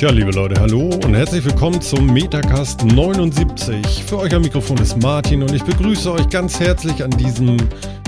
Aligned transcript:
Tja, 0.00 0.08
liebe 0.08 0.30
Leute, 0.30 0.58
hallo 0.58 0.88
und 1.04 1.14
herzlich 1.14 1.44
willkommen 1.44 1.78
zum 1.82 2.06
Metacast 2.06 2.86
79. 2.86 4.02
Für 4.06 4.20
euch 4.20 4.34
am 4.34 4.40
Mikrofon 4.40 4.78
ist 4.78 4.96
Martin 5.02 5.42
und 5.42 5.52
ich 5.52 5.62
begrüße 5.62 6.10
euch 6.10 6.26
ganz 6.30 6.58
herzlich 6.58 7.04
an 7.04 7.10
diesem, 7.10 7.58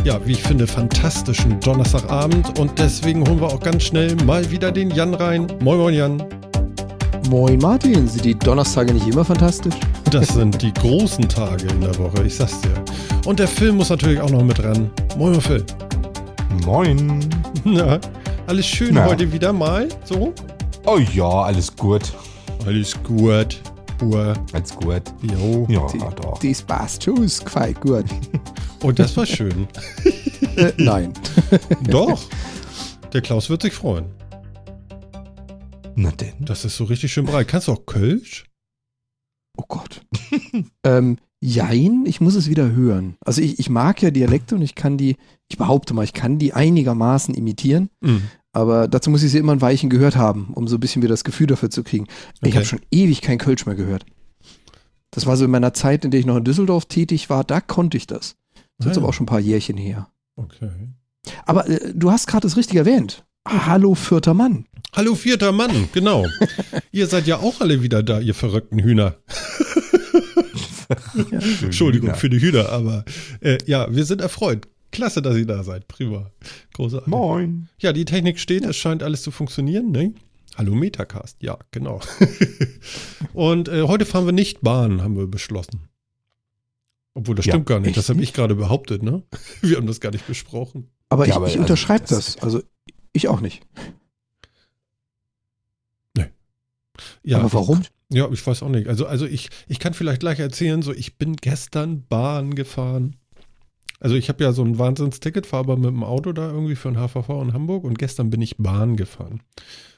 ja, 0.02 0.19
wie 0.24 0.33
ich 0.33 0.42
finde, 0.42 0.66
fantastischen 0.66 1.60
Donnerstagabend 1.60 2.59
und 2.59 2.78
deswegen 2.78 3.28
holen 3.28 3.42
wir 3.42 3.48
auch 3.48 3.60
ganz 3.60 3.83
schnell 3.83 4.16
mal 4.24 4.50
wieder 4.50 4.73
den 4.73 4.91
Jan 4.91 5.12
rein. 5.12 5.47
Moin, 5.60 5.78
moin, 5.78 5.95
Jan. 5.95 6.24
Moin, 7.28 7.59
Martin. 7.59 8.09
Sind 8.09 8.24
die 8.24 8.38
Donnerstage 8.38 8.95
nicht 8.95 9.06
immer 9.06 9.27
fantastisch? 9.27 9.74
Das 10.11 10.28
sind 10.28 10.62
die 10.62 10.72
großen 10.72 11.28
Tage 11.28 11.66
in 11.66 11.83
der 11.83 11.98
Woche, 11.98 12.24
ich 12.24 12.36
sag's 12.36 12.59
dir. 12.62 12.72
Und 13.27 13.38
der 13.38 13.48
Film 13.48 13.77
muss 13.77 13.91
natürlich 13.91 14.19
auch 14.19 14.30
noch 14.30 14.42
mit 14.42 14.64
ran. 14.64 14.91
Moin, 15.19 15.38
Phil. 15.42 15.62
Moin. 16.64 17.20
Na, 17.64 18.00
alles 18.47 18.64
schön 18.64 18.95
Na. 18.95 19.05
heute 19.05 19.30
wieder 19.30 19.52
mal, 19.52 19.91
so? 20.05 20.33
Oh 20.84 20.98
ja, 20.98 21.28
alles 21.28 21.74
gut. 21.77 22.12
Alles 22.66 23.00
gut. 23.04 23.62
Uhr. 24.02 24.34
Alles 24.52 24.74
gut. 24.74 25.02
Jo. 25.22 25.66
Ja, 25.69 25.86
die, 25.86 25.98
doch. 25.98 26.38
Das 26.41 26.62
passt 26.62 27.05
schon, 27.05 27.22
ist 27.22 27.47
quite 27.47 27.78
gut. 27.80 28.05
Und 28.83 28.84
oh, 28.84 28.92
das 28.92 29.16
war 29.16 29.25
schön. 29.25 29.69
äh, 30.56 30.72
nein. 30.77 31.12
doch. 31.84 32.20
Der 33.12 33.20
Klaus 33.20 33.48
wird 33.48 33.62
sich 33.62 33.72
freuen. 33.72 34.06
Na 35.94 36.10
denn. 36.10 36.34
Das 36.41 36.64
ist 36.64 36.77
so 36.77 36.84
richtig 36.84 37.12
schön 37.12 37.27
breit. 37.27 37.47
Kannst 37.47 37.69
du 37.69 37.72
auch 37.72 37.86
Kölsch? 37.86 38.47
Oh 39.56 39.64
Gott. 39.69 40.00
ähm, 40.84 41.19
jein, 41.41 42.06
ich 42.06 42.20
muss 42.20 42.34
es 42.34 42.48
wieder 42.48 42.72
hören. 42.72 43.16
Also 43.25 43.41
ich, 43.41 43.60
ich 43.60 43.70
mag 43.70 44.03
ja 44.03 44.10
Dialekte 44.10 44.56
und 44.56 44.62
ich 44.62 44.75
kann 44.75 44.98
die, 44.98 45.16
ich 45.48 45.58
behaupte 45.58 45.94
mal, 45.94 46.05
ich 46.05 46.14
kann 46.14 46.38
die 46.38 46.55
einigermaßen 46.55 47.34
imitieren. 47.34 47.88
Mhm. 48.00 48.22
Aber 48.53 48.86
dazu 48.86 49.11
muss 49.11 49.22
ich 49.22 49.33
sie 49.33 49.39
immer 49.39 49.53
ein 49.53 49.62
Weichen 49.62 49.89
gehört 49.89 50.17
haben, 50.17 50.53
um 50.55 50.69
so 50.69 50.77
ein 50.77 50.81
bisschen 50.81 51.03
wieder 51.03 51.12
das 51.12 51.25
Gefühl 51.25 51.47
dafür 51.47 51.70
zu 51.70 51.83
kriegen. 51.83 52.05
Okay. 52.05 52.50
Ich 52.50 52.56
habe 52.56 52.67
schon 52.67 52.81
ewig 52.91 53.22
kein 53.22 53.39
Kölsch 53.39 53.64
mehr 53.64 53.75
gehört. 53.75 54.05
Das 55.11 55.27
war 55.27 55.36
so 55.36 55.44
in 55.44 55.50
meiner 55.50 55.75
Zeit, 55.75 56.05
in 56.05 56.11
der 56.11 56.20
ich 56.20 56.27
noch 56.27 56.36
in 56.36 56.44
Düsseldorf 56.44 56.86
tätig 56.86 57.31
war, 57.31 57.44
da 57.44 57.61
konnte 57.61 57.97
ich 57.97 58.06
das. 58.06 58.36
Das 58.78 58.92
ist 58.92 58.98
aber 58.98 59.09
auch 59.09 59.14
schon 59.14 59.25
ein 59.25 59.27
paar 59.27 59.41
Jährchen 59.41 59.77
her. 59.77 60.09
Okay. 60.36 60.70
Aber 61.47 61.69
äh, 61.69 61.92
du 61.94 62.11
hast 62.11 62.27
gerade 62.27 62.42
das 62.42 62.56
richtig 62.56 62.77
erwähnt. 62.77 63.25
Hallo 63.47 63.94
vierter 63.94 64.34
Mann. 64.34 64.66
Hallo 64.94 65.14
vierter 65.14 65.53
Mann, 65.53 65.89
genau. 65.92 66.27
ihr 66.92 67.06
seid 67.06 67.27
ja 67.27 67.39
auch 67.39 67.61
alle 67.61 67.83
wieder 67.83 68.03
da, 68.03 68.20
ihr 68.20 68.34
verrückten 68.34 68.78
Hühner. 68.78 69.16
ja. 71.31 71.39
Entschuldigung 71.62 72.14
für 72.14 72.31
die 72.31 72.41
Hühner, 72.41 72.70
aber 72.70 73.05
äh, 73.41 73.59
ja, 73.66 73.94
wir 73.94 74.05
sind 74.05 74.20
erfreut. 74.20 74.69
Klasse, 74.92 75.22
dass 75.22 75.36
ihr 75.36 75.46
da 75.46 75.64
seid. 75.64 75.88
Prima. 75.88 76.30
Großartig. 76.74 77.08
Moin. 77.08 77.68
Ja, 77.78 77.92
die 77.92 78.04
Technik 78.04 78.38
steht, 78.38 78.64
es 78.64 78.76
scheint 78.76 79.02
alles 79.02 79.22
zu 79.22 79.30
funktionieren, 79.30 79.90
ne? 79.90 80.14
Hallo 80.56 80.74
Metacast, 80.74 81.42
ja, 81.42 81.58
genau. 81.70 82.00
Und 83.32 83.68
äh, 83.68 83.82
heute 83.82 84.04
fahren 84.04 84.26
wir 84.26 84.32
nicht 84.32 84.60
Bahn, 84.60 85.02
haben 85.02 85.16
wir 85.16 85.26
beschlossen. 85.26 85.88
Obwohl, 87.14 87.34
das 87.34 87.46
ja, 87.46 87.52
stimmt 87.52 87.66
gar 87.66 87.80
nicht. 87.80 87.96
Das 87.96 88.08
habe 88.10 88.22
ich 88.22 88.32
gerade 88.32 88.54
behauptet, 88.54 89.02
ne? 89.02 89.22
Wir 89.60 89.76
haben 89.76 89.86
das 89.86 90.00
gar 90.00 90.12
nicht 90.12 90.26
besprochen. 90.26 90.88
Aber 91.10 91.26
ja, 91.26 91.34
ich, 91.34 91.36
ich 91.36 91.44
also, 91.44 91.58
unterschreibe 91.60 92.04
das. 92.08 92.38
Also 92.38 92.62
ich 93.12 93.28
auch 93.28 93.41
nicht. 93.41 93.62
Nee. 96.16 96.28
Ja, 97.22 97.38
aber 97.38 97.52
warum? 97.52 97.82
Ja, 98.10 98.31
ich 98.31 98.47
weiß 98.47 98.62
auch 98.62 98.70
nicht. 98.70 98.88
Also, 98.88 99.06
also 99.06 99.26
ich, 99.26 99.50
ich 99.69 99.78
kann 99.78 99.92
vielleicht 99.92 100.20
gleich 100.20 100.38
erzählen, 100.38 100.81
so 100.81 100.92
ich 100.92 101.19
bin 101.19 101.36
gestern 101.36 102.06
Bahn 102.06 102.54
gefahren. 102.54 103.16
Also 104.02 104.16
ich 104.16 104.28
habe 104.28 104.42
ja 104.42 104.52
so 104.52 104.64
ein 104.64 104.80
Wahnsinnsticket, 104.80 105.46
fahre 105.46 105.62
aber 105.62 105.76
mit 105.76 105.86
dem 105.90 106.02
Auto 106.02 106.32
da 106.32 106.50
irgendwie 106.50 106.74
für 106.74 106.88
ein 106.88 106.96
HVV 106.96 107.40
in 107.40 107.52
Hamburg 107.52 107.84
und 107.84 108.00
gestern 108.00 108.30
bin 108.30 108.42
ich 108.42 108.56
Bahn 108.56 108.96
gefahren. 108.96 109.42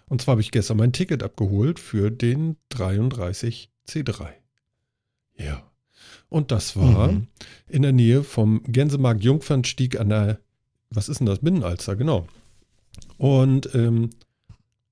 Und 0.05 0.21
zwar 0.21 0.33
habe 0.33 0.43
ich 0.43 0.51
gestern 0.51 0.77
mein 0.77 0.93
Ticket 0.93 1.23
abgeholt 1.23 1.81
für 1.81 2.11
den 2.11 2.59
33 2.69 3.71
C3. 3.89 4.27
Ja. 5.39 5.63
Und 6.29 6.51
das 6.51 6.77
war 6.77 7.13
mhm. 7.13 7.29
in 7.67 7.81
der 7.81 7.93
Nähe 7.93 8.25
vom 8.25 8.63
Gänsemarkt 8.65 9.25
Jungfernstieg 9.25 9.99
an 9.99 10.11
der, 10.11 10.39
was 10.91 11.09
ist 11.09 11.21
denn 11.21 11.27
das? 11.27 11.39
Binnenalster, 11.39 11.97
genau. 11.97 12.27
Und 13.17 13.75
ähm, 13.75 14.11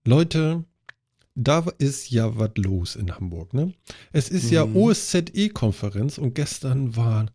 Leute, 0.06 0.64
da 1.34 1.66
ist 1.76 2.10
ja 2.10 2.38
was 2.38 2.52
los 2.56 2.96
in 2.96 3.14
Hamburg, 3.14 3.52
ne? 3.52 3.74
Es 4.10 4.30
ist 4.30 4.46
mhm. 4.46 4.52
ja 4.52 4.64
OSZE-Konferenz 4.64 6.16
und 6.16 6.34
gestern 6.34 6.96
war 6.96 7.26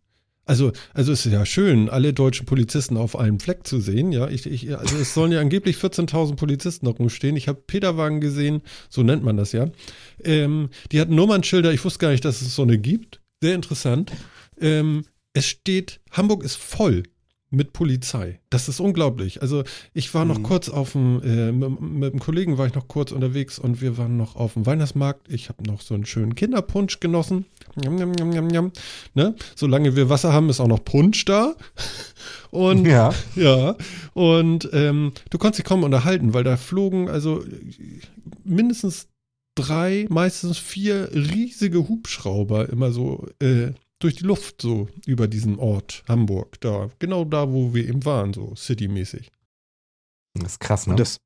also, 0.48 0.72
also 0.94 1.12
es 1.12 1.26
ist 1.26 1.32
ja 1.32 1.44
schön, 1.44 1.90
alle 1.90 2.14
deutschen 2.14 2.46
Polizisten 2.46 2.96
auf 2.96 3.16
einem 3.16 3.38
Fleck 3.38 3.66
zu 3.66 3.80
sehen. 3.80 4.12
Ja, 4.12 4.28
ich, 4.28 4.46
ich, 4.46 4.76
also 4.76 4.96
es 4.96 5.12
sollen 5.12 5.30
ja 5.30 5.40
angeblich 5.40 5.76
14.000 5.76 6.36
Polizisten 6.36 6.86
noch 6.86 6.98
rumstehen. 6.98 7.36
Ich 7.36 7.48
habe 7.48 7.62
Peterwagen 7.66 8.22
gesehen, 8.22 8.62
so 8.88 9.02
nennt 9.02 9.22
man 9.22 9.36
das 9.36 9.52
ja. 9.52 9.68
Ähm, 10.24 10.70
die 10.90 11.00
hatten 11.00 11.14
Nummernschilder. 11.14 11.72
Ich 11.72 11.84
wusste 11.84 11.98
gar 11.98 12.10
nicht, 12.12 12.24
dass 12.24 12.40
es 12.40 12.54
so 12.54 12.62
eine 12.62 12.78
gibt. 12.78 13.20
Sehr 13.42 13.54
interessant. 13.54 14.10
Ähm, 14.58 15.04
es 15.34 15.46
steht, 15.46 16.00
Hamburg 16.12 16.42
ist 16.42 16.56
voll 16.56 17.02
mit 17.50 17.74
Polizei. 17.74 18.40
Das 18.48 18.68
ist 18.68 18.80
unglaublich. 18.80 19.42
Also 19.42 19.64
ich 19.92 20.12
war 20.14 20.24
noch 20.24 20.38
mhm. 20.38 20.44
kurz 20.44 20.70
auf 20.70 20.92
dem, 20.92 21.22
äh, 21.22 21.52
mit, 21.52 21.80
mit 21.80 22.12
einem 22.12 22.20
Kollegen 22.20 22.56
war 22.56 22.66
ich 22.66 22.74
noch 22.74 22.88
kurz 22.88 23.12
unterwegs 23.12 23.58
und 23.58 23.82
wir 23.82 23.98
waren 23.98 24.16
noch 24.16 24.36
auf 24.36 24.54
dem 24.54 24.64
Weihnachtsmarkt. 24.64 25.30
Ich 25.30 25.50
habe 25.50 25.62
noch 25.64 25.82
so 25.82 25.94
einen 25.94 26.06
schönen 26.06 26.34
Kinderpunsch 26.34 27.00
genossen. 27.00 27.44
Njam, 27.78 28.12
njam, 28.12 28.30
njam, 28.30 28.48
njam, 28.48 28.72
ne? 29.14 29.34
Solange 29.56 29.96
wir 29.96 30.08
Wasser 30.08 30.32
haben, 30.32 30.48
ist 30.48 30.60
auch 30.60 30.68
noch 30.68 30.84
Punsch 30.84 31.24
da. 31.24 31.54
Und 32.50 32.86
ja, 32.86 33.14
ja. 33.36 33.76
Und 34.14 34.68
ähm, 34.72 35.12
du 35.30 35.38
konntest 35.38 35.58
dich 35.58 35.64
kaum 35.64 35.82
unterhalten, 35.82 36.34
weil 36.34 36.44
da 36.44 36.56
flogen 36.56 37.08
also 37.08 37.44
mindestens 38.44 39.08
drei, 39.54 40.06
meistens 40.08 40.58
vier 40.58 41.10
riesige 41.12 41.88
Hubschrauber 41.88 42.68
immer 42.68 42.92
so 42.92 43.26
äh, 43.40 43.72
durch 43.98 44.16
die 44.16 44.24
Luft 44.24 44.62
so 44.62 44.88
über 45.06 45.26
diesen 45.26 45.58
Ort 45.58 46.04
Hamburg, 46.06 46.60
da, 46.60 46.90
genau 46.98 47.24
da, 47.24 47.52
wo 47.52 47.74
wir 47.74 47.88
eben 47.88 48.04
waren, 48.04 48.32
so 48.32 48.54
citymäßig. 48.54 49.30
Das 50.34 50.52
ist 50.52 50.60
krass, 50.60 50.86
ne? 50.86 50.92
Und 50.92 51.00
das 51.00 51.18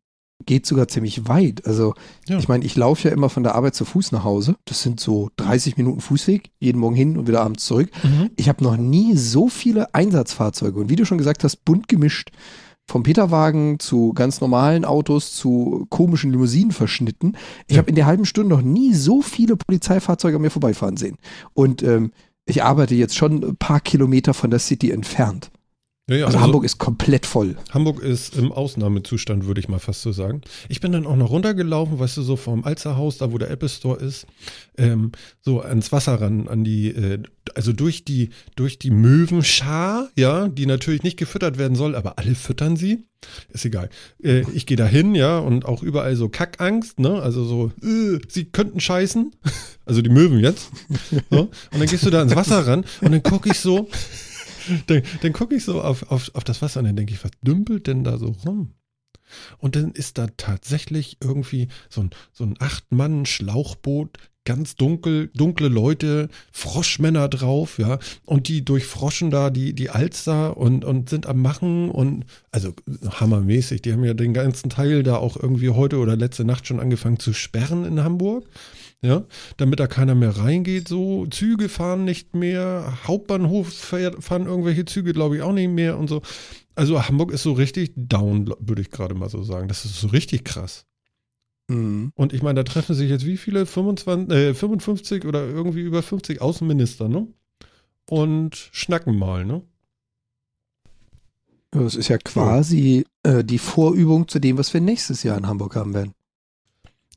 geht 0.46 0.66
sogar 0.66 0.88
ziemlich 0.88 1.28
weit. 1.28 1.66
Also, 1.66 1.94
ja. 2.28 2.38
ich 2.38 2.48
meine, 2.48 2.64
ich 2.64 2.76
laufe 2.76 3.08
ja 3.08 3.14
immer 3.14 3.28
von 3.28 3.42
der 3.42 3.54
Arbeit 3.54 3.74
zu 3.74 3.84
Fuß 3.84 4.12
nach 4.12 4.24
Hause. 4.24 4.56
Das 4.64 4.82
sind 4.82 5.00
so 5.00 5.30
30 5.36 5.76
Minuten 5.76 6.00
Fußweg, 6.00 6.50
jeden 6.58 6.78
Morgen 6.78 6.96
hin 6.96 7.16
und 7.16 7.28
wieder 7.28 7.42
abends 7.42 7.64
zurück. 7.64 7.90
Mhm. 8.02 8.30
Ich 8.36 8.48
habe 8.48 8.64
noch 8.64 8.76
nie 8.76 9.16
so 9.16 9.48
viele 9.48 9.94
Einsatzfahrzeuge 9.94 10.78
und 10.78 10.90
wie 10.90 10.96
du 10.96 11.04
schon 11.04 11.18
gesagt 11.18 11.44
hast, 11.44 11.64
bunt 11.64 11.88
gemischt. 11.88 12.30
Vom 12.88 13.04
Peterwagen 13.04 13.78
zu 13.78 14.12
ganz 14.12 14.40
normalen 14.40 14.84
Autos 14.84 15.34
zu 15.34 15.86
komischen 15.88 16.32
Limousinen 16.32 16.72
verschnitten. 16.72 17.34
Ich 17.68 17.76
ja. 17.76 17.78
habe 17.78 17.88
in 17.88 17.94
der 17.94 18.06
halben 18.06 18.24
Stunde 18.24 18.50
noch 18.50 18.62
nie 18.62 18.92
so 18.92 19.22
viele 19.22 19.56
Polizeifahrzeuge 19.56 20.36
an 20.36 20.42
mir 20.42 20.50
vorbeifahren 20.50 20.96
sehen. 20.96 21.16
Und 21.54 21.82
ähm, 21.82 22.10
ich 22.44 22.64
arbeite 22.64 22.94
jetzt 22.94 23.16
schon 23.16 23.42
ein 23.44 23.56
paar 23.56 23.80
Kilometer 23.80 24.34
von 24.34 24.50
der 24.50 24.58
City 24.58 24.90
entfernt. 24.90 25.50
Ja, 26.12 26.18
ja, 26.18 26.26
also, 26.26 26.36
also, 26.36 26.46
Hamburg 26.46 26.64
ist 26.64 26.76
komplett 26.76 27.24
voll. 27.24 27.56
Hamburg 27.70 28.02
ist 28.02 28.36
im 28.36 28.52
Ausnahmezustand, 28.52 29.46
würde 29.46 29.60
ich 29.60 29.68
mal 29.68 29.78
fast 29.78 30.02
so 30.02 30.12
sagen. 30.12 30.42
Ich 30.68 30.80
bin 30.80 30.92
dann 30.92 31.06
auch 31.06 31.16
noch 31.16 31.30
runtergelaufen, 31.30 31.98
weißt 31.98 32.18
du, 32.18 32.22
so 32.22 32.36
vom 32.36 32.64
Alzerhaus, 32.64 33.16
da 33.16 33.32
wo 33.32 33.38
der 33.38 33.50
Apple 33.50 33.70
Store 33.70 33.98
ist, 33.98 34.26
ähm, 34.76 35.12
so 35.40 35.62
ans 35.62 35.90
Wasser 35.90 36.20
ran, 36.20 36.48
an 36.48 36.64
die, 36.64 36.88
äh, 36.88 37.22
also 37.54 37.72
durch 37.72 38.04
die, 38.04 38.28
durch 38.56 38.78
die 38.78 38.90
Möwenschar, 38.90 40.10
ja, 40.14 40.48
die 40.48 40.66
natürlich 40.66 41.02
nicht 41.02 41.16
gefüttert 41.16 41.56
werden 41.56 41.76
soll, 41.76 41.94
aber 41.94 42.18
alle 42.18 42.34
füttern 42.34 42.76
sie. 42.76 43.06
Ist 43.50 43.64
egal. 43.64 43.88
Äh, 44.22 44.44
ich 44.52 44.66
gehe 44.66 44.76
da 44.76 44.84
hin, 44.84 45.14
ja, 45.14 45.38
und 45.38 45.64
auch 45.64 45.82
überall 45.82 46.14
so 46.16 46.28
Kackangst, 46.28 46.98
ne? 46.98 47.22
Also 47.22 47.44
so, 47.44 47.70
äh, 47.82 48.18
sie 48.28 48.44
könnten 48.44 48.80
scheißen. 48.80 49.32
Also 49.84 50.00
die 50.00 50.10
Möwen 50.10 50.38
jetzt. 50.38 50.70
So. 51.28 51.40
Und 51.40 51.50
dann 51.72 51.86
gehst 51.86 52.06
du 52.06 52.10
da 52.10 52.22
ins 52.22 52.36
Wasser 52.36 52.64
ran 52.68 52.84
und 53.00 53.10
dann 53.10 53.22
gucke 53.24 53.50
ich 53.50 53.58
so, 53.58 53.88
dann, 54.86 55.02
dann 55.22 55.32
gucke 55.32 55.54
ich 55.54 55.64
so 55.64 55.82
auf, 55.82 56.10
auf, 56.10 56.30
auf 56.34 56.44
das 56.44 56.62
Wasser 56.62 56.80
und 56.80 56.86
dann 56.86 56.96
denke 56.96 57.12
ich, 57.12 57.24
was 57.24 57.32
dümpelt 57.42 57.86
denn 57.86 58.04
da 58.04 58.18
so 58.18 58.34
rum? 58.44 58.74
Und 59.58 59.76
dann 59.76 59.92
ist 59.92 60.18
da 60.18 60.26
tatsächlich 60.36 61.16
irgendwie 61.22 61.68
so 61.88 62.02
ein, 62.02 62.10
so 62.32 62.44
ein 62.44 62.56
Acht-Mann-Schlauchboot, 62.58 64.18
ganz 64.44 64.74
dunkel, 64.74 65.30
dunkle 65.34 65.68
Leute, 65.68 66.28
Froschmänner 66.50 67.28
drauf, 67.28 67.78
ja, 67.78 67.98
und 68.24 68.48
die 68.48 68.64
durchfroschen 68.64 69.30
da 69.30 69.50
die, 69.50 69.72
die 69.72 69.90
Alster 69.90 70.56
und, 70.56 70.84
und 70.84 71.08
sind 71.08 71.26
am 71.26 71.40
Machen 71.40 71.90
und, 71.90 72.24
also 72.50 72.72
hammermäßig, 73.08 73.82
die 73.82 73.92
haben 73.92 74.04
ja 74.04 74.14
den 74.14 74.34
ganzen 74.34 74.68
Teil 74.68 75.02
da 75.02 75.16
auch 75.16 75.36
irgendwie 75.36 75.70
heute 75.70 75.98
oder 75.98 76.16
letzte 76.16 76.44
Nacht 76.44 76.66
schon 76.66 76.80
angefangen 76.80 77.20
zu 77.20 77.32
sperren 77.32 77.84
in 77.84 78.02
Hamburg 78.02 78.46
ja, 79.02 79.24
damit 79.56 79.80
da 79.80 79.88
keiner 79.88 80.14
mehr 80.14 80.36
reingeht, 80.36 80.86
so. 80.86 81.26
Züge 81.26 81.68
fahren 81.68 82.04
nicht 82.04 82.36
mehr, 82.36 82.98
Hauptbahnhof 83.04 83.72
fahren 83.72 84.46
irgendwelche 84.46 84.84
Züge, 84.84 85.12
glaube 85.12 85.36
ich, 85.36 85.42
auch 85.42 85.52
nicht 85.52 85.70
mehr 85.70 85.98
und 85.98 86.08
so. 86.08 86.22
Also 86.76 87.02
Hamburg 87.02 87.32
ist 87.32 87.42
so 87.42 87.52
richtig 87.52 87.92
down, 87.96 88.54
würde 88.60 88.80
ich 88.80 88.90
gerade 88.90 89.14
mal 89.14 89.28
so 89.28 89.42
sagen. 89.42 89.68
Das 89.68 89.84
ist 89.84 90.00
so 90.00 90.06
richtig 90.08 90.44
krass. 90.44 90.86
Mhm. 91.68 92.12
Und 92.14 92.32
ich 92.32 92.42
meine, 92.42 92.62
da 92.62 92.64
treffen 92.64 92.94
sich 92.94 93.10
jetzt 93.10 93.26
wie 93.26 93.36
viele? 93.36 93.66
25, 93.66 94.36
äh, 94.36 94.54
55 94.54 95.24
oder 95.24 95.46
irgendwie 95.48 95.80
über 95.82 96.02
50 96.02 96.40
Außenminister, 96.40 97.08
ne? 97.08 97.26
Und 98.08 98.70
schnacken 98.72 99.18
mal, 99.18 99.44
ne? 99.44 99.62
Das 101.72 101.96
ist 101.96 102.08
ja 102.08 102.18
quasi 102.18 103.04
äh, 103.22 103.42
die 103.42 103.58
Vorübung 103.58 104.28
zu 104.28 104.38
dem, 104.38 104.58
was 104.58 104.72
wir 104.72 104.80
nächstes 104.80 105.22
Jahr 105.22 105.38
in 105.38 105.46
Hamburg 105.46 105.74
haben 105.74 105.94
werden. 105.94 106.14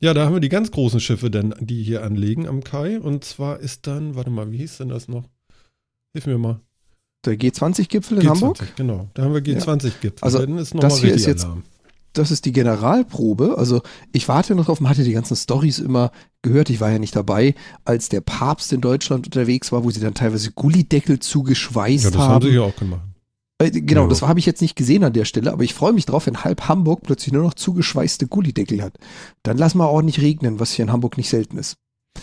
Ja, 0.00 0.12
da 0.12 0.26
haben 0.26 0.34
wir 0.34 0.40
die 0.40 0.48
ganz 0.48 0.70
großen 0.70 1.00
Schiffe, 1.00 1.30
denn, 1.30 1.54
die 1.60 1.82
hier 1.82 2.02
anlegen 2.02 2.46
am 2.46 2.62
Kai. 2.62 3.00
Und 3.00 3.24
zwar 3.24 3.60
ist 3.60 3.86
dann, 3.86 4.14
warte 4.14 4.30
mal, 4.30 4.52
wie 4.52 4.58
hieß 4.58 4.78
denn 4.78 4.88
das 4.88 5.08
noch? 5.08 5.24
Hilf 6.12 6.26
mir 6.26 6.38
mal. 6.38 6.60
Der 7.24 7.34
G20-Gipfel 7.34 8.18
in 8.18 8.24
G20, 8.24 8.28
Hamburg? 8.28 8.76
Genau, 8.76 9.08
da 9.14 9.24
haben 9.24 9.34
wir 9.34 9.40
G20-Gipfel. 9.40 10.12
Ja. 10.20 10.22
Also, 10.22 10.46
das 10.46 11.00
hier 11.00 11.14
ist 11.14 11.26
jetzt, 11.26 11.44
Alarm. 11.44 11.62
das 12.12 12.30
ist 12.30 12.44
die 12.44 12.52
Generalprobe. 12.52 13.56
Also, 13.56 13.82
ich 14.12 14.28
warte 14.28 14.54
noch 14.54 14.66
drauf, 14.66 14.80
man 14.80 14.90
hatte 14.90 15.02
die 15.02 15.12
ganzen 15.12 15.34
Stories 15.34 15.78
immer 15.78 16.12
gehört. 16.42 16.68
Ich 16.68 16.80
war 16.80 16.90
ja 16.90 16.98
nicht 16.98 17.16
dabei, 17.16 17.54
als 17.84 18.10
der 18.10 18.20
Papst 18.20 18.72
in 18.72 18.82
Deutschland 18.82 19.26
unterwegs 19.26 19.72
war, 19.72 19.82
wo 19.82 19.90
sie 19.90 20.00
dann 20.00 20.14
teilweise 20.14 20.52
Gullideckel 20.52 21.20
zugeschweißt 21.20 22.04
haben. 22.04 22.12
Ja, 22.12 22.18
das 22.18 22.28
haben, 22.28 22.34
haben 22.34 22.44
sie 22.44 22.54
ja 22.54 22.62
auch 22.62 22.76
gemacht. 22.76 23.05
Äh, 23.58 23.70
genau, 23.70 24.02
ja. 24.02 24.08
das 24.08 24.22
habe 24.22 24.38
ich 24.38 24.46
jetzt 24.46 24.60
nicht 24.60 24.76
gesehen 24.76 25.04
an 25.04 25.12
der 25.12 25.24
Stelle, 25.24 25.52
aber 25.52 25.64
ich 25.64 25.74
freue 25.74 25.92
mich 25.92 26.06
drauf, 26.06 26.26
wenn 26.26 26.44
halb 26.44 26.68
Hamburg 26.68 27.02
plötzlich 27.02 27.32
nur 27.32 27.42
noch 27.42 27.54
zugeschweißte 27.54 28.26
Gullideckel 28.26 28.82
hat. 28.82 28.98
Dann 29.42 29.58
lass 29.58 29.74
mal 29.74 29.86
ordentlich 29.86 30.20
regnen, 30.20 30.60
was 30.60 30.72
hier 30.72 30.84
in 30.84 30.92
Hamburg 30.92 31.16
nicht 31.16 31.28
selten 31.28 31.58
ist. 31.58 31.76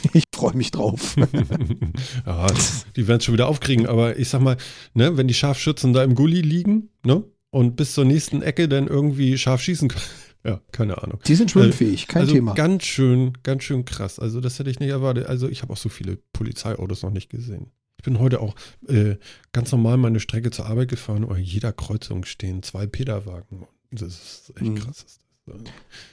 Ich 0.14 0.24
freue 0.36 0.56
mich 0.56 0.72
drauf. 0.72 1.16
ja, 2.26 2.48
die 2.96 3.08
werden 3.08 3.20
es 3.20 3.24
schon 3.24 3.34
wieder 3.34 3.48
aufkriegen, 3.48 3.86
aber 3.86 4.18
ich 4.18 4.28
sag 4.28 4.42
mal, 4.42 4.58
ne, 4.94 5.16
wenn 5.16 5.28
die 5.28 5.34
Scharfschützen 5.34 5.94
da 5.94 6.04
im 6.04 6.16
Gully 6.16 6.42
liegen, 6.42 6.90
ne, 7.06 7.24
und 7.54 7.76
bis 7.76 7.94
zur 7.94 8.04
nächsten 8.04 8.42
Ecke 8.42 8.68
dann 8.68 8.88
irgendwie 8.88 9.38
scharf 9.38 9.62
schießen 9.62 9.88
können. 9.90 10.04
Ja, 10.46 10.60
keine 10.74 11.02
Ahnung. 11.02 11.20
Die 11.26 11.36
sind 11.36 11.52
schwimmfähig, 11.52 12.10
kein 12.10 12.24
also 12.24 12.34
Thema. 12.34 12.54
Ganz 12.54 12.84
schön, 12.84 13.32
ganz 13.44 13.64
schön 13.64 13.86
krass. 13.86 14.20
Also, 14.20 14.42
das 14.42 14.60
hätte 14.60 14.70
ich 14.70 14.82
nicht 14.82 14.90
erwartet. 14.90 15.26
Also, 15.28 15.48
ich 15.48 15.62
habe 15.62 15.72
auch 15.72 15.78
so 15.78 15.88
viele 15.88 16.18
Polizeiautos 16.34 17.02
noch 17.02 17.12
nicht 17.12 17.30
gesehen. 17.30 17.72
Ich 18.04 18.06
bin 18.06 18.20
heute 18.20 18.42
auch 18.42 18.54
äh, 18.90 19.16
ganz 19.54 19.72
normal 19.72 19.96
meine 19.96 20.20
Strecke 20.20 20.52
zur 20.52 20.66
Arbeit 20.66 20.90
gefahren 20.90 21.24
und 21.24 21.38
an 21.38 21.42
jeder 21.42 21.72
Kreuzung 21.72 22.26
stehen 22.26 22.62
zwei 22.62 22.86
Peterwagen. 22.86 23.66
Das 23.92 24.10
ist 24.10 24.54
echt 24.58 24.72
mhm. 24.72 24.76
krass. 24.76 25.06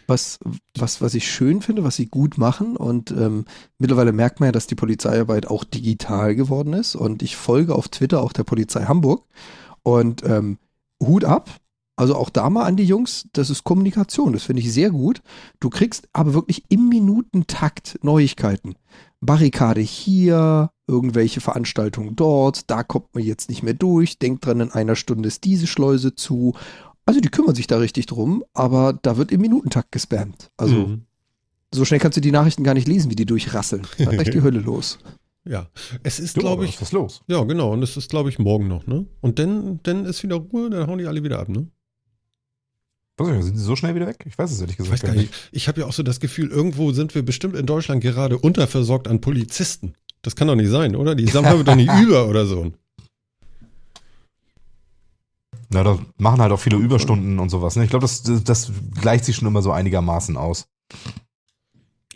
Was, 0.06 0.38
was, 0.78 1.00
was 1.00 1.14
ich 1.14 1.28
schön 1.28 1.62
finde, 1.62 1.82
was 1.82 1.96
sie 1.96 2.06
gut 2.06 2.38
machen 2.38 2.76
und 2.76 3.10
ähm, 3.10 3.44
mittlerweile 3.78 4.12
merkt 4.12 4.38
man 4.38 4.46
ja, 4.46 4.52
dass 4.52 4.68
die 4.68 4.76
Polizeiarbeit 4.76 5.48
auch 5.48 5.64
digital 5.64 6.36
geworden 6.36 6.74
ist 6.74 6.94
und 6.94 7.24
ich 7.24 7.34
folge 7.34 7.74
auf 7.74 7.88
Twitter 7.88 8.22
auch 8.22 8.32
der 8.32 8.44
Polizei 8.44 8.84
Hamburg 8.84 9.26
und 9.82 10.22
ähm, 10.24 10.58
Hut 11.02 11.24
ab, 11.24 11.50
also 11.96 12.14
auch 12.14 12.30
da 12.30 12.48
mal 12.50 12.66
an 12.66 12.76
die 12.76 12.84
Jungs, 12.84 13.28
das 13.32 13.50
ist 13.50 13.64
Kommunikation, 13.64 14.32
das 14.32 14.44
finde 14.44 14.62
ich 14.62 14.72
sehr 14.72 14.90
gut. 14.90 15.22
Du 15.58 15.68
kriegst 15.70 16.08
aber 16.12 16.34
wirklich 16.34 16.64
im 16.68 16.88
Minutentakt 16.88 17.98
Neuigkeiten. 18.02 18.76
Barrikade 19.20 19.80
hier, 19.80 20.70
irgendwelche 20.90 21.40
Veranstaltungen 21.40 22.16
dort, 22.16 22.70
da 22.70 22.82
kommt 22.82 23.14
man 23.14 23.22
jetzt 23.22 23.48
nicht 23.48 23.62
mehr 23.62 23.74
durch, 23.74 24.18
denkt 24.18 24.44
dran, 24.44 24.60
in 24.60 24.70
einer 24.70 24.96
Stunde 24.96 25.28
ist 25.28 25.44
diese 25.44 25.66
Schleuse 25.66 26.14
zu. 26.14 26.54
Also 27.06 27.20
die 27.20 27.28
kümmern 27.28 27.54
sich 27.54 27.66
da 27.66 27.78
richtig 27.78 28.06
drum, 28.06 28.44
aber 28.52 28.98
da 29.02 29.16
wird 29.16 29.32
im 29.32 29.40
Minutentakt 29.40 29.92
gespammt. 29.92 30.50
Also 30.56 30.74
mhm. 30.74 31.02
so 31.72 31.84
schnell 31.84 32.00
kannst 32.00 32.16
du 32.16 32.20
die 32.20 32.32
Nachrichten 32.32 32.64
gar 32.64 32.74
nicht 32.74 32.88
lesen, 32.88 33.10
wie 33.10 33.16
die 33.16 33.26
durchrasseln. 33.26 33.86
Da 33.98 34.10
ist 34.10 34.20
echt 34.20 34.34
die 34.34 34.42
Hölle 34.42 34.60
los. 34.60 34.98
Ja, 35.44 35.68
es 36.02 36.20
ist, 36.20 36.36
glaube 36.36 36.66
ich. 36.66 36.80
Was 36.82 36.92
los? 36.92 37.22
Ja, 37.26 37.42
genau. 37.44 37.72
Und 37.72 37.82
es 37.82 37.96
ist, 37.96 38.10
glaube 38.10 38.28
ich, 38.28 38.38
morgen 38.38 38.68
noch, 38.68 38.86
ne? 38.86 39.06
Und 39.22 39.38
dann, 39.38 39.80
dann 39.82 40.04
ist 40.04 40.22
wieder 40.22 40.36
Ruhe, 40.36 40.68
dann 40.68 40.86
hauen 40.86 40.98
die 40.98 41.06
alle 41.06 41.24
wieder 41.24 41.38
ab, 41.38 41.48
ne? 41.48 41.66
sind 43.24 43.56
sie 43.56 43.64
so 43.64 43.76
schnell 43.76 43.94
wieder 43.94 44.06
weg? 44.06 44.24
Ich 44.26 44.38
weiß 44.38 44.50
es 44.50 44.60
ehrlich 44.60 44.76
gesagt 44.76 44.94
ich 44.96 45.02
weiß 45.02 45.06
gar 45.06 45.20
nicht. 45.20 45.32
Ich 45.52 45.68
habe 45.68 45.80
ja 45.80 45.86
auch 45.86 45.92
so 45.92 46.02
das 46.02 46.20
Gefühl, 46.20 46.48
irgendwo 46.48 46.92
sind 46.92 47.14
wir 47.14 47.22
bestimmt 47.22 47.56
in 47.56 47.66
Deutschland 47.66 48.02
gerade 48.02 48.38
unterversorgt 48.38 49.08
an 49.08 49.20
Polizisten. 49.20 49.94
Das 50.22 50.36
kann 50.36 50.48
doch 50.48 50.54
nicht 50.54 50.70
sein, 50.70 50.96
oder? 50.96 51.14
Die 51.14 51.26
sammeln 51.30 51.58
wir 51.58 51.64
doch 51.64 51.74
nicht 51.74 51.92
über 52.00 52.28
oder 52.28 52.46
so. 52.46 52.72
Na, 55.72 55.84
da 55.84 55.98
machen 56.18 56.40
halt 56.40 56.52
auch 56.52 56.58
viele 56.58 56.76
Überstunden 56.76 57.38
und 57.38 57.48
sowas. 57.48 57.76
Ne? 57.76 57.84
Ich 57.84 57.90
glaube, 57.90 58.02
das, 58.02 58.22
das 58.22 58.72
gleicht 59.00 59.24
sich 59.24 59.36
schon 59.36 59.46
immer 59.46 59.62
so 59.62 59.70
einigermaßen 59.70 60.36
aus. 60.36 60.66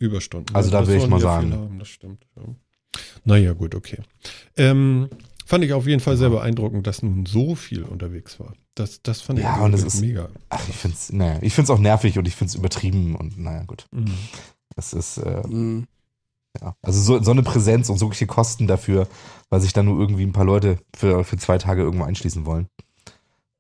Überstunden. 0.01 0.55
Also 0.57 0.71
da 0.71 0.87
will 0.87 0.97
ich 0.97 1.07
mal 1.07 1.21
sagen. 1.21 1.53
Haben, 1.53 1.79
das 1.79 1.89
stimmt. 1.89 2.27
Ja. 2.37 2.43
Naja, 3.25 3.53
gut, 3.53 3.77
okay. 3.77 3.99
Ähm, 4.57 5.09
Fand 5.47 5.63
ich 5.63 5.75
auf 5.75 5.87
jeden 5.87 6.01
Fall 6.01 6.17
sehr 6.17 6.31
beeindruckend, 6.31 6.87
dass 6.87 7.03
nun 7.03 7.27
so 7.27 7.55
viel 7.55 7.83
unterwegs 7.83 8.41
war. 8.41 8.55
Das, 8.75 9.03
das 9.03 9.21
fand 9.21 9.39
ich 9.39 9.45
ja, 9.45 9.61
und 9.61 9.73
das 9.73 9.83
ist, 9.83 10.01
mega. 10.01 10.29
Ach, 10.49 10.69
ich 10.69 10.75
finde 10.75 10.97
es 10.97 11.13
naja, 11.13 11.39
ich 11.43 11.53
find's 11.53 11.71
auch 11.71 11.79
nervig 11.79 12.19
und 12.19 12.27
ich 12.27 12.35
finde 12.35 12.49
es 12.49 12.55
übertrieben 12.55 13.15
und 13.15 13.39
naja, 13.39 13.63
gut. 13.65 13.87
Mhm. 13.93 14.15
Das 14.75 14.95
ist, 14.95 15.19
äh, 15.19 15.47
mhm. 15.47 15.87
Ja, 16.61 16.77
also 16.83 17.01
so, 17.01 17.23
so 17.23 17.31
eine 17.31 17.43
Präsenz 17.43 17.89
und 17.89 17.99
so 17.99 18.11
viele 18.11 18.29
Kosten 18.29 18.67
dafür, 18.67 19.09
weil 19.51 19.61
sich 19.61 19.73
dann 19.73 19.87
nur 19.87 19.99
irgendwie 19.99 20.25
ein 20.25 20.33
paar 20.33 20.45
Leute 20.45 20.79
für, 20.95 21.25
für 21.25 21.37
zwei 21.37 21.59
Tage 21.59 21.83
irgendwo 21.83 22.05
einschließen 22.05 22.47
wollen. 22.47 22.69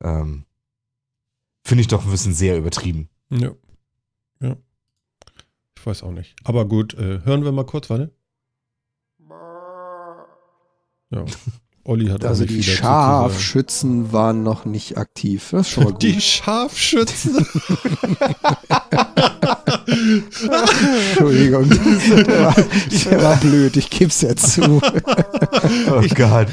Ähm, 0.02 0.44
finde 1.64 1.82
ich 1.82 1.88
doch 1.88 2.04
ein 2.04 2.10
bisschen 2.10 2.34
sehr 2.34 2.58
übertrieben. 2.58 3.08
Ja. 3.30 3.50
Ja. 4.40 4.56
Ich 5.76 5.86
weiß 5.86 6.02
auch 6.02 6.12
nicht. 6.12 6.34
Aber 6.44 6.66
gut, 6.66 6.94
äh, 6.94 7.20
hören 7.24 7.44
wir 7.44 7.52
mal 7.52 7.66
kurz, 7.66 7.90
warte. 7.90 8.12
Ja. 11.10 11.24
Olli 11.84 12.08
hat 12.08 12.24
Also 12.24 12.46
die 12.46 12.62
Scharfschützen 12.62 14.12
waren 14.12 14.42
noch 14.42 14.64
nicht 14.64 14.96
aktiv. 14.96 15.50
Das 15.50 15.66
ist 15.66 15.74
schon 15.74 15.84
mal 15.84 15.92
gut. 15.92 16.02
Die 16.02 16.20
Scharfschützen. 16.20 17.46
Entschuldigung. 21.10 21.68
Der 21.68 22.44
war, 22.44 22.54
der 23.10 23.22
war 23.22 23.36
blöd, 23.36 23.76
ich 23.76 23.90
gebe 23.90 24.10
es 24.10 24.20
ja 24.20 24.34
zu. 24.36 24.80
oh 24.82 26.02
Gott. 26.14 26.48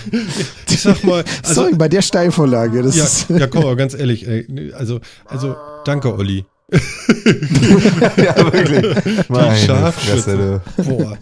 Ich 0.70 0.82
sag 0.82 1.04
mal. 1.04 1.24
Also, 1.44 1.62
Sorry, 1.62 1.76
bei 1.76 1.88
der 1.90 2.02
Steilvorlage. 2.02 2.82
Das 2.84 3.28
ja, 3.30 3.38
ja, 3.38 3.48
komm 3.48 3.64
mal, 3.64 3.76
ganz 3.76 3.94
ehrlich. 3.94 4.28
Ey, 4.28 4.74
also, 4.74 5.00
also, 5.26 5.56
danke, 5.86 6.14
Olli. 6.14 6.46
ja, 8.18 8.54
wirklich. 8.54 9.28
Meine 9.28 9.58
Scharfschütze. 9.58 10.62
Boah, 10.78 11.18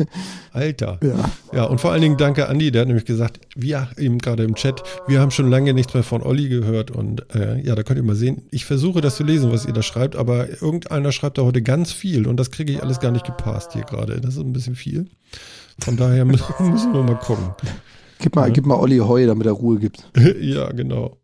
Alter. 0.53 0.99
Ja. 1.01 1.31
ja, 1.53 1.63
und 1.63 1.81
vor 1.81 1.91
allen 1.91 2.01
Dingen 2.01 2.17
danke 2.17 2.47
Andi, 2.47 2.71
der 2.71 2.81
hat 2.81 2.87
nämlich 2.87 3.05
gesagt, 3.05 3.39
wir 3.55 3.89
eben 3.97 4.19
gerade 4.19 4.43
im 4.43 4.53
Chat, 4.53 4.83
wir 5.07 5.19
haben 5.19 5.31
schon 5.31 5.49
lange 5.49 5.73
nichts 5.73 5.95
mehr 5.95 6.03
von 6.03 6.21
Olli 6.21 6.49
gehört 6.49 6.91
und 6.91 7.25
äh, 7.33 7.59
ja, 7.61 7.73
da 7.73 7.81
könnt 7.81 7.97
ihr 7.97 8.03
mal 8.03 8.15
sehen, 8.15 8.43
ich 8.51 8.65
versuche 8.65 9.01
das 9.01 9.15
zu 9.15 9.23
lesen, 9.23 9.51
was 9.51 9.65
ihr 9.65 9.73
da 9.73 9.81
schreibt, 9.81 10.15
aber 10.15 10.61
irgendeiner 10.61 11.11
schreibt 11.11 11.39
da 11.39 11.41
heute 11.41 11.63
ganz 11.63 11.91
viel 11.91 12.27
und 12.27 12.37
das 12.37 12.51
kriege 12.51 12.71
ich 12.71 12.83
alles 12.83 12.99
gar 12.99 13.11
nicht 13.11 13.25
gepasst 13.25 13.73
hier 13.73 13.83
gerade. 13.83 14.21
Das 14.21 14.35
ist 14.35 14.41
ein 14.41 14.53
bisschen 14.53 14.75
viel. 14.75 15.07
Von 15.79 15.97
daher 15.97 16.25
müssen, 16.25 16.53
wir 16.93 17.01
mal 17.01 17.15
gucken. 17.15 17.55
Gib 18.19 18.35
mal, 18.35 18.47
ja. 18.47 18.53
gib 18.53 18.67
mal 18.67 18.75
Olli 18.75 18.97
Heu, 18.97 19.25
damit 19.25 19.47
er 19.47 19.53
Ruhe 19.53 19.79
gibt. 19.79 20.07
ja, 20.39 20.71
genau. 20.73 21.17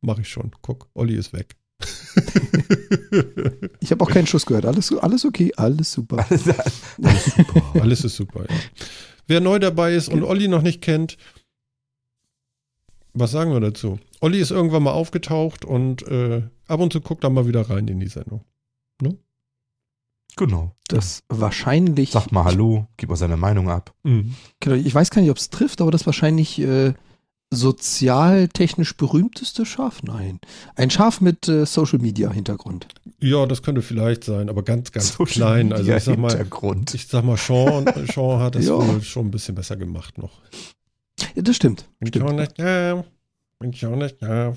Mach 0.00 0.18
ich 0.18 0.28
schon. 0.28 0.50
Guck, 0.62 0.88
Olli 0.94 1.14
ist 1.14 1.32
weg 1.32 1.54
ich 3.80 3.90
habe 3.90 4.04
auch 4.04 4.10
keinen 4.10 4.26
Schuss 4.26 4.46
gehört. 4.46 4.66
Alles, 4.66 4.92
alles 4.92 5.24
okay, 5.24 5.52
alles 5.56 5.92
super. 5.92 6.24
Alles, 6.28 6.48
alles 7.02 7.24
super. 7.24 7.80
alles 7.80 8.04
ist 8.04 8.16
super, 8.16 8.44
ja. 8.48 8.56
Wer 9.26 9.40
neu 9.40 9.58
dabei 9.58 9.94
ist 9.94 10.08
und 10.08 10.24
Olli 10.24 10.48
noch 10.48 10.62
nicht 10.62 10.82
kennt, 10.82 11.16
was 13.14 13.30
sagen 13.30 13.52
wir 13.52 13.60
dazu? 13.60 13.98
Olli 14.20 14.40
ist 14.40 14.50
irgendwann 14.50 14.82
mal 14.82 14.92
aufgetaucht 14.92 15.64
und 15.64 16.02
äh, 16.08 16.42
ab 16.66 16.80
und 16.80 16.92
zu 16.92 17.00
guckt 17.00 17.24
er 17.24 17.30
mal 17.30 17.46
wieder 17.46 17.68
rein 17.68 17.86
in 17.88 18.00
die 18.00 18.08
Sendung. 18.08 18.44
Ne? 19.00 19.16
Genau. 20.36 20.74
Das 20.88 21.22
wahrscheinlich. 21.28 22.10
Sag 22.10 22.32
mal 22.32 22.44
Hallo, 22.44 22.86
gib 22.96 23.10
mal 23.10 23.16
seine 23.16 23.36
Meinung 23.36 23.68
ab. 23.68 23.94
Mhm. 24.02 24.34
Genau, 24.60 24.76
ich 24.76 24.94
weiß 24.94 25.10
gar 25.10 25.20
nicht, 25.20 25.30
ob 25.30 25.36
es 25.36 25.50
trifft, 25.50 25.80
aber 25.80 25.90
das 25.90 26.06
wahrscheinlich 26.06 26.58
äh, 26.60 26.94
sozialtechnisch 27.52 28.96
berühmteste 28.96 29.66
Schaf? 29.66 30.02
Nein. 30.02 30.40
Ein 30.74 30.90
Schaf 30.90 31.20
mit 31.20 31.48
äh, 31.48 31.66
Social 31.66 31.98
Media 31.98 32.32
Hintergrund. 32.32 32.86
Ja, 33.20 33.46
das 33.46 33.62
könnte 33.62 33.82
vielleicht 33.82 34.24
sein, 34.24 34.48
aber 34.48 34.62
ganz, 34.62 34.90
ganz 34.90 35.08
Social 35.12 35.26
klein. 35.26 35.68
Media 35.68 35.76
also 35.78 35.92
ich 35.92 36.04
sag 36.04 36.18
mal, 36.18 36.46
ich 36.92 37.06
sag 37.06 37.24
mal, 37.24 37.36
Sean, 37.36 37.84
Sean 38.12 38.40
hat 38.40 38.54
das 38.54 38.66
ja. 38.66 38.72
wohl 38.74 39.02
schon 39.02 39.26
ein 39.26 39.30
bisschen 39.30 39.54
besser 39.54 39.76
gemacht 39.76 40.18
noch. 40.18 40.40
Ja, 41.34 41.42
das 41.42 41.56
stimmt. 41.56 41.86
Bin 42.00 42.08
stimmt. 42.08 42.28
Schon 42.28 42.36
nicht, 42.36 42.58
ja, 42.58 43.04
bin 43.58 43.74
schon 43.74 43.98
nicht, 43.98 44.20
ja. 44.22 44.54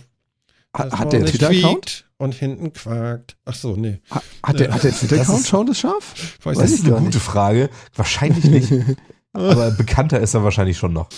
Hat, 0.73 0.91
hat 0.91 1.13
der 1.13 1.25
Twitter-Account? 1.25 2.05
Und 2.17 2.33
hinten 2.33 2.71
quakt. 2.71 3.35
Ach 3.43 3.55
so, 3.55 3.75
nee. 3.75 3.99
Ha, 4.11 4.21
hat, 4.43 4.59
der, 4.59 4.73
hat 4.73 4.83
der 4.83 4.93
Twitter-Account 4.93 5.45
schon 5.45 5.67
das 5.67 5.79
Schaf? 5.79 6.37
Weiß 6.43 6.57
das 6.57 6.71
ist 6.71 6.85
eine 6.85 6.95
gute 6.95 7.05
nicht. 7.05 7.17
Frage. 7.19 7.69
Wahrscheinlich 7.93 8.45
nicht. 8.45 8.71
Aber 9.35 9.71
bekannter 9.71 10.19
ist 10.19 10.33
er 10.33 10.43
wahrscheinlich 10.43 10.77
schon 10.77 10.93
noch. 10.93 11.09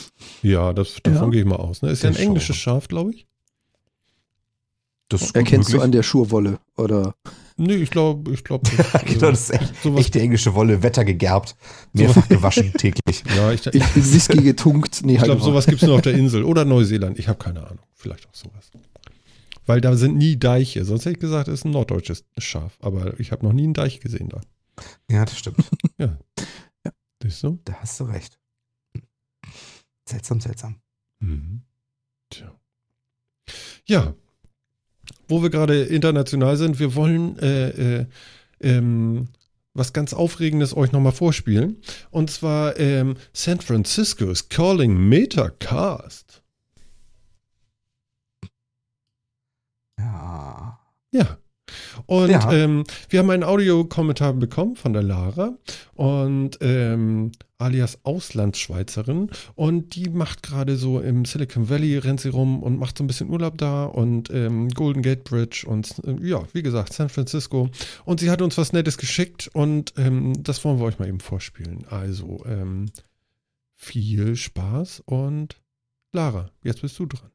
Ja, 0.42 0.74
das, 0.74 0.96
davon 1.04 1.26
ja. 1.26 1.30
gehe 1.30 1.42
ich 1.42 1.48
mal 1.48 1.58
aus. 1.58 1.82
Ne? 1.82 1.90
Ist 1.90 2.04
ja 2.04 2.10
ein 2.10 2.16
englisches 2.16 2.56
Schaf, 2.56 2.88
glaube 2.88 3.12
ich. 3.12 3.28
Das 5.10 5.32
Erkennst 5.32 5.70
möglich. 5.70 5.80
du 5.80 5.84
an 5.84 5.92
der 5.92 6.04
Schurwolle, 6.04 6.60
oder? 6.76 7.16
Nee, 7.56 7.76
ich 7.76 7.90
glaube, 7.90 8.32
ich 8.32 8.44
glaube. 8.44 8.70
genau, 9.06 9.32
das 9.32 9.50
ist 9.50 9.50
echt, 9.52 9.84
sowas, 9.84 10.02
echte 10.02 10.20
englische 10.20 10.54
Wolle, 10.54 10.84
Wetter 10.84 11.06
gegerbt, 11.06 11.56
mehrfach 11.94 12.28
gewaschen 12.28 12.74
täglich. 12.74 13.24
Ja, 13.36 13.52
ich, 13.52 13.66
ich, 13.68 13.96
Whisky 13.96 14.42
getunkt. 14.42 15.02
Nee, 15.04 15.14
ich 15.14 15.20
halt 15.20 15.28
glaube, 15.28 15.42
sowas 15.42 15.66
gibt 15.66 15.82
es 15.82 15.88
nur 15.88 15.96
auf 15.96 16.02
der 16.02 16.14
Insel 16.14 16.44
oder 16.44 16.66
Neuseeland. 16.66 17.18
Ich 17.18 17.28
habe 17.28 17.40
keine 17.40 17.66
Ahnung. 17.66 17.84
Vielleicht 17.94 18.28
auch 18.28 18.34
sowas. 18.34 18.70
Weil 19.66 19.82
da 19.82 19.96
sind 19.96 20.18
nie 20.18 20.38
Deiche. 20.38 20.86
Sonst 20.86 21.02
hätte 21.06 21.14
ich 21.14 21.20
gesagt, 21.20 21.48
es 21.48 21.56
ist 21.56 21.66
ein 21.66 21.72
norddeutsches 21.72 22.26
Schaf. 22.38 22.78
Aber 22.80 23.20
ich 23.20 23.32
habe 23.32 23.46
noch 23.46 23.54
nie 23.54 23.64
einen 23.64 23.74
Deich 23.74 24.00
gesehen 24.00 24.30
da. 24.30 24.42
Ja, 25.10 25.26
das 25.26 25.38
stimmt. 25.38 25.58
ja. 25.98 26.18
Siehst 27.22 27.44
du? 27.44 27.60
Da 27.66 27.74
hast 27.74 28.00
du 28.00 28.06
recht. 28.06 28.40
Seltsam, 30.08 30.40
seltsam. 30.40 30.80
Mhm. 31.20 31.62
Tja. 32.30 32.54
Ja. 33.86 34.14
Wo 35.28 35.42
wir 35.42 35.50
gerade 35.50 35.84
international 35.84 36.58
sind, 36.58 36.80
wir 36.80 36.96
wollen, 36.96 37.38
äh, 37.40 38.00
äh, 38.02 38.06
ähm, 38.60 39.30
was 39.74 39.94
ganz 39.94 40.14
Aufregendes 40.14 40.76
euch 40.76 40.92
nochmal 40.92 41.12
vorspielen. 41.12 41.82
Und 42.10 42.32
zwar 42.32 42.78
ähm, 42.80 43.16
San 43.34 43.62
Francisco 43.62 44.30
is 44.30 44.50
calling 44.50 45.10
Metacast. 45.10 46.44
Ja. 50.00 50.80
Ja. 51.12 51.38
Und 52.06 52.30
ja. 52.30 52.52
Ähm, 52.52 52.84
wir 53.10 53.20
haben 53.20 53.30
einen 53.30 53.44
Audiokommentar 53.44 54.34
bekommen 54.34 54.76
von 54.76 54.94
der 54.94 55.04
Lara 55.04 55.54
und 55.96 56.58
ähm, 56.62 57.32
alias 57.58 58.00
Auslandsschweizerin 58.04 59.32
und 59.56 59.96
die 59.96 60.10
macht 60.10 60.44
gerade 60.44 60.76
so 60.76 61.00
im 61.00 61.26
Silicon 61.26 61.70
Valley 61.70 61.98
rennt 61.98 62.22
sie 62.22 62.30
rum 62.30 62.62
und 62.62 62.78
macht 62.78 62.98
so 62.98 63.04
ein 63.04 63.08
bisschen 63.08 63.30
Urlaub 63.30 63.58
da 63.58 63.86
und 63.86 64.30
ähm, 64.30 64.70
Golden 64.70 65.02
Gate 65.02 65.24
Bridge 65.24 65.66
und 65.68 65.96
äh, 66.06 66.16
ja, 66.22 66.44
wie 66.54 66.62
gesagt, 66.62 66.94
San 66.94 67.10
Francisco 67.10 67.70
und 68.06 68.20
sie 68.20 68.30
hat 68.30 68.42
uns 68.42 68.58
was 68.58 68.74
Nettes 68.74 68.98
geschickt 68.98 69.50
und 69.54 69.94
ähm, 69.98 70.34
das 70.44 70.64
wollen 70.64 70.80
wir 70.80 70.86
euch 70.86 71.00
mal 71.00 71.08
eben 71.08 71.20
vorspielen. 71.20 71.86
Also 71.90 72.44
ähm, 72.46 72.92
viel 73.74 74.36
Spaß 74.36 75.04
und 75.06 75.60
Lara, 76.14 76.50
jetzt 76.64 76.82
bist 76.82 76.98
du 77.00 77.06
dran. 77.06 77.32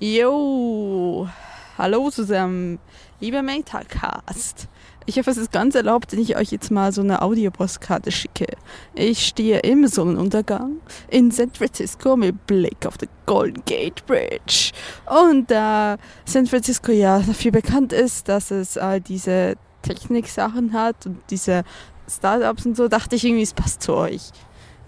Jo, 0.00 1.28
hallo 1.76 2.10
zusammen, 2.10 2.78
lieber 3.20 3.42
Metacast. 3.42 4.68
Ich 5.06 5.18
hoffe, 5.18 5.30
es 5.30 5.38
ist 5.38 5.52
ganz 5.52 5.74
erlaubt, 5.74 6.12
wenn 6.12 6.20
ich 6.20 6.36
euch 6.36 6.50
jetzt 6.50 6.70
mal 6.70 6.92
so 6.92 7.00
eine 7.00 7.22
Audiopostkarte 7.22 8.12
schicke. 8.12 8.46
Ich 8.94 9.26
stehe 9.26 9.60
im 9.60 9.86
Sonnenuntergang 9.86 10.80
in 11.08 11.30
San 11.30 11.50
Francisco 11.50 12.16
mit 12.16 12.46
Blick 12.46 12.86
auf 12.86 12.98
den 12.98 13.08
Golden 13.24 13.62
Gate 13.64 14.04
Bridge. 14.06 14.72
Und 15.06 15.50
da 15.50 15.94
äh, 15.94 15.98
San 16.26 16.46
Francisco 16.46 16.92
ja 16.92 17.20
dafür 17.20 17.52
bekannt 17.52 17.94
ist, 17.94 18.28
dass 18.28 18.50
es 18.50 18.76
all 18.76 19.00
diese 19.00 19.54
Techniksachen 19.80 20.74
hat 20.74 21.06
und 21.06 21.18
diese 21.30 21.64
Startups 22.06 22.66
und 22.66 22.76
so, 22.76 22.88
dachte 22.88 23.16
ich 23.16 23.24
irgendwie, 23.24 23.42
es 23.42 23.54
passt 23.54 23.82
zu 23.82 23.94
euch. 23.94 24.30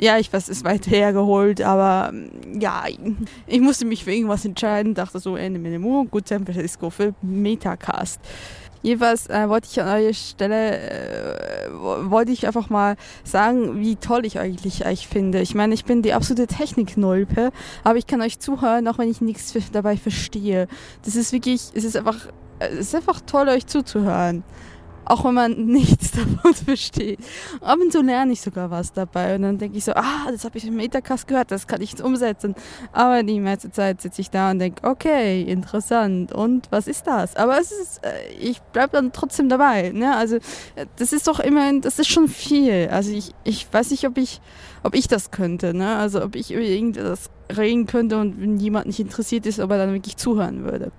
Ja, 0.02 0.16
ich 0.16 0.32
weiß, 0.32 0.44
es 0.44 0.48
ist 0.48 0.64
weit 0.64 0.86
hergeholt, 0.86 1.60
aber 1.60 2.14
ja, 2.58 2.84
ich 3.46 3.60
musste 3.60 3.84
mich 3.84 4.04
für 4.04 4.12
irgendwas 4.12 4.46
entscheiden, 4.46 4.94
dachte 4.94 5.18
so, 5.18 5.36
Ende 5.36 5.58
Minimum, 5.58 6.10
gut, 6.10 6.26
San 6.26 6.46
Francisco 6.46 6.88
für 6.88 7.12
Metacast. 7.20 8.18
Jedenfalls 8.80 9.28
äh, 9.28 9.46
wollte 9.46 9.68
ich 9.70 9.78
an 9.78 9.88
eurer 9.88 10.14
Stelle, 10.14 10.78
äh, 10.78 11.70
wollte 11.70 12.32
ich 12.32 12.46
einfach 12.46 12.70
mal 12.70 12.96
sagen, 13.24 13.78
wie 13.80 13.96
toll 13.96 14.24
ich 14.24 14.38
eigentlich 14.38 14.86
euch 14.86 15.06
finde. 15.06 15.42
Ich 15.42 15.54
meine, 15.54 15.74
ich 15.74 15.84
bin 15.84 16.00
die 16.00 16.14
absolute 16.14 16.46
Techniknulpe, 16.46 17.50
aber 17.84 17.98
ich 17.98 18.06
kann 18.06 18.22
euch 18.22 18.38
zuhören, 18.38 18.88
auch 18.88 18.96
wenn 18.96 19.10
ich 19.10 19.20
nichts 19.20 19.52
dabei 19.70 19.98
verstehe. 19.98 20.66
Das 21.04 21.14
ist 21.14 21.30
wirklich, 21.30 21.60
es 21.74 21.84
ist 21.84 21.98
einfach, 21.98 22.26
es 22.58 22.78
ist 22.78 22.94
einfach 22.94 23.20
toll, 23.26 23.50
euch 23.50 23.66
zuzuhören 23.66 24.44
auch 25.04 25.24
wenn 25.24 25.34
man 25.34 25.52
nichts 25.66 26.12
davon 26.12 26.54
versteht. 26.54 27.20
Ab 27.60 27.78
und 27.80 27.92
zu 27.92 28.02
lerne 28.02 28.32
ich 28.32 28.40
sogar 28.40 28.70
was 28.70 28.92
dabei 28.92 29.34
und 29.34 29.42
dann 29.42 29.58
denke 29.58 29.78
ich 29.78 29.84
so, 29.84 29.92
ah, 29.92 30.30
das 30.30 30.44
habe 30.44 30.58
ich 30.58 30.66
im 30.66 30.76
Metacast 30.76 31.26
gehört, 31.26 31.50
das 31.50 31.66
kann 31.66 31.82
ich 31.82 31.90
jetzt 31.90 32.02
umsetzen. 32.02 32.54
Aber 32.92 33.22
die 33.22 33.40
meiste 33.40 33.70
Zeit 33.70 34.00
sitze 34.00 34.20
ich 34.20 34.30
da 34.30 34.50
und 34.50 34.58
denke, 34.58 34.86
okay, 34.88 35.42
interessant 35.42 36.32
und 36.32 36.70
was 36.70 36.86
ist 36.86 37.06
das? 37.06 37.36
Aber 37.36 37.58
es 37.58 37.72
ist, 37.72 38.04
äh, 38.04 38.32
ich 38.38 38.60
bleibe 38.60 38.92
dann 38.92 39.12
trotzdem 39.12 39.48
dabei. 39.48 39.90
Ne? 39.90 40.14
Also 40.16 40.36
äh, 40.36 40.86
das 40.96 41.12
ist 41.12 41.26
doch 41.26 41.40
immerhin, 41.40 41.80
das 41.80 41.98
ist 41.98 42.08
schon 42.08 42.28
viel. 42.28 42.88
Also 42.90 43.12
ich, 43.12 43.32
ich 43.44 43.66
weiß 43.72 43.90
nicht, 43.90 44.06
ob 44.06 44.18
ich, 44.18 44.40
ob 44.82 44.94
ich 44.94 45.08
das 45.08 45.30
könnte. 45.30 45.74
Ne? 45.74 45.96
Also 45.96 46.22
ob 46.22 46.36
ich 46.36 46.52
über 46.52 46.62
irgendwas 46.62 47.30
reden 47.56 47.86
könnte 47.86 48.18
und 48.18 48.40
wenn 48.40 48.58
jemand 48.58 48.86
nicht 48.86 49.00
interessiert 49.00 49.46
ist, 49.46 49.60
ob 49.60 49.70
er 49.70 49.78
dann 49.78 49.92
wirklich 49.92 50.16
zuhören 50.16 50.64
würde. 50.64 50.92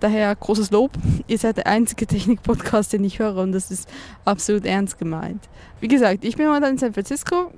Daher 0.00 0.34
großes 0.34 0.70
Lob. 0.70 0.92
Ihr 1.26 1.38
seid 1.38 1.58
der 1.58 1.66
einzige 1.66 2.06
Technik-Podcast, 2.06 2.92
den 2.92 3.04
ich 3.04 3.18
höre 3.18 3.36
und 3.36 3.52
das 3.52 3.70
ist 3.70 3.88
absolut 4.24 4.64
ernst 4.64 4.98
gemeint. 4.98 5.48
Wie 5.80 5.88
gesagt, 5.88 6.24
ich 6.24 6.36
bin 6.36 6.46
momentan 6.46 6.72
in 6.72 6.78
San 6.78 6.94
Francisco, 6.94 7.52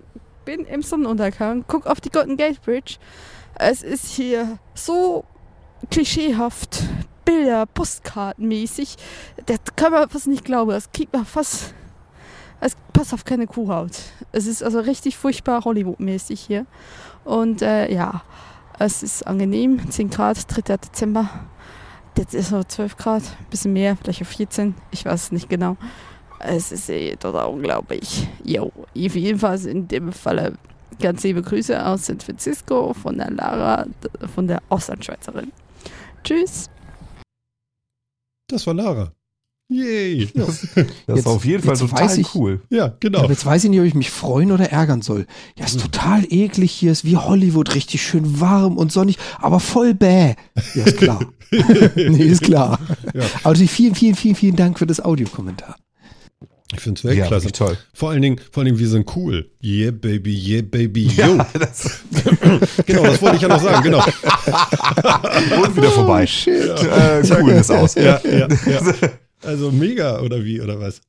bin 0.45 0.65
im 0.65 0.83
Sonnenuntergang, 0.83 1.65
guck 1.69 1.87
auf 1.87 2.01
die 2.01 2.11
Golden 2.11 2.37
Gate 2.37 2.61
Bridge. 2.63 2.97
Es 3.55 3.83
ist 3.83 4.09
hier 4.09 4.59
so 4.75 5.25
klischeehaft, 5.91 6.83
Bilder, 7.25 7.67
Postkartenmäßig. 7.67 8.97
Das 9.47 9.59
kann 9.77 9.93
man 9.93 10.09
fast 10.09 10.27
nicht 10.27 10.45
glauben. 10.45 10.71
Das 10.71 10.91
kriegt 10.93 11.13
man 11.13 11.25
fast. 11.25 11.75
Es 12.61 12.77
passt 12.93 13.13
auf 13.15 13.25
keine 13.25 13.47
Kuhhaut. 13.47 13.99
Es 14.33 14.47
ist 14.47 14.63
also 14.63 14.81
richtig 14.81 15.17
furchtbar 15.17 15.65
Hollywood-mäßig 15.65 16.41
hier. 16.41 16.67
Und 17.25 17.63
äh, 17.63 17.93
ja, 17.93 18.23
es 18.79 19.03
ist 19.03 19.27
angenehm. 19.27 19.91
10 19.91 20.11
Grad, 20.11 20.45
3. 20.49 20.77
Dezember. 20.77 21.29
Jetzt 22.17 22.35
ist 22.35 22.53
es 22.53 22.69
12 22.69 22.97
Grad, 22.97 23.23
ein 23.23 23.47
bisschen 23.51 23.73
mehr, 23.73 23.97
vielleicht 23.97 24.23
auf 24.23 24.29
14, 24.29 24.75
ich 24.91 25.05
weiß 25.05 25.25
es 25.25 25.33
nicht 25.33 25.49
genau. 25.49 25.77
Es 26.41 26.73
ist 26.73 26.91
eh 26.91 27.17
total 27.17 27.49
unglaublich. 27.49 28.29
Jo, 28.45 28.73
jedenfalls 28.95 29.65
in 29.65 29.89
dem 29.89 30.13
Falle 30.13 30.55
ganz 31.01 31.23
liebe 31.23 31.43
Grüße 31.43 31.85
aus 31.85 32.07
San 32.07 32.21
Francisco 32.21 32.95
von 32.95 33.17
der 33.17 33.31
Lara, 33.31 33.87
von 34.35 34.47
der 34.47 34.63
Auslandschweizerin. 34.69 35.53
Tschüss. 36.25 36.69
Das 38.49 38.67
war 38.67 38.75
Lara. 38.75 39.13
Yay. 39.69 40.29
Ja. 40.35 40.45
Das 40.45 40.69
jetzt, 40.75 40.93
ist 41.09 41.27
auf 41.27 41.45
jeden 41.45 41.63
Fall 41.63 41.77
total 41.77 42.19
ich, 42.19 42.35
cool. 42.35 42.61
Ja, 42.69 42.95
genau. 43.01 43.23
Ja, 43.23 43.31
jetzt 43.31 43.47
weiß 43.47 43.65
ich 43.65 43.71
nicht, 43.71 43.81
ob 43.81 43.87
ich 43.87 43.95
mich 43.95 44.11
freuen 44.11 44.53
oder 44.53 44.71
ärgern 44.71 45.01
soll. 45.01 45.27
Ja, 45.57 45.65
ist 45.65 45.81
total 45.81 46.25
eklig 46.29 46.73
hier, 46.73 46.93
ist 46.93 47.05
wie 47.05 47.17
Hollywood, 47.17 47.75
richtig 47.75 48.03
schön 48.03 48.41
warm 48.41 48.77
und 48.77 48.93
sonnig, 48.93 49.19
aber 49.39 49.61
voll 49.61 49.95
bäh. 49.95 50.35
Ja, 50.75 50.85
ist 50.85 50.99
klar. 50.99 51.21
nee, 51.97 52.25
ist 52.25 52.43
klar. 52.43 52.79
Ja. 53.15 53.23
Aber 53.43 53.55
vielen, 53.55 53.95
vielen, 53.95 54.15
vielen, 54.15 54.35
vielen 54.35 54.57
Dank 54.57 54.79
für 54.79 54.87
das 54.87 55.01
Audiokommentar. 55.01 55.77
Ich 56.75 56.81
finde 56.81 56.99
es 56.99 57.05
Weltklasse. 57.05 57.47
Ja, 57.47 57.53
toll. 57.53 57.79
Vor 57.93 58.11
allen 58.11 58.23
Dingen, 58.23 58.41
vor 58.51 58.63
allen 58.63 58.67
Dingen, 58.67 58.79
wir 58.79 58.89
sind 58.89 59.15
cool. 59.15 59.51
Yeah, 59.63 59.91
baby, 59.91 60.35
yeah, 60.35 60.63
baby, 60.63 61.07
yo. 61.07 61.37
Ja, 61.37 61.47
das 61.59 62.01
genau, 62.87 63.03
das 63.03 63.21
wollte 63.21 63.37
ich 63.37 63.43
ja 63.43 63.49
noch 63.49 63.63
sagen, 63.63 63.83
genau. 63.83 63.99
Und 65.63 65.77
wieder 65.77 65.91
vorbei. 65.91 66.23
Oh, 66.23 66.27
shit. 66.27 66.67
Ja. 66.67 67.19
Äh, 67.19 67.43
cool 67.43 67.51
ist 67.51 67.71
aus. 67.71 67.95
Ja, 67.95 68.21
ja, 68.25 68.49
ja. 68.49 68.81
Also 69.43 69.71
mega, 69.71 70.21
oder 70.21 70.43
wie, 70.45 70.61
oder 70.61 70.81
was? 70.81 71.01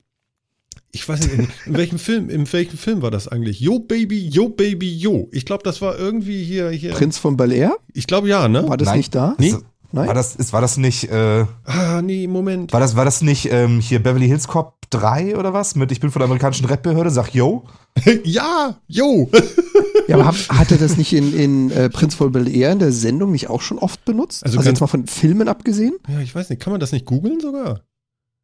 Ich 0.92 1.08
weiß 1.08 1.20
nicht, 1.20 1.34
in, 1.34 1.48
in, 1.66 1.76
welchem 1.76 1.98
Film, 1.98 2.30
in 2.30 2.52
welchem 2.52 2.78
Film 2.78 3.02
war 3.02 3.10
das 3.10 3.26
eigentlich? 3.26 3.58
Yo 3.58 3.78
Baby, 3.78 4.28
Yo 4.28 4.48
Baby, 4.48 4.96
Yo. 4.96 5.28
Ich 5.32 5.44
glaube, 5.44 5.62
das 5.64 5.80
war 5.80 5.98
irgendwie 5.98 6.44
hier, 6.44 6.70
hier. 6.70 6.92
Prinz 6.92 7.18
von 7.18 7.36
Bel 7.36 7.52
Air? 7.52 7.76
Ich 7.94 8.06
glaube 8.06 8.28
ja, 8.28 8.48
ne? 8.48 8.68
War 8.68 8.76
das 8.76 8.86
Nein. 8.86 8.98
nicht 8.98 9.14
da? 9.14 9.34
Nee? 9.38 9.54
Nein? 9.94 10.08
War 10.08 10.14
das, 10.14 10.52
war 10.52 10.60
das 10.60 10.76
nicht, 10.76 11.04
äh, 11.04 11.46
Ah, 11.64 12.02
nee, 12.02 12.26
Moment. 12.26 12.72
War 12.72 12.80
das, 12.80 12.96
war 12.96 13.04
das 13.04 13.22
nicht 13.22 13.52
ähm, 13.52 13.78
hier 13.78 14.02
Beverly 14.02 14.26
Hills 14.26 14.48
Cop 14.48 14.74
3 14.90 15.36
oder 15.36 15.52
was? 15.52 15.76
Mit 15.76 15.92
Ich 15.92 16.00
bin 16.00 16.10
von 16.10 16.18
der 16.18 16.24
amerikanischen 16.24 16.66
Rap-Behörde, 16.66 17.10
sag 17.10 17.32
Yo? 17.32 17.62
ja, 18.24 18.76
Yo. 18.88 19.30
ja, 20.08 20.16
aber 20.16 20.32
hat 20.32 20.72
er 20.72 20.78
das 20.78 20.96
nicht 20.96 21.12
in, 21.12 21.32
in 21.32 21.70
äh, 21.70 21.90
Prinz 21.90 22.16
von 22.16 22.32
Bel 22.32 22.52
Air 22.52 22.72
in 22.72 22.80
der 22.80 22.90
Sendung 22.90 23.30
nicht 23.30 23.48
auch 23.48 23.60
schon 23.60 23.78
oft 23.78 24.04
benutzt? 24.04 24.44
Also, 24.44 24.58
also 24.58 24.68
jetzt 24.68 24.80
mal 24.80 24.88
von 24.88 25.06
Filmen 25.06 25.46
abgesehen? 25.46 25.94
Ja, 26.08 26.18
ich 26.18 26.34
weiß 26.34 26.50
nicht. 26.50 26.60
Kann 26.60 26.72
man 26.72 26.80
das 26.80 26.90
nicht 26.90 27.06
googeln 27.06 27.38
sogar? 27.38 27.82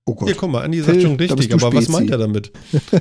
Oh 0.04 0.14
Gott. 0.14 0.28
Hier, 0.28 0.36
guck 0.36 0.52
mal, 0.52 0.62
Andi 0.62 0.80
sagt 0.82 1.02
schon 1.02 1.16
richtig, 1.16 1.52
aber 1.52 1.74
was 1.74 1.88
meint 1.88 2.10
er 2.10 2.18
damit? 2.18 2.52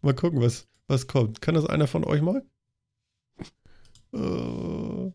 mal 0.00 0.14
gucken, 0.14 0.40
was, 0.40 0.66
was 0.86 1.06
kommt. 1.06 1.42
Kann 1.42 1.54
das 1.54 1.66
einer 1.66 1.88
von 1.88 2.04
euch 2.04 2.22
mal? 2.22 2.42
Uh, 4.14 5.12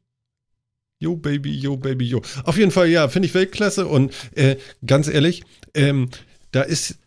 yo, 1.03 1.15
Baby, 1.17 1.51
yo, 1.51 1.77
Baby, 1.77 2.07
yo. 2.07 2.21
Auf 2.45 2.57
jeden 2.57 2.71
Fall, 2.71 2.87
ja, 2.87 3.07
finde 3.09 3.27
ich 3.27 3.33
Weltklasse 3.33 3.85
und 3.85 4.13
äh, 4.35 4.55
ganz 4.85 5.07
ehrlich, 5.07 5.43
ähm, 5.73 6.09
da 6.51 6.61
ist. 6.61 6.97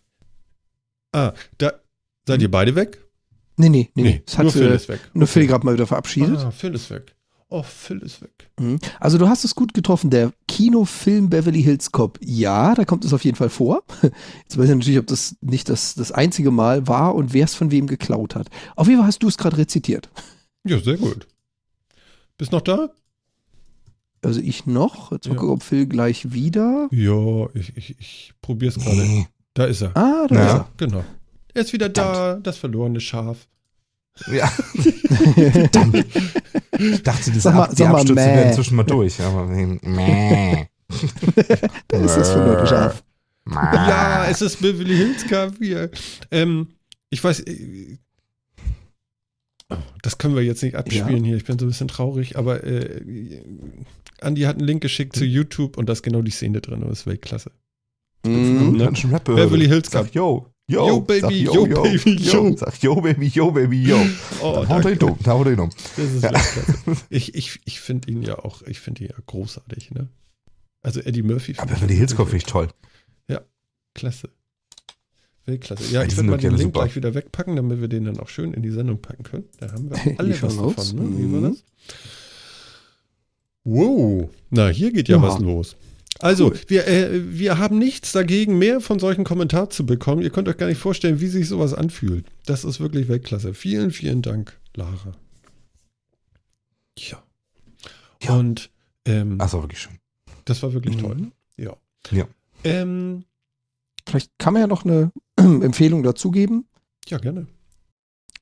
Ah, 1.12 1.32
da. 1.58 1.72
Seid 2.26 2.42
ihr 2.42 2.50
beide 2.50 2.74
weg? 2.74 3.02
Nee, 3.56 3.68
nee, 3.70 3.90
nee. 3.94 4.02
nee 4.02 4.42
nur 4.42 4.52
Phil 4.52 4.66
ist 4.66 4.88
weg. 4.88 5.00
Nur 5.14 5.26
Phil 5.26 5.46
gerade 5.46 5.64
mal 5.64 5.74
wieder 5.74 5.86
verabschiedet. 5.86 6.38
Ah, 6.38 6.50
Phil 6.50 6.74
ist 6.74 6.90
weg. 6.90 7.14
Oh, 7.48 7.62
Phil 7.62 8.00
ist 8.00 8.20
weg. 8.20 8.50
Mhm. 8.58 8.80
Also 8.98 9.18
du 9.18 9.28
hast 9.28 9.44
es 9.44 9.54
gut 9.54 9.72
getroffen. 9.72 10.10
Der 10.10 10.32
Kinofilm 10.48 11.30
Beverly 11.30 11.62
Hills 11.62 11.92
Cop, 11.92 12.18
ja, 12.20 12.74
da 12.74 12.84
kommt 12.84 13.04
es 13.04 13.14
auf 13.14 13.24
jeden 13.24 13.36
Fall 13.36 13.48
vor. 13.48 13.84
Jetzt 14.42 14.58
weiß 14.58 14.68
ich 14.68 14.74
natürlich, 14.74 14.98
ob 14.98 15.06
das 15.06 15.36
nicht 15.40 15.68
das, 15.68 15.94
das 15.94 16.10
einzige 16.10 16.50
Mal 16.50 16.88
war 16.88 17.14
und 17.14 17.32
wer 17.32 17.44
es 17.44 17.54
von 17.54 17.70
wem 17.70 17.86
geklaut 17.86 18.34
hat. 18.34 18.48
Auf 18.74 18.88
jeden 18.88 18.98
Fall 18.98 19.06
hast 19.06 19.22
du 19.22 19.28
es 19.28 19.38
gerade 19.38 19.56
rezitiert. 19.56 20.10
Ja, 20.64 20.80
sehr 20.80 20.96
gut. 20.96 21.28
Bist 22.36 22.50
noch 22.50 22.62
da? 22.62 22.90
Also 24.22 24.40
ich 24.40 24.66
noch. 24.66 25.12
Jetzt 25.12 25.28
mal 25.28 25.34
ja. 25.34 25.40
gucken, 25.40 25.54
ob 25.54 25.62
Phil 25.62 25.86
gleich 25.86 26.32
wieder. 26.32 26.88
Ja, 26.90 27.46
ich, 27.54 27.76
ich, 27.76 27.96
ich 27.98 28.32
probiere 28.40 28.72
es 28.76 28.82
gerade. 28.82 29.26
Da 29.54 29.64
ist 29.64 29.82
er. 29.82 29.96
Ah, 29.96 30.26
da 30.28 30.34
ja. 30.34 30.46
ist 30.46 30.52
er. 30.52 30.68
Genau. 30.76 31.04
Er 31.54 31.62
ist 31.62 31.72
wieder 31.72 31.88
da, 31.88 32.34
das 32.34 32.58
verlorene 32.58 33.00
Schaf. 33.00 33.46
Ja. 34.30 34.46
Verdammt. 35.52 36.06
Ich 36.78 37.02
dachte, 37.02 37.30
das 37.30 37.42
sag 37.42 37.54
mal, 37.54 37.68
die 37.68 37.84
Abstürze 37.84 38.14
mal, 38.14 38.26
wären 38.26 38.48
inzwischen 38.48 38.76
mal 38.76 38.82
durch. 38.84 39.20
Aber 39.20 39.46
mäh. 39.46 40.68
da 41.88 41.98
ist 41.98 42.16
das 42.16 42.30
verlorene 42.30 42.66
Schaf. 42.66 43.02
Ja, 43.50 44.26
es 44.28 44.42
ist 44.42 44.60
Beverly 44.60 44.96
Hills 44.96 45.26
Cup 45.26 45.54
hier. 45.58 45.90
Ähm, 46.30 46.68
ich 47.10 47.22
weiß, 47.22 47.40
äh, 47.40 47.98
das 50.02 50.18
können 50.18 50.36
wir 50.36 50.42
jetzt 50.42 50.62
nicht 50.62 50.76
abspielen 50.76 51.24
ja. 51.24 51.30
hier. 51.30 51.36
Ich 51.36 51.44
bin 51.44 51.58
so 51.58 51.66
ein 51.66 51.68
bisschen 51.68 51.88
traurig, 51.88 52.36
aber 52.36 52.64
äh, 52.64 53.42
Andi 54.20 54.42
hat 54.42 54.56
einen 54.56 54.66
Link 54.66 54.82
geschickt 54.82 55.16
zu 55.16 55.24
YouTube 55.24 55.76
und 55.76 55.88
da 55.88 55.92
ist 55.92 56.02
genau 56.02 56.22
die 56.22 56.30
Szene 56.30 56.60
drin 56.60 56.82
und 56.82 56.90
das 56.90 57.00
ist 57.00 57.06
Weltklasse. 57.06 57.50
Mhm. 58.24 58.78
Beverly 59.24 59.66
Hills 59.66 59.90
Cup. 59.90 60.14
Yo, 60.14 60.50
Yo, 60.68 60.88
yo 60.88 61.00
Baby, 61.00 61.42
yo, 61.44 61.54
yo, 61.54 61.66
yo, 61.66 61.82
Baby, 61.82 62.16
yo. 62.16 62.48
yo. 62.48 62.56
Sag 62.56 62.82
yo, 62.82 63.00
Baby, 63.00 63.28
yo, 63.28 63.52
Baby, 63.52 63.82
yo. 63.84 64.04
Oh, 64.42 64.64
da 64.64 64.68
haut 64.68 64.84
er 64.84 64.92
ihn 64.92 65.02
um, 65.02 65.16
da 65.22 65.32
haut 65.32 65.46
er 65.46 65.52
ihn 65.52 65.60
um. 65.60 65.70
Das 65.96 66.12
ist 66.12 66.24
ja. 66.24 66.32
Ich, 67.08 67.34
ich, 67.36 67.60
ich 67.64 67.80
finde 67.80 68.10
ihn 68.10 68.22
ja 68.22 68.40
auch, 68.40 68.62
ich 68.62 68.80
finde 68.80 69.04
ihn 69.04 69.10
ja 69.10 69.16
großartig, 69.26 69.92
ne? 69.92 70.08
Also 70.82 71.00
Eddie 71.00 71.22
Murphy. 71.22 71.54
Aber 71.56 71.72
Beverly 71.72 71.94
Hills 71.94 72.16
Cop 72.16 72.26
finde 72.26 72.38
ich 72.38 72.46
toll. 72.46 72.68
Ja, 73.28 73.42
klasse. 73.94 74.30
Weltklasse. 75.46 75.92
Ja, 75.92 76.02
ich 76.02 76.16
würde 76.16 76.30
mal 76.30 76.38
den 76.38 76.50
Link 76.50 76.74
super. 76.74 76.80
gleich 76.80 76.96
wieder 76.96 77.14
wegpacken, 77.14 77.56
damit 77.56 77.80
wir 77.80 77.88
den 77.88 78.04
dann 78.04 78.18
auch 78.18 78.28
schön 78.28 78.52
in 78.52 78.62
die 78.62 78.70
Sendung 78.70 79.00
packen 79.00 79.22
können. 79.22 79.44
Da 79.58 79.72
haben 79.72 79.90
wir 79.90 79.96
alle 80.18 80.42
was 80.42 80.56
davon, 80.56 80.96
ne? 80.96 81.18
Wie 81.18 81.32
war 81.32 81.40
mhm. 81.40 81.42
das? 81.50 81.64
Wow. 83.64 84.30
Na, 84.50 84.68
hier 84.68 84.92
geht 84.92 85.08
ja, 85.08 85.16
ja. 85.16 85.22
was 85.22 85.38
los. 85.38 85.76
Also, 86.18 86.46
cool. 86.46 86.60
wir, 86.68 86.86
äh, 86.86 87.38
wir 87.38 87.58
haben 87.58 87.78
nichts 87.78 88.12
dagegen, 88.12 88.58
mehr 88.58 88.80
von 88.80 88.98
solchen 88.98 89.24
Kommentaren 89.24 89.70
zu 89.70 89.84
bekommen. 89.84 90.22
Ihr 90.22 90.30
könnt 90.30 90.48
euch 90.48 90.56
gar 90.56 90.66
nicht 90.66 90.78
vorstellen, 90.78 91.20
wie 91.20 91.26
sich 91.26 91.48
sowas 91.48 91.74
anfühlt. 91.74 92.26
Das 92.46 92.64
ist 92.64 92.80
wirklich 92.80 93.08
Weltklasse. 93.08 93.54
Vielen, 93.54 93.90
vielen 93.90 94.22
Dank, 94.22 94.58
Lara. 94.74 95.12
Ja. 96.98 97.22
ja. 98.22 98.34
Und 98.34 98.70
ähm, 99.04 99.38
das 99.38 99.52
war 99.52 99.62
wirklich 99.62 99.80
schön. 99.80 99.98
Das 100.46 100.62
war 100.62 100.72
wirklich 100.72 100.96
mhm. 100.96 101.00
toll. 101.00 101.16
Ja. 101.56 101.76
Ja. 102.10 102.26
Ähm, 102.64 103.24
Vielleicht 104.08 104.30
kann 104.38 104.52
man 104.52 104.62
ja 104.62 104.66
noch 104.66 104.84
eine 104.84 105.12
Empfehlung 105.36 106.02
dazugeben. 106.02 106.68
Ja, 107.08 107.18
gerne. 107.18 107.46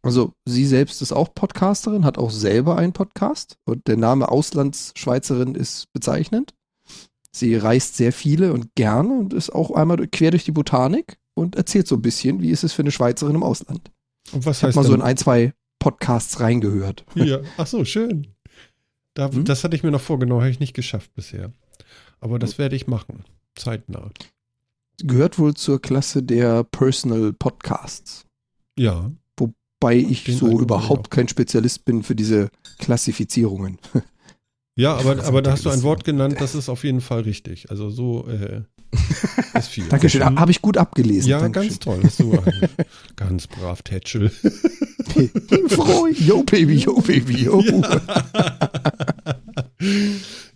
Also 0.02 0.34
sie 0.44 0.66
selbst 0.66 1.00
ist 1.00 1.12
auch 1.12 1.34
Podcasterin, 1.34 2.04
hat 2.04 2.18
auch 2.18 2.30
selber 2.30 2.76
einen 2.76 2.92
Podcast 2.92 3.56
und 3.64 3.88
der 3.88 3.96
Name 3.96 4.28
Auslandsschweizerin 4.28 5.54
ist 5.54 5.90
bezeichnend. 5.94 6.54
Sie 7.32 7.56
reist 7.56 7.96
sehr 7.96 8.12
viele 8.12 8.52
und 8.52 8.74
gerne 8.74 9.18
und 9.18 9.32
ist 9.32 9.50
auch 9.50 9.70
einmal 9.70 10.06
quer 10.08 10.30
durch 10.30 10.44
die 10.44 10.52
Botanik 10.52 11.18
und 11.32 11.56
erzählt 11.56 11.88
so 11.88 11.96
ein 11.96 12.02
bisschen, 12.02 12.42
wie 12.42 12.50
ist 12.50 12.64
es 12.64 12.74
für 12.74 12.82
eine 12.82 12.90
Schweizerin 12.90 13.34
im 13.34 13.42
Ausland. 13.42 13.90
Und 14.32 14.44
was 14.44 14.62
heißt 14.62 14.76
Hat 14.76 14.84
mal 14.84 14.88
so 14.88 14.94
in 14.94 15.02
ein, 15.02 15.16
zwei 15.16 15.54
Podcasts 15.78 16.38
reingehört. 16.38 17.04
Ja, 17.14 17.40
ach 17.56 17.66
so, 17.66 17.84
schön. 17.84 18.28
Da, 19.14 19.30
hm? 19.30 19.44
Das 19.44 19.64
hatte 19.64 19.74
ich 19.74 19.82
mir 19.82 19.90
noch 19.90 20.00
vorgenommen, 20.00 20.42
habe 20.42 20.50
ich 20.50 20.60
nicht 20.60 20.74
geschafft 20.74 21.14
bisher. 21.14 21.50
Aber 22.20 22.38
das 22.38 22.52
hm. 22.52 22.58
werde 22.58 22.76
ich 22.76 22.86
machen, 22.86 23.24
zeitnah. 23.54 24.10
Gehört 25.02 25.38
wohl 25.38 25.54
zur 25.54 25.80
Klasse 25.80 26.22
der 26.22 26.64
Personal 26.64 27.32
Podcasts. 27.32 28.24
Ja. 28.78 29.10
Wobei 29.36 29.96
ich 29.96 30.24
so 30.38 30.60
überhaupt 30.60 31.10
kein 31.10 31.28
Spezialist 31.28 31.84
bin 31.84 32.02
für 32.02 32.14
diese 32.14 32.50
Klassifizierungen. 32.78 33.78
Ja, 34.76 34.96
aber, 34.96 35.24
aber 35.24 35.40
da 35.40 35.52
hast 35.52 35.64
du 35.64 35.70
ein 35.70 35.84
Wort 35.84 36.02
genannt, 36.02 36.36
das 36.40 36.56
ist 36.56 36.68
auf 36.68 36.82
jeden 36.82 37.00
Fall 37.00 37.20
richtig. 37.20 37.70
Also 37.70 37.90
so 37.90 38.26
äh, 38.26 38.62
ist 39.56 39.68
viel. 39.68 39.84
Dankeschön, 39.88 40.20
mhm. 40.20 40.40
habe 40.40 40.50
ich 40.50 40.62
gut 40.62 40.76
abgelesen. 40.76 41.30
Ja, 41.30 41.38
Dankeschön. 41.38 41.68
ganz 41.68 41.78
toll. 41.78 42.00
Hast 42.02 42.18
du 42.18 42.36
ganz 43.16 43.46
brav 43.46 43.82
Tätschel. 43.82 44.30
Froh, 45.68 46.08
yo 46.08 46.42
Baby, 46.42 46.74
yo 46.74 47.00
Baby, 47.00 47.44
yo. 47.44 47.62
Ja, 47.62 47.82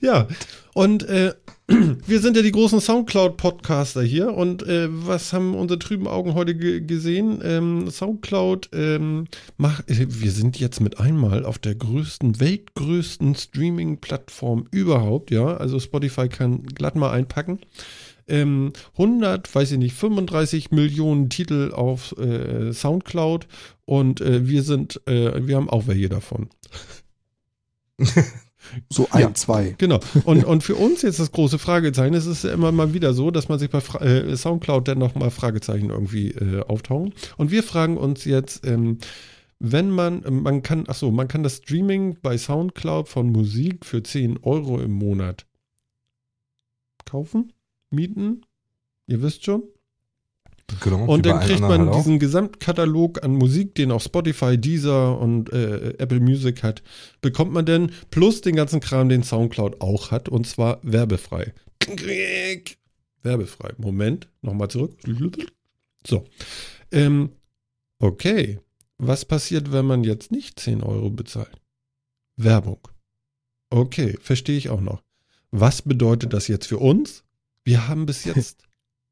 ja. 0.01 0.29
und 0.75 1.05
äh, 1.05 1.35
wir 1.71 2.21
sind 2.21 2.35
ja 2.35 2.43
die 2.43 2.53
großen 2.53 2.81
Soundcloud-Podcaster 2.81 4.03
hier 4.03 4.33
und 4.33 4.63
äh, 4.63 4.89
was 4.91 5.35
haben 5.35 5.55
unsere 5.55 5.79
trüben 5.79 6.09
Augen 6.09 6.33
heute 6.33 6.57
gesehen? 6.57 7.41
Ähm, 7.45 7.91
Soundcloud, 7.91 8.71
ähm, 8.73 9.27
mach, 9.59 9.81
äh, 9.81 10.07
wir 10.09 10.31
sind 10.31 10.59
jetzt 10.59 10.81
mit 10.81 10.99
einmal 10.99 11.45
auf 11.45 11.59
der 11.59 11.75
größten, 11.75 12.41
weltgrößten 12.41 13.35
Streaming-Plattform 13.35 14.67
überhaupt, 14.71 15.31
ja. 15.31 15.59
Also 15.59 15.79
Spotify 15.79 16.31
kann 16.31 16.63
glatt 16.63 16.97
mal 16.97 17.11
einpacken. 17.11 17.59
Ähm, 18.29 18.73
100, 18.93 19.55
weiß 19.55 19.73
ich 19.73 19.79
nicht, 19.79 19.95
35 19.95 20.71
Millionen 20.71 21.29
Titel 21.29 21.73
auf 21.75 22.17
äh, 22.17 22.73
Soundcloud 22.73 23.47
und 23.85 24.23
äh, 24.23 24.49
wir 24.49 24.63
sind, 24.63 25.03
äh, 25.07 25.47
wir 25.47 25.57
haben 25.57 25.69
auch 25.69 25.87
welche 25.87 26.09
davon. 26.09 26.49
So 28.91 29.09
ein, 29.11 29.21
ja, 29.21 29.35
zwei. 29.35 29.75
Genau. 29.79 30.01
Und, 30.25 30.45
und 30.45 30.63
für 30.63 30.75
uns 30.75 31.03
jetzt 31.03 31.21
das 31.21 31.33
große 31.33 31.59
Fragezeichen, 31.59 32.15
es 32.15 32.27
ist 32.27 32.45
ja 32.45 32.53
immer 32.53 32.73
mal 32.73 32.95
wieder 32.95 33.13
so, 33.15 33.31
dass 33.31 33.49
man 33.49 33.59
sich 33.59 33.71
bei 33.71 33.81
Fra 33.81 34.01
äh, 34.01 34.37
Soundcloud 34.37 34.89
dann 34.89 34.99
nochmal 34.99 35.31
Fragezeichen 35.31 35.91
irgendwie 35.91 36.31
äh, 36.31 36.63
auftauchen. 36.63 37.15
Und 37.37 37.51
wir 37.51 37.63
fragen 37.63 37.97
uns 37.97 38.25
jetzt, 38.25 38.67
ähm, 38.67 38.99
wenn 39.59 39.91
man, 39.91 40.23
man 40.43 40.63
kann, 40.63 40.85
ach 40.87 40.95
so, 40.95 41.11
man 41.11 41.29
kann 41.29 41.43
das 41.43 41.57
Streaming 41.57 42.19
bei 42.23 42.39
Soundcloud 42.39 43.09
von 43.09 43.31
Musik 43.31 43.85
für 43.85 44.03
10 44.03 44.39
Euro 44.43 44.81
im 44.81 44.93
Monat 44.93 45.47
kaufen, 47.05 47.53
mieten. 47.91 48.43
Ihr 49.07 49.23
wisst 49.23 49.45
schon. 49.45 49.65
Genau, 50.81 51.07
und 51.07 51.25
dann 51.25 51.41
kriegt 51.41 51.61
man 51.61 51.87
halt 51.89 51.95
diesen 51.95 52.19
Gesamtkatalog 52.19 53.25
an 53.25 53.33
Musik, 53.33 53.75
den 53.75 53.91
auch 53.91 54.03
Spotify, 54.03 54.59
Deezer 54.59 55.19
und 55.19 55.53
äh, 55.53 55.95
Apple 55.99 56.21
Music 56.21 56.63
hat, 56.63 56.83
bekommt 57.21 57.53
man 57.53 57.65
denn 57.65 57.91
plus 58.11 58.43
den 58.43 58.55
ganzen 58.55 58.81
Kram, 58.81 59.09
den 59.09 59.23
Soundcloud 59.23 59.81
auch 59.81 60.11
hat, 60.11 60.29
und 60.29 60.47
zwar 60.47 60.79
werbefrei. 60.83 61.53
Werbefrei. 63.23 63.73
Moment, 63.79 64.29
nochmal 64.43 64.69
zurück. 64.69 64.95
So. 66.07 66.25
Ähm, 66.93 67.31
okay. 67.99 68.61
Was 68.99 69.25
passiert, 69.25 69.73
wenn 69.73 69.87
man 69.87 70.03
jetzt 70.05 70.33
nicht 70.33 70.59
10 70.59 70.83
Euro 70.83 71.11
bezahlt? 71.11 71.61
Werbung. 72.37 72.81
Okay, 73.71 74.19
verstehe 74.21 74.59
ich 74.59 74.71
auch 74.71 74.81
noch. 74.81 75.03
Was 75.51 75.83
bedeutet 75.83 76.33
das 76.33 76.49
jetzt 76.49 76.67
für 76.67 76.79
uns? 76.79 77.25
Wir 77.65 77.89
haben 77.89 78.07
bis 78.07 78.25
jetzt 78.25 78.68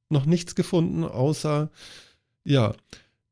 noch 0.08 0.26
nichts 0.26 0.54
gefunden, 0.54 1.04
außer, 1.04 1.70
ja, 2.44 2.74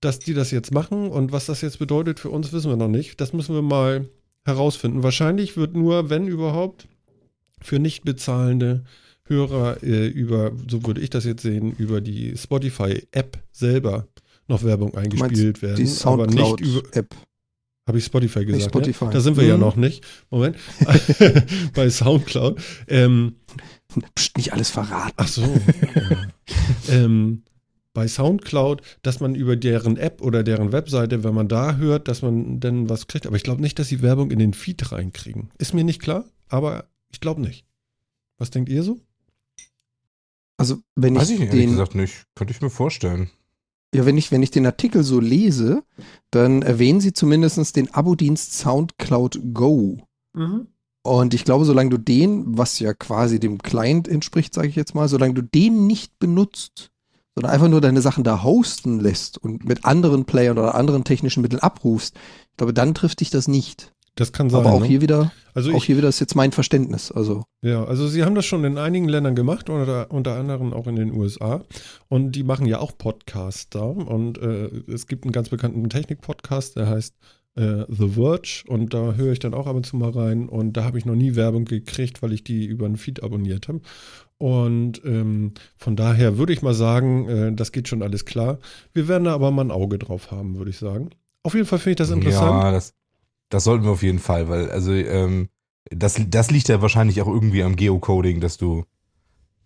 dass 0.01 0.19
die 0.19 0.35
das 0.35 0.51
jetzt 0.51 0.73
machen 0.73 1.11
und 1.11 1.33
was 1.33 1.47
das 1.47 1.61
jetzt 1.61 1.79
bedeutet 1.79 2.21
für 2.21 2.31
uns, 2.31 2.53
wissen 2.53 2.71
wir 2.71 2.77
noch 2.77 2.89
nicht. 2.89 3.21
Das 3.21 3.33
müssen 3.33 3.55
wir 3.55 3.63
mal 3.63 4.09
herausfinden. 4.45 5.03
Wahrscheinlich 5.03 5.57
wird 5.57 5.75
nur, 5.75 6.11
wenn 6.11 6.27
überhaupt, 6.27 6.89
für 7.63 7.79
nicht 7.79 8.05
bezahlende 8.05 8.85
Hörer 9.27 9.83
äh, 9.83 10.07
über, 10.07 10.53
so 10.69 10.85
würde 10.85 11.01
ich 11.01 11.09
das 11.09 11.25
jetzt 11.25 11.43
sehen, 11.43 11.75
über 11.79 12.03
die 12.03 12.37
Spotify-App 12.37 13.39
selber 13.53 14.07
noch 14.49 14.63
Werbung 14.63 14.95
eingespielt 14.95 15.63
werden. 15.63 15.77
Die 15.77 15.87
Soundcloud-App. 15.87 17.15
Habe 17.87 17.99
ich 17.99 18.05
Spotify 18.05 18.45
gesagt? 18.45 18.65
Spotify. 18.65 19.05
Ja? 19.07 19.11
Da 19.11 19.21
sind 19.21 19.37
wir 19.37 19.45
mhm. 19.45 19.49
ja 19.49 19.57
noch 19.57 19.77
nicht. 19.77 20.05
Moment. 20.31 20.57
Bei 21.75 21.89
Soundcloud. 21.89 22.61
Ähm, 22.89 23.37
Psst, 24.15 24.37
nicht 24.37 24.53
alles 24.53 24.71
verraten. 24.71 25.15
Ach 25.17 25.29
so. 25.29 25.43
ähm, 26.89 27.43
bei 27.93 28.09
Soundcloud, 28.09 28.83
dass 29.03 29.21
man 29.21 29.35
über 29.35 29.57
deren 29.57 29.97
App 29.97 30.21
oder 30.21 30.43
deren 30.43 30.73
Webseite, 30.73 31.23
wenn 31.25 31.35
man 31.35 31.49
da 31.49 31.77
hört, 31.77 32.09
dass 32.09 32.23
man 32.23 32.61
dann 32.61 32.89
was 32.89 33.07
kriegt. 33.07 33.27
Aber 33.27 33.37
ich 33.37 33.45
glaube 33.45 33.63
nicht, 33.63 33.79
dass 33.79 33.89
sie 33.89 34.03
Werbung 34.03 34.31
in 34.31 34.41
den 34.41 34.53
Feed 34.53 34.93
reinkriegen. 34.93 35.51
Ist 35.59 35.75
mir 35.75 35.85
nicht 35.85 36.03
klar, 36.03 36.25
aber 36.49 36.89
ich 37.13 37.21
glaube 37.21 37.41
nicht. 37.41 37.65
Was 38.37 38.51
denkt 38.51 38.69
ihr 38.69 38.83
so? 38.83 39.01
Also, 40.57 40.79
wenn 40.95 41.15
Weiß 41.15 41.31
ich, 41.31 41.41
ich 41.41 41.51
den, 41.51 41.71
gesagt 41.71 41.95
nicht. 41.95 42.27
Könnte 42.35 42.53
ich 42.53 42.61
mir 42.61 42.71
vorstellen. 42.71 43.31
Ja, 43.95 44.07
wenn 44.07 44.19
ich, 44.19 44.33
wenn 44.33 44.43
ich 44.43 44.51
den 44.51 44.67
Artikel 44.67 45.05
so 45.05 45.21
lese, 45.21 45.85
dann 46.33 46.63
erwähnen 46.63 47.01
sie 47.01 47.13
zumindest 47.13 47.77
den 47.77 47.95
Abo-Dienst 47.95 48.55
SoundCloud 48.59 49.55
Go. 49.55 50.05
Mhm. 50.33 50.67
Und 51.07 51.35
ich 51.35 51.45
glaube, 51.45 51.67
solange 51.67 51.91
du 51.91 51.99
den, 51.99 52.57
was 52.57 52.79
ja 52.79 52.95
quasi 52.95 53.39
dem 53.39 53.59
Client 53.59 54.09
entspricht, 54.09 54.55
sage 54.55 54.69
ich 54.69 54.75
jetzt 54.75 54.95
mal, 54.95 55.07
solange 55.07 55.35
du 55.35 55.43
den 55.43 55.87
nicht 55.87 56.19
benutzt, 56.19 56.91
sondern 57.35 57.53
einfach 57.53 57.69
nur 57.69 57.83
deine 57.83 58.01
Sachen 58.01 58.25
da 58.25 58.43
hosten 58.43 59.01
lässt 59.01 59.37
und 59.37 59.67
mit 59.67 59.85
anderen 59.85 60.25
Playern 60.25 60.59
oder 60.59 60.75
anderen 60.75 61.05
technischen 61.05 61.43
Mitteln 61.43 61.61
abrufst, 61.61 62.17
ich 62.51 62.57
glaube, 62.57 62.73
dann 62.73 62.95
trifft 62.95 63.21
dich 63.21 63.29
das 63.29 63.49
nicht. 63.49 63.93
Das 64.15 64.33
kann 64.33 64.49
sein. 64.49 64.61
Aber 64.61 64.73
auch 64.73 64.81
ne? 64.81 64.87
hier 64.87 65.03
wieder, 65.03 65.31
also 65.53 65.73
auch 65.73 65.77
ich, 65.77 65.85
hier 65.85 65.99
wieder 65.99 66.09
ist 66.09 66.21
jetzt 66.21 66.37
mein 66.37 66.53
Verständnis. 66.53 67.13
Also. 67.13 67.45
Ja, 67.61 67.85
also 67.85 68.09
sie 68.09 68.25
haben 68.25 68.35
das 68.35 68.47
schon 68.47 68.65
in 68.65 68.79
einigen 68.79 69.09
Ländern 69.09 69.35
gemacht, 69.35 69.69
unter, 69.69 70.11
unter 70.11 70.37
anderem 70.37 70.73
auch 70.73 70.87
in 70.87 70.97
den 70.97 71.13
USA. 71.13 71.63
Und 72.09 72.33
die 72.33 72.45
machen 72.45 72.65
ja 72.65 72.79
auch 72.79 72.97
Podcasts 72.97 73.69
da. 73.69 73.83
Und 73.83 74.39
äh, 74.39 74.71
es 74.91 75.07
gibt 75.07 75.25
einen 75.25 75.33
ganz 75.33 75.51
bekannten 75.51 75.87
Technik-Podcast, 75.91 76.77
der 76.77 76.89
heißt 76.89 77.15
äh, 77.57 77.85
The 77.89 78.09
Verge 78.11 78.65
und 78.67 78.95
da 78.95 79.15
höre 79.15 79.33
ich 79.33 79.39
dann 79.39 79.55
auch 79.55 79.67
ab 79.67 79.77
und 79.77 79.87
zu 79.87 79.97
mal 79.97 80.11
rein 80.11 80.49
und 80.49 80.75
da 80.75 80.85
habe 80.85 80.99
ich 80.99 81.05
noch 81.05 81.15
nie 81.15 81.37
Werbung 81.37 81.65
gekriegt, 81.65 82.23
weil 82.23 82.33
ich 82.33 82.45
die 82.45 82.67
über 82.67 82.87
einen 82.87 82.97
Feed 82.97 83.23
abonniert 83.23 83.69
habe. 83.69 83.81
Und 84.39 85.01
ähm, 85.05 85.53
von 85.77 85.97
daher 85.97 86.39
würde 86.39 86.53
ich 86.53 86.63
mal 86.63 86.75
sagen, 86.75 87.29
äh, 87.29 87.53
das 87.55 87.73
geht 87.73 87.89
schon 87.89 88.03
alles 88.03 88.25
klar. 88.25 88.59
Wir 88.93 89.09
werden 89.09 89.25
da 89.25 89.35
aber 89.35 89.51
mal 89.51 89.65
ein 89.65 89.71
Auge 89.71 89.99
drauf 89.99 90.31
haben, 90.31 90.57
würde 90.57 90.71
ich 90.71 90.79
sagen. 90.79 91.11
Auf 91.45 91.55
jeden 91.55 91.67
Fall 91.67 91.79
finde 91.79 91.91
ich 91.91 91.97
das 91.97 92.11
interessant. 92.11 92.63
Ja, 92.65 92.73
das, 92.73 92.95
das 93.49 93.65
sollten 93.65 93.85
wir 93.85 93.93
auf 93.93 94.03
jeden 94.03 94.19
Fall, 94.19 94.49
weil 94.49 94.71
also 94.71 94.93
ähm, 94.93 95.49
das, 95.91 96.21
das 96.29 96.51
liegt 96.51 96.69
ja 96.69 96.83
wahrscheinlich 96.83 97.23
auch 97.23 97.29
irgendwie 97.29 97.63
am 97.63 97.77
Geocoding, 97.77 98.41
dass 98.41 98.57
du 98.57 98.85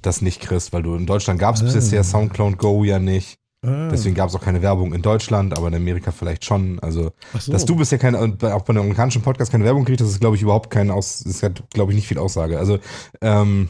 das 0.02 0.22
nicht 0.22 0.40
kriegst, 0.40 0.72
weil 0.72 0.82
du 0.82 0.94
in 0.94 1.06
Deutschland 1.06 1.40
gab 1.40 1.54
es 1.54 1.62
ah. 1.62 1.72
bisher 1.72 2.04
Soundcloud 2.04 2.58
Go 2.58 2.84
ja 2.84 2.98
nicht. 2.98 3.38
Ah. 3.62 3.88
Deswegen 3.90 4.14
gab 4.14 4.28
es 4.28 4.36
auch 4.36 4.40
keine 4.40 4.62
Werbung 4.62 4.92
in 4.94 5.02
Deutschland, 5.02 5.56
aber 5.56 5.68
in 5.68 5.74
Amerika 5.74 6.12
vielleicht 6.12 6.44
schon. 6.44 6.78
Also, 6.78 7.12
so. 7.38 7.50
dass 7.50 7.64
du 7.64 7.74
bisher 7.74 7.98
keine, 7.98 8.18
auch 8.18 8.62
bei 8.62 8.70
einem 8.70 8.82
amerikanischen 8.82 9.22
Podcast 9.22 9.50
keine 9.50 9.64
Werbung 9.64 9.84
kriegst, 9.84 10.00
das 10.00 10.10
ist, 10.10 10.20
glaube 10.20 10.36
ich, 10.36 10.42
überhaupt 10.42 10.70
kein 10.70 10.90
Aus, 10.90 11.24
das 11.24 11.42
hat, 11.42 11.68
glaube 11.70 11.92
ich, 11.92 11.96
nicht 11.96 12.06
viel 12.06 12.18
Aussage. 12.18 12.58
Also, 12.58 12.78
ähm, 13.20 13.68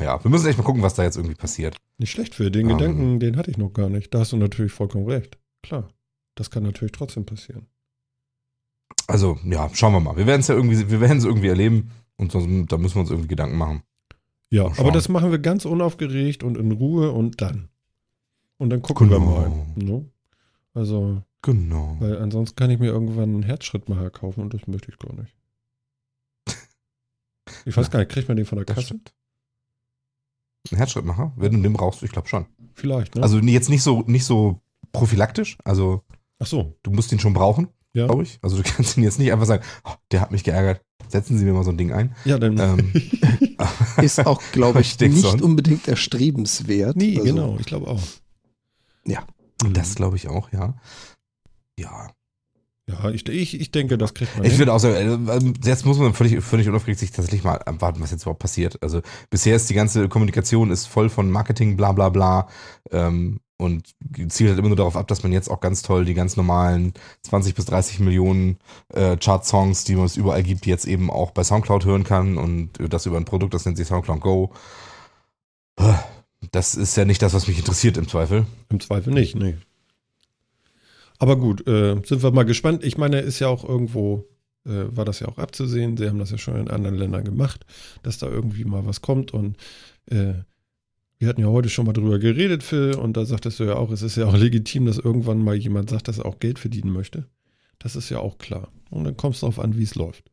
ja, 0.00 0.22
wir 0.22 0.30
müssen 0.30 0.46
echt 0.46 0.58
mal 0.58 0.64
gucken, 0.64 0.82
was 0.82 0.94
da 0.94 1.02
jetzt 1.02 1.16
irgendwie 1.16 1.34
passiert. 1.34 1.76
Nicht 1.98 2.10
schlecht 2.10 2.34
für 2.34 2.50
den 2.50 2.70
um, 2.70 2.78
Gedanken, 2.78 3.20
den 3.20 3.36
hatte 3.36 3.50
ich 3.50 3.58
noch 3.58 3.72
gar 3.72 3.90
nicht. 3.90 4.14
Da 4.14 4.20
hast 4.20 4.32
du 4.32 4.36
natürlich 4.36 4.72
vollkommen 4.72 5.06
recht. 5.06 5.38
Klar, 5.62 5.88
das 6.34 6.50
kann 6.50 6.62
natürlich 6.62 6.92
trotzdem 6.92 7.26
passieren. 7.26 7.66
Also, 9.08 9.38
ja, 9.44 9.68
schauen 9.74 9.92
wir 9.92 10.00
mal. 10.00 10.16
Wir 10.16 10.26
werden 10.26 10.40
es 10.40 10.48
ja 10.48 10.54
irgendwie, 10.54 10.90
wir 10.90 11.00
werden 11.00 11.18
es 11.18 11.24
irgendwie 11.24 11.48
erleben 11.48 11.90
und 12.16 12.32
sonst, 12.32 12.70
da 12.70 12.78
müssen 12.78 12.96
wir 12.96 13.00
uns 13.00 13.10
irgendwie 13.10 13.28
Gedanken 13.28 13.58
machen. 13.58 13.82
Ja, 14.50 14.66
aber 14.78 14.92
das 14.92 15.10
machen 15.10 15.30
wir 15.30 15.38
ganz 15.38 15.66
unaufgeregt 15.66 16.42
und 16.42 16.56
in 16.56 16.72
Ruhe 16.72 17.12
und 17.12 17.42
dann. 17.42 17.68
Und 18.58 18.70
dann 18.70 18.82
gucken 18.82 19.08
genau. 19.08 19.20
wir 19.20 19.48
mal. 19.48 19.66
Ne? 19.76 20.04
Also, 20.74 21.22
genau. 21.42 21.96
Weil 22.00 22.18
ansonsten 22.18 22.56
kann 22.56 22.70
ich 22.70 22.78
mir 22.78 22.86
irgendwann 22.86 23.34
einen 23.34 23.42
Herzschrittmacher 23.42 24.10
kaufen 24.10 24.42
und 24.42 24.54
das 24.54 24.66
möchte 24.66 24.90
ich 24.90 24.98
gar 24.98 25.14
nicht. 25.14 25.34
Ich 27.64 27.76
weiß 27.76 27.90
gar 27.90 28.00
nicht, 28.00 28.10
kriegt 28.10 28.28
man 28.28 28.36
den 28.36 28.46
von 28.46 28.56
der 28.56 28.64
Kasse? 28.64 28.82
Stimmt. 28.82 29.12
Ein 30.70 30.76
Herzschrittmacher? 30.76 31.32
Wenn 31.36 31.52
du 31.52 31.62
den 31.62 31.72
brauchst, 31.72 32.02
ich 32.02 32.10
glaube 32.10 32.28
schon. 32.28 32.46
Vielleicht, 32.74 33.14
ne? 33.14 33.22
Also 33.22 33.38
jetzt 33.38 33.70
nicht 33.70 33.82
so, 33.82 34.02
nicht 34.06 34.24
so 34.24 34.60
prophylaktisch. 34.92 35.56
Also, 35.64 36.02
Ach 36.38 36.46
so. 36.46 36.76
du 36.82 36.90
musst 36.90 37.12
ihn 37.12 37.18
schon 37.18 37.32
brauchen, 37.32 37.68
ja. 37.94 38.06
glaube 38.06 38.22
ich. 38.22 38.38
Also 38.42 38.56
du 38.56 38.62
kannst 38.66 38.96
ihn 38.96 39.02
jetzt 39.02 39.18
nicht 39.18 39.32
einfach 39.32 39.46
sagen, 39.46 39.64
oh, 39.84 39.92
der 40.12 40.20
hat 40.20 40.32
mich 40.32 40.44
geärgert. 40.44 40.82
Setzen 41.08 41.38
Sie 41.38 41.44
mir 41.44 41.54
mal 41.54 41.64
so 41.64 41.70
ein 41.70 41.78
Ding 41.78 41.92
ein. 41.92 42.14
Ja, 42.24 42.38
dann. 42.38 42.58
Ähm, 42.58 42.92
ist 44.02 44.24
auch, 44.26 44.42
glaube 44.52 44.80
ich, 44.82 45.00
ich 45.00 45.10
nicht 45.10 45.40
unbedingt 45.40 45.88
erstrebenswert. 45.88 46.96
Nee, 46.96 47.18
also, 47.18 47.24
genau, 47.24 47.56
ich 47.58 47.66
glaube 47.66 47.88
auch. 47.88 48.02
Ja. 49.08 49.24
Das 49.72 49.94
glaube 49.96 50.16
ich 50.16 50.28
auch, 50.28 50.52
ja. 50.52 50.74
Ja. 51.78 52.08
Ja, 52.88 53.10
ich, 53.10 53.28
ich, 53.28 53.60
ich 53.60 53.70
denke, 53.70 53.98
das 53.98 54.14
kriegt 54.14 54.34
man. 54.36 54.46
Ich 54.46 54.58
würde 54.58 54.72
auch 54.72 54.78
sagen, 54.78 55.28
äh, 55.28 55.68
jetzt 55.68 55.84
muss 55.84 55.98
man 55.98 56.14
völlig, 56.14 56.42
völlig 56.42 56.68
unaufgeregt 56.68 56.98
sich 56.98 57.10
tatsächlich 57.10 57.44
mal 57.44 57.60
warten, 57.66 58.00
was 58.00 58.10
jetzt 58.10 58.22
überhaupt 58.22 58.40
passiert. 58.40 58.82
Also 58.82 59.02
bisher 59.28 59.56
ist 59.56 59.68
die 59.68 59.74
ganze 59.74 60.08
Kommunikation 60.08 60.70
ist 60.70 60.86
voll 60.86 61.10
von 61.10 61.30
Marketing, 61.30 61.76
bla 61.76 61.92
bla 61.92 62.08
bla. 62.08 62.48
Ähm, 62.90 63.40
und 63.58 63.88
zielt 64.28 64.50
halt 64.50 64.58
immer 64.58 64.68
nur 64.68 64.76
darauf 64.76 64.96
ab, 64.96 65.08
dass 65.08 65.24
man 65.24 65.32
jetzt 65.32 65.50
auch 65.50 65.60
ganz 65.60 65.82
toll 65.82 66.04
die 66.04 66.14
ganz 66.14 66.36
normalen 66.36 66.94
20 67.22 67.56
bis 67.56 67.64
30 67.66 67.98
Millionen 68.00 68.58
äh, 68.94 69.16
Chart-Songs, 69.16 69.82
die 69.84 69.94
es 69.94 70.16
überall 70.16 70.44
gibt, 70.44 70.64
jetzt 70.64 70.86
eben 70.86 71.10
auch 71.10 71.32
bei 71.32 71.42
Soundcloud 71.42 71.84
hören 71.84 72.04
kann 72.04 72.38
und 72.38 72.70
das 72.78 73.06
über 73.06 73.16
ein 73.16 73.24
Produkt, 73.24 73.54
das 73.54 73.66
nennt 73.66 73.76
sich 73.76 73.88
Soundcloud 73.88 74.20
Go. 74.20 74.52
Das 76.52 76.74
ist 76.74 76.96
ja 76.96 77.04
nicht 77.04 77.22
das, 77.22 77.34
was 77.34 77.48
mich 77.48 77.58
interessiert 77.58 77.96
im 77.96 78.08
Zweifel. 78.08 78.46
Im 78.68 78.80
Zweifel 78.80 79.12
nicht, 79.12 79.34
nee. 79.34 79.56
Aber 81.18 81.36
gut, 81.36 81.66
äh, 81.66 82.00
sind 82.04 82.22
wir 82.22 82.30
mal 82.30 82.44
gespannt. 82.44 82.84
Ich 82.84 82.96
meine, 82.96 83.20
ist 83.20 83.40
ja 83.40 83.48
auch 83.48 83.68
irgendwo, 83.68 84.24
äh, 84.64 84.84
war 84.90 85.04
das 85.04 85.20
ja 85.20 85.28
auch 85.28 85.38
abzusehen. 85.38 85.96
Sie 85.96 86.08
haben 86.08 86.18
das 86.18 86.30
ja 86.30 86.38
schon 86.38 86.56
in 86.56 86.70
anderen 86.70 86.96
Ländern 86.96 87.24
gemacht, 87.24 87.66
dass 88.02 88.18
da 88.18 88.28
irgendwie 88.28 88.64
mal 88.64 88.86
was 88.86 89.00
kommt. 89.00 89.32
Und 89.32 89.56
äh, 90.06 90.34
wir 91.18 91.28
hatten 91.28 91.40
ja 91.40 91.48
heute 91.48 91.68
schon 91.68 91.86
mal 91.86 91.92
drüber 91.92 92.20
geredet, 92.20 92.62
Phil, 92.62 92.94
und 92.94 93.16
da 93.16 93.24
sagtest 93.24 93.58
du 93.58 93.64
ja 93.64 93.74
auch, 93.74 93.90
es 93.90 94.02
ist 94.02 94.16
ja 94.16 94.26
auch 94.26 94.36
legitim, 94.36 94.86
dass 94.86 94.98
irgendwann 94.98 95.42
mal 95.42 95.56
jemand 95.56 95.90
sagt, 95.90 96.06
dass 96.06 96.18
er 96.18 96.26
auch 96.26 96.38
Geld 96.38 96.60
verdienen 96.60 96.92
möchte. 96.92 97.26
Das 97.80 97.96
ist 97.96 98.10
ja 98.10 98.20
auch 98.20 98.38
klar. 98.38 98.68
Und 98.90 99.04
dann 99.04 99.16
kommt 99.16 99.34
es 99.34 99.40
darauf 99.40 99.58
an, 99.58 99.76
wie 99.76 99.82
es 99.82 99.96
läuft. 99.96 100.30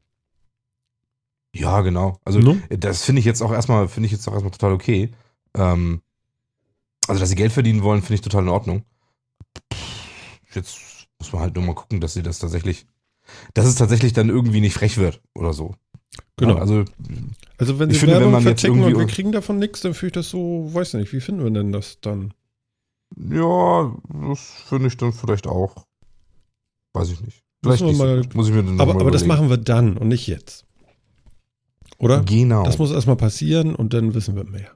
Ja, 1.55 1.81
genau. 1.81 2.19
Also 2.25 2.39
no? 2.39 2.57
das 2.69 3.03
finde 3.03 3.19
ich 3.19 3.25
jetzt 3.25 3.41
auch 3.41 3.51
erstmal, 3.51 3.87
finde 3.87 4.05
ich 4.07 4.11
jetzt 4.11 4.27
auch 4.27 4.33
erstmal 4.33 4.51
total 4.51 4.73
okay. 4.73 5.11
Ähm, 5.55 6.01
also, 7.07 7.19
dass 7.19 7.29
sie 7.29 7.35
Geld 7.35 7.51
verdienen 7.51 7.83
wollen, 7.83 8.01
finde 8.01 8.15
ich 8.15 8.21
total 8.21 8.43
in 8.43 8.49
Ordnung. 8.49 8.83
Jetzt 10.53 11.07
muss 11.19 11.33
man 11.33 11.41
halt 11.41 11.55
nur 11.55 11.63
mal 11.63 11.75
gucken, 11.75 12.01
dass 12.01 12.13
sie 12.13 12.23
das 12.23 12.39
tatsächlich, 12.39 12.85
dass 13.53 13.65
es 13.65 13.75
tatsächlich 13.75 14.13
dann 14.13 14.29
irgendwie 14.29 14.61
nicht 14.61 14.73
frech 14.73 14.97
wird 14.97 15.21
oder 15.33 15.53
so. 15.53 15.75
Genau. 16.37 16.55
Also, 16.55 16.85
also 17.57 17.79
wenn 17.79 17.89
sie 17.89 17.97
finde, 17.97 18.15
Werbung 18.15 18.27
wenn 18.27 18.33
man 18.33 18.43
verticken 18.43 18.83
und 18.83 18.97
wir 18.97 19.07
kriegen 19.07 19.31
davon 19.31 19.57
nichts, 19.57 19.81
dann 19.81 19.93
fühle 19.93 20.07
ich 20.07 20.13
das 20.13 20.29
so, 20.29 20.69
weiß 20.73 20.95
nicht, 20.95 21.13
wie 21.13 21.21
finden 21.21 21.43
wir 21.43 21.51
denn 21.51 21.71
das 21.71 21.99
dann? 22.01 22.33
Ja, 23.17 23.95
das 24.29 24.39
finde 24.67 24.87
ich 24.87 24.97
dann 24.97 25.13
vielleicht 25.13 25.47
auch. 25.47 25.85
Weiß 26.93 27.11
ich 27.11 27.21
nicht. 27.21 27.43
Vielleicht 27.63 27.83
nicht 27.83 27.97
mal, 27.97 28.21
muss 28.33 28.47
ich 28.47 28.53
mir 28.53 28.63
dann 28.63 28.79
Aber, 28.79 28.95
aber 28.95 29.11
das 29.11 29.25
machen 29.25 29.49
wir 29.49 29.57
dann 29.57 29.97
und 29.97 30.07
nicht 30.07 30.27
jetzt. 30.27 30.65
Oder? 31.97 32.21
Genau. 32.23 32.63
Das 32.63 32.77
muss 32.77 32.91
erstmal 32.91 33.15
passieren 33.15 33.75
und 33.75 33.93
dann 33.93 34.13
wissen 34.13 34.35
wir 34.35 34.43
mehr. 34.43 34.74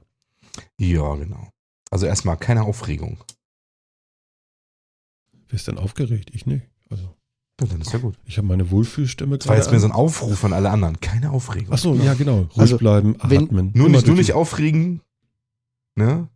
Ja, 0.80 1.14
genau. 1.14 1.50
Also 1.90 2.06
erstmal 2.06 2.38
keine 2.38 2.62
Aufregung. 2.62 3.18
Wer 5.48 5.56
ist 5.56 5.68
denn 5.68 5.76
aufgeregt? 5.76 6.30
Ich 6.32 6.46
nicht. 6.46 6.66
Also. 6.88 7.14
Ja, 7.60 7.66
dann 7.66 7.82
ist 7.82 7.92
ja 7.92 7.98
gut. 7.98 8.16
Ich 8.24 8.38
habe 8.38 8.48
meine 8.48 8.70
Wohlfühlstimme 8.70 9.32
gerade. 9.32 9.38
Das 9.40 9.48
war 9.48 9.56
jetzt 9.56 9.70
mir 9.70 9.78
so 9.78 9.86
ein 9.86 9.92
Aufruf 9.92 10.42
an 10.42 10.54
alle 10.54 10.70
anderen. 10.70 10.98
Keine 11.00 11.32
Aufregung. 11.32 11.74
Achso, 11.74 11.94
ja, 11.94 12.14
genau. 12.14 12.38
Ruhig 12.38 12.58
also, 12.58 12.78
bleiben, 12.78 13.16
atmen. 13.18 13.72
Nur 13.74 13.90
nicht, 13.90 14.06
nur 14.06 14.16
nicht 14.16 14.32
aufregen, 14.32 15.02
ne? 15.96 16.28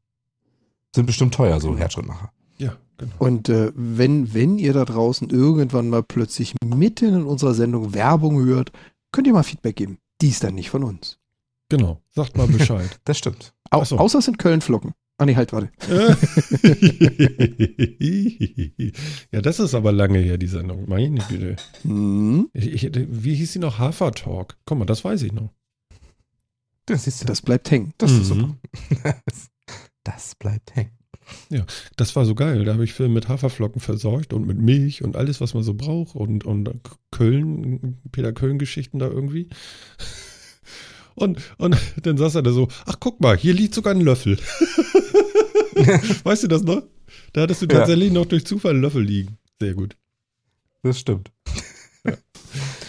Sind 0.95 1.07
bestimmt 1.07 1.33
teuer, 1.33 1.59
so 1.59 1.79
Herzschrittmacher. 1.79 2.31
Ja, 2.59 2.77
genau. 2.99 3.15
Und 3.19 3.49
äh, 3.49 3.73
wenn, 3.75 4.35
wenn 4.35 4.59
ihr 4.59 4.75
da 4.75 4.85
draußen 4.85 5.31
irgendwann 5.31 5.89
mal 5.89 6.03
plötzlich 6.03 6.55
mitten 6.63 7.15
in 7.15 7.25
unserer 7.25 7.55
Sendung 7.55 7.95
Werbung 7.95 8.45
hört, 8.45 8.73
könnt 9.11 9.27
ihr 9.27 9.33
mal 9.33 9.43
Feedback 9.43 9.77
geben. 9.77 9.99
Die 10.21 10.29
ist 10.29 10.45
dann 10.45 10.55
nicht 10.55 10.69
von 10.69 10.85
uns. 10.85 11.19
Genau. 11.71 12.03
Sagt 12.11 12.37
mal 12.37 12.47
Bescheid. 12.47 13.01
das 13.05 13.17
stimmt. 13.17 13.55
Au 13.75 13.85
so. 13.85 13.99
Außer 13.99 14.19
es 14.19 14.27
sind 14.27 14.39
Köln-Flocken. 14.39 14.93
Ah 15.17 15.27
nee, 15.27 15.37
halt, 15.37 15.53
warte. 15.53 15.71
ja, 19.33 19.41
das 19.41 19.61
ist 19.61 19.75
aber 19.75 19.93
lange 19.93 20.19
her, 20.19 20.39
die 20.39 20.49
Sendung. 20.49 20.89
Meine 20.89 21.21
Güte. 21.29 21.55
Ich, 22.53 22.85
ich, 22.85 22.91
wie 22.95 23.35
hieß 23.35 23.53
sie 23.53 23.61
noch? 23.61 23.79
Hafer 23.79 24.11
Talk. 24.11 24.57
Guck 24.65 24.79
mal, 24.79 24.87
das 24.87 25.05
weiß 25.05 25.23
ich 25.23 25.33
noch. 25.33 25.51
Das, 26.87 27.07
ist, 27.07 27.29
das 27.29 27.43
bleibt 27.43 27.71
hängen. 27.71 27.95
Das 27.97 28.11
mhm. 28.11 28.21
ist 28.21 28.27
super. 28.27 28.57
das 30.03 30.35
bleibt 30.35 30.75
hängen. 30.75 30.91
Ja, 31.49 31.65
das 31.97 32.17
war 32.17 32.25
so 32.25 32.35
geil. 32.35 32.65
Da 32.65 32.73
habe 32.73 32.85
ich 32.85 32.93
Film 32.93 33.13
mit 33.13 33.29
Haferflocken 33.29 33.81
versorgt 33.81 34.33
und 34.33 34.47
mit 34.47 34.59
Milch 34.59 35.05
und 35.05 35.17
alles, 35.17 35.41
was 35.41 35.55
man 35.55 35.63
so 35.63 35.75
braucht. 35.75 36.17
Und, 36.17 36.45
und 36.45 36.69
Köln, 37.13 38.01
Peter 38.11 38.33
Köln-Geschichten 38.33 38.99
da 38.99 39.07
irgendwie. 39.07 39.49
Und, 41.15 41.39
und 41.59 41.77
dann 42.03 42.17
saß 42.17 42.35
er 42.37 42.43
da 42.43 42.53
so, 42.53 42.69
ach 42.87 42.97
guck 43.01 43.21
mal, 43.21 43.37
hier 43.37 43.55
liegt 43.55 43.75
sogar 43.75 43.95
ein 43.95 44.01
Löffel. 44.01 44.37
weißt 46.25 46.45
du 46.45 46.49
das 46.49 46.63
noch? 46.63 46.83
Da 47.33 47.43
hattest 47.43 47.63
du 47.63 47.67
tatsächlich 47.67 48.09
ja. 48.09 48.15
noch 48.15 48.27
durch 48.27 48.45
Zufall 48.45 48.73
einen 48.73 48.83
Löffel 48.83 49.03
liegen. 49.03 49.39
Sehr 49.61 49.75
gut. 49.75 49.97
Das 50.83 50.99
stimmt. 50.99 51.31
Ja. 52.05 52.13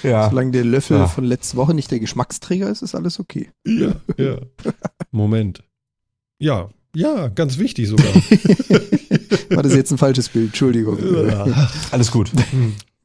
ja. 0.03 0.29
Solange 0.29 0.51
der 0.51 0.65
Löffel 0.65 0.97
ja. 0.97 1.07
von 1.07 1.23
letzter 1.23 1.57
Woche 1.57 1.73
nicht 1.73 1.89
der 1.91 1.99
Geschmacksträger 1.99 2.69
ist, 2.69 2.81
ist 2.81 2.95
alles 2.95 3.19
okay. 3.19 3.51
Ja, 3.65 3.95
ja. 4.17 4.37
Moment. 5.11 5.63
Ja, 6.39 6.69
ja, 6.95 7.27
ganz 7.27 7.57
wichtig 7.57 7.89
sogar. 7.89 8.07
War 9.49 9.63
das 9.63 9.75
jetzt 9.75 9.91
ein 9.91 9.97
falsches 9.97 10.29
Bild? 10.29 10.47
Entschuldigung. 10.47 10.97
Ja. 11.27 11.69
Alles 11.91 12.09
gut. 12.09 12.31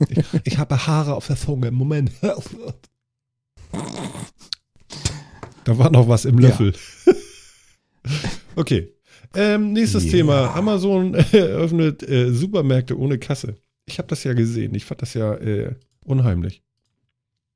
Ich, 0.09 0.25
ich 0.45 0.59
habe 0.59 0.87
Haare 0.87 1.15
auf 1.15 1.27
der 1.27 1.37
Zunge. 1.37 1.71
Moment. 1.73 2.13
Da 5.65 5.79
war 5.79 5.91
noch 5.91 6.09
was 6.09 6.25
im 6.25 6.39
Löffel. 6.39 6.73
Ja. 7.07 7.15
okay. 8.57 8.95
Ähm, 9.35 9.73
nächstes 9.73 10.05
yeah. 10.05 10.13
Thema. 10.13 10.55
Amazon 10.55 11.15
eröffnet 11.15 12.09
äh, 12.09 12.33
Supermärkte 12.33 12.99
ohne 12.99 13.19
Kasse. 13.19 13.57
Ich 13.87 13.99
habe 13.99 14.09
das 14.09 14.25
ja 14.25 14.33
gesehen. 14.33 14.75
Ich 14.75 14.85
fand 14.85 15.03
das 15.03 15.15
ja 15.15 15.35
äh, 15.35 15.75
unheimlich. 16.05 16.63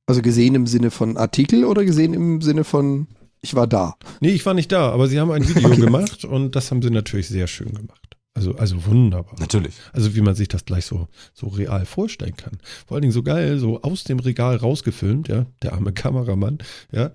Also 0.07 0.23
gesehen 0.23 0.55
im 0.55 0.67
Sinne 0.67 0.91
von 0.91 1.17
Artikel 1.17 1.65
oder 1.65 1.85
gesehen 1.85 2.15
im 2.15 2.43
Sinne 2.43 2.65
von 2.65 3.09
ich 3.45 3.55
war 3.55 3.67
da? 3.67 3.97
Nee, 4.21 4.31
ich 4.31 4.47
war 4.47 4.55
nicht 4.55 4.73
da, 4.73 4.91
aber 4.91 5.07
sie 5.07 5.21
haben 5.21 5.31
ein 5.31 5.47
Video 5.47 5.69
okay. 5.69 5.81
gemacht 5.83 6.25
und 6.25 6.57
das 6.57 6.71
haben 6.71 6.81
sie 6.81 6.89
natürlich 6.89 7.29
sehr 7.29 7.47
schön 7.47 7.75
gemacht. 7.75 8.14
Also, 8.37 8.57
also 8.57 8.85
wunderbar. 8.85 9.37
Natürlich. 9.39 9.77
Also 9.93 10.17
wie 10.17 10.21
man 10.21 10.35
sich 10.35 10.49
das 10.49 10.65
gleich 10.65 10.87
so, 10.87 11.07
so 11.35 11.47
real 11.47 11.87
vorstellen 11.87 12.37
kann. 12.37 12.59
Vor 12.85 12.97
allen 12.97 13.03
Dingen 13.03 13.13
so 13.13 13.23
geil, 13.23 13.59
so 13.61 13.81
aus 13.83 14.03
dem 14.03 14.19
Regal 14.19 14.57
rausgefilmt, 14.57 15.29
ja, 15.29 15.47
der 15.63 15.73
arme 15.73 15.93
Kameramann, 15.93 16.59
ja, 16.91 17.13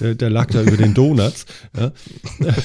der, 0.00 0.14
der 0.14 0.30
lag 0.30 0.46
da 0.52 0.62
über 0.62 0.76
den 0.76 0.94
Donuts, 0.94 1.46
ja. 1.76 1.92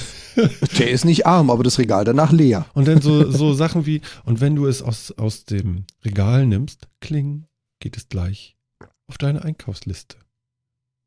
Der 0.78 0.90
ist 0.90 1.04
nicht 1.04 1.26
arm, 1.26 1.50
aber 1.50 1.62
das 1.62 1.78
Regal 1.78 2.06
danach 2.06 2.32
leer. 2.32 2.64
Und 2.72 2.88
dann 2.88 3.02
so, 3.02 3.30
so 3.30 3.52
Sachen 3.52 3.84
wie, 3.84 4.00
und 4.24 4.40
wenn 4.40 4.56
du 4.56 4.66
es 4.66 4.80
aus, 4.80 5.12
aus 5.12 5.44
dem 5.44 5.84
Regal 6.02 6.46
nimmst, 6.46 6.88
kling, 7.00 7.44
geht 7.80 7.98
es 7.98 8.08
gleich 8.08 8.56
auf 9.08 9.18
deine 9.18 9.44
Einkaufsliste. 9.44 10.16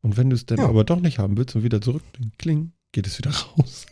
Und 0.02 0.16
wenn 0.18 0.30
du 0.30 0.36
es 0.36 0.46
dann 0.46 0.60
ja. 0.60 0.68
aber 0.68 0.84
doch 0.84 1.00
nicht 1.00 1.18
haben 1.18 1.38
willst 1.38 1.56
und 1.56 1.64
wieder 1.64 1.82
zurück, 1.82 2.04
kling, 2.38 2.74
geht 2.92 3.08
es 3.08 3.18
wieder 3.18 3.32
raus. 3.32 3.88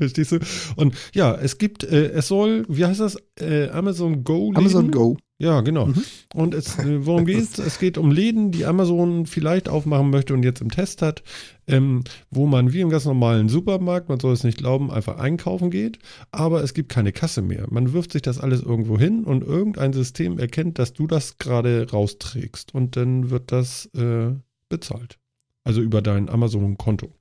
Verstehst 0.00 0.32
du? 0.32 0.38
Und 0.76 0.94
ja, 1.14 1.34
es 1.34 1.58
gibt, 1.58 1.84
äh, 1.84 2.10
es 2.12 2.28
soll, 2.28 2.64
wie 2.68 2.86
heißt 2.86 3.00
das? 3.00 3.18
Äh, 3.38 3.68
Amazon 3.68 4.24
Go. 4.24 4.46
Läden? 4.46 4.56
Amazon 4.56 4.90
Go. 4.90 5.16
Ja, 5.38 5.60
genau. 5.60 5.86
Mhm. 5.86 6.02
Und 6.34 6.54
es, 6.54 6.78
äh, 6.78 7.04
worum 7.06 7.26
geht 7.26 7.40
es? 7.40 7.58
Es 7.58 7.78
geht 7.78 7.98
um 7.98 8.10
Läden, 8.10 8.50
die 8.50 8.64
Amazon 8.64 9.26
vielleicht 9.26 9.68
aufmachen 9.68 10.08
möchte 10.08 10.32
und 10.32 10.42
jetzt 10.42 10.62
im 10.62 10.70
Test 10.70 11.02
hat, 11.02 11.22
ähm, 11.66 12.02
wo 12.30 12.46
man 12.46 12.72
wie 12.72 12.80
im 12.80 12.88
ganz 12.88 13.04
normalen 13.04 13.50
Supermarkt, 13.50 14.08
man 14.08 14.20
soll 14.20 14.32
es 14.32 14.42
nicht 14.42 14.56
glauben, 14.56 14.90
einfach 14.90 15.18
einkaufen 15.18 15.70
geht, 15.70 15.98
aber 16.30 16.62
es 16.62 16.72
gibt 16.72 16.90
keine 16.90 17.12
Kasse 17.12 17.42
mehr. 17.42 17.66
Man 17.70 17.92
wirft 17.92 18.12
sich 18.12 18.22
das 18.22 18.38
alles 18.38 18.62
irgendwo 18.62 18.98
hin 18.98 19.24
und 19.24 19.44
irgendein 19.44 19.92
System 19.92 20.38
erkennt, 20.38 20.78
dass 20.78 20.94
du 20.94 21.06
das 21.06 21.36
gerade 21.36 21.90
rausträgst 21.90 22.74
und 22.74 22.96
dann 22.96 23.28
wird 23.28 23.52
das 23.52 23.86
äh, 23.94 24.32
bezahlt. 24.70 25.18
Also 25.64 25.82
über 25.82 26.00
dein 26.00 26.30
Amazon-Konto. 26.30 27.12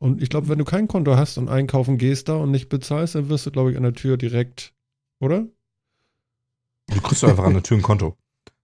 Und 0.00 0.22
ich 0.22 0.30
glaube, 0.30 0.48
wenn 0.48 0.58
du 0.58 0.64
kein 0.64 0.88
Konto 0.88 1.16
hast 1.16 1.36
und 1.36 1.50
einkaufen 1.50 1.98
gehst 1.98 2.30
da 2.30 2.36
und 2.36 2.50
nicht 2.50 2.70
bezahlst, 2.70 3.14
dann 3.14 3.28
wirst 3.28 3.44
du, 3.44 3.50
glaube 3.50 3.70
ich, 3.70 3.76
an 3.76 3.82
der 3.82 3.92
Tür 3.92 4.16
direkt, 4.16 4.72
oder? 5.20 5.46
Du 6.88 7.00
kriegst 7.02 7.22
einfach 7.22 7.44
an 7.44 7.52
der 7.52 7.62
Tür 7.62 7.76
ein 7.76 7.82
Konto. 7.82 8.16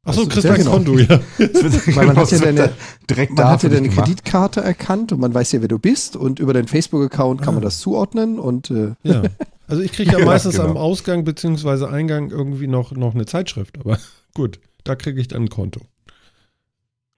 Achso, 0.02 0.22
du 0.22 0.28
kriegst 0.28 0.46
ein 0.46 0.56
genau. 0.56 0.70
Konto, 0.72 0.98
ja. 0.98 1.20
Weil 1.38 2.06
man 2.06 2.16
hat 2.16 2.30
ja 2.30 2.38
deine, 2.38 2.72
direkt 3.10 3.36
man 3.36 3.48
hat 3.48 3.62
ja 3.62 3.68
deine 3.68 3.90
Kreditkarte 3.90 4.62
erkannt 4.62 5.12
und 5.12 5.20
man 5.20 5.34
weiß 5.34 5.52
ja, 5.52 5.60
wer 5.60 5.68
du 5.68 5.78
bist 5.78 6.16
und 6.16 6.40
über 6.40 6.54
deinen 6.54 6.68
Facebook-Account 6.68 7.42
kann 7.42 7.50
ah. 7.50 7.52
man 7.52 7.62
das 7.62 7.80
zuordnen 7.80 8.38
und 8.38 8.70
äh 8.70 8.94
ja. 9.02 9.22
Also 9.68 9.82
ich 9.82 9.92
kriege 9.92 10.12
ja 10.18 10.24
meistens 10.24 10.56
genau. 10.56 10.70
am 10.70 10.76
Ausgang 10.78 11.24
bzw. 11.24 11.86
Eingang 11.86 12.30
irgendwie 12.30 12.66
noch, 12.66 12.92
noch 12.92 13.14
eine 13.14 13.26
Zeitschrift, 13.26 13.78
aber 13.78 13.98
gut, 14.34 14.58
da 14.84 14.94
kriege 14.94 15.20
ich 15.20 15.28
dann 15.28 15.42
ein 15.42 15.48
Konto. 15.50 15.80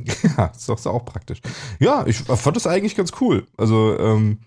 Ja, 0.36 0.46
ist 0.46 0.68
doch 0.68 0.84
auch 0.86 1.04
praktisch. 1.04 1.40
Ja, 1.80 2.06
ich 2.06 2.18
fand 2.18 2.56
das 2.56 2.66
eigentlich 2.66 2.96
ganz 2.96 3.12
cool. 3.20 3.46
Also, 3.56 3.98
ähm, 3.98 4.38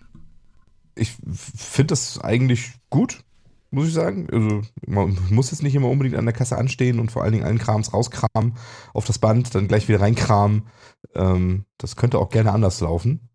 ich 0.94 1.16
finde 1.34 1.88
das 1.88 2.18
eigentlich 2.20 2.72
gut, 2.90 3.24
muss 3.70 3.88
ich 3.88 3.94
sagen. 3.94 4.28
Also, 4.30 4.62
man 4.86 5.18
muss 5.30 5.50
jetzt 5.50 5.62
nicht 5.62 5.74
immer 5.74 5.88
unbedingt 5.88 6.16
an 6.16 6.24
der 6.24 6.34
Kasse 6.34 6.56
anstehen 6.56 6.98
und 6.98 7.10
vor 7.12 7.22
allen 7.22 7.32
Dingen 7.32 7.44
allen 7.44 7.58
Krams 7.58 7.92
rauskramen, 7.92 8.56
auf 8.92 9.04
das 9.04 9.18
Band, 9.18 9.54
dann 9.54 9.68
gleich 9.68 9.88
wieder 9.88 10.00
reinkramen. 10.00 10.66
Ähm, 11.14 11.64
das 11.78 11.96
könnte 11.96 12.18
auch 12.18 12.30
gerne 12.30 12.52
anders 12.52 12.80
laufen. 12.80 13.28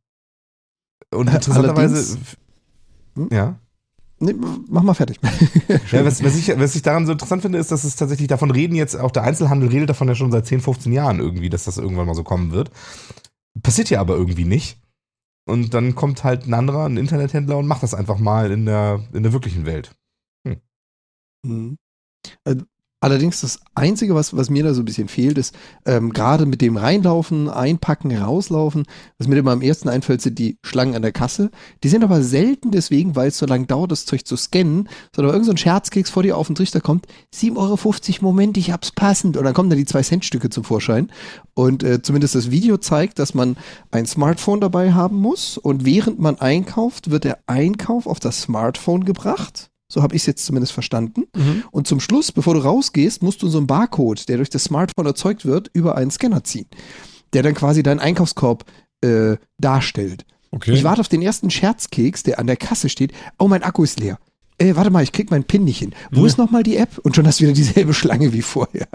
Und 1.12 1.28
interessanterweise. 1.30 2.18
Hm? 3.16 3.30
Ja. 3.32 3.60
Nee, 4.20 4.34
mach 4.68 4.82
mal 4.82 4.96
fertig. 4.96 5.20
ja, 5.92 6.04
was, 6.04 6.24
was, 6.24 6.36
ich, 6.36 6.48
was 6.58 6.76
ich 6.76 6.82
daran 6.82 7.06
so 7.06 7.12
interessant 7.12 7.44
finde, 7.44 7.60
ist, 7.60 7.72
dass 7.72 7.84
es 7.84 7.96
tatsächlich 7.96 8.28
davon 8.28 8.50
reden 8.50 8.76
jetzt, 8.76 8.96
auch 8.96 9.12
der 9.12 9.24
Einzelhandel 9.24 9.70
redet 9.70 9.90
davon 9.90 10.08
ja 10.08 10.16
schon 10.16 10.32
seit 10.32 10.48
10, 10.48 10.62
15 10.62 10.92
Jahren 10.92 11.20
irgendwie, 11.20 11.50
dass 11.50 11.66
das 11.66 11.78
irgendwann 11.78 12.08
mal 12.08 12.16
so 12.16 12.24
kommen 12.24 12.52
wird. 12.52 12.72
Passiert 13.62 13.90
ja 13.90 14.00
aber 14.00 14.16
irgendwie 14.16 14.46
nicht. 14.46 14.80
Und 15.48 15.74
dann 15.74 15.96
kommt 15.96 16.24
halt 16.24 16.48
ein 16.48 16.54
anderer, 16.54 16.86
ein 16.86 16.98
Internethändler 16.98 17.58
und 17.58 17.68
macht 17.68 17.84
das 17.84 17.94
einfach 17.94 18.18
mal 18.18 18.52
in 18.52 18.66
der, 18.66 19.04
in 19.14 19.24
der 19.24 19.34
wirklichen 19.34 19.66
Welt. 19.66 19.96
Hm. 20.46 20.62
Mhm. 21.46 21.78
Allerdings 23.08 23.40
das 23.40 23.62
Einzige, 23.74 24.16
was, 24.16 24.36
was 24.36 24.50
mir 24.50 24.66
da 24.66 24.74
so 24.74 24.82
ein 24.82 24.86
bisschen 24.86 25.08
fehlt, 25.08 25.38
ist 25.38 25.56
ähm, 25.86 26.12
gerade 26.12 26.46
mit 26.46 26.60
dem 26.60 26.76
Reinlaufen, 26.76 27.50
Einpacken, 27.50 28.14
Rauslaufen, 28.14 28.84
was 29.18 29.30
mir 29.30 29.38
immer 29.38 29.54
am 29.54 29.62
ersten 29.62 29.88
einfällt, 29.88 30.22
sind 30.22 30.38
die 30.38 30.58
Schlangen 30.62 30.94
an 30.94 31.04
der 31.04 31.14
Kasse. 31.14 31.50
Die 31.86 31.88
sind 31.88 32.04
aber 32.04 32.22
selten 32.22 32.72
deswegen, 32.72 33.16
weil 33.16 33.30
es 33.30 33.38
so 33.38 33.46
lange 33.46 33.66
dauert, 33.66 33.94
das 33.94 34.06
Zeug 34.06 34.26
zu 34.26 34.36
scannen, 34.36 34.90
sondern 35.16 35.32
irgend 35.32 35.46
so 35.46 35.52
ein 35.52 35.58
Scherzkeks 35.58 36.10
vor 36.10 36.22
dir 36.22 36.36
auf 36.36 36.48
den 36.48 36.58
Trichter 36.58 36.82
kommt, 36.82 37.08
7,50 37.34 37.56
Euro, 37.56 38.26
Moment, 38.26 38.58
ich 38.58 38.72
hab's 38.72 38.92
passend. 38.92 39.38
Und 39.38 39.46
dann 39.46 39.54
kommen 39.54 39.70
da 39.70 39.78
die 39.78 39.86
zwei 39.86 40.02
Cent 40.02 40.26
Stücke 40.26 40.50
zum 40.50 40.66
Vorschein. 40.66 41.10
Und 41.54 41.84
äh, 41.84 42.02
zumindest 42.02 42.36
das 42.36 42.52
Video 42.52 42.76
zeigt, 42.76 43.20
dass 43.20 43.34
man 43.34 43.56
ein 43.90 44.06
Smartphone 44.06 44.60
dabei 44.60 44.92
haben 44.92 45.16
muss 45.16 45.58
und 45.58 45.86
während 45.86 46.20
man 46.20 46.42
einkauft, 46.42 47.10
wird 47.10 47.24
der 47.24 47.40
Einkauf 47.48 48.06
auf 48.06 48.20
das 48.20 48.42
Smartphone 48.42 49.06
gebracht 49.06 49.70
so 49.88 50.02
habe 50.02 50.16
ich 50.16 50.24
es 50.24 50.26
jetzt 50.26 50.46
zumindest 50.46 50.74
verstanden. 50.74 51.24
Mhm. 51.36 51.64
Und 51.72 51.88
zum 51.88 52.00
Schluss, 52.00 52.32
bevor 52.32 52.54
du 52.54 52.60
rausgehst, 52.62 53.24
musst 53.24 53.42
du 53.42 53.48
so 53.48 53.58
einen 53.58 53.68
Barcode, 53.68 54.28
der 54.28 54.38
durch 54.38 54.50
das 54.50 54.66
Smartphone 54.66 55.06
erzeugt 55.06 55.46
wird, 55.46 55.70
über 55.74 55.96
einen 55.96 56.12
Scanner 56.12 56.44
ziehen, 56.44 56.68
der 57.34 57.44
dann 57.44 57.54
quasi 57.54 57.84
deinen 57.84 58.00
Einkaufskorb 58.00 58.66
äh, 59.02 59.38
darstellt. 59.58 60.26
Okay. 60.52 60.72
Ich 60.72 60.84
warte 60.84 61.02
auf 61.02 61.08
den 61.08 61.22
ersten 61.22 61.50
Scherzkeks, 61.50 62.24
der 62.24 62.40
an 62.40 62.48
der 62.48 62.58
Kasse 62.58 62.90
steht. 62.90 63.12
Oh, 63.38 63.48
mein 63.48 63.64
Akku 63.64 63.84
ist 63.84 64.00
leer. 64.00 64.18
Äh, 64.58 64.76
warte 64.76 64.90
mal, 64.90 65.04
ich 65.04 65.12
krieg 65.12 65.30
meinen 65.30 65.44
PIN 65.44 65.66
nicht 65.66 65.80
hin. 65.80 65.94
Wo 66.12 66.22
mhm. 66.22 66.28
ist 66.28 66.38
nochmal 66.38 66.64
die 66.64 66.78
App? 66.78 66.98
Und 67.00 67.16
schon 67.16 67.28
hast 67.28 67.40
du 67.40 67.44
wieder 67.44 67.54
dieselbe 67.54 67.94
Schlange 67.94 68.34
wie 68.34 68.42
vorher. 68.42 68.88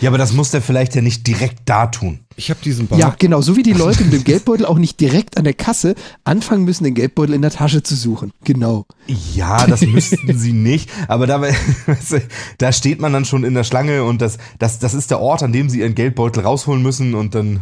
Ja, 0.00 0.10
aber 0.10 0.18
das 0.18 0.32
muss 0.32 0.50
der 0.50 0.62
vielleicht 0.62 0.94
ja 0.94 1.00
nicht 1.00 1.26
direkt 1.26 1.60
da 1.64 1.86
tun. 1.86 2.20
Ich 2.36 2.48
habe 2.48 2.60
diesen 2.64 2.86
Bar. 2.86 2.98
Ja, 2.98 3.14
genau. 3.18 3.42
So 3.42 3.56
wie 3.56 3.62
die 3.62 3.72
Leute 3.72 4.04
mit 4.04 4.12
dem 4.12 4.24
Geldbeutel 4.24 4.64
auch 4.64 4.78
nicht 4.78 5.00
direkt 5.00 5.36
an 5.36 5.44
der 5.44 5.52
Kasse 5.52 5.94
anfangen 6.24 6.64
müssen, 6.64 6.84
den 6.84 6.94
Geldbeutel 6.94 7.34
in 7.34 7.42
der 7.42 7.50
Tasche 7.50 7.82
zu 7.82 7.94
suchen. 7.96 8.32
Genau. 8.44 8.86
Ja, 9.34 9.66
das 9.66 9.80
müssten 9.86 10.38
sie 10.38 10.52
nicht. 10.52 10.88
Aber 11.08 11.26
da, 11.26 11.42
da 12.58 12.72
steht 12.72 13.00
man 13.00 13.12
dann 13.12 13.24
schon 13.24 13.44
in 13.44 13.54
der 13.54 13.64
Schlange 13.64 14.04
und 14.04 14.22
das, 14.22 14.38
das, 14.58 14.78
das 14.78 14.94
ist 14.94 15.10
der 15.10 15.20
Ort, 15.20 15.42
an 15.42 15.52
dem 15.52 15.68
sie 15.68 15.80
ihren 15.80 15.94
Geldbeutel 15.94 16.42
rausholen 16.42 16.82
müssen 16.82 17.14
und 17.14 17.34
dann. 17.34 17.60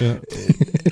Ja. 0.00 0.16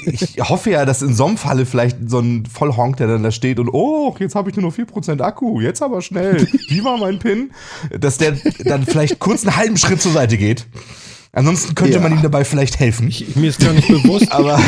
Ich 0.07 0.39
hoffe 0.41 0.71
ja, 0.71 0.85
dass 0.85 1.03
in 1.03 1.15
so 1.15 1.27
einem 1.27 1.37
Falle 1.37 1.67
vielleicht 1.67 1.99
so 2.09 2.19
ein 2.19 2.47
Vollhonk, 2.47 2.97
der 2.97 3.07
dann 3.07 3.23
da 3.23 3.31
steht 3.31 3.61
und 3.61 3.69
oh, 3.69 4.17
jetzt 4.19 4.35
habe 4.35 4.51
ich 4.51 4.57
nur 4.57 4.71
noch 4.71 4.77
4% 4.77 5.21
Akku, 5.21 5.61
jetzt 5.61 5.83
aber 5.83 6.01
schnell. 6.03 6.49
Wie 6.69 6.83
war 6.83 6.97
mein 6.99 7.19
PIN? 7.19 7.53
Dass 7.91 8.19
der 8.19 8.37
dann 8.65 8.87
vielleicht 8.87 9.19
kurz 9.19 9.47
einen 9.47 9.57
halben 9.57 9.77
Schritt 9.77 10.01
zur 10.01 10.13
Seite 10.13 10.37
geht. 10.37 10.67
Ansonsten 11.35 11.75
könnte 11.75 11.95
ja. 11.95 12.01
man 12.01 12.13
ihm 12.13 12.23
dabei 12.23 12.45
vielleicht 12.45 12.79
helfen. 12.79 13.09
Ich, 13.09 13.35
mir 13.35 13.49
ist 13.49 13.59
gar 13.59 13.73
nicht 13.73 13.89
bewusst, 13.89 14.31
aber 14.33 14.59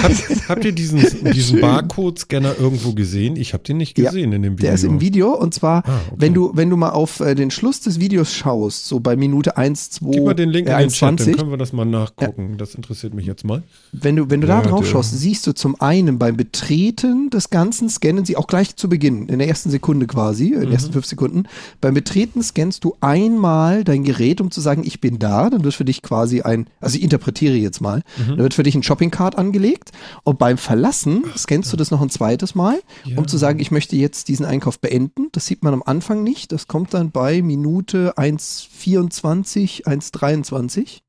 habt, 0.49 0.65
ihr 0.65 0.73
diesen, 0.73 1.01
diesen 1.33 1.61
Barcode-Scanner 1.61 2.57
irgendwo 2.59 2.93
gesehen? 2.93 3.37
Ich 3.37 3.53
habe 3.53 3.63
den 3.63 3.77
nicht 3.77 3.95
gesehen 3.95 4.31
ja, 4.31 4.37
in 4.37 4.43
dem 4.43 4.53
Video. 4.55 4.67
Der 4.67 4.75
ist 4.75 4.85
im 4.85 5.01
Video 5.01 5.33
und 5.35 5.55
zwar, 5.55 5.87
ah, 5.87 6.01
okay. 6.07 6.17
wenn, 6.19 6.35
du, 6.35 6.51
wenn 6.55 6.69
du 6.69 6.77
mal 6.77 6.91
auf 6.91 7.21
äh, 7.21 7.35
den 7.35 7.51
Schluss 7.53 7.81
des 7.81 8.01
Videos 8.01 8.35
schaust, 8.35 8.87
so 8.87 8.99
bei 8.99 9.17
Minute 9.17 9.57
1, 9.57 9.91
2, 9.91 10.11
Gib 10.11 10.25
mal 10.25 10.35
den 10.35 10.51
Link 10.51 10.69
äh, 10.69 10.73
in 10.73 10.79
den 10.79 10.91
Chat, 10.91 11.21
dann 11.21 11.37
können 11.37 11.51
wir 11.51 11.57
das 11.57 11.73
mal 11.73 11.85
nachgucken. 11.85 12.51
Ja. 12.51 12.57
Das 12.57 12.75
interessiert 12.75 13.15
mich 13.15 13.27
jetzt 13.27 13.45
mal. 13.45 13.63
Wenn 13.93 14.17
du, 14.17 14.29
wenn 14.29 14.41
du 14.41 14.49
da 14.49 14.61
drauf 14.61 14.87
schaust, 14.87 15.17
siehst 15.17 15.47
du 15.47 15.53
zum 15.53 15.81
einen 15.81 16.19
beim 16.19 16.37
Betreten 16.37 17.31
des 17.31 17.51
Ganzen, 17.51 17.89
scannen 17.89 18.25
sie 18.25 18.37
auch 18.37 18.49
gleich 18.49 18.75
zu 18.75 18.89
Beginn, 18.89 19.29
in 19.29 19.39
der 19.39 19.49
ersten 19.49 19.71
Sekunde 19.71 20.07
quasi, 20.07 20.49
in 20.49 20.61
den 20.61 20.69
mhm. 20.69 20.75
ersten 20.75 20.93
fünf 20.93 21.07
Sekunden. 21.07 21.45
Beim 21.81 21.95
Betreten 21.95 22.43
scannst 22.43 22.83
du 22.83 22.97
einmal 23.01 23.85
dein 23.85 24.03
Gerät, 24.03 24.41
um 24.41 24.51
zu 24.51 24.61
sagen, 24.61 24.83
ich 24.85 25.01
bin 25.01 25.19
da. 25.19 25.49
Dann 25.49 25.63
wird 25.63 25.75
für 25.75 25.85
dich 25.85 26.03
quasi 26.03 26.41
ein 26.41 26.56
ein, 26.57 26.67
also 26.81 26.97
ich 26.97 27.03
interpretiere 27.03 27.55
jetzt 27.55 27.81
mal, 27.81 28.03
mhm. 28.17 28.37
da 28.37 28.39
wird 28.39 28.55
für 28.55 28.63
dich 28.63 28.75
ein 28.75 28.83
Shopping-Card 28.83 29.37
angelegt 29.37 29.93
und 30.25 30.39
beim 30.39 30.59
Verlassen 30.59 31.25
scannst 31.37 31.73
du 31.73 31.77
das 31.77 31.91
noch 31.91 32.01
ein 32.01 32.11
zweites 32.11 32.55
Mal, 32.55 32.81
ja. 33.05 33.19
um 33.19 33.29
zu 33.29 33.37
sagen, 33.37 33.61
ich 33.61 33.71
möchte 33.71 33.97
jetzt 33.97 34.29
diesen 34.29 34.47
Einkauf 34.47 34.81
beenden. 34.81 35.29
Das 35.33 35.47
sieht 35.47 35.63
man 35.63 35.75
am 35.75 35.83
Anfang 35.85 36.23
nicht. 36.23 36.53
Das 36.53 36.69
kommt 36.69 36.95
dann 36.95 37.11
bei 37.11 37.43
Minute 37.43 38.17
1,24, 38.17 39.85
1,23. 39.85 41.01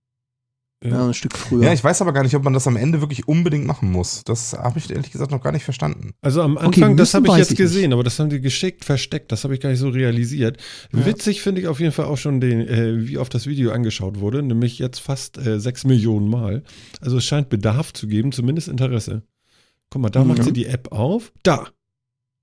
Ja. 0.83 1.07
ein 1.07 1.13
Stück 1.15 1.35
früher. 1.35 1.63
Ja, 1.63 1.73
ich 1.73 1.83
weiß 1.83 2.01
aber 2.01 2.13
gar 2.13 2.21
nicht, 2.21 2.35
ob 2.35 2.43
man 2.43 2.53
das 2.53 2.67
am 2.67 2.77
Ende 2.77 3.01
wirklich 3.01 3.27
unbedingt 3.27 3.65
machen 3.65 3.91
muss. 3.91 4.23
Das 4.23 4.53
habe 4.53 4.77
ich 4.77 4.89
ehrlich 4.91 5.11
gesagt 5.11 5.31
noch 5.31 5.41
gar 5.41 5.51
nicht 5.51 5.63
verstanden. 5.63 6.13
Also 6.21 6.43
am 6.43 6.57
Anfang, 6.57 6.91
okay, 6.91 6.95
das 6.95 7.15
habe 7.15 7.27
ich 7.29 7.35
jetzt 7.35 7.51
ich 7.51 7.57
gesehen, 7.57 7.89
nicht. 7.89 7.93
aber 7.93 8.03
das 8.03 8.19
haben 8.19 8.29
die 8.29 8.39
geschickt 8.39 8.85
versteckt. 8.85 9.31
Das 9.31 9.43
habe 9.43 9.55
ich 9.55 9.59
gar 9.59 9.71
nicht 9.71 9.79
so 9.79 9.89
realisiert. 9.89 10.57
Ja. 10.93 11.05
Witzig 11.05 11.41
finde 11.41 11.61
ich 11.61 11.67
auf 11.67 11.79
jeden 11.79 11.91
Fall 11.91 12.05
auch 12.05 12.17
schon, 12.17 12.39
den, 12.39 12.61
äh, 12.67 13.07
wie 13.07 13.17
oft 13.17 13.33
das 13.33 13.47
Video 13.47 13.71
angeschaut 13.71 14.19
wurde, 14.19 14.43
nämlich 14.43 14.77
jetzt 14.77 14.99
fast 14.99 15.39
äh, 15.39 15.59
sechs 15.59 15.83
Millionen 15.83 16.29
Mal. 16.29 16.63
Also 17.01 17.17
es 17.17 17.25
scheint 17.25 17.49
Bedarf 17.49 17.93
zu 17.93 18.07
geben, 18.07 18.31
zumindest 18.31 18.67
Interesse. 18.67 19.23
Guck 19.89 20.01
mal, 20.03 20.09
da 20.09 20.23
mhm. 20.23 20.29
macht 20.29 20.43
sie 20.43 20.53
die 20.53 20.67
App 20.67 20.91
auf. 20.91 21.33
Da. 21.41 21.69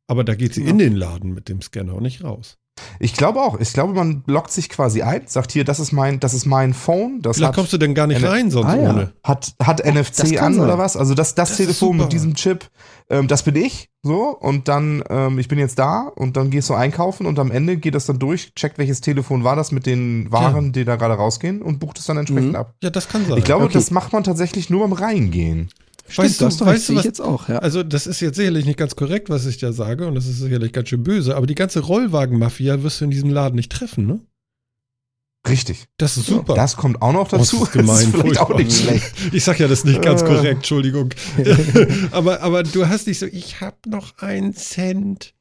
Aber 0.08 0.24
da 0.24 0.34
geht 0.34 0.54
sie 0.54 0.62
ja. 0.62 0.70
in 0.70 0.78
den 0.78 0.96
Laden 0.96 1.34
mit 1.34 1.48
dem 1.48 1.62
Scanner 1.62 1.94
und 1.94 2.02
nicht 2.02 2.24
raus. 2.24 2.58
Ich 2.98 3.14
glaube 3.14 3.40
auch. 3.40 3.58
Ich 3.60 3.72
glaube, 3.72 3.94
man 3.94 4.24
loggt 4.26 4.50
sich 4.50 4.68
quasi 4.68 5.02
ein, 5.02 5.22
sagt 5.26 5.52
hier, 5.52 5.64
das 5.64 5.78
ist 5.78 5.92
mein, 5.92 6.20
das 6.20 6.34
ist 6.34 6.46
mein 6.46 6.74
Phone. 6.74 7.20
Das 7.22 7.36
Vielleicht 7.36 7.54
kommst 7.54 7.72
du 7.72 7.78
denn 7.78 7.94
gar 7.94 8.06
nicht 8.06 8.22
N 8.22 8.28
rein, 8.28 8.50
sonst 8.50 8.66
ah, 8.66 8.76
ja. 8.76 8.90
ohne. 8.90 9.12
Hat, 9.22 9.54
hat 9.62 9.84
Ach, 9.84 9.92
NFC 9.92 10.40
an 10.40 10.54
sein. 10.54 10.64
oder 10.64 10.78
was? 10.78 10.96
Also 10.96 11.14
das, 11.14 11.34
das, 11.34 11.50
das 11.50 11.56
Telefon 11.58 11.96
mit 11.96 12.12
diesem 12.12 12.34
Chip, 12.34 12.68
ähm, 13.10 13.28
das 13.28 13.42
bin 13.42 13.56
ich. 13.56 13.90
So, 14.02 14.36
und 14.38 14.68
dann, 14.68 15.02
ähm, 15.08 15.38
ich 15.38 15.48
bin 15.48 15.58
jetzt 15.58 15.78
da 15.78 16.12
und 16.14 16.36
dann 16.36 16.50
gehst 16.50 16.68
du 16.68 16.74
einkaufen 16.74 17.26
und 17.26 17.38
am 17.38 17.50
Ende 17.50 17.78
geht 17.78 17.94
das 17.94 18.06
dann 18.06 18.18
durch, 18.18 18.52
checkt, 18.54 18.76
welches 18.76 19.00
Telefon 19.00 19.44
war 19.44 19.56
das 19.56 19.72
mit 19.72 19.86
den 19.86 20.30
Waren, 20.30 20.66
ja. 20.66 20.72
die 20.72 20.84
da 20.84 20.96
gerade 20.96 21.14
rausgehen 21.14 21.62
und 21.62 21.78
bucht 21.78 21.98
es 21.98 22.04
dann 22.04 22.18
entsprechend 22.18 22.50
mhm. 22.50 22.56
ab. 22.56 22.74
Ja, 22.82 22.90
das 22.90 23.08
kann 23.08 23.24
sein. 23.24 23.38
Ich 23.38 23.44
glaube, 23.44 23.64
okay. 23.64 23.74
das 23.74 23.90
macht 23.90 24.12
man 24.12 24.24
tatsächlich 24.24 24.68
nur 24.68 24.86
beim 24.86 24.92
Reingehen. 24.92 25.70
Stimmt, 26.06 26.28
weißt 26.28 26.40
du, 26.40 26.44
das 26.44 26.60
weißt 26.60 26.88
du 26.90 26.94
was, 26.96 27.04
jetzt 27.04 27.20
auch, 27.20 27.48
ja. 27.48 27.58
Also, 27.58 27.82
das 27.82 28.06
ist 28.06 28.20
jetzt 28.20 28.36
sicherlich 28.36 28.66
nicht 28.66 28.78
ganz 28.78 28.94
korrekt, 28.94 29.30
was 29.30 29.46
ich 29.46 29.58
da 29.58 29.72
sage, 29.72 30.06
und 30.06 30.14
das 30.14 30.26
ist 30.26 30.38
sicherlich 30.38 30.72
ganz 30.72 30.90
schön 30.90 31.02
böse, 31.02 31.36
aber 31.36 31.46
die 31.46 31.54
ganze 31.54 31.80
Rollwagen-Mafia 31.80 32.82
wirst 32.82 33.00
du 33.00 33.06
in 33.06 33.10
diesem 33.10 33.30
Laden 33.30 33.56
nicht 33.56 33.72
treffen, 33.72 34.06
ne? 34.06 34.20
Richtig. 35.46 35.84
Das 35.98 36.16
ist 36.16 36.26
super. 36.26 36.54
Das 36.54 36.76
kommt 36.76 37.02
auch 37.02 37.12
noch 37.12 37.28
dazu. 37.28 37.56
Oh, 37.56 37.60
das 37.60 37.68
ist 37.68 37.72
gemein. 37.72 37.96
Das 38.12 38.14
ist 38.14 38.20
vielleicht 38.22 38.40
auch 38.40 38.56
nicht 38.56 38.72
schlecht. 38.72 39.12
Ich 39.32 39.44
sag 39.44 39.60
ja 39.60 39.68
das 39.68 39.84
nicht 39.84 40.00
ganz 40.00 40.24
korrekt, 40.24 40.56
Entschuldigung. 40.56 41.10
aber, 42.12 42.40
aber 42.40 42.62
du 42.62 42.88
hast 42.88 43.06
nicht 43.06 43.18
so, 43.18 43.26
ich 43.26 43.60
hab 43.60 43.86
noch 43.86 44.18
einen 44.18 44.54
Cent. 44.54 45.34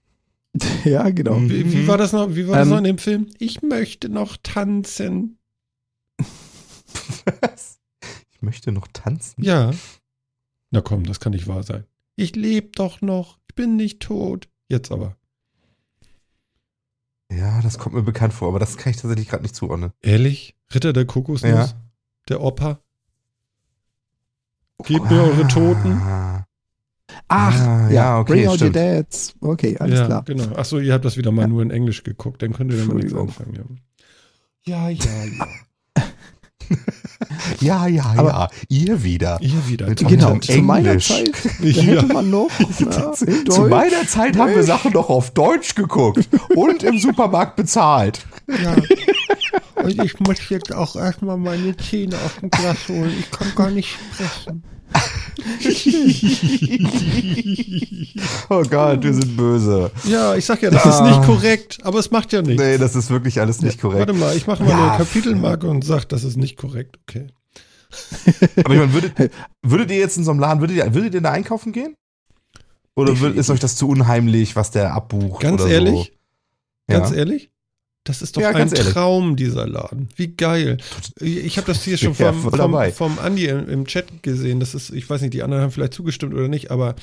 Ja, 0.83 1.09
genau. 1.09 1.41
Wie, 1.41 1.71
wie 1.71 1.87
war 1.87 1.97
das 1.97 2.11
noch? 2.11 2.35
Wie 2.35 2.47
war 2.47 2.57
das 2.57 2.67
ähm, 2.67 2.71
noch 2.71 2.77
in 2.77 2.83
dem 2.83 2.97
Film? 2.99 3.27
Ich 3.39 3.63
möchte 3.63 4.07
noch 4.07 4.37
tanzen. 4.43 5.39
Was? 7.41 7.79
Ich 8.31 8.41
möchte 8.41 8.71
noch 8.71 8.87
tanzen? 8.93 9.41
Ja. 9.43 9.71
Na 10.73 10.81
komm, 10.81 11.03
das 11.03 11.19
kann 11.19 11.33
nicht 11.33 11.47
wahr 11.47 11.61
sein. 11.61 11.85
Ich 12.15 12.35
lebe 12.35 12.69
doch 12.73 12.99
noch. 13.01 13.37
Ich 13.47 13.53
bin 13.53 13.75
nicht 13.75 13.99
tot. 13.99 14.49
Jetzt 14.69 14.91
aber. 14.91 15.15
Ja, 17.31 17.61
das 17.61 17.77
kommt 17.77 17.93
mir 17.93 18.01
bekannt 18.01 18.33
vor, 18.33 18.47
aber 18.47 18.57
das 18.57 18.75
kann 18.75 18.89
ich 18.89 18.97
tatsächlich 18.97 19.29
gerade 19.29 19.43
nicht 19.43 19.55
zuordnen. 19.55 19.91
Ehrlich? 20.01 20.55
Ritter 20.73 20.91
der 20.91 21.05
Kokosnuss? 21.05 21.51
Ja. 21.51 21.69
Der 22.27 22.41
Opa? 22.41 22.79
Gebt 24.83 25.11
mir 25.11 25.21
eure 25.21 25.47
Toten. 25.47 26.01
Ach, 26.01 26.43
ah, 27.27 27.87
ja, 27.87 27.91
ja, 27.91 28.19
okay. 28.19 28.33
Bring 28.33 28.47
out 28.47 28.61
your 28.61 28.71
dads. 28.71 29.35
Okay, 29.41 29.77
alles 29.77 29.99
ja, 29.99 30.05
klar. 30.07 30.23
Genau. 30.23 30.55
Achso, 30.55 30.79
ihr 30.79 30.93
habt 30.93 31.05
das 31.05 31.17
wieder 31.17 31.31
mal 31.31 31.43
ja. 31.43 31.47
nur 31.49 31.61
in 31.61 31.69
Englisch 31.69 32.01
geguckt, 32.01 32.41
dann 32.41 32.53
könnt 32.53 32.71
ihr 32.71 32.79
damit 32.79 32.95
nichts 32.95 33.13
anfangen. 33.13 33.79
Ja, 34.65 34.89
ja, 34.89 34.91
ja. 34.91 35.25
ja. 35.25 35.47
Ja, 37.59 37.87
ja, 37.87 38.13
Aber- 38.17 38.29
ja. 38.29 38.47
Ihr 38.69 39.03
wieder. 39.03 39.37
Ihr 39.41 39.67
wieder. 39.67 39.87
Mit 39.87 40.05
Genau, 40.07 40.37
zu 40.39 40.61
meiner 40.61 40.89
Englisch. 40.89 41.07
Zeit 41.07 41.31
hätte 41.61 42.05
man 42.07 42.29
noch 42.29 42.49
ja, 42.79 43.13
Zu, 43.13 43.61
meiner 43.69 44.07
Zeit 44.07 44.37
haben 44.37 44.53
wir 44.55 44.63
Sachen 44.63 44.91
doch 44.91 45.09
auf 45.09 45.31
Deutsch 45.31 45.75
geguckt 45.75 46.27
und 46.55 46.83
im 46.83 46.99
Supermarkt 46.99 47.55
bezahlt. 47.55 48.25
Ja. 48.47 48.75
Und 49.83 50.03
ich 50.03 50.19
muss 50.19 50.49
jetzt 50.49 50.73
auch 50.73 50.95
erstmal 50.95 51.37
meine 51.37 51.75
Zähne 51.77 52.15
aus 52.17 52.35
dem 52.39 52.49
Glas 52.49 52.87
holen. 52.87 53.13
Ich 53.19 53.31
kann 53.31 53.53
gar 53.55 53.71
nicht 53.71 53.89
sprechen. 53.89 54.63
Oh 58.49 58.63
Gott, 58.63 59.03
wir 59.03 59.13
sind 59.13 59.35
böse. 59.35 59.91
Ja, 60.05 60.35
ich 60.35 60.45
sag 60.45 60.61
ja, 60.61 60.69
das 60.69 60.85
ist 60.85 61.01
nicht 61.01 61.23
korrekt, 61.23 61.79
aber 61.83 61.99
es 61.99 62.11
macht 62.11 62.31
ja 62.33 62.41
nichts. 62.41 62.61
Nee, 62.61 62.77
das 62.77 62.95
ist 62.95 63.09
wirklich 63.09 63.39
alles 63.39 63.61
nicht 63.61 63.81
korrekt. 63.81 64.07
Warte 64.07 64.13
mal, 64.13 64.35
ich 64.35 64.47
mache 64.47 64.63
mal 64.63 64.69
Ja. 64.69 64.87
eine 64.89 64.97
Kapitelmarke 64.97 65.67
und 65.67 65.83
sag, 65.83 66.05
das 66.09 66.23
ist 66.23 66.37
nicht 66.37 66.57
korrekt. 66.57 66.99
Okay. 67.01 67.27
Aber 68.63 68.73
ich 68.73 68.79
meine, 68.79 68.93
würdet, 68.93 69.31
würdet 69.61 69.91
ihr 69.91 69.97
jetzt 69.97 70.17
in 70.17 70.23
so 70.23 70.31
einem 70.31 70.39
Laden, 70.39 70.61
würdet 70.61 70.77
ihr, 70.77 70.93
würdet 70.93 71.13
ihr 71.15 71.21
da 71.21 71.31
einkaufen 71.31 71.73
gehen? 71.73 71.95
Oder 72.95 73.19
würd, 73.19 73.35
ist 73.35 73.49
euch 73.49 73.59
das 73.59 73.75
zu 73.75 73.89
unheimlich, 73.89 74.55
was 74.55 74.71
der 74.71 74.93
abbucht? 74.93 75.41
Ganz 75.41 75.63
ehrlich? 75.63 76.13
So? 76.87 76.93
Ganz 76.93 77.11
ja. 77.11 77.17
ehrlich? 77.17 77.51
Das 78.03 78.21
ist 78.21 78.35
doch 78.35 78.41
Ja, 78.41 78.49
ein 78.49 78.67
ehrlich. 78.67 78.93
Traum, 78.93 79.35
dieser 79.35 79.65
Laden. 79.67 80.09
Wie 80.17 80.27
geil. 80.27 80.77
Ich 81.19 81.57
habe 81.57 81.67
das 81.67 81.83
hier 81.83 81.97
schon 81.97 82.13
vom, 82.15 82.51
vom, 82.51 82.91
vom 82.91 83.19
Andi 83.19 83.45
im, 83.47 83.69
im 83.69 83.85
Chat 83.87 84.21
gesehen. 84.23 84.59
Das 84.59 84.75
ist, 84.75 84.89
ich 84.89 85.09
weiß 85.09 85.21
nicht, 85.21 85.33
die 85.33 85.41
anderen 85.43 85.63
haben 85.63 85.71
vielleicht 85.71 85.93
zugestimmt 85.93 86.33
oder 86.33 86.49
nicht, 86.49 86.69
aber 86.69 86.95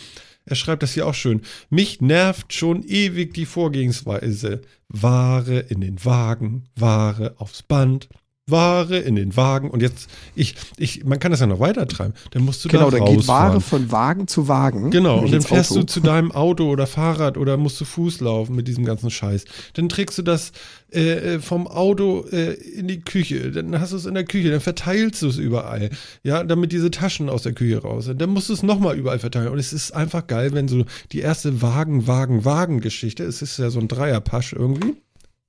er 0.44 0.56
schreibt 0.56 0.82
das 0.82 0.92
hier 0.92 1.06
auch 1.06 1.14
schön. 1.14 1.42
Mich 1.70 2.00
nervt 2.00 2.52
schon 2.52 2.82
ewig 2.82 3.32
die 3.34 3.46
Vorgehensweise. 3.46 4.60
Ware 4.88 5.60
in 5.60 5.80
den 5.80 6.04
Wagen, 6.04 6.64
Ware 6.76 7.34
aufs 7.38 7.62
Band, 7.62 8.08
Ware 8.46 8.98
in 8.98 9.14
den 9.16 9.36
Wagen. 9.36 9.70
Und 9.70 9.82
jetzt, 9.82 10.08
ich, 10.34 10.54
ich, 10.76 11.04
man 11.04 11.18
kann 11.18 11.30
das 11.30 11.40
ja 11.40 11.46
noch 11.46 11.60
weiter 11.60 11.86
treiben. 11.86 12.14
Dann 12.32 12.42
musst 12.44 12.64
du 12.64 12.68
Genau, 12.68 12.90
da 12.90 12.98
dann 12.98 13.16
geht. 13.16 13.28
Ware 13.28 13.60
von 13.60 13.90
Wagen 13.92 14.26
zu 14.26 14.48
Wagen. 14.48 14.90
Genau, 14.90 15.20
und 15.20 15.32
dann 15.32 15.42
fährst 15.42 15.72
Auto. 15.72 15.80
du 15.80 15.86
zu 15.86 16.00
deinem 16.00 16.32
Auto 16.32 16.68
oder 16.68 16.86
Fahrrad 16.86 17.36
oder 17.36 17.56
musst 17.56 17.80
du 17.80 17.84
Fuß 17.84 18.20
laufen 18.20 18.56
mit 18.56 18.68
diesem 18.68 18.84
ganzen 18.84 19.10
Scheiß. 19.10 19.44
Dann 19.74 19.88
trägst 19.88 20.18
du 20.18 20.22
das 20.22 20.52
äh, 20.92 21.34
äh, 21.34 21.40
vom 21.40 21.68
Auto 21.68 22.26
äh, 22.32 22.54
in 22.54 22.88
die 22.88 23.00
Küche, 23.00 23.52
dann 23.52 23.78
hast 23.80 23.92
du 23.92 23.96
es 23.96 24.06
in 24.06 24.14
der 24.14 24.24
Küche, 24.24 24.50
dann 24.50 24.60
verteilst 24.60 25.22
du 25.22 25.28
es 25.28 25.36
überall, 25.36 25.90
ja, 26.24 26.42
damit 26.42 26.72
diese 26.72 26.90
Taschen 26.90 27.28
aus 27.28 27.42
der 27.42 27.52
Küche 27.52 27.80
raus 27.80 28.06
sind. 28.06 28.20
Dann 28.20 28.30
musst 28.30 28.48
du 28.48 28.54
es 28.54 28.62
nochmal 28.62 28.96
überall 28.98 29.20
verteilen. 29.20 29.48
Und 29.48 29.58
es 29.58 29.72
ist 29.72 29.92
einfach 29.92 30.26
geil, 30.26 30.52
wenn 30.52 30.66
so 30.66 30.84
die 31.12 31.20
erste 31.20 31.62
Wagen, 31.62 32.06
Wagen, 32.06 32.44
Wagen-Geschichte, 32.44 33.22
es 33.22 33.42
ist 33.42 33.58
ja 33.58 33.70
so 33.70 33.78
ein 33.78 33.88
Dreierpasch 33.88 34.52
irgendwie. 34.52 34.96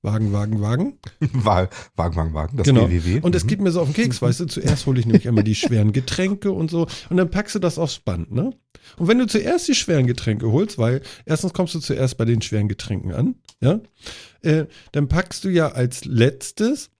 Wagen, 0.02 0.32
Wagen, 0.32 0.60
Wagen. 0.60 0.98
Wa- 1.32 1.68
Wagen, 1.96 2.16
Wagen, 2.16 2.34
Wagen, 2.34 2.56
das 2.56 2.66
Genau. 2.66 2.88
WWW. 2.90 3.20
Und 3.20 3.34
es 3.36 3.44
Mhm. 3.44 3.48
geht 3.48 3.60
mir 3.60 3.70
so 3.70 3.80
auf 3.80 3.88
den 3.88 3.94
Keks, 3.94 4.20
weißt 4.20 4.40
du, 4.40 4.46
zuerst 4.46 4.86
hole 4.86 4.98
ich 4.98 5.06
nämlich 5.06 5.26
immer 5.26 5.42
die 5.44 5.54
schweren 5.54 5.92
Getränke 5.92 6.50
und 6.52 6.70
so 6.70 6.86
und 7.08 7.16
dann 7.16 7.30
packst 7.30 7.54
du 7.54 7.58
das 7.60 7.78
aufs 7.78 8.00
Band, 8.00 8.32
ne? 8.32 8.52
Und 8.96 9.06
wenn 9.08 9.18
du 9.18 9.26
zuerst 9.26 9.68
die 9.68 9.74
schweren 9.76 10.06
Getränke 10.08 10.50
holst, 10.50 10.76
weil 10.76 11.02
erstens 11.24 11.52
kommst 11.52 11.74
du 11.76 11.78
zuerst 11.78 12.18
bei 12.18 12.24
den 12.24 12.42
schweren 12.42 12.66
Getränken 12.68 13.12
an, 13.12 13.36
ja, 13.60 13.80
äh, 14.42 14.66
dann 14.90 15.06
packst 15.08 15.44
du 15.44 15.48
ja 15.50 15.68
als 15.70 16.04
letztes, 16.04 16.90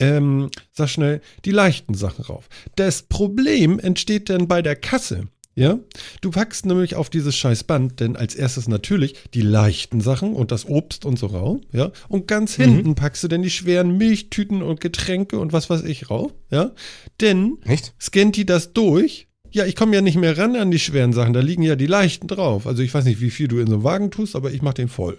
ähm, 0.00 0.50
sag 0.72 0.88
schnell, 0.88 1.20
die 1.44 1.50
leichten 1.52 1.94
Sachen 1.94 2.24
rauf. 2.24 2.48
Das 2.74 3.02
Problem 3.04 3.78
entsteht 3.78 4.28
dann 4.28 4.48
bei 4.48 4.60
der 4.60 4.74
Kasse. 4.76 5.28
Ja, 5.54 5.78
du 6.22 6.30
packst 6.30 6.64
nämlich 6.64 6.94
auf 6.94 7.10
dieses 7.10 7.36
scheiß 7.36 7.64
Band, 7.64 8.00
denn 8.00 8.16
als 8.16 8.34
erstes 8.34 8.68
natürlich 8.68 9.14
die 9.34 9.42
leichten 9.42 10.00
Sachen 10.00 10.32
und 10.32 10.50
das 10.50 10.66
Obst 10.66 11.04
und 11.04 11.18
so 11.18 11.26
rauf, 11.26 11.60
ja, 11.72 11.92
und 12.08 12.26
ganz 12.26 12.54
hinten 12.54 12.94
packst 12.94 13.22
du 13.22 13.28
dann 13.28 13.42
die 13.42 13.50
schweren 13.50 13.98
Milchtüten 13.98 14.62
und 14.62 14.80
Getränke 14.80 15.38
und 15.38 15.52
was 15.52 15.68
weiß 15.68 15.84
ich 15.84 16.08
rauf, 16.08 16.32
ja, 16.50 16.72
denn 17.20 17.58
Echt? 17.66 17.94
scannt 18.00 18.36
die 18.36 18.46
das 18.46 18.72
durch. 18.72 19.28
Ja, 19.50 19.66
ich 19.66 19.76
komme 19.76 19.94
ja 19.94 20.00
nicht 20.00 20.16
mehr 20.16 20.38
ran 20.38 20.56
an 20.56 20.70
die 20.70 20.78
schweren 20.78 21.12
Sachen, 21.12 21.34
da 21.34 21.40
liegen 21.40 21.62
ja 21.62 21.76
die 21.76 21.86
leichten 21.86 22.26
drauf. 22.26 22.66
Also 22.66 22.82
ich 22.82 22.94
weiß 22.94 23.04
nicht, 23.04 23.20
wie 23.20 23.30
viel 23.30 23.48
du 23.48 23.58
in 23.58 23.66
so 23.66 23.74
einen 23.74 23.84
Wagen 23.84 24.10
tust, 24.10 24.34
aber 24.34 24.50
ich 24.50 24.62
mach 24.62 24.72
den 24.72 24.88
voll. 24.88 25.18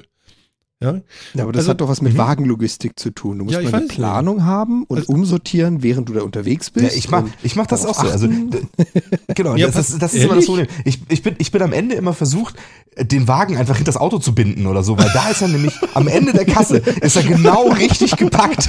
Ja, 0.84 1.02
Ja, 1.34 1.44
aber 1.44 1.52
das 1.52 1.62
Also- 1.62 1.72
hat 1.72 1.82
doch 1.82 1.88
was 1.90 2.02
mit 2.02 2.14
Mhm. 2.14 2.18
Wagenlogistik 2.18 3.00
zu 3.00 3.10
tun. 3.10 3.40
Du 3.40 3.46
musst 3.46 3.56
Ja, 3.56 3.62
ich 3.62 3.72
mal 3.72 3.80
eine. 3.80 3.88
Planung 3.88 4.46
haben 4.46 4.84
und 4.84 4.98
Also- 5.00 5.14
umsortieren, 5.14 5.82
während 5.82 6.10
du 6.10 6.14
da 6.14 6.22
unterwegs 6.22 6.70
bist. 6.70 6.86
Ja, 6.86 6.92
ich 6.98 7.10
mach, 7.10 7.24
und 7.24 7.34
ich 7.42 7.56
mach 7.56 7.66
das 7.68 7.86
auch 7.86 7.96
darauf 7.96 8.08
so. 8.08 8.12
Also, 8.12 8.28
achten. 8.28 8.50
genau, 9.34 9.56
Ja, 9.56 9.68
das, 9.68 9.90
ist, 9.90 10.02
das 10.02 10.14
ist 10.14 10.24
immer 10.24 10.36
das? 10.36 10.46
Problem. 10.46 10.68
Ich, 10.86 11.00
ich, 11.10 11.24
bin, 11.24 11.36
ich 11.40 11.52
bin 11.52 11.62
am 11.62 11.74
Ende 11.74 11.96
immer 11.96 12.14
versucht, 12.14 12.56
den 13.00 13.28
Wagen 13.28 13.58
einfach 13.58 13.76
hinter 13.78 13.92
das 13.92 14.00
Auto 14.00 14.20
zu 14.20 14.36
binden 14.36 14.68
oder 14.68 14.84
so, 14.84 14.98
weil 15.00 15.10
da 15.14 15.30
ist 15.30 15.42
er 15.42 15.48
nämlich 15.48 15.74
am 15.96 16.08
Ende 16.08 16.32
der 16.34 16.46
Kasse, 16.46 16.78
ist 16.78 17.16
er 17.16 17.24
genau 17.24 17.70
richtig 17.70 18.16
gepackt. 18.18 18.68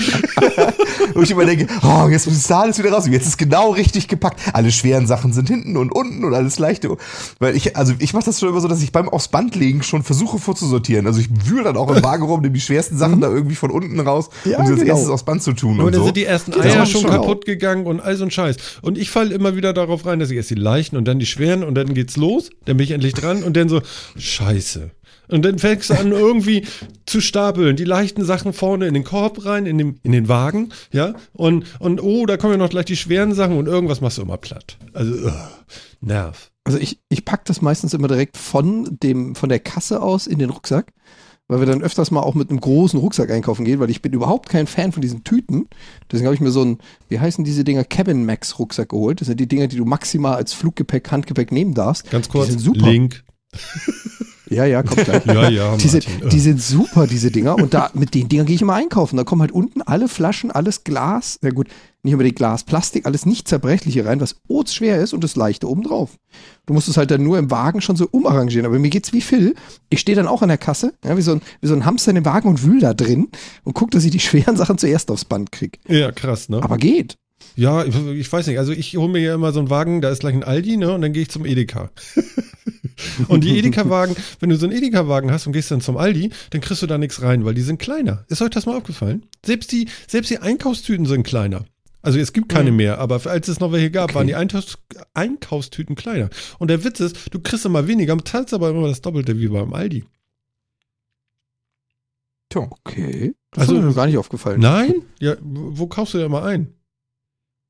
und 1.14 1.22
ich 1.22 1.31
immer 1.31 1.44
denke, 1.44 1.66
oh, 1.83 2.09
jetzt 2.09 2.27
ist 2.27 2.48
da 2.50 2.61
alles 2.61 2.79
wieder 2.79 2.90
raus. 2.92 3.07
Jetzt 3.07 3.27
ist 3.27 3.37
genau 3.38 3.70
richtig 3.72 4.09
gepackt. 4.09 4.40
Alle 4.53 4.70
schweren 4.72 5.07
Sachen 5.07 5.33
sind 5.33 5.48
hinten 5.48 5.77
und 5.77 5.90
unten 5.92 6.24
und 6.24 6.33
alles 6.35 6.59
leichte. 6.59 6.96
Weil 7.38 7.55
ich, 7.57 7.77
also 7.77 7.92
ich 7.98 8.14
mache 8.14 8.24
das 8.24 8.40
schon 8.40 8.48
immer 8.48 8.61
so, 8.61 8.68
dass 8.68 8.83
ich 8.83 8.92
beim 8.92 9.09
aufs 9.09 9.29
Band 9.29 9.55
legen 9.57 9.83
schon 9.83 10.03
versuche 10.03 10.38
vorzusortieren. 10.38 11.07
Also 11.07 11.20
ich 11.20 11.29
wühle 11.48 11.64
dann 11.64 11.77
auch 11.77 11.94
im 11.94 12.00
Wagen 12.04 12.24
rum, 12.24 12.40
nehme 12.40 12.52
die 12.52 12.60
schwersten 12.60 12.96
Sachen 12.96 13.20
da 13.20 13.28
irgendwie 13.28 13.54
von 13.56 13.70
unten 13.70 13.98
raus, 14.00 14.30
Ja, 14.44 14.58
um 14.58 14.66
sie 14.66 14.72
als 14.72 14.80
genau. 14.80 14.92
erstes 14.92 15.10
aufs 15.10 15.24
Band 15.24 15.42
zu 15.42 15.52
tun. 15.52 15.78
Aber 15.78 15.86
und 15.86 15.92
dann 15.92 16.00
so. 16.00 16.06
sind 16.06 16.16
die 16.16 16.24
ersten 16.24 16.52
Eier 16.54 16.82
auch 16.82 16.86
schon 16.86 17.02
schon 17.02 17.10
kaputt 17.10 17.44
gegangen 17.44 17.86
und 17.86 18.00
all 18.00 18.16
so 18.16 18.24
ein 18.24 18.30
Scheiß. 18.30 18.56
Und 18.82 18.98
ich 18.98 19.10
falle 19.10 19.34
immer 19.34 19.56
wieder 19.56 19.72
darauf 19.72 20.06
rein, 20.06 20.18
dass 20.18 20.30
ich 20.30 20.36
erst 20.36 20.50
die 20.50 20.54
leichten 20.54 20.96
und 20.96 21.06
dann 21.06 21.18
die 21.18 21.26
schweren 21.26 21.64
und 21.64 21.74
dann 21.74 21.94
geht's 21.94 22.16
los. 22.16 22.50
Dann 22.64 22.76
bin 22.76 22.84
ich 22.84 22.90
endlich 22.92 23.14
dran 23.14 23.42
und 23.42 23.56
dann 23.56 23.68
so, 23.68 23.80
Scheiße. 24.16 24.90
Und 25.28 25.44
dann 25.44 25.58
fängst 25.58 25.90
du 25.90 25.94
an, 25.94 26.12
irgendwie 26.12 26.66
zu 27.06 27.20
stapeln. 27.20 27.76
Die 27.76 27.84
leichten 27.84 28.24
Sachen 28.24 28.52
vorne 28.52 28.86
in 28.86 28.94
den 28.94 29.04
Korb 29.04 29.44
rein, 29.46 29.64
in, 29.64 29.78
dem, 29.78 29.96
in 30.02 30.12
den 30.12 30.28
Wagen, 30.28 30.70
ja. 30.92 31.14
Und, 31.32 31.64
und 31.78 32.02
oh, 32.02 32.26
da 32.26 32.36
kommen 32.36 32.52
ja 32.52 32.58
noch 32.58 32.70
gleich 32.70 32.84
die 32.84 32.96
schweren 32.96 33.34
Sachen 33.34 33.56
und 33.56 33.66
irgendwas 33.66 34.00
machst 34.00 34.18
du 34.18 34.22
immer 34.22 34.36
platt. 34.36 34.76
Also, 34.92 35.14
ugh, 35.14 35.32
Nerv. 36.00 36.50
Also 36.64 36.78
ich, 36.78 36.98
ich 37.08 37.24
packe 37.24 37.44
das 37.46 37.60
meistens 37.60 37.92
immer 37.94 38.08
direkt 38.08 38.36
von, 38.36 38.98
dem, 39.02 39.34
von 39.34 39.48
der 39.48 39.60
Kasse 39.60 40.02
aus 40.02 40.26
in 40.26 40.38
den 40.38 40.50
Rucksack, 40.50 40.92
weil 41.48 41.61
wir 41.61 41.66
dann 41.66 41.83
öfters 41.83 42.11
mal 42.11 42.20
auch 42.20 42.35
mit 42.35 42.50
einem 42.50 42.61
großen 42.61 42.98
Rucksack 42.98 43.30
einkaufen 43.30 43.64
gehen, 43.64 43.80
weil 43.80 43.90
ich 43.90 44.00
bin 44.02 44.12
überhaupt 44.12 44.48
kein 44.48 44.66
Fan 44.66 44.92
von 44.92 45.02
diesen 45.02 45.24
Tüten. 45.24 45.68
Deswegen 46.11 46.26
habe 46.26 46.35
ich 46.35 46.40
mir 46.40 46.50
so 46.50 46.64
ein, 46.64 46.78
wie 47.09 47.20
heißen 47.20 47.44
diese 47.44 47.64
Dinger, 47.64 47.85
Cabin 47.85 48.24
Max 48.24 48.59
Rucksack 48.59 48.88
geholt. 48.90 49.20
Das 49.20 49.28
sind 49.28 49.38
die 49.40 49.46
Dinger, 49.48 49.66
die 49.66 49.76
du 49.76 49.85
maximal 49.85 50.37
als 50.37 50.54
Fluggepäck, 50.54 51.11
Handgepäck 51.11 51.52
nehmen 51.52 51.74
darfst. 51.74 52.11
Ganz 52.11 52.28
kurz, 52.28 52.46
Die 52.46 52.52
sind 52.52 52.61
super. 52.61 52.90
Link. 52.90 53.24
Ja, 54.50 54.64
ja, 54.64 54.83
kommt 54.83 55.04
gleich. 55.04 55.24
Ja, 55.26 55.48
ja, 55.48 55.76
Die 55.76 55.88
sind, 55.88 56.07
die 56.33 56.40
sind 56.40 56.61
super, 56.61 57.07
diese 57.07 57.30
Dinger. 57.30 57.57
Und 57.57 57.74
da, 57.74 57.90
mit 57.94 58.14
den 58.14 58.28
Dingern 58.28 58.46
gehe 58.46 58.57
ich 58.57 58.62
immer 58.62 58.74
einkaufen. 58.74 59.16
Da 59.16 59.24
kommen 59.24 59.40
halt 59.40 59.52
unten 59.52 59.83
alle 59.83 60.09
Flaschen, 60.09 60.50
alles 60.50 60.85
Glas, 60.85 61.38
na 61.42 61.50
gut, 61.50 61.68
nicht 62.04 62.14
unbedingt 62.14 62.36
Glas, 62.36 62.64
Plastik, 62.64 63.06
alles 63.06 63.24
nicht 63.24 63.48
zerbrechliche 63.48 64.04
rein, 64.04 64.20
was 64.20 64.36
schwer 64.72 65.00
ist 65.00 65.14
und 65.14 65.24
das 65.24 65.36
Leichte 65.36 65.68
obendrauf. 65.68 66.18
Du 66.66 66.74
musst 66.74 66.88
es 66.88 66.96
halt 66.96 67.10
dann 67.10 67.22
nur 67.22 67.38
im 67.38 67.50
Wagen 67.50 67.80
schon 67.80 67.96
so 67.96 68.06
umarrangieren. 68.10 68.66
Aber 68.66 68.78
mir 68.78 68.90
geht's 68.90 69.12
wie 69.12 69.20
Phil. 69.20 69.54
Ich 69.88 70.00
stehe 70.00 70.16
dann 70.16 70.26
auch 70.26 70.42
an 70.42 70.48
der 70.48 70.58
Kasse, 70.58 70.94
ja, 71.04 71.16
wie, 71.16 71.22
so 71.22 71.32
ein, 71.32 71.42
wie 71.60 71.66
so 71.66 71.74
ein 71.74 71.84
Hamster 71.84 72.10
in 72.10 72.16
dem 72.16 72.24
Wagen 72.24 72.48
und 72.48 72.62
wühl 72.62 72.80
da 72.80 72.94
drin 72.94 73.28
und 73.64 73.74
guck, 73.74 73.90
dass 73.90 74.04
ich 74.04 74.10
die 74.10 74.20
schweren 74.20 74.56
Sachen 74.56 74.78
zuerst 74.78 75.10
aufs 75.10 75.24
Band 75.24 75.50
krieg. 75.50 75.80
Ja, 75.88 76.12
krass, 76.12 76.48
ne? 76.48 76.62
Aber 76.62 76.76
geht. 76.76 77.16
Ja, 77.56 77.84
ich, 77.84 77.94
ich 77.94 78.32
weiß 78.32 78.46
nicht. 78.46 78.58
Also 78.58 78.72
ich 78.72 78.96
hole 78.96 79.10
mir 79.10 79.20
ja 79.20 79.34
immer 79.34 79.52
so 79.52 79.60
einen 79.60 79.70
Wagen, 79.70 80.00
da 80.00 80.10
ist 80.10 80.20
gleich 80.20 80.34
ein 80.34 80.44
Aldi, 80.44 80.76
ne? 80.76 80.92
Und 80.92 81.02
dann 81.02 81.12
gehe 81.12 81.22
ich 81.22 81.30
zum 81.30 81.46
Edeka. 81.46 81.90
und 83.28 83.44
die 83.44 83.58
Edeka-Wagen, 83.58 84.16
wenn 84.40 84.50
du 84.50 84.56
so 84.56 84.66
einen 84.66 84.76
Edeka-Wagen 84.76 85.31
hast 85.31 85.46
und 85.46 85.52
gehst 85.52 85.70
dann 85.70 85.81
zum 85.81 85.96
Aldi, 85.96 86.31
dann 86.50 86.60
kriegst 86.60 86.83
du 86.83 86.87
da 86.87 86.98
nichts 86.98 87.22
rein, 87.22 87.44
weil 87.44 87.54
die 87.54 87.62
sind 87.62 87.79
kleiner. 87.79 88.24
Ist 88.29 88.42
euch 88.42 88.50
das 88.50 88.66
mal 88.66 88.76
aufgefallen? 88.76 89.26
Selbst 89.44 89.72
die, 89.72 89.88
selbst 90.06 90.31
die 90.31 90.38
Einkaufstüten 90.38 91.06
sind 91.06 91.22
kleiner. 91.22 91.64
Also 92.05 92.19
es 92.19 92.33
gibt 92.33 92.48
keine 92.50 92.71
mehr, 92.71 92.98
aber 92.98 93.21
als 93.27 93.48
es 93.48 93.61
noch 93.61 93.73
welche 93.73 93.90
gab, 93.90 94.05
Okay. 94.11 94.15
waren 94.15 94.27
die 94.27 94.35
Einkaufs 94.35 94.79
Einkaufstüten 95.15 95.94
kleiner. 95.96 96.29
Und 96.59 96.69
der 96.69 96.85
Witz 96.85 97.00
ist, 97.00 97.33
du 97.35 97.40
kriegst 97.40 97.65
immer 97.65 97.87
weniger, 97.87 98.17
zahlst 98.25 98.52
aber 98.55 98.71
immer 98.71 98.87
das 98.88 99.00
Doppelte 99.00 99.38
wie 99.38 99.48
beim 99.48 99.73
Aldi. 99.73 100.05
Tja. 102.50 102.63
Okay. 102.71 103.35
Das 103.50 103.63
Also- 103.69 103.77
ist 103.79 103.85
mir 103.85 103.94
gar 103.94 104.07
nicht 104.07 104.19
aufgefallen. 104.19 104.61
Nein? 104.61 104.94
Ja, 105.21 105.37
wo 105.40 105.87
kaufst 105.87 106.15
du 106.15 106.19
denn 106.19 106.27
immer 106.27 106.44
ein? 106.44 106.75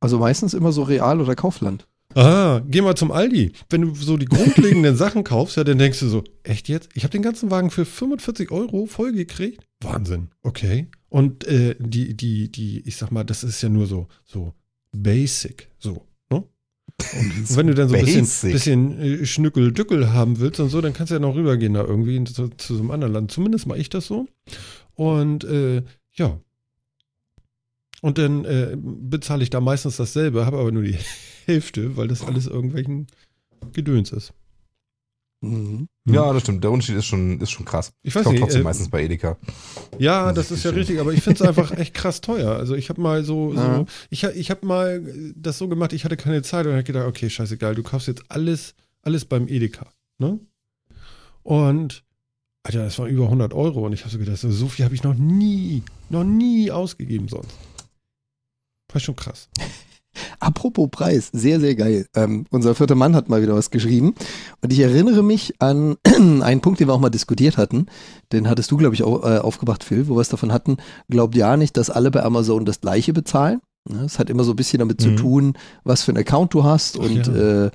Also 0.00 0.18
meistens 0.18 0.52
immer 0.54 0.72
so 0.72 0.82
Real 0.82 1.20
oder 1.20 1.34
Kaufland. 1.34 1.86
Ah, 2.14 2.60
geh 2.68 2.80
mal 2.80 2.94
zum 2.94 3.10
Aldi. 3.10 3.52
Wenn 3.70 3.80
du 3.82 3.94
so 3.94 4.16
die 4.16 4.26
grundlegenden 4.26 4.96
Sachen 4.96 5.24
kaufst, 5.24 5.56
ja, 5.56 5.64
dann 5.64 5.78
denkst 5.78 6.00
du 6.00 6.08
so, 6.08 6.22
echt 6.42 6.68
jetzt? 6.68 6.90
Ich 6.94 7.02
habe 7.04 7.12
den 7.12 7.22
ganzen 7.22 7.50
Wagen 7.50 7.70
für 7.70 7.84
45 7.84 8.50
Euro 8.50 8.86
voll 8.86 9.12
gekriegt? 9.12 9.64
Wahnsinn. 9.80 10.30
Okay. 10.42 10.88
Und 11.14 11.46
äh, 11.46 11.76
die, 11.78 12.16
die, 12.16 12.50
die, 12.50 12.80
ich 12.88 12.96
sag 12.96 13.12
mal, 13.12 13.22
das 13.22 13.44
ist 13.44 13.62
ja 13.62 13.68
nur 13.68 13.86
so, 13.86 14.08
so 14.24 14.52
basic, 14.90 15.70
so. 15.78 16.08
Ne? 16.28 16.38
Und 16.38 16.48
wenn 17.56 17.68
du 17.68 17.74
dann 17.74 17.88
so 17.88 17.94
ein 17.94 18.04
bisschen, 18.04 18.50
bisschen 18.50 18.98
äh, 18.98 19.24
Schnückel-Dückel 19.24 20.12
haben 20.12 20.40
willst 20.40 20.58
und 20.58 20.70
so, 20.70 20.80
dann 20.80 20.92
kannst 20.92 21.12
du 21.12 21.14
ja 21.14 21.20
noch 21.20 21.36
rübergehen 21.36 21.74
da 21.74 21.84
irgendwie 21.84 22.24
zu, 22.24 22.48
zu 22.48 22.74
so 22.74 22.80
einem 22.80 22.90
anderen 22.90 23.12
Land. 23.12 23.30
Zumindest 23.30 23.68
mache 23.68 23.78
ich 23.78 23.90
das 23.90 24.06
so. 24.06 24.26
Und 24.96 25.44
äh, 25.44 25.84
ja. 26.14 26.40
Und 28.02 28.18
dann 28.18 28.44
äh, 28.44 28.76
bezahle 28.76 29.44
ich 29.44 29.50
da 29.50 29.60
meistens 29.60 29.96
dasselbe, 29.96 30.44
habe 30.44 30.58
aber 30.58 30.72
nur 30.72 30.82
die 30.82 30.98
Hälfte, 31.44 31.96
weil 31.96 32.08
das 32.08 32.24
alles 32.24 32.48
irgendwelchen 32.48 33.06
Gedöns 33.72 34.10
ist. 34.10 34.32
Mhm. 35.40 35.88
Ja, 36.06 36.32
das 36.32 36.42
stimmt. 36.42 36.64
Der 36.64 36.70
Unterschied 36.70 36.96
ist 36.96 37.06
schon, 37.06 37.40
ist 37.40 37.50
schon 37.50 37.64
krass. 37.64 37.92
Ich 38.02 38.14
weiß 38.14 38.26
ich 38.26 38.32
nicht. 38.32 38.40
trotzdem 38.40 38.62
äh, 38.62 38.64
meistens 38.64 38.88
bei 38.90 39.04
Edeka. 39.04 39.36
Ja, 39.98 40.32
das 40.32 40.50
ist 40.50 40.64
ja 40.64 40.70
richtig, 40.70 41.00
aber 41.00 41.12
ich 41.12 41.22
finde 41.22 41.42
es 41.42 41.48
einfach 41.48 41.72
echt 41.76 41.94
krass 41.94 42.20
teuer. 42.20 42.56
Also 42.56 42.74
ich 42.74 42.88
habe 42.88 43.00
mal 43.00 43.24
so, 43.24 43.52
ja. 43.54 43.76
so 43.76 43.86
ich, 44.10 44.24
ich 44.24 44.50
habe 44.50 44.66
mal 44.66 45.02
das 45.36 45.58
so 45.58 45.68
gemacht, 45.68 45.92
ich 45.92 46.04
hatte 46.04 46.16
keine 46.16 46.42
Zeit 46.42 46.66
und 46.66 46.72
habe 46.72 46.84
gedacht, 46.84 47.06
okay, 47.06 47.28
scheißegal, 47.28 47.74
du 47.74 47.82
kaufst 47.82 48.08
jetzt 48.08 48.24
alles, 48.28 48.74
alles 49.02 49.24
beim 49.24 49.48
Edeka. 49.48 49.86
Ne? 50.18 50.40
Und 51.42 52.04
Alter, 52.62 52.84
das 52.84 52.98
war 52.98 53.06
über 53.06 53.24
100 53.24 53.52
Euro 53.52 53.84
und 53.84 53.92
ich 53.92 54.00
habe 54.00 54.10
so 54.10 54.18
gedacht, 54.18 54.38
so 54.38 54.68
viel 54.68 54.86
habe 54.86 54.94
ich 54.94 55.02
noch 55.02 55.14
nie, 55.14 55.82
noch 56.08 56.24
nie 56.24 56.70
ausgegeben 56.70 57.28
sonst. 57.28 57.54
War 58.90 59.00
schon 59.00 59.16
krass. 59.16 59.48
Apropos 60.44 60.88
Preis, 60.90 61.30
sehr, 61.32 61.58
sehr 61.58 61.74
geil. 61.74 62.06
Ähm, 62.14 62.44
unser 62.50 62.74
vierter 62.74 62.94
Mann 62.94 63.16
hat 63.16 63.30
mal 63.30 63.40
wieder 63.40 63.54
was 63.54 63.70
geschrieben. 63.70 64.14
Und 64.60 64.72
ich 64.72 64.80
erinnere 64.80 65.22
mich 65.22 65.54
an 65.58 65.96
einen 66.04 66.60
Punkt, 66.60 66.80
den 66.80 66.88
wir 66.88 66.92
auch 66.92 67.00
mal 67.00 67.08
diskutiert 67.08 67.56
hatten. 67.56 67.86
Den 68.30 68.48
hattest 68.48 68.70
du, 68.70 68.76
glaube 68.76 68.94
ich, 68.94 69.02
auch 69.02 69.24
äh, 69.24 69.38
aufgebracht, 69.38 69.82
Phil, 69.84 70.06
wo 70.06 70.16
wir 70.16 70.20
es 70.20 70.28
davon 70.28 70.52
hatten. 70.52 70.76
Glaubt 71.08 71.34
ja 71.34 71.56
nicht, 71.56 71.78
dass 71.78 71.88
alle 71.88 72.10
bei 72.10 72.22
Amazon 72.22 72.66
das 72.66 72.82
gleiche 72.82 73.14
bezahlen. 73.14 73.62
Es 74.04 74.18
hat 74.18 74.28
immer 74.28 74.44
so 74.44 74.52
ein 74.52 74.56
bisschen 74.56 74.80
damit 74.80 75.00
mhm. 75.00 75.04
zu 75.04 75.16
tun, 75.16 75.54
was 75.82 76.02
für 76.02 76.10
einen 76.10 76.18
Account 76.18 76.52
du 76.52 76.62
hast 76.64 76.98
Ach, 76.98 77.04
und 77.04 77.26
ja. 77.26 77.66
Äh, 77.66 77.70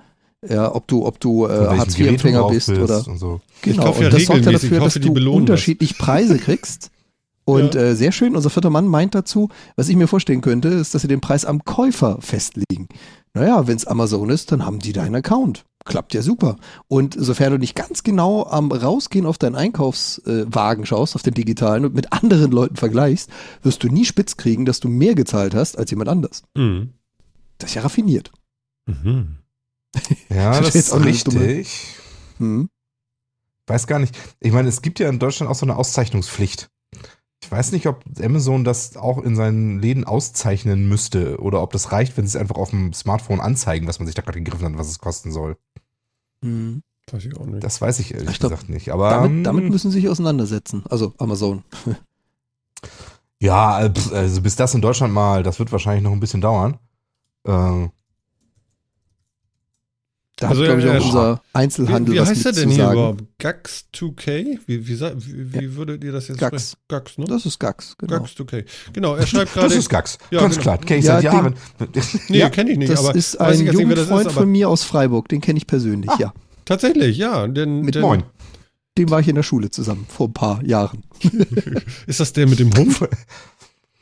ja, 0.47 0.73
ob 0.73 0.87
du, 0.87 1.05
ob 1.05 1.19
du 1.19 1.47
äh, 1.47 1.49
Hartz-IV-Empfänger 1.49 2.47
bist, 2.49 2.67
bist, 2.67 2.79
oder. 2.79 3.01
So. 3.01 3.41
Genau, 3.61 3.91
und 3.91 4.13
das 4.13 4.25
sorgt 4.25 4.45
ja 4.45 4.51
dafür, 4.53 4.79
dass 4.79 4.93
du 4.93 5.31
unterschiedlich 5.31 5.97
Preise 5.97 6.37
kriegst. 6.39 6.91
Und 7.49 7.75
ja. 7.75 7.81
äh, 7.81 7.95
sehr 7.95 8.11
schön, 8.11 8.35
unser 8.35 8.49
vierter 8.49 8.69
Mann 8.69 8.87
meint 8.87 9.15
dazu, 9.15 9.49
was 9.75 9.89
ich 9.89 9.95
mir 9.95 10.07
vorstellen 10.07 10.41
könnte, 10.41 10.67
ist, 10.67 10.93
dass 10.93 11.01
sie 11.01 11.07
den 11.07 11.21
Preis 11.21 11.45
am 11.45 11.63
Käufer 11.63 12.19
festlegen. 12.21 12.87
Naja, 13.33 13.67
wenn 13.67 13.75
es 13.75 13.87
Amazon 13.87 14.29
ist, 14.29 14.51
dann 14.51 14.65
haben 14.65 14.79
die 14.79 14.93
deinen 14.93 15.15
Account. 15.15 15.65
Klappt 15.85 16.13
ja 16.13 16.21
super. 16.21 16.57
Und 16.87 17.15
sofern 17.17 17.53
du 17.53 17.57
nicht 17.57 17.75
ganz 17.75 18.03
genau 18.03 18.45
am 18.45 18.71
Rausgehen 18.71 19.25
auf 19.25 19.37
deinen 19.37 19.55
Einkaufswagen 19.55 20.85
schaust, 20.85 21.15
auf 21.15 21.23
den 21.23 21.33
digitalen 21.33 21.85
und 21.85 21.95
mit 21.95 22.13
anderen 22.13 22.51
Leuten 22.51 22.75
vergleichst, 22.75 23.29
wirst 23.63 23.83
du 23.83 23.87
nie 23.87 24.05
spitz 24.05 24.37
kriegen, 24.37 24.65
dass 24.65 24.79
du 24.79 24.87
mehr 24.87 25.15
gezahlt 25.15 25.55
hast 25.55 25.77
als 25.77 25.89
jemand 25.89 26.09
anders. 26.09 26.43
Mhm. 26.55 26.93
Das 27.57 27.71
ist 27.71 27.75
ja 27.75 27.81
raffiniert. 27.81 28.31
Mhm. 28.85 29.37
Ja, 30.29 30.59
das 30.59 30.75
ist 30.75 30.93
richtig. 31.03 31.95
Hm? 32.37 32.69
Weiß 33.65 33.87
gar 33.87 33.97
nicht. 33.97 34.15
Ich 34.39 34.51
meine, 34.51 34.69
es 34.69 34.83
gibt 34.83 34.99
ja 34.99 35.09
in 35.09 35.17
Deutschland 35.17 35.51
auch 35.51 35.55
so 35.55 35.65
eine 35.65 35.75
Auszeichnungspflicht. 35.75 36.69
Ich 37.41 37.51
weiß 37.51 37.71
nicht, 37.71 37.87
ob 37.87 38.03
Amazon 38.21 38.63
das 38.63 38.97
auch 38.97 39.17
in 39.19 39.35
seinen 39.35 39.79
Läden 39.79 40.03
auszeichnen 40.03 40.89
müsste 40.89 41.39
oder 41.39 41.61
ob 41.61 41.71
das 41.71 41.91
reicht, 41.91 42.17
wenn 42.17 42.27
sie 42.27 42.37
es 42.37 42.41
einfach 42.41 42.57
auf 42.57 42.71
dem 42.71 42.93
Smartphone 42.93 43.39
anzeigen, 43.39 43.87
was 43.87 43.99
man 43.99 44.07
sich 44.07 44.15
da 44.15 44.21
gerade 44.21 44.41
gegriffen 44.41 44.65
hat, 44.65 44.77
was 44.77 44.89
es 44.89 44.99
kosten 44.99 45.31
soll. 45.31 45.57
Hm. 46.43 46.83
Weiß 47.11 47.25
ich 47.25 47.35
auch 47.37 47.45
nicht. 47.45 47.63
Das 47.63 47.81
weiß 47.81 47.99
ich 47.99 48.13
ehrlich 48.13 48.29
ich 48.31 48.39
glaub, 48.39 48.51
gesagt 48.51 48.69
nicht. 48.69 48.91
Aber 48.91 49.09
damit, 49.09 49.45
damit, 49.45 49.63
hm. 49.63 49.71
müssen 49.71 49.89
sie 49.89 49.99
sich 50.01 50.09
auseinandersetzen. 50.09 50.83
Also 50.89 51.13
Amazon. 51.17 51.63
ja, 53.39 53.89
also 54.11 54.41
bis 54.41 54.55
das 54.55 54.75
in 54.75 54.81
Deutschland 54.81 55.13
mal, 55.13 55.41
das 55.41 55.59
wird 55.59 55.71
wahrscheinlich 55.71 56.03
noch 56.03 56.11
ein 56.11 56.19
bisschen 56.19 56.41
dauern. 56.41 56.77
Äh, 57.45 57.87
da 60.39 60.47
also, 60.47 60.61
hat, 60.61 60.67
glaube 60.67 60.81
ich, 60.81 61.01
auch 61.01 61.05
unser 61.05 61.41
Einzelhandel 61.51 62.13
Wie, 62.13 62.17
wie 62.17 62.25
heißt 62.25 62.45
der 62.45 62.51
denn 62.53 62.69
hier 62.69 62.89
überhaupt? 62.89 63.23
Gax 63.39 63.85
2K? 63.93 64.59
Wie, 64.67 64.87
wie, 64.87 64.99
wie, 64.99 65.53
wie 65.53 65.65
ja. 65.65 65.75
würdet 65.75 66.03
ihr 66.03 66.13
das 66.13 66.29
jetzt 66.29 66.39
Gax. 66.39 66.71
sprechen? 66.71 66.77
Gax, 66.87 67.17
ne? 67.17 67.25
Das 67.25 67.45
ist 67.45 67.59
Gax, 67.59 67.97
genau. 67.97 68.19
Gax 68.19 68.31
2K. 68.31 68.65
Genau, 68.93 69.15
er 69.15 69.27
schreibt 69.27 69.53
gerade. 69.53 69.67
Das 69.67 69.77
ist 69.77 69.89
Gax, 69.89 70.17
ja, 70.31 70.39
ganz 70.39 70.55
genau. 70.55 70.63
klar. 70.63 70.77
Kenn 70.77 70.99
ich 70.99 71.05
ja, 71.05 71.15
seit 71.15 71.23
Jahren. 71.25 71.55
nee, 72.29 72.37
ja, 72.37 72.49
kenne 72.49 72.71
ich 72.71 72.77
nicht. 72.77 72.89
Das 72.89 72.99
aber 72.99 73.15
ist 73.15 73.35
ein 73.35 73.65
Jugendfreund 73.65 74.27
ist, 74.27 74.33
von 74.33 74.49
mir 74.49 74.69
aus 74.69 74.83
Freiburg, 74.83 75.27
den 75.27 75.41
kenne 75.41 75.57
ich 75.57 75.67
persönlich, 75.67 76.09
ah, 76.09 76.17
ja. 76.19 76.33
Tatsächlich, 76.63 77.17
ja. 77.17 77.45
Denn, 77.47 77.81
Mit 77.81 77.95
denn, 77.95 78.03
Moin. 78.03 78.23
Dem 78.97 79.09
war 79.09 79.19
ich 79.19 79.27
in 79.27 79.35
der 79.35 79.43
Schule 79.43 79.69
zusammen, 79.71 80.05
vor 80.07 80.27
ein 80.27 80.33
paar 80.33 80.63
Jahren. 80.63 81.03
ist 82.07 82.21
das 82.21 82.31
der 82.31 82.47
mit 82.47 82.59
dem 82.59 82.73
Hund? 82.75 82.97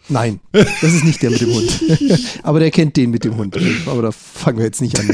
Nein, 0.10 0.40
das 0.52 0.94
ist 0.94 1.04
nicht 1.04 1.22
der 1.22 1.32
mit 1.32 1.42
dem 1.42 1.54
Hund. 1.54 1.84
Aber 2.44 2.60
der 2.60 2.72
kennt 2.72 2.96
den 2.96 3.12
mit 3.12 3.24
dem 3.24 3.36
Hund. 3.36 3.58
Aber 3.86 4.02
da 4.02 4.12
fangen 4.12 4.58
wir 4.60 4.66
jetzt 4.66 4.82
nicht 4.82 4.98
an. 5.00 5.10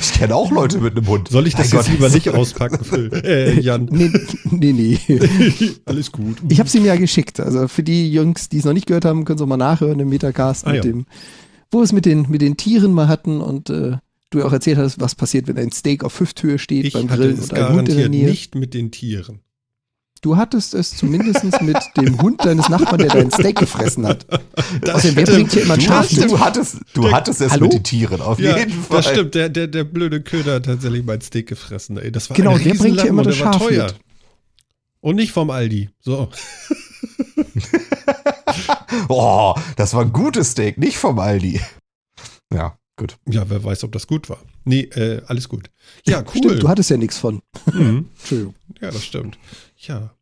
ich 0.00 0.12
kenne 0.12 0.34
auch 0.34 0.50
Leute 0.50 0.78
mit 0.78 0.96
einem 0.96 1.06
Hund. 1.06 1.28
Soll 1.28 1.46
ich 1.46 1.54
das 1.54 1.72
mein 1.72 1.78
jetzt 1.78 1.86
Gott. 1.86 1.94
lieber 1.94 2.08
nicht 2.10 2.28
auspacken, 2.28 2.84
Phil? 2.84 3.10
Äh, 3.24 3.60
Jan. 3.60 3.88
Nee, 4.50 4.72
nee. 4.72 4.98
nee. 5.08 5.70
Alles 5.84 6.12
gut. 6.12 6.38
Ich 6.48 6.58
habe 6.58 6.68
sie 6.68 6.80
mir 6.80 6.88
ja 6.88 6.96
geschickt. 6.96 7.40
Also 7.40 7.66
für 7.68 7.82
die 7.82 8.12
Jungs, 8.12 8.48
die 8.48 8.58
es 8.58 8.64
noch 8.64 8.72
nicht 8.72 8.86
gehört 8.86 9.04
haben, 9.04 9.24
können 9.24 9.38
sie 9.38 9.44
auch 9.44 9.48
mal 9.48 9.56
nachhören 9.56 9.98
im 10.00 10.08
Metacast, 10.08 10.66
ah, 10.66 10.72
mit 10.72 10.84
ja. 10.84 10.90
dem, 10.90 11.06
wo 11.70 11.78
wir 11.78 11.84
es 11.84 11.92
mit 11.92 12.04
den, 12.04 12.26
mit 12.28 12.42
den 12.42 12.56
Tieren 12.56 12.92
mal 12.92 13.08
hatten 13.08 13.40
und 13.40 13.70
äh, 13.70 13.96
du 14.30 14.44
auch 14.44 14.52
erzählt 14.52 14.78
hast, 14.78 15.00
was 15.00 15.14
passiert, 15.14 15.48
wenn 15.48 15.58
ein 15.58 15.72
Steak 15.72 16.04
auf 16.04 16.20
Hüfthöhe 16.20 16.58
steht 16.58 16.86
ich 16.86 16.92
beim 16.92 17.08
Grillen 17.08 17.38
und 17.38 17.52
ein 17.54 17.72
Hund 17.74 17.88
in 17.88 17.96
der 17.96 18.08
Nähe. 18.08 18.28
nicht 18.28 18.54
mit 18.54 18.74
den 18.74 18.90
Tieren. 18.90 19.40
Du 20.24 20.38
hattest 20.38 20.72
es 20.72 20.96
zumindest 20.96 21.60
mit 21.60 21.76
dem 21.98 22.18
Hund 22.22 22.42
deines 22.42 22.70
Nachbarn, 22.70 22.96
der 22.96 23.08
dein 23.08 23.30
Steak 23.30 23.58
gefressen 23.58 24.06
hat. 24.06 24.24
Das 24.80 24.94
Außerdem, 24.94 25.16
wer 25.16 25.26
bringt 25.26 25.52
hier 25.52 25.64
immer 25.64 25.74
ein 25.74 25.80
Schaf 25.82 26.10
mit? 26.10 26.30
Du 26.30 26.40
hattest, 26.40 26.78
du 26.94 27.02
der, 27.02 27.12
hattest 27.12 27.42
es 27.42 27.52
Hallo? 27.52 27.64
mit 27.64 27.74
den 27.74 27.82
Tieren, 27.82 28.22
auf 28.22 28.38
ja, 28.38 28.56
jeden 28.56 28.72
Fall. 28.72 29.02
Das 29.02 29.10
stimmt, 29.10 29.34
der, 29.34 29.50
der, 29.50 29.66
der 29.66 29.84
blöde 29.84 30.22
Köder 30.22 30.54
hat 30.54 30.64
tatsächlich 30.64 31.04
mein 31.04 31.20
Steak 31.20 31.46
gefressen. 31.46 31.98
Ey, 31.98 32.10
das 32.10 32.30
war 32.30 32.38
genau, 32.38 32.56
der 32.56 32.72
bringt 32.72 33.02
hier 33.02 33.10
immer 33.10 33.22
das 33.22 33.36
Schaf 33.36 33.58
teuer. 33.58 33.84
Mit. 33.84 33.96
Und 35.00 35.16
nicht 35.16 35.32
vom 35.32 35.50
Aldi. 35.50 35.90
So. 36.00 36.30
oh, 39.10 39.54
das 39.76 39.92
war 39.92 40.06
ein 40.06 40.12
gutes 40.14 40.52
Steak, 40.52 40.78
nicht 40.78 40.96
vom 40.96 41.18
Aldi. 41.18 41.60
Ja, 42.50 42.78
gut. 42.96 43.18
Ja, 43.28 43.44
wer 43.50 43.62
weiß, 43.62 43.84
ob 43.84 43.92
das 43.92 44.06
gut 44.06 44.30
war. 44.30 44.38
Nee, 44.64 44.84
äh, 44.94 45.20
alles 45.26 45.50
gut. 45.50 45.70
Ja, 46.06 46.20
cool. 46.20 46.38
Stimmt, 46.38 46.62
du 46.62 46.68
hattest 46.70 46.88
ja 46.88 46.96
nichts 46.96 47.18
von. 47.18 47.42
Mhm. 47.70 48.08
Entschuldigung. 48.18 48.54
Ja, 48.80 48.90
das 48.90 49.04
stimmt. 49.04 49.38
Ja. 49.86 50.14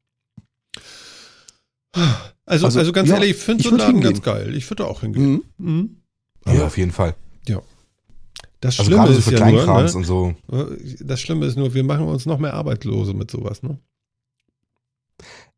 Also, 2.47 2.67
also, 2.67 2.79
also 2.79 2.93
ganz 2.93 3.09
ja, 3.09 3.17
ehrlich, 3.17 3.33
ich 3.33 3.37
finde 3.37 3.63
so 3.63 3.69
einen 3.71 3.79
Laden 3.79 3.95
hingehen. 3.95 4.13
ganz 4.15 4.25
geil. 4.25 4.55
Ich 4.55 4.69
würde 4.71 4.87
auch 4.87 5.01
hingehen. 5.01 5.43
Mhm. 5.59 6.03
Mhm. 6.47 6.55
Ja, 6.55 6.67
auf 6.67 6.77
jeden 6.77 6.93
Fall. 6.93 7.15
Ja. 7.47 7.63
Das 8.61 8.79
also 8.79 8.91
Schlimme 8.91 9.03
also 9.03 9.19
ist 9.19 9.25
so 9.25 9.31
ja 9.33 9.51
nur, 9.51 9.67
ne? 9.67 9.93
und 9.93 10.05
so. 10.05 10.35
Das 11.01 11.21
Schlimme 11.21 11.47
ist 11.47 11.57
nur, 11.57 11.75
wir 11.75 11.85
machen 11.85 12.07
uns 12.07 12.27
noch 12.27 12.39
mehr 12.39 12.55
Arbeitslose 12.55 13.13
mit 13.13 13.31
sowas, 13.31 13.63
ne? 13.63 13.79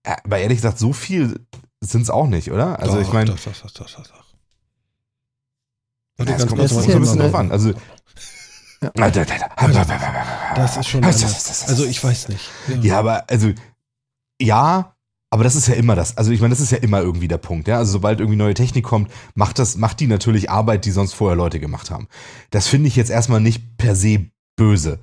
Aber 0.03 0.39
ehrlich 0.39 0.59
gesagt, 0.59 0.79
so 0.79 0.93
viel 0.93 1.41
sind 1.81 2.03
es 2.03 2.11
auch 2.11 2.27
nicht, 2.27 2.51
oder? 2.51 2.79
Also 2.79 2.95
doch, 2.95 3.03
ich 3.03 3.13
meine. 3.13 3.31
Doch, 3.31 3.39
doch, 3.39 3.71
doch, 3.71 3.91
doch, 3.91 4.07
doch. 4.07 4.25
Ja, 6.19 6.25
das 6.25 6.47
kommt 6.47 6.69
so 6.69 6.79
ein 6.81 7.01
bisschen 7.01 7.19
drauf 7.19 7.35
an. 7.35 7.51
Also 7.51 7.71
ja. 8.83 8.91
Das 10.55 10.77
ist 10.77 10.89
schon 10.89 11.05
anders. 11.05 11.69
Also 11.69 11.85
ich 11.87 12.03
weiß 12.03 12.29
nicht. 12.29 12.51
Ja. 12.69 12.77
ja, 12.77 12.99
aber 12.99 13.29
also 13.29 13.53
ja, 14.45 14.95
aber 15.31 15.43
das 15.43 15.57
ist 15.57 15.67
ja 15.67 15.75
immer 15.75 15.97
das. 15.97 16.17
Also 16.17 16.31
ich 16.31 16.41
meine, 16.41 16.53
das 16.53 16.61
ist 16.61 16.71
ja 16.71 16.79
immer 16.79 17.01
irgendwie 17.01 17.27
der 17.27 17.39
Punkt. 17.39 17.67
Ja, 17.67 17.79
also 17.79 17.91
sobald 17.91 18.21
irgendwie 18.21 18.39
neue 18.39 18.55
Technik 18.55 18.85
kommt, 18.85 19.11
macht 19.35 19.59
das, 19.59 19.77
macht 19.77 19.99
die 19.99 20.07
natürlich 20.07 20.49
Arbeit, 20.49 20.85
die 20.85 20.93
sonst 20.93 21.13
vorher 21.15 21.37
Leute 21.37 21.59
gemacht 21.59 21.91
haben. 21.91 22.07
Das 22.51 22.69
finde 22.69 22.87
ich 22.87 22.95
jetzt 22.95 23.11
erstmal 23.11 23.41
nicht 23.41 23.77
per 23.77 23.97
se 23.97 24.27
böse. 24.57 25.01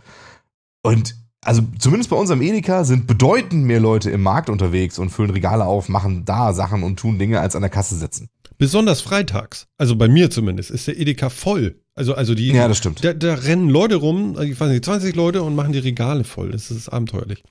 Und 0.84 1.16
also 1.44 1.64
zumindest 1.80 2.10
bei 2.12 2.16
unserem 2.16 2.42
Edeka 2.42 2.84
sind 2.84 3.08
bedeutend 3.08 3.66
mehr 3.66 3.80
Leute 3.80 4.12
im 4.12 4.22
Markt 4.22 4.50
unterwegs 4.50 5.00
und 5.00 5.10
füllen 5.10 5.32
Regale 5.32 5.66
auf, 5.66 5.90
machen 5.90 6.24
da 6.24 6.54
Sachen 6.54 6.84
und 6.84 6.98
tun 6.98 7.20
Dinge, 7.20 7.42
als 7.42 7.56
an 7.56 7.62
der 7.62 7.72
Kasse 7.72 7.96
sitzen. 7.96 8.30
Besonders 8.58 9.02
freitags, 9.02 9.68
also 9.78 9.96
bei 9.96 10.08
mir 10.08 10.30
zumindest, 10.30 10.70
ist 10.70 10.88
der 10.88 11.00
Edeka 11.00 11.30
voll. 11.30 11.82
Also, 11.96 12.14
also 12.14 12.36
die. 12.36 12.52
Ja, 12.52 12.68
das 12.68 12.78
stimmt. 12.78 13.04
Da, 13.04 13.14
da 13.14 13.34
rennen 13.34 13.70
Leute 13.70 13.96
rum, 13.96 14.40
ich 14.40 14.60
weiß 14.60 14.70
nicht, 14.70 14.86
20 14.86 15.16
Leute 15.16 15.42
und 15.44 15.56
machen 15.56 15.74
die 15.74 15.80
Regale 15.80 16.24
voll. 16.24 16.52
Das 16.52 16.72
ist 16.72 16.88
abenteuerlich. 16.88 17.44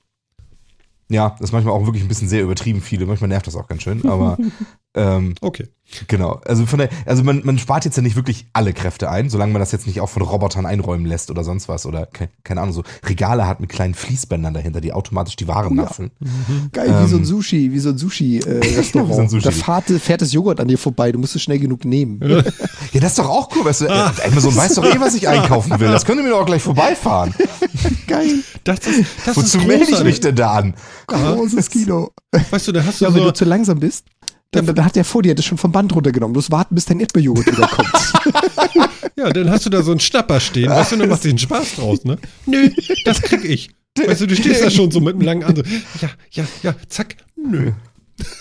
Ja, 1.11 1.31
das 1.31 1.49
ist 1.49 1.51
manchmal 1.51 1.73
auch 1.73 1.85
wirklich 1.85 2.03
ein 2.03 2.07
bisschen 2.07 2.29
sehr 2.29 2.41
übertrieben 2.41 2.81
viele. 2.81 3.05
Manchmal 3.05 3.27
nervt 3.27 3.45
das 3.45 3.55
auch 3.55 3.67
ganz 3.67 3.83
schön, 3.83 4.05
aber 4.05 4.37
ähm, 4.95 5.35
okay. 5.41 5.67
Genau. 6.07 6.41
Also 6.45 6.65
von 6.65 6.79
der, 6.79 6.89
also 7.05 7.23
man, 7.23 7.41
man 7.43 7.57
spart 7.57 7.85
jetzt 7.85 7.97
ja 7.97 8.03
nicht 8.03 8.15
wirklich 8.15 8.47
alle 8.53 8.73
Kräfte 8.73 9.09
ein, 9.09 9.29
solange 9.29 9.53
man 9.53 9.59
das 9.59 9.71
jetzt 9.71 9.87
nicht 9.87 10.01
auch 10.01 10.09
von 10.09 10.21
Robotern 10.21 10.65
einräumen 10.65 11.05
lässt 11.05 11.31
oder 11.31 11.43
sonst 11.43 11.67
was 11.67 11.85
oder 11.85 12.05
ke 12.05 12.29
keine 12.43 12.61
Ahnung, 12.61 12.73
so 12.73 12.83
Regale 13.03 13.47
hat 13.47 13.59
mit 13.59 13.69
kleinen 13.69 13.93
Fließbändern 13.93 14.53
dahinter, 14.53 14.81
die 14.81 14.93
automatisch 14.93 15.35
die 15.35 15.47
Waren 15.47 15.73
oh, 15.73 15.81
nachfüllen. 15.81 16.11
Ja. 16.19 16.27
Mhm. 16.27 16.69
Geil, 16.71 16.89
ähm, 16.89 17.03
wie 17.03 17.09
so 17.09 17.17
ein 17.17 17.25
Sushi, 17.25 17.71
wie 17.71 17.79
so 17.79 17.89
ein 17.89 17.97
Sushi-Restaurant. 17.97 19.25
Äh, 19.25 19.29
so 19.29 19.39
da 19.39 19.51
fährt, 19.51 19.85
fährt, 20.01 20.21
das 20.21 20.33
Joghurt 20.33 20.59
an 20.59 20.67
dir 20.67 20.77
vorbei, 20.77 21.11
du 21.11 21.19
musst 21.19 21.35
es 21.35 21.41
schnell 21.41 21.59
genug 21.59 21.85
nehmen. 21.85 22.19
ja, 22.93 22.99
das 22.99 23.11
ist 23.11 23.19
doch 23.19 23.29
auch 23.29 23.49
cool, 23.55 23.65
weißt 23.65 23.81
du, 23.81 23.89
ah. 23.89 24.13
Amazon 24.25 24.55
weiß 24.55 24.75
doch 24.75 24.85
eh, 24.85 24.99
was 24.99 25.15
ich 25.15 25.27
einkaufen 25.27 25.79
will. 25.79 25.89
Das 25.89 26.05
können 26.05 26.19
wir 26.19 26.25
mir 26.25 26.31
doch 26.31 26.45
gleich 26.45 26.61
vorbeifahren. 26.61 27.33
Geil. 28.07 28.39
Das 28.63 28.79
ist, 28.79 29.05
das 29.25 29.37
Wozu 29.37 29.59
melde 29.59 29.91
ich 29.91 30.03
mich 30.03 30.19
denn 30.19 30.35
da 30.35 30.53
an? 30.53 30.73
Großes 31.07 31.69
Kino. 31.69 32.11
Weißt 32.49 32.67
du, 32.67 32.71
da 32.71 32.85
hast 32.85 33.01
du 33.01 33.05
ja, 33.05 33.11
so 33.11 33.17
wenn 33.17 33.23
du 33.23 33.33
zu 33.33 33.45
langsam 33.45 33.79
bist. 33.79 34.05
Dann, 34.53 34.65
dann, 34.65 34.83
hat 34.83 34.97
der 34.97 35.05
vor 35.05 35.21
dir 35.23 35.33
das 35.33 35.45
schon 35.45 35.57
vom 35.57 35.71
Band 35.71 35.95
runtergenommen. 35.95 36.33
Du 36.33 36.39
musst 36.39 36.51
warten, 36.51 36.75
bis 36.75 36.83
dein 36.83 36.99
Erdbeerjoghurt 36.99 37.47
wiederkommt. 37.47 37.89
ja, 39.15 39.29
dann 39.29 39.49
hast 39.49 39.65
du 39.65 39.69
da 39.69 39.81
so 39.81 39.91
einen 39.91 40.01
Schnapper 40.01 40.41
stehen. 40.41 40.69
Weißt 40.69 40.91
du, 40.91 40.97
dann 40.97 41.07
machst 41.07 41.23
du 41.23 41.29
den 41.29 41.37
Spaß 41.37 41.75
draus, 41.75 42.03
ne? 42.03 42.17
Nö, 42.45 42.69
das 43.05 43.21
krieg 43.21 43.45
ich. 43.45 43.69
Weißt 43.97 44.21
du, 44.21 44.27
du 44.27 44.35
stehst 44.35 44.61
da 44.61 44.69
schon 44.69 44.91
so 44.91 44.99
mit 44.99 45.15
einem 45.15 45.21
langen 45.21 45.43
Arm 45.43 45.55
so, 45.55 45.63
ja, 46.01 46.09
ja, 46.31 46.45
ja, 46.63 46.75
zack, 46.89 47.15
nö. 47.37 47.71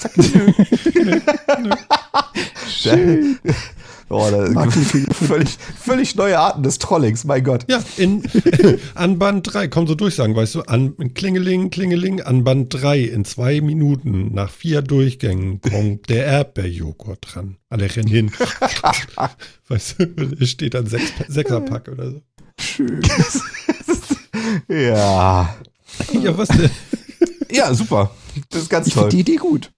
Zack, 0.00 0.16
nö, 0.16 0.24
nö, 1.04 1.20
nö. 1.62 1.70
Oh, 4.12 4.28
da, 4.28 4.68
völlig, 5.12 5.56
völlig 5.78 6.16
neue 6.16 6.36
Arten 6.36 6.64
des 6.64 6.78
Trollings, 6.78 7.22
mein 7.22 7.44
Gott. 7.44 7.64
Ja, 7.70 7.80
in, 7.96 8.24
an 8.96 9.20
Band 9.20 9.54
3, 9.54 9.68
komm 9.68 9.86
so 9.86 9.94
durchsagen, 9.94 10.34
weißt 10.34 10.56
du, 10.56 10.62
an 10.62 10.96
Klingeling, 11.14 11.70
Klingeling, 11.70 12.20
an 12.20 12.42
Band 12.42 12.74
3 12.74 12.98
in 13.02 13.24
zwei 13.24 13.60
Minuten 13.60 14.34
nach 14.34 14.50
vier 14.50 14.82
Durchgängen 14.82 15.60
kommt 15.60 16.10
der 16.10 16.26
Erdbeerjoghurt 16.26 17.18
dran. 17.22 17.58
Alle 17.68 17.94
rennen 17.94 18.08
hin. 18.08 18.32
weißt 19.68 20.00
du, 20.00 20.36
es 20.40 20.50
steht 20.50 20.74
dann 20.74 20.86
sechs, 20.86 21.12
Sechserpack 21.28 21.86
oder 21.86 22.10
so. 22.10 22.22
Schön. 22.60 23.02
ja. 24.68 25.54
Ja, 26.12 26.36
was 26.36 26.48
denn? 26.48 26.70
Ja, 27.52 27.72
super. 27.72 28.10
Das 28.48 28.62
ist 28.62 28.70
ganz 28.70 28.88
ich 28.88 28.94
toll. 28.94 29.06
Ich 29.06 29.14
die 29.14 29.20
Idee 29.20 29.36
gut. 29.36 29.70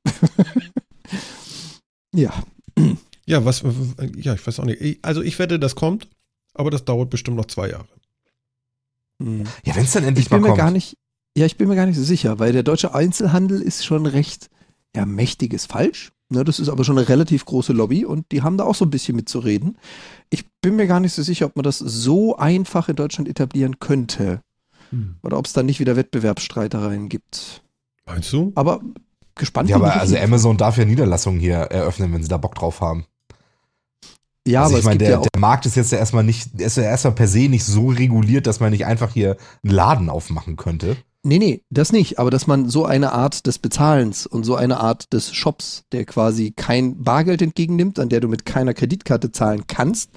ja. 2.15 2.33
Ja, 3.33 3.47
was, 3.47 3.63
ja, 4.17 4.35
ich 4.35 4.47
weiß 4.47 4.61
auch 4.61 4.67
nicht. 4.67 5.03
Also 5.03 5.23
ich 5.23 5.39
wette, 5.39 5.59
das 5.59 5.75
kommt, 5.75 6.07
aber 6.53 6.71
das 6.71 6.85
dauert 6.85 7.09
bestimmt 7.09 7.39
noch 7.39 7.47
zwei 7.47 7.71
Jahre. 7.71 7.89
Hm. 9.23 9.45
Ja, 9.65 9.75
wenn 9.75 9.85
es 9.85 9.93
dann 9.93 10.05
endlich 10.05 10.27
ich 10.27 10.31
bin 10.31 10.43
mal 10.43 10.49
mir 10.49 10.49
kommt. 10.49 10.59
Gar 10.59 10.71
nicht, 10.71 10.99
ja, 11.35 11.47
ich 11.47 11.57
bin 11.57 11.69
mir 11.69 11.77
gar 11.77 11.87
nicht 11.87 11.97
so 11.97 12.03
sicher, 12.03 12.39
weil 12.39 12.53
der 12.53 12.63
deutsche 12.63 12.95
Einzelhandel 12.95 13.63
ist 13.63 13.87
schon 13.87 14.05
recht, 14.05 14.51
ja, 14.95 15.07
mächtiges 15.07 15.65
falsch. 15.65 16.13
Ne, 16.29 16.45
das 16.45 16.61
ist 16.61 16.69
aber 16.69 16.85
schon 16.85 16.99
eine 16.99 17.09
relativ 17.09 17.47
große 17.47 17.73
Lobby 17.73 18.05
und 18.05 18.31
die 18.33 18.43
haben 18.43 18.59
da 18.59 18.65
auch 18.65 18.75
so 18.75 18.85
ein 18.85 18.91
bisschen 18.91 19.17
mitzureden. 19.17 19.79
Ich 20.29 20.45
bin 20.61 20.77
mir 20.77 20.87
gar 20.87 21.01
nicht 21.01 21.15
so 21.15 21.23
sicher, 21.23 21.47
ob 21.47 21.57
man 21.57 21.63
das 21.63 21.79
so 21.79 22.37
einfach 22.37 22.91
in 22.91 22.97
Deutschland 22.97 23.29
etablieren 23.29 23.81
könnte. 23.81 24.43
Hm. 24.91 25.17
Oder 25.23 25.39
ob 25.39 25.47
es 25.47 25.55
da 25.55 25.63
nicht 25.63 25.81
wieder 25.81 25.97
Wettbewerbsstreitereien 25.97 27.09
gibt. 27.09 27.63
Meinst 28.05 28.31
du? 28.31 28.53
Aber 28.57 28.83
gespannt. 29.35 29.71
Ja, 29.71 29.77
aber 29.77 29.99
also 29.99 30.19
Amazon 30.19 30.59
darf 30.59 30.77
ja 30.77 30.85
Niederlassungen 30.85 31.41
hier 31.41 31.57
eröffnen, 31.57 32.13
wenn 32.13 32.23
sie 32.23 32.29
da 32.29 32.37
Bock 32.37 32.55
drauf 32.55 32.83
haben. 32.83 33.07
Ja, 34.47 34.63
also 34.63 34.75
aber 34.75 34.79
ich 34.81 34.85
meine, 34.85 34.99
der, 34.99 35.11
ja 35.11 35.21
der 35.21 35.41
Markt 35.41 35.67
ist 35.67 35.77
jetzt 35.77 35.93
ja 35.93 35.99
erstmal 35.99 36.25
nicht, 36.25 36.61
ist 36.61 36.77
ja 36.77 36.83
erstmal 36.83 37.15
per 37.15 37.29
se 37.29 37.49
nicht 37.49 37.65
so 37.65 37.89
reguliert, 37.89 38.47
dass 38.47 38.61
man 38.61 38.73
nicht 38.73 38.87
einfach 38.87 39.13
hier 39.13 39.37
einen 39.63 39.73
Laden 39.73 40.11
aufmachen 40.11 40.57
könnte. 40.57 40.97
Nee, 41.25 41.39
nee, 41.39 41.63
das 41.71 41.93
nicht. 41.93 42.19
Aber 42.19 42.33
dass 42.33 42.49
man 42.49 42.69
so 42.69 42.85
eine 42.85 43.13
Art 43.13 43.47
des 43.47 43.61
Bezahlens 43.61 44.27
und 44.27 44.43
so 44.43 44.57
eine 44.57 44.81
Art 44.81 45.13
des 45.13 45.33
Shops, 45.33 45.85
der 45.93 46.05
quasi 46.05 46.51
kein 46.51 47.05
Bargeld 47.05 47.41
entgegennimmt, 47.43 48.01
an 48.01 48.09
der 48.09 48.19
du 48.19 48.27
mit 48.27 48.45
keiner 48.45 48.75
Kreditkarte 48.75 49.31
zahlen 49.31 49.63
kannst. 49.69 50.11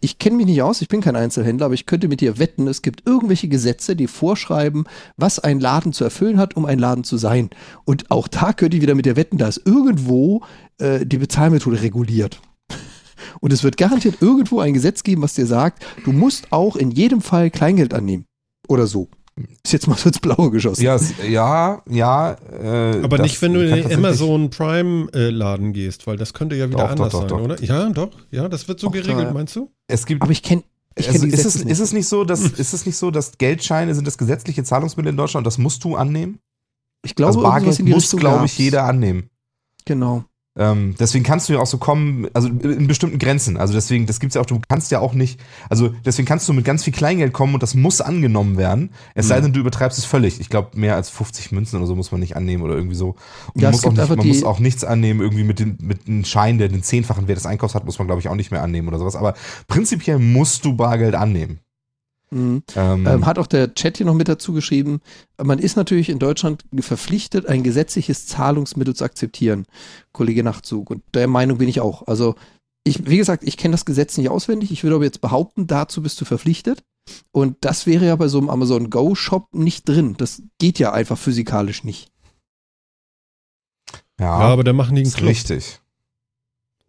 Ich 0.00 0.18
kenne 0.18 0.36
mich 0.36 0.46
nicht 0.46 0.62
aus, 0.62 0.82
ich 0.82 0.88
bin 0.88 1.00
kein 1.00 1.14
Einzelhändler, 1.14 1.66
aber 1.66 1.74
ich 1.74 1.86
könnte 1.86 2.08
mit 2.08 2.20
dir 2.20 2.38
wetten, 2.38 2.66
es 2.66 2.82
gibt 2.82 3.06
irgendwelche 3.06 3.46
Gesetze, 3.46 3.94
die 3.94 4.08
vorschreiben, 4.08 4.84
was 5.16 5.38
ein 5.38 5.60
Laden 5.60 5.92
zu 5.92 6.02
erfüllen 6.02 6.38
hat, 6.38 6.56
um 6.56 6.66
ein 6.66 6.78
Laden 6.80 7.04
zu 7.04 7.18
sein. 7.18 7.50
Und 7.84 8.10
auch 8.10 8.26
da 8.26 8.52
könnte 8.52 8.76
ich 8.76 8.82
wieder 8.82 8.96
mit 8.96 9.06
dir 9.06 9.16
wetten, 9.16 9.38
da 9.38 9.46
ist 9.46 9.62
irgendwo 9.64 10.42
äh, 10.78 11.06
die 11.06 11.18
Bezahlmethode 11.18 11.82
reguliert. 11.82 12.40
Und 13.40 13.52
es 13.52 13.62
wird 13.62 13.76
garantiert 13.76 14.16
irgendwo 14.20 14.60
ein 14.60 14.74
Gesetz 14.74 15.02
geben, 15.02 15.22
was 15.22 15.34
dir 15.34 15.46
sagt, 15.46 15.84
du 16.04 16.12
musst 16.12 16.52
auch 16.52 16.76
in 16.76 16.90
jedem 16.90 17.20
Fall 17.20 17.50
Kleingeld 17.50 17.94
annehmen. 17.94 18.24
Oder 18.68 18.86
so. 18.86 19.08
Ist 19.64 19.72
jetzt 19.72 19.86
mal 19.86 19.96
so 19.96 20.08
ins 20.08 20.18
Blaue 20.18 20.50
geschossen. 20.50 20.82
Ja, 20.82 20.98
ja, 21.28 21.82
ja. 21.88 22.32
Äh, 22.60 23.02
Aber 23.04 23.18
nicht, 23.18 23.40
wenn 23.40 23.54
du 23.54 23.64
in 23.64 23.88
den 23.88 23.94
Amazon 23.94 24.50
Prime-Laden 24.50 25.72
gehst, 25.72 26.06
weil 26.08 26.16
das 26.16 26.34
könnte 26.34 26.56
ja 26.56 26.68
wieder 26.68 26.78
Doch, 26.78 26.90
anders 26.90 27.12
doch, 27.12 27.20
doch, 27.22 27.28
sein, 27.30 27.38
doch. 27.38 27.44
oder? 27.44 27.62
Ja, 27.62 27.88
doch. 27.90 28.10
Ja, 28.32 28.48
das 28.48 28.66
wird 28.66 28.80
so 28.80 28.88
Doch, 28.88 28.92
geregelt, 28.94 29.28
da- 29.28 29.32
meinst 29.32 29.54
du? 29.54 29.70
Es 29.86 30.06
gibt, 30.06 30.22
Aber 30.22 30.32
ich 30.32 30.42
kenne 30.42 30.64
also 30.96 31.24
die 31.26 31.30
ist, 31.32 31.44
es, 31.44 31.54
nicht. 31.56 31.70
ist 31.70 31.78
es 31.78 31.92
nicht 31.92 32.08
so, 32.08 32.24
dass, 32.24 32.40
ist 32.40 32.74
es 32.74 32.84
nicht 32.84 32.96
so, 32.96 33.12
dass 33.12 33.38
Geldscheine 33.38 33.94
sind 33.94 34.04
das 34.08 34.18
gesetzliche 34.18 34.64
Zahlungsmittel 34.64 35.10
in 35.10 35.16
Deutschland 35.16 35.42
und 35.42 35.46
das 35.46 35.56
musst 35.56 35.84
du 35.84 35.94
annehmen? 35.94 36.40
Ich 37.04 37.14
glaube, 37.14 37.28
also 37.28 37.42
Bargeld 37.42 37.78
muss, 37.84 38.10
glaube 38.16 38.46
ich, 38.46 38.58
jeder 38.58 38.82
annehmen. 38.84 39.30
Genau. 39.84 40.24
Ähm, 40.58 40.96
deswegen 40.98 41.24
kannst 41.24 41.48
du 41.48 41.52
ja 41.54 41.60
auch 41.60 41.66
so 41.66 41.78
kommen, 41.78 42.26
also 42.34 42.48
in 42.48 42.88
bestimmten 42.88 43.18
Grenzen. 43.18 43.56
Also 43.56 43.72
deswegen, 43.72 44.06
das 44.06 44.18
gibt's 44.18 44.34
ja 44.34 44.40
auch, 44.42 44.46
du 44.46 44.60
kannst 44.68 44.90
ja 44.90 44.98
auch 44.98 45.14
nicht, 45.14 45.40
also 45.70 45.90
deswegen 46.04 46.26
kannst 46.26 46.48
du 46.48 46.52
mit 46.52 46.64
ganz 46.64 46.82
viel 46.82 46.92
Kleingeld 46.92 47.32
kommen 47.32 47.54
und 47.54 47.62
das 47.62 47.74
muss 47.74 48.00
angenommen 48.00 48.56
werden. 48.56 48.90
Es 49.14 49.28
sei 49.28 49.38
Mhm. 49.38 49.44
denn, 49.44 49.52
du 49.54 49.60
übertreibst 49.60 49.98
es 49.98 50.04
völlig. 50.04 50.40
Ich 50.40 50.48
glaube, 50.48 50.76
mehr 50.78 50.96
als 50.96 51.10
50 51.10 51.52
Münzen 51.52 51.76
oder 51.76 51.86
so 51.86 51.94
muss 51.94 52.10
man 52.10 52.20
nicht 52.20 52.36
annehmen 52.36 52.62
oder 52.64 52.74
irgendwie 52.74 52.96
so. 52.96 53.14
Und 53.54 53.62
Ja, 53.62 53.70
muss 53.70 53.84
auch 53.84 53.92
nicht, 53.92 54.08
man 54.16 54.26
muss 54.26 54.42
auch 54.42 54.58
nichts 54.58 54.82
annehmen, 54.84 55.20
irgendwie 55.20 55.44
mit, 55.44 55.60
den, 55.60 55.78
mit 55.80 56.08
einem 56.08 56.24
Schein, 56.24 56.58
der 56.58 56.68
den 56.68 56.82
zehnfachen 56.82 57.28
Wert 57.28 57.38
des 57.38 57.46
Einkaufs 57.46 57.76
hat, 57.76 57.84
muss 57.84 57.98
man, 57.98 58.08
glaube 58.08 58.20
ich, 58.20 58.28
auch 58.28 58.34
nicht 58.34 58.50
mehr 58.50 58.62
annehmen 58.62 58.88
oder 58.88 58.98
sowas. 58.98 59.14
Aber 59.16 59.34
prinzipiell 59.68 60.18
musst 60.18 60.64
du 60.64 60.74
Bargeld 60.74 61.14
annehmen. 61.14 61.60
Mhm. 62.30 62.62
Ähm, 62.76 63.06
Ähm, 63.06 63.26
hat 63.26 63.38
auch 63.38 63.46
der 63.46 63.74
Chat 63.74 63.96
hier 63.96 64.06
noch 64.06 64.14
mit 64.14 64.28
dazu 64.28 64.52
geschrieben, 64.52 65.00
man 65.42 65.58
ist 65.58 65.76
natürlich 65.76 66.08
in 66.08 66.18
Deutschland 66.18 66.64
verpflichtet, 66.80 67.46
ein 67.46 67.62
gesetzliches 67.62 68.26
Zahlungsmittel 68.26 68.94
zu 68.94 69.04
akzeptieren. 69.04 69.64
Kollege 70.12 70.42
Nachtzug. 70.42 70.90
Und 70.90 71.02
der 71.14 71.26
Meinung 71.28 71.58
bin 71.58 71.68
ich 71.68 71.80
auch. 71.80 72.06
Also, 72.06 72.34
ich, 72.84 73.06
wie 73.08 73.16
gesagt, 73.18 73.44
ich 73.44 73.56
kenne 73.56 73.72
das 73.72 73.84
Gesetz 73.84 74.16
nicht 74.18 74.28
auswendig. 74.30 74.70
Ich 74.70 74.82
würde 74.82 74.96
aber 74.96 75.04
jetzt 75.04 75.20
behaupten, 75.20 75.66
dazu 75.66 76.02
bist 76.02 76.20
du 76.20 76.24
verpflichtet. 76.24 76.82
Und 77.32 77.56
das 77.62 77.86
wäre 77.86 78.06
ja 78.06 78.16
bei 78.16 78.28
so 78.28 78.38
einem 78.38 78.50
Amazon 78.50 78.90
Go 78.90 79.14
Shop 79.14 79.48
nicht 79.54 79.88
drin. 79.88 80.14
Das 80.18 80.42
geht 80.58 80.78
ja 80.78 80.92
einfach 80.92 81.16
physikalisch 81.18 81.82
nicht. 81.84 82.10
ja, 84.20 84.26
Ja, 84.26 84.30
aber 84.52 84.64
da 84.64 84.72
machen 84.72 84.94
die 84.96 85.02
einen 85.02 85.12
Club. 85.12 85.30
richtig. 85.30 85.80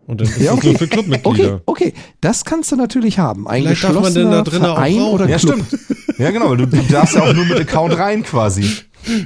Und 0.09 0.21
dann 0.21 0.27
ist 0.27 0.37
Ja, 0.39 0.45
das 0.51 0.57
okay. 0.57 0.69
nur 0.69 0.79
für 0.79 0.87
Clubmitglieder. 0.87 1.61
Okay, 1.65 1.89
okay, 1.89 1.93
das 2.19 2.43
kannst 2.43 2.71
du 2.71 2.75
natürlich 2.75 3.19
haben. 3.19 3.47
Ein 3.47 3.61
Vielleicht 3.63 3.83
darf 3.83 3.93
man 3.93 4.13
denn 4.13 4.31
da 4.31 4.41
drinnen 4.41 4.65
auch 4.65 4.75
Verein 4.75 4.99
rauchen. 4.99 5.13
oder 5.13 5.29
Ja, 5.29 5.37
Club. 5.37 5.63
stimmt. 5.67 6.19
Ja, 6.19 6.31
genau, 6.31 6.49
weil 6.49 6.57
du, 6.57 6.65
du 6.65 6.81
darfst 6.91 7.15
ja 7.15 7.21
auch 7.23 7.33
nur 7.33 7.45
mit 7.45 7.59
Account 7.59 7.95
rein 7.97 8.23
quasi. 8.23 8.65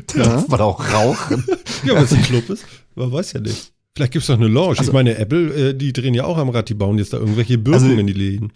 Da 0.08 0.18
Ja. 0.20 0.24
darf 0.26 0.48
man 0.50 0.60
auch 0.62 0.94
rauchen. 0.94 1.44
Ja, 1.86 1.96
wenn 1.96 2.04
es 2.04 2.12
ein 2.14 2.22
Club 2.22 2.50
ist. 2.50 2.66
Man 2.96 3.12
weiß 3.12 3.34
ja 3.34 3.40
nicht. 3.40 3.72
Vielleicht 3.96 4.12
gibt 4.14 4.24
es 4.24 4.28
doch 4.28 4.36
eine 4.36 4.48
Lounge. 4.48 4.78
Also- 4.78 4.84
ich 4.84 4.94
meine, 4.94 5.18
Apple, 5.18 5.70
äh, 5.70 5.74
die 5.74 5.94
drehen 5.94 6.14
ja 6.14 6.26
auch 6.26 6.38
am 6.38 6.50
Rad, 6.50 6.68
die 6.70 6.74
bauen 6.74 6.98
jetzt 6.98 7.14
da 7.14 7.18
irgendwelche 7.18 7.58
Birken 7.58 7.84
Also- 7.90 7.96
in 8.00 8.06
die 8.08 8.14
Läden. 8.14 8.52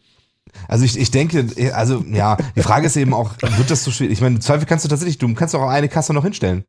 Also 0.68 0.84
ich, 0.86 0.98
ich 0.98 1.12
denke, 1.12 1.46
also 1.74 2.04
ja, 2.12 2.36
die 2.56 2.62
Frage 2.62 2.88
ist 2.88 2.96
eben 2.98 3.14
auch, 3.14 3.32
wird 3.58 3.70
das 3.72 3.84
so 3.84 3.92
schwierig? 3.92 4.14
Ich 4.14 4.22
meine, 4.22 4.36
im 4.36 4.42
Zweifel 4.42 4.66
kannst 4.66 4.84
du 4.86 4.90
tatsächlich, 4.90 5.18
du 5.18 5.34
kannst 5.34 5.56
auch 5.56 5.68
eine 5.70 5.88
Kasse 5.88 6.14
noch 6.14 6.24
hinstellen. 6.24 6.64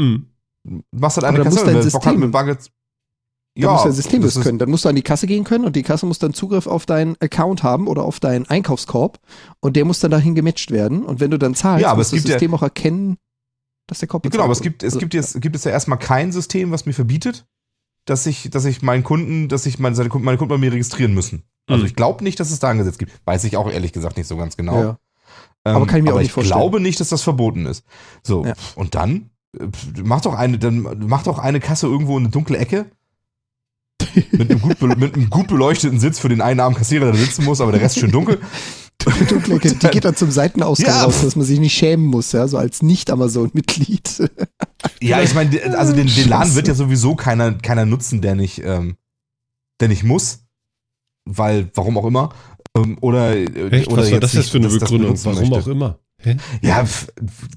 Hm. 0.00 0.26
Du 0.64 0.82
machst 0.92 1.16
halt 1.16 1.24
eine 1.26 1.42
Kasse, 1.42 1.56
wer 1.64 1.72
Bock 1.72 1.76
hat 1.84 1.90
System- 1.90 2.20
mit 2.20 2.32
Bargeld. 2.32 2.58
Da 3.56 3.72
muss 3.72 3.82
dein 3.82 3.92
System 3.92 4.22
das 4.22 4.36
ist- 4.36 4.42
können. 4.42 4.58
Dann 4.58 4.70
musst 4.70 4.84
du 4.84 4.88
an 4.88 4.94
die 4.96 5.02
Kasse 5.02 5.26
gehen 5.26 5.44
können 5.44 5.64
und 5.64 5.74
die 5.76 5.82
Kasse 5.82 6.06
muss 6.06 6.18
dann 6.18 6.32
Zugriff 6.32 6.66
auf 6.66 6.86
deinen 6.86 7.16
Account 7.20 7.62
haben 7.62 7.88
oder 7.88 8.04
auf 8.04 8.20
deinen 8.20 8.46
Einkaufskorb 8.48 9.18
und 9.60 9.76
der 9.76 9.84
muss 9.84 9.98
dann 10.00 10.10
dahin 10.12 10.34
gematcht 10.34 10.70
werden. 10.70 11.02
Und 11.04 11.20
wenn 11.20 11.30
du 11.30 11.38
dann 11.38 11.54
zahlst, 11.54 11.82
Ja, 11.82 11.88
aber 11.90 11.98
muss 11.98 12.06
es 12.06 12.10
das 12.12 12.16
gibt 12.18 12.28
ja- 12.28 12.34
System 12.34 12.54
auch 12.54 12.62
erkennen, 12.62 13.16
dass 13.88 13.98
der 13.98 14.08
Korb 14.08 14.22
Genau, 14.22 14.44
aber 14.44 14.52
es 14.52 14.58
bezahlt 14.60 14.72
gibt, 14.78 14.82
es 14.84 14.94
wurde. 14.94 15.00
gibt 15.00 15.14
jetzt, 15.14 15.40
gibt 15.40 15.56
es 15.56 15.64
ja 15.64 15.72
erstmal 15.72 15.98
kein 15.98 16.30
System, 16.32 16.70
was 16.70 16.86
mir 16.86 16.92
verbietet, 16.92 17.44
dass 18.06 18.24
ich, 18.26 18.50
dass 18.50 18.64
ich 18.64 18.82
meinen 18.82 19.02
Kunden, 19.02 19.48
dass 19.48 19.66
ich 19.66 19.78
meine, 19.80 19.96
seine 19.96 20.08
Kunden, 20.10 20.24
meine 20.24 20.38
Kunden 20.38 20.50
bei 20.50 20.58
mir 20.58 20.72
registrieren 20.72 21.12
müssen. 21.12 21.42
Also 21.66 21.82
Mhm. 21.82 21.86
ich 21.88 21.96
glaube 21.96 22.22
nicht, 22.24 22.38
dass 22.40 22.50
es 22.52 22.60
da 22.60 22.68
ein 22.70 22.78
Gesetz 22.78 22.98
gibt. 22.98 23.12
Weiß 23.24 23.42
ich 23.44 23.56
auch 23.56 23.70
ehrlich 23.70 23.92
gesagt 23.92 24.16
nicht 24.16 24.26
so 24.28 24.36
ganz 24.36 24.56
genau. 24.56 24.80
Ja. 24.80 24.98
Ähm, 25.64 25.76
Aber 25.76 25.86
kann 25.86 25.98
ich 25.98 26.04
mir 26.04 26.14
auch 26.14 26.18
nicht 26.18 26.28
ich 26.28 26.32
vorstellen. 26.32 26.58
glaube 26.58 26.80
nicht, 26.80 26.98
dass 27.00 27.08
das 27.10 27.22
verboten 27.22 27.66
ist. 27.66 27.84
So, 28.22 28.44
Ja. 28.46 28.54
und 28.76 28.94
dann 28.94 29.30
äh, 29.58 29.66
mach 30.04 30.20
doch 30.20 30.34
eine, 30.34 30.58
dann 30.58 31.04
mach 31.06 31.24
doch 31.24 31.38
eine 31.40 31.58
Kasse 31.60 31.88
irgendwo 31.88 32.16
in 32.16 32.22
eine 32.24 32.30
dunkle 32.32 32.56
Ecke. 32.56 32.86
Mit, 34.32 34.50
einem 34.50 34.60
gut, 34.60 34.80
mit 34.98 35.14
einem 35.14 35.30
gut 35.30 35.48
beleuchteten 35.48 36.00
Sitz 36.00 36.18
für 36.18 36.28
den 36.28 36.40
einen 36.40 36.60
armen 36.60 36.76
Kassierer, 36.76 37.06
der 37.06 37.12
da 37.14 37.18
sitzen 37.18 37.44
muss, 37.44 37.60
aber 37.60 37.72
der 37.72 37.80
Rest 37.80 37.98
schön 37.98 38.10
dunkel. 38.10 38.38
Die 39.20 39.24
dunkle 39.24 39.58
die 39.58 39.88
geht 39.88 40.04
dann 40.04 40.14
zum 40.14 40.30
Seitenausgang 40.30 40.94
Ja. 40.94 41.04
raus, 41.04 41.22
dass 41.22 41.34
man 41.34 41.46
sich 41.46 41.58
nicht 41.58 41.72
schämen 41.74 42.04
muss, 42.06 42.32
ja, 42.32 42.46
so 42.46 42.58
als 42.58 42.82
Nicht-Amazon-Mitglied. 42.82 44.30
Ja, 45.02 45.22
ich 45.22 45.34
meine, 45.34 45.78
also 45.78 45.92
den, 45.94 46.06
den 46.06 46.28
Laden 46.28 46.54
wird 46.54 46.68
ja 46.68 46.74
sowieso 46.74 47.14
keiner, 47.14 47.52
keiner 47.52 47.86
nutzen, 47.86 48.20
der 48.20 48.34
nicht, 48.34 48.62
ähm, 48.64 48.96
der 49.80 49.88
nicht 49.88 50.04
muss. 50.04 50.40
Weil, 51.26 51.70
warum 51.74 51.96
auch 51.98 52.06
immer. 52.06 52.30
Ähm, 52.76 52.98
oder, 53.00 53.36
äh, 53.36 53.68
Echt? 53.70 53.88
oder 53.88 54.02
Was 54.02 54.12
war 54.12 54.20
das 54.20 54.32
jetzt 54.32 54.50
für 54.50 54.58
eine 54.58 54.68
Begründung? 54.68 55.18
Warum 55.24 55.48
möchte. 55.48 55.56
auch 55.56 55.66
immer? 55.66 55.98
Hä? 56.22 56.36
Ja, 56.60 56.86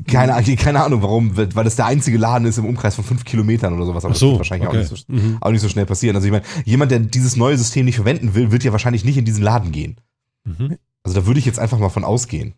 keine, 0.08 0.36
Ahnung- 0.36 0.56
keine 0.56 0.84
Ahnung, 0.84 1.02
warum, 1.02 1.36
weil 1.36 1.64
das 1.64 1.76
der 1.76 1.86
einzige 1.86 2.18
Laden 2.18 2.48
ist 2.48 2.58
im 2.58 2.66
Umkreis 2.66 2.96
von 2.96 3.04
fünf 3.04 3.26
Kilometern 3.26 3.74
oder 3.74 3.86
sowas. 3.86 4.06
Aber 4.06 4.14
so, 4.16 4.20
das 4.28 4.32
wird 4.32 4.40
wahrscheinlich 4.40 4.68
okay. 4.70 4.78
auch, 4.86 4.92
nicht 4.92 5.06
so, 5.08 5.14
Mhm. 5.14 5.38
auch 5.42 5.52
nicht 5.52 5.62
so 5.62 5.70
schnell 5.70 5.86
passieren. 5.86 6.16
Also 6.16 6.28
ich 6.28 6.32
meine, 6.32 6.46
jemand, 6.66 6.92
der 6.92 7.00
dieses 7.00 7.36
neue 7.36 7.58
System 7.58 7.86
nicht 7.86 7.96
verwenden 7.96 8.36
will, 8.36 8.52
wird 8.52 8.64
ja 8.64 8.72
wahrscheinlich 8.72 9.04
nicht 9.04 9.18
in 9.18 9.26
diesen 9.26 9.44
Laden 9.44 9.72
gehen. 9.72 9.98
Mhm. 10.46 10.78
Also 11.04 11.20
da 11.20 11.26
würde 11.26 11.40
ich 11.40 11.46
jetzt 11.46 11.60
einfach 11.60 11.78
mal 11.80 11.90
von 11.90 12.04
ausgehen. 12.06 12.54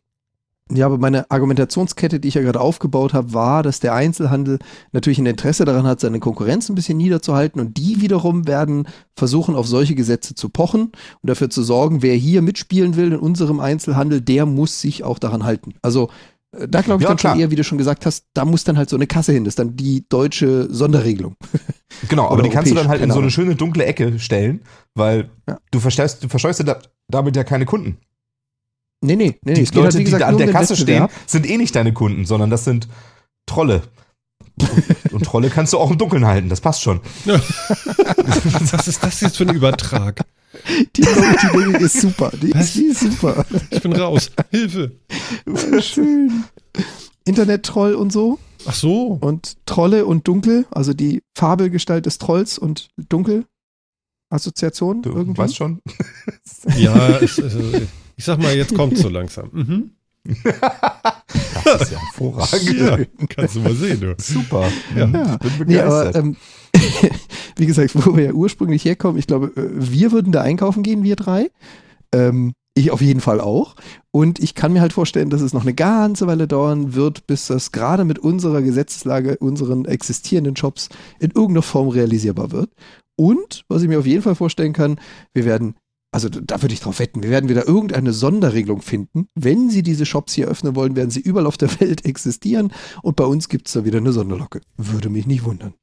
Ja, 0.72 0.88
aber 0.88 0.98
meine 0.98 1.30
Argumentationskette, 1.30 2.20
die 2.20 2.28
ich 2.28 2.34
ja 2.34 2.42
gerade 2.42 2.60
aufgebaut 2.60 3.14
habe, 3.14 3.34
war, 3.34 3.62
dass 3.62 3.80
der 3.82 3.94
Einzelhandel 3.94 4.58
natürlich 4.94 5.20
ein 5.20 5.28
Interesse 5.28 5.64
daran 5.64 5.86
hat, 5.86 6.00
seine 6.00 6.20
Konkurrenz 6.20 6.70
ein 6.70 6.76
bisschen 6.76 6.98
niederzuhalten 6.98 7.62
und 7.62 7.78
die 7.78 8.02
wiederum 8.02 8.48
werden 8.48 8.88
versuchen, 9.16 9.56
auf 9.56 9.68
solche 9.68 9.94
Gesetze 9.94 10.34
zu 10.34 10.50
pochen 10.50 10.86
und 11.22 11.30
dafür 11.30 11.52
zu 11.52 11.62
sorgen, 11.62 12.02
wer 12.02 12.16
hier 12.16 12.42
mitspielen 12.42 12.96
will 12.96 13.14
in 13.14 13.20
unserem 13.20 13.60
Einzelhandel, 13.60 14.22
der 14.22 14.48
muss 14.48 14.82
sich 14.82 15.04
auch 15.04 15.20
daran 15.20 15.44
halten. 15.44 15.76
Also 15.84 16.10
äh, 16.52 16.68
da 16.68 16.82
glaube 16.82 17.00
ich 17.00 17.04
Ja, 17.04 17.10
dann 17.10 17.18
klar. 17.18 17.34
schon 17.34 17.42
eher, 17.42 17.52
wie 17.52 17.56
du 17.58 17.64
schon 17.64 17.78
gesagt 17.78 18.08
hast, 18.08 18.26
da 18.34 18.44
muss 18.44 18.64
dann 18.64 18.76
halt 18.80 18.90
so 18.90 18.96
eine 18.96 19.06
Kasse 19.06 19.34
hin. 19.34 19.44
Das 19.44 19.52
ist 19.52 19.60
dann 19.60 19.76
die 19.76 20.06
deutsche 20.10 20.68
Sonderregelung. 20.74 21.36
Genau, 22.10 22.28
aber 22.30 22.42
die 22.42 22.50
kannst 22.50 22.70
du 22.70 22.76
dann 22.76 22.90
halt 22.90 23.02
in 23.02 23.10
so 23.10 23.20
eine 23.20 23.32
schöne 23.32 23.56
dunkle 23.56 23.86
Ecke 23.86 24.20
stellen, 24.20 24.60
weil 24.96 25.30
Ja. 25.48 25.60
du 25.72 25.80
verscheuchst, 25.80 26.22
du 26.22 26.28
verscheuchst 26.28 26.62
damit 27.08 27.36
ja 27.38 27.46
keine 27.46 27.64
Kunden. 27.66 28.00
Nee, 29.06 29.16
nee, 29.16 29.28
nee, 29.28 29.40
nee. 29.44 29.54
Die 29.54 29.62
es 29.62 29.72
geht 29.72 29.82
Leute, 29.82 29.96
halt, 29.98 30.06
gesagt, 30.06 30.22
die 30.22 30.26
da 30.26 30.28
an 30.28 30.38
der 30.38 30.52
Kasse 30.52 30.76
stehen, 30.76 31.08
sind 31.26 31.50
eh 31.50 31.58
nicht 31.58 31.76
deine 31.76 31.94
Kunden, 31.94 32.26
sondern 32.26 32.50
das 32.50 32.66
sind 32.66 32.88
Trolle. 33.46 33.84
Und, 34.60 35.14
und 35.14 35.24
Trolle 35.26 35.50
kannst 35.50 35.74
du 35.74 35.78
auch 35.78 35.92
im 35.92 35.98
Dunkeln 35.98 36.26
halten, 36.26 36.50
das 36.50 36.62
passt 36.62 36.82
schon. 36.82 37.02
Was 37.26 38.88
ist 38.88 39.04
das 39.04 39.22
jetzt 39.22 39.38
für 39.38 39.44
ein 39.48 39.56
Übertrag? 39.56 40.22
Die, 40.96 41.02
die 41.02 41.58
Logik 41.58 41.82
ist 41.82 42.00
super. 42.00 42.32
Die 42.42 42.52
ist, 42.52 42.76
die 42.76 42.86
ist 42.86 43.02
super. 43.02 43.46
Ich 43.70 43.82
bin 43.82 43.94
raus. 43.94 44.32
Hilfe. 44.52 44.94
Schön. 45.82 46.46
Internet-Troll 47.26 47.94
und 47.94 48.14
so. 48.14 48.40
Ach 48.66 48.74
so. 48.74 49.18
Und 49.20 49.58
Trolle 49.66 50.06
und 50.06 50.28
Dunkel, 50.28 50.66
also 50.72 50.94
die 50.94 51.22
Fabelgestalt 51.38 52.06
des 52.06 52.18
Trolls 52.18 52.58
und 52.58 52.90
Dunkel. 53.10 53.46
Assoziation 54.30 55.02
Du 55.02 55.12
irgendwie. 55.12 55.38
weißt 55.38 55.56
schon. 55.56 55.82
Ja, 56.78 57.20
es, 57.20 57.40
also, 57.40 57.60
ich 58.16 58.26
sag 58.26 58.40
mal, 58.42 58.56
jetzt 58.56 58.76
kommt 58.76 58.98
so 58.98 59.10
langsam. 59.10 59.50
Mhm. 59.54 59.92
Das 61.64 61.82
ist 61.84 61.92
ja 61.92 62.00
hervorragend. 62.00 62.80
Ja, 62.80 62.98
kannst 63.30 63.56
du 63.56 63.60
mal 63.60 63.76
sehen, 63.76 64.00
du. 64.02 64.16
Super. 64.18 64.68
Ja. 64.96 65.06
Ja. 65.08 65.38
Ich 65.44 65.58
bin 65.58 65.68
Nee, 65.68 65.80
aber 65.80 66.06
begeistert. 66.06 66.24
ähm, 66.24 66.36
wie 67.58 67.66
gesagt, 67.68 67.92
wo 67.94 68.16
wir 68.18 68.24
ja 68.26 68.32
ursprünglich 68.34 68.84
herkommen, 68.86 69.20
ich 69.20 69.28
glaube, 69.28 69.48
äh, 69.56 69.70
wir 69.72 70.12
würden 70.12 70.32
da 70.32 70.42
einkaufen 70.42 70.82
gehen, 70.84 71.04
wir 71.04 71.16
drei. 71.16 71.52
Ähm, 72.12 72.54
ich 72.74 72.92
auf 72.92 73.02
jeden 73.02 73.22
Fall 73.22 73.40
auch. 73.40 73.76
Und 74.12 74.40
ich 74.40 74.56
kann 74.56 74.74
mir 74.74 74.82
halt 74.82 74.94
vorstellen, 74.94 75.30
dass 75.30 75.42
es 75.42 75.54
noch 75.54 75.62
eine 75.62 75.74
ganze 75.76 76.28
Weile 76.28 76.48
dauern 76.48 76.94
wird, 76.96 77.28
bis 77.28 77.48
das 77.48 77.72
gerade 77.72 78.04
mit 78.04 78.20
unserer 78.20 78.62
Gesetzeslage, 78.62 79.38
unseren 79.38 79.86
existierenden 79.86 80.56
Shops 80.56 80.90
in 81.20 81.30
irgendeiner 81.32 81.62
Form 81.62 81.88
realisierbar 81.90 82.52
wird. 82.52 82.72
Und, 83.16 83.64
was 83.70 83.82
ich 83.84 83.88
mir 83.88 84.00
auf 84.00 84.06
jeden 84.08 84.24
Fall 84.24 84.36
vorstellen 84.36 84.74
kann, 84.74 85.00
wir 85.34 85.46
werden, 85.46 85.76
also 86.16 86.30
da 86.30 86.62
würde 86.62 86.74
ich 86.74 86.80
drauf 86.80 87.00
wetten, 87.00 87.24
wir 87.24 87.30
werden 87.30 87.50
wieder 87.50 87.68
irgendeine 87.68 88.14
Sonderregelung 88.14 88.82
finden. 88.82 89.28
Wenn 89.36 89.70
sie 89.70 89.84
diese 89.84 90.06
Shops 90.06 90.34
hier 90.34 90.48
öffnen 90.48 90.74
wollen, 90.74 90.96
werden 90.96 91.10
sie 91.10 91.20
überall 91.20 91.46
auf 91.46 91.58
der 91.58 91.70
Welt 91.82 92.06
existieren. 92.06 92.72
Und 93.02 93.18
bei 93.18 93.26
uns 93.26 93.50
gibt 93.50 93.68
es 93.68 93.74
da 93.74 93.84
wieder 93.84 93.98
eine 93.98 94.14
Sonderlocke. 94.14 94.62
Würde 94.78 95.10
mich 95.10 95.28
nicht 95.28 95.44
wundern. 95.44 95.74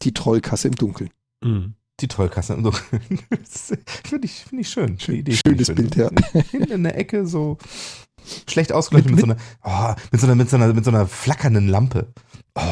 Die 0.00 0.14
Trollkasse 0.14 0.68
im 0.68 0.74
Dunkeln. 0.74 1.10
Mhm. 1.44 1.74
Die 2.00 2.08
Trollkasse. 2.08 2.56
So. 2.62 2.72
Finde 4.04 4.24
ich, 4.24 4.32
find 4.44 4.60
ich 4.62 4.70
schön. 4.70 4.98
Schöne 4.98 5.18
Idee. 5.18 5.36
Schönes 5.46 5.68
ich 5.68 5.74
Bild, 5.74 5.94
schön. 5.94 6.10
Hinten 6.50 6.72
in 6.72 6.82
der 6.84 6.96
Ecke 6.96 7.26
so 7.26 7.58
schlecht 8.48 8.72
ausgeleuchtet 8.72 9.14
mit, 9.14 9.26
Mit- 9.26 9.38
so 9.38 9.66
einer, 9.66 9.94
oh, 9.94 9.94
mit, 10.10 10.20
so 10.22 10.26
einer, 10.26 10.34
mit, 10.34 10.48
so 10.48 10.56
einer, 10.56 10.72
mit 10.72 10.84
so 10.86 10.90
einer 10.90 11.06
flackernden 11.06 11.68
Lampe. 11.68 12.10
Oh, 12.54 12.62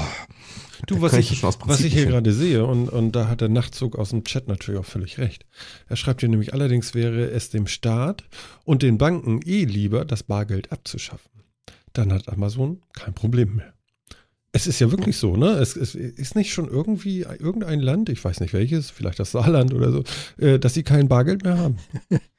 Du, 0.86 1.00
was 1.00 1.12
ich, 1.14 1.42
was 1.42 1.80
ich 1.80 1.92
hier 1.92 2.06
gerade 2.06 2.32
sehe, 2.32 2.64
und, 2.64 2.88
und 2.88 3.12
da 3.12 3.28
hat 3.28 3.40
der 3.40 3.48
Nachtzug 3.48 3.96
aus 3.96 4.10
dem 4.10 4.24
Chat 4.24 4.48
natürlich 4.48 4.80
auch 4.80 4.86
völlig 4.86 5.18
recht. 5.18 5.46
Er 5.88 5.96
schreibt 5.96 6.20
hier 6.20 6.28
nämlich, 6.28 6.52
allerdings 6.52 6.94
wäre 6.94 7.30
es 7.30 7.50
dem 7.50 7.66
Staat 7.66 8.24
und 8.64 8.82
den 8.82 8.98
Banken 8.98 9.40
eh 9.44 9.64
lieber, 9.64 10.04
das 10.04 10.24
Bargeld 10.24 10.72
abzuschaffen. 10.72 11.30
Dann 11.92 12.12
hat 12.12 12.28
Amazon 12.28 12.82
kein 12.94 13.14
Problem 13.14 13.56
mehr. 13.56 13.74
Es 14.50 14.66
ist 14.66 14.80
ja 14.80 14.90
wirklich 14.90 15.16
so, 15.16 15.36
ne? 15.36 15.52
Es, 15.52 15.76
es 15.76 15.94
ist 15.94 16.34
nicht 16.34 16.52
schon 16.52 16.68
irgendwie 16.68 17.20
irgendein 17.20 17.80
Land, 17.80 18.10
ich 18.10 18.22
weiß 18.22 18.40
nicht 18.40 18.52
welches, 18.52 18.90
vielleicht 18.90 19.18
das 19.18 19.30
Saarland 19.30 19.72
oder 19.72 19.92
so, 19.92 20.04
äh, 20.38 20.58
dass 20.58 20.74
sie 20.74 20.82
kein 20.82 21.08
Bargeld 21.08 21.44
mehr 21.44 21.58
haben. 21.58 21.78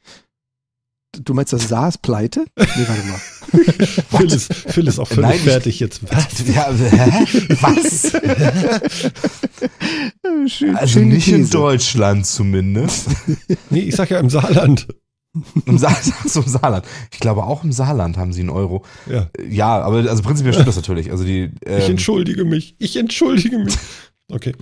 Du 1.22 1.34
meinst 1.36 1.54
das 1.54 1.68
SARS 1.70 1.98
pleite? 2.00 2.46
Nee, 2.58 2.66
warte 2.88 3.04
mal. 3.08 3.20
Phil 4.18 4.32
ist, 4.34 4.52
Phil 4.54 4.88
ist 4.88 4.98
auch 4.98 5.08
völlig 5.08 5.22
Nein, 5.30 5.36
ich- 5.36 5.42
fertig 5.44 5.80
jetzt. 5.80 6.02
Was? 6.12 6.48
Ja, 6.48 6.74
hä? 6.74 7.26
Was? 7.62 8.12
Schön, 10.52 10.76
Also 10.76 11.00
nicht 11.00 11.28
in 11.28 11.42
These. 11.42 11.52
Deutschland 11.52 12.26
zumindest. 12.26 13.08
Nee, 13.70 13.82
ich 13.82 13.96
sag 13.96 14.10
ja 14.10 14.20
im 14.20 14.30
Saarland. 14.30 14.88
Im, 15.66 15.78
Sa 15.78 15.96
so 16.26 16.42
im 16.42 16.48
Saarland. 16.48 16.86
Ich 17.12 17.20
glaube, 17.20 17.44
auch 17.44 17.64
im 17.64 17.72
Saarland 17.72 18.18
haben 18.18 18.34
sie 18.34 18.42
einen 18.42 18.50
Euro. 18.50 18.84
Ja. 19.10 19.30
Ja, 19.48 19.82
aber 19.82 19.98
also 20.10 20.22
prinzipiell 20.24 20.54
stimmt 20.54 20.68
das 20.68 20.76
natürlich. 20.76 21.12
Also 21.12 21.24
die, 21.24 21.52
Ich 21.66 21.68
ähm, 21.86 21.92
entschuldige 21.92 22.46
mich. 22.46 22.76
Ich 22.80 22.96
entschuldige 22.98 23.58
mich. 23.60 23.76
Okay. 24.32 24.54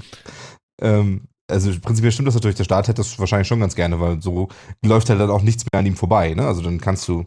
ähm, 0.82 1.24
also 1.52 1.72
prinzipiell 1.80 2.12
stimmt 2.12 2.28
das 2.28 2.36
natürlich. 2.36 2.58
Der 2.58 2.64
Staat 2.64 2.88
hätte 2.88 3.02
das 3.02 3.20
wahrscheinlich 3.20 3.48
schon 3.48 3.60
ganz 3.60 3.76
gerne, 3.76 4.00
weil 4.00 4.22
so 4.22 4.50
läuft 4.84 5.10
halt 5.10 5.20
dann 5.20 5.30
auch 5.30 5.44
nichts 5.44 5.64
mehr 5.72 5.80
an 5.80 5.86
ihm 5.86 5.96
vorbei. 5.96 6.34
Ne? 6.34 6.46
Also 6.48 6.62
dann 6.62 6.80
kannst 6.80 7.08
du 7.08 7.24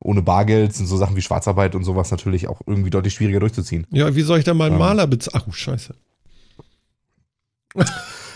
ohne 0.00 0.22
Bargeld 0.22 0.74
sind 0.74 0.86
so 0.86 0.96
Sachen 0.96 1.14
wie 1.16 1.22
Schwarzarbeit 1.22 1.74
und 1.74 1.84
sowas 1.84 2.10
natürlich 2.10 2.48
auch 2.48 2.60
irgendwie 2.66 2.90
deutlich 2.90 3.14
schwieriger 3.14 3.40
durchzuziehen. 3.40 3.86
Ja, 3.90 4.14
wie 4.14 4.22
soll 4.22 4.38
ich 4.38 4.44
da 4.44 4.54
meinen 4.54 4.72
Ja. 4.72 4.78
Maler 4.78 5.06
bezahlen? 5.06 5.42
Ach, 5.44 5.48
oh, 5.48 5.52
scheiße. 5.52 5.94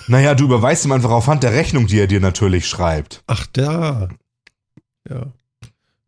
Naja, 0.07 0.35
du 0.35 0.45
überweist 0.45 0.85
ihm 0.85 0.93
einfach 0.93 1.11
auf 1.11 1.29
Hand 1.29 1.45
der 1.45 1.55
Rechnung, 1.55 1.87
die 1.87 1.99
er 1.99 2.07
dir 2.07 2.21
natürlich 2.21 2.69
schreibt. 2.69 3.23
Ach, 3.27 3.47
da. 3.55 4.11
Ja. 5.09 5.33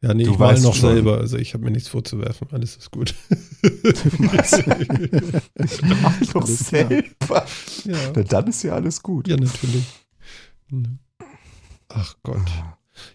Ja, 0.07 0.15
nee, 0.15 0.25
Du 0.25 0.33
ich 0.33 0.39
mal 0.39 0.53
weißt 0.55 0.65
noch 0.65 0.75
schon. 0.75 0.95
selber. 0.95 1.19
Also 1.19 1.37
ich 1.39 1.53
habe 1.55 1.65
mir 1.65 1.71
nichts 1.73 1.89
vorzuwerfen. 1.89 2.49
Alles 2.53 2.77
ist 2.77 2.91
gut. 2.91 3.15
Ich 3.63 3.73
mach 5.83 6.21
doch 6.33 6.43
Alles 6.43 6.69
klar. 6.69 6.89
selber. 6.89 7.47
ja. 7.85 8.13
Na, 8.15 8.23
dann 8.23 8.47
ist 8.47 8.63
ja 8.63 8.75
alles 8.75 9.03
gut. 9.03 9.29
ja, 9.29 9.37
natürlich. 9.37 9.85
Ne. 10.71 10.99
Ach 11.89 12.15
Gott. 12.23 12.41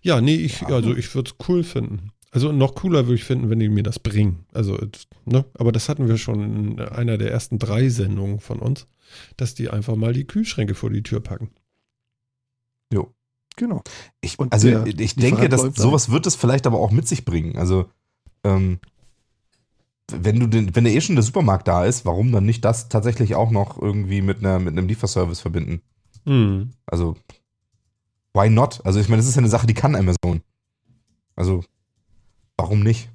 Ja, 0.02 0.22
nee, 0.22 0.36
ich, 0.36 0.64
also 0.64 0.96
ich 0.96 1.14
würde 1.16 1.32
es 1.32 1.48
cool 1.48 1.64
finden. 1.64 2.12
Also 2.32 2.52
noch 2.52 2.76
cooler 2.76 3.06
würde 3.08 3.16
ich 3.16 3.24
finden, 3.26 3.50
wenn 3.50 3.60
die 3.60 3.70
mir 3.70 3.84
das 3.84 4.00
bringen. 4.00 4.46
Also, 4.54 4.78
ne, 5.26 5.46
aber 5.56 5.72
das 5.72 5.90
hatten 5.90 6.08
wir 6.08 6.18
schon 6.18 6.78
in 6.78 6.80
einer 6.80 7.18
der 7.18 7.32
ersten 7.32 7.60
drei 7.60 7.90
Sendungen 7.90 8.40
von 8.40 8.60
uns, 8.60 8.88
dass 9.38 9.54
die 9.54 9.70
einfach 9.70 9.96
mal 9.96 10.14
die 10.14 10.26
Kühlschränke 10.26 10.74
vor 10.76 10.90
die 10.90 11.04
Tür 11.04 11.20
packen. 11.20 11.50
Jo. 12.94 13.14
Genau. 13.56 13.82
Ich, 14.22 14.40
Und 14.40 14.54
also 14.54 14.70
der 14.70 14.88
ich 14.88 15.16
denke, 15.16 15.50
dass 15.50 15.62
sowas 15.76 16.10
wird 16.10 16.26
es 16.26 16.36
vielleicht 16.36 16.68
aber 16.68 16.80
auch 16.80 16.92
mit 16.92 17.08
sich 17.08 17.26
bringen. 17.26 17.58
Also 17.58 17.86
ähm, 18.44 18.80
wenn 20.12 20.40
du 20.40 20.48
den, 20.48 20.76
wenn 20.76 20.84
der 20.84 20.94
eh 20.94 21.02
schon 21.02 21.16
der 21.16 21.24
Supermarkt 21.24 21.68
da 21.68 21.86
ist, 21.86 22.06
warum 22.06 22.32
dann 22.32 22.46
nicht 22.46 22.66
das 22.66 22.90
tatsächlich 22.90 23.36
auch 23.36 23.52
noch 23.52 23.82
irgendwie 23.82 24.22
mit 24.22 24.40
einer 24.40 24.60
mit 24.60 24.78
einem 24.78 24.88
Lieferservice 24.88 25.42
verbinden? 25.42 25.82
Hm. 26.26 26.72
Also 26.86 27.16
why 28.34 28.50
not? 28.50 28.82
Also 28.86 29.00
ich 29.00 29.10
meine, 29.10 29.22
das 29.22 29.28
ist 29.28 29.36
ja 29.36 29.40
eine 29.40 29.50
Sache, 29.50 29.68
die 29.68 29.74
kann 29.74 29.96
Amazon. 29.96 30.42
Also 31.36 31.64
warum 32.58 32.82
nicht? 32.82 33.10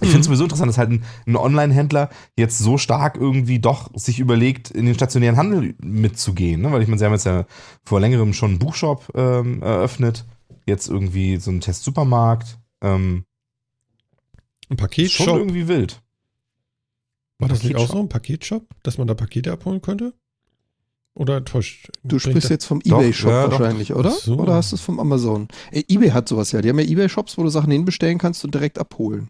Ich 0.00 0.08
Mhm. 0.08 0.12
finde 0.12 0.20
es 0.20 0.26
sowieso 0.26 0.44
interessant, 0.44 0.68
dass 0.70 0.78
halt 0.78 0.90
ein, 0.90 1.04
ein 1.26 1.36
Online-Händler 1.36 2.08
jetzt 2.36 2.58
so 2.58 2.78
stark 2.78 3.16
irgendwie 3.16 3.58
doch 3.58 3.90
sich 3.94 4.18
überlegt, 4.18 4.70
in 4.70 4.86
den 4.86 4.94
stationären 4.94 5.36
Handel 5.36 5.74
mitzugehen. 5.82 6.62
Ne? 6.62 6.72
Weil 6.72 6.82
ich 6.82 6.88
meine, 6.88 6.98
sie 6.98 7.04
haben 7.04 7.12
jetzt 7.12 7.26
ja 7.26 7.44
vor 7.84 8.00
längerem 8.00 8.32
schon 8.32 8.50
einen 8.50 8.58
Buchshop 8.58 9.10
ähm, 9.14 9.62
eröffnet. 9.62 10.26
Jetzt 10.66 10.88
irgendwie 10.88 11.36
so 11.36 11.50
einen 11.50 11.60
Test-Supermarkt. 11.60 12.58
Ähm, 12.82 13.24
Ein 14.68 14.68
schon 14.68 14.76
Paketshop. 14.76 15.36
irgendwie 15.38 15.68
wild. 15.68 16.02
War 17.38 17.48
das 17.48 17.62
nicht 17.62 17.76
auch 17.76 17.88
so 17.88 17.98
ein 17.98 18.08
Paketshop, 18.08 18.66
dass 18.82 18.98
man 18.98 19.06
da 19.06 19.14
Pakete 19.14 19.50
abholen 19.52 19.80
könnte? 19.80 20.12
Oder 21.14 21.44
täuscht? 21.44 21.90
Du 22.04 22.18
sprichst 22.18 22.50
jetzt 22.50 22.66
vom 22.66 22.80
Doch, 22.80 23.00
Ebay-Shop 23.00 23.30
ja, 23.30 23.48
doch. 23.48 23.58
wahrscheinlich, 23.58 23.94
oder? 23.94 24.10
Ach 24.14 24.18
so. 24.18 24.36
Oder 24.36 24.54
hast 24.54 24.72
du 24.72 24.76
es 24.76 24.82
vom 24.82 25.00
Amazon? 25.00 25.48
Äh, 25.72 25.82
Ebay 25.88 26.10
hat 26.10 26.28
sowas 26.28 26.52
ja. 26.52 26.62
Die 26.62 26.68
haben 26.68 26.78
ja 26.78 26.84
Ebay-Shops, 26.86 27.36
wo 27.36 27.42
du 27.42 27.48
Sachen 27.48 27.72
hinbestellen 27.72 28.18
kannst 28.18 28.44
und 28.44 28.54
direkt 28.54 28.78
abholen. 28.78 29.28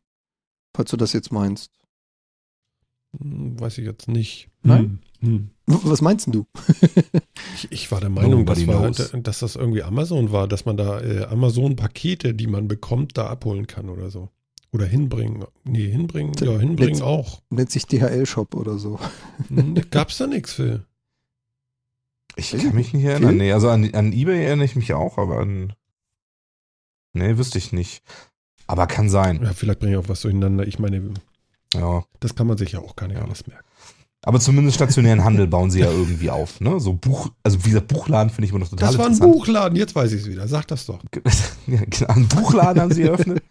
Falls 0.74 0.90
du 0.90 0.96
das 0.96 1.12
jetzt 1.12 1.32
meinst. 1.32 1.70
Hm, 3.18 3.58
Weiß 3.58 3.78
ich 3.78 3.84
jetzt 3.86 4.08
nicht. 4.08 4.48
Nein? 4.62 5.00
Hm. 5.20 5.50
Hm. 5.66 5.80
Was 5.84 6.00
meinst 6.02 6.26
denn 6.26 6.32
du? 6.32 6.46
Ich, 7.56 7.72
ich 7.72 7.90
war 7.92 8.00
der 8.00 8.10
Meinung, 8.10 8.46
dass, 8.46 8.64
war, 8.66 8.80
knows. 8.90 9.12
dass 9.12 9.40
das 9.40 9.56
irgendwie 9.56 9.82
Amazon 9.82 10.30
war, 10.32 10.46
dass 10.48 10.64
man 10.66 10.76
da 10.76 11.00
äh, 11.00 11.24
Amazon-Pakete, 11.24 12.32
die 12.32 12.46
man 12.46 12.68
bekommt, 12.68 13.18
da 13.18 13.26
abholen 13.26 13.66
kann 13.66 13.88
oder 13.90 14.10
so. 14.10 14.28
Oder 14.72 14.86
hinbringen. 14.86 15.44
Nee, 15.64 15.88
hinbringen, 15.90 16.32
ja, 16.40 16.58
hinbringen 16.58 16.94
Letzt- 16.94 17.02
auch. 17.02 17.42
Nennt 17.50 17.70
sich 17.70 17.86
DHL-Shop 17.86 18.54
oder 18.54 18.78
so. 18.78 18.98
Hm, 19.48 19.74
Gab's 19.90 20.18
da 20.18 20.26
nichts 20.26 20.52
für? 20.52 20.86
Ich 22.36 22.52
kann 22.52 22.60
ich 22.60 22.72
mich 22.72 22.94
nicht 22.94 23.04
erinnern. 23.04 23.36
Nee, 23.36 23.52
also 23.52 23.68
an, 23.68 23.92
an 23.94 24.12
Ebay 24.12 24.44
erinnere 24.44 24.66
ich 24.66 24.76
mich 24.76 24.94
auch, 24.94 25.18
aber 25.18 25.38
an. 25.40 25.72
Nee, 27.12 27.36
wüsste 27.36 27.58
ich 27.58 27.72
nicht. 27.72 28.02
Aber 28.70 28.86
kann 28.86 29.08
sein. 29.08 29.40
Ja, 29.42 29.52
vielleicht 29.52 29.80
bringe 29.80 29.92
ich 29.92 29.98
auch 29.98 30.08
was 30.08 30.20
durcheinander. 30.22 30.66
Ich 30.66 30.78
meine, 30.78 31.02
Ja. 31.74 32.04
das 32.20 32.34
kann 32.34 32.46
man 32.46 32.56
sich 32.56 32.72
ja 32.72 32.80
auch 32.80 32.94
gar 32.96 33.08
nicht 33.08 33.16
Ja. 33.18 33.24
alles 33.24 33.46
merken. 33.46 33.64
Aber 34.22 34.38
zumindest 34.38 34.74
stationären 34.76 35.24
Handel 35.24 35.46
bauen 35.46 35.70
sie 35.70 35.80
ja 35.80 35.90
irgendwie 35.90 36.28
auf. 36.30 36.60
Ne? 36.60 36.78
So 36.78 36.92
Buch, 36.92 37.30
also 37.42 37.64
wie 37.64 37.70
gesagt, 37.70 37.88
Buchladen 37.88 38.28
finde 38.30 38.44
ich 38.44 38.50
immer 38.50 38.58
noch 38.60 38.68
total 38.68 38.88
Das 38.88 38.98
war 38.98 39.06
ein. 39.06 39.18
Buchladen, 39.18 39.76
jetzt 39.76 39.94
weiß 39.94 40.12
ich 40.12 40.20
es 40.22 40.28
wieder. 40.28 40.46
Sag 40.46 40.66
das 40.68 40.84
doch. 40.84 41.00
ja, 41.66 41.80
genau, 41.86 42.06
einen 42.12 42.28
Buchladen 42.28 42.82
haben 42.82 42.92
sie 42.92 43.02
eröffnet. 43.02 43.42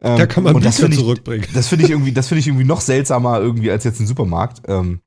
Ähm, 0.00 0.16
Da 0.18 0.26
kann 0.26 0.44
man 0.44 0.54
das 0.54 0.62
Bücher 0.76 0.82
finde 0.84 0.94
ich, 0.96 1.00
zurückbringen. 1.02 1.46
das 1.54 1.66
finde 1.68 1.84
ich 1.86 1.90
irgendwie, 1.90 2.12
das 2.12 2.28
finde 2.28 2.38
ich 2.40 2.46
irgendwie 2.46 2.64
noch 2.64 2.80
seltsamer 2.80 3.40
irgendwie 3.40 3.70
als 3.72 3.82
jetzt 3.84 3.98
ein 4.00 4.06
Supermarkt. 4.06 4.62
Ähm, 4.68 5.00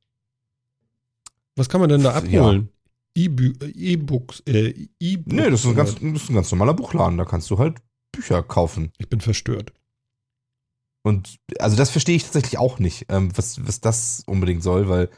Was 1.55 1.70
kann 1.70 1.80
man 1.80 1.89
denn 1.89 2.03
da 2.03 2.11
Ja. 2.26 2.41
abholen? 2.41 2.70
E-Bü- 3.18 3.63
äh, 3.63 3.70
E-Books, 3.93 4.41
äh, 4.45 4.74
E-Books. 4.99 5.34
nee, 5.34 5.49
das 5.49 5.61
ist, 5.61 5.68
ein 5.68 5.76
ganz, 5.76 5.95
das 5.95 6.03
ist 6.24 6.30
ein 6.30 6.36
ganz 6.36 6.51
normaler 6.51 6.74
Buchladen. 6.74 7.18
Da 7.18 7.24
kannst 7.24 7.49
du 7.49 7.57
halt 7.57 7.78
Bücher 8.16 8.43
kaufen. 8.43 8.91
Ich 8.97 9.09
bin 9.09 9.22
verstört. 9.22 9.74
Und 11.03 11.38
also 11.59 11.76
das 11.76 11.91
verstehe 11.91 12.16
ich 12.16 12.24
tatsächlich 12.24 12.57
auch 12.57 12.80
nicht, 12.80 13.05
ähm, 13.09 13.32
was, 13.38 13.66
was 13.66 13.80
das 13.80 14.24
unbedingt 14.26 14.63
soll, 14.63 14.89
weil 14.89 15.09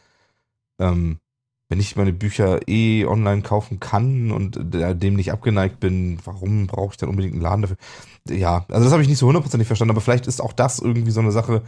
ähm, 0.80 1.20
wenn 1.70 1.80
ich 1.80 1.95
meine 1.95 2.14
Bücher 2.14 2.68
eh 2.68 3.06
online 3.06 3.41
kaufen 3.41 3.80
kann 3.80 4.32
und 4.32 4.74
äh, 4.76 4.95
dem 4.95 5.16
nicht 5.16 5.32
abgeneigt 5.32 5.80
bin, 5.80 6.20
warum 6.26 6.68
brauche 6.68 6.91
ich 6.91 6.98
dann 6.98 7.10
unbedingt 7.10 7.34
einen 7.34 7.41
Laden 7.41 7.62
dafür? 7.62 7.78
Ja, 8.30 8.66
also 8.70 8.84
das 8.84 8.91
habe 8.91 9.02
ich 9.02 9.10
nicht 9.10 9.18
so 9.18 9.28
hundertprozentig 9.28 9.68
verstanden, 9.68 9.91
aber 9.91 10.02
vielleicht 10.02 10.28
ist 10.28 10.41
auch 10.41 10.54
das 10.54 10.80
irgendwie 10.80 11.12
so 11.12 11.20
eine 11.22 11.32
Sache, 11.32 11.64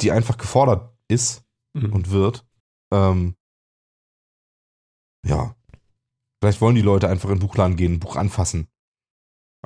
die 0.00 0.12
einfach 0.12 0.38
gefordert 0.38 0.92
ist 1.08 1.42
Mhm. 1.76 1.92
und 1.92 2.10
wird. 2.10 2.44
Ähm, 2.90 3.34
ja. 5.26 5.54
Vielleicht 6.40 6.60
wollen 6.60 6.74
die 6.74 6.82
Leute 6.82 7.08
einfach 7.08 7.28
in 7.28 7.36
den 7.36 7.46
Buchladen 7.46 7.76
gehen, 7.76 7.94
ein 7.94 8.00
Buch 8.00 8.16
anfassen. 8.16 8.68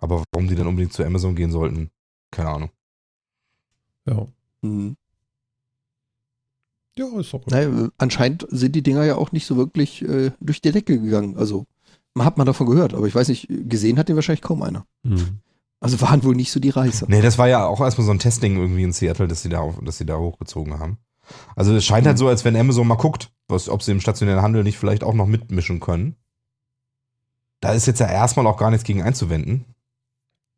Aber 0.01 0.25
warum 0.33 0.49
die 0.49 0.55
dann 0.55 0.67
unbedingt 0.67 0.93
zu 0.93 1.05
Amazon 1.05 1.37
gehen 1.37 1.51
sollten, 1.51 1.91
keine 2.31 2.51
Ahnung. 2.51 2.71
Ja. 4.07 4.27
Mhm. 4.63 4.97
Ja, 6.97 7.07
ist 7.19 7.33
okay. 7.33 7.51
naja, 7.51 7.89
Anscheinend 7.99 8.47
sind 8.51 8.75
die 8.75 8.83
Dinger 8.83 9.05
ja 9.05 9.17
auch 9.17 9.33
nicht 9.33 9.47
so 9.47 9.57
wirklich 9.57 10.03
äh, 10.03 10.33
durch 10.41 10.61
die 10.61 10.73
Decke 10.73 11.01
gegangen. 11.01 11.37
Also, 11.37 11.67
man 12.15 12.27
hat 12.27 12.37
man 12.37 12.47
davon 12.47 12.67
gehört, 12.67 12.95
aber 12.95 13.07
ich 13.07 13.15
weiß 13.15 13.29
nicht, 13.29 13.47
gesehen 13.49 13.99
hat 13.99 14.09
den 14.09 14.17
wahrscheinlich 14.17 14.43
kaum 14.43 14.63
einer. 14.63 14.87
Mhm. 15.03 15.41
Also 15.81 16.01
waren 16.03 16.23
wohl 16.25 16.35
nicht 16.35 16.53
so 16.53 16.61
die 16.61 16.71
Reißer. 16.71 17.07
Nee, 17.09 17.23
das 17.23 17.39
war 17.39 17.49
ja 17.49 17.65
auch 17.65 17.81
erstmal 17.81 18.05
so 18.05 18.13
ein 18.13 18.19
Testing 18.19 18.57
irgendwie 18.57 18.83
in 18.83 18.93
Seattle, 18.93 19.29
dass 19.29 19.43
sie 19.43 19.49
da, 19.49 19.73
dass 19.83 19.97
sie 19.97 20.05
da 20.05 20.19
hochgezogen 20.19 20.79
haben. 20.79 20.99
Also 21.57 21.75
es 21.75 21.85
scheint 21.85 22.05
mhm. 22.05 22.09
halt 22.09 22.19
so, 22.19 22.29
als 22.29 22.45
wenn 22.45 22.57
Amazon 22.57 22.87
mal 22.87 22.97
guckt, 22.97 23.31
was, 23.49 23.69
ob 23.69 23.83
sie 23.83 23.93
im 23.93 24.01
stationären 24.01 24.43
Handel 24.43 24.63
nicht 24.63 24.79
vielleicht 24.79 25.05
auch 25.05 25.15
noch 25.15 25.27
mitmischen 25.27 25.81
können. 25.81 26.17
Da 27.61 27.73
ist 27.73 27.87
jetzt 27.87 28.01
ja 28.01 28.09
erstmal 28.09 28.47
auch 28.47 28.59
gar 28.59 28.71
nichts 28.71 28.85
gegen 28.85 29.03
einzuwenden. 29.03 29.65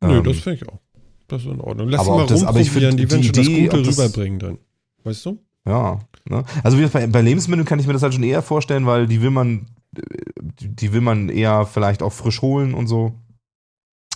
Nö, 0.07 0.17
ähm, 0.17 0.23
das 0.23 0.37
finde 0.39 0.59
ich 0.61 0.69
auch. 0.69 0.79
Das 1.27 1.41
ist 1.41 1.47
in 1.47 1.61
Ordnung. 1.61 1.89
Lass 1.89 2.01
aber 2.01 2.17
mal 2.17 2.27
das, 2.27 2.43
aber 2.43 2.59
ich 2.59 2.69
find, 2.69 2.99
die, 2.99 3.05
die 3.05 3.27
Idee, 3.27 3.67
das 3.67 3.77
Gute 3.77 3.89
rüberbringen 3.89 4.39
dann. 4.39 4.57
Weißt 5.03 5.25
du? 5.25 5.39
Ja. 5.65 5.99
Ne? 6.29 6.43
Also 6.63 6.77
wie 6.77 6.85
bei, 6.85 7.07
bei 7.07 7.21
Lebensmitteln 7.21 7.65
kann 7.65 7.79
ich 7.79 7.87
mir 7.87 7.93
das 7.93 8.03
halt 8.03 8.13
schon 8.13 8.23
eher 8.23 8.41
vorstellen, 8.41 8.85
weil 8.85 9.07
die 9.07 9.21
will 9.21 9.31
man, 9.31 9.67
die 9.91 10.93
will 10.93 11.01
man 11.01 11.29
eher 11.29 11.65
vielleicht 11.65 12.03
auch 12.03 12.13
frisch 12.13 12.41
holen 12.41 12.73
und 12.73 12.87
so 12.87 13.13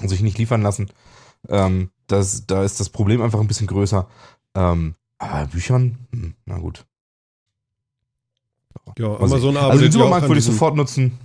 und 0.02 0.10
sich 0.10 0.22
nicht 0.22 0.38
liefern 0.38 0.62
lassen. 0.62 0.90
Ähm, 1.50 1.90
das, 2.08 2.46
da 2.46 2.64
ist 2.64 2.80
das 2.80 2.90
Problem 2.90 3.22
einfach 3.22 3.40
ein 3.40 3.48
bisschen 3.48 3.68
größer. 3.68 4.08
Ähm, 4.56 4.96
aber 5.18 5.48
Büchern, 5.48 5.98
hm, 6.12 6.36
na 6.46 6.58
gut. 6.60 6.86
Ja, 8.98 9.16
Amazon 9.16 9.58
arbeitet 9.58 9.72
Also 9.72 9.84
den 9.84 9.92
Supermarkt 9.92 10.28
würde 10.28 10.40
ich 10.40 10.46
sofort 10.46 10.76
nutzen. 10.76 11.18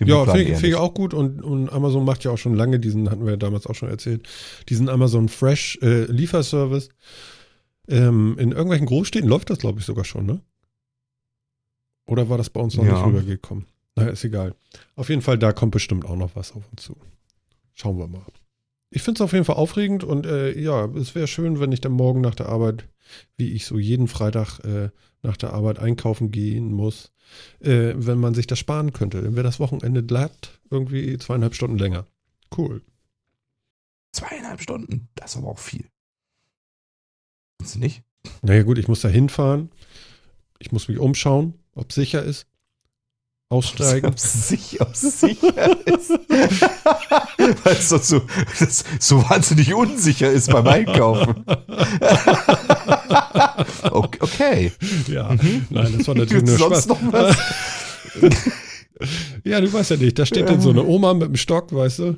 Ja, 0.00 0.24
finde 0.24 0.42
ich, 0.42 0.48
find 0.58 0.64
ich 0.64 0.74
auch 0.74 0.94
gut 0.94 1.14
und, 1.14 1.42
und 1.42 1.70
Amazon 1.70 2.04
macht 2.04 2.24
ja 2.24 2.30
auch 2.30 2.38
schon 2.38 2.54
lange 2.54 2.80
diesen, 2.80 3.10
hatten 3.10 3.24
wir 3.24 3.32
ja 3.32 3.36
damals 3.36 3.66
auch 3.66 3.74
schon 3.74 3.88
erzählt, 3.88 4.28
diesen 4.68 4.88
Amazon 4.88 5.28
Fresh 5.28 5.78
äh, 5.82 6.04
Lieferservice. 6.04 6.88
Ähm, 7.86 8.36
in 8.38 8.52
irgendwelchen 8.52 8.86
Großstädten 8.86 9.28
läuft 9.28 9.50
das, 9.50 9.58
glaube 9.58 9.80
ich, 9.80 9.86
sogar 9.86 10.04
schon, 10.04 10.26
ne? 10.26 10.40
Oder 12.06 12.28
war 12.28 12.38
das 12.38 12.50
bei 12.50 12.60
uns 12.60 12.76
noch 12.76 12.84
ja. 12.84 12.94
nicht 12.94 13.06
rübergekommen? 13.06 13.66
Naja, 13.96 14.10
ist 14.10 14.24
egal. 14.24 14.54
Auf 14.96 15.08
jeden 15.08 15.22
Fall, 15.22 15.38
da 15.38 15.52
kommt 15.52 15.72
bestimmt 15.72 16.04
auch 16.04 16.16
noch 16.16 16.34
was 16.34 16.52
auf 16.52 16.64
uns 16.70 16.82
zu. 16.82 16.96
Schauen 17.74 17.98
wir 17.98 18.08
mal. 18.08 18.24
Ich 18.90 19.02
finde 19.02 19.18
es 19.18 19.22
auf 19.22 19.32
jeden 19.32 19.44
Fall 19.44 19.56
aufregend 19.56 20.04
und 20.04 20.26
äh, 20.26 20.58
ja, 20.58 20.86
es 20.86 21.14
wäre 21.14 21.26
schön, 21.26 21.60
wenn 21.60 21.72
ich 21.72 21.80
dann 21.80 21.92
morgen 21.92 22.20
nach 22.20 22.34
der 22.34 22.48
Arbeit, 22.48 22.88
wie 23.36 23.52
ich 23.52 23.66
so 23.66 23.78
jeden 23.78 24.08
Freitag 24.08 24.60
äh, 24.60 24.90
nach 25.24 25.36
der 25.36 25.52
Arbeit 25.52 25.78
einkaufen 25.78 26.30
gehen 26.30 26.72
muss, 26.72 27.12
äh, 27.60 27.94
wenn 27.96 28.18
man 28.18 28.34
sich 28.34 28.46
das 28.46 28.58
sparen 28.58 28.92
könnte. 28.92 29.22
Dann 29.22 29.34
wäre 29.34 29.44
das 29.44 29.60
Wochenende 29.60 30.04
glatt, 30.04 30.60
irgendwie 30.70 31.18
zweieinhalb 31.18 31.54
Stunden 31.54 31.78
länger. 31.78 32.06
Cool. 32.56 32.82
Zweieinhalb 34.12 34.60
Stunden, 34.60 35.08
das 35.16 35.32
ist 35.32 35.38
aber 35.38 35.48
auch 35.48 35.58
viel. 35.58 35.86
Findest 37.58 37.74
du 37.74 37.80
nicht? 37.80 38.02
Naja, 38.42 38.62
gut, 38.62 38.78
ich 38.78 38.88
muss 38.88 39.00
da 39.00 39.08
hinfahren. 39.08 39.70
Ich 40.58 40.70
muss 40.72 40.88
mich 40.88 40.98
umschauen, 40.98 41.54
ob 41.74 41.90
es 41.90 41.94
sicher 41.94 42.22
ist. 42.22 42.46
Aussteigen. 43.54 44.06
Ob 44.08 44.16
es 44.16 44.48
sicher, 44.48 44.88
sicher 44.92 45.86
ist. 45.86 46.10
Weil 47.64 47.72
es 47.72 47.88
so, 47.88 47.98
so, 47.98 48.20
so 48.98 49.22
wahnsinnig 49.30 49.72
unsicher 49.72 50.30
ist 50.30 50.50
beim 50.50 50.66
Einkaufen. 50.66 51.44
okay. 53.90 54.72
Ja, 55.06 55.30
mhm. 55.30 55.66
nein, 55.70 55.94
das 55.96 56.08
war 56.08 56.16
natürlich 56.16 56.44
nur 56.44 56.58
Spaß. 56.58 56.88
Noch 56.88 57.00
was? 57.12 57.36
ja, 59.44 59.60
du 59.60 59.72
weißt 59.72 59.92
ja 59.92 59.96
nicht, 59.98 60.18
da 60.18 60.26
steht 60.26 60.48
dann 60.48 60.60
so 60.60 60.70
eine 60.70 60.82
Oma 60.84 61.14
mit 61.14 61.28
dem 61.28 61.36
Stock, 61.36 61.72
weißt 61.72 62.00
du? 62.00 62.16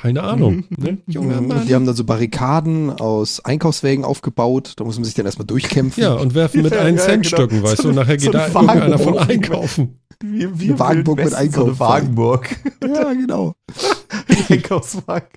Keine 0.00 0.22
Ahnung. 0.22 0.64
Mhm. 0.68 0.84
Ne? 0.84 0.98
Junger 1.06 1.40
Mann. 1.40 1.66
Die 1.66 1.74
haben 1.74 1.86
dann 1.86 1.96
so 1.96 2.04
Barrikaden 2.04 2.90
aus 2.90 3.44
Einkaufswägen 3.44 4.04
aufgebaut. 4.04 4.74
Da 4.76 4.84
muss 4.84 4.96
man 4.96 5.04
sich 5.04 5.14
dann 5.14 5.26
erstmal 5.26 5.46
durchkämpfen. 5.46 6.02
Ja, 6.02 6.14
und 6.14 6.34
werfen 6.34 6.62
mit 6.62 6.72
ja, 6.72 6.80
einen 6.80 6.98
ja, 6.98 7.02
Cent 7.02 7.30
genau. 7.30 7.62
Weißt 7.64 7.78
so 7.78 7.82
du. 7.84 7.88
Und 7.90 7.94
nachher 7.96 8.16
geht 8.16 8.26
so 8.26 8.32
da 8.32 8.46
irgendeiner 8.46 8.98
von 8.98 9.18
einkaufen. 9.18 9.98
Wie, 10.20 10.48
wie 10.58 10.68
eine 10.68 10.78
Wagenburg 10.78 11.18
mit 11.24 11.34
Einkauf. 11.34 11.68
So 11.68 11.78
Wagenburg. 11.80 12.48
Ja, 12.82 13.12
genau. 13.12 13.54
Einkaufswagen. 14.48 15.28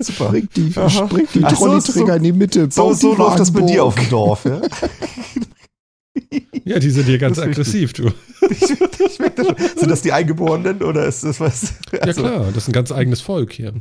Super. 0.00 0.30
Bringt 0.30 0.56
die, 0.56 0.70
bringt 0.70 1.34
die 1.34 1.40
Trolleyträger 1.40 2.06
so, 2.06 2.12
in 2.12 2.22
die 2.22 2.32
Mitte. 2.32 2.68
So, 2.70 2.92
so 2.94 3.14
läuft 3.14 3.40
das 3.40 3.52
bei 3.52 3.60
dir 3.62 3.84
auf 3.84 3.94
dem 3.94 4.08
Dorf, 4.10 4.44
ja? 4.44 4.60
Ja, 6.64 6.78
die 6.78 6.90
sind 6.90 7.06
hier 7.06 7.18
ganz 7.18 7.38
aggressiv, 7.38 7.92
du. 7.92 8.12
Ich, 8.48 8.62
ich 8.62 8.78
das 8.78 9.16
schon. 9.16 9.56
Sind 9.76 9.90
das 9.90 10.02
die 10.02 10.12
Eingeborenen 10.12 10.82
oder 10.82 11.06
ist 11.06 11.24
das 11.24 11.40
was? 11.40 11.74
Also. 11.92 12.06
Ja 12.06 12.12
klar, 12.12 12.46
das 12.46 12.64
ist 12.64 12.68
ein 12.68 12.72
ganz 12.72 12.92
eigenes 12.92 13.20
Volk 13.20 13.52
hier. 13.52 13.74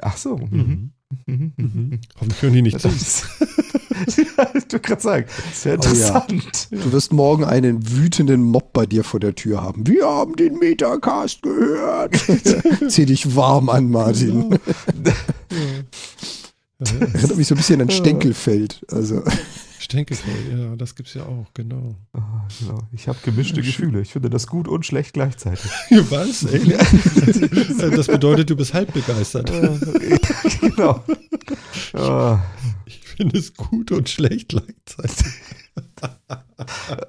Ach 0.00 0.16
so. 0.16 0.36
Mhm. 0.36 0.92
Mhm. 1.26 1.52
Mhm. 1.56 2.00
Hoffentlich 2.16 2.42
hören 2.42 2.54
die 2.54 2.62
nicht 2.62 2.80
zu. 2.80 2.88
ja, 2.88 2.94
ich 4.54 4.72
würde 4.72 4.80
gerade 4.80 5.02
sagen, 5.02 5.26
sehr 5.52 5.74
interessant. 5.74 6.68
Oh, 6.72 6.74
ja. 6.74 6.82
Du 6.82 6.92
wirst 6.92 7.12
morgen 7.12 7.44
einen 7.44 7.90
wütenden 7.90 8.42
Mob 8.42 8.72
bei 8.72 8.86
dir 8.86 9.04
vor 9.04 9.20
der 9.20 9.34
Tür 9.34 9.62
haben. 9.62 9.86
Wir 9.86 10.06
haben 10.06 10.36
den 10.36 10.58
Metacast 10.58 11.42
gehört. 11.42 12.16
Zieh 12.88 13.06
dich 13.06 13.34
warm 13.34 13.68
an, 13.68 13.90
Martin. 13.90 14.58
Ja. 15.04 15.12
Erinnert 16.78 17.36
mich 17.36 17.46
so 17.46 17.54
ein 17.54 17.58
bisschen 17.58 17.80
an 17.80 17.90
Stenkelfeld. 17.90 18.84
Also. 18.90 19.22
Stenkelfeld, 19.90 20.56
ja, 20.56 20.76
das 20.76 20.94
gibt's 20.94 21.14
ja 21.14 21.24
auch, 21.24 21.52
genau. 21.52 21.96
Oh, 22.12 22.20
genau. 22.60 22.78
Ich 22.92 23.08
habe 23.08 23.18
gemischte 23.24 23.60
Gefühle. 23.60 24.00
Ich 24.00 24.12
finde 24.12 24.30
das 24.30 24.46
gut 24.46 24.68
und 24.68 24.86
schlecht 24.86 25.14
gleichzeitig. 25.14 25.68
Was? 26.10 26.44
Ey? 26.44 26.76
das 27.90 28.06
bedeutet, 28.06 28.50
du 28.50 28.56
bist 28.56 28.72
halb 28.72 28.94
begeistert. 28.94 29.50
genau. 30.60 31.04
Oh. 31.94 32.38
Ich 32.86 33.00
finde 33.00 33.36
es 33.36 33.52
gut 33.54 33.90
und 33.90 34.08
schlecht 34.08 34.50
gleichzeitig. 34.50 35.26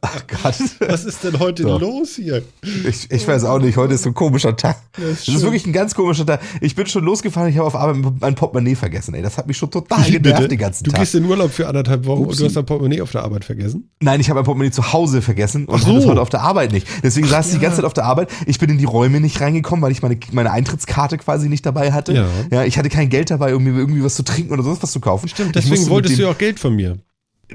Ach 0.02 0.22
Gott. 0.28 0.56
Was 0.80 1.06
ist 1.06 1.24
denn 1.24 1.40
heute 1.40 1.64
so. 1.64 1.78
los 1.78 2.16
hier? 2.16 2.44
Ich, 2.88 3.10
ich, 3.12 3.28
weiß 3.28 3.44
auch 3.46 3.60
nicht, 3.60 3.78
heute 3.78 3.94
ist 3.94 4.04
so 4.04 4.10
ein 4.10 4.14
komischer 4.14 4.56
Tag. 4.56 4.78
Das 4.94 5.04
ist, 5.04 5.28
das 5.28 5.36
ist 5.36 5.42
wirklich 5.44 5.66
ein 5.66 5.74
ganz 5.74 5.96
komischer 5.96 6.26
Tag. 6.26 6.42
Ich 6.62 6.76
bin 6.76 6.88
schon 6.88 7.04
losgefahren, 7.04 7.50
ich 7.50 7.58
habe 7.58 7.68
auf 7.68 7.76
Arbeit 7.76 8.14
mein 8.20 8.36
Portemonnaie 8.36 8.76
vergessen. 8.76 9.14
Ey, 9.14 9.22
das 9.22 9.38
hat 9.38 9.48
mich 9.48 9.58
schon 9.58 9.72
total 9.72 10.06
Wie, 10.06 10.12
genervt 10.12 10.38
bitte? 10.38 10.48
den 10.50 10.60
ganzen 10.60 10.84
du 10.84 10.92
Tag. 10.92 11.00
Du 11.00 11.02
gehst 11.02 11.16
in 11.16 11.26
Urlaub 11.26 11.52
für 11.52 11.68
anderthalb 11.68 12.06
Wochen 12.06 12.24
Upsi. 12.24 12.32
und 12.32 12.40
du 12.40 12.46
hast 12.46 12.56
dein 12.56 12.66
Portemonnaie 12.66 13.02
auf 13.02 13.12
der 13.12 13.24
Arbeit 13.24 13.46
vergessen? 13.46 13.90
Nein, 14.00 14.20
ich 14.20 14.30
habe 14.30 14.40
mein 14.40 14.46
Portemonnaie 14.46 14.72
zu 14.72 14.94
Hause 14.94 15.22
vergessen 15.22 15.66
und 15.66 15.80
so. 15.80 15.88
hatte 15.88 15.98
es 15.98 16.06
heute 16.06 16.22
auf 16.22 16.30
der 16.30 16.42
Arbeit 16.42 16.72
nicht. 16.72 16.88
Deswegen 17.04 17.28
Ach, 17.28 17.32
saß 17.32 17.48
ich 17.48 17.54
ja. 17.54 17.60
die 17.60 17.64
ganze 17.64 17.78
Zeit 17.78 17.86
auf 17.86 17.94
der 17.94 18.06
Arbeit. 18.06 18.30
Ich 18.46 18.60
bin 18.60 18.70
in 18.70 18.78
die 18.78 18.86
Räume 18.86 19.20
nicht 19.20 19.40
reingekommen, 19.42 19.84
weil 19.84 19.92
ich 19.92 20.02
meine, 20.02 20.18
meine 20.32 20.52
Eintrittskarte 20.52 21.18
quasi 21.18 21.50
nicht 21.50 21.66
dabei 21.66 21.92
hatte. 21.92 22.14
Ja. 22.14 22.28
ja. 22.52 22.64
Ich 22.64 22.78
hatte 22.78 22.90
kein 22.90 23.10
Geld 23.10 23.32
dabei, 23.32 23.56
um 23.56 23.64
mir 23.64 23.72
irgendwie 23.72 24.04
was 24.04 24.16
zu 24.16 24.24
trinken 24.24 24.54
oder 24.54 24.64
sonst 24.64 24.84
was 24.84 24.92
zu 24.92 25.00
kaufen. 25.00 25.28
Stimmt, 25.28 25.56
deswegen 25.56 25.88
wolltest 25.90 26.18
du 26.18 26.24
ja 26.24 26.30
auch 26.30 26.38
Geld 26.38 26.60
von 26.60 26.76
mir 26.76 26.98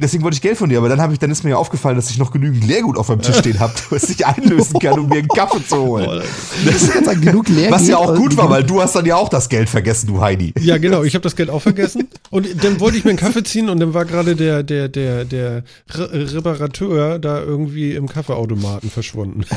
deswegen 0.01 0.23
wollte 0.23 0.37
ich 0.37 0.43
Geld 0.43 0.57
von 0.57 0.69
dir, 0.69 0.79
aber 0.79 0.89
dann, 0.89 1.13
ich, 1.13 1.19
dann 1.19 1.31
ist 1.31 1.45
mir 1.45 1.51
ja 1.51 1.57
aufgefallen, 1.57 1.97
dass 1.97 2.11
ich 2.11 2.19
noch 2.19 2.31
genügend 2.31 2.67
Leergut 2.67 2.97
auf 2.97 3.09
meinem 3.09 3.23
Tisch 3.23 3.39
stehen 3.39 3.61
habe, 3.61 3.73
was 3.91 4.09
ich 4.11 4.27
einlösen 4.27 4.79
kann, 4.79 4.99
um 4.99 5.09
mir 5.09 5.19
einen 5.19 5.29
Kaffee 5.29 5.65
zu 5.67 5.77
holen. 5.77 6.23
Das 6.65 6.87
sagen, 6.87 7.21
genug 7.21 7.49
Leergut, 7.49 7.73
was 7.73 7.89
ja 7.89 7.97
auch 7.97 8.15
gut 8.15 8.37
war, 8.37 8.51
weil 8.51 8.65
du 8.65 8.81
hast 8.81 8.97
dann 8.97 9.07
ja 9.07 9.17
auch 9.17 9.29
das 9.29 9.49
Geld 9.49 9.69
vergessen, 9.69 10.09
du 10.09 10.21
Heidi. 10.21 10.53
Ja, 10.61 10.79
genau, 10.79 11.03
ich 11.03 11.15
habe 11.15 11.23
das 11.23 11.37
Geld 11.37 11.51
auch 11.51 11.63
vergessen. 11.63 12.09
Und 12.31 12.65
dann 12.65 12.81
wollte 12.81 12.99
ich 12.99 13.05
mir 13.05 13.11
einen 13.11 13.19
Kaffee 13.19 13.43
ziehen 13.43 13.69
und 13.69 13.81
dann 13.81 13.95
war 13.95 14.05
gerade 14.05 14.37
der, 14.37 14.63
der, 14.63 14.89
der, 14.89 15.25
der 15.25 15.65
Reparateur 15.89 17.19
da 17.19 17.41
irgendwie 17.41 17.95
im 17.95 18.09
Kaffeeautomaten 18.09 18.91
verschwunden. 18.91 19.45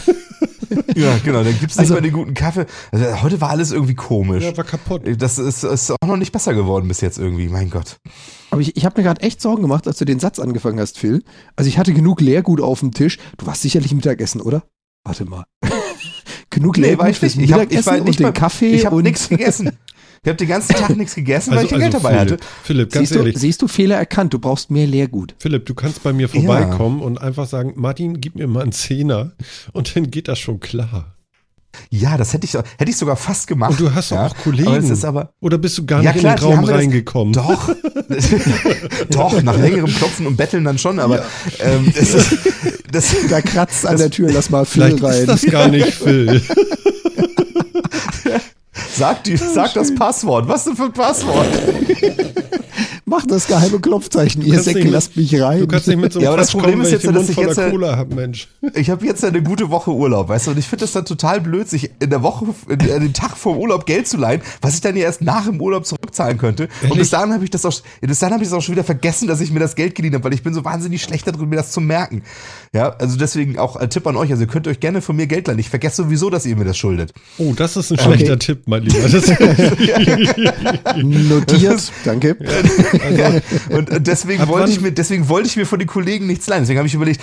Ja, 0.95 1.17
genau, 1.23 1.43
dann 1.43 1.57
gibt 1.57 1.71
es 1.71 1.77
nicht 1.77 1.79
also, 1.79 1.93
mehr 1.93 2.01
den 2.01 2.11
guten 2.11 2.33
Kaffee. 2.33 2.65
Also, 2.91 3.23
heute 3.23 3.41
war 3.41 3.49
alles 3.49 3.71
irgendwie 3.71 3.95
komisch. 3.95 4.43
Ja, 4.43 4.55
war 4.55 4.63
kaputt. 4.63 5.01
Das 5.17 5.39
ist, 5.39 5.63
ist 5.63 5.91
auch 5.91 6.07
noch 6.07 6.17
nicht 6.17 6.31
besser 6.31 6.53
geworden 6.53 6.87
bis 6.87 7.01
jetzt 7.01 7.17
irgendwie, 7.17 7.47
mein 7.47 7.69
Gott. 7.69 7.97
Aber 8.51 8.61
ich, 8.61 8.75
ich 8.75 8.85
habe 8.85 8.99
mir 8.99 9.07
gerade 9.07 9.21
echt 9.21 9.41
Sorgen 9.41 9.61
gemacht, 9.61 9.87
als 9.87 9.97
du 9.97 10.05
den 10.05 10.19
Satz 10.19 10.39
angefangen 10.39 10.79
hast, 10.79 10.97
Phil. 10.97 11.23
Also 11.55 11.69
ich 11.69 11.77
hatte 11.77 11.93
genug 11.93 12.21
Leergut 12.21 12.61
auf 12.61 12.79
dem 12.79 12.91
Tisch. 12.91 13.17
Du 13.37 13.45
warst 13.45 13.61
sicherlich 13.61 13.93
Mittagessen, 13.93 14.41
oder? 14.41 14.63
Warte 15.03 15.25
mal. 15.25 15.45
genug 16.49 16.77
nee, 16.77 16.87
Leergut 16.87 17.15
fürs 17.15 17.33
ich 17.33 17.41
Mittagessen 17.41 17.75
hab, 17.75 17.79
ich 17.79 17.85
war 17.85 17.93
nicht 17.93 18.19
und 18.19 18.19
den 18.19 18.33
Kaffee. 18.33 18.75
Ich 18.75 18.85
habe 18.85 19.01
nichts 19.03 19.29
gegessen. 19.29 19.71
Ich 20.21 20.27
habe 20.27 20.37
den 20.37 20.49
ganzen 20.49 20.75
Tag 20.75 20.97
nichts 20.97 21.15
gegessen, 21.15 21.51
weil 21.51 21.59
also, 21.59 21.67
ich 21.67 21.71
kein 21.71 21.81
also 21.81 21.91
Geld 21.91 22.03
dabei 22.03 22.17
Philipp, 22.17 22.41
hatte. 22.41 22.53
Philipp, 22.63 22.91
ganz 22.91 23.07
siehst 23.07 23.17
ehrlich. 23.17 23.33
Du, 23.35 23.39
siehst 23.39 23.61
du 23.61 23.67
Fehler 23.69 23.95
erkannt, 23.95 24.33
du 24.33 24.39
brauchst 24.39 24.69
mehr 24.69 24.85
Leergut. 24.85 25.33
Philipp, 25.39 25.65
du 25.65 25.73
kannst 25.75 26.03
bei 26.03 26.11
mir 26.11 26.27
vorbeikommen 26.27 26.99
ja. 26.99 27.05
und 27.05 27.21
einfach 27.21 27.47
sagen, 27.47 27.73
Martin, 27.77 28.19
gib 28.19 28.35
mir 28.35 28.47
mal 28.47 28.63
einen 28.63 28.73
Zehner 28.73 29.31
und 29.71 29.95
dann 29.95 30.11
geht 30.11 30.27
das 30.27 30.39
schon 30.39 30.59
klar. 30.59 31.15
Ja, 31.89 32.17
das 32.17 32.33
hätte 32.33 32.45
ich, 32.45 32.53
hätte 32.53 32.89
ich 32.89 32.97
sogar 32.97 33.15
fast 33.15 33.47
gemacht. 33.47 33.71
Und 33.71 33.79
du 33.79 33.93
hast 33.93 34.11
ja, 34.11 34.27
auch 34.27 34.35
Kollegen. 34.43 34.97
Aber 35.03 35.09
aber, 35.09 35.33
Oder 35.41 35.57
bist 35.57 35.77
du 35.77 35.85
gar 35.85 36.01
nicht 36.01 36.15
klar, 36.15 36.35
in 36.35 36.41
den 36.41 36.57
Raum 36.57 36.65
reingekommen? 36.65 37.33
Das, 37.33 37.45
doch. 37.45 37.75
doch, 39.09 39.43
nach 39.43 39.57
längerem 39.57 39.93
Klopfen 39.93 40.27
und 40.27 40.37
Betteln 40.37 40.63
dann 40.63 40.77
schon, 40.77 40.99
aber 40.99 41.17
ja. 41.17 41.23
ähm, 41.59 41.91
das 41.95 42.13
ist, 42.13 42.37
das, 42.91 43.15
da 43.29 43.41
kratzt 43.41 43.85
an 43.85 43.97
der 43.97 44.09
Tür, 44.09 44.31
lass 44.31 44.49
mal 44.49 44.65
Phil 44.65 44.83
Vielleicht 44.83 45.03
rein. 45.03 45.19
ist 45.19 45.27
das 45.27 45.45
gar 45.45 45.67
nicht 45.67 45.93
Phil. 45.93 46.41
sag, 48.95 49.23
die, 49.23 49.37
sag 49.37 49.73
das 49.73 49.93
Passwort. 49.95 50.47
Was 50.47 50.65
denn 50.65 50.75
für 50.75 50.85
ein 50.85 50.93
Passwort? 50.93 51.47
Mach 53.09 53.25
das 53.25 53.47
geheime 53.47 53.79
Klopfzeichen, 53.79 54.43
ihr 54.43 54.59
Säcke, 54.59 54.83
mit, 54.83 54.91
lasst 54.91 55.17
mich 55.17 55.41
rein. 55.41 55.61
Du 55.61 55.67
kannst 55.67 55.87
nicht 55.87 55.99
mit 55.99 56.13
so 56.13 56.19
einem 56.19 56.25
ja, 56.25 56.29
aber 56.29 56.37
das 56.37 56.51
Problem 56.51 56.73
kommen, 56.73 56.83
ist 56.83 56.91
jetzt, 56.91 57.05
ich 57.05 57.11
dass 57.11 57.29
ich 57.29 57.37
jetzt 57.37 57.69
Cola 57.71 57.97
hab, 57.97 58.13
Mensch. 58.13 58.47
Ich 58.75 58.91
habe 58.91 59.03
jetzt 59.03 59.25
eine 59.25 59.41
gute 59.41 59.71
Woche 59.71 59.91
Urlaub, 59.91 60.29
weißt 60.29 60.45
du, 60.45 60.51
und 60.51 60.59
ich 60.59 60.67
finde 60.67 60.83
das 60.83 60.91
dann 60.91 61.05
total 61.05 61.41
blöd, 61.41 61.67
sich 61.67 61.89
in 61.99 62.11
der 62.11 62.21
Woche, 62.21 62.45
in, 62.67 62.77
den 62.77 63.13
Tag 63.13 63.35
vor 63.35 63.53
dem 63.53 63.61
Urlaub 63.61 63.87
Geld 63.87 64.07
zu 64.07 64.17
leihen, 64.17 64.41
was 64.61 64.75
ich 64.75 64.81
dann 64.81 64.95
ja 64.95 65.05
erst 65.05 65.23
nach 65.23 65.47
dem 65.47 65.59
Urlaub 65.59 65.87
zurückzahlen 65.87 66.37
könnte. 66.37 66.69
Ehrlich? 66.81 66.91
Und 66.91 66.97
bis 66.99 67.09
dahin 67.09 67.33
habe 67.33 67.43
ich 67.43 67.49
das 67.49 67.65
auch, 67.65 67.73
bis 67.99 68.19
dahin 68.19 68.35
habe 68.35 68.43
ich 68.43 68.49
es 68.49 68.53
auch 68.53 68.61
schon 68.61 68.75
wieder 68.75 68.83
vergessen, 68.83 69.27
dass 69.27 69.41
ich 69.41 69.51
mir 69.51 69.59
das 69.59 69.73
Geld 69.73 69.95
geliehen 69.95 70.13
habe, 70.13 70.25
weil 70.25 70.33
ich 70.33 70.43
bin 70.43 70.53
so 70.53 70.63
wahnsinnig 70.63 71.01
schlecht 71.01 71.25
darin, 71.25 71.49
mir 71.49 71.55
das 71.55 71.71
zu 71.71 71.81
merken. 71.81 72.21
Ja, 72.75 72.91
also 72.91 73.17
deswegen 73.17 73.57
auch 73.57 73.75
ein 73.75 73.89
Tipp 73.89 74.05
an 74.05 74.17
euch, 74.17 74.29
also 74.29 74.43
ihr 74.43 74.47
könnt 74.47 74.67
euch 74.67 74.79
gerne 74.79 75.01
von 75.01 75.15
mir 75.15 75.25
Geld 75.25 75.47
leihen. 75.47 75.57
Ich 75.57 75.69
vergesse 75.69 76.03
sowieso, 76.03 76.29
dass 76.29 76.45
ihr 76.45 76.55
mir 76.55 76.65
das 76.65 76.77
schuldet. 76.77 77.11
Oh, 77.39 77.53
das 77.55 77.75
ist 77.75 77.91
ein 77.91 77.97
schlechter 77.97 78.33
okay. 78.33 78.37
Tipp, 78.37 78.61
mein 78.67 78.83
Lieber. 78.83 78.99
Notiert, 81.03 81.91
danke. 82.05 82.37
Also, 83.01 83.75
und 83.75 84.07
deswegen 84.07 84.47
wollte 84.47 84.71
ich 84.71 84.81
mir, 84.81 84.91
deswegen 84.91 85.29
wollte 85.29 85.47
ich 85.47 85.55
mir 85.55 85.65
von 85.65 85.79
den 85.79 85.87
Kollegen 85.87 86.27
nichts 86.27 86.47
leihen. 86.47 86.63
Deswegen 86.63 86.79
habe 86.79 86.87
ich 86.87 86.93
überlegt, 86.93 87.21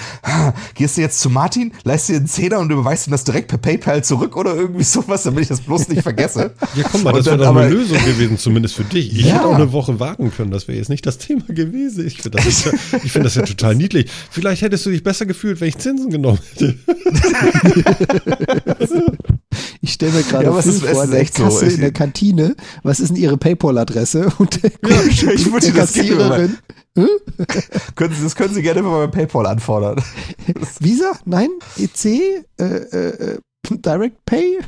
gehst 0.74 0.97
du 0.97 1.01
jetzt 1.01 1.20
zu 1.20 1.31
Martin, 1.31 1.72
leist 1.85 2.09
dir 2.09 2.16
einen 2.16 2.27
Zehner 2.27 2.61
und 2.61 2.70
überweist 2.70 3.09
ihm 3.09 3.12
das 3.12 3.24
direkt 3.24 3.49
per 3.49 3.59
PayPal 3.59 4.05
zurück 4.05 4.37
oder 4.37 4.55
irgendwie 4.55 4.85
sowas, 4.85 5.24
damit 5.24 5.43
ich 5.43 5.49
das 5.49 5.61
bloß 5.61 5.89
nicht 5.89 6.03
vergesse. 6.03 6.53
Ja, 6.74 6.85
komm 6.91 7.03
mal, 7.03 7.12
das 7.12 7.27
wäre 7.27 7.39
doch 7.39 7.57
eine 7.57 7.68
Lösung 7.68 7.99
gewesen, 8.05 8.39
zumindest 8.39 8.74
für 8.74 8.85
dich. 8.85 9.12
Ich 9.12 9.27
ja. 9.27 9.35
hätte 9.35 9.47
auch 9.47 9.55
eine 9.55 9.72
Woche 9.72 10.01
warten 10.01 10.31
können, 10.31 10.51
das 10.51 10.68
wäre 10.68 10.79
jetzt 10.79 10.89
nicht 10.89 11.07
das 11.07 11.18
Thema 11.18 11.45
gewesen. 11.49 12.07
Ich 12.07 12.22
finde 12.22 12.39
das, 12.39 12.64
ja, 12.64 12.99
find 12.99 13.24
das 13.24 13.35
ja 13.35 13.43
total 13.43 13.74
niedlich. 13.87 14.11
Vielleicht 14.31 14.62
hättest 14.62 14.87
du 14.87 14.91
dich 14.91 15.03
besser 15.03 15.27
gefühlt, 15.27 15.61
wenn 15.61 15.68
ich 15.68 15.79
Zinsen 15.79 16.11
genommen 16.11 16.39
hätte. 16.55 16.77
Ich 19.81 19.93
stelle 19.93 20.12
mir 20.12 20.22
gerade 20.22 20.47
ja, 20.47 20.53
vor, 20.53 20.64
ist, 20.64 20.85
vor 20.85 21.07
der 21.07 21.24
Kasse 21.24 21.70
so. 21.70 21.74
in 21.74 21.81
der 21.81 21.93
Kantine, 21.93 22.57
was 22.83 23.01
ist 23.01 23.09
denn 23.11 23.16
Ihre 23.16 23.37
Paypal-Adresse? 23.37 24.33
Und 24.39 24.62
der 24.62 24.70
ja, 24.87 25.03
ich, 25.03 25.53
würde 25.53 25.72
das 25.72 25.95
Kassiererin. 25.95 26.59
Hm? 26.97 27.09
können 27.95 28.14
Sie, 28.14 28.22
das 28.22 28.35
können 28.35 28.55
Sie 28.55 28.62
gerne 28.62 28.83
bei 28.83 29.07
PayPal 29.07 29.47
anfordern. 29.47 30.03
Visa? 30.81 31.12
Nein? 31.24 31.51
EC? 31.77 32.47
Äh, 32.59 32.64
äh, 32.64 33.39
Direct 33.68 34.24
Pay? 34.24 34.59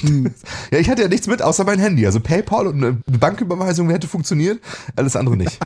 hm. 0.00 0.34
Ja, 0.70 0.78
ich 0.78 0.90
hatte 0.90 1.02
ja 1.02 1.08
nichts 1.08 1.26
mit, 1.26 1.40
außer 1.40 1.64
mein 1.64 1.78
Handy. 1.78 2.04
Also 2.04 2.20
PayPal 2.20 2.66
und 2.66 2.76
eine 2.76 2.98
Banküberweisung 3.06 3.88
hätte 3.88 4.08
funktioniert, 4.08 4.60
alles 4.96 5.16
andere 5.16 5.36
nicht. 5.36 5.58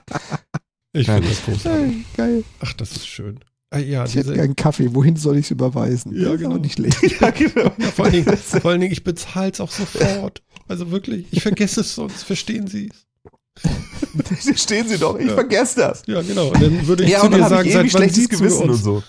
Ich 0.92 1.06
finde 1.06 1.28
das 1.28 1.44
großartig. 1.44 2.04
Geil. 2.16 2.44
Ach, 2.60 2.72
das 2.74 2.92
ist 2.92 3.06
schön. 3.06 3.40
Ah, 3.70 3.78
ja, 3.78 4.04
ich 4.06 4.14
hätte 4.14 4.32
einen 4.32 4.56
Kaffee. 4.56 4.94
Wohin 4.94 5.16
soll 5.16 5.36
ich 5.36 5.46
es 5.46 5.50
überweisen? 5.50 6.18
Ja, 6.18 6.34
genau. 6.36 6.56
nicht 6.56 6.74
schlecht. 6.74 7.02
ja, 7.20 7.30
genau. 7.30 7.70
Ja, 7.76 7.86
vor, 7.94 8.06
allen 8.06 8.24
Dingen, 8.24 8.36
vor 8.36 8.70
allen 8.70 8.80
Dingen, 8.80 8.92
ich 8.92 9.04
bezahle 9.04 9.50
es 9.50 9.60
auch 9.60 9.70
sofort. 9.70 10.42
Also 10.68 10.90
wirklich, 10.90 11.26
ich 11.30 11.42
vergesse 11.42 11.82
es 11.82 11.94
sonst. 11.94 12.22
Verstehen 12.22 12.66
Sie 12.66 12.88
es? 12.90 13.06
Verstehen 14.44 14.88
Sie 14.88 14.98
doch, 14.98 15.18
ich 15.18 15.26
ja. 15.26 15.34
vergesse 15.34 15.80
das. 15.80 16.02
Ja, 16.06 16.22
genau. 16.22 16.48
Und 16.48 16.62
dann 16.62 16.86
würde 16.86 17.04
ich 17.04 17.10
ja, 17.10 17.20
zu 17.20 17.28
dir 17.28 17.46
sagen, 17.46 17.70
seit 17.70 17.82
wann 17.82 17.90
schlechtes 17.90 18.28
Gewissen 18.28 18.70
und 18.70 18.76
so. 18.76 19.02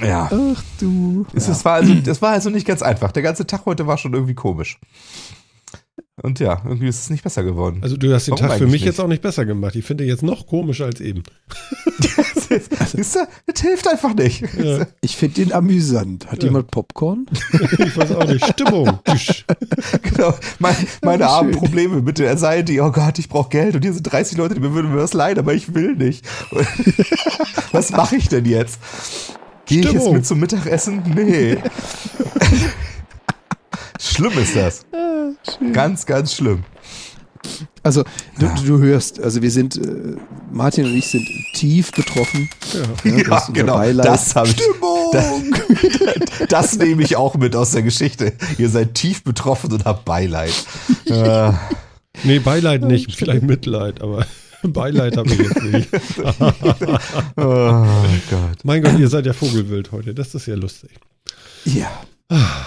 ja. 0.00 0.30
Ach 0.32 0.64
du. 0.80 1.26
Es, 1.32 1.46
ja. 1.46 1.64
war 1.64 1.74
also, 1.74 1.94
das 1.94 2.22
war 2.22 2.30
also 2.32 2.50
nicht 2.50 2.66
ganz 2.66 2.82
einfach. 2.82 3.12
Der 3.12 3.22
ganze 3.22 3.46
Tag 3.46 3.66
heute 3.66 3.86
war 3.86 3.98
schon 3.98 4.14
irgendwie 4.14 4.34
komisch. 4.34 4.78
Und 6.22 6.40
ja, 6.40 6.62
irgendwie 6.64 6.88
ist 6.88 7.00
es 7.00 7.10
nicht 7.10 7.24
besser 7.24 7.42
geworden. 7.42 7.80
Also 7.82 7.96
du 7.96 8.12
hast 8.14 8.26
den 8.26 8.32
Warum 8.32 8.46
Tag 8.46 8.58
für 8.58 8.64
mich 8.64 8.72
nicht? 8.72 8.84
jetzt 8.84 9.00
auch 9.00 9.08
nicht 9.08 9.20
besser 9.20 9.44
gemacht. 9.44 9.74
Ich 9.74 9.84
finde 9.84 10.04
jetzt 10.04 10.22
noch 10.22 10.46
komischer 10.46 10.86
als 10.86 11.00
eben. 11.00 11.24
Siehst 12.00 13.16
du, 13.16 13.26
das 13.46 13.60
hilft 13.60 13.88
einfach 13.88 14.14
nicht. 14.14 14.44
Ja. 14.56 14.86
Ich 15.00 15.16
finde 15.16 15.44
den 15.44 15.52
amüsant. 15.52 16.26
Hat 16.26 16.42
ja. 16.42 16.48
jemand 16.48 16.70
Popcorn? 16.70 17.26
ich 17.78 17.96
weiß 17.96 18.12
auch 18.12 18.26
nicht. 18.26 18.46
Stimmung. 18.46 19.00
genau. 20.02 20.34
Mein, 20.60 20.76
meine 21.02 21.26
armen 21.26 21.52
Probleme 21.52 22.00
mit 22.00 22.18
der 22.18 22.36
Seite. 22.38 22.80
Oh 22.80 22.92
Gott, 22.92 23.18
ich 23.18 23.28
brauche 23.28 23.48
Geld. 23.48 23.74
Und 23.74 23.82
hier 23.82 23.92
sind 23.92 24.04
30 24.04 24.38
Leute, 24.38 24.54
die 24.54 24.60
mir 24.60 24.72
würden 24.72 24.92
mir 24.92 25.02
was 25.02 25.14
leiden, 25.14 25.40
aber 25.40 25.54
ich 25.54 25.74
will 25.74 25.96
nicht. 25.96 26.24
was 27.72 27.90
mache 27.90 28.16
ich 28.16 28.28
denn 28.28 28.44
jetzt? 28.44 28.78
Gehe 29.66 29.80
ich 29.80 29.92
jetzt 29.92 30.12
mit 30.12 30.24
zum 30.24 30.40
Mittagessen? 30.40 31.02
Nee. 31.14 31.58
Schlimm 34.06 34.38
ist 34.38 34.56
das. 34.56 34.86
Ah, 34.92 35.30
ganz, 35.72 36.06
ganz 36.06 36.34
schlimm. 36.34 36.64
Also 37.82 38.04
du, 38.38 38.46
ja. 38.46 38.54
du, 38.66 38.78
hörst, 38.78 39.20
also 39.20 39.42
wir 39.42 39.50
sind, 39.50 39.76
äh, 39.76 40.16
Martin 40.50 40.86
und 40.86 40.94
ich 40.94 41.08
sind 41.08 41.28
tief 41.54 41.92
betroffen. 41.92 42.48
Ja, 43.04 43.10
ja, 43.10 43.18
ja 43.18 43.46
genau. 43.52 43.74
Beileid. 43.76 44.06
Das 44.06 44.34
habe 44.34 44.48
ich. 44.48 44.56
Das, 45.12 46.48
das 46.48 46.78
nehme 46.78 47.02
ich 47.02 47.14
auch 47.14 47.36
mit 47.36 47.54
aus 47.54 47.70
der 47.70 47.82
Geschichte. 47.82 48.32
Ihr 48.58 48.68
seid 48.68 48.94
tief 48.94 49.22
betroffen 49.22 49.72
und 49.72 49.84
habt 49.84 50.04
Beileid. 50.04 50.52
äh. 51.06 51.52
Nee, 52.24 52.38
Beileid 52.40 52.82
nicht, 52.82 53.14
vielleicht 53.14 53.42
Mitleid, 53.42 54.00
aber 54.00 54.26
Beileid 54.62 55.16
habe 55.16 55.28
ich 55.30 55.38
jetzt 55.38 55.62
nicht. 55.62 55.88
oh 57.36 57.86
Gott. 58.30 58.58
Mein 58.64 58.82
Gott, 58.82 58.98
ihr 58.98 59.08
seid 59.08 59.26
ja 59.26 59.32
Vogelwild 59.32 59.92
heute. 59.92 60.14
Das 60.14 60.34
ist 60.34 60.46
ja 60.46 60.54
lustig. 60.54 60.90
Ja. 61.64 61.90
Ah. 62.28 62.66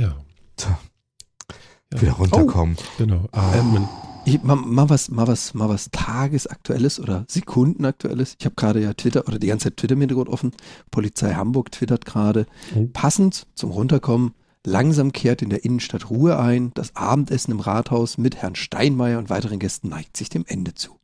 Ja. 0.00 0.16
ja. 0.60 2.00
Wieder 2.00 2.12
runterkommen. 2.12 2.76
Oh, 2.78 2.84
genau. 2.96 3.28
Atmen. 3.32 3.86
Ähm, 4.24 4.40
mal, 4.42 4.56
mal, 4.56 4.88
was, 4.88 5.10
mal, 5.10 5.26
was, 5.26 5.52
mal 5.52 5.68
was 5.68 5.90
Tagesaktuelles 5.92 6.98
oder 7.00 7.26
Sekundenaktuelles. 7.28 8.36
Ich 8.38 8.46
habe 8.46 8.54
gerade 8.54 8.80
ja 8.80 8.94
Twitter 8.94 9.28
oder 9.28 9.38
die 9.38 9.48
ganze 9.48 9.64
Zeit 9.64 9.76
Twitter 9.76 9.94
im 9.94 10.00
Hintergrund 10.00 10.30
offen. 10.30 10.52
Polizei 10.90 11.34
Hamburg 11.34 11.70
twittert 11.72 12.06
gerade. 12.06 12.46
Oh. 12.74 12.86
Passend 12.92 13.46
zum 13.54 13.72
Runterkommen. 13.72 14.32
Langsam 14.64 15.12
kehrt 15.12 15.42
in 15.42 15.50
der 15.50 15.64
Innenstadt 15.64 16.08
Ruhe 16.08 16.38
ein. 16.38 16.72
Das 16.72 16.96
Abendessen 16.96 17.52
im 17.52 17.60
Rathaus 17.60 18.16
mit 18.16 18.36
Herrn 18.36 18.54
Steinmeier 18.54 19.18
und 19.18 19.28
weiteren 19.28 19.58
Gästen 19.58 19.90
neigt 19.90 20.16
sich 20.16 20.30
dem 20.30 20.46
Ende 20.46 20.72
zu. 20.74 20.98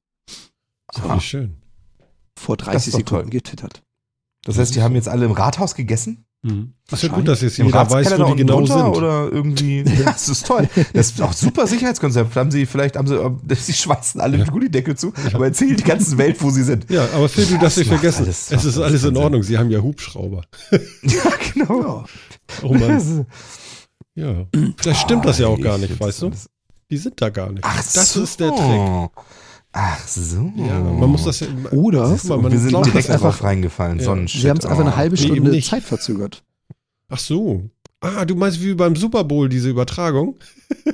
So. 0.95 1.03
Wie 1.15 1.21
schön. 1.21 1.57
Vor 2.39 2.57
30 2.57 2.95
Sekunden 2.95 3.25
toll. 3.25 3.31
getwittert. 3.31 3.83
Das 4.45 4.57
heißt, 4.57 4.75
die 4.75 4.83
haben 4.83 4.95
jetzt 4.95 5.09
alle 5.09 5.27
im 5.27 5.33
Rathaus 5.33 5.75
gegessen? 5.75 6.25
Mhm. 6.47 6.75
Das 6.89 7.03
ist 7.03 7.09
ja 7.09 7.15
gut, 7.15 7.27
dass 7.27 7.41
jetzt 7.41 7.59
jeder 7.59 7.91
weiß, 7.91 8.19
wo 8.21 8.35
die 8.35 8.45
genau 8.45 8.65
sind. 8.65 8.77
Oder 8.77 9.29
irgendwie. 9.33 9.79
ja, 9.99 10.05
das 10.05 10.29
ist 10.29 10.47
toll. 10.47 10.69
Das 10.93 11.11
ist 11.11 11.21
auch 11.21 11.33
super 11.33 11.67
Sicherheitskonzept. 11.67 12.37
Haben 12.37 12.53
sie, 12.53 12.67
vielleicht 12.67 12.97
haben 12.97 13.09
sie, 13.09 13.19
sie 13.57 13.73
schweißen 13.73 14.21
alle 14.21 14.39
ja. 14.39 14.45
den 14.45 14.53
Gullideckel 14.53 14.97
zu, 14.97 15.13
aber 15.33 15.47
erzählen 15.47 15.77
die 15.77 15.83
ganze 15.83 16.17
Welt, 16.19 16.37
wo 16.41 16.51
sie 16.51 16.63
sind. 16.63 16.89
Ja, 16.89 17.09
aber 17.13 17.29
Phil, 17.29 17.47
du 17.47 17.59
darfst 17.59 17.79
nicht 17.79 17.89
vergessen. 17.89 18.25
Alles, 18.25 18.53
es 18.53 18.65
ist 18.65 18.79
alles 18.79 19.03
in 19.03 19.17
Ordnung. 19.17 19.43
Sie 19.43 19.59
haben 19.59 19.71
ja 19.71 19.81
Hubschrauber. 19.81 20.43
ja, 20.71 21.33
genau. 21.53 22.05
Oh 22.63 22.73
Mann. 22.73 23.27
Ja. 24.15 24.47
Vielleicht 24.77 25.01
stimmt 25.01 25.25
das 25.25 25.39
ja 25.39 25.49
auch 25.49 25.61
gar 25.61 25.79
nicht, 25.79 25.99
weißt 25.99 26.23
du? 26.23 26.31
Die 26.91 26.97
sind 26.97 27.21
da 27.21 27.31
gar 27.31 27.51
nicht. 27.51 27.65
Ach, 27.65 27.77
das 27.77 28.13
so. 28.13 28.23
ist 28.23 28.39
der 28.39 28.55
Trick. 28.55 29.11
Ach 29.79 30.09
so. 30.09 30.51
Ja, 30.57 30.81
man 30.81 31.11
muss 31.11 31.25
das 31.25 31.41
ja. 31.41 31.49
Oder 31.71 32.09
mal, 32.09 32.39
man 32.39 32.51
wir 32.51 32.59
sind 32.59 32.87
direkt 32.87 33.11
einfach 33.11 33.43
reingefallen. 33.43 33.99
Ja. 33.99 34.07
Sonnenshit. 34.07 34.43
Wir 34.43 34.51
haben 34.51 34.57
es 34.59 34.65
einfach 34.65 34.81
eine 34.81 34.97
halbe 34.97 35.19
Stunde 35.19 35.51
nee, 35.51 35.61
Zeit 35.61 35.83
verzögert. 35.83 36.43
Ach 37.11 37.19
so. 37.19 37.69
Ah, 38.01 38.25
du 38.25 38.37
meinst 38.37 38.63
wie 38.63 38.75
beim 38.75 38.97
Super 38.97 39.25
Bowl 39.25 39.49
diese 39.49 39.69
Übertragung? 39.71 40.37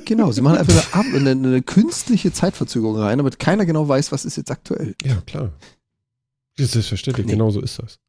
Genau, 0.05 0.31
sie 0.31 0.41
machen 0.41 0.57
einfach 0.57 0.93
eine, 0.93 1.17
eine, 1.17 1.31
eine 1.31 1.61
künstliche 1.61 2.33
Zeitverzögerung 2.33 2.97
rein, 2.97 3.19
damit 3.19 3.39
keiner 3.39 3.65
genau 3.65 3.87
weiß, 3.87 4.11
was 4.11 4.25
ist 4.25 4.35
jetzt 4.37 4.51
aktuell. 4.51 4.95
Ja, 5.03 5.21
klar. 5.21 5.53
Das 6.57 6.75
ist 6.75 6.87
verständlich, 6.87 7.27
nee. 7.27 7.33
genau 7.33 7.51
so 7.51 7.61
ist 7.61 7.79
das. 7.79 7.99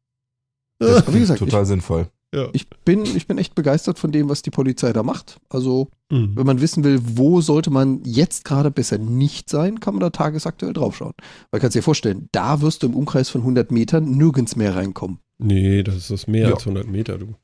das 0.79 1.13
wie 1.13 1.19
gesagt, 1.19 1.39
total 1.39 1.61
ich, 1.61 1.67
sinnvoll. 1.67 2.07
Ja. 2.33 2.49
Ich, 2.53 2.69
bin, 2.69 3.05
ich 3.05 3.27
bin 3.27 3.37
echt 3.37 3.55
begeistert 3.55 3.97
von 3.97 4.11
dem, 4.11 4.27
was 4.27 4.41
die 4.41 4.49
Polizei 4.49 4.91
da 4.91 5.03
macht. 5.03 5.39
Also, 5.49 5.89
mhm. 6.09 6.35
wenn 6.35 6.45
man 6.45 6.59
wissen 6.59 6.83
will, 6.83 6.99
wo 7.01 7.39
sollte 7.39 7.69
man 7.69 8.03
jetzt 8.03 8.43
gerade 8.43 8.71
besser 8.71 8.97
nicht 8.97 9.49
sein, 9.49 9.79
kann 9.79 9.93
man 9.93 10.01
da 10.01 10.09
tagesaktuell 10.09 10.73
draufschauen. 10.73 11.13
Weil 11.51 11.61
kannst 11.61 11.75
dir 11.75 11.81
vorstellen, 11.81 12.27
da 12.31 12.61
wirst 12.61 12.83
du 12.83 12.87
im 12.87 12.95
Umkreis 12.95 13.29
von 13.29 13.41
100 13.41 13.71
Metern 13.71 14.17
nirgends 14.17 14.55
mehr 14.55 14.75
reinkommen. 14.75 15.19
Nee, 15.37 15.83
das 15.83 16.11
ist 16.11 16.27
mehr 16.27 16.49
ja. 16.49 16.53
als 16.53 16.63
100 16.63 16.87
Meter, 16.87 17.17
du. 17.17 17.35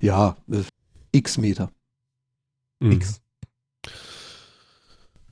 Ja, 0.00 0.36
äh, 0.50 0.62
x 1.12 1.38
Meter. 1.38 1.70
Mhm. 2.80 2.92
X. 2.92 3.20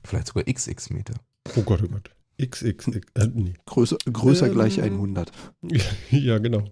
Vielleicht 0.03 0.27
sogar 0.27 0.43
xx 0.45 0.89
Meter. 0.89 1.13
Oh 1.55 1.61
Gott, 1.61 1.81
oh 1.83 1.87
Gott. 1.87 2.11
XXX. 2.41 2.87
Äh, 3.15 3.27
nee. 3.33 3.53
Größer, 3.65 3.97
größer 4.11 4.47
ähm, 4.47 4.53
gleich 4.53 4.81
100. 4.81 5.31
Ja, 6.09 6.37
genau. 6.39 6.63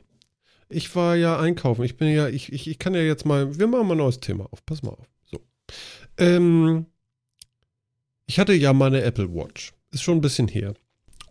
Ich 0.69 0.95
war 0.95 1.15
ja 1.15 1.39
einkaufen. 1.39 1.83
Ich 1.83 1.97
bin 1.97 2.09
ja, 2.09 2.27
ich, 2.27 2.53
ich, 2.53 2.67
ich 2.67 2.79
kann 2.79 2.93
ja 2.93 3.01
jetzt 3.01 3.25
mal, 3.25 3.57
wir 3.57 3.67
machen 3.67 3.87
mal 3.87 3.95
ein 3.95 3.99
neues 3.99 4.19
Thema 4.19 4.47
auf. 4.51 4.65
Pass 4.65 4.83
mal 4.83 4.91
auf. 4.91 5.07
So. 5.25 5.39
Ähm, 6.17 6.85
ich 8.27 8.39
hatte 8.39 8.53
ja 8.53 8.71
meine 8.73 9.01
Apple 9.01 9.33
Watch. 9.33 9.73
Ist 9.91 10.03
schon 10.03 10.19
ein 10.19 10.21
bisschen 10.21 10.47
her. 10.47 10.75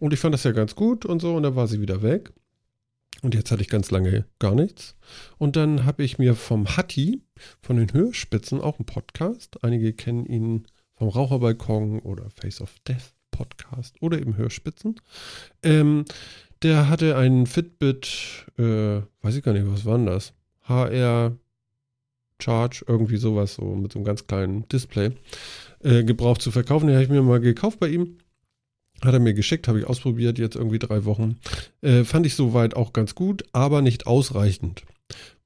Und 0.00 0.12
ich 0.12 0.18
fand 0.18 0.34
das 0.34 0.44
ja 0.44 0.52
ganz 0.52 0.74
gut 0.74 1.04
und 1.06 1.20
so. 1.20 1.36
Und 1.36 1.44
dann 1.44 1.54
war 1.54 1.68
sie 1.68 1.80
wieder 1.80 2.02
weg. 2.02 2.32
Und 3.22 3.34
jetzt 3.34 3.50
hatte 3.50 3.62
ich 3.62 3.68
ganz 3.68 3.90
lange 3.90 4.26
gar 4.38 4.54
nichts. 4.54 4.96
Und 5.38 5.56
dann 5.56 5.84
habe 5.84 6.04
ich 6.04 6.18
mir 6.18 6.34
vom 6.34 6.76
Hatti, 6.76 7.22
von 7.62 7.76
den 7.76 7.92
Hörspitzen, 7.92 8.60
auch 8.60 8.78
einen 8.78 8.86
Podcast. 8.86 9.62
Einige 9.64 9.92
kennen 9.92 10.26
ihn 10.26 10.66
vom 10.94 11.08
Raucherbalkon 11.08 12.00
oder 12.00 12.30
Face 12.30 12.60
of 12.60 12.74
Death 12.86 13.14
Podcast 13.30 13.96
oder 14.00 14.18
eben 14.18 14.36
Hörspitzen. 14.36 15.00
Ähm, 15.62 16.04
der 16.62 16.88
hatte 16.88 17.16
einen 17.16 17.46
Fitbit, 17.46 18.46
äh, 18.58 19.00
weiß 19.22 19.36
ich 19.36 19.42
gar 19.42 19.52
nicht, 19.52 19.66
was 19.66 19.84
war 19.84 19.96
denn 19.96 20.06
das? 20.06 20.32
HR 20.62 21.36
Charge, 22.40 22.84
irgendwie 22.86 23.16
sowas, 23.16 23.54
so 23.54 23.74
mit 23.74 23.92
so 23.92 23.98
einem 23.98 24.06
ganz 24.06 24.26
kleinen 24.26 24.68
Display, 24.68 25.12
äh, 25.82 26.04
gebraucht 26.04 26.42
zu 26.42 26.50
verkaufen. 26.50 26.86
Den 26.86 26.94
habe 26.94 27.04
ich 27.04 27.10
mir 27.10 27.22
mal 27.22 27.40
gekauft 27.40 27.80
bei 27.80 27.88
ihm. 27.88 28.18
Hat 29.02 29.14
er 29.14 29.20
mir 29.20 29.34
geschickt, 29.34 29.68
habe 29.68 29.78
ich 29.78 29.86
ausprobiert, 29.86 30.38
jetzt 30.38 30.56
irgendwie 30.56 30.78
drei 30.78 31.04
Wochen. 31.04 31.38
Äh, 31.82 32.04
fand 32.04 32.26
ich 32.26 32.34
soweit 32.34 32.74
auch 32.74 32.92
ganz 32.92 33.14
gut, 33.14 33.44
aber 33.52 33.80
nicht 33.80 34.06
ausreichend. 34.06 34.82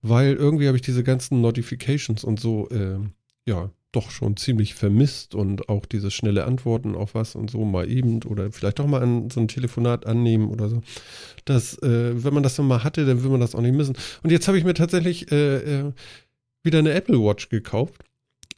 Weil 0.00 0.34
irgendwie 0.34 0.66
habe 0.66 0.76
ich 0.76 0.82
diese 0.82 1.04
ganzen 1.04 1.40
Notifications 1.40 2.24
und 2.24 2.40
so, 2.40 2.68
äh, 2.70 2.98
ja, 3.46 3.70
doch 3.92 4.10
schon 4.10 4.36
ziemlich 4.36 4.74
vermisst 4.74 5.34
und 5.34 5.68
auch 5.68 5.86
dieses 5.86 6.14
schnelle 6.14 6.44
Antworten 6.44 6.94
auf 6.94 7.14
was 7.14 7.34
und 7.34 7.50
so 7.50 7.64
mal 7.64 7.90
eben 7.90 8.22
oder 8.24 8.50
vielleicht 8.50 8.80
auch 8.80 8.86
mal 8.86 9.02
an 9.02 9.30
so 9.30 9.40
ein 9.40 9.48
Telefonat 9.48 10.06
annehmen 10.06 10.48
oder 10.48 10.68
so. 10.68 10.82
Das, 11.44 11.78
äh, 11.82 12.24
wenn 12.24 12.34
man 12.34 12.42
das 12.42 12.58
mal 12.58 12.82
hatte, 12.82 13.04
dann 13.04 13.22
will 13.22 13.30
man 13.30 13.40
das 13.40 13.54
auch 13.54 13.60
nicht 13.60 13.76
missen. 13.76 13.96
Und 14.22 14.30
jetzt 14.30 14.48
habe 14.48 14.58
ich 14.58 14.64
mir 14.64 14.74
tatsächlich 14.74 15.30
äh, 15.30 15.56
äh, 15.56 15.92
wieder 16.62 16.78
eine 16.78 16.92
Apple 16.92 17.18
Watch 17.18 17.48
gekauft. 17.50 18.02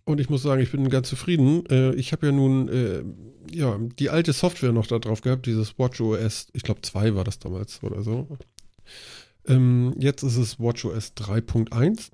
Und 0.05 0.20
ich 0.20 0.28
muss 0.28 0.43
sagen, 0.43 0.62
ich 0.62 0.70
bin 0.70 0.89
ganz 0.89 1.09
zufrieden. 1.09 1.66
Äh, 1.66 1.95
ich 1.95 2.12
habe 2.12 2.26
ja 2.26 2.32
nun 2.32 2.68
äh, 2.68 3.03
ja, 3.51 3.78
die 3.99 4.11
alte 4.11 4.32
Software 4.32 4.72
noch 4.72 4.87
da 4.87 4.99
drauf 4.99 5.20
gehabt, 5.20 5.47
dieses 5.47 5.78
Watch 5.78 6.01
OS, 6.01 6.49
ich 6.53 6.62
glaube 6.62 6.82
2 6.82 7.14
war 7.14 7.24
das 7.24 7.39
damals 7.39 7.82
oder 7.82 8.03
so. 8.03 8.28
Ähm, 9.47 9.95
jetzt 9.99 10.22
ist 10.22 10.37
es 10.37 10.59
Watch 10.59 10.85
OS 10.85 11.14
3.1. 11.16 12.11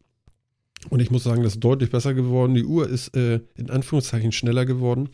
Und 0.89 1.01
ich 1.01 1.11
muss 1.11 1.25
sagen, 1.25 1.43
das 1.43 1.55
ist 1.55 1.61
deutlich 1.61 1.91
besser 1.91 2.15
geworden. 2.15 2.55
Die 2.55 2.65
Uhr 2.65 2.89
ist 2.89 3.15
äh, 3.17 3.41
in 3.57 3.71
Anführungszeichen 3.71 4.33
schneller 4.33 4.65
geworden. 4.65 5.11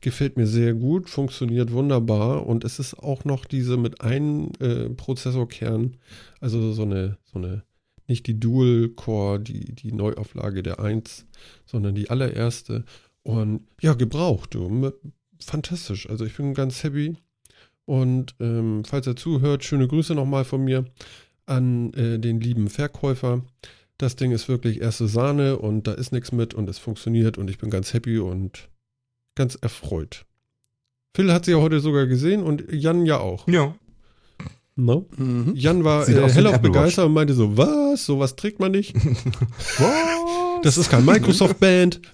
Gefällt 0.00 0.36
mir 0.36 0.46
sehr 0.46 0.74
gut, 0.74 1.08
funktioniert 1.08 1.72
wunderbar. 1.72 2.46
Und 2.46 2.64
es 2.64 2.78
ist 2.78 2.94
auch 2.94 3.24
noch 3.24 3.44
diese 3.44 3.76
mit 3.76 4.00
einem 4.00 4.50
äh, 4.60 4.90
Prozessorkern, 4.90 5.96
also 6.40 6.72
so 6.72 6.82
eine, 6.82 7.16
so 7.32 7.38
eine, 7.38 7.62
nicht 8.06 8.26
die 8.26 8.38
Dual-Core, 8.38 9.40
die, 9.40 9.74
die 9.74 9.92
Neuauflage 9.92 10.62
der 10.62 10.80
1, 10.80 11.26
sondern 11.64 11.94
die 11.94 12.10
allererste. 12.10 12.84
Und 13.22 13.62
ja, 13.80 13.94
gebraucht. 13.94 14.54
Du. 14.54 14.92
Fantastisch. 15.40 16.08
Also 16.10 16.24
ich 16.24 16.36
bin 16.36 16.54
ganz 16.54 16.82
happy. 16.82 17.16
Und 17.86 18.34
ähm, 18.40 18.82
falls 18.84 19.06
er 19.06 19.16
zuhört, 19.16 19.64
schöne 19.64 19.88
Grüße 19.88 20.14
nochmal 20.14 20.44
von 20.44 20.64
mir 20.64 20.84
an 21.46 21.92
äh, 21.94 22.18
den 22.18 22.40
lieben 22.40 22.68
Verkäufer. 22.68 23.42
Das 24.04 24.16
Ding 24.16 24.32
ist 24.32 24.50
wirklich 24.50 24.82
erste 24.82 25.08
Sahne 25.08 25.56
und 25.56 25.86
da 25.86 25.94
ist 25.94 26.12
nichts 26.12 26.30
mit 26.30 26.52
und 26.52 26.68
es 26.68 26.76
funktioniert 26.76 27.38
und 27.38 27.48
ich 27.48 27.56
bin 27.56 27.70
ganz 27.70 27.94
happy 27.94 28.18
und 28.18 28.68
ganz 29.34 29.54
erfreut. 29.54 30.26
Phil 31.16 31.32
hat 31.32 31.46
sie 31.46 31.52
ja 31.52 31.56
heute 31.56 31.80
sogar 31.80 32.04
gesehen 32.04 32.42
und 32.42 32.70
Jan 32.70 33.06
ja 33.06 33.18
auch. 33.18 33.48
Ja. 33.48 33.74
No? 34.76 35.08
Mhm. 35.16 35.54
Jan 35.56 35.84
war 35.84 36.06
äh, 36.06 36.30
hellauf 36.30 36.60
begeistert 36.60 37.06
und 37.06 37.14
meinte 37.14 37.32
so, 37.32 37.56
was? 37.56 38.04
Sowas 38.04 38.36
trägt 38.36 38.60
man 38.60 38.72
nicht. 38.72 38.94
was? 39.78 40.60
Das 40.62 40.76
ist 40.76 40.90
kein 40.90 41.06
Microsoft-Band. 41.06 42.02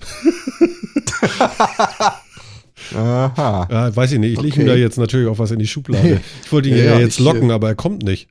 Aha. 2.94 3.68
Ja, 3.68 3.96
weiß 3.96 4.12
ich 4.12 4.20
nicht. 4.20 4.34
Ich 4.34 4.38
okay. 4.38 4.46
lege 4.46 4.60
ihm 4.60 4.66
da 4.68 4.76
jetzt 4.76 4.96
natürlich 4.96 5.26
auch 5.26 5.40
was 5.40 5.50
in 5.50 5.58
die 5.58 5.66
Schublade. 5.66 6.20
Ich 6.44 6.52
wollte 6.52 6.68
ihn 6.68 6.76
ja, 6.76 6.84
ja, 6.84 7.00
jetzt 7.00 7.18
locken, 7.18 7.50
äh, 7.50 7.52
aber 7.52 7.66
er 7.66 7.74
kommt 7.74 8.04
nicht. 8.04 8.28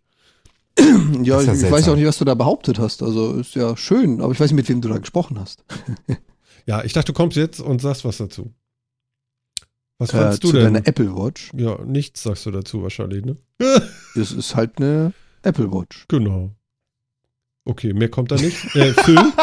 ja, 1.24 1.42
ich, 1.42 1.48
ich 1.48 1.72
weiß 1.72 1.90
auch 1.90 1.96
nicht, 1.96 2.06
was 2.06 2.18
du 2.18 2.26
da 2.26 2.36
behauptet 2.36 2.80
hast. 2.80 3.04
Also 3.04 3.34
ist 3.34 3.56
ja 3.56 3.76
schön, 3.78 4.22
aber 4.22 4.32
ich 4.32 4.40
weiß 4.40 4.52
nicht, 4.52 4.58
mit 4.58 4.70
wem 4.70 4.82
du 4.82 4.90
da 4.90 4.98
gesprochen 4.98 5.40
hast. 5.40 5.64
ja, 6.66 6.84
ich 6.84 6.94
dachte, 6.94 7.12
du 7.12 7.18
kommst 7.18 7.38
jetzt 7.38 7.60
und 7.60 7.82
sagst 7.82 8.06
was 8.06 8.18
dazu. 8.18 8.54
Was 9.98 10.12
fandst 10.12 10.44
äh, 10.44 10.48
du 10.48 10.54
denn? 10.54 10.74
Deine 10.74 10.86
Apple 10.86 11.16
Watch? 11.16 11.52
Ja, 11.56 11.84
nichts 11.84 12.24
sagst 12.24 12.46
du 12.46 12.52
dazu 12.52 12.82
wahrscheinlich, 12.82 13.26
ne? 13.26 13.38
das 14.16 14.32
ist 14.32 14.56
halt 14.56 14.78
eine 14.78 15.14
Apple 15.44 15.72
Watch. 15.72 16.06
Genau. 16.08 16.52
Okay, 17.66 17.94
mehr 17.94 18.10
kommt 18.10 18.32
da 18.32 18.36
nicht. 18.36 18.76
Äh, 18.76 18.94
Phil? 18.94 19.16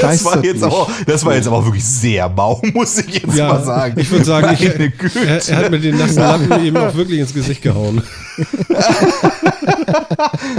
das 0.00 0.24
war, 0.24 0.44
jetzt 0.44 0.62
aber, 0.62 0.88
das 1.06 1.24
war 1.24 1.34
jetzt 1.34 1.46
aber 1.46 1.64
wirklich 1.64 1.84
sehr 1.84 2.28
mau, 2.28 2.60
muss 2.74 2.98
ich 2.98 3.22
jetzt 3.22 3.36
ja, 3.36 3.48
mal 3.48 3.64
sagen. 3.64 4.00
Ich 4.00 4.10
würde 4.10 4.24
sagen, 4.24 4.52
ich, 4.54 4.64
er, 4.64 5.48
er, 5.48 5.56
hat 5.56 5.70
mir 5.70 5.78
den 5.78 5.96
nassen 5.96 6.16
Lappen 6.16 6.64
eben 6.64 6.76
auch 6.76 6.94
wirklich 6.94 7.20
ins 7.20 7.32
Gesicht 7.34 7.62
gehauen. 7.62 8.02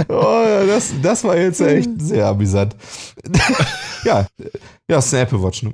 oh, 0.08 0.44
das, 0.66 0.94
das 1.02 1.24
war 1.24 1.36
jetzt 1.36 1.60
echt 1.60 1.90
sehr 2.00 2.28
amüsant. 2.28 2.74
ja, 4.04 4.26
ja, 4.88 4.98
ist 4.98 5.12
eine 5.12 5.24
Apple 5.24 5.42
Watch. 5.42 5.64
Ne? 5.64 5.72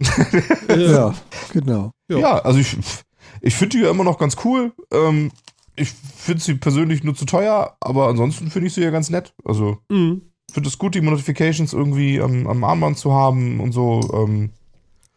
ja, 0.77 1.15
genau. 1.53 1.93
Ja, 2.09 2.19
ja 2.19 2.39
also 2.39 2.59
ich, 2.59 2.77
ich 3.41 3.55
finde 3.55 3.77
die 3.77 3.85
ja 3.85 3.91
immer 3.91 4.05
noch 4.05 4.19
ganz 4.19 4.37
cool. 4.45 4.73
Ähm, 4.93 5.31
ich 5.77 5.93
finde 6.17 6.43
sie 6.43 6.55
persönlich 6.55 7.05
nur 7.05 7.15
zu 7.15 7.25
teuer, 7.27 7.77
aber 7.81 8.09
ansonsten 8.09 8.51
finde 8.51 8.69
ich 8.69 8.75
sie 8.75 8.83
ja 8.83 8.91
ganz 8.91 9.11
nett. 9.11 9.35
Also. 9.45 9.79
Mhm 9.91 10.23
finde 10.55 10.69
es 10.69 10.79
gut, 10.79 10.95
die 10.95 11.01
Notifications 11.01 11.73
irgendwie 11.73 12.21
am, 12.21 12.47
am 12.47 12.65
Armband 12.65 12.97
zu 12.97 13.13
haben 13.13 13.61
und 13.61 13.73
so. 13.73 14.01
Ähm, 14.15 14.51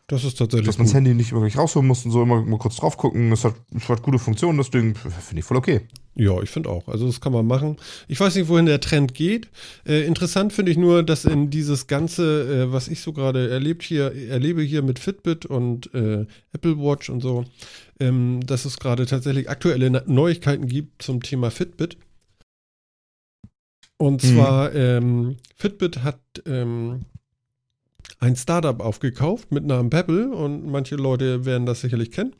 das 0.07 0.23
ist 0.23 0.37
tatsächlich. 0.37 0.67
Dass 0.67 0.77
man 0.77 0.87
das 0.87 0.93
Handy 0.93 1.13
nicht 1.13 1.33
wirklich 1.33 1.57
rausholen 1.57 1.87
muss 1.87 2.05
und 2.05 2.11
so, 2.11 2.23
immer, 2.23 2.41
immer 2.41 2.57
kurz 2.57 2.77
drauf 2.77 2.97
gucken. 2.97 3.29
Das 3.29 3.43
hat, 3.43 3.55
das 3.71 3.89
hat 3.89 4.01
gute 4.01 4.19
Funktionen, 4.19 4.57
das 4.57 4.71
Ding 4.71 4.95
finde 4.95 5.39
ich 5.39 5.45
voll 5.45 5.57
okay. 5.57 5.81
Ja, 6.15 6.41
ich 6.41 6.49
finde 6.49 6.69
auch. 6.69 6.87
Also 6.87 7.05
das 7.05 7.21
kann 7.21 7.33
man 7.33 7.45
machen. 7.45 7.75
Ich 8.07 8.19
weiß 8.19 8.35
nicht, 8.35 8.47
wohin 8.47 8.65
der 8.65 8.79
Trend 8.79 9.13
geht. 9.13 9.49
Äh, 9.85 10.05
interessant 10.07 10.53
finde 10.53 10.71
ich 10.71 10.77
nur, 10.77 11.03
dass 11.03 11.25
in 11.25 11.49
dieses 11.49 11.87
Ganze, 11.87 12.63
äh, 12.63 12.71
was 12.71 12.87
ich 12.87 13.01
so 13.01 13.13
gerade 13.13 13.49
erlebt 13.49 13.83
hier, 13.83 14.15
erlebe 14.29 14.61
hier 14.61 14.81
mit 14.81 14.97
Fitbit 14.97 15.45
und 15.45 15.93
äh, 15.93 16.25
Apple 16.53 16.77
Watch 16.79 17.09
und 17.09 17.21
so, 17.21 17.43
ähm, 17.99 18.39
dass 18.45 18.65
es 18.65 18.79
gerade 18.79 19.05
tatsächlich 19.05 19.49
aktuelle 19.49 19.91
Neuigkeiten 20.07 20.67
gibt 20.67 21.03
zum 21.03 21.21
Thema 21.21 21.51
Fitbit. 21.51 21.97
Und 23.97 24.23
mhm. 24.23 24.27
zwar, 24.27 24.75
ähm, 24.75 25.37
Fitbit 25.55 26.03
hat 26.03 26.19
ähm, 26.45 27.05
ein 28.19 28.35
Startup 28.35 28.79
aufgekauft 28.79 29.51
mit 29.51 29.65
Namen 29.65 29.89
Pebble 29.89 30.31
und 30.31 30.65
manche 30.67 30.95
Leute 30.95 31.45
werden 31.45 31.65
das 31.65 31.81
sicherlich 31.81 32.11
kennen. 32.11 32.35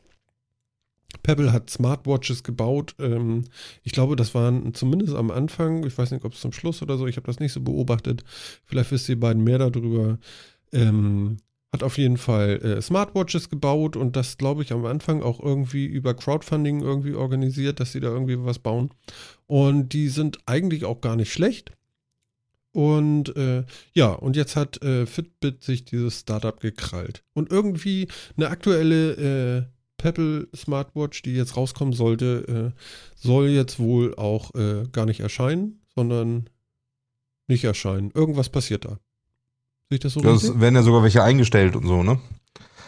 Pebble 1.22 1.52
hat 1.52 1.70
Smartwatches 1.70 2.42
gebaut. 2.42 2.94
Ähm, 2.98 3.44
ich 3.82 3.92
glaube, 3.92 4.14
das 4.14 4.34
waren 4.34 4.74
zumindest 4.74 5.14
am 5.14 5.30
Anfang, 5.30 5.84
ich 5.84 5.96
weiß 5.96 6.10
nicht, 6.10 6.24
ob 6.24 6.34
es 6.34 6.40
zum 6.40 6.52
Schluss 6.52 6.82
oder 6.82 6.96
so, 6.96 7.06
ich 7.06 7.16
habe 7.16 7.26
das 7.26 7.40
nicht 7.40 7.52
so 7.52 7.60
beobachtet. 7.60 8.24
Vielleicht 8.64 8.90
wisst 8.92 9.08
ihr 9.08 9.18
beiden 9.18 9.42
mehr 9.42 9.58
darüber. 9.58 10.18
Ähm, 10.72 11.38
hat 11.72 11.82
auf 11.82 11.98
jeden 11.98 12.16
Fall 12.16 12.60
äh, 12.62 12.82
Smartwatches 12.82 13.50
gebaut 13.50 13.96
und 13.96 14.16
das, 14.16 14.38
glaube 14.38 14.62
ich, 14.62 14.72
am 14.72 14.86
Anfang 14.86 15.22
auch 15.22 15.40
irgendwie 15.40 15.84
über 15.84 16.14
Crowdfunding 16.14 16.80
irgendwie 16.80 17.14
organisiert, 17.14 17.80
dass 17.80 17.92
sie 17.92 18.00
da 18.00 18.08
irgendwie 18.08 18.42
was 18.42 18.58
bauen. 18.58 18.90
Und 19.46 19.92
die 19.92 20.08
sind 20.08 20.38
eigentlich 20.46 20.84
auch 20.84 21.00
gar 21.00 21.16
nicht 21.16 21.32
schlecht. 21.32 21.72
Und 22.72 23.36
äh, 23.36 23.64
ja, 23.92 24.12
und 24.12 24.36
jetzt 24.36 24.56
hat 24.56 24.82
äh, 24.82 25.04
Fitbit 25.06 25.62
sich 25.62 25.84
dieses 25.84 26.20
Startup 26.20 26.58
gekrallt. 26.58 27.22
Und 27.34 27.50
irgendwie 27.50 28.08
eine 28.36 28.48
aktuelle 28.48 29.12
äh, 29.58 29.62
Pebble 29.98 30.48
Smartwatch, 30.54 31.22
die 31.22 31.34
jetzt 31.34 31.56
rauskommen 31.56 31.92
sollte, 31.92 32.72
äh, 32.76 32.80
soll 33.14 33.48
jetzt 33.48 33.78
wohl 33.78 34.14
auch 34.14 34.54
äh, 34.54 34.84
gar 34.92 35.06
nicht 35.06 35.20
erscheinen, 35.20 35.82
sondern 35.94 36.48
nicht 37.48 37.64
erscheinen. 37.64 38.10
Irgendwas 38.14 38.48
passiert 38.48 38.84
da. 38.84 38.98
Sehe 39.90 39.98
das 39.98 40.12
so 40.12 40.20
Das 40.20 40.44
richtig? 40.44 40.60
werden 40.60 40.74
ja 40.74 40.82
sogar 40.82 41.02
welche 41.02 41.22
eingestellt 41.22 41.76
und 41.76 41.86
so, 41.86 42.02
ne? 42.02 42.20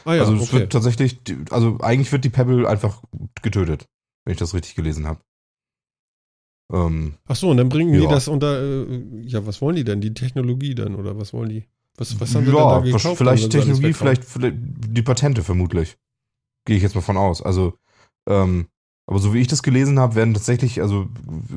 Ah, 0.05 0.15
ja, 0.15 0.23
also 0.23 0.35
es 0.35 0.43
okay. 0.43 0.61
wird 0.61 0.73
tatsächlich, 0.73 1.19
also 1.51 1.79
eigentlich 1.81 2.11
wird 2.13 2.25
die 2.25 2.31
Pebble 2.31 2.69
einfach 2.69 3.03
getötet, 3.43 3.87
wenn 4.25 4.33
ich 4.33 4.39
das 4.39 4.55
richtig 4.55 4.75
gelesen 4.75 5.07
habe. 5.07 5.21
Ähm, 6.73 7.15
Ach 7.27 7.37
so, 7.37 7.51
und 7.51 7.57
dann 7.57 7.69
bringen 7.69 7.95
ja. 7.95 8.01
die 8.01 8.07
das 8.07 8.29
unter, 8.29 8.61
äh, 8.63 9.03
ja, 9.23 9.47
was 9.47 9.61
wollen 9.61 9.77
die 9.77 9.85
denn? 9.85 10.01
Die 10.01 10.15
Technologie 10.15 10.75
dann 10.75 10.95
oder 10.95 11.19
was 11.19 11.33
wollen 11.33 11.51
die? 11.51 11.65
Was, 11.97 12.19
was 12.21 12.35
haben 12.35 12.47
ja, 12.47 12.53
denn 12.53 12.93
da 12.93 12.99
gekauft? 12.99 13.19
Vielleicht 13.19 13.51
Technologie, 13.51 13.93
vielleicht, 13.93 14.25
vielleicht, 14.25 14.57
die 14.57 15.03
Patente 15.03 15.43
vermutlich. 15.43 15.99
Gehe 16.65 16.77
ich 16.77 16.83
jetzt 16.83 16.95
mal 16.95 17.01
von 17.01 17.17
aus. 17.17 17.43
Also, 17.43 17.75
ähm, 18.29 18.69
aber 19.07 19.19
so 19.19 19.35
wie 19.35 19.41
ich 19.41 19.49
das 19.49 19.63
gelesen 19.63 19.99
habe, 19.99 20.15
werden 20.15 20.35
tatsächlich, 20.35 20.81
also 20.81 21.09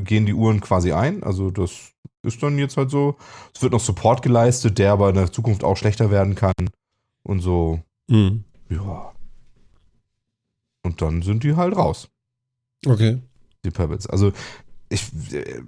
gehen 0.04 0.26
die 0.26 0.34
Uhren 0.34 0.60
quasi 0.60 0.92
ein. 0.92 1.24
Also 1.24 1.52
das 1.52 1.93
ist 2.24 2.42
dann 2.42 2.58
jetzt 2.58 2.78
halt 2.78 2.90
so. 2.90 3.18
Es 3.54 3.62
wird 3.62 3.74
noch 3.74 3.80
Support 3.80 4.22
geleistet, 4.22 4.78
der 4.80 4.94
aber 4.94 5.10
in 5.10 5.16
der 5.16 5.32
Zukunft 5.32 5.64
auch 5.64 5.78
schlechter 5.78 6.10
werden 6.10 6.36
kann. 6.36 6.54
Und 7.24 7.40
so. 7.40 7.82
Mhm. 8.08 8.44
Ja. 8.70 9.14
Und 10.84 11.02
dann 11.02 11.22
sind 11.22 11.44
die 11.44 11.56
halt 11.56 11.76
raus. 11.76 12.10
Okay. 12.86 13.22
Die 13.64 13.72
Pebbles. 13.72 14.08
Also 14.08 14.34
ich 14.90 15.12
äh, 15.34 15.62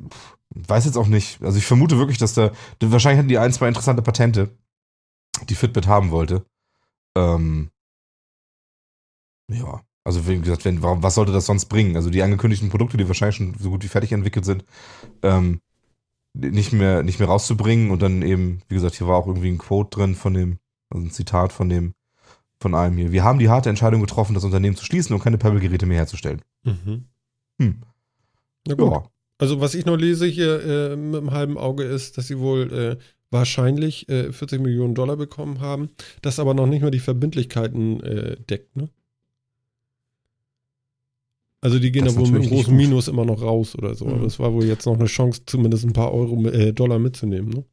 weiß 0.49 0.86
jetzt 0.86 0.97
auch 0.97 1.08
nicht. 1.08 1.41
Also 1.41 1.58
ich 1.58 1.66
vermute 1.66 1.97
wirklich, 1.97 2.18
dass 2.18 2.34
da. 2.34 2.51
Wahrscheinlich 2.82 3.20
hatten 3.20 3.30
die 3.30 3.38
ein, 3.38 3.53
zwei 3.53 3.68
interessante 3.68 4.01
Patente, 4.01 4.49
die 5.49 5.56
Fitbit 5.56 5.88
haben 5.88 6.12
wollte. 6.12 6.45
Ähm, 7.16 7.70
ja. 9.49 9.82
Also 10.03 10.28
wie 10.28 10.39
gesagt, 10.39 10.66
wenn, 10.66 10.84
was 10.84 11.16
sollte 11.16 11.32
das 11.32 11.47
sonst 11.47 11.66
bringen? 11.66 11.95
Also 11.95 12.12
die 12.12 12.22
angekündigten 12.22 12.70
Produkte, 12.70 12.95
die 12.95 13.08
wahrscheinlich 13.08 13.38
schon 13.38 13.56
so 13.58 13.72
gut 13.72 13.84
wie 13.84 13.88
fertig 13.88 14.12
entwickelt 14.12 14.45
sind, 14.45 14.64
ähm, 15.24 15.62
nicht 16.36 16.74
mehr, 16.74 17.04
nicht 17.04 17.20
mehr 17.20 17.28
rauszubringen 17.28 17.92
und 17.92 18.02
dann 18.02 18.22
eben, 18.22 18.62
wie 18.68 18.76
gesagt, 18.76 18.96
hier 18.96 19.08
war 19.08 19.18
auch 19.18 19.28
irgendwie 19.28 19.50
ein 19.50 19.58
Quote 19.58 19.98
drin 19.98 20.16
von 20.16 20.34
dem, 20.34 20.60
also 20.90 21.06
ein 21.06 21.12
Zitat 21.12 21.54
von 21.54 21.70
dem, 21.70 21.94
von 22.60 22.76
einem 22.76 22.98
hier. 22.98 23.12
Wir 23.12 23.24
haben 23.24 23.40
die 23.40 23.50
harte 23.50 23.70
Entscheidung 23.70 24.02
getroffen, 24.02 24.34
das 24.34 24.44
Unternehmen 24.44 24.76
zu 24.76 24.86
schließen 24.86 25.14
und 25.16 25.22
keine 25.22 25.38
Pebble-Geräte 25.38 25.86
mehr 25.86 25.98
herzustellen. 25.98 26.42
Mhm. 26.64 27.06
Hm. 27.60 27.82
Na 28.68 28.76
gut. 28.76 28.92
Ja. 28.92 29.04
Also 29.38 29.60
was 29.60 29.76
ich 29.76 29.86
noch 29.86 29.98
lese 29.98 30.26
hier 30.26 30.64
äh, 30.64 30.96
mit 30.96 31.22
einem 31.22 31.32
halben 31.32 31.58
Auge 31.58 31.84
ist, 31.84 32.18
dass 32.18 32.28
sie 32.28 32.40
wohl 32.40 32.72
äh, 32.74 32.98
wahrscheinlich 33.32 34.08
äh, 34.08 34.32
40 34.32 34.62
Millionen 34.62 34.96
Dollar 34.96 35.18
bekommen 35.18 35.60
haben, 35.60 35.90
das 36.22 36.40
aber 36.40 36.54
noch 36.54 36.68
nicht 36.68 36.82
mal 36.82 36.92
die 36.92 37.00
Verbindlichkeiten 37.00 38.02
äh, 38.02 38.38
deckt, 38.38 38.76
ne? 38.78 38.90
Also 41.66 41.80
die 41.80 41.91
gehen 41.91 42.05
da 42.05 42.16
wohl 42.16 42.30
mit 42.30 42.43
einem 42.43 42.51
großen 42.51 42.76
Minus 42.76 43.07
immer 43.07 43.26
noch 43.26 43.41
raus 43.41 43.76
oder 43.76 43.95
so. 43.95 44.05
Mhm. 44.05 44.13
Aber 44.13 44.26
es 44.28 44.38
war 44.38 44.53
wohl 44.53 44.66
jetzt 44.66 44.86
noch 44.86 44.93
eine 44.93 45.07
Chance, 45.07 45.41
zumindest 45.47 45.84
ein 45.84 45.93
paar 45.93 46.13
Euro, 46.13 46.39
äh, 46.45 46.72
Dollar 46.74 46.99
mitzunehmen, 46.99 47.49
ne? 47.49 47.66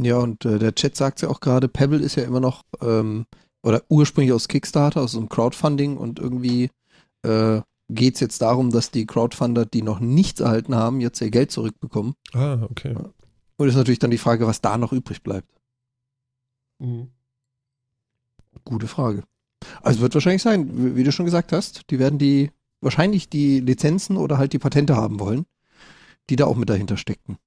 Ja, 0.00 0.18
und 0.18 0.44
äh, 0.44 0.60
der 0.60 0.76
Chat 0.76 0.94
sagt 0.94 1.22
ja 1.22 1.28
auch 1.28 1.40
gerade, 1.40 1.66
Pebble 1.66 1.98
ist 1.98 2.14
ja 2.14 2.22
immer 2.22 2.38
noch, 2.38 2.62
ähm, 2.80 3.26
oder 3.64 3.82
ursprünglich 3.88 4.32
aus 4.32 4.46
Kickstarter, 4.46 5.02
aus 5.02 5.12
so 5.12 5.18
einem 5.18 5.28
Crowdfunding 5.28 5.96
und 5.96 6.20
irgendwie 6.20 6.70
äh, 7.22 7.62
geht 7.90 8.14
es 8.14 8.20
jetzt 8.20 8.42
darum, 8.42 8.70
dass 8.70 8.92
die 8.92 9.06
Crowdfunder, 9.06 9.66
die 9.66 9.82
noch 9.82 9.98
nichts 9.98 10.38
erhalten 10.38 10.76
haben, 10.76 11.00
jetzt 11.00 11.20
ihr 11.20 11.32
Geld 11.32 11.50
zurückbekommen. 11.50 12.14
Ah, 12.32 12.60
okay. 12.70 12.94
Und 13.56 13.68
ist 13.68 13.74
natürlich 13.74 13.98
dann 13.98 14.12
die 14.12 14.18
Frage, 14.18 14.46
was 14.46 14.60
da 14.60 14.78
noch 14.78 14.92
übrig 14.92 15.20
bleibt. 15.24 15.48
Mhm. 16.78 17.08
Gute 18.64 18.86
Frage. 18.86 19.24
Also 19.82 20.00
wird 20.00 20.14
wahrscheinlich 20.14 20.42
sein, 20.42 20.94
wie 20.94 21.02
du 21.02 21.10
schon 21.10 21.26
gesagt 21.26 21.50
hast, 21.50 21.90
die 21.90 21.98
werden 21.98 22.20
die 22.20 22.52
wahrscheinlich 22.82 23.28
die 23.28 23.60
Lizenzen 23.60 24.16
oder 24.16 24.38
halt 24.38 24.52
die 24.52 24.58
Patente 24.58 24.96
haben 24.96 25.20
wollen, 25.20 25.46
die 26.28 26.36
da 26.36 26.46
auch 26.46 26.56
mit 26.56 26.68
dahinter 26.68 26.96
stecken. 26.96 27.38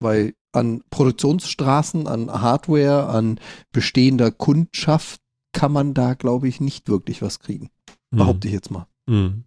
Weil 0.00 0.34
an 0.52 0.82
Produktionsstraßen, 0.90 2.06
an 2.06 2.30
Hardware, 2.30 3.08
an 3.08 3.38
bestehender 3.72 4.30
Kundschaft 4.30 5.20
kann 5.52 5.72
man 5.72 5.94
da, 5.94 6.14
glaube 6.14 6.48
ich, 6.48 6.60
nicht 6.60 6.88
wirklich 6.88 7.22
was 7.22 7.40
kriegen. 7.40 7.70
Mhm. 8.10 8.18
Behaupte 8.18 8.48
ich 8.48 8.54
jetzt 8.54 8.70
mal. 8.70 8.86
Mhm. 9.06 9.44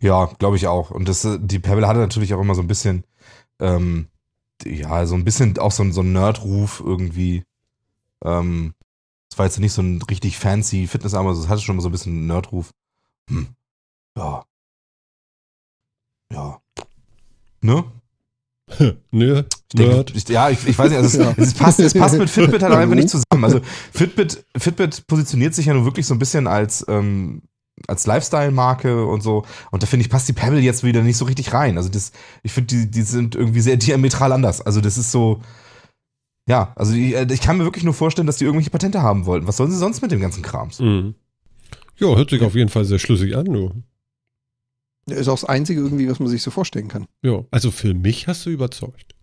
Ja, 0.00 0.26
glaube 0.38 0.56
ich 0.56 0.66
auch. 0.66 0.90
Und 0.90 1.08
das, 1.08 1.26
die 1.40 1.58
Pebble 1.58 1.86
hatte 1.86 2.00
natürlich 2.00 2.34
auch 2.34 2.40
immer 2.40 2.54
so 2.54 2.62
ein 2.62 2.68
bisschen, 2.68 3.04
ähm, 3.60 4.08
ja, 4.64 5.06
so 5.06 5.14
ein 5.14 5.24
bisschen 5.24 5.58
auch 5.58 5.72
so, 5.72 5.90
so 5.90 6.00
ein 6.00 6.12
Nerd-Ruf 6.12 6.82
irgendwie. 6.84 7.44
Ähm, 8.24 8.74
das 9.28 9.38
war 9.38 9.46
jetzt 9.46 9.58
nicht 9.58 9.72
so 9.72 9.82
ein 9.82 10.00
richtig 10.02 10.38
fancy 10.38 10.86
Fitnessarm, 10.86 11.26
also 11.26 11.42
es 11.42 11.48
hatte 11.48 11.60
schon 11.60 11.80
so 11.80 11.88
ein 11.88 11.92
bisschen 11.92 12.12
einen 12.12 12.26
Nerd-Ruf. 12.26 12.70
Hm. 13.30 13.48
Ja. 14.16 14.44
Ja. 16.32 16.60
Ne? 17.60 17.84
Nö, 19.10 19.42
Nerd. 19.74 20.14
Ich, 20.14 20.28
ja, 20.28 20.50
ich, 20.50 20.66
ich 20.66 20.78
weiß 20.78 20.90
nicht, 20.90 20.98
also 20.98 21.18
es, 21.18 21.24
ja. 21.24 21.34
es, 21.36 21.54
passt, 21.54 21.80
es 21.80 21.94
passt 21.94 22.18
mit 22.18 22.30
Fitbit 22.30 22.62
halt 22.62 22.72
einfach 22.72 22.94
nicht 22.94 23.10
zusammen. 23.10 23.44
Also 23.44 23.60
Fitbit, 23.92 24.44
Fitbit 24.56 25.06
positioniert 25.06 25.54
sich 25.54 25.66
ja 25.66 25.74
nur 25.74 25.84
wirklich 25.84 26.06
so 26.06 26.14
ein 26.14 26.18
bisschen 26.18 26.46
als, 26.46 26.84
ähm, 26.88 27.42
als 27.86 28.06
Lifestyle-Marke 28.06 29.04
und 29.04 29.22
so. 29.22 29.44
Und 29.70 29.82
da 29.82 29.86
finde 29.86 30.04
ich, 30.04 30.10
passt 30.10 30.28
die 30.28 30.32
Pebble 30.32 30.60
jetzt 30.60 30.84
wieder 30.84 31.02
nicht 31.02 31.16
so 31.16 31.24
richtig 31.24 31.52
rein. 31.52 31.76
Also 31.76 31.88
das, 31.88 32.12
ich 32.42 32.52
finde, 32.52 32.74
die, 32.74 32.90
die 32.90 33.02
sind 33.02 33.34
irgendwie 33.34 33.60
sehr 33.60 33.76
diametral 33.76 34.32
anders. 34.32 34.60
Also 34.60 34.80
das 34.80 34.96
ist 34.96 35.10
so, 35.10 35.42
ja, 36.48 36.72
also 36.76 36.94
ich, 36.94 37.14
ich 37.14 37.40
kann 37.40 37.58
mir 37.58 37.64
wirklich 37.64 37.84
nur 37.84 37.94
vorstellen, 37.94 38.26
dass 38.26 38.36
die 38.36 38.44
irgendwelche 38.44 38.70
Patente 38.70 39.02
haben 39.02 39.26
wollten. 39.26 39.46
Was 39.46 39.56
sollen 39.56 39.70
sie 39.70 39.78
sonst 39.78 40.02
mit 40.02 40.12
dem 40.12 40.20
ganzen 40.20 40.42
Krams? 40.42 40.80
Mhm. 40.80 41.14
Ja, 41.96 42.14
hört 42.16 42.30
sich 42.30 42.42
auf 42.42 42.54
jeden 42.54 42.70
Fall 42.70 42.84
sehr 42.84 42.98
schlüssig 42.98 43.36
an, 43.36 43.44
du. 43.46 43.82
Ist 45.06 45.28
auch 45.28 45.38
das 45.38 45.44
Einzige 45.44 45.80
irgendwie, 45.80 46.08
was 46.08 46.18
man 46.18 46.28
sich 46.28 46.42
so 46.42 46.50
vorstellen 46.50 46.88
kann. 46.88 47.06
Ja, 47.22 47.44
also 47.50 47.70
für 47.70 47.92
mich 47.94 48.26
hast 48.26 48.46
du 48.46 48.50
überzeugt. 48.50 49.14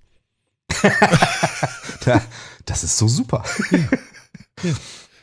das 2.66 2.84
ist 2.84 2.98
so 2.98 3.08
super. 3.08 3.44
Ja. 3.72 3.80
Ja. 4.64 4.74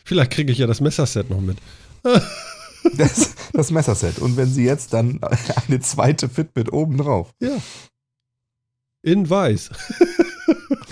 Vielleicht 0.05 0.32
kriege 0.32 0.51
ich 0.51 0.59
ja 0.59 0.66
das 0.66 0.80
Messerset 0.80 1.30
noch 1.30 1.40
mit. 1.40 1.59
das, 2.96 3.34
das 3.53 3.70
Messerset. 3.70 4.18
Und 4.18 4.36
wenn 4.36 4.49
sie 4.49 4.64
jetzt 4.64 4.92
dann 4.92 5.20
eine 5.68 5.80
zweite 5.80 6.28
Fitbit 6.28 6.72
oben 6.72 6.99
drauf. 6.99 7.32
Ja. 7.40 7.57
In 9.03 9.28
weiß. 9.28 9.70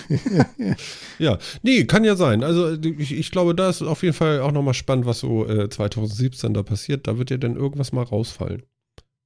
ja, 1.18 1.38
nee, 1.62 1.84
kann 1.84 2.04
ja 2.04 2.16
sein. 2.16 2.42
Also 2.42 2.72
ich, 2.72 3.12
ich, 3.12 3.30
glaube, 3.30 3.54
da 3.54 3.68
ist 3.68 3.82
auf 3.82 4.02
jeden 4.02 4.14
Fall 4.14 4.40
auch 4.40 4.52
nochmal 4.52 4.74
spannend, 4.74 5.06
was 5.06 5.20
so 5.20 5.46
äh, 5.46 5.68
2017 5.68 6.54
da 6.54 6.62
passiert. 6.62 7.06
Da 7.06 7.18
wird 7.18 7.30
ja 7.30 7.36
dann 7.36 7.56
irgendwas 7.56 7.92
mal 7.92 8.02
rausfallen, 8.02 8.62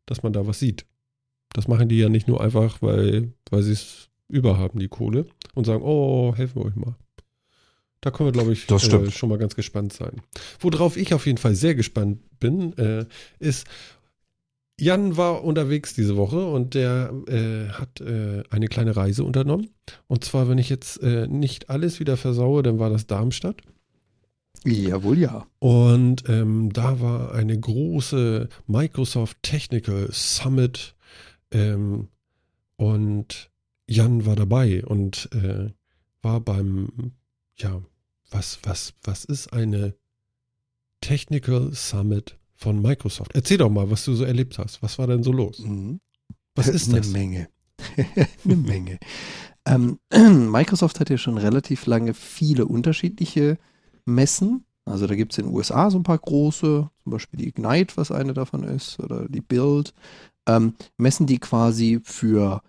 dass 0.06 0.22
man 0.22 0.32
da 0.32 0.46
was 0.46 0.58
sieht. 0.58 0.86
Das 1.52 1.68
machen 1.68 1.88
die 1.88 1.98
ja 1.98 2.08
nicht 2.08 2.28
nur 2.28 2.40
einfach, 2.40 2.80
weil, 2.80 3.32
weil 3.50 3.62
sie 3.62 3.72
es 3.72 4.08
überhaben, 4.28 4.78
die 4.78 4.88
Kohle, 4.88 5.26
und 5.54 5.66
sagen, 5.66 5.82
oh, 5.82 6.34
helfen 6.36 6.62
wir 6.62 6.66
euch 6.66 6.76
mal. 6.76 6.94
Da 8.00 8.10
können 8.10 8.28
wir, 8.28 8.32
glaube 8.32 8.52
ich, 8.52 8.70
äh, 8.70 9.10
schon 9.10 9.28
mal 9.28 9.38
ganz 9.38 9.54
gespannt 9.54 9.92
sein. 9.92 10.22
Worauf 10.60 10.96
ich 10.96 11.12
auf 11.12 11.26
jeden 11.26 11.38
Fall 11.38 11.54
sehr 11.54 11.74
gespannt 11.74 12.20
bin, 12.38 12.76
äh, 12.78 13.04
ist, 13.38 13.66
Jan 14.80 15.16
war 15.16 15.44
unterwegs 15.44 15.94
diese 15.94 16.16
Woche 16.16 16.46
und 16.46 16.74
der 16.74 17.12
äh, 17.26 17.68
hat 17.68 18.00
äh, 18.00 18.42
eine 18.48 18.68
kleine 18.68 18.96
Reise 18.96 19.24
unternommen. 19.24 19.70
Und 20.06 20.24
zwar, 20.24 20.48
wenn 20.48 20.58
ich 20.58 20.70
jetzt 20.70 21.02
äh, 21.02 21.26
nicht 21.26 21.68
alles 21.68 22.00
wieder 22.00 22.16
versaue, 22.16 22.62
dann 22.62 22.78
war 22.78 22.88
das 22.88 23.06
Darmstadt. 23.06 23.60
Jawohl, 24.64 25.18
ja. 25.18 25.46
Und 25.58 26.28
ähm, 26.28 26.72
da 26.72 27.00
war 27.00 27.34
eine 27.34 27.58
große 27.58 28.48
Microsoft 28.66 29.42
Technical 29.42 30.08
Summit 30.12 30.94
ähm, 31.50 32.08
und 32.76 33.50
Jan 33.86 34.24
war 34.24 34.36
dabei 34.36 34.84
und 34.84 35.28
äh, 35.32 35.70
war 36.22 36.40
beim, 36.40 37.12
ja, 37.56 37.82
was, 38.30 38.60
was, 38.62 38.94
was 39.02 39.24
ist 39.24 39.52
eine 39.52 39.94
Technical 41.00 41.72
Summit 41.74 42.39
von 42.60 42.80
Microsoft. 42.80 43.32
Erzähl 43.34 43.58
doch 43.58 43.70
mal, 43.70 43.90
was 43.90 44.04
du 44.04 44.14
so 44.14 44.24
erlebt 44.24 44.58
hast. 44.58 44.82
Was 44.82 44.98
war 44.98 45.06
denn 45.06 45.22
so 45.22 45.32
los? 45.32 45.60
Mhm. 45.60 46.00
Was 46.54 46.68
ist 46.68 46.92
das? 46.92 47.08
Eine 47.08 47.18
Menge. 47.18 47.48
Eine 48.44 48.56
Menge. 48.56 48.98
Ähm, 49.64 49.98
Microsoft 50.50 51.00
hat 51.00 51.10
ja 51.10 51.16
schon 51.16 51.38
relativ 51.38 51.86
lange 51.86 52.12
viele 52.12 52.66
unterschiedliche 52.66 53.58
Messen. 54.04 54.64
Also 54.84 55.06
da 55.06 55.14
gibt 55.14 55.32
es 55.32 55.38
in 55.38 55.46
den 55.46 55.54
USA 55.54 55.90
so 55.90 55.98
ein 55.98 56.02
paar 56.02 56.18
große, 56.18 56.90
zum 57.02 57.12
Beispiel 57.12 57.38
die 57.38 57.48
Ignite, 57.48 57.96
was 57.96 58.10
eine 58.10 58.34
davon 58.34 58.64
ist, 58.64 58.98
oder 59.00 59.28
die 59.28 59.40
Build. 59.40 59.94
Ähm, 60.46 60.74
Messen, 60.98 61.26
die 61.26 61.38
quasi 61.38 62.00
für 62.02 62.60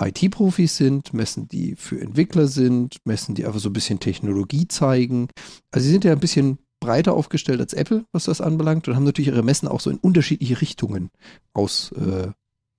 IT-Profis 0.00 0.76
sind, 0.76 1.14
Messen, 1.14 1.48
die 1.48 1.76
für 1.76 2.00
Entwickler 2.00 2.48
sind, 2.48 2.98
Messen, 3.04 3.34
die 3.34 3.46
einfach 3.46 3.60
so 3.60 3.68
ein 3.70 3.74
bisschen 3.74 4.00
Technologie 4.00 4.68
zeigen. 4.68 5.28
Also 5.70 5.86
sie 5.86 5.92
sind 5.92 6.04
ja 6.04 6.12
ein 6.12 6.20
bisschen 6.20 6.58
breiter 6.82 7.14
aufgestellt 7.14 7.60
als 7.60 7.72
Apple, 7.72 8.04
was 8.12 8.24
das 8.24 8.40
anbelangt, 8.40 8.88
und 8.88 8.96
haben 8.96 9.04
natürlich 9.04 9.28
ihre 9.28 9.44
Messen 9.44 9.68
auch 9.68 9.80
so 9.80 9.88
in 9.88 9.98
unterschiedliche 9.98 10.60
Richtungen 10.60 11.10
aus, 11.54 11.92
äh, 11.92 12.28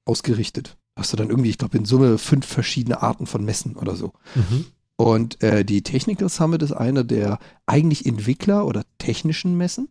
ausgerichtet. 0.06 0.78
Hast 0.96 1.14
du 1.14 1.18
dann 1.18 1.30
irgendwie, 1.30 1.50
ich 1.50 1.58
glaube, 1.58 1.78
in 1.78 1.86
Summe 1.86 2.18
fünf 2.18 2.46
verschiedene 2.46 3.02
Arten 3.02 3.26
von 3.26 3.46
Messen 3.46 3.76
oder 3.78 3.96
so. 3.96 4.12
Mhm. 4.36 4.66
Und 4.98 5.42
äh, 5.42 5.64
die 5.64 5.82
Technical 5.82 6.30
Summit 6.30 6.62
ist 6.62 6.74
einer 6.74 7.04
der 7.04 7.40
eigentlich 7.66 8.06
Entwickler- 8.06 8.68
oder 8.68 8.84
technischen 9.00 9.58
Messen. 9.58 9.88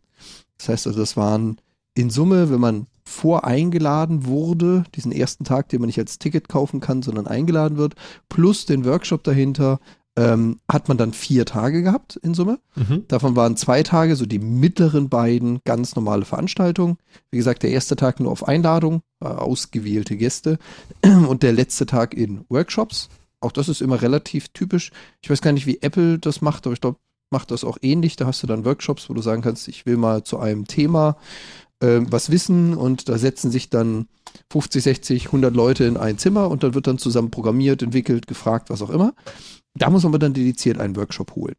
Das 0.59 0.69
heißt 0.69 0.86
also, 0.86 1.01
das 1.01 1.16
waren 1.16 1.59
in 1.95 2.11
Summe, 2.11 2.51
wenn 2.51 2.61
man 2.61 2.86
voreingeladen 3.05 4.27
wurde, 4.27 4.85
diesen 4.95 5.11
ersten 5.11 5.45
Tag, 5.45 5.70
den 5.70 5.81
man 5.81 5.89
nicht 5.89 5.99
als 5.99 6.19
Ticket 6.19 6.49
kaufen 6.49 6.81
kann, 6.81 7.03
sondern 7.03 7.27
eingeladen 7.27 7.78
wird, 7.78 7.95
plus 8.28 8.66
den 8.66 8.85
Workshop 8.85 9.24
dahinter, 9.24 9.81
ähm, 10.16 10.60
hat 10.70 10.89
man 10.89 10.98
dann 10.98 11.12
vier 11.12 11.47
Tage 11.47 11.82
gehabt 11.82 12.16
in 12.16 12.34
Summe. 12.34 12.59
Mhm. 12.74 13.05
Davon 13.09 13.34
waren 13.34 13.56
zwei 13.56 13.82
Tage, 13.82 14.16
so 14.16 14.26
die 14.26 14.39
mittleren 14.39 15.09
beiden, 15.09 15.60
ganz 15.64 15.97
normale 15.97 16.24
Veranstaltungen. 16.24 16.98
Wie 17.30 17.39
gesagt, 17.39 17.62
der 17.62 17.70
erste 17.70 17.97
Tag 17.97 18.20
nur 18.20 18.30
auf 18.30 18.47
Einladung, 18.47 19.02
äh, 19.20 19.26
ausgewählte 19.26 20.16
Gäste 20.16 20.59
und 21.02 21.43
der 21.43 21.52
letzte 21.52 21.86
Tag 21.86 22.14
in 22.14 22.44
Workshops. 22.48 23.09
Auch 23.40 23.52
das 23.52 23.68
ist 23.68 23.80
immer 23.80 24.02
relativ 24.02 24.48
typisch. 24.48 24.93
Ich 25.22 25.30
weiß 25.30 25.40
gar 25.40 25.52
nicht, 25.52 25.66
wie 25.66 25.80
Apple 25.80 26.18
das 26.18 26.43
macht, 26.43 26.66
aber 26.66 26.74
ich 26.74 26.80
glaube, 26.80 26.98
macht 27.30 27.51
das 27.51 27.64
auch 27.64 27.78
ähnlich. 27.80 28.16
Da 28.16 28.26
hast 28.26 28.43
du 28.43 28.47
dann 28.47 28.64
Workshops, 28.64 29.09
wo 29.09 29.14
du 29.14 29.22
sagen 29.22 29.43
kannst, 29.43 29.66
ich 29.66 29.86
will 29.86 29.97
mal 29.97 30.22
zu 30.22 30.39
einem 30.39 30.66
Thema 30.66 31.16
äh, 31.80 32.01
was 32.02 32.30
wissen 32.30 32.74
und 32.74 33.09
da 33.09 33.18
setzen 33.18 33.51
sich 33.51 33.70
dann 33.70 34.06
50, 34.51 34.82
60, 34.82 35.26
100 35.26 35.55
Leute 35.55 35.84
in 35.84 35.97
ein 35.97 36.18
Zimmer 36.18 36.48
und 36.48 36.62
dann 36.62 36.74
wird 36.74 36.86
dann 36.86 36.98
zusammen 36.98 37.30
programmiert, 37.30 37.82
entwickelt, 37.82 38.26
gefragt, 38.26 38.70
was 38.70 38.82
auch 38.82 38.90
immer. 38.90 39.14
Da 39.74 39.90
muss 39.90 40.03
man 40.03 40.20
dann 40.20 40.35
dediziert 40.35 40.78
einen 40.78 40.97
Workshop 40.97 41.35
holen. 41.35 41.57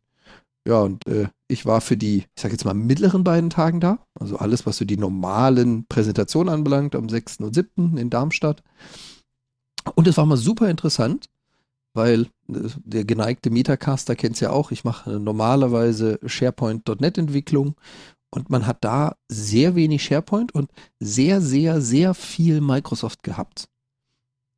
Ja, 0.65 0.81
und 0.81 1.05
äh, 1.07 1.27
ich 1.47 1.65
war 1.65 1.81
für 1.81 1.97
die, 1.97 2.25
ich 2.35 2.41
sage 2.41 2.53
jetzt 2.53 2.63
mal, 2.63 2.73
mittleren 2.73 3.23
beiden 3.23 3.49
Tagen 3.49 3.79
da. 3.79 3.99
Also 4.15 4.37
alles, 4.37 4.65
was 4.65 4.77
so 4.77 4.85
die 4.85 4.97
normalen 4.97 5.85
Präsentationen 5.87 6.53
anbelangt, 6.53 6.95
am 6.95 7.09
6. 7.09 7.37
und 7.39 7.53
7. 7.53 7.97
in 7.97 8.09
Darmstadt. 8.09 8.63
Und 9.95 10.07
es 10.07 10.15
war 10.15 10.25
mal 10.25 10.37
super 10.37 10.69
interessant, 10.69 11.27
weil 11.93 12.27
äh, 12.47 12.69
der 12.85 13.03
geneigte 13.03 13.49
Metacaster 13.49 14.15
kennt 14.15 14.35
es 14.35 14.41
ja 14.41 14.51
auch. 14.51 14.71
Ich 14.71 14.85
mache 14.85 15.19
normalerweise 15.19 16.19
SharePoint.net-Entwicklung 16.25 17.75
und 18.29 18.49
man 18.49 18.65
hat 18.65 18.83
da 18.83 19.15
sehr 19.27 19.75
wenig 19.75 20.03
SharePoint 20.03 20.55
und 20.55 20.71
sehr, 20.99 21.41
sehr, 21.41 21.81
sehr 21.81 22.13
viel 22.13 22.61
Microsoft 22.61 23.21
gehabt. 23.21 23.67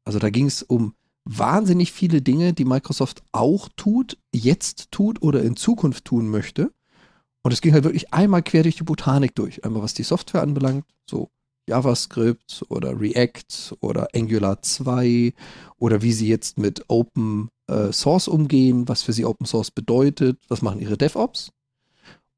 Also 0.05 0.19
da 0.19 0.29
ging 0.29 0.45
es 0.45 0.61
um 0.61 0.93
wahnsinnig 1.25 1.91
viele 1.91 2.21
Dinge, 2.21 2.53
die 2.53 2.65
Microsoft 2.65 3.23
auch 3.31 3.67
tut, 3.75 4.17
jetzt 4.31 4.91
tut 4.91 5.21
oder 5.21 5.41
in 5.41 5.55
Zukunft 5.55 6.05
tun 6.05 6.29
möchte. 6.29 6.71
Und 7.41 7.51
es 7.51 7.61
ging 7.61 7.73
halt 7.73 7.83
wirklich 7.83 8.13
einmal 8.13 8.41
quer 8.41 8.63
durch 8.63 8.77
die 8.77 8.83
Botanik 8.83 9.35
durch. 9.35 9.63
Einmal 9.63 9.83
was 9.83 9.93
die 9.93 10.03
Software 10.03 10.41
anbelangt, 10.41 10.85
so 11.05 11.29
JavaScript 11.67 12.63
oder 12.69 12.99
React 12.99 13.75
oder 13.81 14.07
Angular 14.15 14.61
2 14.61 15.33
oder 15.77 16.01
wie 16.01 16.13
sie 16.13 16.27
jetzt 16.27 16.57
mit 16.57 16.85
Open 16.87 17.49
äh, 17.67 17.91
Source 17.91 18.27
umgehen, 18.27 18.87
was 18.87 19.01
für 19.01 19.13
sie 19.13 19.25
Open 19.25 19.45
Source 19.45 19.71
bedeutet, 19.71 20.39
was 20.47 20.61
machen 20.61 20.79
ihre 20.79 20.97
DevOps. 20.97 21.51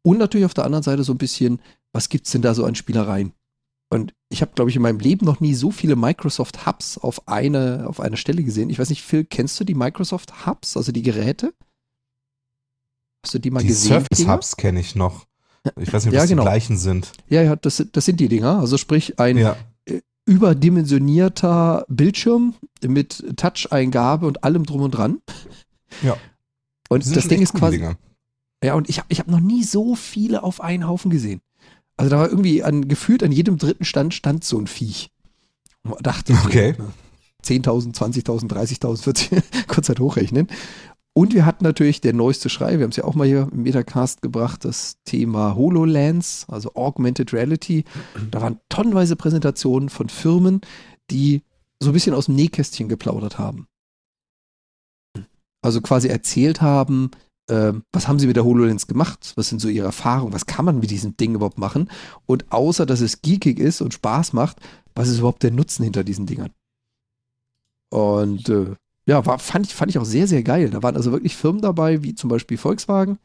Und 0.01 0.17
natürlich 0.17 0.45
auf 0.45 0.53
der 0.53 0.65
anderen 0.65 0.83
Seite 0.83 1.03
so 1.03 1.13
ein 1.13 1.17
bisschen, 1.17 1.59
was 1.91 2.07
gibt 2.09 2.25
es 2.25 2.31
denn 2.31 2.41
da 2.41 2.53
so 2.53 2.63
an 2.63 2.75
Spielereien? 2.75 3.33
Und 3.89 4.13
ich 4.29 4.41
habe, 4.41 4.51
glaube 4.53 4.69
ich, 4.69 4.75
in 4.75 4.81
meinem 4.81 4.99
Leben 4.99 5.25
noch 5.25 5.39
nie 5.39 5.53
so 5.53 5.71
viele 5.71 5.95
Microsoft 5.95 6.65
Hubs 6.65 6.97
auf 6.97 7.27
eine, 7.27 7.85
auf 7.87 7.99
eine 7.99 8.17
Stelle 8.17 8.43
gesehen. 8.43 8.69
Ich 8.69 8.79
weiß 8.79 8.89
nicht, 8.89 9.03
Phil, 9.03 9.23
kennst 9.23 9.59
du 9.59 9.63
die 9.63 9.75
Microsoft 9.75 10.45
Hubs, 10.45 10.75
also 10.75 10.91
die 10.91 11.03
Geräte? 11.03 11.53
Hast 13.23 13.33
du 13.33 13.39
die 13.39 13.51
mal 13.51 13.61
die 13.61 13.67
gesehen? 13.67 14.05
Die 14.09 14.15
Surface 14.15 14.27
Hubs 14.27 14.57
kenne 14.57 14.79
ich 14.79 14.95
noch. 14.95 15.25
Ich 15.77 15.91
weiß 15.91 16.05
nicht, 16.05 16.11
ob 16.11 16.15
ja, 16.15 16.21
das 16.21 16.29
genau. 16.29 16.43
die 16.43 16.47
gleichen 16.47 16.77
sind. 16.77 17.11
Ja, 17.29 17.41
ja, 17.41 17.55
das, 17.55 17.83
das 17.91 18.05
sind 18.05 18.19
die 18.19 18.27
Dinger. 18.27 18.59
Also 18.59 18.77
sprich, 18.77 19.19
ein 19.19 19.37
ja. 19.37 19.55
Äh, 19.85 20.01
überdimensionierter 20.25 21.85
Bildschirm 21.87 22.55
mit 22.85 23.37
Touch-Eingabe 23.37 24.27
und 24.27 24.43
allem 24.43 24.65
drum 24.65 24.81
und 24.81 24.91
dran. 24.91 25.21
Ja. 26.03 26.17
Und 26.89 27.15
das 27.15 27.27
Ding 27.27 27.41
ist 27.41 27.53
quasi. 27.53 27.77
Dinger. 27.77 27.97
Ja, 28.63 28.73
und 28.73 28.89
ich 28.89 28.97
habe 28.97 29.07
ich 29.09 29.19
hab 29.19 29.27
noch 29.27 29.39
nie 29.39 29.63
so 29.63 29.95
viele 29.95 30.43
auf 30.43 30.61
einen 30.61 30.87
Haufen 30.87 31.11
gesehen. 31.11 31.41
Also 31.97 32.11
da 32.11 32.19
war 32.19 32.29
irgendwie 32.29 32.63
an, 32.63 32.87
gefühlt 32.87 33.23
an 33.23 33.31
jedem 33.31 33.57
dritten 33.57 33.85
Stand 33.85 34.13
stand 34.13 34.43
so 34.43 34.57
ein 34.57 34.67
Viech. 34.67 35.11
Und 35.83 35.91
man 35.91 36.03
dachte, 36.03 36.33
okay. 36.45 36.75
10.000, 37.43 37.95
20.000, 37.95 38.47
30.000, 38.49 39.01
40, 39.01 39.43
kurz 39.67 39.89
halt 39.89 39.99
hochrechnen. 39.99 40.47
Und 41.13 41.33
wir 41.33 41.47
hatten 41.47 41.63
natürlich 41.63 41.99
der 41.99 42.13
neueste 42.13 42.47
Schrei, 42.47 42.77
wir 42.77 42.83
haben 42.83 42.91
es 42.91 42.97
ja 42.97 43.03
auch 43.03 43.15
mal 43.15 43.25
hier 43.25 43.49
im 43.51 43.63
Metacast 43.63 44.21
gebracht, 44.21 44.63
das 44.63 44.97
Thema 45.03 45.55
HoloLens, 45.55 46.45
also 46.47 46.75
Augmented 46.75 47.33
Reality. 47.33 47.85
Da 48.29 48.41
waren 48.41 48.59
tonnenweise 48.69 49.15
Präsentationen 49.15 49.89
von 49.89 50.09
Firmen, 50.09 50.61
die 51.09 51.41
so 51.79 51.89
ein 51.89 51.93
bisschen 51.93 52.13
aus 52.13 52.25
dem 52.27 52.35
Nähkästchen 52.35 52.87
geplaudert 52.87 53.39
haben. 53.39 53.67
Also 55.63 55.81
quasi 55.81 56.07
erzählt 56.07 56.61
haben, 56.61 57.09
äh, 57.47 57.73
was 57.91 58.07
haben 58.07 58.19
sie 58.19 58.27
mit 58.27 58.35
der 58.35 58.45
HoloLens 58.45 58.87
gemacht? 58.87 59.33
Was 59.35 59.49
sind 59.49 59.59
so 59.59 59.69
ihre 59.69 59.85
Erfahrungen? 59.85 60.33
Was 60.33 60.45
kann 60.45 60.65
man 60.65 60.79
mit 60.79 60.91
diesem 60.91 61.17
Ding 61.17 61.35
überhaupt 61.35 61.57
machen? 61.57 61.89
Und 62.25 62.51
außer, 62.51 62.85
dass 62.85 63.01
es 63.01 63.21
geekig 63.21 63.59
ist 63.59 63.81
und 63.81 63.93
Spaß 63.93 64.33
macht, 64.33 64.57
was 64.95 65.07
ist 65.07 65.19
überhaupt 65.19 65.43
der 65.43 65.51
Nutzen 65.51 65.83
hinter 65.83 66.03
diesen 66.03 66.25
Dingern? 66.25 66.51
Und 67.89 68.49
äh, 68.49 68.75
ja, 69.05 69.25
war, 69.25 69.39
fand, 69.39 69.65
ich, 69.67 69.75
fand 69.75 69.89
ich 69.89 69.97
auch 69.97 70.05
sehr, 70.05 70.27
sehr 70.27 70.43
geil. 70.43 70.69
Da 70.69 70.83
waren 70.83 70.97
also 70.97 71.11
wirklich 71.11 71.35
Firmen 71.35 71.61
dabei, 71.61 72.03
wie 72.03 72.13
zum 72.13 72.29
Beispiel 72.29 72.57
Volkswagen, 72.57 73.19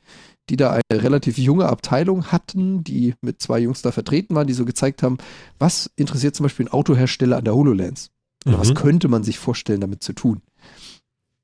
die 0.49 0.57
da 0.57 0.71
eine 0.71 1.03
relativ 1.03 1.39
junge 1.39 1.69
Abteilung 1.69 2.27
hatten, 2.27 2.85
die 2.85 3.15
mit 3.21 3.43
zwei 3.43 3.59
Jungs 3.59 3.83
da 3.83 3.91
vertreten 3.91 4.37
waren, 4.37 4.47
die 4.47 4.53
so 4.53 4.65
gezeigt 4.65 5.03
haben, 5.03 5.19
was 5.59 5.91
interessiert 5.97 6.37
zum 6.37 6.45
Beispiel 6.45 6.67
ein 6.67 6.73
Autohersteller 6.73 7.37
an 7.37 7.45
der 7.45 7.55
HoloLens? 7.55 8.11
Oder 8.47 8.57
mhm. 8.57 8.61
was 8.61 8.75
könnte 8.75 9.09
man 9.09 9.25
sich 9.25 9.39
vorstellen, 9.39 9.81
damit 9.81 10.05
zu 10.05 10.13
tun? 10.13 10.43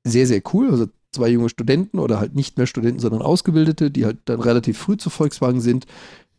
Sehr, 0.05 0.27
sehr 0.27 0.41
cool. 0.53 0.71
Also 0.71 0.87
zwei 1.11 1.29
junge 1.29 1.49
Studenten 1.49 1.99
oder 1.99 2.19
halt 2.19 2.35
nicht 2.35 2.57
mehr 2.57 2.67
Studenten, 2.67 2.99
sondern 2.99 3.21
Ausgebildete, 3.21 3.91
die 3.91 4.05
halt 4.05 4.17
dann 4.25 4.39
relativ 4.41 4.77
früh 4.77 4.97
zu 4.97 5.09
Volkswagen 5.09 5.61
sind, 5.61 5.85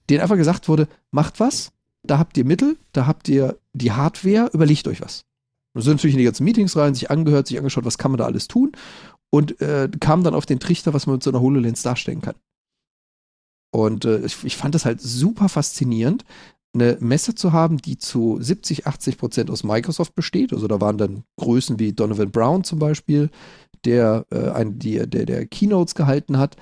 denen 0.09 0.21
einfach 0.21 0.37
gesagt 0.37 0.69
wurde, 0.69 0.89
macht 1.11 1.41
was, 1.41 1.73
da 2.03 2.19
habt 2.19 2.37
ihr 2.39 2.45
Mittel, 2.45 2.77
da 2.93 3.07
habt 3.07 3.29
ihr 3.29 3.59
die 3.73 3.93
Hardware, 3.93 4.51
überlegt 4.53 4.89
euch 4.89 5.01
was. 5.01 5.25
Und 5.75 5.83
sind 5.83 5.95
natürlich 5.95 6.15
in 6.15 6.19
die 6.19 6.25
ganzen 6.25 6.45
Meetings 6.45 6.77
rein, 6.77 6.95
sich 6.95 7.11
angehört, 7.11 7.47
sich 7.47 7.59
angeschaut, 7.59 7.85
was 7.85 7.99
kann 7.99 8.11
man 8.11 8.19
da 8.19 8.25
alles 8.25 8.49
tun 8.49 8.73
und 9.31 9.61
äh, 9.61 9.89
kam 10.01 10.25
dann 10.25 10.35
auf 10.35 10.47
den 10.47 10.61
Trichter, 10.61 10.93
was 10.93 11.07
man 11.07 11.17
mit 11.17 11.23
so 11.23 11.31
einer 11.31 11.41
HoloLens 11.41 11.83
darstellen 11.83 12.21
kann. 12.21 12.35
Und 13.73 14.05
äh, 14.05 14.25
ich, 14.25 14.45
ich, 14.45 14.57
fand 14.57 14.75
das 14.75 14.85
halt 14.85 15.01
super 15.01 15.49
faszinierend, 15.49 16.25
eine 16.73 16.97
Messe 17.01 17.35
zu 17.35 17.53
haben, 17.53 17.79
die 17.79 17.99
zu 17.99 18.39
70, 18.41 18.87
80 18.87 19.19
Prozent 19.19 19.51
aus 19.51 19.65
Microsoft 19.65 20.15
besteht. 20.15 20.53
Also 20.53 20.67
da 20.69 20.81
waren 20.81 20.99
dann 20.99 21.25
Größen 21.37 21.79
wie 21.79 21.93
Donovan 21.93 22.31
Brown 22.31 22.65
zum 22.65 22.79
Beispiel, 22.79 23.31
der, 23.85 24.27
äh, 24.31 24.51
ein, 24.51 24.78
die, 24.78 24.98
der, 25.09 25.27
der 25.27 25.47
Keynotes 25.47 25.94
gehalten 25.94 26.39
hat. 26.39 26.57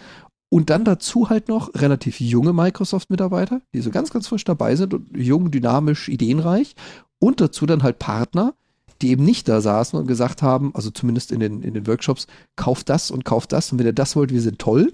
Und 0.51 0.70
dann 0.70 0.85
dazu 0.85 1.28
halt 1.28 1.49
noch 1.49 1.74
relativ 1.74 2.20
junge 2.20 2.55
Microsoft-Mitarbeiter, 2.55 3.61
die 3.74 3.81
so 3.81 3.90
ganz, 3.90 4.11
ganz 4.11 4.28
frisch 4.28 4.45
dabei 4.45 4.77
sind 4.77 4.95
und 4.95 5.15
jung, 5.15 5.51
dynamisch, 5.51 6.09
ideenreich. 6.09 6.74
Und 7.19 7.40
dazu 7.40 7.66
dann 7.66 7.82
halt 7.82 7.99
Partner, 7.99 8.55
die 9.03 9.11
eben 9.11 9.24
nicht 9.24 9.49
da 9.49 9.61
saßen 9.61 9.99
und 9.99 10.07
gesagt 10.07 10.43
haben, 10.43 10.74
also 10.74 10.90
zumindest 10.90 11.32
in 11.32 11.40
den, 11.40 11.62
in 11.62 11.74
den 11.74 11.86
Workshops, 11.86 12.27
kauft 12.57 12.89
das 12.89 13.11
und 13.11 13.24
kauft 13.24 13.53
das 13.53 13.73
und 13.73 13.78
wenn 13.78 13.86
ihr 13.86 13.93
das 13.93 14.16
wollt, 14.16 14.32
wir 14.32 14.40
sind 14.40 14.59
toll, 14.59 14.93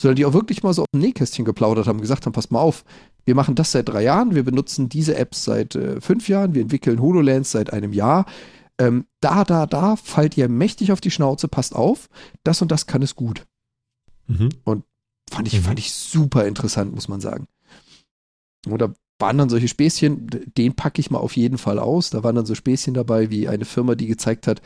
sondern 0.00 0.16
die 0.16 0.24
auch 0.24 0.32
wirklich 0.32 0.62
mal 0.62 0.72
so 0.72 0.82
auf 0.82 0.88
dem 0.92 1.00
Nähkästchen 1.00 1.44
geplaudert 1.44 1.86
haben, 1.86 2.00
gesagt 2.00 2.26
haben, 2.26 2.32
pass 2.32 2.50
mal 2.50 2.60
auf, 2.60 2.84
wir 3.24 3.34
machen 3.34 3.54
das 3.54 3.72
seit 3.72 3.88
drei 3.88 4.02
Jahren, 4.02 4.34
wir 4.34 4.44
benutzen 4.44 4.88
diese 4.88 5.16
Apps 5.16 5.44
seit 5.44 5.74
äh, 5.74 6.00
fünf 6.00 6.28
Jahren, 6.28 6.54
wir 6.54 6.62
entwickeln 6.62 7.00
HoloLens 7.00 7.50
seit 7.50 7.72
einem 7.72 7.92
Jahr. 7.92 8.26
Ähm, 8.78 9.06
da, 9.20 9.44
da, 9.44 9.66
da 9.66 9.96
fallt 9.96 10.36
ihr 10.36 10.48
mächtig 10.48 10.92
auf 10.92 11.00
die 11.00 11.10
Schnauze, 11.10 11.48
passt 11.48 11.74
auf, 11.74 12.08
das 12.44 12.60
und 12.60 12.70
das 12.70 12.86
kann 12.86 13.02
es 13.02 13.16
gut. 13.16 13.46
Mhm. 14.26 14.50
Und 14.64 14.84
fand 15.30 15.48
ich, 15.48 15.54
mhm. 15.54 15.62
fand 15.62 15.78
ich 15.78 15.92
super 15.92 16.46
interessant, 16.46 16.94
muss 16.94 17.08
man 17.08 17.20
sagen. 17.20 17.46
Oder 18.68 18.94
waren 19.18 19.38
dann 19.38 19.48
solche 19.48 19.68
Späßchen, 19.68 20.28
den 20.56 20.74
packe 20.74 21.00
ich 21.00 21.10
mal 21.10 21.18
auf 21.18 21.36
jeden 21.36 21.58
Fall 21.58 21.78
aus. 21.78 22.10
Da 22.10 22.22
waren 22.22 22.36
dann 22.36 22.46
so 22.46 22.54
Späßchen 22.54 22.94
dabei, 22.94 23.30
wie 23.30 23.48
eine 23.48 23.64
Firma, 23.64 23.94
die 23.94 24.06
gezeigt 24.06 24.46
hat, 24.46 24.60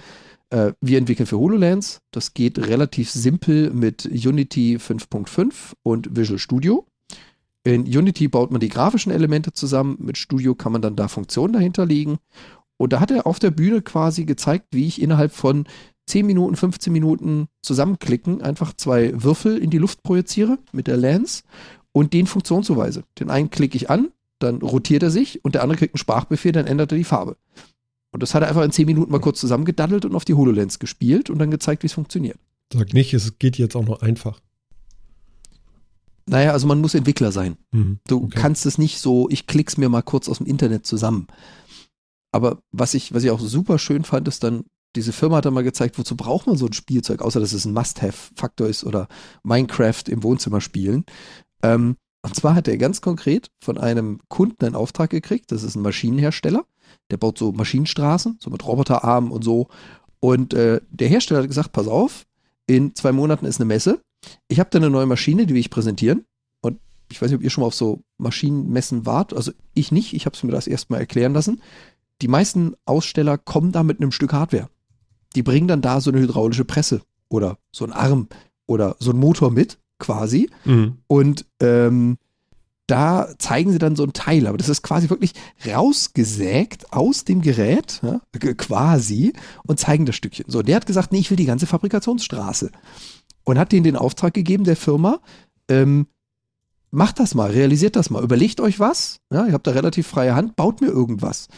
äh, 0.50 0.72
wir 0.80 0.98
entwickeln 0.98 1.26
für 1.26 1.38
HoloLens. 1.38 2.00
Das 2.10 2.34
geht 2.34 2.58
relativ 2.58 3.10
simpel 3.10 3.70
mit 3.70 4.06
Unity 4.06 4.76
5.5 4.76 5.74
und 5.82 6.16
Visual 6.16 6.38
Studio. 6.38 6.86
In 7.62 7.82
Unity 7.82 8.26
baut 8.28 8.50
man 8.50 8.60
die 8.60 8.68
grafischen 8.68 9.12
Elemente 9.12 9.52
zusammen. 9.52 9.96
Mit 10.00 10.18
Studio 10.18 10.54
kann 10.54 10.72
man 10.72 10.82
dann 10.82 10.96
da 10.96 11.08
Funktionen 11.08 11.52
dahinter 11.52 11.86
legen. 11.86 12.18
Und 12.80 12.94
da 12.94 13.00
hat 13.00 13.10
er 13.10 13.26
auf 13.26 13.38
der 13.38 13.50
Bühne 13.50 13.82
quasi 13.82 14.24
gezeigt, 14.24 14.68
wie 14.70 14.86
ich 14.86 15.02
innerhalb 15.02 15.32
von 15.32 15.66
10 16.06 16.24
Minuten, 16.24 16.56
15 16.56 16.90
Minuten 16.90 17.48
zusammenklicken 17.60 18.40
einfach 18.40 18.72
zwei 18.72 19.12
Würfel 19.22 19.58
in 19.58 19.68
die 19.68 19.76
Luft 19.76 20.02
projiziere 20.02 20.58
mit 20.72 20.86
der 20.86 20.96
Lens 20.96 21.44
und 21.92 22.14
den 22.14 22.26
Funktionszuweise. 22.26 23.04
Den 23.18 23.28
einen 23.28 23.50
klicke 23.50 23.76
ich 23.76 23.90
an, 23.90 24.08
dann 24.38 24.62
rotiert 24.62 25.02
er 25.02 25.10
sich 25.10 25.44
und 25.44 25.56
der 25.56 25.62
andere 25.62 25.76
kriegt 25.76 25.92
einen 25.92 25.98
Sprachbefehl, 25.98 26.52
dann 26.52 26.66
ändert 26.66 26.90
er 26.92 26.96
die 26.96 27.04
Farbe. 27.04 27.36
Und 28.12 28.22
das 28.22 28.34
hat 28.34 28.40
er 28.40 28.48
einfach 28.48 28.64
in 28.64 28.72
zehn 28.72 28.86
Minuten 28.86 29.12
mal 29.12 29.20
kurz 29.20 29.40
zusammengedaddelt 29.40 30.06
und 30.06 30.14
auf 30.14 30.24
die 30.24 30.32
HoloLens 30.32 30.78
gespielt 30.78 31.28
und 31.28 31.38
dann 31.38 31.50
gezeigt, 31.50 31.82
wie 31.82 31.88
es 31.88 31.92
funktioniert. 31.92 32.38
Sag 32.72 32.94
nicht, 32.94 33.12
es 33.12 33.38
geht 33.38 33.58
jetzt 33.58 33.76
auch 33.76 33.84
noch 33.84 34.00
einfach. 34.00 34.40
Naja, 36.24 36.52
also 36.52 36.66
man 36.66 36.80
muss 36.80 36.94
Entwickler 36.94 37.30
sein. 37.30 37.58
Mhm, 37.72 37.98
du 38.06 38.24
okay. 38.24 38.38
kannst 38.38 38.64
es 38.64 38.78
nicht 38.78 39.00
so, 39.00 39.28
ich 39.28 39.46
klick's 39.46 39.76
mir 39.76 39.90
mal 39.90 40.00
kurz 40.00 40.30
aus 40.30 40.38
dem 40.38 40.46
Internet 40.46 40.86
zusammen. 40.86 41.26
Aber 42.32 42.58
was 42.72 42.94
ich, 42.94 43.12
was 43.12 43.24
ich 43.24 43.30
auch 43.30 43.40
super 43.40 43.78
schön 43.78 44.04
fand, 44.04 44.28
ist 44.28 44.44
dann, 44.44 44.64
diese 44.96 45.12
Firma 45.12 45.36
hat 45.36 45.44
dann 45.44 45.54
mal 45.54 45.64
gezeigt, 45.64 45.98
wozu 45.98 46.16
braucht 46.16 46.46
man 46.46 46.56
so 46.56 46.66
ein 46.66 46.72
Spielzeug, 46.72 47.22
außer 47.22 47.40
dass 47.40 47.52
es 47.52 47.64
ein 47.64 47.72
Must-Have-Faktor 47.72 48.68
ist 48.68 48.84
oder 48.84 49.08
Minecraft 49.42 50.04
im 50.08 50.22
Wohnzimmer 50.22 50.60
spielen. 50.60 51.04
Ähm, 51.62 51.96
und 52.22 52.34
zwar 52.34 52.54
hat 52.54 52.68
er 52.68 52.76
ganz 52.76 53.00
konkret 53.00 53.50
von 53.62 53.78
einem 53.78 54.20
Kunden 54.28 54.64
einen 54.64 54.74
Auftrag 54.74 55.10
gekriegt. 55.10 55.52
Das 55.52 55.62
ist 55.62 55.74
ein 55.74 55.82
Maschinenhersteller. 55.82 56.64
Der 57.10 57.16
baut 57.16 57.38
so 57.38 57.52
Maschinenstraßen, 57.52 58.38
so 58.40 58.50
mit 58.50 58.66
Roboterarmen 58.66 59.30
und 59.30 59.42
so. 59.42 59.68
Und 60.20 60.52
äh, 60.54 60.80
der 60.90 61.08
Hersteller 61.08 61.40
hat 61.40 61.48
gesagt: 61.48 61.72
Pass 61.72 61.88
auf, 61.88 62.26
in 62.66 62.94
zwei 62.94 63.12
Monaten 63.12 63.46
ist 63.46 63.58
eine 63.58 63.66
Messe. 63.66 64.00
Ich 64.48 64.60
habe 64.60 64.70
da 64.70 64.78
eine 64.78 64.90
neue 64.90 65.06
Maschine, 65.06 65.46
die 65.46 65.54
will 65.54 65.60
ich 65.60 65.70
präsentieren. 65.70 66.24
Und 66.60 66.78
ich 67.10 67.20
weiß 67.20 67.30
nicht, 67.30 67.38
ob 67.38 67.42
ihr 67.42 67.50
schon 67.50 67.62
mal 67.62 67.68
auf 67.68 67.74
so 67.74 68.02
Maschinenmessen 68.18 69.06
wart. 69.06 69.32
Also 69.32 69.52
ich 69.72 69.90
nicht. 69.90 70.12
Ich 70.12 70.26
habe 70.26 70.36
es 70.36 70.42
mir 70.42 70.52
das 70.52 70.66
erstmal 70.66 71.00
erklären 71.00 71.32
lassen. 71.32 71.62
Die 72.22 72.28
meisten 72.28 72.74
Aussteller 72.84 73.38
kommen 73.38 73.72
da 73.72 73.82
mit 73.82 74.00
einem 74.00 74.12
Stück 74.12 74.32
Hardware. 74.32 74.68
Die 75.34 75.42
bringen 75.42 75.68
dann 75.68 75.82
da 75.82 76.00
so 76.00 76.10
eine 76.10 76.20
hydraulische 76.20 76.64
Presse 76.64 77.02
oder 77.28 77.58
so 77.72 77.84
einen 77.84 77.92
Arm 77.92 78.28
oder 78.66 78.96
so 78.98 79.10
einen 79.10 79.20
Motor 79.20 79.50
mit 79.50 79.78
quasi. 79.98 80.50
Mhm. 80.64 80.98
Und 81.06 81.46
ähm, 81.60 82.18
da 82.90 83.28
zeigen 83.38 83.70
sie 83.70 83.78
dann 83.78 83.94
so 83.94 84.02
ein 84.02 84.12
Teil, 84.12 84.48
aber 84.48 84.58
das 84.58 84.68
ist 84.68 84.82
quasi 84.82 85.10
wirklich 85.10 85.32
rausgesägt 85.64 86.92
aus 86.92 87.24
dem 87.24 87.40
Gerät, 87.40 88.00
ja, 88.02 88.20
quasi, 88.54 89.32
und 89.64 89.78
zeigen 89.78 90.06
das 90.06 90.16
Stückchen. 90.16 90.46
So, 90.48 90.62
der 90.62 90.76
hat 90.76 90.86
gesagt, 90.86 91.12
nee, 91.12 91.20
ich 91.20 91.30
will 91.30 91.36
die 91.36 91.44
ganze 91.44 91.66
Fabrikationsstraße. 91.66 92.70
Und 93.44 93.58
hat 93.58 93.70
denen 93.72 93.84
den 93.84 93.96
Auftrag 93.96 94.34
gegeben, 94.34 94.64
der 94.64 94.76
Firma, 94.76 95.20
ähm, 95.68 96.08
macht 96.90 97.20
das 97.20 97.34
mal, 97.34 97.50
realisiert 97.50 97.94
das 97.94 98.10
mal, 98.10 98.24
überlegt 98.24 98.60
euch 98.60 98.80
was, 98.80 99.20
ja, 99.32 99.46
ihr 99.46 99.52
habt 99.52 99.68
da 99.68 99.70
relativ 99.70 100.08
freie 100.08 100.34
Hand, 100.34 100.56
baut 100.56 100.80
mir 100.80 100.88
irgendwas. 100.88 101.48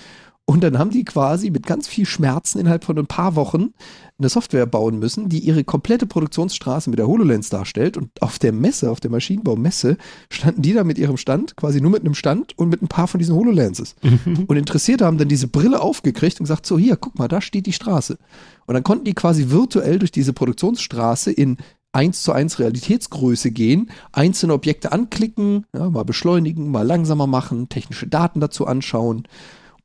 Und 0.44 0.64
dann 0.64 0.78
haben 0.78 0.90
die 0.90 1.04
quasi 1.04 1.50
mit 1.50 1.66
ganz 1.66 1.86
viel 1.86 2.04
Schmerzen 2.04 2.58
innerhalb 2.58 2.84
von 2.84 2.98
ein 2.98 3.06
paar 3.06 3.36
Wochen 3.36 3.72
eine 4.18 4.28
Software 4.28 4.66
bauen 4.66 4.98
müssen, 4.98 5.28
die 5.28 5.38
ihre 5.38 5.62
komplette 5.62 6.06
Produktionsstraße 6.06 6.90
mit 6.90 6.98
der 6.98 7.06
HoloLens 7.06 7.48
darstellt. 7.48 7.96
Und 7.96 8.10
auf 8.20 8.38
der 8.38 8.52
Messe, 8.52 8.90
auf 8.90 8.98
der 8.98 9.10
Maschinenbaumesse, 9.10 9.96
standen 10.30 10.62
die 10.62 10.72
da 10.72 10.82
mit 10.82 10.98
ihrem 10.98 11.16
Stand, 11.16 11.56
quasi 11.56 11.80
nur 11.80 11.92
mit 11.92 12.02
einem 12.02 12.14
Stand 12.14 12.58
und 12.58 12.70
mit 12.70 12.82
ein 12.82 12.88
paar 12.88 13.06
von 13.06 13.18
diesen 13.18 13.36
HoloLenses. 13.36 13.94
und 14.46 14.56
Interessierte 14.56 15.06
haben 15.06 15.18
dann 15.18 15.28
diese 15.28 15.46
Brille 15.46 15.80
aufgekriegt 15.80 16.40
und 16.40 16.44
gesagt, 16.44 16.66
so 16.66 16.76
hier, 16.76 16.96
guck 16.96 17.18
mal, 17.18 17.28
da 17.28 17.40
steht 17.40 17.66
die 17.66 17.72
Straße. 17.72 18.18
Und 18.66 18.74
dann 18.74 18.82
konnten 18.82 19.04
die 19.04 19.14
quasi 19.14 19.50
virtuell 19.50 20.00
durch 20.00 20.12
diese 20.12 20.32
Produktionsstraße 20.32 21.30
in 21.30 21.56
1 21.92 22.22
zu 22.22 22.32
1 22.32 22.58
Realitätsgröße 22.58 23.52
gehen, 23.52 23.90
einzelne 24.12 24.54
Objekte 24.54 24.92
anklicken, 24.92 25.66
ja, 25.74 25.88
mal 25.88 26.04
beschleunigen, 26.04 26.70
mal 26.70 26.86
langsamer 26.86 27.26
machen, 27.26 27.68
technische 27.68 28.08
Daten 28.08 28.40
dazu 28.40 28.66
anschauen 28.66 29.28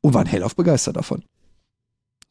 und 0.00 0.14
waren 0.14 0.26
hellauf 0.26 0.56
begeistert 0.56 0.96
davon. 0.96 1.24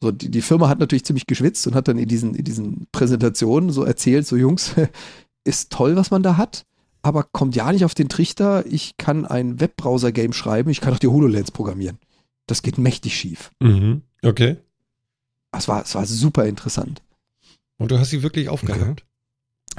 So, 0.00 0.12
die, 0.12 0.30
die 0.30 0.42
Firma 0.42 0.68
hat 0.68 0.78
natürlich 0.78 1.04
ziemlich 1.04 1.26
geschwitzt 1.26 1.66
und 1.66 1.74
hat 1.74 1.88
dann 1.88 1.98
in 1.98 2.08
diesen, 2.08 2.34
in 2.34 2.44
diesen 2.44 2.86
Präsentationen 2.92 3.70
so 3.70 3.84
erzählt, 3.84 4.26
so 4.26 4.36
Jungs, 4.36 4.74
ist 5.44 5.72
toll, 5.72 5.96
was 5.96 6.10
man 6.10 6.22
da 6.22 6.36
hat, 6.36 6.64
aber 7.02 7.24
kommt 7.24 7.56
ja 7.56 7.72
nicht 7.72 7.84
auf 7.84 7.94
den 7.94 8.08
Trichter, 8.08 8.64
ich 8.66 8.96
kann 8.96 9.26
ein 9.26 9.60
Webbrowser-Game 9.60 10.32
schreiben, 10.32 10.70
ich 10.70 10.80
kann 10.80 10.94
auch 10.94 10.98
die 10.98 11.08
HoloLens 11.08 11.50
programmieren. 11.50 11.98
Das 12.46 12.62
geht 12.62 12.78
mächtig 12.78 13.16
schief. 13.16 13.50
Mhm. 13.60 14.02
Okay. 14.22 14.56
Es 15.52 15.68
war, 15.68 15.82
es 15.82 15.94
war 15.94 16.06
super 16.06 16.46
interessant. 16.46 17.02
Und 17.78 17.90
du 17.90 17.98
hast 17.98 18.10
sie 18.10 18.22
wirklich 18.22 18.48
aufgehabt? 18.48 19.04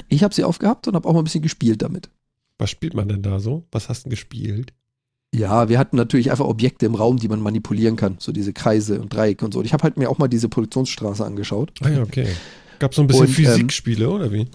Ich 0.07 0.24
habe 0.24 0.34
sie 0.34 0.44
aufgehabt 0.44 0.88
und 0.88 0.95
habe 0.95 1.07
auch 1.07 1.14
mal 1.14 1.20
ein 1.20 1.26
bisschen 1.26 1.41
gespielt 1.41 1.82
damit. 1.82 2.10
Was 2.57 2.70
spielt 2.70 2.94
man 2.94 3.07
denn 3.07 3.22
da 3.22 3.40
so? 3.40 3.68
Was 3.72 3.90
hast 3.90 4.06
du 4.06 4.10
gespielt? 4.10 4.74
Ja, 5.34 5.69
wir 5.69 5.77
hatten 5.77 5.95
natürlich 5.95 6.31
einfach 6.31 6.45
Objekte 6.45 6.85
im 6.85 6.95
Raum, 6.95 7.18
die 7.18 7.27
man 7.27 7.39
manipulieren 7.39 7.95
kann. 7.95 8.15
So 8.19 8.31
diese 8.31 8.51
Kreise 8.51 8.99
und 8.99 9.14
Dreiecke 9.14 9.45
und 9.45 9.53
so. 9.53 9.60
Und 9.60 9.65
ich 9.65 9.73
habe 9.73 9.84
halt 9.84 9.97
mir 9.97 10.10
auch 10.10 10.18
mal 10.18 10.27
diese 10.27 10.49
Produktionsstraße 10.49 11.23
angeschaut. 11.23 11.72
Ah 11.81 11.89
ja, 11.89 12.01
okay. 12.01 12.27
Gab 12.80 12.95
so 12.95 13.01
ein 13.01 13.07
bisschen 13.07 13.23
und, 13.23 13.30
ähm, 13.30 13.35
Physikspiele, 13.35 14.06
ähm, 14.06 14.11
oder 14.11 14.31
wie? 14.31 14.47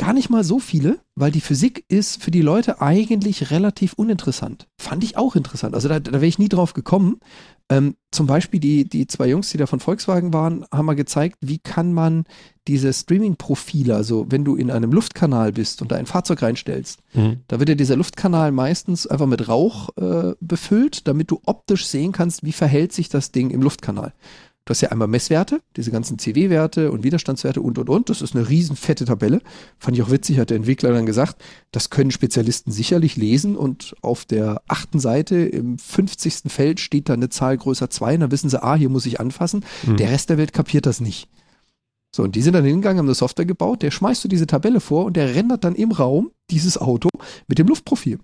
Gar 0.00 0.14
nicht 0.14 0.30
mal 0.30 0.44
so 0.44 0.60
viele, 0.60 0.98
weil 1.14 1.30
die 1.30 1.42
Physik 1.42 1.84
ist 1.88 2.22
für 2.22 2.30
die 2.30 2.40
Leute 2.40 2.80
eigentlich 2.80 3.50
relativ 3.50 3.92
uninteressant. 3.92 4.66
Fand 4.80 5.04
ich 5.04 5.18
auch 5.18 5.36
interessant. 5.36 5.74
Also 5.74 5.90
da, 5.90 6.00
da 6.00 6.12
wäre 6.12 6.26
ich 6.26 6.38
nie 6.38 6.48
drauf 6.48 6.72
gekommen. 6.72 7.20
Ähm, 7.68 7.96
zum 8.10 8.26
Beispiel 8.26 8.60
die, 8.60 8.88
die 8.88 9.06
zwei 9.06 9.28
Jungs, 9.28 9.50
die 9.50 9.58
da 9.58 9.66
von 9.66 9.78
Volkswagen 9.78 10.32
waren, 10.32 10.64
haben 10.72 10.86
mal 10.86 10.94
gezeigt, 10.94 11.36
wie 11.42 11.58
kann 11.58 11.92
man 11.92 12.24
diese 12.66 12.94
Streaming-Profile, 12.94 13.94
also 13.94 14.24
wenn 14.30 14.42
du 14.42 14.56
in 14.56 14.70
einem 14.70 14.90
Luftkanal 14.90 15.52
bist 15.52 15.82
und 15.82 15.92
da 15.92 15.96
ein 15.96 16.06
Fahrzeug 16.06 16.40
reinstellst, 16.40 17.00
mhm. 17.12 17.40
da 17.48 17.58
wird 17.58 17.68
ja 17.68 17.74
dieser 17.74 17.96
Luftkanal 17.96 18.52
meistens 18.52 19.06
einfach 19.06 19.26
mit 19.26 19.48
Rauch 19.48 19.90
äh, 19.98 20.32
befüllt, 20.40 21.08
damit 21.08 21.30
du 21.30 21.42
optisch 21.44 21.86
sehen 21.86 22.12
kannst, 22.12 22.42
wie 22.42 22.52
verhält 22.52 22.94
sich 22.94 23.10
das 23.10 23.32
Ding 23.32 23.50
im 23.50 23.60
Luftkanal. 23.60 24.14
Du 24.70 24.72
hast 24.72 24.82
ja 24.82 24.90
einmal 24.90 25.08
Messwerte, 25.08 25.62
diese 25.76 25.90
ganzen 25.90 26.16
CW-Werte 26.20 26.92
und 26.92 27.02
Widerstandswerte 27.02 27.60
und 27.60 27.76
und 27.76 27.90
und. 27.90 28.08
Das 28.08 28.22
ist 28.22 28.36
eine 28.36 28.48
riesen 28.48 28.76
fette 28.76 29.04
Tabelle. 29.04 29.42
Fand 29.80 29.96
ich 29.96 30.02
auch 30.04 30.12
witzig, 30.12 30.38
hat 30.38 30.50
der 30.50 30.58
Entwickler 30.58 30.92
dann 30.92 31.06
gesagt, 31.06 31.42
das 31.72 31.90
können 31.90 32.12
Spezialisten 32.12 32.70
sicherlich 32.70 33.16
lesen 33.16 33.56
und 33.56 33.96
auf 34.00 34.24
der 34.24 34.62
achten 34.68 35.00
Seite 35.00 35.38
im 35.38 35.76
50. 35.76 36.52
Feld 36.52 36.78
steht 36.78 37.08
da 37.08 37.14
eine 37.14 37.30
Zahl 37.30 37.58
größer 37.58 37.90
2 37.90 38.14
und 38.14 38.20
dann 38.20 38.30
wissen 38.30 38.48
sie, 38.48 38.62
ah, 38.62 38.76
hier 38.76 38.90
muss 38.90 39.06
ich 39.06 39.18
anfassen. 39.18 39.64
Mhm. 39.82 39.96
Der 39.96 40.10
Rest 40.12 40.30
der 40.30 40.38
Welt 40.38 40.52
kapiert 40.52 40.86
das 40.86 41.00
nicht. 41.00 41.28
So, 42.14 42.22
und 42.22 42.36
die 42.36 42.42
sind 42.42 42.52
dann 42.52 42.64
hingegangen, 42.64 43.00
haben 43.00 43.06
eine 43.06 43.16
Software 43.16 43.46
gebaut, 43.46 43.82
der 43.82 43.90
schmeißt 43.90 44.22
du 44.22 44.28
diese 44.28 44.46
Tabelle 44.46 44.78
vor 44.78 45.04
und 45.04 45.16
der 45.16 45.34
rendert 45.34 45.64
dann 45.64 45.74
im 45.74 45.90
Raum 45.90 46.30
dieses 46.48 46.78
Auto 46.78 47.08
mit 47.48 47.58
dem 47.58 47.66
Luftprofil. 47.66 48.20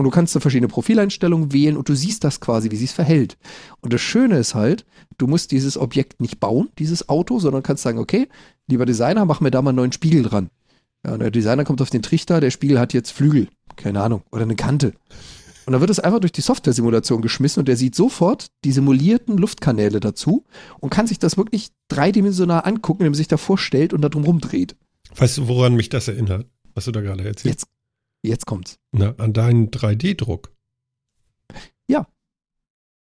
Und 0.00 0.04
du 0.04 0.10
kannst 0.10 0.34
da 0.34 0.40
verschiedene 0.40 0.68
Profileinstellungen 0.68 1.52
wählen 1.52 1.76
und 1.76 1.90
du 1.90 1.94
siehst 1.94 2.24
das 2.24 2.40
quasi, 2.40 2.70
wie 2.70 2.76
sie 2.76 2.86
es 2.86 2.92
verhält. 2.92 3.36
Und 3.82 3.92
das 3.92 4.00
Schöne 4.00 4.38
ist 4.38 4.54
halt, 4.54 4.86
du 5.18 5.26
musst 5.26 5.50
dieses 5.50 5.76
Objekt 5.76 6.22
nicht 6.22 6.40
bauen, 6.40 6.70
dieses 6.78 7.10
Auto, 7.10 7.38
sondern 7.38 7.62
kannst 7.62 7.82
sagen, 7.82 7.98
okay, 7.98 8.26
lieber 8.66 8.86
Designer, 8.86 9.26
mach 9.26 9.42
mir 9.42 9.50
da 9.50 9.60
mal 9.60 9.72
einen 9.72 9.76
neuen 9.76 9.92
Spiegel 9.92 10.22
dran. 10.22 10.48
Ja, 11.04 11.12
und 11.12 11.18
der 11.18 11.30
Designer 11.30 11.64
kommt 11.64 11.82
auf 11.82 11.90
den 11.90 12.00
Trichter, 12.00 12.40
der 12.40 12.50
Spiegel 12.50 12.80
hat 12.80 12.94
jetzt 12.94 13.10
Flügel, 13.10 13.48
keine 13.76 14.00
Ahnung, 14.00 14.22
oder 14.32 14.44
eine 14.44 14.56
Kante. 14.56 14.94
Und 15.66 15.74
dann 15.74 15.82
wird 15.82 15.90
es 15.90 16.00
einfach 16.00 16.20
durch 16.20 16.32
die 16.32 16.40
Software-Simulation 16.40 17.20
geschmissen 17.20 17.60
und 17.60 17.68
der 17.68 17.76
sieht 17.76 17.94
sofort 17.94 18.46
die 18.64 18.72
simulierten 18.72 19.36
Luftkanäle 19.36 20.00
dazu 20.00 20.46
und 20.78 20.88
kann 20.88 21.08
sich 21.08 21.18
das 21.18 21.36
wirklich 21.36 21.72
dreidimensional 21.88 22.62
angucken, 22.64 23.02
indem 23.02 23.12
er 23.12 23.16
sich 23.18 23.28
da 23.28 23.36
vorstellt 23.36 23.92
und 23.92 24.00
da 24.00 24.08
drum 24.08 24.24
rumdreht. 24.24 24.76
Weißt 25.14 25.36
du, 25.36 25.48
woran 25.48 25.74
mich 25.74 25.90
das 25.90 26.08
erinnert, 26.08 26.46
was 26.72 26.86
du 26.86 26.90
da 26.90 27.02
gerade 27.02 27.22
erzählst? 27.22 27.44
Jetzt 27.44 27.66
Jetzt 28.22 28.46
kommt's. 28.46 28.78
Na, 28.92 29.14
an 29.16 29.32
deinen 29.32 29.70
3D-Druck. 29.70 30.52
Ja. 31.88 32.06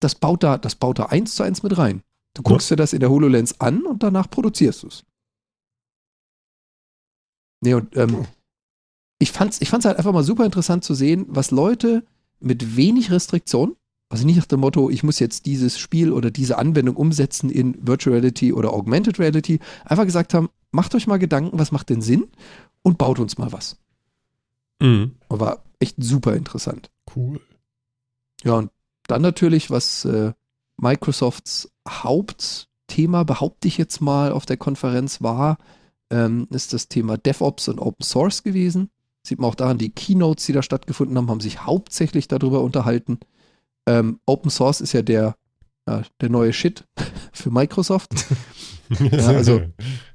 Das 0.01 0.14
baut 0.14 0.43
da, 0.43 0.59
das 0.59 0.77
baut 0.77 0.98
da 0.98 1.06
eins 1.06 1.35
zu 1.35 1.43
eins 1.43 1.62
mit 1.62 1.77
rein. 1.77 2.02
Du 2.35 2.43
guckst 2.43 2.70
ja. 2.70 2.77
dir 2.77 2.82
das 2.82 2.93
in 2.93 3.01
der 3.01 3.10
HoloLens 3.10 3.60
an 3.60 3.85
und 3.86 4.02
danach 4.02 4.31
produzierst 4.31 4.82
du 4.82 4.89
es. 4.89 5.05
Nee, 7.62 7.74
und 7.74 7.97
ähm, 7.97 8.27
ich 9.18 9.32
fand's, 9.32 9.60
ich 9.60 9.68
fand's 9.68 9.85
halt 9.85 9.98
einfach 9.98 10.12
mal 10.12 10.24
super 10.24 10.44
interessant 10.44 10.85
zu 10.85 10.94
sehen, 10.94 11.27
was 11.28 11.51
Leute 11.51 12.05
mit 12.40 12.77
wenig 12.77 13.10
Restriktion, 13.10 13.77
also 14.09 14.24
nicht 14.24 14.36
nach 14.36 14.47
dem 14.47 14.60
Motto, 14.60 14.89
ich 14.89 15.02
muss 15.02 15.18
jetzt 15.18 15.44
dieses 15.44 15.78
Spiel 15.78 16.12
oder 16.12 16.31
diese 16.31 16.56
Anwendung 16.56 16.97
umsetzen 16.97 17.51
in 17.51 17.86
Virtual 17.86 18.16
Reality 18.16 18.52
oder 18.52 18.72
Augmented 18.72 19.18
Reality, 19.18 19.60
einfach 19.85 20.06
gesagt 20.06 20.32
haben, 20.32 20.48
macht 20.70 20.94
euch 20.94 21.06
mal 21.06 21.18
Gedanken, 21.18 21.59
was 21.59 21.70
macht 21.70 21.90
denn 21.90 22.01
Sinn 22.01 22.28
und 22.82 22.97
baut 22.97 23.18
uns 23.18 23.36
mal 23.36 23.52
was. 23.52 23.77
Mhm. 24.81 25.16
War 25.28 25.62
echt 25.78 25.97
super 25.98 26.35
interessant. 26.35 26.90
Cool. 27.15 27.40
Ja, 28.44 28.55
und 28.55 28.70
dann 29.07 29.23
natürlich, 29.23 29.70
was 29.70 30.05
äh, 30.05 30.32
Microsofts 30.77 31.70
Hauptthema, 31.89 33.24
behaupte 33.24 33.69
ich 33.69 33.78
jetzt 33.78 34.01
mal, 34.01 34.32
auf 34.32 34.47
der 34.47 34.57
Konferenz 34.57 35.20
war, 35.20 35.59
ähm, 36.11 36.48
ist 36.51 36.73
das 36.73 36.89
Thema 36.89 37.19
DevOps 37.19 37.69
und 37.69 37.78
Open 37.78 38.05
Source 38.05 38.43
gewesen. 38.43 38.90
Sieht 39.27 39.39
man 39.39 39.51
auch 39.51 39.55
daran, 39.55 39.78
die 39.78 39.90
Keynotes, 39.90 40.47
die 40.47 40.52
da 40.52 40.62
stattgefunden 40.62 41.16
haben, 41.16 41.28
haben 41.28 41.40
sich 41.40 41.65
hauptsächlich 41.65 42.28
darüber 42.28 42.62
unterhalten. 42.62 43.20
Ähm, 43.86 44.20
Open 44.27 44.51
Source 44.51 44.81
ist 44.81 44.93
ja 44.93 45.02
der, 45.02 45.36
ja, 45.86 46.02
der 46.20 46.31
neue 46.31 46.52
Shit 46.52 46.85
für 47.32 47.51
Microsoft. 47.51 48.12
ja, 48.89 49.27
also 49.27 49.62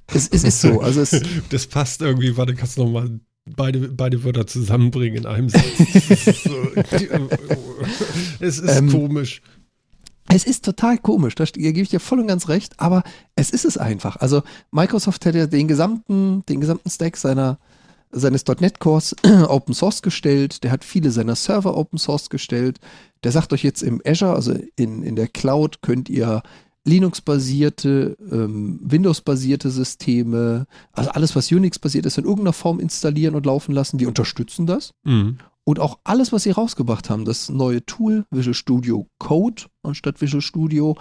es, 0.08 0.28
es, 0.30 0.44
ist 0.44 0.62
so. 0.62 0.82
Also 0.82 1.02
es, 1.02 1.22
das 1.50 1.68
passt 1.68 2.02
irgendwie, 2.02 2.36
warte, 2.36 2.56
kannst 2.56 2.78
du 2.78 2.84
nochmal 2.84 3.20
beide, 3.46 3.80
beide 3.90 4.24
Wörter 4.24 4.48
zusammenbringen 4.48 5.18
in 5.18 5.26
einem 5.26 5.50
Satz. 5.50 5.64
es 5.80 6.28
ist, 6.28 6.44
so, 6.44 6.56
es 8.40 8.60
ist 8.60 8.78
ähm, 8.78 8.90
komisch. 8.90 9.42
Es 10.28 10.44
ist 10.44 10.66
total 10.66 10.98
komisch, 10.98 11.36
da 11.36 11.46
gebe 11.46 11.82
ich 11.82 11.90
dir 11.90 12.00
voll 12.00 12.20
und 12.20 12.28
ganz 12.28 12.50
recht, 12.50 12.80
aber 12.80 13.04
es 13.36 13.52
ist 13.52 13.64
es 13.64 13.78
einfach. 13.78 14.18
Also 14.18 14.42
Microsoft 14.72 15.26
hat 15.26 15.36
ja 15.36 15.46
den 15.46 15.68
gesamten, 15.68 16.44
den 16.50 16.62
gesamten 16.62 16.90
Stack 16.90 17.16
seiner, 17.16 17.60
seines 18.12 18.44
.NET 18.48 18.80
Cores 18.80 19.16
Open 19.48 19.76
Source 19.76 20.02
gestellt, 20.02 20.64
der 20.64 20.72
hat 20.72 20.84
viele 20.84 21.12
seiner 21.12 21.36
Server 21.36 21.78
Open 21.78 22.00
Source 22.00 22.32
gestellt, 22.32 22.80
der 23.24 23.32
sagt 23.32 23.54
euch 23.54 23.64
jetzt 23.64 23.84
im 23.84 24.02
Azure, 24.04 24.34
also 24.34 24.56
in, 24.76 25.04
in 25.04 25.16
der 25.16 25.28
Cloud 25.28 25.84
könnt 25.84 26.10
ihr 26.10 26.42
Linux-basierte, 26.86 28.16
ähm, 28.32 28.80
Windows-basierte 28.84 29.70
Systeme, 29.72 30.68
also 30.94 31.10
alles, 31.10 31.36
was 31.36 31.52
Unix-basiert 31.52 32.06
ist, 32.06 32.18
in 32.18 32.24
irgendeiner 32.24 32.54
Form 32.54 32.80
installieren 32.80 33.36
und 33.36 33.46
laufen 33.46 33.74
lassen. 33.74 33.98
Die 33.98 34.06
unterstützen 34.06 34.66
das. 34.66 34.92
Mhm. 35.04 35.40
Und 35.64 35.80
auch 35.80 35.98
alles, 36.04 36.32
was 36.32 36.44
sie 36.44 36.52
rausgebracht 36.52 37.10
haben, 37.10 37.26
das 37.26 37.50
neue 37.50 37.84
Tool 37.86 38.26
Visual 38.30 38.54
Studio 38.54 39.08
Code 39.18 39.64
anstatt 39.82 40.22
Visual 40.22 40.42
Studio, 40.42 40.96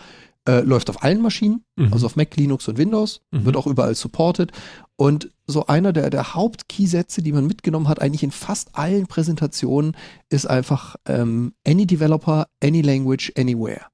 äh, 0.48 0.60
läuft 0.60 0.90
auf 0.90 1.02
allen 1.02 1.20
Maschinen, 1.20 1.64
mhm. 1.76 1.92
also 1.92 2.06
auf 2.06 2.16
Mac, 2.16 2.36
Linux 2.36 2.68
und 2.68 2.78
Windows, 2.78 3.20
mhm. 3.30 3.44
wird 3.44 3.56
auch 3.56 3.66
überall 3.66 3.94
supported. 3.94 4.52
Und 4.96 5.30
so 5.46 5.66
einer 5.66 5.92
der, 5.92 6.10
der 6.10 6.34
Hauptkeysätze, 6.34 7.22
die 7.22 7.32
man 7.32 7.46
mitgenommen 7.46 7.88
hat, 7.88 8.00
eigentlich 8.00 8.22
in 8.22 8.30
fast 8.30 8.76
allen 8.76 9.06
Präsentationen, 9.06 9.96
ist 10.30 10.46
einfach 10.46 10.96
ähm, 11.06 11.52
Any 11.66 11.86
Developer, 11.86 12.46
Any 12.62 12.82
Language, 12.82 13.32
Anywhere. 13.36 13.86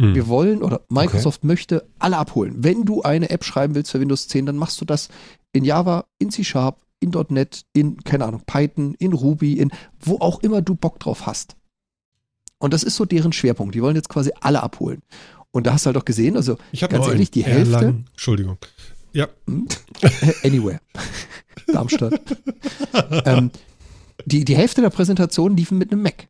Mhm. 0.00 0.14
Wir 0.14 0.28
wollen 0.28 0.62
oder 0.62 0.80
Microsoft 0.88 1.40
okay. 1.40 1.46
möchte 1.46 1.86
alle 1.98 2.16
abholen. 2.16 2.54
Wenn 2.58 2.84
du 2.84 3.02
eine 3.02 3.30
App 3.30 3.44
schreiben 3.44 3.74
willst 3.74 3.90
für 3.90 4.00
Windows 4.00 4.28
10, 4.28 4.46
dann 4.46 4.56
machst 4.56 4.80
du 4.80 4.84
das 4.84 5.08
in 5.52 5.64
Java, 5.64 6.06
in 6.18 6.30
C 6.30 6.44
Sharp, 6.44 6.80
in 7.00 7.12
.NET, 7.28 7.64
in, 7.72 8.02
keine 8.04 8.24
Ahnung, 8.26 8.42
Python, 8.46 8.94
in 8.98 9.12
Ruby, 9.12 9.54
in 9.54 9.70
wo 10.00 10.18
auch 10.20 10.40
immer 10.40 10.62
du 10.62 10.74
Bock 10.74 11.00
drauf 11.00 11.26
hast. 11.26 11.56
Und 12.58 12.74
das 12.74 12.82
ist 12.82 12.96
so 12.96 13.04
deren 13.04 13.32
Schwerpunkt. 13.32 13.74
Die 13.74 13.82
wollen 13.82 13.96
jetzt 13.96 14.08
quasi 14.08 14.32
alle 14.40 14.62
abholen. 14.62 15.02
Und 15.50 15.66
da 15.66 15.72
hast 15.72 15.84
du 15.84 15.88
halt 15.88 15.96
auch 15.96 16.04
gesehen, 16.04 16.36
also 16.36 16.58
ich 16.72 16.80
ganz 16.80 17.06
ehrlich, 17.06 17.30
die 17.30 17.42
Hälfte. 17.42 17.74
Erlangen. 17.74 18.06
Entschuldigung. 18.10 18.58
Ja. 19.12 19.28
Hm? 19.46 19.66
Anywhere. 20.44 20.80
Darmstadt. 21.66 22.20
ähm, 23.24 23.50
die, 24.26 24.44
die 24.44 24.56
Hälfte 24.56 24.82
der 24.82 24.90
Präsentationen 24.90 25.56
liefen 25.56 25.78
mit 25.78 25.90
einem 25.90 26.02
Mac. 26.02 26.28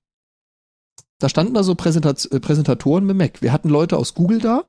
Da 1.20 1.28
standen 1.28 1.54
da 1.54 1.62
so 1.62 1.76
Präsentat 1.76 2.26
äh, 2.32 2.40
Präsentatoren 2.40 3.06
mit 3.06 3.16
Mac. 3.16 3.42
Wir 3.42 3.52
hatten 3.52 3.68
Leute 3.68 3.96
aus 3.96 4.14
Google 4.14 4.40
da, 4.40 4.64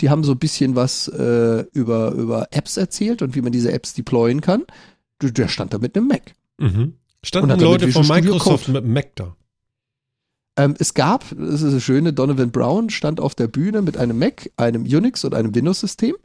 die 0.00 0.10
haben 0.10 0.24
so 0.24 0.32
ein 0.32 0.38
bisschen 0.38 0.74
was 0.74 1.06
äh, 1.08 1.64
über, 1.72 2.12
über 2.12 2.48
Apps 2.50 2.76
erzählt 2.76 3.22
und 3.22 3.36
wie 3.36 3.42
man 3.42 3.52
diese 3.52 3.70
Apps 3.70 3.94
deployen 3.94 4.40
kann. 4.40 4.64
Der 5.22 5.48
stand 5.48 5.74
da 5.74 5.78
mit 5.78 5.96
einem 5.96 6.08
Mac. 6.08 6.34
Mhm. 6.58 6.94
Standen 7.22 7.60
Leute 7.60 7.92
von 7.92 8.08
Microsoft 8.08 8.68
mit 8.68 8.78
einem 8.78 8.94
Mac 8.94 9.14
da? 9.14 9.36
Ähm, 10.56 10.74
es 10.78 10.94
gab, 10.94 11.26
das 11.36 11.60
ist 11.60 11.74
das 11.74 11.82
Schöne, 11.82 12.14
Donovan 12.14 12.50
Brown 12.50 12.88
stand 12.88 13.20
auf 13.20 13.34
der 13.34 13.46
Bühne 13.46 13.82
mit 13.82 13.98
einem 13.98 14.18
Mac, 14.18 14.50
einem 14.56 14.84
Unix 14.84 15.22
und 15.24 15.34
einem 15.34 15.54
Windows-System, 15.54 16.16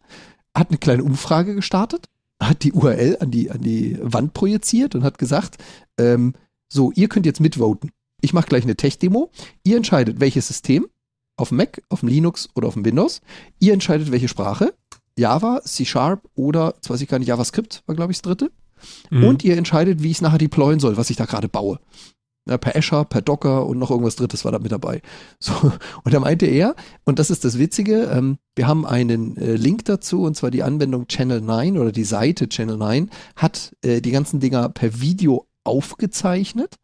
hat 0.55 0.69
eine 0.69 0.77
kleine 0.77 1.03
Umfrage 1.03 1.53
gestartet, 1.53 2.07
hat 2.41 2.63
die 2.63 2.71
URL 2.71 3.17
an 3.19 3.29
die, 3.29 3.51
an 3.51 3.59
die 3.59 3.99
Wand 4.01 4.33
projiziert 4.33 4.95
und 4.95 5.03
hat 5.03 5.17
gesagt, 5.17 5.57
ähm, 5.97 6.33
so, 6.69 6.93
ihr 6.93 7.09
könnt 7.09 7.25
jetzt 7.25 7.41
mitvoten 7.41 7.91
ich 8.25 8.33
mache 8.33 8.47
gleich 8.47 8.63
eine 8.63 8.75
Tech-Demo. 8.75 9.31
Ihr 9.63 9.77
entscheidet, 9.77 10.19
welches 10.19 10.47
System, 10.47 10.87
auf 11.37 11.49
dem 11.49 11.57
Mac, 11.57 11.81
auf 11.89 12.01
dem 12.01 12.09
Linux 12.09 12.49
oder 12.55 12.67
auf 12.67 12.73
dem 12.73 12.85
Windows. 12.85 13.21
Ihr 13.59 13.73
entscheidet, 13.73 14.11
welche 14.11 14.27
Sprache, 14.27 14.73
Java, 15.17 15.61
C 15.63 15.85
Sharp 15.85 16.27
oder, 16.35 16.73
jetzt 16.75 16.89
weiß 16.89 17.01
ich 17.01 17.07
gar 17.07 17.19
nicht, 17.19 17.27
JavaScript 17.27 17.83
war, 17.85 17.95
glaube 17.95 18.11
ich, 18.11 18.17
das 18.17 18.23
dritte. 18.23 18.51
Mhm. 19.09 19.23
Und 19.23 19.43
ihr 19.43 19.57
entscheidet, 19.57 20.03
wie 20.03 20.11
ich 20.11 20.17
es 20.17 20.21
nachher 20.21 20.37
deployen 20.37 20.79
soll, 20.79 20.97
was 20.97 21.09
ich 21.09 21.17
da 21.17 21.25
gerade 21.25 21.47
baue. 21.47 21.79
Ja, 22.47 22.59
per 22.59 22.75
Azure, 22.75 23.05
per 23.05 23.21
Docker 23.21 23.65
und 23.65 23.79
noch 23.79 23.89
irgendwas 23.89 24.17
Drittes 24.17 24.45
war 24.45 24.51
da 24.51 24.59
mit 24.59 24.71
dabei. 24.71 25.01
So, 25.39 25.53
und 26.03 26.13
da 26.13 26.19
meinte 26.19 26.45
er, 26.45 26.75
und 27.03 27.17
das 27.19 27.29
ist 27.31 27.43
das 27.43 27.57
Witzige, 27.57 28.03
ähm, 28.05 28.37
wir 28.55 28.67
haben 28.67 28.85
einen 28.85 29.35
äh, 29.37 29.55
Link 29.55 29.85
dazu, 29.85 30.23
und 30.23 30.35
zwar 30.35 30.51
die 30.51 30.63
Anwendung 30.63 31.07
Channel 31.07 31.41
9 31.41 31.77
oder 31.77 31.91
die 31.91 32.03
Seite 32.03 32.47
Channel 32.47 32.77
9 32.77 33.09
hat 33.35 33.75
äh, 33.81 33.99
die 33.99 34.11
ganzen 34.11 34.39
Dinger 34.39 34.69
per 34.69 34.99
Video 35.01 35.47
aufgezeichnet. 35.63 36.75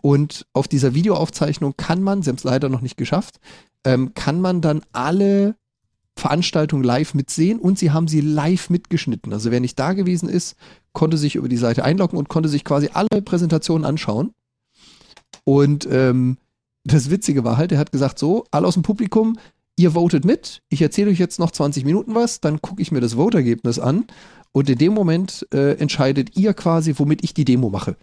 Und 0.00 0.46
auf 0.52 0.68
dieser 0.68 0.94
Videoaufzeichnung 0.94 1.74
kann 1.76 2.02
man, 2.02 2.22
sie 2.22 2.28
haben 2.28 2.36
es 2.36 2.44
leider 2.44 2.68
noch 2.68 2.80
nicht 2.80 2.96
geschafft, 2.96 3.40
ähm, 3.84 4.14
kann 4.14 4.40
man 4.40 4.60
dann 4.60 4.82
alle 4.92 5.56
Veranstaltungen 6.18 6.82
live 6.82 7.14
mitsehen 7.14 7.58
und 7.58 7.78
sie 7.78 7.90
haben 7.90 8.08
sie 8.08 8.20
live 8.20 8.70
mitgeschnitten. 8.70 9.32
Also 9.32 9.50
wer 9.50 9.60
nicht 9.60 9.78
da 9.78 9.92
gewesen 9.92 10.28
ist, 10.28 10.56
konnte 10.92 11.18
sich 11.18 11.36
über 11.36 11.48
die 11.48 11.58
Seite 11.58 11.84
einloggen 11.84 12.18
und 12.18 12.28
konnte 12.28 12.48
sich 12.48 12.64
quasi 12.64 12.90
alle 12.94 13.20
Präsentationen 13.22 13.84
anschauen. 13.84 14.32
Und 15.44 15.86
ähm, 15.90 16.38
das 16.84 17.10
Witzige 17.10 17.44
war 17.44 17.56
halt, 17.56 17.72
er 17.72 17.78
hat 17.78 17.92
gesagt, 17.92 18.18
so, 18.18 18.44
alle 18.50 18.66
aus 18.66 18.74
dem 18.74 18.82
Publikum, 18.82 19.38
ihr 19.76 19.92
votet 19.92 20.24
mit, 20.24 20.62
ich 20.70 20.80
erzähle 20.80 21.10
euch 21.10 21.18
jetzt 21.18 21.38
noch 21.38 21.50
20 21.50 21.84
Minuten 21.84 22.14
was, 22.14 22.40
dann 22.40 22.62
gucke 22.62 22.80
ich 22.80 22.92
mir 22.92 23.00
das 23.00 23.16
Votergebnis 23.16 23.78
an 23.78 24.06
und 24.52 24.70
in 24.70 24.78
dem 24.78 24.94
Moment 24.94 25.46
äh, 25.52 25.74
entscheidet 25.74 26.36
ihr 26.36 26.54
quasi, 26.54 26.94
womit 26.96 27.22
ich 27.24 27.34
die 27.34 27.44
Demo 27.44 27.68
mache. 27.68 27.96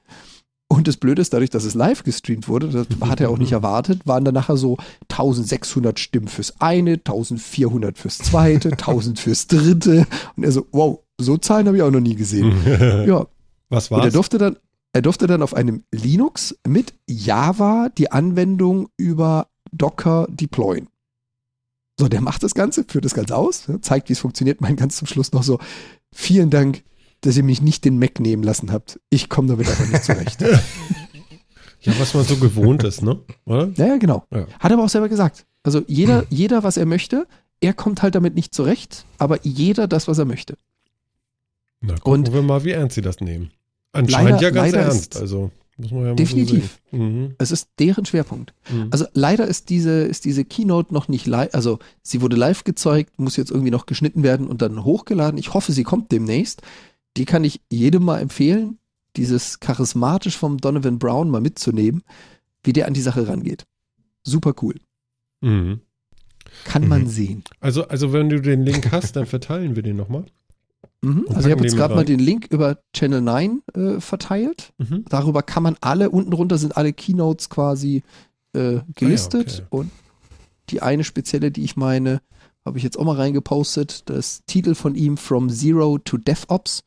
Und 0.73 0.87
das 0.87 0.97
Blöde 0.97 1.21
ist, 1.21 1.31
dadurch, 1.33 1.51
dass 1.51 1.65
es 1.65 1.75
live 1.75 2.03
gestreamt 2.03 2.47
wurde, 2.47 2.67
das 2.67 2.87
hat 3.07 3.21
er 3.21 3.29
auch 3.29 3.37
nicht 3.37 3.51
erwartet, 3.51 4.07
waren 4.07 4.25
dann 4.25 4.33
nachher 4.33 4.57
so 4.57 4.77
1600 5.09 5.99
Stimmen 5.99 6.27
fürs 6.27 6.59
eine, 6.59 6.93
1400 6.93 7.97
fürs 7.97 8.17
zweite, 8.17 8.69
1000 8.71 9.19
fürs 9.19 9.45
dritte. 9.45 10.07
Und 10.35 10.43
er 10.43 10.51
so, 10.51 10.65
wow, 10.71 10.99
so 11.19 11.37
Zahlen 11.37 11.67
habe 11.67 11.77
ich 11.77 11.83
auch 11.83 11.91
noch 11.91 11.99
nie 11.99 12.15
gesehen. 12.15 12.55
ja. 13.07 13.27
Was 13.69 13.91
war's? 13.91 14.01
Und 14.01 14.07
er 14.07 14.11
durfte 14.11 14.37
dann, 14.39 14.57
er 14.93 15.03
durfte 15.03 15.27
dann 15.27 15.43
auf 15.43 15.53
einem 15.53 15.83
Linux 15.91 16.57
mit 16.67 16.95
Java 17.07 17.89
die 17.95 18.11
Anwendung 18.11 18.89
über 18.97 19.47
Docker 19.71 20.27
deployen. 20.29 20.87
So, 21.99 22.07
der 22.07 22.21
macht 22.21 22.41
das 22.41 22.55
Ganze, 22.55 22.83
führt 22.83 23.05
das 23.05 23.13
Ganze 23.13 23.35
aus, 23.35 23.67
zeigt, 23.81 24.09
wie 24.09 24.13
es 24.13 24.19
funktioniert, 24.19 24.59
meint 24.59 24.79
ganz 24.79 24.97
zum 24.97 25.07
Schluss 25.07 25.31
noch 25.33 25.43
so, 25.43 25.59
vielen 26.11 26.49
Dank, 26.49 26.83
dass 27.25 27.37
ihr 27.37 27.43
mich 27.43 27.61
nicht 27.61 27.85
den 27.85 27.99
Mac 27.99 28.19
nehmen 28.19 28.43
lassen 28.43 28.71
habt. 28.71 28.99
Ich 29.09 29.29
komme 29.29 29.47
damit 29.47 29.67
einfach 29.67 29.87
nicht 29.87 30.03
zurecht. 30.03 30.41
ja, 31.81 31.93
was 31.99 32.13
man 32.13 32.23
so 32.23 32.35
gewohnt 32.37 32.83
ist, 32.83 33.01
ne? 33.01 33.19
Oder? 33.45 33.71
Ja, 33.75 33.97
genau. 33.97 34.25
Ja. 34.31 34.45
Hat 34.59 34.71
aber 34.71 34.83
auch 34.83 34.89
selber 34.89 35.09
gesagt. 35.09 35.45
Also 35.63 35.81
jeder, 35.87 36.25
jeder, 36.29 36.63
was 36.63 36.77
er 36.77 36.85
möchte, 36.85 37.25
er 37.61 37.73
kommt 37.73 38.01
halt 38.01 38.15
damit 38.15 38.35
nicht 38.35 38.53
zurecht, 38.53 39.05
aber 39.17 39.39
jeder 39.43 39.87
das, 39.87 40.07
was 40.07 40.17
er 40.17 40.25
möchte. 40.25 40.57
Na, 41.79 41.95
gucken 41.95 42.13
Und 42.13 42.33
wir 42.33 42.41
mal, 42.41 42.63
wie 42.65 42.71
ernst 42.71 42.95
sie 42.95 43.01
das 43.01 43.21
nehmen. 43.21 43.51
Anscheinend 43.93 44.41
leider, 44.41 44.43
ja 44.43 44.49
ganz 44.49 44.73
ernst. 44.73 45.17
Also 45.17 45.51
muss 45.77 45.91
man 45.91 46.05
ja 46.05 46.13
definitiv. 46.13 46.79
So 46.91 46.97
mhm. 46.97 47.35
Es 47.37 47.51
ist 47.51 47.69
deren 47.79 48.05
Schwerpunkt. 48.05 48.53
Mhm. 48.69 48.87
Also 48.91 49.05
leider 49.13 49.47
ist 49.47 49.69
diese, 49.69 50.03
ist 50.03 50.25
diese 50.25 50.43
Keynote 50.45 50.93
noch 50.93 51.07
nicht 51.07 51.25
live. 51.25 51.53
Also 51.53 51.79
sie 52.01 52.21
wurde 52.21 52.35
live 52.35 52.63
gezeigt, 52.63 53.19
muss 53.19 53.37
jetzt 53.37 53.51
irgendwie 53.51 53.71
noch 53.71 53.85
geschnitten 53.85 54.23
werden 54.23 54.47
und 54.47 54.61
dann 54.61 54.83
hochgeladen. 54.83 55.39
Ich 55.39 55.53
hoffe, 55.53 55.71
sie 55.71 55.83
kommt 55.83 56.11
demnächst 56.11 56.61
die 57.17 57.25
kann 57.25 57.43
ich 57.43 57.61
jedem 57.69 58.03
mal 58.03 58.19
empfehlen, 58.19 58.79
dieses 59.15 59.59
charismatisch 59.59 60.37
vom 60.37 60.57
Donovan 60.57 60.99
Brown 60.99 61.29
mal 61.29 61.41
mitzunehmen, 61.41 62.03
wie 62.63 62.73
der 62.73 62.87
an 62.87 62.93
die 62.93 63.01
Sache 63.01 63.27
rangeht. 63.27 63.65
Super 64.23 64.53
cool. 64.61 64.75
Mhm. 65.41 65.81
Kann 66.65 66.83
mhm. 66.83 66.89
man 66.89 67.07
sehen. 67.07 67.43
Also, 67.59 67.87
also 67.87 68.13
wenn 68.13 68.29
du 68.29 68.41
den 68.41 68.63
Link 68.63 68.91
hast, 68.91 69.15
dann 69.15 69.25
verteilen 69.25 69.75
wir 69.75 69.83
den 69.83 69.95
nochmal. 69.95 70.25
Mhm. 71.01 71.25
Also 71.29 71.47
ich 71.47 71.51
habe 71.51 71.63
jetzt 71.63 71.75
gerade 71.75 71.95
mal 71.95 72.05
den 72.05 72.19
Link 72.19 72.47
über 72.49 72.77
Channel 72.93 73.21
9 73.21 73.61
äh, 73.73 73.99
verteilt. 73.99 74.73
Mhm. 74.77 75.05
Darüber 75.09 75.43
kann 75.43 75.63
man 75.63 75.75
alle, 75.81 76.09
unten 76.09 76.31
drunter 76.31 76.57
sind 76.57 76.77
alle 76.77 76.93
Keynotes 76.93 77.49
quasi 77.49 78.03
äh, 78.53 78.79
gelistet. 78.95 79.47
Ah 79.47 79.51
ja, 79.51 79.59
okay. 79.59 79.67
Und 79.69 79.91
die 80.69 80.81
eine 80.81 81.03
spezielle, 81.03 81.51
die 81.51 81.63
ich 81.63 81.75
meine, 81.75 82.21
habe 82.65 82.77
ich 82.77 82.83
jetzt 82.83 82.97
auch 82.97 83.05
mal 83.05 83.15
reingepostet, 83.15 84.09
das 84.09 84.43
Titel 84.45 84.75
von 84.75 84.95
ihm 84.95 85.17
From 85.17 85.49
Zero 85.49 85.97
to 85.97 86.17
DevOps. 86.17 86.83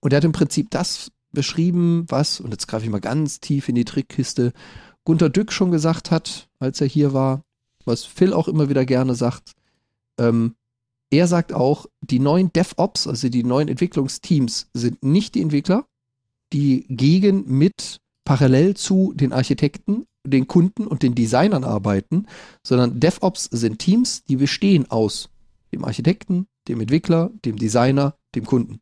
Und 0.00 0.12
er 0.12 0.18
hat 0.18 0.24
im 0.24 0.32
Prinzip 0.32 0.70
das 0.70 1.12
beschrieben, 1.32 2.04
was, 2.08 2.40
und 2.40 2.50
jetzt 2.50 2.66
greife 2.66 2.84
ich 2.84 2.90
mal 2.90 3.00
ganz 3.00 3.40
tief 3.40 3.68
in 3.68 3.74
die 3.74 3.84
Trickkiste, 3.84 4.52
Gunter 5.04 5.30
Dück 5.30 5.52
schon 5.52 5.70
gesagt 5.70 6.10
hat, 6.10 6.48
als 6.58 6.80
er 6.80 6.86
hier 6.86 7.12
war, 7.12 7.42
was 7.84 8.04
Phil 8.04 8.32
auch 8.32 8.48
immer 8.48 8.68
wieder 8.68 8.84
gerne 8.84 9.14
sagt. 9.14 9.52
Ähm, 10.18 10.54
er 11.10 11.26
sagt 11.26 11.52
auch, 11.52 11.86
die 12.00 12.18
neuen 12.18 12.52
DevOps, 12.52 13.06
also 13.06 13.28
die 13.28 13.42
neuen 13.42 13.68
Entwicklungsteams, 13.68 14.68
sind 14.74 15.02
nicht 15.02 15.34
die 15.34 15.42
Entwickler, 15.42 15.86
die 16.52 16.86
gegen 16.88 17.44
mit 17.46 18.00
parallel 18.30 18.76
zu 18.76 19.12
den 19.16 19.32
Architekten 19.32 20.06
den 20.24 20.46
Kunden 20.46 20.86
und 20.86 21.02
den 21.02 21.16
Designern 21.16 21.64
arbeiten, 21.64 22.26
sondern 22.64 23.00
DevOps 23.00 23.46
sind 23.50 23.80
Teams, 23.80 24.22
die 24.22 24.36
bestehen 24.36 24.88
aus 24.88 25.30
dem 25.72 25.84
Architekten, 25.84 26.46
dem 26.68 26.80
Entwickler, 26.80 27.32
dem 27.44 27.56
Designer, 27.56 28.14
dem 28.36 28.46
Kunden. 28.46 28.80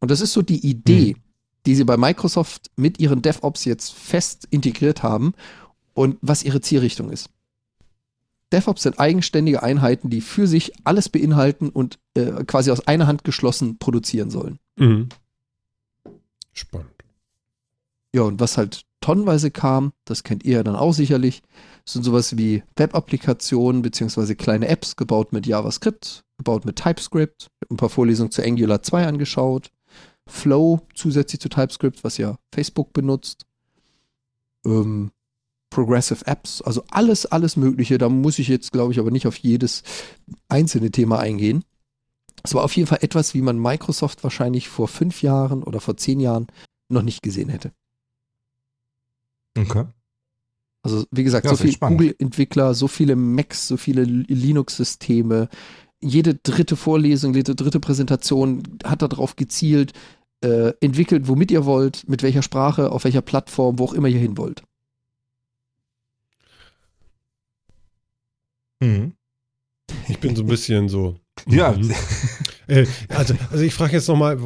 Und 0.00 0.10
das 0.10 0.20
ist 0.20 0.34
so 0.34 0.42
die 0.42 0.68
Idee, 0.68 1.14
mhm. 1.14 1.20
die 1.64 1.74
sie 1.74 1.84
bei 1.84 1.96
Microsoft 1.96 2.70
mit 2.76 3.00
ihren 3.00 3.22
DevOps 3.22 3.64
jetzt 3.64 3.94
fest 3.94 4.46
integriert 4.50 5.02
haben 5.02 5.32
und 5.94 6.18
was 6.20 6.42
ihre 6.42 6.60
Zielrichtung 6.60 7.08
ist. 7.08 7.30
DevOps 8.52 8.82
sind 8.82 9.00
eigenständige 9.00 9.62
Einheiten, 9.62 10.10
die 10.10 10.20
für 10.20 10.46
sich 10.46 10.72
alles 10.84 11.08
beinhalten 11.08 11.70
und 11.70 11.98
äh, 12.12 12.44
quasi 12.44 12.70
aus 12.70 12.86
einer 12.86 13.06
Hand 13.06 13.24
geschlossen 13.24 13.78
produzieren 13.78 14.28
sollen. 14.28 14.58
Mhm. 14.76 15.08
Spannend. 16.52 16.93
Ja, 18.14 18.22
und 18.22 18.38
was 18.38 18.56
halt 18.56 18.82
tonnenweise 19.00 19.50
kam, 19.50 19.92
das 20.04 20.22
kennt 20.22 20.44
ihr 20.44 20.58
ja 20.58 20.62
dann 20.62 20.76
auch 20.76 20.92
sicherlich, 20.92 21.42
sind 21.84 22.04
sowas 22.04 22.36
wie 22.36 22.62
Web-Applikationen 22.76 23.82
beziehungsweise 23.82 24.36
kleine 24.36 24.68
Apps 24.68 24.94
gebaut 24.94 25.32
mit 25.32 25.48
JavaScript, 25.48 26.22
gebaut 26.38 26.64
mit 26.64 26.76
TypeScript. 26.76 27.48
Ein 27.68 27.76
paar 27.76 27.88
Vorlesungen 27.88 28.30
zu 28.30 28.42
Angular 28.42 28.84
2 28.84 29.08
angeschaut. 29.08 29.72
Flow 30.28 30.80
zusätzlich 30.94 31.40
zu 31.40 31.48
TypeScript, 31.48 32.04
was 32.04 32.16
ja 32.16 32.38
Facebook 32.54 32.92
benutzt. 32.92 33.46
Ähm, 34.64 35.10
Progressive 35.70 36.24
Apps, 36.24 36.62
also 36.62 36.84
alles, 36.88 37.26
alles 37.26 37.56
Mögliche. 37.56 37.98
Da 37.98 38.08
muss 38.08 38.38
ich 38.38 38.46
jetzt, 38.46 38.70
glaube 38.70 38.92
ich, 38.92 39.00
aber 39.00 39.10
nicht 39.10 39.26
auf 39.26 39.36
jedes 39.38 39.82
einzelne 40.48 40.92
Thema 40.92 41.18
eingehen. 41.18 41.64
Es 42.44 42.54
war 42.54 42.62
auf 42.62 42.76
jeden 42.76 42.86
Fall 42.86 43.00
etwas, 43.02 43.34
wie 43.34 43.42
man 43.42 43.58
Microsoft 43.58 44.22
wahrscheinlich 44.22 44.68
vor 44.68 44.86
fünf 44.86 45.20
Jahren 45.22 45.64
oder 45.64 45.80
vor 45.80 45.96
zehn 45.96 46.20
Jahren 46.20 46.46
noch 46.88 47.02
nicht 47.02 47.20
gesehen 47.20 47.48
hätte. 47.48 47.72
Okay. 49.56 49.84
Also 50.82 51.06
wie 51.10 51.24
gesagt, 51.24 51.46
ja, 51.46 51.50
so 51.50 51.56
viele 51.56 51.78
Google-Entwickler, 51.78 52.74
so 52.74 52.88
viele 52.88 53.16
Macs, 53.16 53.68
so 53.68 53.76
viele 53.76 54.04
Linux-Systeme. 54.04 55.48
Jede 56.00 56.34
dritte 56.34 56.76
Vorlesung, 56.76 57.34
jede 57.34 57.54
dritte 57.54 57.80
Präsentation 57.80 58.62
hat 58.84 59.00
darauf 59.00 59.36
gezielt, 59.36 59.92
äh, 60.42 60.72
entwickelt, 60.80 61.26
womit 61.26 61.50
ihr 61.50 61.64
wollt, 61.64 62.06
mit 62.06 62.22
welcher 62.22 62.42
Sprache, 62.42 62.92
auf 62.92 63.04
welcher 63.04 63.22
Plattform, 63.22 63.78
wo 63.78 63.84
auch 63.84 63.94
immer 63.94 64.08
ihr 64.08 64.18
hin 64.18 64.36
wollt. 64.36 64.62
Mhm. 68.80 69.14
Ich 70.08 70.18
bin 70.18 70.36
so 70.36 70.42
ein 70.42 70.48
bisschen 70.48 70.90
so. 70.90 71.16
Ja. 71.46 71.72
Mhm. 71.72 71.94
äh, 72.66 72.86
also, 73.08 73.34
also 73.50 73.64
ich 73.64 73.72
frage 73.72 73.94
jetzt 73.94 74.08
nochmal, 74.08 74.38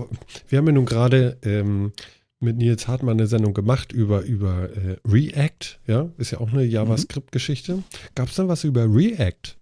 wir 0.48 0.58
haben 0.58 0.66
ja 0.66 0.72
nun 0.72 0.86
gerade 0.86 1.38
ähm, 1.42 1.92
mit 2.40 2.56
Nils 2.56 2.86
Hartmann 2.86 3.18
eine 3.18 3.26
Sendung 3.26 3.54
gemacht 3.54 3.92
über, 3.92 4.22
über 4.22 4.70
äh, 4.70 4.96
React, 5.06 5.80
ja, 5.86 6.08
ist 6.18 6.30
ja 6.30 6.40
auch 6.40 6.52
eine 6.52 6.64
JavaScript-Geschichte. 6.64 7.82
Gab 8.14 8.28
es 8.28 8.36
da 8.36 8.48
was 8.48 8.64
über 8.64 8.84
React? 8.84 9.56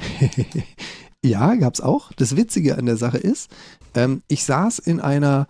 ja, 1.24 1.54
gab 1.56 1.74
es 1.74 1.80
auch. 1.80 2.12
Das 2.14 2.36
Witzige 2.36 2.78
an 2.78 2.86
der 2.86 2.96
Sache 2.96 3.18
ist, 3.18 3.50
ähm, 3.94 4.22
ich 4.28 4.44
saß 4.44 4.78
in 4.78 5.00
einer, 5.00 5.46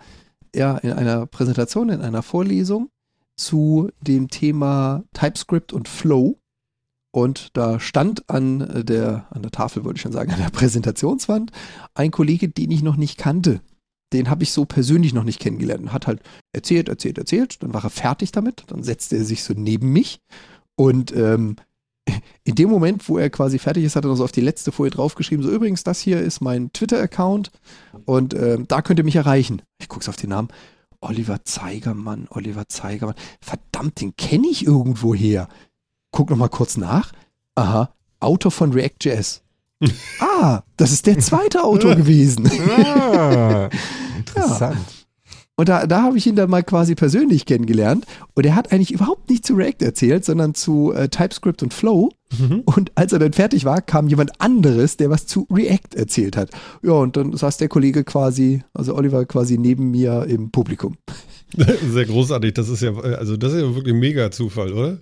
ja, 0.53 0.77
in 0.77 0.91
einer 0.91 1.25
Präsentation, 1.25 1.89
in 1.89 2.01
einer 2.01 2.23
Vorlesung 2.23 2.89
zu 3.37 3.89
dem 4.01 4.27
Thema 4.29 5.03
TypeScript 5.13 5.71
und 5.71 5.87
Flow. 5.87 6.39
Und 7.11 7.57
da 7.57 7.79
stand 7.79 8.29
an 8.29 8.85
der, 8.85 9.27
an 9.31 9.41
der 9.41 9.51
Tafel, 9.51 9.83
wollte 9.83 9.97
ich 9.97 10.01
schon 10.01 10.11
sagen, 10.11 10.31
an 10.31 10.41
der 10.41 10.49
Präsentationswand 10.51 11.51
ein 11.95 12.11
Kollege, 12.11 12.49
den 12.49 12.69
ich 12.69 12.83
noch 12.83 12.97
nicht 12.97 13.17
kannte 13.17 13.61
den 14.13 14.29
habe 14.29 14.43
ich 14.43 14.51
so 14.51 14.65
persönlich 14.65 15.13
noch 15.13 15.23
nicht 15.23 15.39
kennengelernt. 15.39 15.93
Hat 15.93 16.07
halt 16.07 16.21
erzählt, 16.51 16.89
erzählt, 16.89 17.17
erzählt. 17.17 17.61
Dann 17.61 17.73
war 17.73 17.83
er 17.83 17.89
fertig 17.89 18.31
damit. 18.31 18.63
Dann 18.67 18.83
setzte 18.83 19.17
er 19.17 19.25
sich 19.25 19.43
so 19.43 19.53
neben 19.55 19.91
mich. 19.91 20.19
Und 20.75 21.15
ähm, 21.15 21.57
in 22.43 22.55
dem 22.55 22.69
Moment, 22.69 23.07
wo 23.07 23.17
er 23.17 23.29
quasi 23.29 23.59
fertig 23.59 23.83
ist, 23.83 23.95
hat 23.95 24.05
er 24.05 24.09
noch 24.09 24.15
so 24.15 24.23
auf 24.23 24.31
die 24.31 24.41
letzte 24.41 24.71
Folie 24.71 24.91
draufgeschrieben: 24.91 25.43
So, 25.43 25.51
übrigens, 25.51 25.83
das 25.83 25.99
hier 25.99 26.19
ist 26.21 26.41
mein 26.41 26.71
Twitter-Account. 26.73 27.51
Und 28.05 28.33
ähm, 28.33 28.67
da 28.67 28.81
könnt 28.81 28.99
ihr 28.99 29.05
mich 29.05 29.15
erreichen. 29.15 29.61
Ich 29.79 29.89
gucke 29.89 30.07
auf 30.09 30.17
den 30.17 30.29
Namen. 30.29 30.49
Oliver 31.01 31.45
Zeigermann, 31.45 32.27
Oliver 32.29 32.67
Zeigermann. 32.67 33.15
Verdammt, 33.41 34.01
den 34.01 34.15
kenne 34.17 34.47
ich 34.47 34.65
irgendwo 34.65 35.15
her. 35.15 35.47
Guck 36.11 36.29
noch 36.29 36.37
mal 36.37 36.49
kurz 36.49 36.75
nach. 36.75 37.13
Aha, 37.55 37.93
Autor 38.19 38.51
von 38.51 38.73
React.js. 38.73 39.43
ah, 40.19 40.61
das 40.77 40.91
ist 40.91 41.05
der 41.07 41.19
zweite 41.19 41.63
Autor 41.63 41.95
gewesen. 41.95 42.49
ah, 42.69 43.69
interessant. 44.17 44.77
Ja. 44.89 44.99
Und 45.59 45.67
da, 45.67 45.85
da 45.87 46.03
habe 46.03 46.17
ich 46.17 46.25
ihn 46.25 46.37
dann 46.37 46.49
mal 46.49 46.63
quasi 46.63 46.95
persönlich 46.95 47.45
kennengelernt. 47.45 48.05
Und 48.33 48.45
er 48.45 48.55
hat 48.55 48.71
eigentlich 48.71 48.93
überhaupt 48.93 49.29
nicht 49.29 49.45
zu 49.45 49.55
React 49.55 49.81
erzählt, 49.81 50.23
sondern 50.23 50.53
zu 50.53 50.93
äh, 50.93 51.09
TypeScript 51.09 51.61
und 51.61 51.73
Flow. 51.73 52.11
Mhm. 52.39 52.61
Und 52.63 52.93
als 52.95 53.11
er 53.11 53.19
dann 53.19 53.33
fertig 53.33 53.65
war, 53.65 53.81
kam 53.81 54.07
jemand 54.07 54.39
anderes, 54.39 54.95
der 54.95 55.09
was 55.09 55.27
zu 55.27 55.45
React 55.51 55.97
erzählt 55.97 56.37
hat. 56.37 56.51
Ja, 56.81 56.93
und 56.93 57.17
dann 57.17 57.35
saß 57.35 57.57
der 57.57 57.67
Kollege 57.67 58.05
quasi, 58.05 58.63
also 58.73 58.95
Oliver 58.95 59.25
quasi 59.25 59.57
neben 59.57 59.91
mir 59.91 60.27
im 60.29 60.49
Publikum. 60.49 60.95
Sehr 61.57 62.05
großartig. 62.05 62.53
Das 62.53 62.69
ist 62.69 62.81
ja, 62.81 62.95
also 62.95 63.35
das 63.35 63.51
ist 63.51 63.59
ja 63.59 63.75
wirklich 63.75 63.93
ein 63.93 63.99
mega 63.99 64.31
Zufall, 64.31 64.71
oder? 64.71 64.99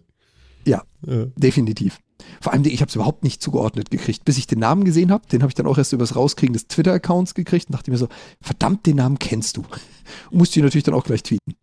Ja, 0.66 0.82
ja. 1.06 1.26
definitiv. 1.36 1.99
Vor 2.41 2.53
allem, 2.53 2.64
ich 2.65 2.81
habe 2.81 2.89
es 2.89 2.95
überhaupt 2.95 3.23
nicht 3.23 3.41
zugeordnet 3.41 3.91
gekriegt. 3.91 4.26
Bis 4.26 4.38
ich 4.38 4.48
den 4.48 4.60
Namen 4.60 4.84
gesehen 4.84 5.11
habe, 5.11 5.27
den 5.27 5.41
habe 5.41 5.49
ich 5.49 5.56
dann 5.56 5.68
auch 5.68 5.77
erst 5.77 5.94
über 5.94 6.03
das 6.03 6.15
Rauskriegen 6.15 6.53
des 6.53 6.68
Twitter-Accounts 6.68 7.34
gekriegt 7.34 7.68
und 7.68 7.73
dachte 7.73 7.91
mir 7.91 7.98
so, 7.98 8.07
verdammt, 8.41 8.85
den 8.85 8.98
Namen 8.98 9.19
kennst 9.19 9.57
du. 9.57 9.61
Und 10.31 10.38
musste 10.38 10.60
ihn 10.60 10.65
natürlich 10.65 10.85
dann 10.85 10.94
auch 10.94 11.03
gleich 11.03 11.22
tweeten. 11.22 11.56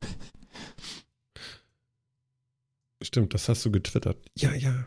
Stimmt, 3.02 3.32
das 3.34 3.48
hast 3.48 3.64
du 3.64 3.70
getwittert. 3.70 4.18
Ja, 4.36 4.52
ja. 4.54 4.86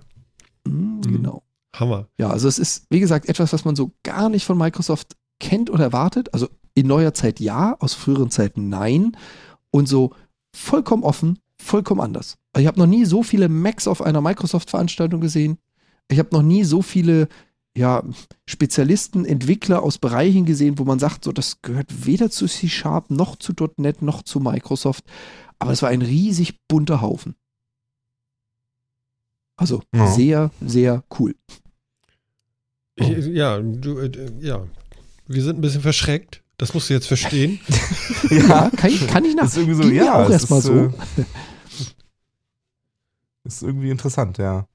Mhm, 0.65 1.01
genau. 1.01 1.43
Hammer. 1.73 2.07
Ja, 2.17 2.29
also 2.29 2.47
es 2.47 2.59
ist, 2.59 2.85
wie 2.89 2.99
gesagt, 2.99 3.27
etwas, 3.29 3.53
was 3.53 3.65
man 3.65 3.75
so 3.75 3.91
gar 4.03 4.29
nicht 4.29 4.45
von 4.45 4.57
Microsoft 4.57 5.15
kennt 5.39 5.69
oder 5.69 5.85
erwartet. 5.85 6.33
Also 6.33 6.49
in 6.73 6.87
neuer 6.87 7.13
Zeit 7.13 7.39
ja, 7.39 7.75
aus 7.79 7.93
früheren 7.93 8.31
Zeiten 8.31 8.69
nein. 8.69 9.17
Und 9.71 9.87
so 9.87 10.13
vollkommen 10.55 11.03
offen, 11.03 11.39
vollkommen 11.67 12.01
anders. 12.01 12.37
Ich 12.57 12.65
habe 12.65 12.79
noch 12.79 12.87
nie 12.87 13.05
so 13.05 13.23
viele 13.23 13.49
Macs 13.49 13.87
auf 13.87 14.01
einer 14.01 14.21
Microsoft-Veranstaltung 14.21 15.21
gesehen. 15.21 15.57
Ich 16.09 16.19
habe 16.19 16.29
noch 16.31 16.41
nie 16.41 16.63
so 16.63 16.81
viele 16.81 17.27
ja, 17.77 18.03
Spezialisten, 18.47 19.23
Entwickler 19.23 19.83
aus 19.83 19.99
Bereichen 19.99 20.45
gesehen, 20.45 20.79
wo 20.79 20.83
man 20.83 20.97
sagt, 20.97 21.23
so 21.23 21.31
das 21.31 21.61
gehört 21.61 22.07
weder 22.07 22.31
zu 22.31 22.47
C 22.47 22.67
Sharp 22.67 23.11
noch 23.11 23.35
zu 23.35 23.53
.NET 23.77 24.01
noch 24.01 24.23
zu 24.23 24.39
Microsoft. 24.39 25.05
Aber 25.59 25.71
es 25.71 25.83
war 25.83 25.89
ein 25.89 26.01
riesig 26.01 26.59
bunter 26.67 27.01
Haufen. 27.01 27.35
Also 29.57 29.83
ja. 29.93 30.07
sehr, 30.07 30.51
sehr 30.65 31.03
cool. 31.19 31.35
Ich, 32.95 33.27
ja, 33.27 33.59
du, 33.59 33.99
äh, 33.99 34.31
ja, 34.39 34.65
wir 35.27 35.43
sind 35.43 35.59
ein 35.59 35.61
bisschen 35.61 35.81
verschreckt. 35.81 36.43
Das 36.57 36.73
musst 36.73 36.89
du 36.89 36.95
jetzt 36.95 37.07
verstehen. 37.07 37.59
ja, 38.31 38.71
kann 38.75 38.89
ich, 38.89 39.07
kann 39.07 39.23
ich 39.23 39.35
nach. 39.35 39.45
Ist 39.45 39.57
irgendwie 39.57 39.83
so, 39.83 39.89
ja, 39.89 40.25
auch 40.25 40.29
erstmal 40.29 40.61
so. 40.61 40.73
Äh, 40.73 40.91
ist 43.47 43.63
irgendwie 43.63 43.89
interessant, 43.89 44.37
ja. 44.37 44.67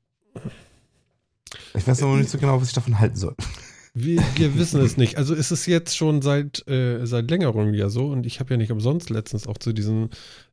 Ich 1.74 1.86
weiß 1.86 2.00
noch 2.00 2.16
nicht 2.16 2.30
so 2.30 2.38
genau, 2.38 2.60
was 2.60 2.68
ich 2.68 2.74
davon 2.74 2.98
halten 2.98 3.16
soll. 3.16 3.36
Wir, 3.94 4.22
wir 4.36 4.56
wissen 4.58 4.80
es 4.80 4.96
nicht. 4.96 5.18
Also 5.18 5.34
ist 5.34 5.50
es 5.50 5.66
jetzt 5.66 5.94
schon 5.94 6.22
seit, 6.22 6.66
äh, 6.66 7.04
seit 7.04 7.30
längerem 7.30 7.74
ja 7.74 7.90
so 7.90 8.06
und 8.06 8.24
ich 8.24 8.40
habe 8.40 8.54
ja 8.54 8.56
nicht 8.56 8.72
umsonst 8.72 9.10
letztens 9.10 9.46
auch 9.46 9.58
zu 9.58 9.74
diesem 9.74 10.08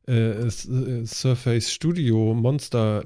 äh, 0.06 0.46
äh 0.46 1.06
Surface 1.06 1.72
Studio 1.72 2.34
Monster 2.34 3.02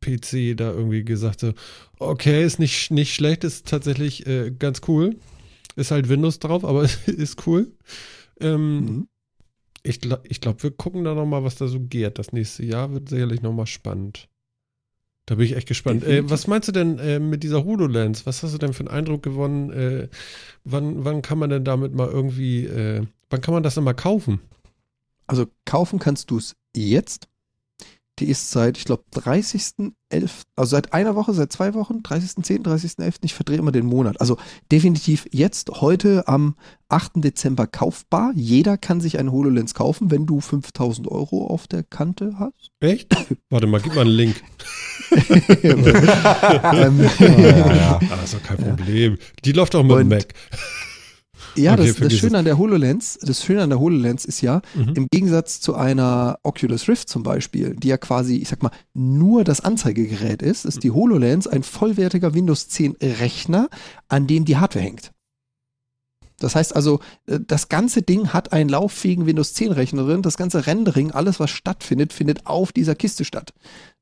PC 0.00 0.56
da 0.56 0.70
irgendwie 0.70 1.04
gesagt, 1.04 1.40
so, 1.40 1.52
okay, 1.98 2.44
ist 2.44 2.60
nicht, 2.60 2.92
nicht 2.92 3.12
schlecht, 3.12 3.42
ist 3.42 3.66
tatsächlich 3.66 4.24
äh, 4.28 4.52
ganz 4.56 4.82
cool. 4.86 5.16
Ist 5.74 5.90
halt 5.90 6.08
Windows 6.08 6.38
drauf, 6.38 6.64
aber 6.64 6.84
ist 7.06 7.44
cool. 7.48 7.72
Ähm, 8.40 8.78
mhm. 8.78 9.08
Ich, 9.86 10.00
ich 10.24 10.40
glaube, 10.40 10.62
wir 10.62 10.70
gucken 10.70 11.04
da 11.04 11.14
nochmal, 11.14 11.44
was 11.44 11.56
da 11.56 11.66
so 11.66 11.80
geht. 11.80 12.18
Das 12.18 12.32
nächste 12.32 12.64
Jahr 12.64 12.92
wird 12.92 13.08
sicherlich 13.08 13.42
nochmal 13.42 13.66
spannend. 13.66 14.28
Da 15.26 15.34
bin 15.34 15.44
ich 15.44 15.56
echt 15.56 15.66
gespannt. 15.66 16.04
Äh, 16.04 16.30
was 16.30 16.46
meinst 16.46 16.68
du 16.68 16.72
denn 16.72 16.98
äh, 16.98 17.18
mit 17.18 17.42
dieser 17.42 17.64
HoloLens? 17.64 18.26
Was 18.26 18.42
hast 18.42 18.54
du 18.54 18.58
denn 18.58 18.72
für 18.72 18.80
einen 18.80 18.96
Eindruck 18.96 19.22
gewonnen? 19.24 19.70
Äh, 19.70 20.08
wann, 20.64 21.04
wann 21.04 21.20
kann 21.20 21.38
man 21.38 21.50
denn 21.50 21.64
damit 21.64 21.94
mal 21.94 22.08
irgendwie, 22.08 22.64
äh, 22.64 23.04
wann 23.28 23.40
kann 23.40 23.52
man 23.52 23.64
das 23.64 23.74
denn 23.74 23.84
mal 23.84 23.94
kaufen? 23.94 24.40
Also 25.26 25.46
kaufen 25.64 25.98
kannst 25.98 26.30
du 26.30 26.38
es 26.38 26.54
jetzt. 26.76 27.28
Die 28.18 28.26
ist 28.26 28.50
seit, 28.50 28.78
ich 28.78 28.86
glaube, 28.86 29.04
30.11., 29.14 29.92
also 30.56 30.70
seit 30.70 30.94
einer 30.94 31.14
Woche, 31.16 31.34
seit 31.34 31.52
zwei 31.52 31.74
Wochen, 31.74 31.98
30.10., 31.98 32.64
30.11., 32.64 33.16
ich 33.22 33.34
verdrehe 33.34 33.58
immer 33.58 33.72
den 33.72 33.84
Monat. 33.84 34.20
Also 34.20 34.38
definitiv 34.72 35.26
jetzt, 35.32 35.70
heute 35.80 36.26
am 36.26 36.54
8. 36.88 37.12
Dezember 37.16 37.66
kaufbar. 37.66 38.32
Jeder 38.34 38.78
kann 38.78 39.00
sich 39.00 39.18
eine 39.18 39.32
HoloLens 39.32 39.74
kaufen, 39.74 40.10
wenn 40.10 40.24
du 40.24 40.40
5000 40.40 41.08
Euro 41.08 41.46
auf 41.46 41.66
der 41.66 41.82
Kante 41.82 42.38
hast. 42.38 42.70
Echt? 42.80 43.14
Warte 43.50 43.66
mal, 43.66 43.80
gib 43.80 43.94
mal 43.94 44.02
einen 44.02 44.10
Link. 44.10 44.42
ähm, 45.62 45.84
ja, 47.18 47.76
ja. 47.76 48.00
Also 48.20 48.38
kein 48.38 48.56
Problem. 48.56 49.18
Die 49.44 49.52
läuft 49.52 49.74
auch 49.74 49.82
mit 49.82 49.98
dem 49.98 50.08
Mac. 50.08 50.32
Ja, 51.56 51.74
okay, 51.74 51.86
das, 51.86 51.96
das 51.96 52.12
Schöne 52.14 52.38
an 52.38 52.44
der 52.44 52.58
HoloLens, 52.58 53.18
das 53.22 53.44
Schöne 53.44 53.62
an 53.62 53.70
der 53.70 53.80
HoloLens 53.80 54.24
ist 54.24 54.40
ja, 54.40 54.62
mhm. 54.74 54.94
im 54.94 55.06
Gegensatz 55.10 55.60
zu 55.60 55.74
einer 55.74 56.38
Oculus 56.42 56.88
Rift 56.88 57.08
zum 57.08 57.22
Beispiel, 57.22 57.74
die 57.74 57.88
ja 57.88 57.96
quasi, 57.96 58.36
ich 58.36 58.48
sag 58.48 58.62
mal, 58.62 58.72
nur 58.94 59.44
das 59.44 59.60
Anzeigegerät 59.60 60.42
ist, 60.42 60.64
ist 60.64 60.82
die 60.82 60.90
HoloLens 60.90 61.46
ein 61.46 61.62
vollwertiger 61.62 62.34
Windows 62.34 62.68
10 62.68 62.96
Rechner, 63.00 63.68
an 64.08 64.26
dem 64.26 64.44
die 64.44 64.56
Hardware 64.56 64.84
hängt. 64.84 65.12
Das 66.38 66.54
heißt 66.54 66.76
also, 66.76 67.00
äh, 67.26 67.40
das 67.44 67.68
ganze 67.68 68.02
Ding 68.02 68.32
hat 68.32 68.52
einen 68.52 68.68
lauffähigen 68.68 69.26
Windows 69.26 69.54
10 69.54 69.72
Rechner 69.72 70.04
drin. 70.04 70.22
Das 70.22 70.36
ganze 70.36 70.66
Rendering, 70.66 71.10
alles 71.12 71.40
was 71.40 71.50
stattfindet, 71.50 72.12
findet 72.12 72.46
auf 72.46 72.72
dieser 72.72 72.94
Kiste 72.94 73.24
statt. 73.24 73.52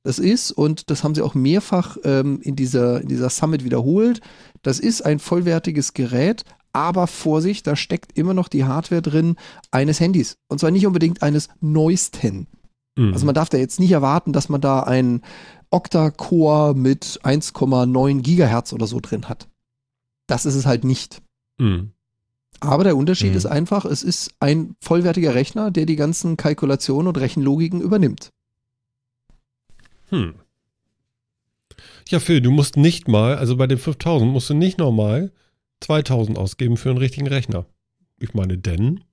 Das 0.02 0.18
ist, 0.18 0.51
und 0.51 0.90
das 0.90 1.05
haben 1.05 1.14
sie 1.14 1.22
auch 1.22 1.35
mehrfach 1.35 1.97
ähm, 2.05 2.40
in, 2.43 2.56
dieser, 2.56 3.01
in 3.01 3.09
dieser 3.09 3.31
Summit 3.31 3.64
wiederholt, 3.64 4.20
das 4.62 4.81
ist 4.81 5.02
ein 5.02 5.18
vollwertiges 5.18 5.94
Gerät, 5.94 6.44
aber 6.75 7.07
Vorsicht, 7.07 7.67
da 7.67 7.77
steckt 7.77 8.19
immer 8.19 8.35
noch 8.35 8.49
die 8.49 8.65
Hardware 8.65 9.01
drin 9.01 9.37
eines 9.71 10.01
Handys. 10.01 10.37
Und 10.49 10.59
zwar 10.59 10.71
nicht 10.71 10.87
unbedingt 10.87 11.23
eines 11.23 11.49
neuesten. 11.61 12.49
Mhm. 12.97 13.13
Also 13.13 13.27
man 13.27 13.35
darf 13.35 13.49
da 13.49 13.59
jetzt 13.59 13.81
nicht 13.81 13.93
erwarten, 13.93 14.33
dass 14.33 14.49
man 14.49 14.61
da 14.61 14.81
einen 14.81 15.23
Octa-Core 15.71 16.75
mit 16.75 17.21
1,9 17.23 18.23
Gigahertz 18.23 18.73
oder 18.73 18.87
so 18.87 19.01
drin 19.01 19.29
hat. 19.29 19.49
Das 20.27 20.47
ist 20.47 20.57
es 20.57 20.67
halt 20.67 20.85
nicht. 20.85 21.23
Mhm. 21.59 21.93
Aber 22.61 22.83
der 22.83 22.97
Unterschied 22.97 23.33
mhm. 23.33 23.37
ist 23.37 23.47
einfach, 23.47 23.85
es 23.85 24.03
ist 24.03 24.31
ein 24.41 24.75
vollwertiger 24.81 25.35
Rechner, 25.35 25.71
der 25.71 25.87
die 25.87 25.97
ganzen 25.97 26.37
Kalkulationen 26.37 27.09
und 27.09 27.19
Rechenlogiken 27.19 27.81
übernimmt. 27.81 28.31
Hm. 30.11 30.35
Ja, 32.09 32.21
Phil, 32.21 32.41
du 32.41 32.51
musst 32.51 32.77
nicht 32.77 33.09
mal, 33.09 33.37
also 33.37 33.57
bei 33.57 33.67
den 33.67 33.79
5000 33.79 34.31
musst 34.31 34.51
du 34.51 34.55
nicht 34.55 34.79
normal 34.79 35.33
2000 35.81 36.39
ausgeben 36.39 36.77
für 36.77 36.91
einen 36.91 36.99
richtigen 36.99 37.27
Rechner. 37.27 37.67
Ich 38.19 38.35
meine, 38.35 38.59
denn. 38.59 39.05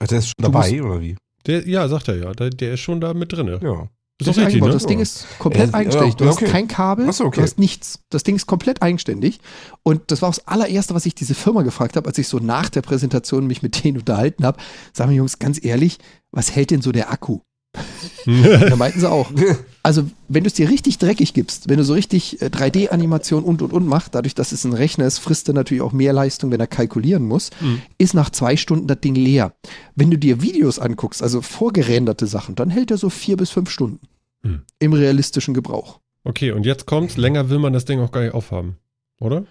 Der 0.00 0.18
ist 0.18 0.28
schon 0.28 0.34
dabei, 0.38 0.70
musst, 0.70 0.82
oder 0.82 1.00
wie? 1.00 1.16
Der, 1.46 1.68
ja, 1.68 1.86
sagt 1.88 2.08
er 2.08 2.16
ja. 2.16 2.32
Der, 2.32 2.50
der 2.50 2.74
ist 2.74 2.80
schon 2.80 3.00
da 3.00 3.14
mit 3.14 3.32
drin. 3.32 3.46
Ja. 3.62 3.88
Ist 4.20 4.28
doch 4.28 4.44
richtig, 4.44 4.62
ne? 4.62 4.70
Das 4.70 4.86
Ding 4.86 5.00
ist 5.00 5.26
komplett 5.38 5.70
äh, 5.70 5.76
eigenständig. 5.76 6.16
Du 6.16 6.28
okay. 6.28 6.44
hast 6.44 6.52
kein 6.52 6.68
Kabel, 6.68 7.12
so, 7.12 7.24
okay. 7.24 7.36
du 7.36 7.42
hast 7.42 7.58
nichts. 7.58 8.00
Das 8.10 8.22
Ding 8.22 8.36
ist 8.36 8.46
komplett 8.46 8.82
eigenständig. 8.82 9.40
Und 9.82 10.10
das 10.10 10.22
war 10.22 10.28
auch 10.28 10.34
das 10.34 10.46
allererste, 10.46 10.94
was 10.94 11.06
ich 11.06 11.14
diese 11.14 11.34
Firma 11.34 11.62
gefragt 11.62 11.96
habe, 11.96 12.08
als 12.08 12.18
ich 12.18 12.28
so 12.28 12.38
nach 12.38 12.68
der 12.68 12.82
Präsentation 12.82 13.46
mich 13.46 13.62
mit 13.62 13.82
denen 13.84 13.98
unterhalten 13.98 14.44
habe. 14.44 14.58
Sagen 14.92 15.10
wir 15.10 15.16
Jungs, 15.16 15.38
ganz 15.38 15.62
ehrlich, 15.64 15.98
was 16.30 16.54
hält 16.54 16.70
denn 16.70 16.82
so 16.82 16.92
der 16.92 17.10
Akku? 17.10 17.40
da 18.26 18.76
meinten 18.76 19.00
sie 19.00 19.10
auch. 19.10 19.30
Also, 19.84 20.08
wenn 20.28 20.44
du 20.44 20.46
es 20.46 20.54
dir 20.54 20.70
richtig 20.70 20.98
dreckig 20.98 21.34
gibst, 21.34 21.68
wenn 21.68 21.76
du 21.76 21.82
so 21.82 21.94
richtig 21.94 22.38
3D-Animation 22.40 23.42
äh, 23.42 23.46
und 23.46 23.62
und 23.62 23.72
und 23.72 23.84
machst, 23.84 24.14
dadurch, 24.14 24.36
dass 24.36 24.52
es 24.52 24.64
ein 24.64 24.74
Rechner 24.74 25.06
ist, 25.06 25.18
frisst 25.18 25.48
er 25.48 25.54
natürlich 25.54 25.82
auch 25.82 25.90
mehr 25.90 26.12
Leistung, 26.12 26.52
wenn 26.52 26.60
er 26.60 26.68
kalkulieren 26.68 27.24
muss, 27.24 27.50
mhm. 27.60 27.82
ist 27.98 28.14
nach 28.14 28.30
zwei 28.30 28.56
Stunden 28.56 28.86
das 28.86 29.00
Ding 29.00 29.16
leer. 29.16 29.56
Wenn 29.96 30.08
du 30.12 30.18
dir 30.18 30.40
Videos 30.40 30.78
anguckst, 30.78 31.20
also 31.20 31.42
vorgerenderte 31.42 32.28
Sachen, 32.28 32.54
dann 32.54 32.70
hält 32.70 32.92
er 32.92 32.96
so 32.96 33.10
vier 33.10 33.36
bis 33.36 33.50
fünf 33.50 33.70
Stunden 33.70 33.98
mhm. 34.42 34.62
im 34.78 34.92
realistischen 34.92 35.52
Gebrauch. 35.52 35.98
Okay, 36.22 36.52
und 36.52 36.64
jetzt 36.64 36.86
kommt's, 36.86 37.16
länger 37.16 37.50
will 37.50 37.58
man 37.58 37.72
das 37.72 37.84
Ding 37.84 37.98
auch 37.98 38.12
gar 38.12 38.22
nicht 38.22 38.34
aufhaben, 38.34 38.76
oder? 39.18 39.46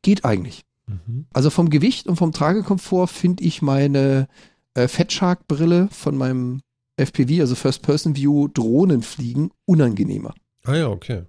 Geht 0.00 0.24
eigentlich. 0.24 0.62
Mhm. 0.86 1.26
Also 1.30 1.50
vom 1.50 1.68
Gewicht 1.68 2.06
und 2.06 2.16
vom 2.16 2.32
Tragekomfort 2.32 3.08
finde 3.08 3.44
ich 3.44 3.60
meine 3.60 4.28
äh, 4.72 4.88
Fettshark-Brille 4.88 5.88
von 5.90 6.16
meinem 6.16 6.62
FPV, 6.96 7.40
also 7.40 7.54
First-Person-View, 7.54 8.48
Drohnen 8.48 9.02
fliegen, 9.02 9.50
unangenehmer. 9.64 10.34
Ah 10.64 10.74
ja, 10.74 10.88
okay. 10.88 11.22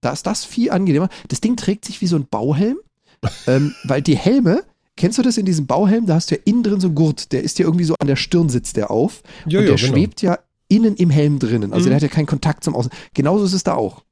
Da 0.00 0.12
ist 0.12 0.26
das 0.26 0.44
viel 0.44 0.70
angenehmer. 0.70 1.08
Das 1.28 1.40
Ding 1.40 1.56
trägt 1.56 1.84
sich 1.84 2.00
wie 2.00 2.06
so 2.06 2.16
ein 2.16 2.26
Bauhelm, 2.26 2.78
ähm, 3.46 3.74
weil 3.84 4.02
die 4.02 4.16
Helme, 4.16 4.64
kennst 4.96 5.18
du 5.18 5.22
das 5.22 5.38
in 5.38 5.46
diesem 5.46 5.66
Bauhelm? 5.66 6.06
Da 6.06 6.14
hast 6.14 6.30
du 6.30 6.34
ja 6.36 6.40
innen 6.44 6.62
drin 6.62 6.80
so 6.80 6.88
einen 6.88 6.94
Gurt, 6.94 7.32
der 7.32 7.42
ist 7.42 7.58
ja 7.58 7.64
irgendwie 7.64 7.84
so 7.84 7.94
an 7.98 8.06
der 8.06 8.16
Stirn 8.16 8.48
sitzt 8.48 8.76
der 8.76 8.90
auf. 8.90 9.22
Jo, 9.46 9.60
und 9.60 9.66
der 9.66 9.76
jo, 9.76 9.80
genau. 9.80 9.94
schwebt 9.94 10.22
ja 10.22 10.38
innen 10.68 10.96
im 10.96 11.10
Helm 11.10 11.38
drinnen. 11.38 11.72
Also 11.72 11.86
mhm. 11.86 11.90
der 11.90 11.96
hat 11.96 12.02
ja 12.02 12.08
keinen 12.08 12.26
Kontakt 12.26 12.64
zum 12.64 12.74
Außen. 12.74 12.90
Genauso 13.14 13.44
ist 13.44 13.54
es 13.54 13.64
da 13.64 13.74
auch. 13.74 14.04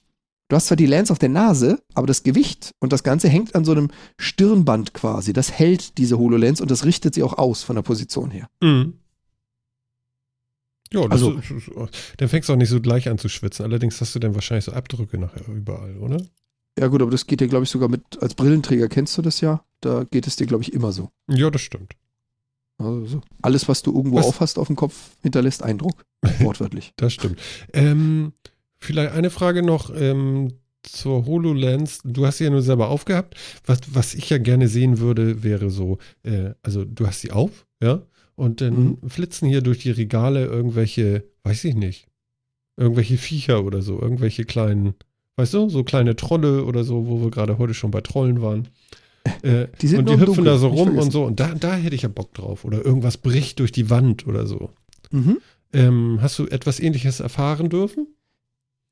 Du 0.48 0.56
hast 0.56 0.66
zwar 0.66 0.76
die 0.76 0.86
Lens 0.86 1.10
auf 1.10 1.18
der 1.18 1.30
Nase, 1.30 1.82
aber 1.94 2.06
das 2.06 2.24
Gewicht 2.24 2.72
und 2.78 2.92
das 2.92 3.02
Ganze 3.02 3.28
hängt 3.28 3.54
an 3.54 3.64
so 3.64 3.72
einem 3.72 3.88
Stirnband 4.18 4.92
quasi. 4.92 5.32
Das 5.32 5.50
hält 5.50 5.96
diese 5.96 6.18
HoloLens 6.18 6.60
und 6.60 6.70
das 6.70 6.84
richtet 6.84 7.14
sie 7.14 7.22
auch 7.22 7.38
aus 7.38 7.62
von 7.62 7.76
der 7.76 7.82
Position 7.82 8.30
her. 8.30 8.48
Mhm. 8.60 8.94
Ja, 10.92 11.02
also, 11.08 11.32
ist, 11.32 11.70
dann 12.18 12.28
fängst 12.28 12.48
du 12.48 12.52
auch 12.52 12.56
nicht 12.56 12.68
so 12.68 12.80
gleich 12.80 13.08
an 13.08 13.18
zu 13.18 13.28
schwitzen. 13.28 13.64
Allerdings 13.64 14.00
hast 14.00 14.14
du 14.14 14.18
dann 14.18 14.34
wahrscheinlich 14.34 14.64
so 14.64 14.72
Abdrücke 14.72 15.18
nachher 15.18 15.46
überall, 15.48 15.96
oder? 15.98 16.22
Ja, 16.78 16.86
gut, 16.88 17.02
aber 17.02 17.10
das 17.10 17.26
geht 17.26 17.40
dir, 17.40 17.48
glaube 17.48 17.64
ich, 17.64 17.70
sogar 17.70 17.88
mit, 17.88 18.22
als 18.22 18.34
Brillenträger 18.34 18.88
kennst 18.88 19.16
du 19.18 19.22
das 19.22 19.40
ja. 19.40 19.64
Da 19.80 20.04
geht 20.04 20.26
es 20.26 20.36
dir, 20.36 20.46
glaube 20.46 20.62
ich, 20.62 20.72
immer 20.72 20.92
so. 20.92 21.10
Ja, 21.28 21.50
das 21.50 21.60
stimmt. 21.60 21.94
Also 22.78 23.06
so. 23.06 23.20
Alles, 23.42 23.68
was 23.68 23.82
du 23.82 23.94
irgendwo 23.94 24.18
was? 24.18 24.26
aufhast 24.26 24.58
auf 24.58 24.66
dem 24.68 24.76
Kopf, 24.76 25.10
hinterlässt 25.22 25.62
Eindruck. 25.62 26.04
Wortwörtlich. 26.40 26.92
das 26.96 27.12
stimmt. 27.12 27.40
Ähm, 27.72 28.32
vielleicht 28.78 29.12
eine 29.12 29.30
Frage 29.30 29.62
noch 29.62 29.90
ähm, 29.94 30.52
zur 30.82 31.26
HoloLens. 31.26 32.00
Du 32.04 32.26
hast 32.26 32.38
sie 32.38 32.44
ja 32.44 32.50
nur 32.50 32.62
selber 32.62 32.88
aufgehabt. 32.88 33.34
Was, 33.66 33.80
was 33.92 34.14
ich 34.14 34.30
ja 34.30 34.38
gerne 34.38 34.68
sehen 34.68 34.98
würde, 34.98 35.42
wäre 35.42 35.70
so, 35.70 35.98
äh, 36.22 36.50
also 36.62 36.84
du 36.84 37.06
hast 37.06 37.20
sie 37.20 37.30
auf, 37.30 37.66
ja, 37.82 38.02
und 38.36 38.60
dann 38.60 38.98
mhm. 39.02 39.08
flitzen 39.08 39.48
hier 39.48 39.62
durch 39.62 39.78
die 39.78 39.90
Regale 39.90 40.44
irgendwelche, 40.44 41.24
weiß 41.44 41.64
ich 41.64 41.74
nicht, 41.74 42.08
irgendwelche 42.76 43.16
Viecher 43.16 43.64
oder 43.64 43.82
so, 43.82 44.00
irgendwelche 44.00 44.44
kleinen, 44.44 44.94
weißt 45.36 45.54
du, 45.54 45.68
so 45.68 45.84
kleine 45.84 46.16
Trolle 46.16 46.64
oder 46.64 46.84
so, 46.84 47.06
wo 47.06 47.22
wir 47.22 47.30
gerade 47.30 47.58
heute 47.58 47.74
schon 47.74 47.90
bei 47.90 48.00
Trollen 48.00 48.42
waren. 48.42 48.68
Äh, 49.42 49.68
die 49.80 49.86
sind 49.86 50.00
und 50.00 50.08
die 50.08 50.14
hüpfen 50.14 50.26
dunkel, 50.26 50.44
da 50.44 50.58
so 50.58 50.68
rum 50.68 50.98
und 50.98 51.12
so. 51.12 51.24
Und 51.24 51.38
da, 51.38 51.54
da 51.54 51.74
hätte 51.76 51.94
ich 51.94 52.02
ja 52.02 52.08
Bock 52.08 52.34
drauf. 52.34 52.64
Oder 52.64 52.84
irgendwas 52.84 53.18
bricht 53.18 53.60
durch 53.60 53.70
die 53.70 53.88
Wand 53.88 54.26
oder 54.26 54.46
so. 54.46 54.70
Mhm. 55.12 55.38
Ähm, 55.72 56.18
hast 56.20 56.38
du 56.40 56.46
etwas 56.46 56.80
ähnliches 56.80 57.20
erfahren 57.20 57.68
dürfen? 57.68 58.08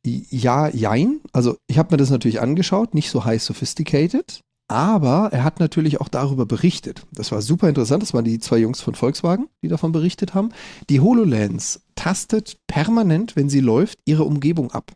Ja, 0.04 0.68
jein. 0.68 1.20
Also 1.32 1.56
ich 1.66 1.78
habe 1.78 1.92
mir 1.92 1.96
das 1.96 2.10
natürlich 2.10 2.40
angeschaut, 2.40 2.94
nicht 2.94 3.10
so 3.10 3.24
high 3.24 3.42
sophisticated, 3.42 4.40
aber 4.70 5.30
er 5.32 5.42
hat 5.42 5.58
natürlich 5.58 6.00
auch 6.00 6.08
darüber 6.08 6.46
berichtet. 6.46 7.04
Das 7.12 7.32
war 7.32 7.42
super 7.42 7.68
interessant. 7.68 8.04
Das 8.04 8.14
waren 8.14 8.24
die 8.24 8.38
zwei 8.38 8.58
Jungs 8.58 8.80
von 8.80 8.94
Volkswagen, 8.94 9.48
die 9.62 9.68
davon 9.68 9.90
berichtet 9.90 10.32
haben. 10.32 10.50
Die 10.88 11.00
HoloLens 11.00 11.80
tastet 11.96 12.56
permanent, 12.68 13.34
wenn 13.34 13.48
sie 13.48 13.58
läuft, 13.58 13.98
ihre 14.04 14.22
Umgebung 14.22 14.70
ab. 14.70 14.92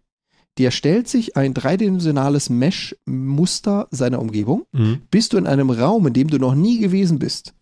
Die 0.59 0.65
erstellt 0.65 1.09
sich 1.09 1.37
ein 1.37 1.55
dreidimensionales 1.55 2.51
Mesh-Muster 2.51 3.89
seiner 3.91 4.21
Umgebung. 4.21 4.65
Mhm. 4.71 5.03
Bist 5.11 5.33
du 5.33 5.39
in 5.39 5.49
einem 5.49 5.71
Raum, 5.71 6.07
in 6.07 6.13
dem 6.13 6.29
du 6.29 6.39
noch 6.39 6.55
nie 6.55 6.79
gewesen 6.79 7.19
bist, 7.19 7.53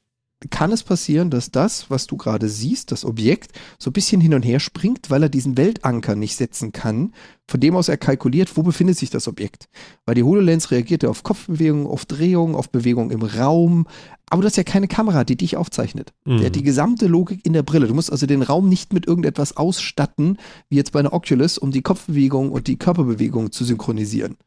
kann 0.51 0.73
es 0.73 0.83
passieren, 0.83 1.31
dass 1.31 1.51
das, 1.51 1.91
was 1.91 2.07
du 2.07 2.17
gerade 2.17 2.49
siehst, 2.49 2.93
das 2.93 3.05
Objekt, 3.05 3.53
so 3.79 3.91
ein 3.91 3.93
bisschen 3.93 4.21
hin 4.21 4.35
und 4.35 4.43
her 4.43 4.61
springt, 4.61 5.11
weil 5.11 5.23
er 5.23 5.29
diesen 5.29 5.57
Weltanker 5.57 6.17
nicht 6.17 6.37
setzen 6.37 6.73
kann, 6.73 7.13
von 7.47 7.61
dem 7.61 7.77
aus 7.77 7.89
er 7.89 7.97
kalkuliert, 7.97 8.57
wo 8.57 8.63
befindet 8.63 8.97
sich 8.97 9.11
das 9.11 9.29
Objekt. 9.29 9.69
Weil 10.07 10.15
die 10.15 10.23
HoloLens 10.23 10.71
reagiert 10.71 11.03
ja 11.03 11.11
auf 11.11 11.23
Kopfbewegungen, 11.23 11.87
auf 11.87 12.07
Drehungen, 12.07 12.55
auf 12.55 12.71
Bewegungen 12.71 13.11
im 13.11 13.23
Raum, 13.23 13.87
aber 14.33 14.41
du 14.41 14.47
hast 14.47 14.57
ja 14.57 14.65
keine 14.65 14.89
Kamera, 14.89 15.25
die 15.25 15.37
dich 15.37 15.59
aufzeichnet. 15.59 16.15
Mhm. 16.25 16.39
Der 16.39 16.47
hat 16.47 16.55
die 16.55 16.63
gesamte 16.63 17.07
Logik 17.07 17.45
in 17.45 17.53
der 17.53 17.63
Brille. 17.63 17.87
Du 17.87 17.95
musst 17.95 18.11
also 18.11 18.25
den 18.25 18.41
Raum 18.41 18.67
nicht 18.67 18.95
mit 18.95 19.07
irgendetwas 19.07 19.59
ausstatten, 19.59 20.39
wie 20.71 20.77
jetzt 20.77 20.93
bei 20.93 21.01
einer 21.01 21.13
Oculus, 21.13 21.59
um 21.59 21.71
die 21.71 21.83
Kopfbewegung 21.83 22.51
und 22.51 22.67
die 22.67 22.79
Körperbewegung 22.79 23.53
zu 23.53 23.65
synchronisieren. 23.65 24.39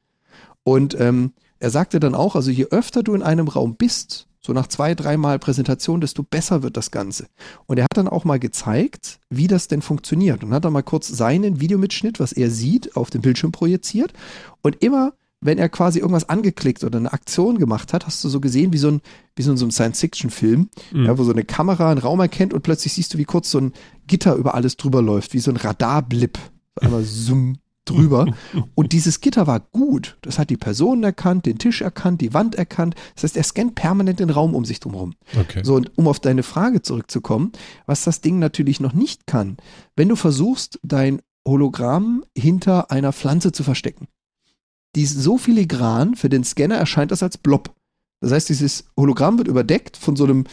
Und 0.63 0.99
ähm, 0.99 1.34
er 1.59 1.69
sagte 1.69 1.99
dann 1.99 2.15
auch, 2.15 2.35
also 2.35 2.49
je 2.49 2.65
öfter 2.72 3.03
du 3.03 3.13
in 3.13 3.22
einem 3.22 3.47
Raum 3.47 3.76
bist, 3.76 4.27
so 4.45 4.53
nach 4.53 4.67
zwei, 4.67 4.93
dreimal 4.93 5.39
Präsentation, 5.39 6.01
desto 6.01 6.22
besser 6.22 6.61
wird 6.61 6.77
das 6.77 6.91
Ganze. 6.91 7.26
Und 7.65 7.77
er 7.77 7.85
hat 7.85 7.97
dann 7.97 8.07
auch 8.07 8.26
mal 8.26 8.39
gezeigt, 8.39 9.19
wie 9.30 9.47
das 9.47 9.67
denn 9.67 9.81
funktioniert. 9.81 10.43
Und 10.43 10.53
hat 10.53 10.65
dann 10.65 10.73
mal 10.73 10.84
kurz 10.84 11.07
seinen 11.07 11.59
Videomitschnitt, 11.59 12.19
was 12.19 12.31
er 12.31 12.51
sieht, 12.51 12.95
auf 12.95 13.09
dem 13.09 13.22
Bildschirm 13.22 13.51
projiziert. 13.51 14.13
Und 14.61 14.84
immer, 14.84 15.13
wenn 15.41 15.57
er 15.57 15.67
quasi 15.67 15.97
irgendwas 15.97 16.30
angeklickt 16.30 16.84
oder 16.84 16.99
eine 16.99 17.11
Aktion 17.11 17.57
gemacht 17.57 17.91
hat, 17.91 18.05
hast 18.05 18.23
du 18.23 18.30
so 18.30 18.39
gesehen, 18.39 18.72
wie 18.72 18.77
so 18.77 18.89
ein, 18.89 19.01
wie 19.35 19.41
so 19.41 19.49
in 19.49 19.57
so 19.57 19.65
einem 19.65 19.72
Science-Fiction-Film, 19.72 20.69
mhm. 20.91 21.05
ja, 21.05 21.17
wo 21.17 21.23
so 21.23 21.31
eine 21.31 21.43
Kamera 21.43 21.89
einen 21.89 21.99
Raum 21.99 22.19
erkennt 22.19 22.53
und 22.53 22.61
plötzlich 22.61 22.93
siehst 22.93 23.15
du, 23.15 23.17
wie 23.17 23.26
kurz 23.26 23.49
so 23.49 23.59
ein 23.59 23.73
Gitter 24.05 24.35
über 24.35 24.53
alles 24.53 24.77
drüber 24.77 25.01
läuft, 25.01 25.34
wie 25.34 25.39
so 25.39 25.49
ein 25.49 25.57
Radarblip. 25.57 26.38
Einmal 26.80 27.03
zoom, 27.03 27.57
drüber. 27.85 28.25
Und 28.75 28.91
dieses 28.91 29.21
Gitter 29.21 29.47
war 29.47 29.59
gut. 29.59 30.17
Das 30.21 30.39
hat 30.39 30.49
die 30.49 30.57
Person 30.57 31.03
erkannt, 31.03 31.45
den 31.45 31.57
Tisch 31.57 31.81
erkannt, 31.81 32.21
die 32.21 32.33
Wand 32.33 32.55
erkannt. 32.55 32.95
Das 33.13 33.23
heißt, 33.23 33.37
er 33.37 33.43
scannt 33.43 33.75
permanent 33.75 34.19
den 34.19 34.29
Raum 34.29 34.55
um 34.55 34.65
sich 34.65 34.79
drumherum. 34.79 35.13
Okay. 35.39 35.61
So, 35.63 35.75
und 35.75 35.97
um 35.97 36.07
auf 36.07 36.19
deine 36.19 36.43
Frage 36.43 36.81
zurückzukommen, 36.81 37.51
was 37.85 38.03
das 38.03 38.21
Ding 38.21 38.39
natürlich 38.39 38.79
noch 38.79 38.93
nicht 38.93 39.27
kann, 39.27 39.57
wenn 39.95 40.09
du 40.09 40.15
versuchst, 40.15 40.79
dein 40.83 41.21
Hologramm 41.47 42.25
hinter 42.35 42.91
einer 42.91 43.13
Pflanze 43.13 43.51
zu 43.51 43.63
verstecken. 43.63 44.07
Die 44.95 45.03
ist 45.03 45.19
so 45.19 45.37
filigran, 45.37 46.15
für 46.15 46.29
den 46.29 46.43
Scanner 46.43 46.75
erscheint 46.75 47.11
das 47.11 47.21
als 47.21 47.37
Blob. 47.37 47.73
Das 48.21 48.31
heißt, 48.31 48.49
dieses 48.49 48.85
Hologramm 48.97 49.37
wird 49.37 49.47
überdeckt 49.47 49.97
von 49.97 50.15
so 50.15 50.23
einem 50.23 50.45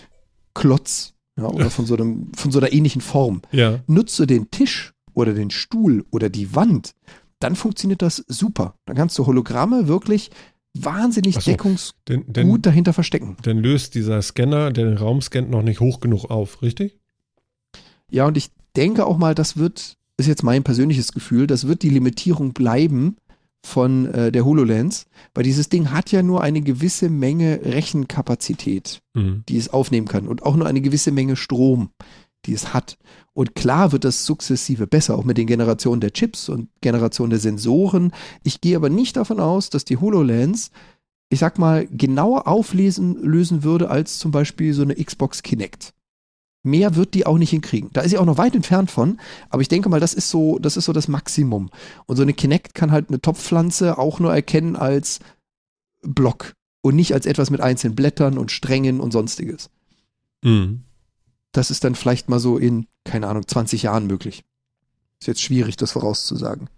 Klotz 0.54 1.14
ja, 1.38 1.44
oder 1.44 1.70
von 1.70 1.86
so, 1.86 1.94
einem, 1.94 2.30
von 2.34 2.50
so 2.52 2.58
einer 2.58 2.72
ähnlichen 2.72 3.00
Form. 3.00 3.42
Ja. 3.52 3.80
Nutzt 3.86 4.18
du 4.18 4.26
den 4.26 4.50
Tisch 4.50 4.92
oder 5.14 5.32
den 5.32 5.50
Stuhl 5.50 6.04
oder 6.10 6.28
die 6.28 6.54
Wand, 6.54 6.94
dann 7.42 7.56
funktioniert 7.56 8.02
das 8.02 8.24
super. 8.28 8.74
Dann 8.86 8.96
kannst 8.96 9.18
du 9.18 9.26
Hologramme 9.26 9.88
wirklich 9.88 10.30
wahnsinnig 10.74 11.34
so, 11.34 11.50
deckungsgut 11.50 12.66
dahinter 12.66 12.92
verstecken. 12.92 13.36
Dann 13.42 13.58
löst 13.58 13.94
dieser 13.94 14.22
Scanner, 14.22 14.72
der 14.72 14.86
den 14.86 14.96
Raum 14.96 15.20
scannt, 15.20 15.50
noch 15.50 15.62
nicht 15.62 15.80
hoch 15.80 16.00
genug 16.00 16.30
auf, 16.30 16.62
richtig? 16.62 16.98
Ja, 18.10 18.26
und 18.26 18.36
ich 18.36 18.50
denke 18.76 19.06
auch 19.06 19.18
mal, 19.18 19.34
das 19.34 19.56
wird, 19.56 19.96
ist 20.16 20.26
jetzt 20.26 20.42
mein 20.42 20.62
persönliches 20.62 21.12
Gefühl, 21.12 21.46
das 21.46 21.66
wird 21.66 21.82
die 21.82 21.90
Limitierung 21.90 22.52
bleiben 22.52 23.16
von 23.64 24.06
äh, 24.06 24.32
der 24.32 24.44
HoloLens, 24.44 25.06
weil 25.34 25.44
dieses 25.44 25.68
Ding 25.68 25.92
hat 25.92 26.10
ja 26.10 26.22
nur 26.22 26.42
eine 26.42 26.62
gewisse 26.62 27.08
Menge 27.08 27.60
Rechenkapazität, 27.64 29.00
mhm. 29.14 29.44
die 29.48 29.56
es 29.56 29.68
aufnehmen 29.68 30.08
kann 30.08 30.26
und 30.26 30.42
auch 30.42 30.56
nur 30.56 30.66
eine 30.66 30.80
gewisse 30.80 31.12
Menge 31.12 31.36
Strom 31.36 31.90
die 32.46 32.52
es 32.52 32.72
hat. 32.74 32.98
Und 33.34 33.54
klar 33.54 33.92
wird 33.92 34.04
das 34.04 34.26
sukzessive 34.26 34.86
besser, 34.86 35.16
auch 35.16 35.24
mit 35.24 35.38
den 35.38 35.46
Generationen 35.46 36.00
der 36.00 36.12
Chips 36.12 36.48
und 36.48 36.68
Generationen 36.80 37.30
der 37.30 37.38
Sensoren. 37.38 38.12
Ich 38.42 38.60
gehe 38.60 38.76
aber 38.76 38.90
nicht 38.90 39.16
davon 39.16 39.40
aus, 39.40 39.70
dass 39.70 39.84
die 39.84 39.96
HoloLens, 39.96 40.70
ich 41.30 41.38
sag 41.38 41.58
mal, 41.58 41.86
genauer 41.86 42.46
auflesen 42.46 43.16
lösen 43.22 43.62
würde 43.62 43.88
als 43.88 44.18
zum 44.18 44.32
Beispiel 44.32 44.74
so 44.74 44.82
eine 44.82 44.94
Xbox 44.94 45.42
Kinect. 45.42 45.94
Mehr 46.64 46.94
wird 46.94 47.14
die 47.14 47.26
auch 47.26 47.38
nicht 47.38 47.50
hinkriegen. 47.50 47.90
Da 47.92 48.02
ist 48.02 48.10
sie 48.10 48.18
auch 48.18 48.26
noch 48.26 48.38
weit 48.38 48.54
entfernt 48.54 48.90
von, 48.90 49.18
aber 49.50 49.62
ich 49.62 49.68
denke 49.68 49.88
mal, 49.88 49.98
das 49.98 50.14
ist 50.14 50.30
so, 50.30 50.58
das 50.58 50.76
ist 50.76 50.84
so 50.84 50.92
das 50.92 51.08
Maximum. 51.08 51.70
Und 52.06 52.16
so 52.16 52.22
eine 52.22 52.34
Kinect 52.34 52.74
kann 52.74 52.92
halt 52.92 53.08
eine 53.08 53.20
Topfpflanze 53.20 53.98
auch 53.98 54.20
nur 54.20 54.32
erkennen 54.32 54.76
als 54.76 55.20
Block 56.02 56.52
und 56.82 56.94
nicht 56.94 57.14
als 57.14 57.26
etwas 57.26 57.50
mit 57.50 57.60
einzelnen 57.60 57.96
Blättern 57.96 58.38
und 58.38 58.52
Strängen 58.52 59.00
und 59.00 59.12
sonstiges. 59.12 59.70
Mhm 60.44 60.84
das 61.52 61.70
ist 61.70 61.84
dann 61.84 61.94
vielleicht 61.94 62.28
mal 62.28 62.40
so 62.40 62.58
in, 62.58 62.86
keine 63.04 63.28
Ahnung, 63.28 63.46
20 63.46 63.82
Jahren 63.82 64.06
möglich. 64.06 64.44
Ist 65.20 65.26
jetzt 65.26 65.42
schwierig, 65.42 65.76
das 65.76 65.92
vorauszusagen. 65.92 66.68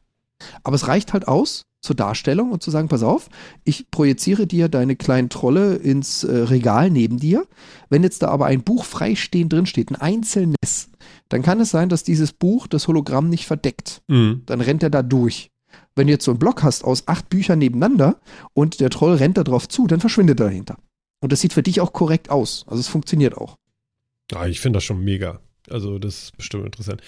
Aber 0.62 0.76
es 0.76 0.88
reicht 0.88 1.12
halt 1.12 1.28
aus 1.28 1.64
zur 1.80 1.96
Darstellung 1.96 2.50
und 2.50 2.62
zu 2.62 2.70
sagen, 2.70 2.88
pass 2.88 3.02
auf, 3.02 3.28
ich 3.62 3.90
projiziere 3.90 4.46
dir 4.46 4.68
deine 4.68 4.96
kleinen 4.96 5.28
Trolle 5.28 5.74
ins 5.74 6.24
äh, 6.24 6.34
Regal 6.34 6.90
neben 6.90 7.18
dir. 7.18 7.46
Wenn 7.90 8.02
jetzt 8.02 8.22
da 8.22 8.28
aber 8.28 8.46
ein 8.46 8.62
Buch 8.62 8.84
freistehend 8.84 9.52
drin 9.52 9.66
steht, 9.66 9.90
ein 9.90 9.96
einzelnes, 9.96 10.90
dann 11.28 11.42
kann 11.42 11.60
es 11.60 11.70
sein, 11.70 11.90
dass 11.90 12.02
dieses 12.02 12.32
Buch 12.32 12.66
das 12.66 12.88
Hologramm 12.88 13.28
nicht 13.28 13.46
verdeckt. 13.46 14.02
Mhm. 14.08 14.42
Dann 14.46 14.60
rennt 14.62 14.82
er 14.82 14.90
da 14.90 15.02
durch. 15.02 15.50
Wenn 15.94 16.06
du 16.06 16.12
jetzt 16.12 16.24
so 16.24 16.32
einen 16.32 16.38
Block 16.38 16.62
hast 16.62 16.84
aus 16.84 17.06
acht 17.06 17.28
Büchern 17.28 17.58
nebeneinander 17.58 18.16
und 18.54 18.80
der 18.80 18.90
Troll 18.90 19.14
rennt 19.14 19.36
da 19.36 19.44
drauf 19.44 19.68
zu, 19.68 19.86
dann 19.86 20.00
verschwindet 20.00 20.40
er 20.40 20.46
dahinter. 20.46 20.78
Und 21.20 21.32
das 21.32 21.40
sieht 21.40 21.52
für 21.52 21.62
dich 21.62 21.80
auch 21.80 21.92
korrekt 21.92 22.30
aus. 22.30 22.64
Also 22.66 22.80
es 22.80 22.88
funktioniert 22.88 23.36
auch. 23.36 23.56
Ja, 24.30 24.46
ich 24.46 24.60
finde 24.60 24.78
das 24.78 24.84
schon 24.84 25.02
mega. 25.02 25.40
Also, 25.70 25.98
das 25.98 26.24
ist 26.24 26.36
bestimmt 26.36 26.66
interessant. 26.66 27.02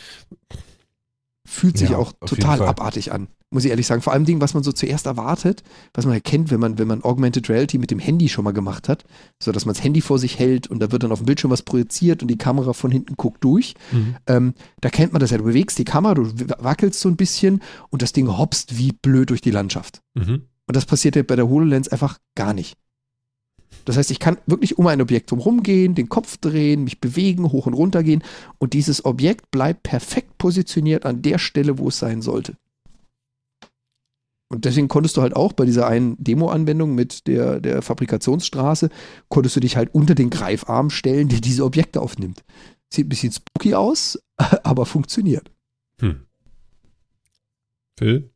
Fühlt 1.47 1.79
sich 1.79 1.91
ja, 1.91 1.97
auch 1.97 2.13
total 2.27 2.61
abartig 2.63 3.13
an, 3.13 3.29
muss 3.51 3.65
ich 3.65 3.71
ehrlich 3.71 3.87
sagen. 3.87 4.03
Vor 4.03 4.13
allem 4.13 4.25
Dingen, 4.25 4.41
was 4.41 4.55
man 4.55 4.65
so 4.65 4.73
zuerst 4.73 5.07
erwartet, 5.07 5.63
was 5.95 6.05
man 6.05 6.15
erkennt, 6.15 6.51
wenn 6.51 6.59
man, 6.59 6.77
wenn 6.79 6.89
man 6.89 7.05
Augmented 7.05 7.49
Reality 7.49 7.79
mit 7.79 7.93
dem 7.93 8.01
Handy 8.01 8.29
schon 8.29 8.45
mal 8.45 8.53
gemacht 8.53 8.89
hat, 8.89 9.05
so 9.41 9.53
dass 9.53 9.65
man 9.65 9.75
das 9.75 9.85
Handy 9.85 10.01
vor 10.01 10.19
sich 10.19 10.41
hält 10.41 10.67
und 10.67 10.81
da 10.81 10.91
wird 10.91 11.05
dann 11.05 11.13
auf 11.13 11.21
dem 11.21 11.27
Bildschirm 11.27 11.53
was 11.53 11.63
projiziert 11.63 12.23
und 12.23 12.29
die 12.29 12.39
Kamera 12.39 12.73
von 12.73 12.91
hinten 12.91 13.15
guckt 13.15 13.45
durch. 13.45 13.75
Mhm. 13.93 14.17
Ähm, 14.27 14.55
da 14.81 14.89
kennt 14.89 15.13
man 15.13 15.21
das 15.21 15.31
ja. 15.31 15.39
Du 15.39 15.45
bewegst 15.45 15.79
die 15.79 15.85
Kamera, 15.85 16.15
du 16.15 16.33
wackelst 16.59 16.99
so 16.99 17.09
ein 17.09 17.17
bisschen 17.17 17.63
und 17.91 18.03
das 18.03 18.13
Ding 18.13 18.27
hopst 18.27 18.77
wie 18.77 18.91
blöd 18.91 19.31
durch 19.31 19.41
die 19.41 19.53
Landschaft. 19.53 20.01
Mhm. 20.15 20.43
Und 20.67 20.77
das 20.77 20.85
passiert 20.85 21.15
ja 21.15 21.23
bei 21.23 21.37
der 21.37 21.49
HoloLens 21.49 21.89
einfach 21.89 22.19
gar 22.35 22.55
nicht. 22.55 22.77
Das 23.85 23.97
heißt, 23.97 24.11
ich 24.11 24.19
kann 24.19 24.39
wirklich 24.47 24.79
um 24.79 24.87
ein 24.89 25.01
Objekt 25.01 25.33
rumgehen, 25.33 25.95
den 25.95 26.09
Kopf 26.09 26.37
drehen, 26.39 26.85
mich 26.85 27.01
bewegen, 27.01 27.53
hoch 27.53 27.67
und 27.67 27.75
runter 27.75 28.03
gehen 28.03 28.23
und 28.59 28.73
dieses 28.73 29.05
Objekt 29.05 29.51
bleibt 29.51 29.85
perfekt 29.85 30.39
positioniert 30.39 31.07
an 31.07 31.23
der 31.23 31.39
Stelle, 31.39 31.79
wo 31.79 31.89
es 31.89 31.99
sein 31.99 32.21
sollte. 32.21 32.57
Und 34.49 34.65
deswegen 34.65 34.89
konntest 34.89 35.17
du 35.17 35.23
halt 35.23 35.35
auch 35.35 35.53
bei 35.53 35.65
dieser 35.65 35.87
einen 35.89 36.23
Demo-Anwendung 36.23 36.95
mit 36.95 37.27
der, 37.27 37.61
der 37.61 37.83
Fabrikationsstraße, 37.83 38.91
konntest 39.29 39.57
du 39.57 39.61
dich 39.61 39.77
halt 39.77 39.93
unter 39.93 40.15
den 40.15 40.31
Greifarm 40.31 40.91
stellen, 40.91 41.29
der 41.29 41.41
diese 41.41 41.65
Objekte 41.65 42.01
aufnimmt. 42.01 42.45
Sieht 42.93 43.07
ein 43.07 43.09
bisschen 43.09 43.33
spooky 43.33 43.75
aus, 43.75 44.21
aber 44.63 44.87
funktioniert. 44.87 45.51
Hm. 46.01 46.21
Phil? 47.99 48.31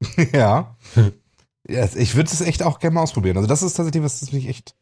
ja. 0.32 0.76
Ja, 1.68 1.88
ich 1.94 2.16
würde 2.16 2.30
es 2.30 2.40
echt 2.40 2.62
auch 2.62 2.78
gerne 2.78 2.94
mal 2.94 3.02
ausprobieren. 3.02 3.36
Also 3.36 3.48
das 3.48 3.62
ist 3.62 3.74
tatsächlich 3.74 4.02
was, 4.02 4.20
das 4.20 4.32
mich 4.32 4.48
echt, 4.48 4.74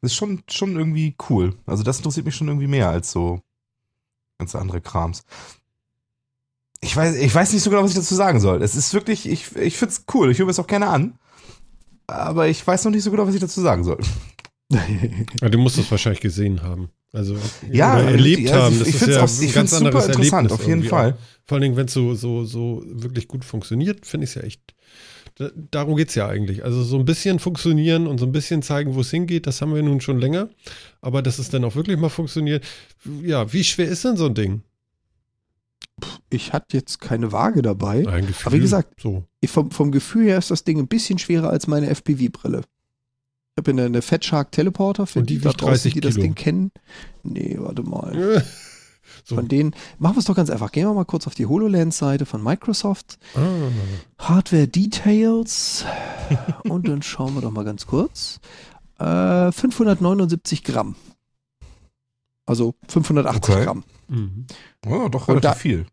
das 0.00 0.12
ist 0.12 0.16
schon, 0.16 0.42
schon 0.48 0.76
irgendwie 0.76 1.16
cool. 1.28 1.56
Also 1.66 1.82
das 1.82 1.98
interessiert 1.98 2.26
mich 2.26 2.36
schon 2.36 2.48
irgendwie 2.48 2.68
mehr 2.68 2.88
als 2.88 3.10
so 3.10 3.40
ganz 4.38 4.54
andere 4.54 4.80
Krams. 4.80 5.24
Ich 6.80 6.96
weiß, 6.96 7.16
ich 7.16 7.34
weiß 7.34 7.52
nicht 7.52 7.62
so 7.62 7.70
genau, 7.70 7.82
was 7.82 7.90
ich 7.90 7.96
dazu 7.96 8.14
sagen 8.14 8.40
soll. 8.40 8.62
Es 8.62 8.74
ist 8.74 8.92
wirklich, 8.92 9.28
ich, 9.28 9.54
ich 9.56 9.76
finde 9.76 9.94
es 9.94 10.04
cool. 10.14 10.30
Ich 10.30 10.38
höre 10.38 10.48
es 10.48 10.58
auch 10.58 10.66
gerne 10.66 10.88
an. 10.88 11.18
Aber 12.08 12.48
ich 12.48 12.66
weiß 12.66 12.84
noch 12.84 12.90
nicht 12.90 13.04
so 13.04 13.10
genau, 13.10 13.26
was 13.26 13.34
ich 13.34 13.40
dazu 13.40 13.60
sagen 13.60 13.84
soll. 13.84 13.98
ja, 15.40 15.48
du 15.48 15.58
musst 15.58 15.78
es 15.78 15.90
wahrscheinlich 15.90 16.20
gesehen 16.20 16.62
haben. 16.62 16.90
Also 17.12 17.36
ja, 17.70 18.00
erlebt 18.00 18.48
ja, 18.48 18.62
haben. 18.62 18.78
Das 18.78 18.88
ich 18.88 18.94
ist 18.94 19.06
ja 19.06 19.22
auch, 19.22 19.28
ein 19.28 19.52
ganz 19.52 19.72
anderes 19.74 20.08
Erlebnis. 20.08 20.52
Auf 20.52 20.66
jeden 20.66 20.84
Fall. 20.84 21.16
Vor 21.44 21.56
allen 21.56 21.62
Dingen, 21.62 21.76
wenn 21.76 21.86
es 21.86 21.92
so, 21.92 22.14
so, 22.14 22.44
so 22.44 22.82
wirklich 22.86 23.28
gut 23.28 23.44
funktioniert, 23.44 24.06
finde 24.06 24.24
ich 24.24 24.30
es 24.30 24.34
ja 24.36 24.42
echt. 24.42 24.74
Darum 25.70 25.96
geht 25.96 26.10
es 26.10 26.14
ja 26.14 26.28
eigentlich. 26.28 26.64
Also 26.64 26.82
so 26.82 26.98
ein 26.98 27.04
bisschen 27.04 27.38
funktionieren 27.38 28.06
und 28.06 28.18
so 28.18 28.26
ein 28.26 28.32
bisschen 28.32 28.62
zeigen, 28.62 28.94
wo 28.94 29.00
es 29.00 29.10
hingeht, 29.10 29.46
das 29.46 29.62
haben 29.62 29.74
wir 29.74 29.82
nun 29.82 30.00
schon 30.00 30.18
länger. 30.18 30.48
Aber 31.00 31.22
dass 31.22 31.38
es 31.38 31.48
dann 31.48 31.64
auch 31.64 31.74
wirklich 31.74 31.98
mal 31.98 32.10
funktioniert. 32.10 32.64
Ja, 33.22 33.52
wie 33.52 33.64
schwer 33.64 33.88
ist 33.88 34.04
denn 34.04 34.16
so 34.16 34.26
ein 34.26 34.34
Ding? 34.34 34.62
Ich 36.30 36.52
hatte 36.52 36.76
jetzt 36.76 37.00
keine 37.00 37.32
Waage 37.32 37.62
dabei. 37.62 38.06
Ein 38.08 38.26
Gefühl, 38.26 38.46
aber 38.46 38.56
wie 38.56 38.60
gesagt, 38.60 39.00
so. 39.00 39.24
vom, 39.46 39.70
vom 39.70 39.92
Gefühl 39.92 40.26
her 40.26 40.38
ist 40.38 40.50
das 40.50 40.64
Ding 40.64 40.78
ein 40.78 40.88
bisschen 40.88 41.18
schwerer 41.18 41.50
als 41.50 41.66
meine 41.66 41.88
FPV-Brille. 41.88 42.60
Ich 42.60 43.58
habe 43.58 43.70
eine, 43.70 43.84
eine 43.84 44.02
Fat 44.02 44.24
Shark 44.24 44.52
Teleporter 44.52 45.06
für 45.06 45.20
und 45.20 45.30
die, 45.30 45.38
die 45.38 45.44
da 45.44 45.52
draußen, 45.52 45.90
die 45.92 46.00
das 46.00 46.14
Kilo. 46.14 46.22
Ding 46.22 46.34
kennen. 46.34 46.72
Nee, 47.22 47.56
warte 47.58 47.82
mal. 47.82 48.44
so. 49.24 49.34
Von 49.36 49.48
denen, 49.48 49.74
machen 49.98 50.16
wir 50.16 50.20
es 50.20 50.24
doch 50.26 50.34
ganz 50.36 50.50
einfach. 50.50 50.72
Gehen 50.72 50.86
wir 50.88 50.94
mal 50.94 51.04
kurz 51.04 51.26
auf 51.26 51.34
die 51.34 51.46
HoloLens-Seite 51.46 52.26
von 52.26 52.42
Microsoft. 52.42 53.18
Ah. 53.36 53.68
Hardware 54.18 54.66
Details. 54.68 55.84
und 56.64 56.88
dann 56.88 57.02
schauen 57.02 57.34
wir 57.34 57.40
doch 57.42 57.50
mal 57.52 57.64
ganz 57.64 57.86
kurz. 57.86 58.40
Äh, 58.98 59.52
579 59.52 60.64
Gramm. 60.64 60.96
Also 62.46 62.74
580 62.88 63.54
Okay. 63.54 63.64
Gramm. 63.64 63.84
Mhm. 64.08 64.46
Oh, 64.86 65.08
doch 65.08 65.28
relativ 65.28 65.42
da- 65.42 65.54
viel. 65.54 65.86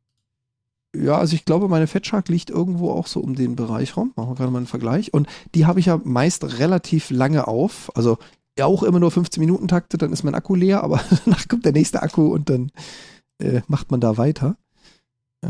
Ja, 0.96 1.18
also 1.20 1.36
ich 1.36 1.46
glaube, 1.46 1.68
meine 1.68 1.86
Fat 1.86 2.08
Shark 2.08 2.30
liegt 2.30 2.50
irgendwo 2.50 2.90
auch 2.90 3.06
so 3.06 3.20
um 3.20 3.36
den 3.36 3.56
Bereich 3.56 3.96
rum. 3.96 4.12
Machen 4.16 4.32
wir 4.32 4.36
gerade 4.36 4.50
mal 4.52 4.58
einen 4.58 4.66
Vergleich. 4.66 5.14
Und 5.14 5.28
die 5.54 5.68
habe 5.68 5.80
ich 5.80 5.86
ja 5.86 6.02
meist 6.04 6.58
relativ 6.58 7.12
lange 7.12 7.48
auf. 7.48 7.92
Also 7.96 8.18
ja 8.58 8.66
auch 8.66 8.82
immer 8.82 9.00
nur 9.00 9.12
15 9.12 9.40
Minuten 9.40 9.68
Takte, 9.68 10.00
dann 10.00 10.12
ist 10.12 10.24
mein 10.24 10.34
Akku 10.34 10.56
leer, 10.56 10.84
aber 10.84 11.00
danach 11.26 11.48
kommt 11.48 11.66
der 11.66 11.74
nächste 11.74 12.02
Akku 12.02 12.26
und 12.34 12.50
dann 12.50 12.72
äh, 13.40 13.62
macht 13.68 13.92
man 13.92 14.00
da 14.02 14.18
weiter. 14.18 14.58
Äh, 15.42 15.48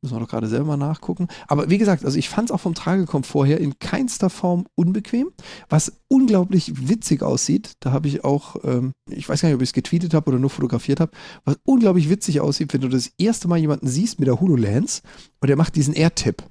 müssen 0.00 0.14
wir 0.14 0.20
doch 0.20 0.28
gerade 0.28 0.46
selber 0.46 0.66
mal 0.66 0.76
nachgucken. 0.76 1.26
Aber 1.48 1.70
wie 1.70 1.78
gesagt, 1.78 2.04
also 2.04 2.16
ich 2.18 2.28
fand 2.28 2.50
es 2.50 2.54
auch 2.54 2.60
vom 2.60 2.74
Tragekomfort 2.74 3.46
her 3.46 3.58
in 3.60 3.80
keinster 3.80 4.30
Form 4.30 4.66
unbequem. 4.76 5.30
Was 5.68 6.00
unglaublich 6.06 6.88
witzig 6.88 7.22
aussieht, 7.22 7.72
da 7.80 7.90
habe 7.90 8.06
ich 8.06 8.22
auch, 8.24 8.56
ähm, 8.62 8.92
ich 9.10 9.28
weiß 9.28 9.40
gar 9.40 9.48
nicht, 9.48 9.56
ob 9.56 9.62
ich 9.62 9.70
es 9.70 9.72
getweetet 9.72 10.14
habe 10.14 10.30
oder 10.30 10.38
nur 10.38 10.50
fotografiert 10.50 11.00
habe, 11.00 11.10
was 11.44 11.58
unglaublich 11.64 12.08
witzig 12.10 12.40
aussieht, 12.40 12.72
wenn 12.72 12.80
du 12.80 12.88
das 12.88 13.10
erste 13.18 13.48
Mal 13.48 13.58
jemanden 13.58 13.88
siehst 13.88 14.20
mit 14.20 14.28
der 14.28 14.40
HoloLens 14.40 15.02
und 15.40 15.48
der 15.48 15.56
macht 15.56 15.74
diesen 15.74 15.94
Air-Tip. 15.94 16.44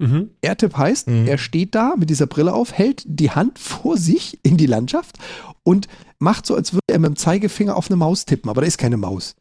Mhm. 0.00 0.30
Air-Tip 0.42 0.76
heißt, 0.76 1.06
Mhm. 1.06 1.26
er 1.28 1.38
steht 1.38 1.76
da 1.76 1.94
mit 1.96 2.10
dieser 2.10 2.26
Brille 2.26 2.52
auf, 2.52 2.72
hält 2.72 3.04
die 3.06 3.30
Hand 3.30 3.60
vor 3.60 3.96
sich 3.96 4.40
in 4.42 4.56
die 4.56 4.66
Landschaft 4.66 5.18
und 5.62 5.86
macht 6.18 6.46
so, 6.46 6.54
als 6.54 6.72
würde 6.72 6.84
er 6.88 6.98
mit 6.98 7.08
dem 7.08 7.16
Zeigefinger 7.16 7.76
auf 7.76 7.88
eine 7.88 7.96
Maus 7.96 8.24
tippen, 8.24 8.50
aber 8.50 8.62
da 8.62 8.66
ist 8.66 8.78
keine 8.78 8.96
Maus. 8.96 9.34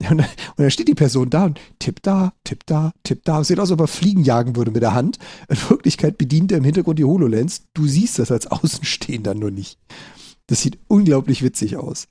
Und 0.10 0.24
dann, 0.56 0.70
steht 0.70 0.88
die 0.88 0.94
Person 0.94 1.28
da 1.28 1.46
und 1.46 1.58
tippt 1.80 2.06
da, 2.06 2.32
tippt 2.44 2.70
da, 2.70 2.92
tippt 3.02 3.26
da. 3.26 3.42
Sieht 3.42 3.58
aus, 3.58 3.68
als 3.68 3.72
ob 3.72 3.80
er 3.80 3.88
Fliegen 3.88 4.22
jagen 4.22 4.54
würde 4.54 4.70
mit 4.70 4.82
der 4.82 4.94
Hand. 4.94 5.18
In 5.48 5.56
Wirklichkeit 5.68 6.18
bedient 6.18 6.52
er 6.52 6.58
im 6.58 6.64
Hintergrund 6.64 7.00
die 7.00 7.04
HoloLens. 7.04 7.64
Du 7.74 7.88
siehst 7.88 8.20
das 8.20 8.30
als 8.30 8.46
Außenstehender 8.46 9.34
nur 9.34 9.50
nicht. 9.50 9.80
Das 10.46 10.62
sieht 10.62 10.78
unglaublich 10.86 11.42
witzig 11.42 11.76
aus. 11.76 12.06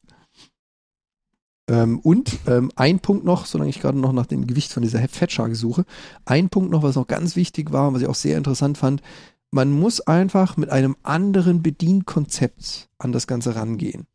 Ähm, 1.69 1.99
und 1.99 2.39
ähm, 2.47 2.71
ein 2.75 2.99
Punkt 2.99 3.23
noch, 3.23 3.45
solange 3.45 3.69
ich 3.69 3.79
gerade 3.79 3.97
noch 3.97 4.11
nach 4.11 4.25
dem 4.25 4.47
Gewicht 4.47 4.73
von 4.73 4.83
dieser 4.83 5.05
Fettshark 5.07 5.55
suche, 5.55 5.85
ein 6.25 6.49
Punkt 6.49 6.71
noch, 6.71 6.83
was 6.83 6.95
noch 6.95 7.07
ganz 7.07 7.37
wichtig 7.37 7.71
war 7.71 7.87
und 7.87 7.93
was 7.93 8.01
ich 8.01 8.07
auch 8.09 8.15
sehr 8.15 8.37
interessant 8.37 8.77
fand, 8.77 9.01
man 9.51 9.71
muss 9.71 10.01
einfach 10.01 10.57
mit 10.57 10.69
einem 10.69 10.95
anderen 11.03 11.61
Bedienkonzept 11.63 12.89
an 12.97 13.11
das 13.11 13.27
Ganze 13.27 13.55
rangehen. 13.55 14.07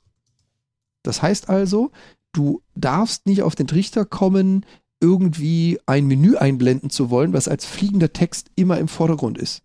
Das 1.03 1.23
heißt 1.23 1.49
also, 1.49 1.91
du 2.33 2.63
darfst 2.75 3.27
nicht 3.27 3.43
auf 3.43 3.55
den 3.55 3.67
Trichter 3.67 4.05
kommen, 4.05 4.65
irgendwie 5.01 5.81
ein 5.87 6.07
Menü 6.07 6.37
einblenden 6.37 6.91
zu 6.91 7.11
wollen, 7.11 7.33
was 7.33 7.49
als 7.49 7.65
fliegender 7.67 8.13
Text 8.13 8.51
immer 8.55 8.79
im 8.79 8.89
Vordergrund 8.89 9.37
ist. 9.37 9.63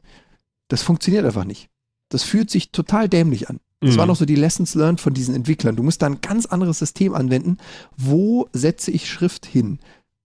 Das 0.68 0.82
funktioniert 0.82 1.26
einfach 1.26 1.46
nicht. 1.46 1.70
Das 2.10 2.24
fühlt 2.24 2.50
sich 2.50 2.72
total 2.72 3.08
dämlich 3.08 3.50
an. 3.50 3.60
Das 3.80 3.94
Mhm. 3.94 3.98
waren 4.00 4.10
auch 4.10 4.16
so 4.16 4.26
die 4.26 4.36
Lessons 4.36 4.74
learned 4.74 5.00
von 5.00 5.14
diesen 5.14 5.36
Entwicklern. 5.36 5.76
Du 5.76 5.84
musst 5.84 6.02
da 6.02 6.08
ein 6.08 6.22
ganz 6.22 6.48
anderes 6.48 6.80
System 6.80 7.14
anwenden. 7.14 7.58
Wo 7.96 8.50
setze 8.52 8.90
ich 8.90 9.08
Schrift 9.08 9.46
hin? 9.46 9.78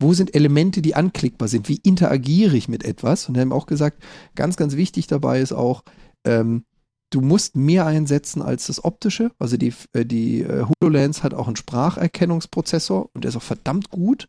Wo 0.03 0.13
sind 0.13 0.35
Elemente, 0.35 0.83
die 0.83 0.95
anklickbar 0.95 1.49
sind? 1.49 1.69
Wie 1.69 1.81
interagiere 1.83 2.57
ich 2.57 2.69
mit 2.69 2.85
etwas? 2.85 3.29
Und 3.29 3.35
wir 3.35 3.43
haben 3.43 3.53
auch 3.53 3.67
gesagt, 3.67 4.03
ganz, 4.35 4.57
ganz 4.57 4.77
wichtig 4.77 5.07
dabei 5.07 5.41
ist 5.41 5.53
auch, 5.53 5.85
ähm, 6.25 6.65
du 7.11 7.21
musst 7.21 7.57
mehr 7.57 7.87
einsetzen 7.87 8.43
als 8.43 8.67
das 8.67 8.85
Optische. 8.85 9.31
Also 9.39 9.57
die, 9.57 9.73
äh, 9.93 10.05
die 10.05 10.43
äh, 10.43 10.65
HoloLens 10.65 11.23
hat 11.23 11.35
auch 11.35 11.47
einen 11.47 11.57
Spracherkennungsprozessor 11.57 13.11
und 13.15 13.25
der 13.25 13.31
ist 13.31 13.37
auch 13.37 13.43
verdammt 13.43 13.91
gut. 13.91 14.29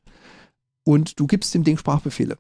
Und 0.85 1.19
du 1.19 1.27
gibst 1.27 1.53
dem 1.53 1.63
Ding 1.63 1.77
Sprachbefehle. 1.77 2.37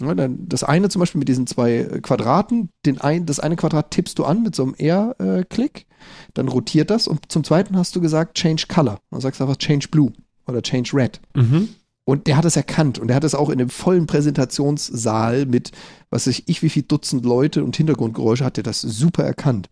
Ja, 0.00 0.14
dann 0.14 0.48
das 0.48 0.62
eine 0.62 0.88
zum 0.88 1.00
Beispiel 1.00 1.18
mit 1.18 1.28
diesen 1.28 1.46
zwei 1.46 1.78
äh, 1.78 2.00
Quadraten, 2.00 2.70
den 2.86 3.00
ein, 3.00 3.26
das 3.26 3.40
eine 3.40 3.56
Quadrat 3.56 3.90
tippst 3.90 4.18
du 4.18 4.24
an 4.24 4.42
mit 4.42 4.54
so 4.54 4.62
einem 4.62 4.74
R-Klick, 4.74 5.86
dann 6.34 6.48
rotiert 6.48 6.90
das 6.90 7.08
und 7.08 7.30
zum 7.32 7.42
zweiten 7.42 7.76
hast 7.76 7.96
du 7.96 8.00
gesagt 8.00 8.36
Change 8.36 8.66
Color. 8.68 9.00
Dann 9.10 9.20
sagst 9.20 9.40
du 9.40 9.44
einfach 9.44 9.56
Change 9.56 9.88
Blue 9.88 10.12
oder 10.46 10.62
Change 10.62 10.90
Red. 10.94 11.20
Mhm. 11.34 11.68
Und 12.08 12.26
der 12.26 12.38
hat 12.38 12.46
es 12.46 12.56
erkannt 12.56 12.98
und 12.98 13.08
der 13.08 13.16
hat 13.16 13.24
es 13.24 13.34
auch 13.34 13.50
in 13.50 13.58
dem 13.58 13.68
vollen 13.68 14.06
Präsentationssaal 14.06 15.44
mit, 15.44 15.72
was 16.08 16.26
weiß 16.26 16.42
ich, 16.46 16.62
wie 16.62 16.70
viel 16.70 16.84
Dutzend 16.84 17.26
Leute 17.26 17.62
und 17.62 17.76
Hintergrundgeräusche 17.76 18.46
hat 18.46 18.56
er 18.56 18.62
das 18.62 18.80
super 18.80 19.24
erkannt. 19.24 19.68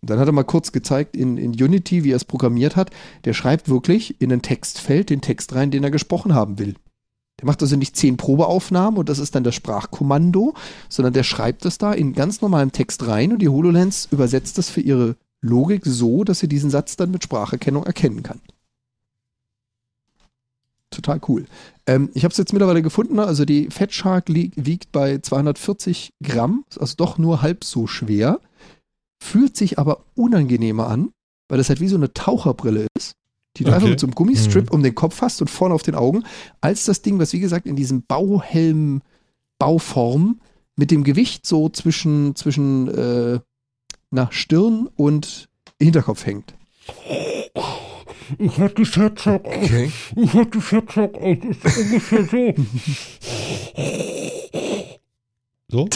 Und 0.00 0.08
dann 0.08 0.18
hat 0.18 0.26
er 0.26 0.32
mal 0.32 0.42
kurz 0.42 0.72
gezeigt 0.72 1.14
in, 1.14 1.36
in 1.36 1.50
Unity, 1.50 2.02
wie 2.02 2.12
er 2.12 2.16
es 2.16 2.24
programmiert 2.24 2.76
hat. 2.76 2.92
Der 3.26 3.34
schreibt 3.34 3.68
wirklich 3.68 4.22
in 4.22 4.32
ein 4.32 4.40
Textfeld 4.40 5.10
den 5.10 5.20
Text 5.20 5.54
rein, 5.54 5.70
den 5.70 5.84
er 5.84 5.90
gesprochen 5.90 6.34
haben 6.34 6.58
will. 6.58 6.76
Der 7.40 7.44
macht 7.44 7.60
also 7.60 7.76
nicht 7.76 7.94
zehn 7.94 8.16
Probeaufnahmen 8.16 8.98
und 8.98 9.10
das 9.10 9.18
ist 9.18 9.34
dann 9.34 9.44
das 9.44 9.54
Sprachkommando, 9.54 10.54
sondern 10.88 11.12
der 11.12 11.24
schreibt 11.24 11.66
das 11.66 11.76
da 11.76 11.92
in 11.92 12.14
ganz 12.14 12.40
normalem 12.40 12.72
Text 12.72 13.06
rein 13.06 13.32
und 13.32 13.42
die 13.42 13.50
HoloLens 13.50 14.08
übersetzt 14.10 14.56
das 14.56 14.70
für 14.70 14.80
ihre 14.80 15.16
Logik 15.42 15.82
so, 15.84 16.24
dass 16.24 16.38
sie 16.38 16.48
diesen 16.48 16.70
Satz 16.70 16.96
dann 16.96 17.10
mit 17.10 17.22
Spracherkennung 17.22 17.84
erkennen 17.84 18.22
kann. 18.22 18.40
Total 20.96 21.20
cool. 21.28 21.44
Ähm, 21.86 22.08
ich 22.14 22.24
habe 22.24 22.32
es 22.32 22.38
jetzt 22.38 22.54
mittlerweile 22.54 22.80
gefunden, 22.80 23.18
also 23.18 23.44
die 23.44 23.68
Fat 23.70 23.92
Shark 23.92 24.24
wiegt 24.28 24.92
bei 24.92 25.18
240 25.18 26.14
Gramm, 26.22 26.64
ist 26.70 26.78
also 26.78 26.94
doch 26.96 27.18
nur 27.18 27.42
halb 27.42 27.64
so 27.64 27.86
schwer, 27.86 28.40
fühlt 29.22 29.58
sich 29.58 29.78
aber 29.78 30.04
unangenehmer 30.14 30.88
an, 30.88 31.10
weil 31.48 31.58
das 31.58 31.68
halt 31.68 31.80
wie 31.80 31.88
so 31.88 31.96
eine 31.96 32.14
Taucherbrille 32.14 32.86
ist, 32.96 33.12
die 33.56 33.64
du 33.64 33.68
Okay. 33.68 33.74
einfach 33.76 33.90
mit 33.90 34.00
so 34.00 34.06
einem 34.06 34.14
Gummistrip 34.14 34.72
um 34.72 34.82
den 34.82 34.94
Kopf 34.94 35.20
hast 35.20 35.42
und 35.42 35.50
vorne 35.50 35.74
auf 35.74 35.82
den 35.82 35.94
Augen, 35.94 36.22
als 36.62 36.86
das 36.86 37.02
Ding, 37.02 37.18
was 37.18 37.34
wie 37.34 37.40
gesagt 37.40 37.66
in 37.66 37.76
diesem 37.76 38.00
Bauhelm-Bauform 38.02 40.40
mit 40.76 40.90
dem 40.90 41.04
Gewicht 41.04 41.44
so 41.46 41.68
zwischen, 41.68 42.34
zwischen 42.36 42.88
äh, 42.88 43.38
na, 44.10 44.28
Stirn 44.30 44.88
und 44.96 45.50
Hinterkopf 45.78 46.24
hängt. 46.24 46.54
Ich 48.38 48.58
hab 48.58 48.74
die 48.76 48.84
Fettsack. 48.84 49.44
Okay. 49.44 49.90
Ich 50.16 50.32
hab 50.34 50.50
die 50.52 50.60
Fettsack. 50.60 51.10
Es 51.20 51.38
ist 51.64 51.78
ungefähr 51.78 52.24
so. 52.24 52.54
So? 55.68 55.88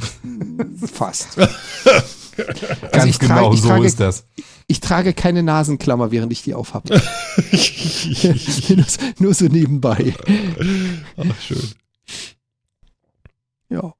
Fast. 0.86 1.36
Ganz 2.36 2.92
Also 2.92 3.06
ich 3.08 3.18
genau, 3.18 3.34
trage- 3.50 3.54
ich 3.54 3.60
so 3.62 3.68
trage- 3.68 3.84
ist 3.86 4.00
das. 4.00 4.24
Ich 4.66 4.80
trage 4.80 5.12
keine 5.12 5.42
Nasenklammer, 5.42 6.10
während 6.12 6.32
ich 6.32 6.42
die 6.42 6.54
aufhabe. 6.54 6.88
nur, 8.68 8.84
nur 9.18 9.34
so 9.34 9.46
nebenbei. 9.46 10.14
Ach, 11.16 11.40
schön. 11.40 11.70
Ja. 13.68 13.92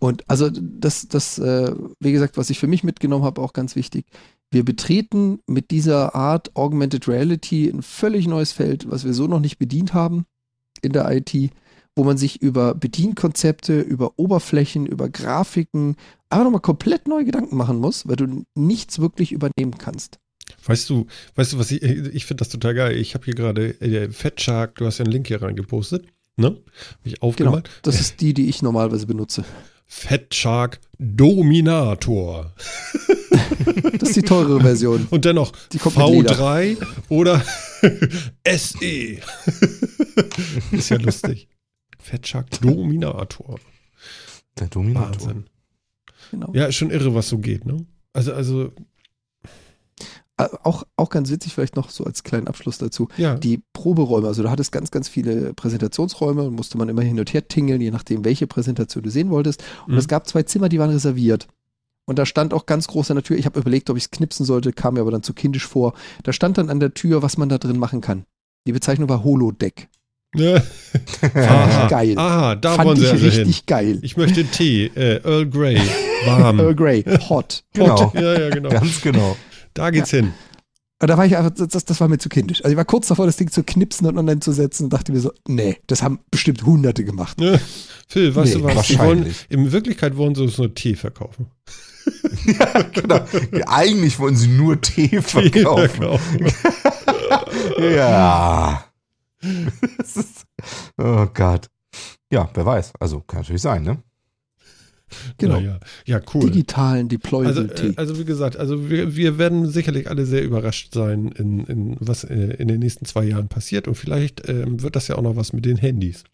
Und 0.00 0.24
also 0.28 0.50
das, 0.50 1.06
das, 1.08 1.38
äh, 1.38 1.72
wie 2.00 2.10
gesagt, 2.12 2.36
was 2.36 2.50
ich 2.50 2.58
für 2.58 2.66
mich 2.66 2.82
mitgenommen 2.82 3.24
habe, 3.24 3.40
auch 3.40 3.52
ganz 3.52 3.76
wichtig. 3.76 4.06
Wir 4.50 4.64
betreten 4.64 5.38
mit 5.46 5.70
dieser 5.70 6.14
Art 6.16 6.56
Augmented 6.56 7.06
Reality 7.06 7.68
ein 7.68 7.82
völlig 7.82 8.26
neues 8.26 8.50
Feld, 8.50 8.90
was 8.90 9.04
wir 9.04 9.12
so 9.14 9.28
noch 9.28 9.38
nicht 9.40 9.58
bedient 9.58 9.94
haben 9.94 10.24
in 10.82 10.92
der 10.92 11.08
IT, 11.12 11.32
wo 11.94 12.02
man 12.02 12.16
sich 12.16 12.40
über 12.42 12.74
Bedienkonzepte, 12.74 13.80
über 13.80 14.18
Oberflächen, 14.18 14.86
über 14.86 15.08
Grafiken 15.08 15.96
einfach 16.30 16.44
nochmal 16.44 16.60
komplett 16.62 17.06
neue 17.06 17.24
Gedanken 17.26 17.56
machen 17.56 17.78
muss, 17.78 18.08
weil 18.08 18.16
du 18.16 18.44
nichts 18.54 18.98
wirklich 19.00 19.32
übernehmen 19.32 19.76
kannst. 19.78 20.18
Weißt 20.64 20.88
du, 20.90 21.06
weißt 21.36 21.52
du, 21.52 21.58
was 21.58 21.70
ich, 21.70 21.82
ich 21.82 22.24
finde 22.26 22.40
das 22.42 22.48
total 22.48 22.74
geil. 22.74 22.96
Ich 22.96 23.14
habe 23.14 23.24
hier 23.26 23.34
gerade 23.34 23.80
äh, 23.80 24.10
Fat 24.10 24.40
Shark, 24.40 24.76
du 24.76 24.86
hast 24.86 24.98
ja 24.98 25.04
einen 25.04 25.12
Link 25.12 25.28
hier 25.28 25.42
reingepostet, 25.42 26.06
ne? 26.36 26.48
Hab 26.48 26.98
ich 27.04 27.14
Genau. 27.14 27.26
aufgemacht. 27.28 27.70
Das 27.82 28.00
ist 28.00 28.20
die, 28.20 28.34
die 28.34 28.48
ich 28.48 28.62
normalerweise 28.62 29.06
benutze. 29.06 29.44
Fat 29.92 30.32
Shark 30.32 30.80
Dominator. 30.98 32.54
Das 33.98 34.10
ist 34.10 34.16
die 34.16 34.22
teurere 34.22 34.60
Version. 34.60 35.06
Und 35.10 35.24
dennoch 35.24 35.52
Die 35.72 35.78
kommt 35.78 35.96
mit 35.96 36.08
Leder. 36.08 36.32
V3 36.34 36.76
oder 37.08 37.40
SE. 38.46 39.18
ist 40.70 40.88
ja 40.88 40.96
lustig. 40.96 41.48
Fat 41.98 42.26
Shark 42.26 42.50
Dominator. 42.60 43.58
Der 44.58 44.68
Dominator. 44.68 45.12
Wahnsinn. 45.12 45.44
Genau. 46.30 46.52
Ja, 46.54 46.66
ist 46.66 46.76
schon 46.76 46.90
irre, 46.90 47.14
was 47.14 47.28
so 47.28 47.38
geht, 47.38 47.66
ne? 47.66 47.84
Also, 48.12 48.32
also. 48.32 48.72
Äh, 50.40 50.48
auch, 50.62 50.84
auch 50.96 51.10
ganz 51.10 51.30
witzig, 51.30 51.54
vielleicht 51.54 51.76
noch 51.76 51.90
so 51.90 52.04
als 52.04 52.22
kleinen 52.22 52.48
Abschluss 52.48 52.78
dazu. 52.78 53.08
Ja. 53.16 53.34
Die 53.34 53.62
Proberäume, 53.72 54.28
also 54.28 54.42
du 54.42 54.50
hattest 54.50 54.72
ganz, 54.72 54.90
ganz 54.90 55.08
viele 55.08 55.52
Präsentationsräume, 55.54 56.50
musste 56.50 56.78
man 56.78 56.88
immer 56.88 57.02
hin 57.02 57.18
und 57.18 57.32
her 57.32 57.46
tingeln, 57.46 57.80
je 57.80 57.90
nachdem, 57.90 58.24
welche 58.24 58.46
Präsentation 58.46 59.04
du 59.04 59.10
sehen 59.10 59.30
wolltest. 59.30 59.62
Und 59.86 59.92
mhm. 59.92 59.98
es 59.98 60.08
gab 60.08 60.26
zwei 60.26 60.42
Zimmer, 60.42 60.68
die 60.68 60.78
waren 60.78 60.90
reserviert. 60.90 61.46
Und 62.06 62.18
da 62.18 62.26
stand 62.26 62.54
auch 62.54 62.66
ganz 62.66 62.88
groß 62.88 63.10
an 63.10 63.16
der 63.16 63.24
Tür, 63.24 63.38
ich 63.38 63.46
habe 63.46 63.60
überlegt, 63.60 63.90
ob 63.90 63.96
ich 63.96 64.04
es 64.04 64.10
knipsen 64.10 64.44
sollte, 64.44 64.72
kam 64.72 64.94
mir 64.94 65.00
aber 65.00 65.10
dann 65.10 65.22
zu 65.22 65.34
kindisch 65.34 65.66
vor. 65.66 65.94
Da 66.22 66.32
stand 66.32 66.58
dann 66.58 66.70
an 66.70 66.80
der 66.80 66.94
Tür, 66.94 67.22
was 67.22 67.36
man 67.36 67.48
da 67.48 67.58
drin 67.58 67.78
machen 67.78 68.00
kann. 68.00 68.24
Die 68.66 68.72
Bezeichnung 68.72 69.08
war 69.08 69.22
Holodeck. 69.22 69.88
Ja. 70.36 70.60
Fand 70.60 71.82
ich 71.82 71.88
geil. 71.90 72.14
Aha, 72.16 72.54
da 72.54 72.74
Fand 72.74 72.88
wollen 72.88 72.96
sie 72.98 73.04
ich 73.04 73.10
also 73.10 73.26
richtig 73.26 73.56
hin. 73.56 73.64
geil. 73.66 73.98
Ich 74.02 74.16
möchte 74.16 74.44
Tee, 74.44 74.86
äh, 74.94 75.20
Earl 75.24 75.46
Grey, 75.46 75.80
warm. 76.24 76.58
Earl 76.60 76.74
Grey, 76.74 77.04
hot. 77.28 77.64
Genau. 77.72 78.12
Ja, 78.14 78.38
ja, 78.38 78.50
genau. 78.50 78.68
Ganz 78.68 79.00
genau. 79.00 79.36
Da 79.74 79.90
geht's 79.90 80.10
hin. 80.10 80.32
Und 81.02 81.08
da 81.08 81.16
war 81.16 81.24
ich 81.24 81.34
einfach, 81.36 81.52
das, 81.52 81.84
das 81.84 82.00
war 82.00 82.08
mir 82.08 82.18
zu 82.18 82.28
kindisch. 82.28 82.62
Also 82.62 82.72
ich 82.72 82.76
war 82.76 82.84
kurz 82.84 83.08
davor, 83.08 83.24
das 83.24 83.36
Ding 83.38 83.50
zu 83.50 83.62
knipsen 83.64 84.06
und 84.06 84.18
online 84.18 84.40
zu 84.40 84.52
setzen 84.52 84.84
und 84.84 84.92
dachte 84.92 85.12
mir 85.12 85.20
so, 85.20 85.32
nee, 85.48 85.78
das 85.86 86.02
haben 86.02 86.20
bestimmt 86.30 86.62
Hunderte 86.64 87.04
gemacht. 87.04 87.40
Ja. 87.40 87.58
Phil, 88.06 88.34
weißt 88.34 88.54
Nee, 88.54 88.60
du 88.60 88.64
was? 88.66 88.86
Die 88.86 88.98
wahrscheinlich. 88.98 89.26
wollen, 89.48 89.64
in 89.64 89.72
Wirklichkeit 89.72 90.16
wollen 90.18 90.34
sie 90.34 90.42
uns 90.42 90.58
nur 90.58 90.74
Tee 90.74 90.96
verkaufen. 90.96 91.46
ja, 92.46 92.82
genau. 92.92 93.24
Eigentlich 93.66 94.18
wollen 94.18 94.36
sie 94.36 94.48
nur 94.48 94.78
Tee 94.80 95.22
verkaufen. 95.22 96.06
ja. 97.78 98.84
Das 99.96 100.16
ist, 100.16 100.44
oh 100.98 101.26
Gott. 101.32 101.68
Ja, 102.30 102.50
wer 102.52 102.66
weiß. 102.66 102.92
Also 103.00 103.20
kann 103.20 103.40
natürlich 103.40 103.62
sein, 103.62 103.82
ne? 103.84 104.02
Genau. 105.38 105.58
Ja, 105.58 105.78
ja, 106.06 106.20
cool. 106.34 106.42
Digitalen 106.50 107.06
Also, 107.06 107.08
Deployability. 107.08 107.86
äh, 107.88 107.94
also 107.96 108.18
wie 108.18 108.24
gesagt, 108.24 108.56
also 108.56 108.88
wir, 108.90 109.16
wir 109.16 109.38
werden 109.38 109.66
sicherlich 109.68 110.08
alle 110.08 110.26
sehr 110.26 110.42
überrascht 110.44 110.94
sein, 110.94 111.28
in, 111.36 111.64
in 111.66 111.96
was 112.00 112.24
äh, 112.24 112.54
in 112.58 112.68
den 112.68 112.80
nächsten 112.80 113.04
zwei 113.04 113.24
Jahren 113.24 113.48
passiert. 113.48 113.88
Und 113.88 113.94
vielleicht 113.96 114.48
ähm, 114.48 114.82
wird 114.82 114.96
das 114.96 115.08
ja 115.08 115.16
auch 115.16 115.22
noch 115.22 115.36
was 115.36 115.52
mit 115.52 115.64
den 115.64 115.76
Handys. 115.76 116.24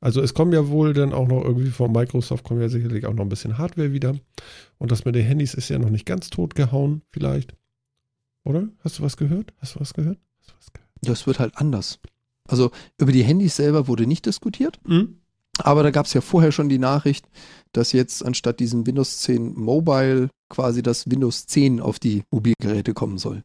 Also 0.00 0.22
es 0.22 0.32
kommen 0.32 0.52
ja 0.52 0.68
wohl 0.68 0.94
dann 0.94 1.12
auch 1.12 1.28
noch 1.28 1.44
irgendwie 1.44 1.70
von 1.70 1.92
Microsoft 1.92 2.44
kommen 2.44 2.60
ja 2.62 2.68
sicherlich 2.70 3.04
auch 3.06 3.12
noch 3.12 3.22
ein 3.24 3.28
bisschen 3.28 3.58
Hardware 3.58 3.92
wieder. 3.92 4.14
Und 4.78 4.90
das 4.90 5.04
mit 5.04 5.14
den 5.14 5.26
Handys 5.26 5.52
ist 5.54 5.68
ja 5.68 5.78
noch 5.78 5.90
nicht 5.90 6.06
ganz 6.06 6.30
tot 6.30 6.54
gehauen, 6.54 7.02
vielleicht. 7.10 7.54
Oder? 8.44 8.68
Hast 8.82 8.98
du 8.98 9.02
was 9.02 9.16
gehört? 9.18 9.52
Hast 9.58 9.74
du 9.74 9.80
was 9.80 9.92
gehört? 9.92 10.18
Hast 10.40 10.50
du 10.50 10.54
was 10.58 10.72
gehört? 10.72 10.88
das 11.02 11.26
wird 11.26 11.38
halt 11.38 11.56
anders. 11.56 11.98
Also 12.48 12.70
über 12.98 13.12
die 13.12 13.22
Handys 13.22 13.56
selber 13.56 13.86
wurde 13.88 14.06
nicht 14.06 14.24
diskutiert, 14.26 14.80
Hm? 14.86 15.18
aber 15.58 15.82
da 15.82 15.90
gab 15.90 16.06
es 16.06 16.14
ja 16.14 16.20
vorher 16.20 16.50
schon 16.52 16.68
die 16.68 16.78
Nachricht, 16.78 17.26
dass 17.72 17.92
jetzt 17.92 18.24
anstatt 18.24 18.60
diesem 18.60 18.86
Windows 18.86 19.20
10 19.20 19.54
Mobile 19.54 20.28
quasi 20.48 20.82
das 20.82 21.10
Windows 21.10 21.46
10 21.46 21.80
auf 21.80 21.98
die 21.98 22.22
Mobilgeräte 22.30 22.94
kommen 22.94 23.18
soll. 23.18 23.44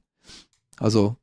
Also 0.78 1.16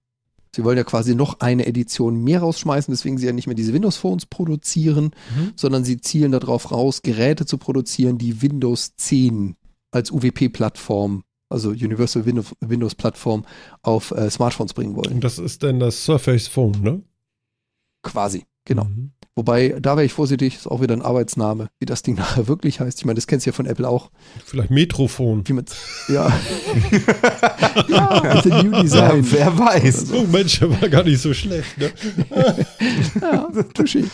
sie 0.55 0.65
wollen 0.65 0.77
ja 0.79 0.85
quasi 0.85 1.15
noch 1.15 1.41
eine 1.41 1.67
Edition 1.67 2.23
mehr 2.23 2.41
rausschmeißen, 2.41 2.93
deswegen 2.93 3.19
sie 3.19 3.27
ja 3.27 3.33
nicht 3.33 3.47
mehr 3.47 3.57
diese 3.57 3.73
Windows 3.73 3.97
Phones 3.97 4.27
produzieren, 4.27 5.11
Mhm. 5.37 5.53
sondern 5.57 5.85
sie 5.85 6.01
zielen 6.01 6.31
darauf 6.33 6.71
raus, 6.71 7.03
Geräte 7.03 7.47
zu 7.47 7.59
produzieren, 7.59 8.19
die 8.19 8.41
Windows 8.43 8.95
10 8.97 9.57
als 9.91 10.11
UWP-Plattform, 10.11 11.25
also 11.49 11.71
Universal 11.71 12.25
Windows, 12.25 12.55
Windows 12.61 12.95
Plattform, 12.95 13.45
auf 13.83 14.11
äh, 14.13 14.31
Smartphones 14.31 14.75
bringen 14.75 14.95
wollen. 14.97 15.15
Und 15.15 15.25
das 15.25 15.39
ist 15.39 15.63
dann 15.63 15.81
das 15.81 16.05
Surface 16.05 16.47
Phone, 16.49 16.81
ne? 16.83 17.03
Quasi, 18.03 18.45
genau. 18.65 18.85
Mhm. 18.85 19.13
Wobei, 19.35 19.77
da 19.81 19.97
wäre 19.97 20.05
ich 20.05 20.13
vorsichtig, 20.13 20.57
ist 20.57 20.67
auch 20.67 20.83
wieder 20.83 20.95
ein 20.95 21.01
Arbeitsname, 21.01 21.71
wie 21.79 21.87
das 21.87 22.03
Ding 22.03 22.15
nachher 22.19 22.49
wirklich 22.49 22.81
heißt. 22.81 22.99
Ich 22.99 23.05
meine, 23.07 23.15
das 23.15 23.27
kennst 23.27 23.47
du 23.47 23.51
ja 23.51 23.55
von 23.55 23.67
Apple 23.67 23.89
auch. 23.89 24.11
Vielleicht 24.45 24.71
Metrophon. 24.71 25.43
Wie 25.49 26.13
ja. 26.13 26.31
ja, 27.89 28.35
mit 28.35 28.45
dem 28.45 28.71
New 28.71 28.83
Design. 28.83 29.25
Ja, 29.25 29.33
wer 29.33 29.59
weiß. 29.59 30.13
Oh 30.13 30.27
Mensch, 30.31 30.61
der 30.61 30.81
war 30.81 30.89
gar 30.89 31.05
nicht 31.05 31.21
so 31.21 31.33
schlecht, 31.33 31.79
ne? 31.79 31.91
Ja, 33.21 33.49
touché. 33.75 34.05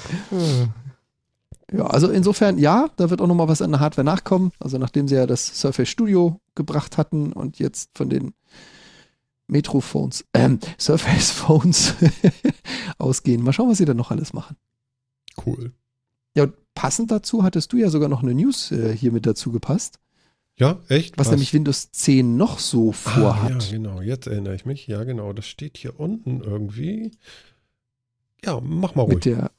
Ja, 1.72 1.86
also 1.86 2.08
insofern, 2.08 2.56
ja, 2.58 2.88
da 2.96 3.10
wird 3.10 3.20
auch 3.20 3.26
nochmal 3.26 3.48
was 3.48 3.60
an 3.60 3.72
der 3.72 3.80
Hardware 3.80 4.04
nachkommen. 4.04 4.52
Also 4.60 4.78
nachdem 4.78 5.08
sie 5.08 5.16
ja 5.16 5.26
das 5.26 5.60
Surface 5.60 5.88
Studio 5.88 6.40
gebracht 6.54 6.96
hatten 6.96 7.32
und 7.32 7.58
jetzt 7.58 7.90
von 7.94 8.08
den 8.08 8.34
Metrophones, 9.48 10.24
ähm, 10.32 10.60
Surface 10.78 11.30
Phones 11.30 11.94
ausgehen. 12.98 13.42
Mal 13.42 13.52
schauen, 13.52 13.70
was 13.70 13.78
sie 13.78 13.84
da 13.84 13.94
noch 13.94 14.10
alles 14.10 14.32
machen. 14.32 14.56
Cool. 15.47 15.73
Ja, 16.36 16.44
und 16.44 16.55
passend 16.74 17.10
dazu 17.10 17.43
hattest 17.43 17.73
du 17.73 17.77
ja 17.77 17.90
sogar 17.90 18.09
noch 18.09 18.23
eine 18.23 18.35
News 18.35 18.70
äh, 18.73 18.97
hier 18.97 19.12
mit 19.12 19.27
dazu 19.27 19.51
gepasst, 19.52 19.98
Ja, 20.56 20.78
echt? 20.89 21.19
was, 21.19 21.31
nämlich 21.31 21.52
Windows 21.55 21.90
10 21.93 22.36
noch 22.36 22.59
so 22.59 22.90
Ah, 22.90 22.93
vorhat. 22.93 23.65
ja, 23.65 23.70
genau. 23.73 24.01
Jetzt 24.01 24.27
erinnere 24.27 24.55
ich 24.55 24.65
mich. 24.66 24.86
Ja, 24.86 25.05
genau. 25.05 25.32
Das 25.32 25.47
steht 25.47 25.77
hier 25.77 25.98
unten 25.98 26.40
irgendwie. 26.40 27.12
Ja, 28.44 28.60
mach 28.60 28.94
mal 28.94 29.02
ruhig. 29.02 29.15
mit 29.16 29.24
der 29.24 29.51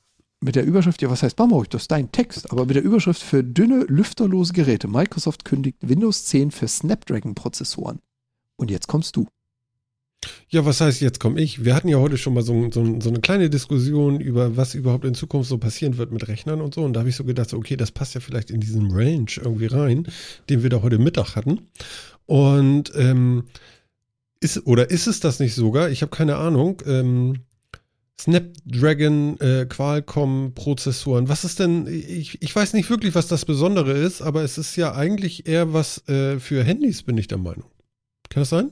mit 0.42 0.56
der 0.56 0.64
Überschrift, 0.66 1.02
ja, 1.02 1.10
was 1.10 1.22
heißt 1.22 1.38
Mama 1.38 1.58
ruhig, 1.58 1.68
das 1.68 1.82
ist 1.82 1.92
dein 1.92 2.14
Text, 2.14 2.50
aber 2.54 2.66
mit 2.66 2.74
der 2.78 2.84
Überschrift 2.84 3.22
für 3.22 3.44
dünne, 3.44 3.84
lüfterlose 3.90 4.54
Geräte. 4.54 4.88
Microsoft 4.88 5.44
kündigt 5.44 5.80
Windows 5.82 6.24
10 6.28 6.52
für 6.52 6.66
Snapdragon-Prozessoren. 6.70 8.00
Und 8.56 8.72
jetzt 8.72 8.88
kommst 8.88 9.18
du. 9.18 9.28
Ja, 10.50 10.66
was 10.66 10.82
heißt, 10.82 11.02
jetzt 11.02 11.20
komme 11.20 11.40
ich? 11.40 11.64
Wir 11.64 11.76
hatten 11.76 11.88
ja 11.88 11.98
heute 11.98 12.18
schon 12.18 12.34
mal 12.34 12.44
so, 12.44 12.70
so, 12.72 13.00
so 13.00 13.10
eine 13.10 13.22
kleine 13.22 13.50
Diskussion 13.50 14.20
über, 14.20 14.58
was 14.58 14.76
überhaupt 14.76 15.06
in 15.06 15.14
Zukunft 15.14 15.48
so 15.48 15.58
passieren 15.58 15.98
wird 15.98 16.12
mit 16.12 16.28
Rechnern 16.28 16.62
und 16.62 16.74
so. 16.74 16.82
Und 16.82 16.94
da 16.94 17.02
habe 17.02 17.10
ich 17.10 17.16
so 17.16 17.24
gedacht, 17.24 17.50
so, 17.50 17.58
okay, 17.58 17.78
das 17.78 17.92
passt 17.92 18.16
ja 18.16 18.22
vielleicht 18.22 18.50
in 18.50 18.60
diesen 18.60 18.92
Range 18.92 19.32
irgendwie 19.38 19.68
rein, 19.68 20.08
den 20.50 20.64
wir 20.64 20.70
da 20.70 20.82
heute 20.82 20.98
Mittag 20.98 21.36
hatten. 21.36 21.68
Und 22.26 22.92
ähm, 22.96 23.44
ist, 24.40 24.66
oder 24.66 24.90
ist 24.90 25.08
es 25.08 25.20
das 25.20 25.40
nicht 25.40 25.54
sogar? 25.56 25.90
Ich 25.90 26.02
habe 26.02 26.16
keine 26.16 26.38
Ahnung. 26.38 26.82
Ähm, 26.86 27.42
Snapdragon, 28.20 29.40
äh, 29.40 29.66
Qualcomm 29.70 30.54
Prozessoren. 30.54 31.30
Was 31.30 31.46
ist 31.46 31.60
denn, 31.60 31.88
ich, 31.88 32.42
ich 32.42 32.54
weiß 32.54 32.74
nicht 32.74 32.90
wirklich, 32.90 33.16
was 33.16 33.28
das 33.28 33.46
Besondere 33.46 33.94
ist, 33.94 34.22
aber 34.22 34.44
es 34.44 34.58
ist 34.58 34.76
ja 34.76 34.94
eigentlich 34.94 35.48
eher 35.48 35.74
was 35.74 36.06
äh, 36.10 36.40
für 36.40 36.64
Handys, 36.64 37.04
bin 37.04 37.18
ich 37.18 37.28
der 37.28 37.38
Meinung. 37.38 37.70
Kann 38.30 38.42
das 38.42 38.50
sein? 38.50 38.72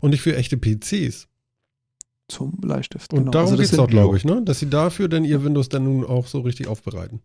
Und 0.00 0.10
nicht 0.10 0.22
für 0.22 0.36
echte 0.36 0.56
PCs. 0.56 1.28
Zum 2.28 2.52
Bleistift. 2.52 3.12
Und 3.12 3.20
genau. 3.20 3.30
darum 3.32 3.50
Also 3.50 3.62
geht 3.62 3.72
es 3.72 3.78
auch, 3.78 3.88
glaube 3.88 4.16
ich, 4.16 4.24
ne? 4.24 4.42
Dass 4.42 4.60
sie 4.60 4.70
dafür 4.70 5.08
dann 5.08 5.24
ihr 5.24 5.44
Windows 5.44 5.68
dann 5.68 5.84
nun 5.84 6.04
auch 6.04 6.26
so 6.26 6.40
richtig 6.40 6.68
aufbereiten. 6.68 7.20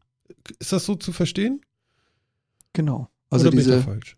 Ist 0.59 0.71
das 0.71 0.85
so 0.85 0.95
zu 0.95 1.11
verstehen? 1.11 1.61
Genau. 2.73 3.09
Also 3.29 3.43
Oder 3.43 3.51
bin 3.51 3.59
ich 3.59 3.67
da 3.67 3.75
diese, 3.75 3.83
falsch? 3.83 4.17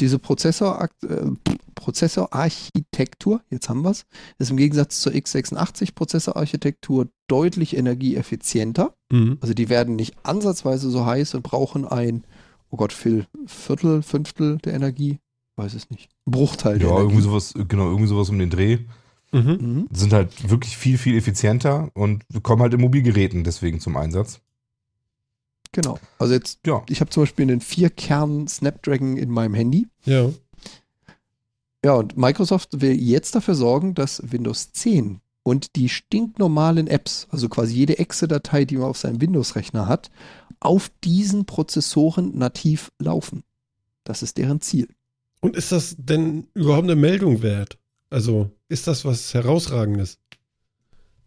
diese 0.00 0.18
Prozessor, 0.18 0.88
äh, 1.08 1.26
Prozessorarchitektur, 1.74 3.42
jetzt 3.50 3.68
haben 3.68 3.82
wir 3.82 3.90
es, 3.90 4.06
ist 4.38 4.50
im 4.50 4.56
Gegensatz 4.56 5.00
zur 5.00 5.12
x86 5.12 5.94
Prozessorarchitektur 5.94 7.08
deutlich 7.26 7.76
energieeffizienter. 7.76 8.94
Mhm. 9.10 9.38
Also 9.40 9.54
die 9.54 9.68
werden 9.68 9.96
nicht 9.96 10.14
ansatzweise 10.22 10.90
so 10.90 11.06
heiß 11.06 11.34
und 11.34 11.42
brauchen 11.42 11.84
ein, 11.84 12.24
oh 12.70 12.76
Gott, 12.76 12.92
Phil, 12.92 13.26
Viertel, 13.46 14.02
Fünftel 14.02 14.58
der 14.58 14.74
Energie, 14.74 15.18
weiß 15.56 15.74
es 15.74 15.90
nicht. 15.90 16.08
Bruchteil 16.26 16.80
Ja, 16.80 16.98
irgendwie 16.98 17.22
sowas, 17.22 17.54
genau, 17.68 17.86
irgendwie 17.88 18.06
sowas 18.08 18.28
um 18.28 18.38
den 18.38 18.50
Dreh. 18.50 18.78
Mhm. 19.32 19.40
Mhm. 19.60 19.88
Sind 19.90 20.12
halt 20.12 20.48
wirklich 20.48 20.76
viel, 20.76 20.98
viel 20.98 21.16
effizienter 21.16 21.90
und 21.94 22.24
kommen 22.42 22.62
halt 22.62 22.74
in 22.74 22.80
Mobilgeräten 22.80 23.42
deswegen 23.44 23.80
zum 23.80 23.96
Einsatz. 23.96 24.40
Genau. 25.72 25.98
Also 26.18 26.32
jetzt, 26.34 26.60
Ja. 26.66 26.82
ich 26.88 27.00
habe 27.00 27.10
zum 27.10 27.24
Beispiel 27.24 27.42
einen 27.50 27.60
Vier-Kern 27.60 28.48
Snapdragon 28.48 29.16
in 29.16 29.30
meinem 29.30 29.54
Handy. 29.54 29.88
Ja. 30.04 30.30
Ja, 31.84 31.94
und 31.94 32.16
Microsoft 32.16 32.80
will 32.80 32.94
jetzt 32.98 33.34
dafür 33.34 33.54
sorgen, 33.54 33.94
dass 33.94 34.22
Windows 34.32 34.72
10 34.72 35.20
und 35.42 35.76
die 35.76 35.88
stinknormalen 35.88 36.86
Apps, 36.86 37.28
also 37.30 37.48
quasi 37.48 37.74
jede 37.74 37.98
Exe-Datei, 37.98 38.64
die 38.64 38.76
man 38.76 38.86
auf 38.88 38.98
seinem 38.98 39.20
Windows-Rechner 39.20 39.86
hat, 39.86 40.10
auf 40.60 40.90
diesen 41.04 41.44
Prozessoren 41.44 42.36
nativ 42.36 42.90
laufen. 42.98 43.44
Das 44.04 44.22
ist 44.22 44.38
deren 44.38 44.60
Ziel. 44.60 44.88
Und 45.40 45.56
ist 45.56 45.72
das 45.72 45.96
denn 45.98 46.46
überhaupt 46.54 46.84
eine 46.84 46.96
Meldung 46.96 47.42
wert? 47.42 47.78
Also, 48.10 48.50
ist 48.68 48.86
das 48.86 49.04
was 49.04 49.34
Herausragendes? 49.34 50.18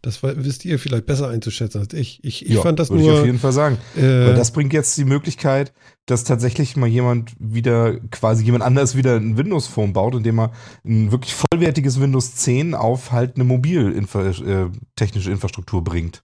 Das 0.02 0.22
wisst 0.22 0.64
ihr 0.64 0.78
vielleicht 0.78 1.04
besser 1.04 1.28
einzuschätzen 1.28 1.82
als 1.82 1.92
ich. 1.92 2.24
Ich, 2.24 2.46
ich 2.46 2.52
ja, 2.52 2.62
fand 2.62 2.78
das 2.78 2.88
würde 2.88 3.02
ich 3.02 3.10
auf 3.10 3.16
nur. 3.16 3.26
jeden 3.26 3.38
Fall 3.38 3.52
sagen. 3.52 3.76
Äh, 3.96 4.00
Weil 4.00 4.34
das 4.34 4.50
bringt 4.50 4.72
jetzt 4.72 4.96
die 4.96 5.04
Möglichkeit, 5.04 5.74
dass 6.06 6.24
tatsächlich 6.24 6.74
mal 6.76 6.86
jemand 6.86 7.32
wieder, 7.38 8.00
quasi 8.10 8.42
jemand 8.42 8.64
anders 8.64 8.96
wieder 8.96 9.16
ein 9.16 9.36
Windows 9.36 9.66
Phone 9.66 9.92
baut, 9.92 10.14
indem 10.14 10.40
er 10.40 10.52
ein 10.86 11.12
wirklich 11.12 11.34
vollwertiges 11.34 12.00
Windows 12.00 12.34
10 12.36 12.74
auf 12.74 13.12
halt 13.12 13.34
eine 13.34 13.44
mobiltechnische 13.44 14.44
äh, 14.44 14.70
technische 14.96 15.30
Infrastruktur 15.30 15.84
bringt. 15.84 16.22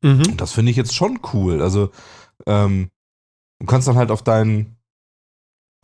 mhm. 0.00 0.22
Und 0.30 0.40
das 0.40 0.52
finde 0.52 0.70
ich 0.70 0.78
jetzt 0.78 0.94
schon 0.94 1.20
cool. 1.34 1.60
Also, 1.60 1.90
ähm, 2.46 2.88
du 3.58 3.66
kannst 3.66 3.88
dann 3.88 3.96
halt 3.96 4.10
auf 4.10 4.22
dein 4.22 4.73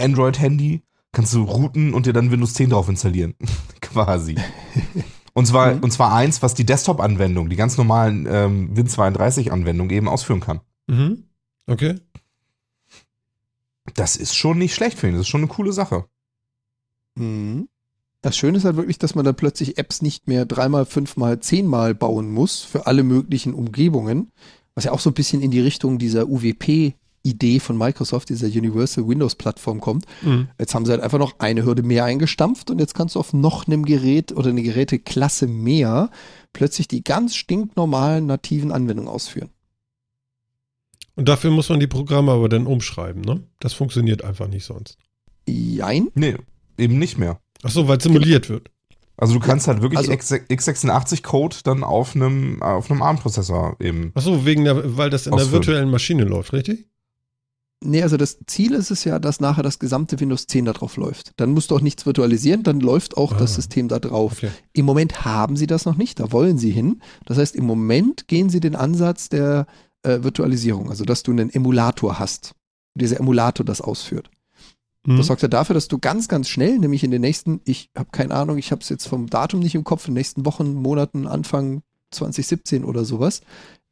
Android-Handy 0.01 0.83
kannst 1.13 1.35
du 1.35 1.43
routen 1.43 1.93
und 1.95 2.07
dir 2.07 2.13
dann 2.13 2.31
Windows 2.31 2.55
10 2.55 2.71
drauf 2.71 2.89
installieren. 2.89 3.35
Quasi. 3.81 4.37
Und 5.35 5.47
zwar, 5.47 5.75
Mhm. 5.75 5.83
und 5.85 5.91
zwar 5.93 6.13
eins, 6.15 6.43
was 6.43 6.55
die 6.55 6.67
Desktop-Anwendung, 6.67 7.49
die 7.49 7.57
ganz 7.57 7.77
normalen 7.77 8.27
ähm, 8.31 8.75
Win32-Anwendungen 8.75 9.91
eben 9.91 10.09
ausführen 10.09 10.41
kann. 10.41 10.61
Mhm. 10.87 11.25
Okay. 11.67 11.97
Das 13.95 14.17
ist 14.17 14.35
schon 14.37 14.59
nicht 14.59 14.75
schlecht 14.75 14.99
für 14.99 15.09
ihn. 15.09 15.15
Das 15.15 15.23
ist 15.23 15.29
schon 15.29 15.41
eine 15.43 15.49
coole 15.49 15.73
Sache. 15.73 16.05
Mhm. 17.17 17.69
Das 18.23 18.37
Schöne 18.37 18.59
ist 18.59 18.65
halt 18.65 18.77
wirklich, 18.77 18.99
dass 18.99 19.15
man 19.15 19.25
dann 19.25 19.35
plötzlich 19.35 19.79
Apps 19.79 20.03
nicht 20.03 20.29
mehr 20.29 20.45
dreimal, 20.45 20.85
fünfmal, 20.85 21.41
zehnmal 21.41 21.95
bauen 21.95 22.31
muss 22.31 22.61
für 22.61 22.87
alle 22.87 23.03
möglichen 23.03 23.55
Umgebungen, 23.55 24.31
was 24.75 24.85
ja 24.85 24.93
auch 24.93 25.01
so 25.01 25.11
ein 25.11 25.15
bisschen 25.15 25.41
in 25.41 25.51
die 25.51 25.61
Richtung 25.61 25.99
dieser 25.99 26.29
UWP-Idee 27.25 27.61
von 27.61 27.77
Microsoft, 27.77 28.29
dieser 28.29 28.47
Universal 28.47 29.07
Windows 29.07 29.35
Plattform 29.35 29.81
kommt. 29.81 30.07
Mhm. 30.23 30.49
Jetzt 30.59 30.75
haben 30.75 30.87
sie 30.87 30.93
halt 30.93 31.03
einfach 31.03 31.19
noch 31.19 31.39
eine 31.39 31.65
Hürde 31.65 31.83
mehr 31.83 32.05
eingestampft 32.05 32.71
und 32.71 32.79
jetzt 32.79 32.95
kannst 32.95 33.15
du 33.15 33.21
auf 33.21 33.33
noch 33.33 33.67
einem 33.67 33.85
Gerät 33.85 34.33
oder 34.33 34.51
eine 34.51 34.63
Geräteklasse 34.63 35.47
mehr 35.47 36.11
plötzlich 36.53 36.89
die 36.89 37.05
ganz 37.05 37.37
stinknormalen 37.37 38.27
nativen 38.27 38.73
Anwendungen 38.73 39.11
ausführen. 39.11 39.51
Und 41.17 41.29
dafür 41.29 41.51
muss 41.51 41.69
man 41.69 41.81
die 41.81 41.87
Programme 41.87 42.33
aber 42.33 42.49
dann 42.49 42.67
umschreiben, 42.67 43.23
ne? 43.23 43.43
Das 43.61 43.75
funktioniert 43.75 44.25
einfach 44.25 44.49
nicht 44.49 44.65
sonst. 44.65 44.97
Jein? 45.47 46.09
Nee, 46.15 46.37
eben 46.79 46.99
nicht 46.99 47.19
mehr. 47.19 47.41
Ach 47.63 47.71
so, 47.71 47.89
weil 47.89 48.01
simuliert 48.01 48.49
wird. 48.49 48.71
Also 49.17 49.35
du 49.35 49.41
kannst 49.41 49.69
halt 49.69 49.83
wirklich 49.83 49.99
also, 49.99 50.13
x86-Code 50.13 51.57
dann 51.65 51.85
auf 51.85 52.17
einem, 52.17 52.63
auf 52.63 52.91
einem 52.91 53.03
ARM-Prozessor 53.03 53.77
eben. 53.79 54.13
Ach 54.15 54.23
so, 54.23 54.47
wegen 54.47 54.65
der, 54.65 54.97
weil 54.97 55.11
das 55.11 55.27
in 55.27 55.35
ausführen. 55.35 55.51
der 55.51 55.59
virtuellen 55.59 55.91
Maschine 55.91 56.25
läuft, 56.25 56.55
richtig? 56.55 56.87
Nee, 57.83 58.03
also 58.03 58.19
das 58.19 58.39
Ziel 58.47 58.75
ist 58.75 58.91
es 58.91 59.05
ja, 59.05 59.19
dass 59.19 59.41
nachher 59.41 59.63
das 59.63 59.79
gesamte 59.79 60.21
Windows 60.21 60.47
10 60.47 60.67
da 60.67 60.73
drauf 60.75 60.99
läuft. 60.99 61.33
Dann 61.37 61.53
musst 61.53 61.71
du 61.71 61.77
auch 61.77 61.81
nichts 61.81 62.05
virtualisieren, 62.05 62.63
dann 62.63 62.81
läuft 62.81 63.17
auch 63.17 63.33
ah, 63.33 63.39
das 63.39 63.55
System 63.55 63.89
da 63.89 63.99
drauf. 63.99 64.35
Okay. 64.35 64.51
Im 64.75 64.85
Moment 64.85 65.25
haben 65.25 65.57
sie 65.57 65.67
das 65.67 65.87
noch 65.87 65.97
nicht, 65.97 66.21
da 66.21 66.31
wollen 66.31 66.59
sie 66.59 66.71
hin. 66.71 67.01
Das 67.25 67.39
heißt, 67.39 67.57
im 67.57 67.65
Moment 67.65 68.29
gehen 68.29 68.51
sie 68.51 68.61
den 68.61 68.77
Ansatz 68.77 69.31
der 69.31 69.67
äh, 70.03 70.23
Virtualisierung, 70.23 70.91
also 70.91 71.05
dass 71.05 71.23
du 71.23 71.31
einen 71.31 71.49
Emulator 71.49 72.19
hast. 72.19 72.55
Dieser 72.95 73.19
Emulator 73.19 73.65
das 73.65 73.81
ausführt. 73.81 74.31
Mhm. 75.07 75.17
Das 75.17 75.29
sorgt 75.29 75.41
ja 75.41 75.49
dafür, 75.49 75.75
dass 75.75 75.89
du 75.89 75.99
ganz, 75.99 76.29
ganz 76.29 76.49
schnell, 76.49 76.79
nämlich 76.79 77.03
in 77.03 77.11
den 77.11 77.23
nächsten, 77.23 77.61
ich 77.65 77.89
habe 77.97 78.11
keine 78.13 78.35
Ahnung, 78.35 78.59
ich 78.59 78.73
habe 78.73 78.83
es 78.83 78.91
jetzt 78.91 79.09
vom 79.09 79.29
Datum 79.29 79.61
nicht 79.61 79.75
im 79.75 79.85
Kopf, 79.85 80.07
in 80.07 80.13
den 80.13 80.19
nächsten 80.19 80.45
Wochen, 80.45 80.75
Monaten, 80.75 81.27
Anfang 81.27 81.83
2017 82.11 82.85
oder 82.85 83.05
sowas, 83.05 83.41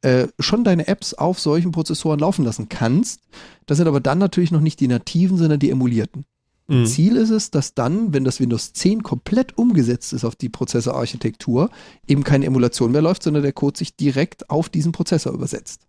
äh, 0.01 0.27
schon 0.39 0.63
deine 0.63 0.87
Apps 0.87 1.13
auf 1.13 1.39
solchen 1.39 1.71
Prozessoren 1.71 2.19
laufen 2.19 2.45
lassen 2.45 2.69
kannst. 2.69 3.21
Das 3.65 3.77
sind 3.77 3.87
aber 3.87 3.99
dann 3.99 4.17
natürlich 4.17 4.51
noch 4.51 4.61
nicht 4.61 4.79
die 4.79 4.87
nativen, 4.87 5.37
sondern 5.37 5.59
die 5.59 5.69
emulierten. 5.69 6.25
Mhm. 6.67 6.85
Ziel 6.85 7.17
ist 7.17 7.31
es, 7.31 7.49
dass 7.49 7.73
dann, 7.73 8.13
wenn 8.13 8.23
das 8.23 8.39
Windows 8.39 8.73
10 8.73 9.01
komplett 9.01 9.57
umgesetzt 9.57 10.13
ist 10.13 10.23
auf 10.23 10.35
die 10.35 10.49
Prozessorarchitektur, 10.49 11.71
eben 12.07 12.23
keine 12.23 12.45
Emulation 12.45 12.91
mehr 12.91 13.01
läuft, 13.01 13.23
sondern 13.23 13.43
der 13.43 13.53
Code 13.53 13.77
sich 13.77 13.95
direkt 13.95 14.49
auf 14.51 14.69
diesen 14.69 14.91
Prozessor 14.91 15.33
übersetzt. 15.33 15.81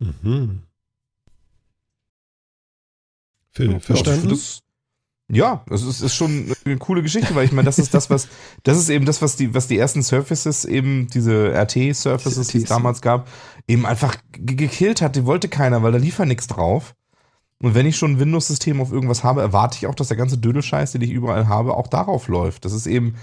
Mhm. 0.00 0.62
Ja, 3.56 3.78
verstanden? 3.78 4.38
Ja, 5.32 5.64
es 5.70 5.82
ist, 5.82 6.00
ist, 6.00 6.14
schon 6.14 6.52
eine 6.64 6.76
coole 6.78 7.02
Geschichte, 7.02 7.34
weil 7.36 7.44
ich 7.44 7.52
meine, 7.52 7.66
das 7.66 7.78
ist 7.78 7.94
das, 7.94 8.10
was, 8.10 8.28
das 8.64 8.76
ist 8.78 8.88
eben 8.88 9.04
das, 9.04 9.22
was 9.22 9.36
die, 9.36 9.54
was 9.54 9.68
die 9.68 9.78
ersten 9.78 10.02
Surfaces 10.02 10.64
eben, 10.64 11.06
diese 11.06 11.52
RT-Surfaces, 11.54 12.48
die 12.48 12.58
es 12.58 12.64
damals 12.64 13.00
gab, 13.00 13.28
eben 13.68 13.86
einfach 13.86 14.16
gekillt 14.32 15.02
hat. 15.02 15.14
Die 15.14 15.26
wollte 15.26 15.48
keiner, 15.48 15.84
weil 15.84 15.92
da 15.92 15.98
lief 15.98 16.18
ja 16.18 16.24
nichts 16.24 16.48
drauf. 16.48 16.96
Und 17.62 17.74
wenn 17.74 17.86
ich 17.86 17.96
schon 17.96 18.12
ein 18.12 18.18
Windows-System 18.18 18.80
auf 18.80 18.90
irgendwas 18.90 19.22
habe, 19.22 19.42
erwarte 19.42 19.76
ich 19.78 19.86
auch, 19.86 19.94
dass 19.94 20.08
der 20.08 20.16
ganze 20.16 20.38
Dödelscheiß, 20.38 20.92
den 20.92 21.02
ich 21.02 21.10
überall 21.10 21.46
habe, 21.46 21.76
auch 21.76 21.86
darauf 21.86 22.26
läuft. 22.26 22.64
Das 22.64 22.72
ist 22.72 22.86
eben, 22.86 23.14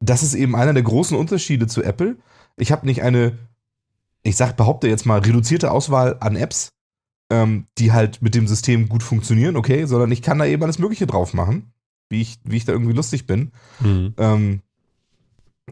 das 0.00 0.22
ist 0.22 0.34
eben 0.34 0.56
einer 0.56 0.72
der 0.72 0.82
großen 0.82 1.16
Unterschiede 1.16 1.66
zu 1.66 1.82
Apple. 1.82 2.16
Ich 2.56 2.72
habe 2.72 2.86
nicht 2.86 3.02
eine, 3.02 3.36
ich 4.22 4.36
sag, 4.36 4.56
behaupte 4.56 4.88
jetzt 4.88 5.04
mal, 5.04 5.18
reduzierte 5.18 5.72
Auswahl 5.72 6.16
an 6.20 6.36
Apps, 6.36 6.70
ähm, 7.30 7.66
die 7.78 7.92
halt 7.92 8.22
mit 8.22 8.34
dem 8.34 8.46
System 8.46 8.88
gut 8.88 9.02
funktionieren, 9.02 9.56
okay, 9.56 9.84
sondern 9.86 10.12
ich 10.12 10.22
kann 10.22 10.38
da 10.38 10.46
eben 10.46 10.62
alles 10.62 10.78
Mögliche 10.78 11.06
drauf 11.06 11.34
machen, 11.34 11.72
wie 12.08 12.20
ich, 12.20 12.38
wie 12.44 12.56
ich 12.56 12.64
da 12.64 12.72
irgendwie 12.72 12.94
lustig 12.94 13.26
bin. 13.26 13.52
Mhm. 13.80 14.14
Ähm, 14.16 14.62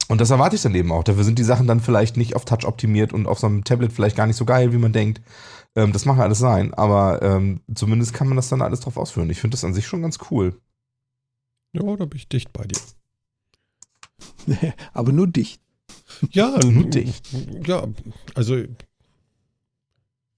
und 0.09 0.21
das 0.21 0.31
erwarte 0.31 0.57
ich 0.57 0.63
dann 0.63 0.75
eben 0.75 0.93
auch. 0.93 1.05
Dafür 1.05 1.25
sind 1.25 1.39
die 1.39 1.45
Sachen 1.45 1.67
dann 1.67 1.81
vielleicht 1.81 2.17
nicht 2.17 2.37
auf 2.37 2.45
Touch 2.45 2.67
optimiert 2.67 3.13
und 3.13 3.27
auf 3.27 3.39
so 3.39 3.47
einem 3.47 3.65
Tablet 3.65 3.93
vielleicht 3.93 4.17
gar 4.17 4.27
nicht 4.27 4.37
so 4.37 4.45
geil, 4.45 4.73
wie 4.73 4.79
man 4.79 4.93
denkt. 4.93 5.23
Ähm, 5.75 5.93
das 5.93 6.05
mag 6.05 6.19
alles 6.19 6.39
sein, 6.39 6.75
aber 6.75 7.23
ähm, 7.23 7.61
zumindest 7.75 8.13
kann 8.13 8.29
man 8.29 8.37
das 8.37 8.49
dann 8.49 8.63
alles 8.63 8.81
drauf 8.81 8.97
ausführen. 8.97 9.31
Ich 9.31 9.41
finde 9.41 9.55
das 9.55 9.65
an 9.65 9.75
sich 9.75 9.87
schon 9.87 10.03
ganz 10.03 10.19
cool. 10.31 10.61
Ja, 11.73 11.83
da 11.97 12.05
bin 12.05 12.17
ich 12.17 12.29
dicht 12.29 12.53
bei 12.53 12.65
dir. 12.65 12.81
aber 14.93 15.13
nur 15.13 15.27
dicht. 15.27 15.61
Ja, 16.31 16.59
nur 16.65 16.85
dicht. 16.85 17.29
Ja, 17.67 17.87
also 18.35 18.63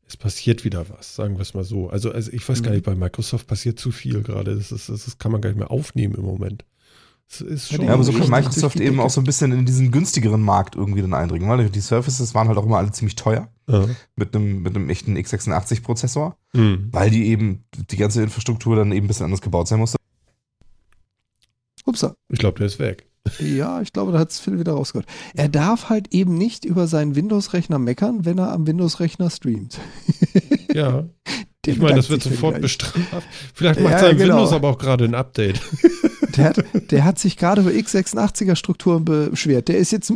es 0.08 0.16
passiert 0.16 0.64
wieder 0.64 0.88
was, 0.88 1.14
sagen 1.14 1.36
wir 1.36 1.42
es 1.42 1.54
mal 1.54 1.64
so. 1.64 1.90
Also, 1.90 2.10
also 2.10 2.32
ich 2.32 2.48
weiß 2.48 2.60
mhm. 2.60 2.64
gar 2.64 2.70
nicht, 2.72 2.84
bei 2.84 2.94
Microsoft 2.94 3.46
passiert 3.46 3.78
zu 3.78 3.90
viel 3.92 4.22
gerade. 4.22 4.56
Das, 4.56 4.72
ist, 4.72 4.88
das 4.88 5.18
kann 5.18 5.30
man 5.32 5.40
gar 5.40 5.50
nicht 5.50 5.58
mehr 5.58 5.70
aufnehmen 5.70 6.14
im 6.14 6.24
Moment. 6.24 6.64
ja, 7.30 7.92
aber 7.92 8.04
so 8.04 8.12
kann 8.12 8.30
Microsoft 8.30 8.80
eben 8.80 9.00
auch 9.00 9.10
so 9.10 9.20
ein 9.20 9.24
bisschen 9.24 9.52
in 9.52 9.66
diesen 9.66 9.90
günstigeren 9.90 10.40
Markt 10.40 10.76
irgendwie 10.76 11.02
dann 11.02 11.12
eindringen, 11.12 11.48
weil 11.48 11.68
die 11.68 11.80
Surfaces 11.80 12.34
waren 12.34 12.48
halt 12.48 12.56
auch 12.56 12.64
immer 12.64 12.78
alle 12.78 12.90
ziemlich 12.90 13.16
teuer 13.16 13.48
ja. 13.68 13.86
mit 14.16 14.34
einem 14.34 14.62
mit 14.62 14.74
einem 14.74 14.88
echten 14.88 15.16
x86-Prozessor, 15.16 16.38
mhm. 16.54 16.88
weil 16.90 17.10
die 17.10 17.26
eben 17.26 17.64
die 17.72 17.96
ganze 17.98 18.22
Infrastruktur 18.22 18.76
dann 18.76 18.92
eben 18.92 19.04
ein 19.04 19.08
bisschen 19.08 19.26
anders 19.26 19.42
gebaut 19.42 19.68
sein 19.68 19.78
musste. 19.78 19.98
Upsa. 21.84 22.14
Ich 22.30 22.38
glaube, 22.38 22.58
der 22.58 22.66
ist 22.66 22.78
weg. 22.78 23.07
Ja, 23.38 23.80
ich 23.80 23.92
glaube, 23.92 24.12
da 24.12 24.18
hat 24.18 24.30
es 24.30 24.40
Phil 24.40 24.58
wieder 24.58 24.72
rausgehört. 24.72 25.06
Er 25.34 25.48
darf 25.48 25.88
halt 25.88 26.12
eben 26.12 26.36
nicht 26.36 26.64
über 26.64 26.86
seinen 26.86 27.14
Windows-Rechner 27.14 27.78
meckern, 27.78 28.24
wenn 28.24 28.38
er 28.38 28.52
am 28.52 28.66
Windows-Rechner 28.66 29.30
streamt. 29.30 29.78
Ja. 30.74 31.08
Der 31.64 31.72
ich 31.72 31.78
meine, 31.80 31.96
das 31.96 32.10
wird 32.10 32.22
sofort 32.22 32.60
bestraft. 32.60 33.26
Vielleicht 33.54 33.80
macht 33.80 33.94
ja, 33.94 33.98
sein 34.00 34.18
genau. 34.18 34.36
Windows 34.36 34.52
aber 34.52 34.68
auch 34.68 34.78
gerade 34.78 35.06
ein 35.06 35.14
Update. 35.14 35.60
Der 36.36 36.44
hat, 36.44 36.64
der 36.92 37.04
hat 37.04 37.18
sich 37.18 37.36
gerade 37.36 37.62
über 37.62 37.70
x86er-Strukturen 37.70 39.04
beschwert. 39.04 39.66
Der 39.66 39.78
ist 39.78 39.90
jetzt 39.90 40.12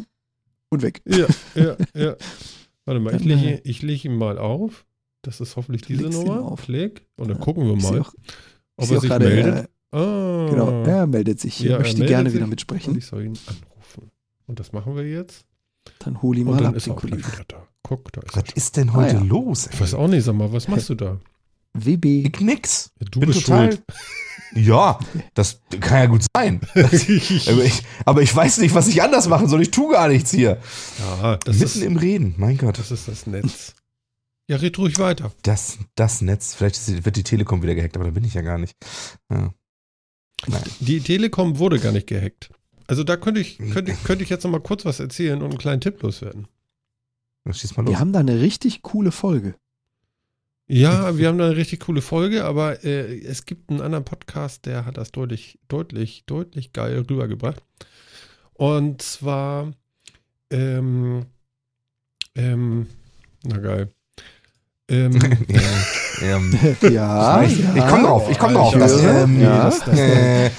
und 0.73 0.83
weg. 0.83 1.03
Ja, 1.05 1.27
ja, 1.55 1.77
ja. 1.95 2.17
Warte 2.85 3.01
mal, 3.01 3.15
ich 3.15 3.25
lege, 3.25 3.61
ich 3.65 3.83
lege 3.83 4.09
ihn 4.09 4.17
mal 4.17 4.39
auf. 4.39 4.85
Das 5.23 5.41
ist 5.41 5.57
hoffentlich 5.57 5.83
diese 5.83 6.05
Nummer. 6.11 6.55
Klick. 6.57 7.07
Und 7.17 7.29
dann 7.29 7.39
gucken 7.39 7.67
wir 7.67 7.77
mal, 7.77 8.01
auch, 8.01 8.15
ob 8.77 8.91
er 8.91 9.01
sich 9.01 9.11
meldet. 9.11 9.69
Ah. 9.93 10.47
Genau, 10.51 10.83
er 10.85 11.07
meldet 11.07 11.39
sich. 11.39 11.61
Ja, 11.61 11.73
er 11.77 11.81
möchte 11.81 12.05
gerne 12.05 12.31
sich 12.31 12.39
wieder 12.39 12.47
mitsprechen. 12.47 12.97
ich 12.97 13.07
soll 13.07 13.25
ihn 13.25 13.39
anrufen. 13.47 14.11
Und 14.47 14.59
das 14.59 14.73
machen 14.73 14.97
wir 14.97 15.07
jetzt. 15.09 15.45
Dann 16.01 16.23
hol 16.23 16.37
ihn 16.37 16.47
mal 16.47 16.57
dann 16.57 16.67
ab, 16.69 16.77
ist 16.77 16.89
er 16.89 17.03
wieder 17.03 17.19
da. 17.49 17.67
Guck, 17.83 18.13
da 18.13 18.23
ist 18.23 18.37
Was 18.37 18.45
ist 18.55 18.77
denn 18.77 18.93
heute 18.93 19.17
ah, 19.17 19.21
ja. 19.21 19.25
los? 19.25 19.67
Ey? 19.67 19.75
Ich 19.75 19.81
weiß 19.81 19.95
auch 19.95 20.09
nicht, 20.09 20.25
sag 20.25 20.35
mal, 20.35 20.53
was 20.53 20.69
machst 20.69 20.89
du 20.89 20.95
da? 20.95 21.21
WB. 21.75 22.27
Ich 22.27 22.41
nix. 22.41 22.93
Ja, 23.01 23.07
du 23.11 23.21
Bin 23.21 23.29
bist 23.29 23.47
total, 23.47 23.73
schuld. 23.73 23.85
Ja, 24.55 24.99
das 25.33 25.63
kann 25.81 25.99
ja 25.99 26.07
gut 26.07 26.27
sein. 26.37 26.61
aber, 26.75 26.93
ich, 26.93 27.83
aber, 28.05 28.21
ich, 28.21 28.37
weiß 28.37 28.59
nicht, 28.59 28.75
was 28.75 28.87
ich 28.87 29.03
anders 29.03 29.27
machen 29.27 29.49
soll. 29.49 29.63
Ich 29.63 29.71
tue 29.71 29.93
gar 29.93 30.09
nichts 30.09 30.31
hier. 30.31 30.59
Ja, 30.99 31.39
das 31.39 31.57
Mitten 31.57 31.65
ist, 31.65 31.83
im 31.83 31.97
Reden, 31.97 32.35
mein 32.37 32.59
Gott. 32.59 32.79
Das 32.79 32.91
ist 32.91 33.09
das 33.09 33.27
Netz. 33.27 33.75
Ja, 34.49 34.57
red 34.59 34.77
ruhig 34.79 34.99
weiter. 34.99 35.33
Das, 35.43 35.79
das 35.95 36.21
Netz. 36.21 36.55
Vielleicht 36.55 37.05
wird 37.05 37.17
die 37.17 37.23
Telekom 37.23 37.63
wieder 37.63 37.75
gehackt, 37.75 37.97
aber 37.97 38.05
da 38.05 38.11
bin 38.11 38.25
ich 38.25 38.35
ja 38.35 38.43
gar 38.43 38.59
nicht. 38.59 38.75
Ja. 39.31 39.55
Nein. 40.47 40.63
Die 40.81 41.01
Telekom 41.01 41.59
wurde 41.59 41.79
gar 41.79 41.93
nicht 41.93 42.07
gehackt. 42.07 42.51
Also 42.87 43.05
da 43.05 43.17
könnte 43.17 43.41
ich, 43.41 43.59
könnte, 43.59 43.95
könnte 44.05 44.25
ich 44.25 44.31
jetzt 44.31 44.45
noch 44.45 44.51
mal 44.51 44.61
kurz 44.61 44.85
was 44.85 45.01
erzählen 45.01 45.41
und 45.41 45.51
einen 45.51 45.59
kleinen 45.59 45.81
Tipp 45.81 46.03
loswerden. 46.03 46.49
Schieß 47.51 47.77
mal 47.77 47.85
los. 47.85 47.93
Wir 47.93 48.01
haben 48.01 48.13
da 48.13 48.21
eine 48.21 48.41
richtig 48.41 48.83
coole 48.83 49.13
Folge. 49.13 49.55
Ja, 50.69 51.19
wir 51.19 51.29
haben 51.29 51.39
da 51.39 51.47
eine 51.47 51.57
richtig 51.57 51.81
coole 51.81 52.03
Folge, 52.03 52.45
aber 52.45 52.85
äh, 52.85 53.19
es 53.21 53.45
gibt 53.45 53.71
einen 53.71 53.81
anderen 53.81 54.05
Podcast, 54.05 54.65
der 54.65 54.87
hat 54.87 54.97
das 54.97 55.11
deutlich, 55.13 55.59
deutlich, 55.69 56.25
deutlich 56.27 56.73
geil 56.73 57.05
rübergebracht. 57.11 57.63
Und 58.55 59.03
zwar, 59.03 59.73
ähm, 60.51 61.27
ähm, 62.35 62.87
na 63.43 63.59
geil. 63.59 63.91
Ähm, 64.89 65.19
ähm, 66.23 66.59
ja, 66.93 67.43
ich, 67.43 67.59
ich 67.59 67.87
komme 67.87 68.03
drauf, 68.05 68.31
ich 68.31 68.39
komme 68.39 68.55
drauf. 68.55 68.75
Das, 68.79 69.03
ähm, 69.03 69.41
ja, 69.41 69.65
das, 69.65 69.81
das, 69.81 69.99
äh, 69.99 70.51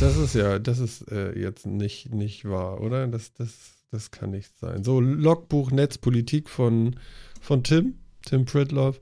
das, 0.00 0.16
ist 0.16 0.34
ja, 0.34 0.58
das 0.58 0.78
ist 0.78 1.10
äh, 1.10 1.38
jetzt 1.38 1.66
nicht, 1.66 2.12
nicht 2.12 2.44
wahr, 2.44 2.80
oder? 2.80 3.06
Das, 3.06 3.32
das, 3.34 3.50
das 3.90 4.10
kann 4.10 4.30
nicht 4.30 4.56
sein. 4.58 4.84
So, 4.84 5.00
Logbuch 5.00 5.70
Netzpolitik 5.70 6.48
von, 6.48 6.96
von 7.40 7.62
Tim, 7.62 7.94
Tim 8.24 8.44
Pritloff 8.44 9.00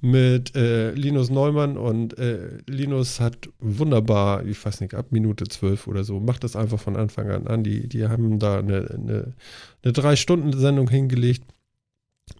mit 0.00 0.54
äh, 0.54 0.92
Linus 0.92 1.28
Neumann 1.28 1.76
und 1.76 2.16
äh, 2.18 2.58
Linus 2.66 3.18
hat 3.18 3.48
wunderbar, 3.58 4.44
ich 4.46 4.64
weiß 4.64 4.80
nicht, 4.80 4.94
ab 4.94 5.06
Minute 5.10 5.44
zwölf 5.48 5.88
oder 5.88 6.04
so, 6.04 6.20
macht 6.20 6.44
das 6.44 6.54
einfach 6.54 6.78
von 6.78 6.96
Anfang 6.96 7.30
an 7.30 7.48
an. 7.48 7.64
Die, 7.64 7.88
die 7.88 8.06
haben 8.06 8.38
da 8.38 8.60
eine, 8.60 8.88
eine, 8.90 9.34
eine 9.82 9.92
Drei-Stunden-Sendung 9.92 10.88
hingelegt 10.88 11.44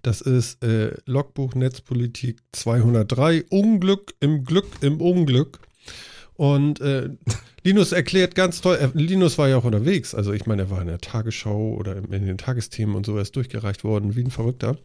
das 0.03 0.21
ist 0.21 0.63
äh, 0.65 0.97
Logbuch 1.07 1.55
Netzpolitik 1.55 2.41
203. 2.53 3.45
Unglück 3.51 4.15
im 4.21 4.45
Glück 4.45 4.67
im 4.81 5.01
Unglück. 5.01 5.61
Und 6.35 6.81
äh, 6.81 7.11
Linus 7.65 7.93
erklärt 7.93 8.35
ganz 8.35 8.61
toll, 8.61 8.77
äh, 8.77 8.89
Linus 8.95 9.39
war 9.39 9.49
ja 9.49 9.57
auch 9.57 9.65
unterwegs. 9.65 10.15
Also 10.15 10.33
ich 10.33 10.47
meine, 10.47 10.63
er 10.63 10.71
war 10.71 10.81
in 10.81 10.87
der 10.87 11.01
Tagesschau 11.01 11.75
oder 11.75 11.97
in 11.97 12.27
den 12.27 12.39
Tagesthemen 12.39 12.95
und 12.95 13.05
so, 13.05 13.17
er 13.17 13.23
ist 13.23 13.37
durchgereicht 13.37 13.85
worden, 13.85 14.17
wie 14.17 14.25
ein 14.25 14.31
Verrückter. 14.31 14.77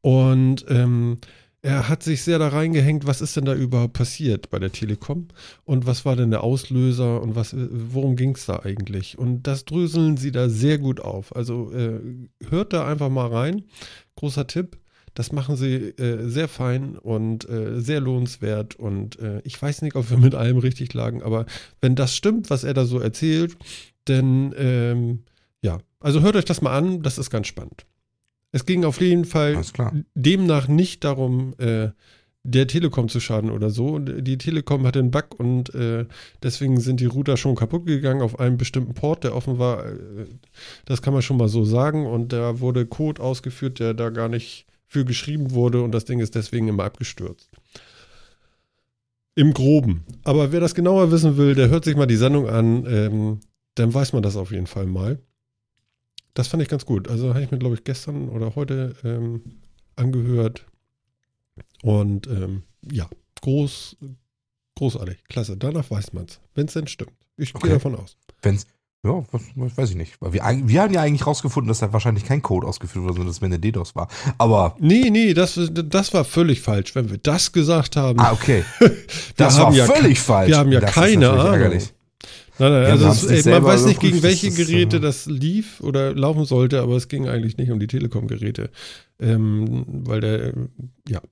Und 0.00 0.64
ähm, 0.68 1.18
er 1.62 1.88
hat 1.88 2.02
sich 2.02 2.22
sehr 2.22 2.38
da 2.38 2.48
reingehängt, 2.48 3.06
was 3.06 3.20
ist 3.20 3.36
denn 3.36 3.44
da 3.44 3.54
überhaupt 3.54 3.92
passiert 3.92 4.48
bei 4.48 4.58
der 4.58 4.72
Telekom 4.72 5.28
und 5.64 5.86
was 5.86 6.06
war 6.06 6.16
denn 6.16 6.30
der 6.30 6.42
Auslöser 6.42 7.20
und 7.20 7.36
was, 7.36 7.54
worum 7.54 8.16
ging 8.16 8.34
es 8.34 8.46
da 8.46 8.60
eigentlich? 8.60 9.18
Und 9.18 9.42
das 9.42 9.66
dröseln 9.66 10.16
sie 10.16 10.32
da 10.32 10.48
sehr 10.48 10.78
gut 10.78 11.00
auf. 11.00 11.36
Also 11.36 11.70
äh, 11.72 12.00
hört 12.48 12.72
da 12.72 12.86
einfach 12.86 13.10
mal 13.10 13.26
rein. 13.26 13.64
Großer 14.20 14.46
Tipp. 14.46 14.76
Das 15.14 15.32
machen 15.32 15.56
sie 15.56 15.74
äh, 15.74 16.28
sehr 16.28 16.46
fein 16.46 16.96
und 16.96 17.48
äh, 17.48 17.80
sehr 17.80 18.00
lohnenswert. 18.00 18.76
Und 18.76 19.18
äh, 19.18 19.40
ich 19.44 19.60
weiß 19.60 19.82
nicht, 19.82 19.96
ob 19.96 20.10
wir 20.10 20.18
mit 20.18 20.34
allem 20.34 20.58
richtig 20.58 20.92
lagen, 20.94 21.22
aber 21.22 21.46
wenn 21.80 21.96
das 21.96 22.14
stimmt, 22.14 22.50
was 22.50 22.62
er 22.62 22.74
da 22.74 22.84
so 22.84 23.00
erzählt, 23.00 23.56
dann 24.04 24.54
ähm, 24.56 25.24
ja, 25.62 25.78
also 26.00 26.20
hört 26.20 26.36
euch 26.36 26.44
das 26.44 26.60
mal 26.60 26.76
an, 26.76 27.02
das 27.02 27.18
ist 27.18 27.30
ganz 27.30 27.46
spannend. 27.46 27.86
Es 28.52 28.66
ging 28.66 28.84
auf 28.84 29.00
jeden 29.00 29.24
Fall 29.24 29.62
demnach 30.14 30.68
nicht 30.68 31.02
darum, 31.02 31.54
äh, 31.58 31.90
der 32.42 32.66
Telekom 32.66 33.08
zu 33.08 33.20
schaden 33.20 33.50
oder 33.50 33.70
so. 33.70 33.98
Die 33.98 34.38
Telekom 34.38 34.86
hatte 34.86 34.98
einen 34.98 35.10
Bug 35.10 35.38
und 35.38 35.74
äh, 35.74 36.06
deswegen 36.42 36.80
sind 36.80 37.00
die 37.00 37.06
Router 37.06 37.36
schon 37.36 37.54
kaputt 37.54 37.86
gegangen 37.86 38.22
auf 38.22 38.40
einem 38.40 38.56
bestimmten 38.56 38.94
Port, 38.94 39.24
der 39.24 39.36
offen 39.36 39.58
war. 39.58 39.86
Äh, 39.86 40.26
das 40.86 41.02
kann 41.02 41.12
man 41.12 41.22
schon 41.22 41.36
mal 41.36 41.48
so 41.48 41.64
sagen. 41.64 42.06
Und 42.06 42.32
da 42.32 42.60
wurde 42.60 42.86
Code 42.86 43.22
ausgeführt, 43.22 43.78
der 43.78 43.94
da 43.94 44.10
gar 44.10 44.28
nicht 44.28 44.66
für 44.86 45.04
geschrieben 45.04 45.52
wurde 45.52 45.82
und 45.82 45.92
das 45.92 46.04
Ding 46.04 46.18
ist 46.18 46.34
deswegen 46.34 46.68
immer 46.68 46.84
abgestürzt. 46.84 47.50
Im 49.36 49.54
Groben. 49.54 50.04
Aber 50.24 50.50
wer 50.50 50.60
das 50.60 50.74
genauer 50.74 51.12
wissen 51.12 51.36
will, 51.36 51.54
der 51.54 51.68
hört 51.68 51.84
sich 51.84 51.94
mal 51.94 52.06
die 52.06 52.16
Sendung 52.16 52.48
an. 52.48 52.84
Ähm, 52.86 53.40
dann 53.76 53.94
weiß 53.94 54.12
man 54.12 54.22
das 54.22 54.36
auf 54.36 54.50
jeden 54.50 54.66
Fall 54.66 54.86
mal. 54.86 55.20
Das 56.34 56.48
fand 56.48 56.62
ich 56.62 56.68
ganz 56.68 56.86
gut. 56.86 57.08
Also 57.08 57.30
habe 57.30 57.42
ich 57.42 57.50
mir, 57.50 57.58
glaube 57.58 57.76
ich, 57.76 57.84
gestern 57.84 58.28
oder 58.28 58.56
heute 58.56 58.96
ähm, 59.04 59.42
angehört. 59.94 60.66
Und 61.82 62.26
ähm, 62.26 62.62
ja, 62.90 63.08
groß, 63.42 63.96
großartig, 64.76 65.24
klasse. 65.24 65.56
Danach 65.56 65.90
weiß 65.90 66.12
man 66.12 66.26
es, 66.26 66.40
wenn 66.54 66.66
es 66.66 66.74
denn 66.74 66.86
stimmt. 66.86 67.12
Ich 67.36 67.54
okay. 67.54 67.68
gehe 67.68 67.74
davon 67.74 67.94
aus. 67.94 68.16
Wenn 68.42 68.56
es, 68.56 68.66
ja, 69.02 69.24
was, 69.32 69.76
weiß 69.76 69.90
ich 69.90 69.96
nicht. 69.96 70.20
Weil 70.20 70.34
wir, 70.34 70.42
wir 70.64 70.82
haben 70.82 70.92
ja 70.92 71.00
eigentlich 71.00 71.26
rausgefunden, 71.26 71.68
dass 71.68 71.78
da 71.78 71.92
wahrscheinlich 71.92 72.24
kein 72.24 72.42
Code 72.42 72.66
ausgeführt 72.66 73.02
wurde, 73.02 73.14
sondern 73.14 73.28
dass 73.28 73.38
es 73.38 73.42
eine 73.42 73.58
DDoS 73.58 73.96
war. 73.96 74.08
Aber. 74.36 74.76
Nee, 74.78 75.08
nee, 75.10 75.32
das, 75.32 75.58
das 75.72 76.12
war 76.12 76.24
völlig 76.24 76.60
falsch, 76.60 76.94
wenn 76.94 77.10
wir 77.10 77.18
das 77.18 77.52
gesagt 77.52 77.96
haben. 77.96 78.20
Ah, 78.20 78.32
okay. 78.32 78.62
das 79.36 79.58
war 79.58 79.72
ja 79.72 79.86
völlig 79.86 80.20
falsch. 80.20 80.50
Wir 80.50 80.58
haben 80.58 80.72
ja 80.72 80.80
das 80.80 80.92
keine 80.92 81.30
Ahnung. 81.30 81.46
Ärgerlich. 81.46 81.94
Nein, 82.58 82.72
nein, 82.72 82.90
also 82.90 83.06
es, 83.06 83.46
ey, 83.46 83.52
man 83.52 83.64
weiß 83.64 83.86
nicht, 83.86 84.00
gegen 84.00 84.22
welche 84.22 84.50
Geräte 84.50 85.00
das 85.00 85.24
lief 85.24 85.80
oder 85.80 86.14
laufen 86.14 86.44
sollte, 86.44 86.82
aber 86.82 86.94
es 86.94 87.08
ging 87.08 87.26
eigentlich 87.26 87.56
nicht 87.56 87.70
um 87.70 87.80
die 87.80 87.86
Telekom-Geräte. 87.86 88.68
Ähm, 89.18 89.86
weil 89.86 90.20
der, 90.20 90.52
ja. 91.08 91.22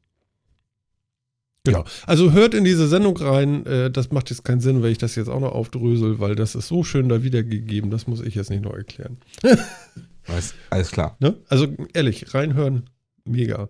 Genau. 1.69 1.85
Also 2.07 2.33
hört 2.33 2.55
in 2.55 2.65
diese 2.65 2.89
Sendung 2.89 3.17
rein. 3.17 3.67
Äh, 3.67 3.91
das 3.91 4.11
macht 4.11 4.31
jetzt 4.31 4.45
keinen 4.45 4.61
Sinn, 4.61 4.83
wenn 4.83 4.93
ich 4.93 4.99
das 4.99 5.15
jetzt 5.17 5.29
auch 5.29 5.41
noch 5.41 5.53
aufdrösel, 5.53 6.19
weil 6.19 6.35
das 6.35 6.55
ist 6.55 6.69
so 6.69 6.85
schön 6.85 7.09
da 7.09 7.23
wiedergegeben. 7.23 7.91
Das 7.91 8.07
muss 8.07 8.21
ich 8.21 8.35
jetzt 8.35 8.51
nicht 8.51 8.63
noch 8.63 8.75
erklären. 8.75 9.19
Weiß, 10.27 10.55
alles 10.71 10.91
klar. 10.91 11.17
Ne? 11.21 11.37
Also 11.49 11.69
ehrlich, 11.95 12.35
reinhören, 12.35 12.91
mega. 13.25 13.69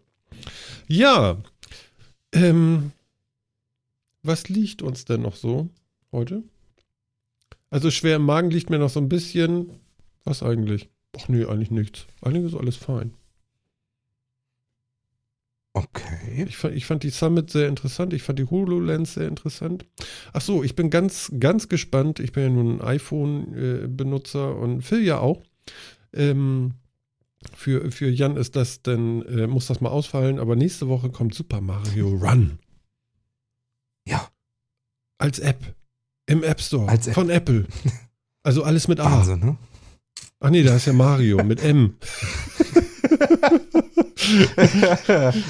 Ja. 0.86 1.38
Ähm, 2.32 2.92
was 4.22 4.48
liegt 4.48 4.82
uns 4.82 5.04
denn 5.04 5.22
noch 5.22 5.36
so 5.36 5.68
heute? 6.12 6.42
Also 7.70 7.90
schwer 7.90 8.16
im 8.16 8.24
Magen 8.24 8.50
liegt 8.50 8.70
mir 8.70 8.78
noch 8.78 8.90
so 8.90 9.00
ein 9.00 9.08
bisschen. 9.08 9.70
Was 10.24 10.42
eigentlich? 10.42 10.88
Ach 11.16 11.28
nee, 11.28 11.44
eigentlich 11.44 11.70
nichts. 11.70 12.06
Eigentlich 12.22 12.52
ist 12.52 12.58
alles 12.58 12.76
fein. 12.76 13.14
Okay. 15.78 16.44
Ich 16.48 16.56
fand, 16.56 16.74
ich 16.74 16.86
fand 16.86 17.02
die 17.04 17.10
Summit 17.10 17.50
sehr 17.50 17.68
interessant. 17.68 18.12
Ich 18.12 18.22
fand 18.22 18.38
die 18.38 18.46
HoloLens 18.46 19.14
sehr 19.14 19.28
interessant. 19.28 19.86
Ach 20.32 20.40
so, 20.40 20.64
ich 20.64 20.74
bin 20.74 20.90
ganz, 20.90 21.30
ganz 21.38 21.68
gespannt. 21.68 22.18
Ich 22.18 22.32
bin 22.32 22.42
ja 22.42 22.48
nun 22.50 22.80
ein 22.80 22.86
iPhone-Benutzer 22.86 24.56
und 24.56 24.82
Phil 24.82 25.04
ja 25.04 25.18
auch. 25.18 25.42
Ähm, 26.12 26.74
für, 27.54 27.90
für 27.92 28.08
Jan 28.10 28.36
ist 28.36 28.56
das 28.56 28.82
denn, 28.82 29.22
äh, 29.26 29.46
muss 29.46 29.66
das 29.66 29.80
mal 29.80 29.90
ausfallen, 29.90 30.40
aber 30.40 30.56
nächste 30.56 30.88
Woche 30.88 31.10
kommt 31.10 31.34
Super 31.34 31.60
Mario 31.60 32.08
Run. 32.08 32.58
Ja. 34.06 34.28
Als 35.18 35.38
App. 35.38 35.74
Im 36.26 36.42
App 36.42 36.60
Store 36.60 36.88
Als 36.88 37.06
App. 37.06 37.14
von 37.14 37.30
Apple. 37.30 37.66
Also 38.44 38.62
alles 38.62 38.88
mit 38.88 38.98
A. 39.00 39.04
Wahnsinn, 39.04 39.40
ne? 39.40 39.56
Ach 40.40 40.48
nee, 40.48 40.62
da 40.62 40.76
ist 40.76 40.86
ja 40.86 40.92
Mario 40.94 41.42
mit 41.44 41.62
M. 41.62 41.96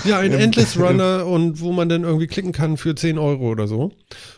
ja, 0.04 0.18
ein 0.18 0.32
Endless 0.32 0.78
Runner 0.80 1.26
und 1.26 1.60
wo 1.60 1.72
man 1.72 1.88
dann 1.88 2.04
irgendwie 2.04 2.26
klicken 2.26 2.52
kann 2.52 2.76
für 2.76 2.94
10 2.94 3.18
Euro 3.18 3.50
oder 3.50 3.66
so. 3.66 3.92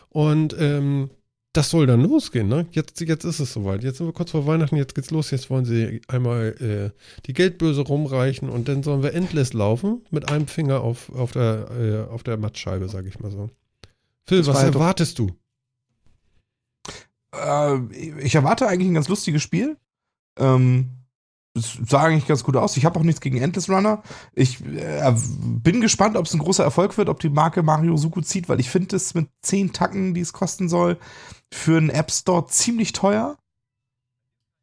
Und 0.09 0.55
ähm, 0.59 1.09
das 1.53 1.69
soll 1.69 1.85
dann 1.85 2.01
losgehen, 2.01 2.47
ne? 2.47 2.65
Jetzt, 2.71 3.01
jetzt 3.01 3.25
ist 3.25 3.39
es 3.39 3.51
soweit. 3.51 3.83
Jetzt 3.83 3.97
sind 3.97 4.07
wir 4.07 4.13
kurz 4.13 4.31
vor 4.31 4.47
Weihnachten, 4.47 4.77
jetzt 4.77 4.95
geht's 4.95 5.11
los. 5.11 5.31
Jetzt 5.31 5.49
wollen 5.49 5.65
sie 5.65 6.01
einmal 6.07 6.55
äh, 6.61 6.97
die 7.25 7.33
Geldbörse 7.33 7.81
rumreichen 7.81 8.49
und 8.49 8.69
dann 8.69 8.83
sollen 8.83 9.03
wir 9.03 9.13
Endless 9.13 9.53
laufen 9.53 10.01
mit 10.11 10.29
einem 10.31 10.47
Finger 10.47 10.81
auf, 10.81 11.13
auf 11.13 11.33
der, 11.33 11.67
äh, 11.77 12.11
auf 12.11 12.23
der 12.23 12.37
Mattscheibe, 12.37 12.87
sag 12.87 13.05
ich 13.05 13.19
mal 13.19 13.31
so. 13.31 13.49
Phil, 14.25 14.37
das 14.37 14.47
was 14.47 14.63
erwartest 14.63 15.19
du? 15.19 15.31
äh, 17.33 17.77
ich 18.19 18.35
erwarte 18.35 18.67
eigentlich 18.67 18.89
ein 18.89 18.93
ganz 18.93 19.09
lustiges 19.09 19.41
Spiel. 19.41 19.77
Ähm, 20.37 21.00
es 21.53 21.77
sah 21.85 22.03
eigentlich 22.03 22.27
ganz 22.27 22.43
gut 22.43 22.55
aus. 22.55 22.77
Ich 22.77 22.85
habe 22.85 22.99
auch 22.99 23.03
nichts 23.03 23.21
gegen 23.21 23.37
Endless 23.37 23.69
Runner. 23.69 24.01
Ich 24.33 24.65
äh, 24.65 25.13
bin 25.33 25.81
gespannt, 25.81 26.17
ob 26.17 26.25
es 26.25 26.33
ein 26.33 26.39
großer 26.39 26.63
Erfolg 26.63 26.97
wird, 26.97 27.09
ob 27.09 27.19
die 27.19 27.29
Marke 27.29 27.63
Mario 27.63 27.97
Suku 27.97 28.21
zieht, 28.21 28.49
weil 28.49 28.59
ich 28.59 28.69
finde 28.69 28.95
es 28.95 29.13
mit 29.13 29.29
10 29.41 29.73
Tacken, 29.73 30.13
die 30.13 30.21
es 30.21 30.33
kosten 30.33 30.69
soll, 30.69 30.97
für 31.53 31.77
einen 31.77 31.89
App 31.89 32.11
Store 32.11 32.47
ziemlich 32.47 32.93
teuer. 32.93 33.37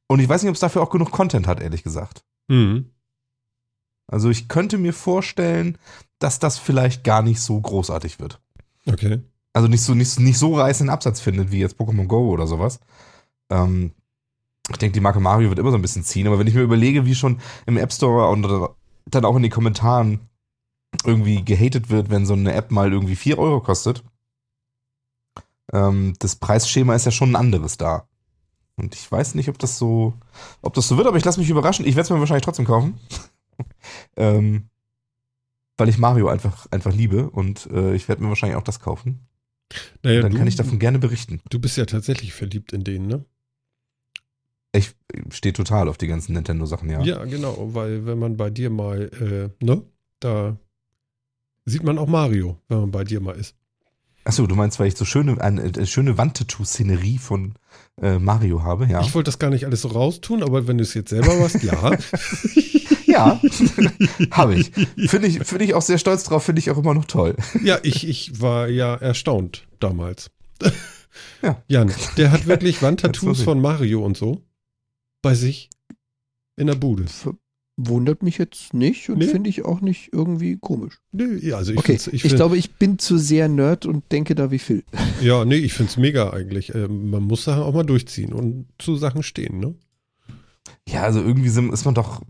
Und 0.06 0.20
ich 0.20 0.28
weiß 0.28 0.42
nicht, 0.42 0.48
ob 0.48 0.54
es 0.54 0.60
dafür 0.60 0.82
auch 0.82 0.90
genug 0.90 1.10
Content 1.10 1.46
hat, 1.46 1.60
ehrlich 1.60 1.82
gesagt. 1.82 2.24
Mhm. 2.48 2.90
Also 4.06 4.30
ich 4.30 4.48
könnte 4.48 4.78
mir 4.78 4.94
vorstellen, 4.94 5.76
dass 6.18 6.38
das 6.38 6.58
vielleicht 6.58 7.04
gar 7.04 7.22
nicht 7.22 7.40
so 7.40 7.60
großartig 7.60 8.18
wird. 8.18 8.40
Okay 8.86 9.20
also 9.58 9.68
nicht 9.68 9.82
so, 9.82 9.94
nicht, 9.94 10.20
nicht 10.20 10.38
so 10.38 10.54
reißenden 10.54 10.92
Absatz 10.92 11.18
findet 11.20 11.50
wie 11.50 11.58
jetzt 11.58 11.80
Pokémon 11.80 12.06
Go 12.06 12.30
oder 12.30 12.46
sowas. 12.46 12.78
Ähm, 13.50 13.92
ich 14.70 14.76
denke, 14.76 14.94
die 14.94 15.00
Marke 15.00 15.20
Mario 15.20 15.48
wird 15.48 15.58
immer 15.58 15.70
so 15.70 15.78
ein 15.78 15.82
bisschen 15.82 16.04
ziehen, 16.04 16.26
aber 16.26 16.38
wenn 16.38 16.46
ich 16.46 16.54
mir 16.54 16.62
überlege, 16.62 17.06
wie 17.06 17.14
schon 17.14 17.40
im 17.66 17.76
App 17.76 17.92
Store 17.92 18.28
und 18.28 18.42
dann 19.06 19.24
auch 19.24 19.36
in 19.36 19.42
den 19.42 19.52
Kommentaren 19.52 20.20
irgendwie 21.04 21.44
gehatet 21.44 21.90
wird, 21.90 22.10
wenn 22.10 22.26
so 22.26 22.34
eine 22.34 22.52
App 22.52 22.70
mal 22.70 22.92
irgendwie 22.92 23.16
4 23.16 23.38
Euro 23.38 23.60
kostet, 23.60 24.04
ähm, 25.72 26.14
das 26.18 26.36
Preisschema 26.36 26.94
ist 26.94 27.06
ja 27.06 27.12
schon 27.12 27.30
ein 27.30 27.36
anderes 27.36 27.76
da. 27.76 28.08
Und 28.76 28.94
ich 28.94 29.10
weiß 29.10 29.34
nicht, 29.34 29.48
ob 29.48 29.58
das 29.58 29.76
so, 29.76 30.14
ob 30.62 30.74
das 30.74 30.86
so 30.86 30.96
wird, 30.96 31.08
aber 31.08 31.16
ich 31.16 31.24
lasse 31.24 31.40
mich 31.40 31.50
überraschen. 31.50 31.84
Ich 31.84 31.96
werde 31.96 32.02
es 32.02 32.10
mir 32.10 32.20
wahrscheinlich 32.20 32.44
trotzdem 32.44 32.64
kaufen. 32.64 32.98
ähm, 34.16 34.68
weil 35.76 35.88
ich 35.88 35.98
Mario 35.98 36.28
einfach, 36.28 36.66
einfach 36.70 36.92
liebe 36.92 37.30
und 37.30 37.66
äh, 37.72 37.94
ich 37.94 38.08
werde 38.08 38.22
mir 38.22 38.28
wahrscheinlich 38.28 38.56
auch 38.56 38.62
das 38.62 38.80
kaufen. 38.80 39.26
Naja, 40.02 40.22
dann 40.22 40.32
du, 40.32 40.38
kann 40.38 40.46
ich 40.46 40.56
davon 40.56 40.78
gerne 40.78 40.98
berichten. 40.98 41.40
Du 41.50 41.58
bist 41.58 41.76
ja 41.76 41.86
tatsächlich 41.86 42.32
verliebt 42.32 42.72
in 42.72 42.84
den, 42.84 43.06
ne? 43.06 43.24
Ich 44.72 44.94
stehe 45.30 45.52
total 45.52 45.88
auf 45.88 45.96
die 45.96 46.06
ganzen 46.06 46.34
Nintendo-Sachen, 46.34 46.90
ja. 46.90 47.02
Ja, 47.02 47.24
genau, 47.24 47.70
weil 47.74 48.06
wenn 48.06 48.18
man 48.18 48.36
bei 48.36 48.50
dir 48.50 48.70
mal, 48.70 49.10
äh, 49.60 49.64
ne, 49.64 49.82
da 50.20 50.58
sieht 51.64 51.82
man 51.82 51.98
auch 51.98 52.06
Mario, 52.06 52.60
wenn 52.68 52.80
man 52.80 52.90
bei 52.90 53.04
dir 53.04 53.20
mal 53.20 53.36
ist. 53.36 53.54
Achso, 54.24 54.46
du 54.46 54.54
meinst, 54.54 54.78
weil 54.78 54.88
ich 54.88 54.96
so 54.96 55.06
schöne, 55.06 55.40
eine, 55.40 55.62
eine 55.62 55.86
schöne 55.86 56.18
Wandtattoo-Szenerie 56.18 57.16
von 57.16 57.54
äh, 58.00 58.18
Mario 58.18 58.62
habe, 58.62 58.86
ja. 58.86 59.00
Ich 59.00 59.14
wollte 59.14 59.28
das 59.28 59.38
gar 59.38 59.48
nicht 59.48 59.64
alles 59.64 59.82
so 59.82 59.88
raustun, 59.88 60.42
aber 60.42 60.66
wenn 60.66 60.76
du 60.76 60.82
es 60.82 60.92
jetzt 60.92 61.10
selber 61.10 61.34
machst, 61.36 61.62
ja. 61.62 61.92
Ja, 63.08 63.40
habe 64.32 64.54
ich. 64.54 64.70
Finde 65.08 65.28
ich, 65.28 65.38
find 65.38 65.62
ich 65.62 65.72
auch 65.72 65.82
sehr 65.82 65.96
stolz 65.96 66.24
drauf, 66.24 66.44
finde 66.44 66.60
ich 66.60 66.70
auch 66.70 66.76
immer 66.76 66.92
noch 66.92 67.06
toll. 67.06 67.36
Ja, 67.64 67.78
ich, 67.82 68.06
ich 68.06 68.40
war 68.40 68.68
ja 68.68 68.94
erstaunt 68.94 69.66
damals. 69.80 70.30
Ja. 71.42 71.62
Jan, 71.68 71.90
der 72.18 72.30
hat 72.30 72.46
wirklich 72.46 72.82
Wandtattoos 72.82 73.42
von 73.42 73.60
Mario 73.62 74.04
und 74.04 74.16
so 74.16 74.42
bei 75.22 75.34
sich 75.34 75.70
in 76.56 76.66
der 76.66 76.74
Bude. 76.74 77.06
Wundert 77.76 78.24
mich 78.24 78.38
jetzt 78.38 78.74
nicht 78.74 79.08
und 79.08 79.18
nee. 79.18 79.28
finde 79.28 79.48
ich 79.48 79.64
auch 79.64 79.80
nicht 79.80 80.12
irgendwie 80.12 80.56
komisch. 80.56 80.98
Nee, 81.12 81.52
also 81.52 81.72
ich, 81.72 81.78
okay. 81.78 81.92
ich, 81.94 82.02
find, 82.02 82.24
ich 82.24 82.34
glaube, 82.34 82.56
ich 82.56 82.74
bin 82.74 82.98
zu 82.98 83.18
sehr 83.18 83.48
Nerd 83.48 83.86
und 83.86 84.10
denke 84.10 84.34
da 84.34 84.50
wie 84.50 84.58
Phil. 84.58 84.82
Ja, 85.22 85.44
nee, 85.44 85.56
ich 85.56 85.74
finde 85.74 85.90
es 85.90 85.96
mega 85.96 86.30
eigentlich. 86.30 86.74
Ähm, 86.74 87.10
man 87.10 87.22
muss 87.22 87.44
Sachen 87.44 87.62
auch 87.62 87.74
mal 87.74 87.84
durchziehen 87.84 88.32
und 88.32 88.66
zu 88.78 88.96
Sachen 88.96 89.22
stehen, 89.22 89.58
ne? 89.58 89.74
Ja, 90.88 91.02
also 91.02 91.20
irgendwie 91.20 91.48
ist 91.48 91.84
man 91.84 91.94
doch, 91.94 92.22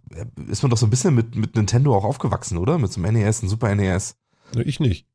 ist 0.51 0.63
man 0.63 0.71
doch 0.71 0.79
so 0.79 0.87
ein 0.87 0.91
bisschen 0.91 1.15
mit, 1.15 1.37
mit 1.37 1.55
Nintendo 1.55 1.95
auch 1.97 2.05
aufgewachsen, 2.05 2.59
oder? 2.59 2.79
Mit 2.79 2.93
so 2.93 3.03
einem 3.03 3.15
NES, 3.15 3.41
einem 3.41 3.51
Super 3.51 3.75
NES. 3.75 4.17
Ich 4.65 4.81
nicht. 4.81 5.07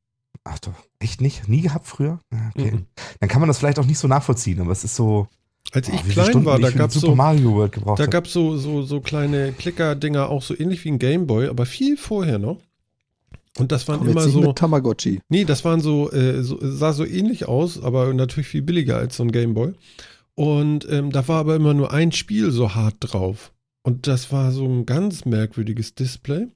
Ach 0.43 0.59
doch, 0.59 0.73
echt 0.99 1.21
nicht? 1.21 1.47
Nie 1.47 1.61
gehabt 1.61 1.87
früher? 1.87 2.19
Okay. 2.49 2.71
Mhm. 2.71 2.85
Dann 3.19 3.29
kann 3.29 3.41
man 3.41 3.47
das 3.47 3.59
vielleicht 3.59 3.79
auch 3.79 3.85
nicht 3.85 3.99
so 3.99 4.07
nachvollziehen, 4.07 4.61
aber 4.61 4.71
es 4.71 4.83
ist 4.83 4.95
so. 4.95 5.27
Als 5.73 5.89
ich 5.89 5.95
oh, 5.95 6.09
klein 6.09 6.45
war, 6.45 6.59
da 6.59 6.69
gab 6.69 6.91
es 6.91 7.01
so, 7.01 7.15
da 7.15 8.05
gab 8.05 8.27
so, 8.27 8.57
so, 8.57 8.83
so 8.83 9.01
kleine 9.01 9.53
Klicker-Dinger, 9.53 10.29
auch 10.29 10.43
so 10.43 10.57
ähnlich 10.57 10.85
wie 10.85 10.89
ein 10.89 10.99
Gameboy, 10.99 11.47
aber 11.47 11.65
viel 11.65 11.97
vorher 11.97 12.37
noch. 12.37 12.59
Und 13.57 13.71
das 13.71 13.87
waren 13.87 13.99
Komm 13.99 14.09
immer 14.09 14.21
so. 14.21 14.41
Mit 14.41 14.55
Tamagotchi. 14.55 15.19
Nee, 15.29 15.45
das 15.45 15.65
waren 15.65 15.81
so, 15.81 16.11
äh, 16.11 16.43
so, 16.43 16.59
sah 16.61 16.93
so 16.93 17.05
ähnlich 17.05 17.47
aus, 17.47 17.81
aber 17.81 18.13
natürlich 18.13 18.47
viel 18.47 18.61
billiger 18.61 18.97
als 18.97 19.17
so 19.17 19.23
ein 19.23 19.31
Gameboy. 19.31 19.73
Und 20.35 20.87
ähm, 20.89 21.11
da 21.11 21.27
war 21.27 21.39
aber 21.39 21.55
immer 21.55 21.73
nur 21.73 21.91
ein 21.91 22.11
Spiel 22.11 22.51
so 22.51 22.75
hart 22.75 22.95
drauf. 22.99 23.51
Und 23.83 24.07
das 24.07 24.31
war 24.31 24.51
so 24.51 24.65
ein 24.65 24.85
ganz 24.85 25.25
merkwürdiges 25.25 25.95
Display. 25.95 26.47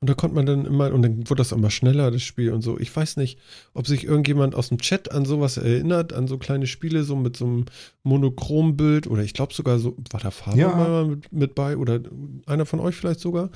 Und 0.00 0.10
da 0.10 0.14
konnte 0.14 0.36
man 0.36 0.44
dann 0.44 0.66
immer, 0.66 0.92
und 0.92 1.02
dann 1.02 1.28
wurde 1.28 1.40
das 1.40 1.52
immer 1.52 1.70
schneller, 1.70 2.10
das 2.10 2.22
Spiel 2.22 2.52
und 2.52 2.60
so. 2.60 2.78
Ich 2.78 2.94
weiß 2.94 3.16
nicht, 3.16 3.38
ob 3.72 3.86
sich 3.86 4.04
irgendjemand 4.04 4.54
aus 4.54 4.68
dem 4.68 4.78
Chat 4.78 5.10
an 5.10 5.24
sowas 5.24 5.56
erinnert, 5.56 6.12
an 6.12 6.28
so 6.28 6.36
kleine 6.36 6.66
Spiele, 6.66 7.02
so 7.02 7.16
mit 7.16 7.36
so 7.36 7.46
einem 7.46 7.64
Monochrombild 8.02 9.06
oder 9.06 9.22
ich 9.22 9.32
glaube 9.32 9.54
sogar 9.54 9.78
so, 9.78 9.96
war 10.10 10.20
da 10.20 10.30
Farbe 10.30 10.58
ja. 10.58 10.68
mal 10.68 11.06
mit, 11.06 11.32
mit, 11.32 11.54
bei 11.54 11.78
oder 11.78 12.00
einer 12.44 12.66
von 12.66 12.80
euch 12.80 12.94
vielleicht 12.94 13.20
sogar? 13.20 13.48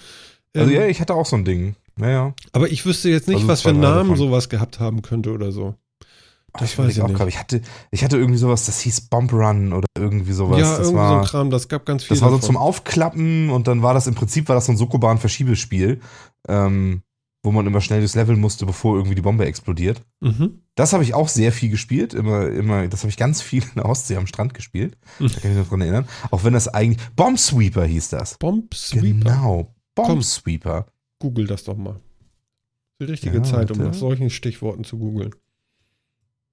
Also 0.57 0.71
ähm, 0.71 0.77
ja, 0.77 0.87
ich 0.87 1.01
hatte 1.01 1.15
auch 1.15 1.27
so 1.27 1.37
ein 1.37 1.45
Ding. 1.45 1.77
Naja. 1.97 2.35
Aber 2.53 2.71
ich 2.71 2.87
wüsste 2.87 3.11
jetzt 3.11 3.29
nicht, 3.29 3.37
also 3.37 3.49
was 3.49 3.63
für 3.63 3.69
einen 3.69 3.81
Namen 3.81 4.17
sowas 4.17 4.49
gehabt 4.49 4.81
haben 4.81 5.03
könnte 5.03 5.33
oder 5.33 5.53
so. 5.53 5.75
Das 6.59 6.73
ich 6.73 6.79
weiß 6.79 6.97
ich 6.97 7.03
auch 7.03 7.13
gerade. 7.13 7.29
Ich 7.29 7.39
hatte, 7.39 7.61
ich 7.91 8.03
hatte 8.03 8.17
irgendwie 8.17 8.39
sowas, 8.39 8.67
das 8.67 8.81
hieß 8.81 9.03
Bomb 9.03 9.33
Run 9.33 9.73
oder 9.73 9.87
irgendwie 9.97 10.33
sowas. 10.33 10.59
Ja, 10.59 10.71
das 10.71 10.89
irgendwie 10.89 10.97
war, 10.97 11.11
so 11.11 11.21
ein 11.21 11.25
Kram, 11.25 11.51
das 11.51 11.69
gab 11.69 11.87
ganz 11.87 12.03
viel. 12.03 12.17
Das 12.17 12.23
war 12.23 12.31
so 12.31 12.37
davon. 12.37 12.47
zum 12.47 12.57
Aufklappen 12.57 13.51
und 13.51 13.69
dann 13.69 13.83
war 13.83 13.95
das 13.95 14.07
im 14.07 14.15
Prinzip 14.15 14.49
war 14.49 14.57
das 14.57 14.67
so 14.67 14.73
ein 14.73 14.77
Sokoban-Verschiebespiel, 14.77 16.01
ähm, 16.49 17.03
wo 17.43 17.53
man 17.53 17.67
immer 17.67 17.81
schnell 17.81 18.03
das 18.03 18.15
Level 18.15 18.37
musste, 18.37 18.67
bevor 18.67 18.97
irgendwie 18.97 19.15
die 19.15 19.23
Bombe 19.23 19.47
explodiert. 19.47 20.03
Mhm. 20.21 20.61
Das 20.75 20.93
habe 20.93 21.03
ich 21.03 21.15
auch 21.15 21.29
sehr 21.29 21.53
viel 21.53 21.71
gespielt. 21.71 22.13
Immer, 22.13 22.49
immer, 22.49 22.87
das 22.89 23.01
habe 23.01 23.11
ich 23.11 23.17
ganz 23.17 23.41
viel 23.41 23.63
in 23.63 23.77
der 23.77 23.87
Ostsee 23.87 24.17
am 24.17 24.27
Strand 24.27 24.53
gespielt. 24.55 24.97
Mhm. 25.19 25.29
Da 25.29 25.41
kann 25.41 25.51
ich 25.51 25.57
mich 25.57 25.65
noch 25.65 25.69
dran 25.69 25.81
erinnern. 25.81 26.09
Auch 26.31 26.45
wenn 26.45 26.53
das 26.53 26.69
eigentlich. 26.69 27.01
Bomb 27.17 27.39
Sweeper 27.39 27.85
hieß 27.85 28.11
das. 28.11 28.37
Bomb 28.39 28.75
Sweeper. 28.75 29.31
Genau. 29.31 29.75
Bomb 29.95 30.09
Komm, 30.09 30.23
Sweeper. 30.23 30.87
Google 31.19 31.47
das 31.47 31.65
doch 31.65 31.77
mal. 31.77 32.01
Die 33.01 33.05
richtige 33.05 33.39
ja, 33.39 33.43
Zeit, 33.43 33.71
um 33.71 33.79
nach 33.79 33.95
solchen 33.95 34.29
Stichworten 34.29 34.85
zu 34.85 34.99
googeln. 34.99 35.35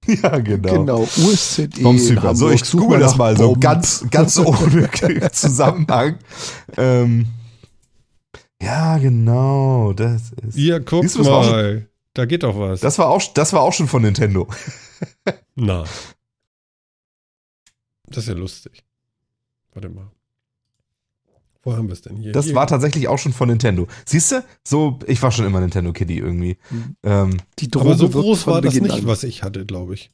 Ja, 0.06 0.38
genau. 0.38 0.72
Genau, 0.72 1.00
USZE. 1.02 1.68
So, 2.34 2.50
ich 2.50 2.70
google 2.70 2.98
das 2.98 3.16
mal 3.18 3.36
so 3.36 3.54
ganz, 3.54 4.06
ganz 4.10 4.38
ohne 4.38 4.88
Zusammenhang. 5.32 6.16
Ähm, 6.78 7.26
ja, 8.62 8.98
genau. 8.98 9.92
Das 9.92 10.32
ist, 10.46 10.56
ja, 10.56 10.78
guck 10.80 11.04
mal. 11.18 11.44
Schon, 11.44 11.86
da 12.14 12.24
geht 12.26 12.42
doch 12.42 12.58
was. 12.58 12.80
Das 12.80 12.98
war 12.98 13.08
auch, 13.08 13.22
das 13.34 13.52
war 13.52 13.60
auch 13.62 13.72
schon 13.72 13.88
von 13.88 14.02
Nintendo. 14.02 14.48
Na. 15.54 15.84
Das 18.06 18.24
ist 18.24 18.28
ja 18.28 18.34
lustig. 18.34 18.84
Warte 19.72 19.88
mal. 19.88 20.10
Wo 21.62 21.76
haben 21.76 21.88
wir 21.88 21.92
es 21.92 22.02
denn 22.02 22.16
hier? 22.16 22.32
Das 22.32 22.46
hier. 22.46 22.54
war 22.54 22.66
tatsächlich 22.66 23.08
auch 23.08 23.18
schon 23.18 23.32
von 23.32 23.48
Nintendo. 23.48 23.86
Siehst 24.06 24.32
du? 24.32 24.44
So, 24.64 24.98
ich 25.06 25.20
war 25.22 25.30
schon 25.30 25.44
immer 25.44 25.60
Nintendo 25.60 25.92
Kitty 25.92 26.18
irgendwie. 26.18 26.56
Mhm. 26.70 26.96
Ähm, 27.02 27.36
Die 27.58 27.68
Droge 27.68 27.90
Aber 27.90 27.98
so 27.98 28.08
groß 28.08 28.46
war 28.46 28.62
das 28.62 28.74
nicht, 28.74 28.90
an. 28.90 29.06
was 29.06 29.22
ich 29.24 29.42
hatte, 29.42 29.66
glaube 29.66 29.94
ich. 29.94 30.10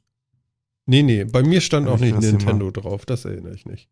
Nee, 0.86 1.02
nee, 1.02 1.24
bei 1.24 1.42
mir 1.42 1.60
stand 1.60 1.88
auch 1.88 1.98
nicht 1.98 2.18
Nintendo 2.18 2.70
drauf, 2.70 3.06
das 3.06 3.24
erinnere 3.24 3.54
ich 3.54 3.64
nicht. 3.64 3.88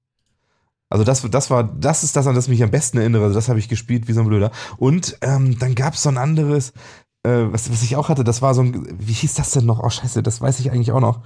Also 0.93 1.05
das, 1.05 1.23
das 1.31 1.49
war, 1.49 1.65
das 1.65 2.05
ist 2.05 2.17
das, 2.17 2.27
an 2.27 2.35
das 2.35 2.45
ich 2.45 2.51
mich 2.51 2.63
am 2.63 2.71
besten 2.71 2.99
erinnere. 2.99 3.25
Also 3.25 3.35
das 3.35 3.49
habe 3.49 3.59
ich 3.59 3.71
gespielt 3.71 4.09
wie 4.09 4.13
so 4.13 4.21
ein 4.21 4.27
Blöder. 4.27 4.51
Und 4.77 5.17
ähm, 5.23 5.59
dann 5.59 5.75
gab 5.75 5.95
es 5.95 6.03
so 6.03 6.11
ein 6.11 6.19
anderes, 6.19 6.75
äh, 7.23 7.47
was, 7.51 7.73
was 7.73 7.83
ich 7.83 7.97
auch 7.97 8.11
hatte, 8.11 8.25
das 8.25 8.43
war 8.43 8.53
so 8.53 8.63
ein, 8.63 8.87
wie 9.01 9.15
hieß 9.15 9.33
das 9.33 9.53
denn 9.53 9.65
noch? 9.65 9.83
Oh 9.83 9.89
scheiße, 9.89 10.23
das 10.23 10.43
weiß 10.43 10.61
ich 10.61 10.71
eigentlich 10.71 10.93
auch 10.93 11.01
noch. 11.01 11.21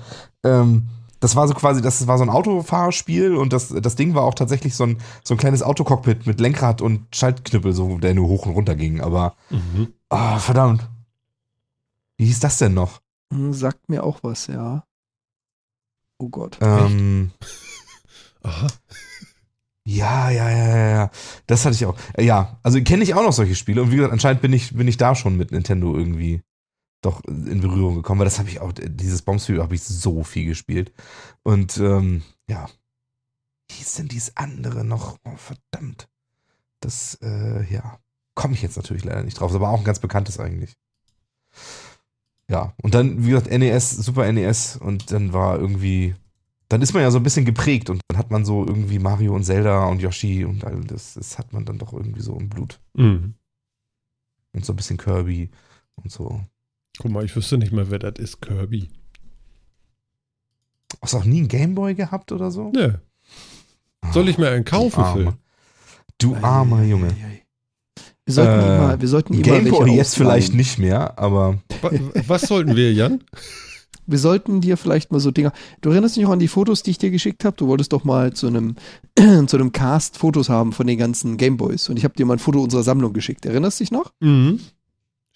Ähm, 0.44 0.86
das 1.18 1.34
war 1.34 1.48
so 1.48 1.54
quasi, 1.54 1.82
das 1.82 2.06
war 2.06 2.16
so 2.16 2.22
ein 2.22 2.30
Autofahrspiel 2.30 3.34
und 3.34 3.52
das, 3.52 3.70
das 3.70 3.96
Ding 3.96 4.14
war 4.14 4.22
auch 4.22 4.34
tatsächlich 4.34 4.76
so 4.76 4.84
ein, 4.84 4.98
so 5.24 5.34
ein 5.34 5.38
kleines 5.38 5.64
Autocockpit 5.64 6.28
mit 6.28 6.38
Lenkrad 6.38 6.80
und 6.80 7.16
Schaltknüppel, 7.16 7.72
so, 7.72 7.98
der 7.98 8.14
nur 8.14 8.28
hoch 8.28 8.46
und 8.46 8.52
runter 8.52 8.76
ging. 8.76 9.00
Aber, 9.00 9.34
mhm. 9.50 9.88
oh, 10.10 10.38
verdammt. 10.38 10.88
Wie 12.18 12.26
hieß 12.26 12.38
das 12.38 12.58
denn 12.58 12.74
noch? 12.74 13.00
Hm, 13.32 13.52
sagt 13.52 13.88
mir 13.88 14.04
auch 14.04 14.20
was, 14.22 14.46
ja. 14.46 14.84
Oh 16.18 16.28
Gott. 16.28 16.56
Ähm, 16.60 17.32
Aha. 18.46 18.68
Ja, 19.88 20.30
ja, 20.30 20.50
ja, 20.50 20.66
ja, 20.66 20.88
ja. 20.88 21.10
Das 21.46 21.64
hatte 21.64 21.76
ich 21.76 21.86
auch. 21.86 21.96
Ja, 22.18 22.58
also 22.64 22.82
kenne 22.82 23.04
ich 23.04 23.14
auch 23.14 23.22
noch 23.22 23.32
solche 23.32 23.54
Spiele 23.54 23.82
und 23.82 23.92
wie 23.92 23.96
gesagt, 23.96 24.12
anscheinend 24.12 24.42
bin 24.42 24.52
ich, 24.52 24.74
bin 24.74 24.88
ich 24.88 24.96
da 24.96 25.14
schon 25.14 25.36
mit 25.36 25.52
Nintendo 25.52 25.96
irgendwie 25.96 26.42
doch 27.02 27.22
in 27.24 27.60
Berührung 27.60 27.94
gekommen, 27.94 28.18
weil 28.18 28.24
das 28.26 28.40
habe 28.40 28.48
ich 28.48 28.58
auch, 28.58 28.72
dieses 28.74 29.22
Bombsfield 29.22 29.60
habe 29.60 29.76
ich 29.76 29.84
so 29.84 30.24
viel 30.24 30.46
gespielt. 30.46 30.92
Und 31.44 31.78
ähm, 31.78 32.22
ja, 32.50 32.68
wie 33.68 33.76
hieß 33.76 33.94
denn 33.94 34.08
dieses 34.08 34.36
andere 34.36 34.84
noch? 34.84 35.18
Oh, 35.24 35.36
verdammt. 35.36 36.08
Das, 36.80 37.16
äh, 37.22 37.72
ja, 37.72 38.00
komme 38.34 38.54
ich 38.54 38.62
jetzt 38.62 38.76
natürlich 38.76 39.04
leider 39.04 39.22
nicht 39.22 39.38
drauf, 39.38 39.50
ist 39.50 39.56
aber 39.56 39.68
auch 39.70 39.78
ein 39.78 39.84
ganz 39.84 40.00
bekanntes 40.00 40.40
eigentlich. 40.40 40.74
Ja, 42.50 42.74
und 42.82 42.94
dann, 42.94 43.24
wie 43.24 43.30
gesagt, 43.30 43.50
NES, 43.56 43.90
Super 43.90 44.32
NES 44.32 44.76
und 44.76 45.12
dann 45.12 45.32
war 45.32 45.60
irgendwie, 45.60 46.16
dann 46.68 46.82
ist 46.82 46.94
man 46.94 47.02
ja 47.02 47.10
so 47.10 47.18
ein 47.18 47.22
bisschen 47.22 47.44
geprägt 47.44 47.90
und 47.90 48.00
dann 48.08 48.18
hat 48.18 48.30
man 48.30 48.44
so 48.44 48.66
irgendwie 48.66 48.98
Mario 48.98 49.34
und 49.34 49.44
Zelda 49.44 49.86
und 49.86 50.00
Yoshi 50.00 50.44
und 50.44 50.64
all 50.64 50.80
das, 50.80 51.14
das 51.14 51.38
hat 51.38 51.52
man 51.52 51.64
dann 51.64 51.78
doch 51.78 51.92
irgendwie 51.92 52.22
so 52.22 52.36
im 52.36 52.48
Blut. 52.48 52.80
Mhm. 52.94 53.34
Und 54.52 54.64
so 54.64 54.72
ein 54.72 54.76
bisschen 54.76 54.96
Kirby 54.96 55.50
und 55.96 56.10
so. 56.10 56.40
Guck 56.98 57.10
mal, 57.10 57.24
ich 57.24 57.36
wüsste 57.36 57.58
nicht 57.58 57.72
mehr, 57.72 57.90
wer 57.90 57.98
das 57.98 58.18
ist, 58.18 58.40
Kirby. 58.40 58.88
Hast 61.02 61.12
du 61.12 61.18
auch 61.18 61.24
nie 61.24 61.38
einen 61.38 61.48
Gameboy 61.48 61.94
gehabt 61.94 62.32
oder 62.32 62.50
so? 62.50 62.72
Nö. 62.74 62.94
Soll 64.12 64.28
ich 64.28 64.38
mir 64.38 64.50
einen 64.50 64.64
kaufen, 64.64 65.04
Phil? 65.12 65.32
Du 66.18 66.34
armer 66.36 66.82
Junge. 66.84 67.14
Wir 68.24 68.34
sollten 68.34 68.60
äh, 68.60 68.76
immer, 68.76 69.00
wir 69.00 69.08
sollten 69.08 69.42
Gameboy 69.42 69.90
jetzt 69.94 70.16
vielleicht 70.16 70.54
nicht 70.54 70.78
mehr, 70.78 71.18
aber. 71.18 71.58
Was 72.26 72.42
sollten 72.42 72.74
wir, 72.74 72.92
Jan? 72.92 73.22
Wir 74.06 74.18
sollten 74.18 74.60
dir 74.60 74.76
vielleicht 74.76 75.12
mal 75.12 75.20
so 75.20 75.30
Dinger. 75.30 75.52
Du 75.80 75.90
erinnerst 75.90 76.16
dich 76.16 76.24
noch 76.24 76.32
an 76.32 76.38
die 76.38 76.48
Fotos, 76.48 76.82
die 76.82 76.92
ich 76.92 76.98
dir 76.98 77.10
geschickt 77.10 77.44
habe? 77.44 77.56
Du 77.56 77.66
wolltest 77.66 77.92
doch 77.92 78.04
mal 78.04 78.32
zu 78.32 78.46
einem, 78.46 78.76
zu 79.46 79.56
einem 79.56 79.72
Cast 79.72 80.18
Fotos 80.18 80.48
haben 80.48 80.72
von 80.72 80.86
den 80.86 80.98
ganzen 80.98 81.36
Gameboys. 81.36 81.88
Und 81.88 81.96
ich 81.96 82.04
habe 82.04 82.14
dir 82.14 82.26
mal 82.26 82.34
ein 82.34 82.38
Foto 82.38 82.62
unserer 82.62 82.82
Sammlung 82.82 83.12
geschickt. 83.12 83.46
Erinnerst 83.46 83.80
du 83.80 83.84
dich 83.84 83.90
noch? 83.90 84.12
Mhm. 84.20 84.60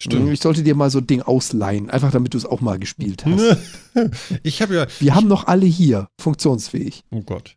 Stimmt. 0.01 0.31
Ich 0.31 0.41
sollte 0.41 0.63
dir 0.63 0.73
mal 0.73 0.89
so 0.89 0.97
ein 0.97 1.05
Ding 1.05 1.21
ausleihen, 1.21 1.91
einfach 1.91 2.11
damit 2.11 2.33
du 2.33 2.37
es 2.37 2.45
auch 2.45 2.59
mal 2.59 2.79
gespielt 2.79 3.23
hast. 3.25 3.57
ich 4.43 4.61
habe 4.63 4.73
ja. 4.73 4.87
Wir 4.99 5.13
haben 5.13 5.27
noch 5.27 5.45
alle 5.45 5.67
hier, 5.67 6.07
funktionsfähig. 6.19 7.03
Oh 7.11 7.21
Gott. 7.21 7.55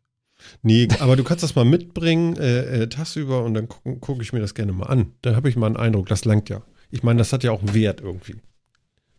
Nee, 0.62 0.88
aber 1.00 1.16
du 1.16 1.24
kannst 1.24 1.42
das 1.42 1.54
mal 1.54 1.64
mitbringen, 1.64 2.36
äh, 2.36 2.82
äh, 2.82 2.88
tagsüber, 2.88 3.42
und 3.44 3.54
dann 3.54 3.68
gucke 3.68 3.96
guck 3.98 4.20
ich 4.20 4.34
mir 4.34 4.40
das 4.40 4.52
gerne 4.54 4.74
mal 4.74 4.86
an. 4.86 5.12
Dann 5.22 5.36
habe 5.36 5.48
ich 5.48 5.56
mal 5.56 5.68
einen 5.68 5.78
Eindruck, 5.78 6.06
das 6.06 6.26
langt 6.26 6.50
ja. 6.50 6.60
Ich 6.90 7.02
meine, 7.02 7.18
das 7.18 7.32
hat 7.32 7.44
ja 7.44 7.50
auch 7.50 7.60
einen 7.60 7.72
Wert 7.72 8.02
irgendwie. 8.02 8.36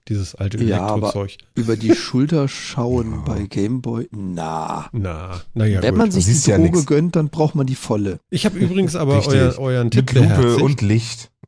Dieses 0.07 0.35
alte 0.35 0.63
ja, 0.63 0.87
Elektrozeug. 0.87 1.37
Aber 1.39 1.61
über 1.61 1.77
die 1.77 1.95
Schulter 1.95 2.47
schauen 2.47 3.23
bei 3.25 3.47
Gameboy, 3.47 4.07
na. 4.11 4.87
Na, 4.91 5.41
naja. 5.53 5.81
Wenn 5.81 5.95
gut. 5.95 5.97
man 5.97 6.11
sich 6.11 6.25
die 6.25 6.51
Droge 6.51 6.77
ja 6.77 6.83
gönnt, 6.85 7.15
dann 7.15 7.29
braucht 7.29 7.55
man 7.55 7.65
die 7.65 7.75
volle. 7.75 8.19
Ich 8.29 8.45
habe 8.45 8.57
übrigens 8.59 8.95
aber 8.95 9.25
euer, 9.27 9.57
euren 9.57 9.89
Tipp 9.89 10.13
Mit 10.13 10.23
Lupe 10.23 10.57
und 10.57 10.81
Licht. 10.81 11.31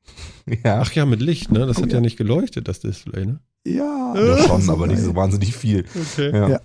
Ja. 0.64 0.80
Ach 0.80 0.94
ja, 0.94 1.06
mit 1.06 1.22
Licht, 1.22 1.52
ne? 1.52 1.66
Das 1.66 1.78
oh, 1.78 1.82
hat 1.82 1.90
ja. 1.90 1.96
ja. 1.96 2.00
nicht 2.00 2.16
geleuchtet, 2.16 2.70
das 2.70 2.80
Display, 2.80 3.26
ne? 3.26 3.42
Ja. 3.66 4.14
ja 4.16 4.38
schon, 4.48 4.70
aber 4.70 4.88
nicht 4.88 5.02
so 5.02 5.14
wahnsinnig 5.14 5.54
viel. 5.54 5.84
Okay. 5.94 6.32
Ja. 6.32 6.50
ja. 6.50 6.62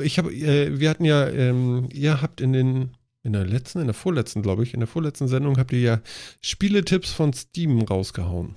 Ich 0.00 0.18
habe, 0.18 0.32
äh, 0.32 0.78
wir 0.78 0.88
hatten 0.88 1.04
ja, 1.04 1.26
ähm, 1.28 1.88
ihr 1.92 2.22
habt 2.22 2.40
in 2.40 2.52
den, 2.52 2.90
in 3.24 3.32
der 3.32 3.44
letzten, 3.44 3.80
in 3.80 3.86
der 3.86 3.94
vorletzten, 3.94 4.42
glaube 4.42 4.62
ich, 4.62 4.74
in 4.74 4.80
der 4.80 4.86
vorletzten 4.86 5.26
Sendung 5.26 5.58
habt 5.58 5.72
ihr 5.72 5.80
ja 5.80 6.00
Spieletipps 6.40 7.10
von 7.10 7.32
Steam 7.32 7.82
rausgehauen. 7.82 8.54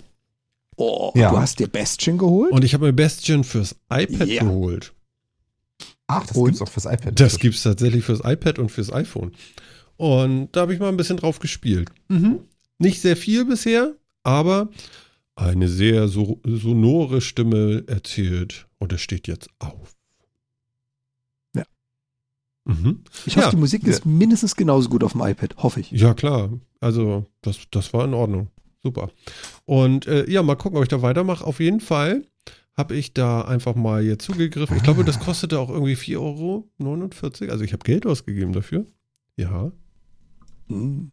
Oh, 0.81 1.11
ja. 1.13 1.31
du 1.31 1.37
hast 1.37 1.59
dir 1.59 1.67
Bastion 1.67 2.17
geholt? 2.17 2.53
Und 2.53 2.63
ich 2.63 2.73
habe 2.73 2.85
mir 2.85 2.93
Bastion 2.93 3.43
fürs 3.43 3.75
iPad 3.91 4.29
ja. 4.29 4.43
geholt. 4.43 4.93
Ach, 6.07 6.25
das 6.25 6.37
gibt 6.37 6.55
es 6.55 6.61
auch 6.61 6.69
fürs 6.69 6.85
iPad. 6.85 7.19
Das 7.19 7.37
gibt 7.37 7.55
es 7.55 7.63
tatsächlich 7.63 8.05
fürs 8.05 8.21
iPad 8.23 8.59
und 8.59 8.71
fürs 8.71 8.91
iPhone. 8.91 9.33
Und 9.97 10.49
da 10.53 10.61
habe 10.61 10.73
ich 10.73 10.79
mal 10.79 10.87
ein 10.87 10.95
bisschen 10.95 11.17
drauf 11.17 11.39
gespielt. 11.39 11.89
Mhm. 12.07 12.39
Nicht 12.77 13.01
sehr 13.01 13.17
viel 13.17 13.43
bisher, 13.43 13.93
aber 14.23 14.69
eine 15.35 15.67
sehr 15.67 16.07
so, 16.07 16.39
sonore 16.45 17.19
Stimme 17.19 17.83
erzählt 17.87 18.67
und 18.77 18.93
es 18.93 19.01
steht 19.01 19.27
jetzt 19.27 19.49
auf. 19.59 19.97
Ja. 21.57 21.63
Mhm. 22.63 23.03
Ich 23.25 23.35
hoffe, 23.35 23.47
ja. 23.47 23.51
die 23.51 23.57
Musik 23.57 23.83
ist 23.83 24.05
ja. 24.05 24.11
mindestens 24.11 24.55
genauso 24.55 24.87
gut 24.87 25.03
auf 25.03 25.11
dem 25.11 25.21
iPad, 25.23 25.57
hoffe 25.57 25.81
ich. 25.81 25.91
Ja, 25.91 26.13
klar. 26.13 26.49
Also, 26.79 27.25
das, 27.41 27.59
das 27.69 27.91
war 27.91 28.05
in 28.05 28.13
Ordnung. 28.13 28.47
Super. 28.81 29.09
Und 29.65 30.07
äh, 30.07 30.29
ja, 30.29 30.41
mal 30.41 30.55
gucken, 30.55 30.77
ob 30.77 30.83
ich 30.83 30.89
da 30.89 31.01
weitermache. 31.01 31.45
Auf 31.45 31.59
jeden 31.59 31.81
Fall 31.81 32.23
habe 32.77 32.95
ich 32.95 33.13
da 33.13 33.41
einfach 33.41 33.75
mal 33.75 34.01
hier 34.01 34.17
zugegriffen. 34.19 34.77
Ich 34.77 34.83
glaube, 34.83 35.03
das 35.03 35.19
kostete 35.19 35.59
auch 35.59 35.69
irgendwie 35.69 35.95
4,49 35.95 36.17
Euro. 36.17 36.69
Also 37.51 37.63
ich 37.65 37.73
habe 37.73 37.83
Geld 37.83 38.05
ausgegeben 38.05 38.53
dafür. 38.53 38.85
Ja. 39.35 39.71
Mhm. 40.67 41.11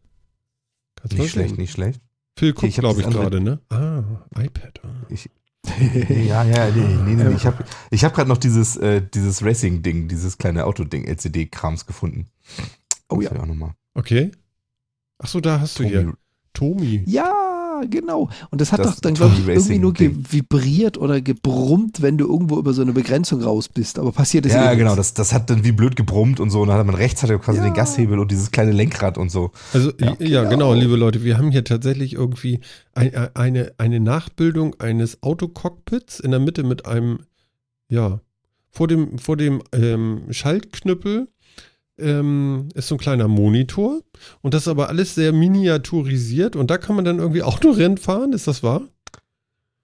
nicht 1.11 1.31
schlecht, 1.31 1.57
nicht 1.57 1.71
schlecht. 1.71 2.01
Phil 2.37 2.53
guckt, 2.53 2.73
glaube 2.75 3.01
ich, 3.01 3.09
gerade, 3.09 3.41
ne? 3.41 3.59
Ah, 3.69 4.03
iPad. 4.37 4.79
Ah. 4.83 4.89
Ich, 5.09 5.29
ja, 6.09 6.43
ja, 6.43 6.69
nee, 6.69 7.15
nee, 7.15 7.23
nee. 7.23 7.35
Ich 7.35 7.45
habe 7.45 7.65
ich 7.89 8.05
hab 8.05 8.13
gerade 8.13 8.29
noch 8.29 8.37
dieses, 8.37 8.77
äh, 8.77 9.01
dieses 9.01 9.43
Racing-Ding, 9.43 10.07
dieses 10.07 10.37
kleine 10.37 10.65
Auto-Ding, 10.65 11.05
LCD-Krams 11.05 11.85
gefunden. 11.85 12.27
Oh 13.09 13.19
ja. 13.21 13.31
Auch 13.31 13.45
nochmal. 13.45 13.73
Okay. 13.93 14.31
Achso, 15.17 15.41
da 15.41 15.59
hast 15.59 15.77
Tommy. 15.77 15.89
du 15.89 15.99
hier. 15.99 16.13
Tomi. 16.53 17.03
Ja, 17.05 17.33
Ja, 17.81 17.87
genau. 17.87 18.29
Und 18.49 18.61
das 18.61 18.71
hat 18.71 18.79
das 18.79 18.95
doch 18.95 19.01
dann, 19.01 19.13
glaube 19.13 19.35
ich, 19.37 19.47
irgendwie 19.47 19.79
nur 19.79 19.93
vibriert 19.97 20.97
oder 20.97 21.21
gebrummt, 21.21 22.01
wenn 22.01 22.17
du 22.17 22.27
irgendwo 22.27 22.57
über 22.57 22.73
so 22.73 22.81
eine 22.81 22.93
Begrenzung 22.93 23.41
raus 23.41 23.69
bist. 23.69 23.99
Aber 23.99 24.11
passiert 24.11 24.45
ist 24.45 24.53
Ja, 24.53 24.73
genau. 24.73 24.95
Das, 24.95 25.13
das 25.13 25.33
hat 25.33 25.49
dann 25.49 25.63
wie 25.63 25.71
blöd 25.71 25.95
gebrummt 25.95 26.39
und 26.39 26.49
so. 26.49 26.61
Und 26.61 26.69
dann 26.69 26.77
hat 26.77 26.85
man 26.85 26.95
rechts 26.95 27.23
hat 27.23 27.29
er 27.29 27.39
quasi 27.39 27.59
ja. 27.59 27.65
den 27.65 27.73
Gashebel 27.73 28.19
und 28.19 28.31
dieses 28.31 28.51
kleine 28.51 28.71
Lenkrad 28.71 29.17
und 29.17 29.29
so. 29.29 29.51
Also, 29.73 29.91
ja, 29.99 30.15
ja 30.19 30.43
genau. 30.43 30.49
genau, 30.49 30.73
liebe 30.73 30.95
Leute. 30.95 31.23
Wir 31.23 31.37
haben 31.37 31.51
hier 31.51 31.63
tatsächlich 31.63 32.13
irgendwie 32.13 32.61
ein, 32.93 33.13
eine, 33.35 33.73
eine 33.77 33.99
Nachbildung 33.99 34.75
eines 34.79 35.21
Autocockpits 35.21 36.19
in 36.19 36.31
der 36.31 36.39
Mitte 36.39 36.63
mit 36.63 36.85
einem, 36.85 37.19
ja, 37.89 38.21
vor 38.69 38.87
dem, 38.87 39.17
vor 39.17 39.37
dem 39.37 39.61
ähm, 39.73 40.25
Schaltknüppel 40.29 41.27
ähm, 41.99 42.69
ist 42.73 42.87
so 42.87 42.95
ein 42.95 42.99
kleiner 42.99 43.27
Monitor. 43.27 44.01
Und 44.41 44.53
das 44.53 44.63
ist 44.63 44.67
aber 44.67 44.89
alles 44.89 45.15
sehr 45.15 45.33
miniaturisiert. 45.33 46.55
Und 46.55 46.71
da 46.71 46.77
kann 46.77 46.95
man 46.95 47.05
dann 47.05 47.19
irgendwie 47.19 47.43
Autorennen 47.43 47.97
fahren, 47.97 48.33
ist 48.33 48.47
das 48.47 48.63
wahr? 48.63 48.81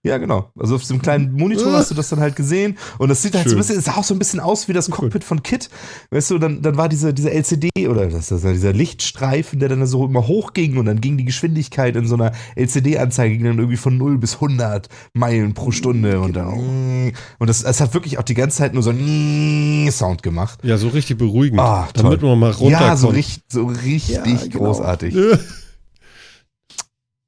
Ja, 0.06 0.18
genau. 0.18 0.52
Also 0.60 0.76
auf 0.76 0.82
diesem 0.82 1.02
kleinen 1.02 1.32
Monitor 1.32 1.72
hast 1.72 1.90
du 1.90 1.96
das 1.96 2.10
dann 2.10 2.20
halt 2.20 2.36
gesehen 2.36 2.78
und 2.98 3.08
das 3.08 3.22
sieht 3.22 3.36
halt 3.36 3.44
Schön. 3.44 3.52
so 3.52 3.56
ein 3.56 3.60
bisschen, 3.60 3.78
es 3.78 3.86
sah 3.86 3.96
auch 3.96 4.04
so 4.04 4.14
ein 4.14 4.20
bisschen 4.20 4.42
aus 4.42 4.68
wie 4.68 4.74
das 4.74 4.90
Cockpit 4.90 5.24
von 5.24 5.44
Kit. 5.44 5.70
Weißt 6.12 6.32
du, 6.32 6.40
dann, 6.40 6.62
dann 6.62 6.76
war 6.76 6.90
diese, 6.90 7.14
diese 7.14 7.32
LCD 7.32 7.70
oder 7.88 8.08
das, 8.08 8.28
das, 8.28 8.42
dieser 8.42 8.74
Lichtstreifen, 8.74 9.60
der 9.60 9.70
dann 9.70 9.86
so 9.86 10.06
immer 10.06 10.28
hochging 10.28 10.78
und 10.78 10.88
dann 10.88 11.00
ging 11.00 11.16
die 11.16 11.24
Geschwindigkeit 11.24 11.96
in 11.96 12.06
so 12.06 12.16
einer 12.16 12.34
LCD-Anzeige 12.58 13.38
ging 13.38 13.46
dann 13.46 13.60
irgendwie 13.60 13.78
von 13.78 13.98
0 13.98 14.18
bis 14.18 14.36
100 14.36 14.90
Meilen 15.14 15.54
pro 15.54 15.72
Stunde 15.72 16.20
und 16.20 16.36
dann, 16.36 16.52
genau. 16.52 17.12
und 17.40 17.50
das, 17.50 17.64
es 17.64 17.80
hat 17.80 17.94
wirklich 17.94 18.18
auch 18.18 18.24
die 18.24 18.34
ganze 18.34 18.58
Zeit 18.58 18.74
nur 18.74 18.84
so 18.84 18.90
einen 18.90 19.90
Sound 19.90 20.22
gemacht. 20.22 20.60
Ja, 20.64 20.78
so 20.78 20.90
richtig 20.90 21.18
beruhigend. 21.18 21.62
Ah, 21.62 21.88
damit 21.94 22.22
man 22.22 22.38
mal 22.38 22.52
runterkommt. 22.52 22.90
Ja, 22.90 22.98
so 22.98 23.08
richtig, 23.08 23.44
so 23.48 23.68
richtig 23.68 24.16
ja, 24.16 24.24
genau. 24.24 24.66
großartig. 24.66 25.16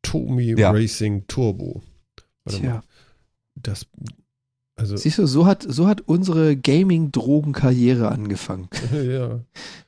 Tomi 0.01 0.55
ja. 0.57 0.71
Racing 0.71 1.25
Turbo. 1.27 1.81
Warte 2.45 2.59
Tja. 2.59 2.73
Mal. 2.75 2.83
Das, 3.55 3.87
also 4.75 4.97
Siehst 4.97 5.17
du, 5.17 5.25
so 5.25 5.45
hat, 5.45 5.65
so 5.67 5.87
hat 5.87 6.01
unsere 6.01 6.55
Gaming-Drogen-Karriere 6.55 8.09
angefangen. 8.09 8.69
ja. 8.93 9.39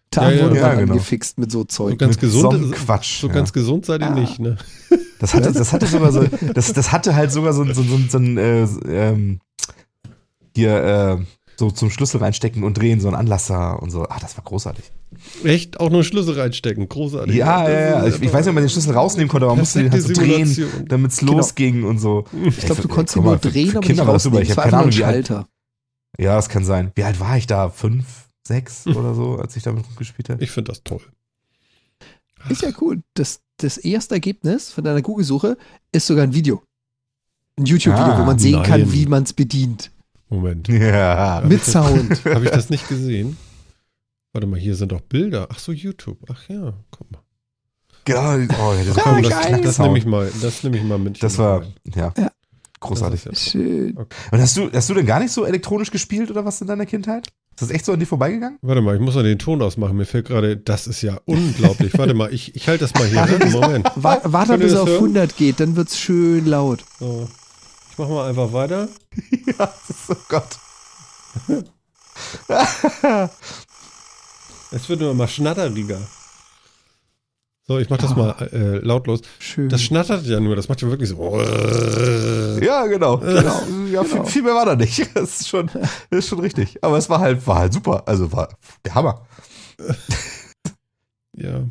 Da 0.09 0.31
ja, 0.31 0.45
wurde 0.45 0.55
ja, 0.55 0.67
man 0.67 0.77
genau. 0.79 0.93
angefixt 0.93 1.38
mit 1.38 1.51
so 1.51 1.65
Zeug. 1.65 1.91
So 1.91 1.97
ganz 1.97 2.17
gesund, 2.17 2.53
so 2.53 2.71
Quatsch. 2.71 3.19
So 3.19 3.27
ja. 3.27 3.34
ganz 3.34 3.51
gesund 3.51 3.85
seid 3.85 4.01
ihr 4.01 4.07
ah. 4.07 4.15
nicht, 4.15 4.39
ne? 4.39 4.57
Das 5.19 5.34
hatte, 5.34 5.51
das 5.51 5.73
hatte 5.73 5.88
sogar 5.88 6.11
so, 6.11 6.23
das, 6.53 6.71
das 6.73 6.91
hatte 6.91 7.15
halt 7.15 7.31
sogar 7.31 7.51
so, 7.51 7.65
so, 7.73 7.81
so, 7.81 7.97
so 8.07 8.19
ein, 8.19 8.38
äh, 8.38 8.67
ähm, 8.88 9.39
hier, 10.55 10.84
äh, 10.84 11.17
so 11.57 11.71
zum 11.71 11.89
Schlüssel 11.89 12.19
reinstecken 12.19 12.63
und 12.63 12.77
drehen, 12.77 12.99
so 12.99 13.07
ein 13.07 13.15
Anlasser 13.15 13.81
und 13.81 13.89
so. 13.89 14.03
Ah, 14.03 14.19
das 14.21 14.38
war 14.38 14.43
großartig. 14.43 14.91
Echt? 15.43 15.79
Auch 15.79 15.89
nur 15.89 16.03
Schlüssel 16.03 16.39
reinstecken. 16.39 16.88
Großartig. 16.89 17.35
Ja, 17.35 17.69
ja, 17.69 17.79
ja. 17.79 18.07
Ich, 18.07 18.21
ich, 18.21 18.34
weiß 18.34 18.45
nicht, 18.45 18.49
ob 18.49 18.55
man 18.55 18.63
den 18.63 18.69
Schlüssel 18.69 18.93
rausnehmen 18.93 19.29
konnte, 19.29 19.45
aber 19.45 19.55
man 19.55 19.61
musste 19.61 19.81
den 19.81 19.91
halt 19.91 20.03
so 20.03 20.13
drehen, 20.13 20.67
damit 20.88 21.11
es 21.11 21.17
genau. 21.17 21.34
losging 21.34 21.84
und 21.84 21.99
so. 21.99 22.25
Ich 22.45 22.57
glaube, 22.57 22.81
du 22.81 22.88
konntest 22.88 23.15
ihn 23.15 23.23
nur 23.23 23.38
drehen, 23.38 23.71
aber 23.71 23.81
Kinder 23.81 24.13
nicht 24.13 24.21
super. 24.21 24.41
Ich 24.41 24.51
habe 24.51 24.61
keine 24.61 24.77
Ahnung, 24.77 24.93
wie 24.93 25.03
alt. 25.03 25.29
Ja, 26.19 26.35
das 26.35 26.49
kann 26.49 26.65
sein. 26.65 26.91
Wie 26.95 27.03
alt 27.03 27.19
war 27.19 27.38
ich 27.38 27.47
da? 27.47 27.69
Fünf, 27.69 28.05
sechs 28.45 28.85
hm. 28.85 28.95
oder 28.95 29.13
so, 29.13 29.38
als 29.38 29.55
ich 29.55 29.63
damit 29.63 29.85
gespielt 29.97 30.29
habe? 30.29 30.43
Ich 30.43 30.51
finde 30.51 30.71
das 30.71 30.84
toll. 30.84 31.01
Ist 32.49 32.61
ja 32.61 32.71
cool. 32.81 33.01
Das, 33.13 33.41
das 33.57 33.77
erste 33.77 34.15
Ergebnis 34.15 34.71
von 34.71 34.84
deiner 34.84 35.01
Google-Suche 35.01 35.57
ist 35.91 36.07
sogar 36.07 36.23
ein 36.23 36.34
Video. 36.34 36.63
Ein 37.57 37.65
YouTube-Video, 37.65 38.13
ah, 38.13 38.19
wo 38.19 38.23
man 38.23 38.39
sehen 38.39 38.53
nein. 38.53 38.63
kann, 38.63 38.93
wie 38.93 39.05
man 39.05 39.23
es 39.23 39.34
bedient. 39.34 39.91
Moment. 40.29 40.67
Ja. 40.67 41.43
Mit 41.45 41.63
Sound. 41.63 42.23
Habe 42.25 42.45
ich 42.45 42.51
das 42.51 42.69
nicht 42.69 42.88
gesehen? 42.88 43.38
Warte 44.33 44.47
mal, 44.47 44.59
hier 44.59 44.75
sind 44.75 44.91
doch 44.91 45.01
Bilder. 45.01 45.47
Ach 45.51 45.59
so, 45.59 45.71
YouTube. 45.71 46.19
Ach 46.31 46.47
ja, 46.49 46.73
guck 46.91 47.11
mal. 47.11 47.21
Ja, 48.07 48.35
oh, 48.35 48.73
ja, 48.73 48.83
das, 48.85 48.95
komm, 49.03 49.21
das, 49.21 49.61
das 49.61 49.79
nehme 49.79 49.97
ich 49.97 50.05
mal, 50.05 50.31
das 50.41 50.63
nehme 50.63 50.77
ich 50.77 50.83
mal 50.83 50.97
mit. 50.97 51.21
Das 51.21 51.37
war, 51.37 51.63
ja, 51.93 52.13
ja. 52.17 52.31
großartig. 52.79 53.25
Ja 53.25 53.35
Schön. 53.35 53.97
Okay. 53.97 54.15
Und 54.31 54.39
hast 54.39 54.55
du, 54.55 54.71
hast 54.71 54.89
du 54.89 54.93
denn 54.93 55.05
gar 55.05 55.19
nicht 55.19 55.31
so 55.31 55.45
elektronisch 55.45 55.91
gespielt 55.91 56.31
oder 56.31 56.45
was 56.45 56.61
in 56.61 56.67
deiner 56.67 56.85
Kindheit? 56.85 57.27
Ist 57.59 57.63
das 57.63 57.71
echt 57.71 57.85
so 57.85 57.91
an 57.91 57.99
dir 57.99 58.05
vorbeigegangen? 58.05 58.59
Warte 58.61 58.81
mal, 58.81 58.95
ich 58.95 59.01
muss 59.01 59.15
mal 59.15 59.23
den 59.23 59.39
Ton 59.39 59.61
ausmachen. 59.63 59.97
Mir 59.97 60.05
fällt 60.05 60.27
gerade, 60.27 60.55
das 60.55 60.85
ist 60.87 61.01
ja 61.01 61.19
unglaublich. 61.25 61.97
Warte 61.97 62.13
mal, 62.13 62.31
ich, 62.31 62.55
ich 62.55 62.67
halte 62.67 62.85
das 62.87 62.93
mal 62.93 63.07
hier. 63.07 63.49
Moment. 63.49 63.89
Warte, 63.95 64.57
bis 64.59 64.73
es 64.73 64.79
auf 64.79 64.87
100 64.87 65.35
geht, 65.35 65.59
dann 65.59 65.75
wird 65.75 65.89
es 65.89 65.99
schön 65.99 66.45
laut. 66.45 66.85
So. 66.99 67.27
Ich 67.91 67.97
mache 67.97 68.11
mal 68.11 68.29
einfach 68.29 68.53
weiter. 68.53 68.87
ja, 69.47 69.53
das 69.57 69.89
ist, 69.89 70.09
oh 70.09 70.15
Gott. 70.29 70.59
Es 74.72 74.89
wird 74.89 74.99
nur 74.99 75.14
mal 75.14 75.27
schnatteriger. 75.27 76.02
So, 77.69 77.80
ich 77.80 77.89
mach 77.89 77.98
das 77.98 78.15
mal 78.15 78.31
äh, 78.53 78.77
lautlos. 78.77 79.22
Schön. 79.39 79.68
Das 79.68 79.81
schnattert 79.81 80.26
ja 80.26 80.39
nur, 80.39 80.56
das 80.56 80.69
macht 80.69 80.81
ja 80.81 80.89
wirklich 80.89 81.10
so. 81.10 81.41
Ja, 82.61 82.85
genau. 82.88 83.18
genau. 83.18 83.61
Ja, 83.91 84.02
genau. 84.02 84.03
Viel, 84.03 84.26
viel, 84.26 84.41
mehr 84.44 84.56
war 84.56 84.65
da 84.65 84.76
nicht. 84.76 85.10
Das 85.15 85.41
ist 85.41 85.49
schon, 85.49 85.69
das 85.73 86.19
ist 86.19 86.30
schon 86.30 86.39
richtig. 86.39 86.81
Aber 86.81 86.98
es 86.98 87.10
war 87.10 87.19
halt, 87.19 87.45
war 87.45 87.60
halt 87.60 87.73
super. 87.73 88.03
Also 88.06 88.31
war 88.31 88.49
der 88.85 88.95
Hammer. 88.95 89.27
ja. 91.35 91.65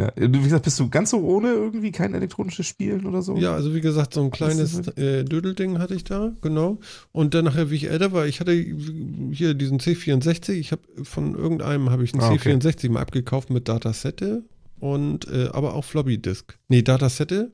Ja, 0.00 0.12
wie 0.16 0.40
gesagt, 0.40 0.64
bist 0.64 0.80
du 0.80 0.88
ganz 0.88 1.10
so 1.10 1.18
ohne 1.18 1.48
irgendwie 1.52 1.92
kein 1.92 2.14
elektronisches 2.14 2.66
Spielen 2.66 3.06
oder 3.06 3.22
so? 3.22 3.36
Ja, 3.36 3.54
also 3.54 3.74
wie 3.74 3.80
gesagt, 3.80 4.14
so 4.14 4.22
ein 4.22 4.30
kleines 4.30 4.88
äh, 4.96 5.24
Dödelding 5.24 5.78
hatte 5.78 5.94
ich 5.94 6.04
da, 6.04 6.32
genau. 6.40 6.78
Und 7.12 7.34
dann 7.34 7.44
nachher, 7.44 7.70
wie 7.70 7.76
ich 7.76 7.90
älter 7.90 8.12
war, 8.12 8.26
ich 8.26 8.40
hatte 8.40 8.52
hier 8.52 9.54
diesen 9.54 9.78
C64, 9.78 10.52
ich 10.52 10.72
habe 10.72 10.82
von 11.02 11.34
irgendeinem 11.34 11.90
habe 11.90 12.04
ich 12.04 12.14
einen 12.14 12.22
ah, 12.22 12.30
okay. 12.30 12.54
C64 12.54 12.90
mal 12.90 13.00
abgekauft 13.00 13.50
mit 13.50 13.68
Datasette 13.68 14.44
und 14.78 15.28
äh, 15.28 15.48
aber 15.52 15.74
auch 15.74 15.84
Floppy 15.84 16.18
Disk. 16.18 16.58
Nee, 16.68 16.82
Datasette? 16.82 17.52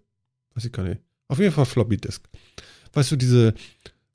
Weiß 0.55 0.65
ich 0.65 0.73
gar 0.73 0.85
nicht. 0.85 1.01
Auf 1.29 1.39
jeden 1.39 1.53
Fall 1.53 1.67
Floppy 1.67 1.97
Disk. 1.97 2.23
Weißt 2.93 3.11
du, 3.13 3.17
diese, 3.17 3.55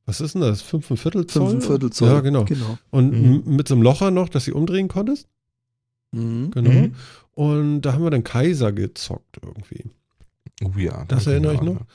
was 0.05 0.21
ist 0.21 0.33
denn 0.33 0.41
das? 0.41 0.61
Fünfeinviertel 0.61 1.27
Zoll? 1.27 1.51
Fünfeinviertel 1.51 1.91
Zoll. 1.91 2.09
Ja, 2.09 2.21
genau. 2.21 2.45
genau. 2.45 2.77
Und 2.89 3.11
mhm. 3.11 3.55
mit 3.55 3.67
so 3.67 3.75
einem 3.75 3.83
Locher 3.83 4.11
noch, 4.11 4.29
dass 4.29 4.45
sie 4.45 4.53
umdrehen 4.53 4.87
konntest? 4.87 5.27
Mhm. 6.11 6.51
Genau. 6.51 6.69
Mhm. 6.71 6.95
Und 7.33 7.81
da 7.81 7.93
haben 7.93 8.03
wir 8.03 8.09
dann 8.11 8.23
Kaiser 8.23 8.71
gezockt 8.71 9.39
irgendwie. 9.41 9.85
Oh 10.63 10.77
ja. 10.77 11.05
Das 11.05 11.27
erinnere 11.27 11.55
ich 11.55 11.61
noch. 11.61 11.85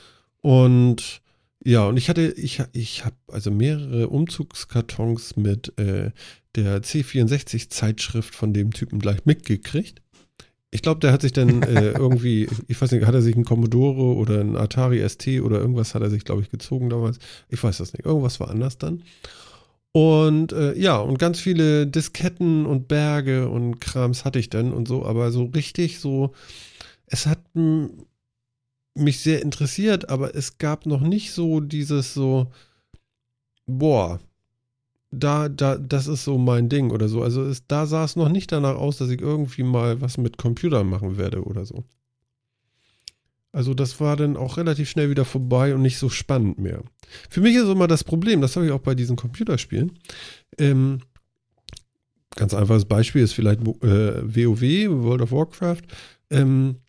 Und 0.41 1.21
ja, 1.65 1.87
und 1.87 1.97
ich 1.97 2.09
hatte, 2.09 2.23
ich, 2.23 2.63
ich 2.73 3.05
habe 3.05 3.17
also 3.27 3.51
mehrere 3.51 4.09
Umzugskartons 4.09 5.37
mit 5.37 5.77
äh, 5.79 6.13
der 6.55 6.83
C64-Zeitschrift 6.83 8.35
von 8.35 8.53
dem 8.53 8.73
Typen 8.73 8.99
gleich 8.99 9.25
mitgekriegt. 9.25 10.01
Ich 10.71 10.83
glaube, 10.83 11.01
der 11.01 11.13
hat 11.13 11.23
sich 11.23 11.33
dann 11.33 11.63
äh, 11.63 11.91
irgendwie, 11.99 12.49
ich 12.69 12.81
weiß 12.81 12.93
nicht, 12.93 13.05
hat 13.05 13.15
er 13.15 13.23
sich 13.23 13.35
einen 13.35 13.45
Commodore 13.45 14.15
oder 14.15 14.41
einen 14.41 14.57
Atari 14.57 15.07
ST 15.09 15.27
oder 15.41 15.59
irgendwas 15.59 15.95
hat 15.95 16.03
er 16.03 16.11
sich, 16.11 16.25
glaube 16.25 16.43
ich, 16.43 16.51
gezogen 16.51 16.89
damals. 16.89 17.19
Ich 17.49 17.63
weiß 17.63 17.79
das 17.79 17.93
nicht. 17.93 18.05
Irgendwas 18.05 18.39
war 18.41 18.51
anders 18.51 18.79
dann. 18.79 19.03
Und 19.97 20.53
äh, 20.53 20.79
ja, 20.79 20.99
und 20.99 21.19
ganz 21.19 21.41
viele 21.41 21.87
Disketten 21.87 22.67
und 22.67 22.87
Berge 22.87 23.49
und 23.49 23.81
Krams 23.81 24.27
hatte 24.27 24.39
ich 24.39 24.51
dann 24.51 24.75
und 24.75 24.87
so, 24.87 25.07
aber 25.07 25.31
so 25.31 25.45
richtig 25.45 26.01
so, 26.01 26.35
es 27.07 27.25
hat 27.25 27.39
mich 28.95 29.21
sehr 29.21 29.41
interessiert, 29.41 30.11
aber 30.11 30.35
es 30.35 30.59
gab 30.59 30.85
noch 30.85 31.01
nicht 31.01 31.33
so 31.33 31.61
dieses 31.61 32.13
so, 32.13 32.53
boah, 33.65 34.21
da, 35.11 35.49
da, 35.49 35.79
das 35.79 36.09
ist 36.09 36.25
so 36.25 36.37
mein 36.37 36.69
Ding 36.69 36.91
oder 36.91 37.09
so. 37.09 37.23
Also 37.23 37.43
es, 37.45 37.67
da 37.67 37.87
sah 37.87 38.05
es 38.05 38.17
noch 38.17 38.29
nicht 38.29 38.53
danach 38.53 38.77
aus, 38.77 38.99
dass 38.99 39.09
ich 39.09 39.23
irgendwie 39.23 39.63
mal 39.63 40.03
was 40.03 40.19
mit 40.19 40.37
Computern 40.37 40.91
machen 40.91 41.17
werde 41.17 41.43
oder 41.43 41.65
so. 41.65 41.85
Also 43.57 43.73
das 43.73 44.01
war 44.01 44.17
dann 44.19 44.37
auch 44.37 44.59
relativ 44.59 44.91
schnell 44.91 45.09
wieder 45.09 45.25
vorbei 45.25 45.75
und 45.75 45.81
nicht 45.81 45.97
so 45.97 46.11
spannend 46.11 46.59
mehr. 46.59 46.83
Für 47.31 47.41
mich 47.41 47.57
ist 47.57 47.71
immer 47.71 47.87
das 47.87 48.05
Problem, 48.05 48.43
das 48.43 48.55
habe 48.55 48.67
ich 48.67 48.73
auch 48.73 48.83
bei 48.83 48.95
diesen 48.95 49.17
Computerspielen. 49.17 49.99
Ähm, 50.59 51.01
ganz 52.35 52.53
einfaches 52.53 52.85
Beispiel 52.85 53.23
ist 53.23 53.33
vielleicht 53.33 53.63
äh, 53.63 53.65
WoW, 53.65 54.61
World 55.03 55.23
of 55.23 55.33
Warcraft. 55.33 55.81
Ähm, 56.29 56.81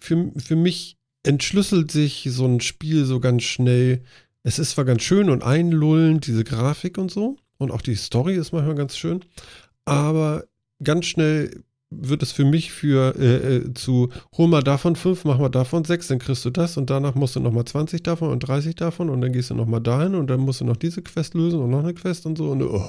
für, 0.00 0.32
für 0.36 0.56
mich 0.56 0.96
entschlüsselt 1.22 1.92
sich 1.92 2.26
so 2.32 2.44
ein 2.46 2.60
Spiel 2.60 3.04
so 3.04 3.20
ganz 3.20 3.44
schnell. 3.44 4.02
Es 4.42 4.58
ist 4.58 4.72
zwar 4.72 4.84
ganz 4.84 5.02
schön 5.02 5.30
und 5.30 5.44
einlullend, 5.44 6.26
diese 6.26 6.42
Grafik 6.42 6.98
und 6.98 7.12
so. 7.12 7.36
Und 7.58 7.70
auch 7.70 7.82
die 7.82 7.94
Story 7.94 8.34
ist 8.34 8.50
manchmal 8.50 8.74
ganz 8.74 8.96
schön. 8.96 9.24
Aber 9.84 10.42
ganz 10.82 11.06
schnell 11.06 11.62
wird 12.00 12.22
es 12.22 12.32
für 12.32 12.44
mich 12.44 12.72
für 12.72 13.14
äh, 13.18 13.56
äh, 13.56 13.74
zu, 13.74 14.10
hol 14.36 14.48
mal 14.48 14.62
davon 14.62 14.96
fünf, 14.96 15.24
mach 15.24 15.38
mal 15.38 15.48
davon 15.48 15.84
sechs, 15.84 16.08
dann 16.08 16.18
kriegst 16.18 16.44
du 16.44 16.50
das 16.50 16.76
und 16.76 16.90
danach 16.90 17.14
musst 17.14 17.36
du 17.36 17.40
nochmal 17.40 17.64
20 17.64 18.02
davon 18.02 18.30
und 18.30 18.40
30 18.40 18.74
davon 18.76 19.10
und 19.10 19.20
dann 19.20 19.32
gehst 19.32 19.50
du 19.50 19.54
nochmal 19.54 19.80
dahin 19.80 20.14
und 20.14 20.28
dann 20.28 20.40
musst 20.40 20.60
du 20.60 20.64
noch 20.64 20.76
diese 20.76 21.02
Quest 21.02 21.34
lösen 21.34 21.60
und 21.60 21.70
noch 21.70 21.80
eine 21.80 21.94
Quest 21.94 22.26
und 22.26 22.36
so 22.36 22.50
und 22.50 22.62
oh. 22.62 22.84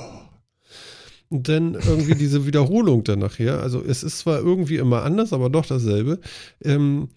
Und 1.30 1.50
dann 1.50 1.74
irgendwie 1.74 2.16
diese 2.20 2.46
Wiederholung 2.46 3.04
dann 3.04 3.20
nachher. 3.20 3.62
Also 3.62 3.84
es 3.84 4.04
ist 4.04 4.20
zwar 4.20 4.40
irgendwie 4.40 4.78
immer 4.78 5.04
anders, 5.04 5.34
aber 5.34 5.50
doch 5.50 5.66
dasselbe. 5.66 6.20
Ähm, 6.64 7.10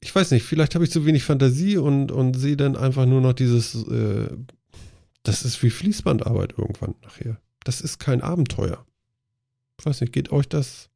ich 0.00 0.14
weiß 0.14 0.32
nicht, 0.32 0.42
vielleicht 0.42 0.74
habe 0.74 0.84
ich 0.84 0.90
zu 0.90 1.06
wenig 1.06 1.22
Fantasie 1.22 1.76
und, 1.76 2.10
und 2.10 2.34
sehe 2.34 2.56
dann 2.56 2.76
einfach 2.76 3.06
nur 3.06 3.20
noch 3.20 3.34
dieses, 3.34 3.86
äh, 3.86 4.28
das 5.22 5.44
ist 5.44 5.62
wie 5.62 5.70
Fließbandarbeit 5.70 6.54
irgendwann 6.58 6.94
nachher. 7.02 7.40
Das 7.64 7.80
ist 7.80 7.98
kein 7.98 8.22
Abenteuer. 8.22 8.84
Ich 9.78 9.86
weiß 9.86 10.00
nicht, 10.00 10.12
geht 10.12 10.32
euch 10.32 10.48
das 10.48 10.90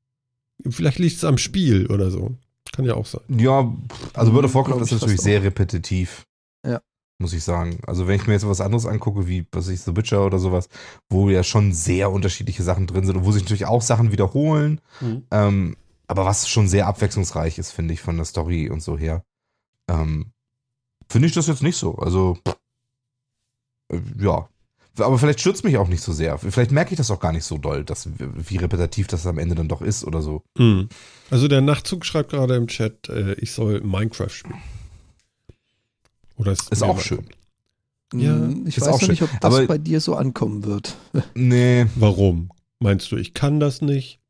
Vielleicht 0.70 0.98
liegt 0.98 1.16
es 1.16 1.24
am 1.24 1.38
Spiel 1.38 1.86
oder 1.86 2.10
so. 2.10 2.34
Kann 2.72 2.84
ja 2.84 2.94
auch 2.94 3.06
sein. 3.06 3.22
Ja, 3.28 3.72
also 4.12 4.32
World 4.32 4.46
of 4.46 4.54
Warcraft 4.54 4.82
ist 4.82 4.92
natürlich 4.92 5.20
sehr 5.20 5.42
repetitiv. 5.42 6.26
Ja. 6.66 6.80
Muss 7.18 7.32
ich 7.32 7.44
sagen. 7.44 7.78
Also 7.86 8.06
wenn 8.06 8.16
ich 8.16 8.26
mir 8.26 8.34
jetzt 8.34 8.46
was 8.46 8.60
anderes 8.60 8.86
angucke, 8.86 9.26
wie, 9.26 9.46
was 9.52 9.68
ich, 9.68 9.80
The 9.80 9.96
Witcher 9.96 10.26
oder 10.26 10.38
sowas, 10.38 10.68
wo 11.08 11.30
ja 11.30 11.42
schon 11.42 11.72
sehr 11.72 12.10
unterschiedliche 12.12 12.62
Sachen 12.62 12.86
drin 12.86 13.06
sind 13.06 13.16
und 13.16 13.24
wo 13.24 13.32
sich 13.32 13.42
natürlich 13.42 13.66
auch 13.66 13.82
Sachen 13.82 14.12
wiederholen, 14.12 14.80
mhm. 15.00 15.24
ähm, 15.30 15.76
aber 16.06 16.24
was 16.24 16.48
schon 16.48 16.68
sehr 16.68 16.86
abwechslungsreich 16.86 17.58
ist, 17.58 17.70
finde 17.70 17.94
ich, 17.94 18.00
von 18.00 18.16
der 18.16 18.26
Story 18.26 18.68
und 18.68 18.82
so 18.82 18.98
her. 18.98 19.24
Ähm, 19.88 20.32
finde 21.08 21.28
ich 21.28 21.34
das 21.34 21.46
jetzt 21.46 21.62
nicht 21.62 21.76
so. 21.76 21.96
Also, 21.96 22.38
äh, 23.90 24.00
ja. 24.18 24.48
Aber 24.98 25.18
vielleicht 25.18 25.40
stürzt 25.40 25.64
mich 25.64 25.76
auch 25.76 25.88
nicht 25.88 26.02
so 26.02 26.12
sehr. 26.12 26.38
Vielleicht 26.38 26.70
merke 26.70 26.92
ich 26.92 26.96
das 26.96 27.10
auch 27.10 27.20
gar 27.20 27.32
nicht 27.32 27.44
so 27.44 27.58
doll, 27.58 27.84
dass, 27.84 28.08
wie 28.18 28.56
repetitiv 28.56 29.06
das 29.06 29.26
am 29.26 29.38
Ende 29.38 29.54
dann 29.54 29.68
doch 29.68 29.82
ist 29.82 30.04
oder 30.04 30.22
so. 30.22 30.42
Mhm. 30.58 30.88
Also 31.30 31.48
der 31.48 31.60
Nachtzug 31.60 32.04
schreibt 32.04 32.30
gerade 32.30 32.56
im 32.56 32.66
Chat, 32.68 33.08
äh, 33.08 33.34
ich 33.34 33.52
soll 33.52 33.80
Minecraft 33.80 34.30
spielen. 34.30 34.62
Oder 36.36 36.52
ist, 36.52 36.70
ist 36.70 36.82
auch 36.82 37.00
schön. 37.00 37.26
Ja, 38.14 38.48
ich 38.64 38.80
weiß 38.80 38.88
auch 38.88 39.08
nicht, 39.08 39.22
ob 39.22 39.30
das 39.40 39.54
aber, 39.54 39.66
bei 39.66 39.78
dir 39.78 40.00
so 40.00 40.14
ankommen 40.14 40.64
wird. 40.64 40.96
Nee. 41.34 41.86
Warum? 41.96 42.50
Meinst 42.78 43.10
du, 43.10 43.16
ich 43.16 43.34
kann 43.34 43.58
das 43.58 43.80
nicht? 43.80 44.20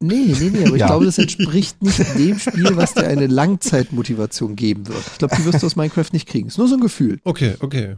Nee, 0.00 0.34
nee, 0.38 0.50
nee, 0.50 0.66
aber 0.66 0.76
ja. 0.76 0.84
ich 0.84 0.86
glaube, 0.86 1.04
das 1.04 1.18
entspricht 1.18 1.80
nicht 1.80 2.00
dem 2.18 2.38
Spiel, 2.38 2.76
was 2.76 2.94
dir 2.94 3.06
eine 3.06 3.28
Langzeitmotivation 3.28 4.56
geben 4.56 4.88
wird. 4.88 5.02
Ich 5.12 5.18
glaube, 5.18 5.36
die 5.36 5.44
wirst 5.44 5.62
du 5.62 5.66
aus 5.66 5.76
Minecraft 5.76 6.12
nicht 6.12 6.28
kriegen. 6.28 6.48
Ist 6.48 6.58
nur 6.58 6.68
so 6.68 6.74
ein 6.74 6.80
Gefühl. 6.80 7.20
Okay, 7.24 7.54
okay. 7.60 7.96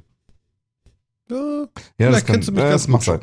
Ja, 1.31 1.67
ja 1.99 2.11
das, 2.11 2.25
kann, 2.25 2.43
ja, 2.43 2.71
das 2.71 2.89
macht 2.89 3.05
sein. 3.05 3.21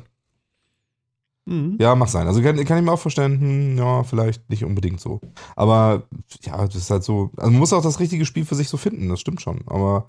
Mhm. 1.46 1.78
Ja, 1.80 1.96
macht 1.96 2.12
sein. 2.12 2.28
Also 2.28 2.42
kann, 2.42 2.64
kann 2.66 2.78
ich 2.78 2.84
mir 2.84 2.92
auch 2.92 3.00
vorstellen, 3.00 3.40
hm, 3.40 3.78
ja, 3.78 4.04
vielleicht 4.04 4.50
nicht 4.50 4.64
unbedingt 4.64 5.00
so. 5.00 5.22
Aber 5.56 6.04
ja, 6.44 6.66
das 6.66 6.76
ist 6.76 6.92
halt 6.92 7.04
so. 7.04 7.32
Also 7.38 7.52
man 7.52 7.60
muss 7.60 7.74
auch 7.74 7.84
das 7.84 8.00
richtige 8.00 8.26
Spiel 8.26 8.46
für 8.46 8.56
sich 8.56 8.70
so 8.70 8.78
finden, 8.78 9.10
das 9.10 9.20
stimmt 9.20 9.42
schon. 9.42 9.62
Aber 9.68 10.08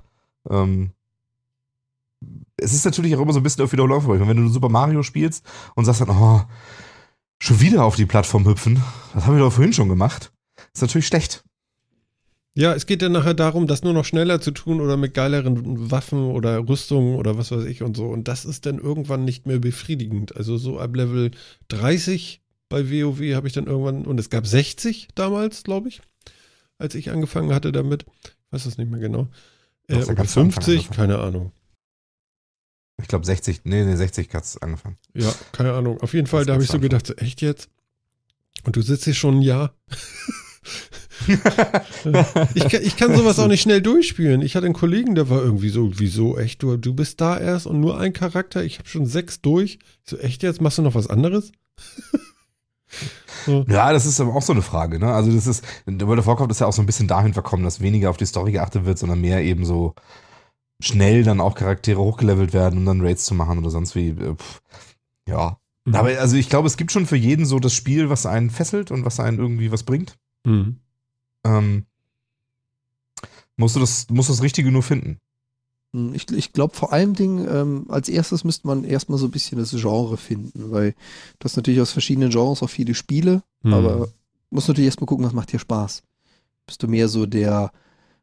ähm, 0.49 0.91
es 2.57 2.73
ist 2.73 2.85
natürlich 2.85 3.17
auch 3.17 3.21
immer 3.21 3.33
so 3.33 3.41
ein 3.41 3.43
bisschen 3.43 3.65
auf 3.65 3.73
Wiederholung. 3.73 4.29
Wenn 4.29 4.37
du 4.37 4.49
Super 4.49 4.69
Mario 4.69 5.03
spielst 5.03 5.45
und 5.75 5.85
sagst 5.85 6.03
dann, 6.03 6.11
oh, 6.11 6.43
schon 7.39 7.61
wieder 7.61 7.85
auf 7.85 7.97
die 7.97 8.07
Plattform 8.07 8.47
hüpfen. 8.47 8.83
Das 9.15 9.27
haben 9.27 9.35
wir 9.37 9.43
doch 9.43 9.53
vorhin 9.53 9.73
schon 9.73 9.89
gemacht. 9.89 10.33
ist 10.73 10.83
natürlich 10.83 11.07
schlecht. 11.07 11.45
Ja, 12.55 12.75
es 12.75 12.85
geht 12.85 13.01
dann 13.01 13.13
nachher 13.13 13.33
darum, 13.33 13.67
das 13.67 13.83
nur 13.83 13.95
noch 13.95 14.05
schneller 14.05 14.41
zu 14.41 14.51
tun 14.51 14.81
oder 14.81 14.99
mit 14.99 15.15
geileren 15.15 15.91
Waffen 15.91 16.31
oder 16.31 16.69
Rüstungen 16.69 17.17
oder 17.17 17.39
was 17.39 17.51
weiß 17.51 17.65
ich 17.65 17.83
und 17.83 17.97
so. 17.97 18.07
Und 18.09 18.29
das 18.29 18.45
ist 18.45 18.67
dann 18.67 18.79
irgendwann 18.79 19.25
nicht 19.25 19.47
mehr 19.47 19.59
befriedigend. 19.59 20.37
Also 20.37 20.59
so 20.59 20.79
ab 20.79 20.95
Level 20.95 21.31
30 21.69 22.43
bei 22.69 22.91
WoW 22.91 23.35
habe 23.35 23.47
ich 23.47 23.55
dann 23.55 23.67
irgendwann, 23.67 24.05
und 24.05 24.21
es 24.21 24.29
gab 24.29 24.47
60 24.47 25.09
damals, 25.15 25.63
glaube 25.63 25.89
ich, 25.89 26.03
als 26.79 26.95
ich 26.95 27.11
angefangen 27.11 27.55
hatte 27.55 27.73
damit. 27.73 28.05
Ich 28.25 28.53
weiß 28.53 28.65
das 28.65 28.77
nicht 28.77 28.91
mehr 28.91 29.01
genau. 29.01 29.29
Äh, 29.89 30.05
oder 30.05 30.25
50, 30.25 30.91
keine 30.91 31.19
Ahnung. 31.19 31.53
Ich 33.01 33.09
glaube 33.09 33.25
60, 33.25 33.63
nee, 33.65 33.85
nee, 33.85 33.97
60 33.97 34.33
hat 34.35 34.45
es 34.45 34.61
angefangen. 34.61 34.99
Ja, 35.15 35.35
keine 35.53 35.73
Ahnung. 35.73 36.01
Auf 36.03 36.13
jeden 36.13 36.27
Fall, 36.27 36.45
da 36.45 36.53
habe 36.53 36.63
ich 36.63 36.71
so 36.71 36.79
gedacht, 36.79 37.07
so, 37.07 37.15
echt 37.15 37.41
jetzt? 37.41 37.71
Und 38.65 38.77
du 38.77 38.83
sitzt 38.83 39.05
hier 39.05 39.15
schon 39.15 39.39
ein 39.39 39.43
Jahr? 39.43 39.75
ich, 42.55 42.69
kann, 42.69 42.83
ich 42.83 42.97
kann 42.97 43.17
sowas 43.17 43.39
auch 43.39 43.49
nicht 43.49 43.63
schnell 43.63 43.83
durchspielen. 43.83 44.43
Ich 44.43 44.57
hatte 44.57 44.67
einen 44.67 44.75
Kollegen, 44.75 45.15
der 45.15 45.29
war 45.31 45.43
irgendwie 45.43 45.69
so, 45.69 45.91
wieso, 45.99 46.39
echt, 46.39 46.63
du, 46.63 46.77
du 46.77 46.95
bist 46.95 47.21
da 47.21 47.39
erst 47.39 47.67
und 47.67 47.81
nur 47.81 47.99
ein 47.99 48.13
Charakter, 48.13 48.65
ich 48.65 48.79
habe 48.79 48.89
schon 48.89 49.07
sechs 49.07 49.41
durch. 49.41 49.79
Ich 50.05 50.11
so, 50.11 50.19
echt 50.19 50.43
jetzt, 50.43 50.61
machst 50.61 50.79
du 50.79 50.83
noch 50.83 50.95
was 50.95 51.09
anderes? 51.09 51.53
so. 53.47 53.65
Ja, 53.69 53.93
das 53.93 54.07
ist 54.07 54.21
aber 54.21 54.35
auch 54.35 54.43
so 54.43 54.53
eine 54.53 54.63
Frage, 54.63 54.99
ne? 54.99 55.13
Also 55.13 55.33
das 55.33 55.47
ist, 55.47 55.65
World 55.87 56.21
of 56.21 56.27
Warcraft 56.27 56.51
ist 56.51 56.61
ja 56.61 56.67
auch 56.67 56.73
so 56.73 56.83
ein 56.83 56.87
bisschen 56.87 57.09
dahin 57.09 57.35
verkommen, 57.35 57.65
dass 57.65 57.81
weniger 57.81 58.11
auf 58.11 58.17
die 58.17 58.27
Story 58.27 58.53
geachtet 58.53 58.85
wird, 58.85 58.99
sondern 58.99 59.21
mehr 59.21 59.43
eben 59.43 59.65
so, 59.65 59.95
schnell 60.83 61.23
dann 61.23 61.41
auch 61.41 61.55
Charaktere 61.55 62.01
hochgelevelt 62.01 62.53
werden, 62.53 62.81
um 62.81 62.85
dann 62.85 63.01
Raids 63.01 63.25
zu 63.25 63.35
machen 63.35 63.59
oder 63.59 63.71
sonst 63.71 63.95
wie. 63.95 64.09
Äh, 64.09 64.35
pff, 64.35 64.63
ja. 65.29 65.59
Mhm. 65.85 65.95
Aber 65.95 66.09
also 66.19 66.37
ich 66.37 66.49
glaube, 66.49 66.67
es 66.67 66.77
gibt 66.77 66.93
schon 66.93 67.07
für 67.07 67.17
jeden 67.17 67.47
so 67.47 67.59
das 67.59 67.73
Spiel, 67.73 68.11
was 68.11 68.27
einen 68.27 68.51
fesselt 68.51 68.91
und 68.91 69.05
was 69.05 69.21
einen 69.21 69.39
irgendwie 69.39 69.73
was 69.73 69.85
bringt. 69.85 70.19
Mhm. 70.45 70.77
Ähm, 71.45 71.87
musst 73.57 73.77
du 73.77 73.81
das, 73.81 74.09
musst 74.11 74.31
das 74.31 74.43
Richtige 74.43 74.71
nur 74.71 74.83
finden. 74.83 75.19
Hm, 75.93 76.15
ich, 76.15 76.31
ich 76.31 76.53
glaube 76.53 76.75
vor 76.75 76.93
allen 76.93 77.15
Dingen, 77.15 77.47
ähm, 77.49 77.87
als 77.89 78.09
erstes 78.09 78.45
müsste 78.45 78.67
man 78.67 78.85
erstmal 78.85 79.19
so 79.19 79.27
ein 79.27 79.31
bisschen 79.31 79.59
das 79.59 79.71
Genre 79.71 80.17
finden, 80.17 80.71
weil 80.71 80.95
du 81.39 81.45
hast 81.45 81.57
natürlich 81.57 81.81
aus 81.81 81.93
verschiedenen 81.93 82.31
Genres 82.31 82.63
auch 82.63 82.71
viele 82.71 82.95
Spiele, 82.95 83.43
mhm. 83.63 83.75
aber 83.75 84.09
musst 84.51 84.69
natürlich 84.69 84.87
erstmal 84.87 85.07
gucken, 85.07 85.25
was 85.25 85.33
macht 85.33 85.53
dir 85.53 85.59
Spaß. 85.59 86.03
Bist 86.67 86.83
du 86.83 86.89
mehr 86.89 87.09
so 87.09 87.27
der 87.27 87.73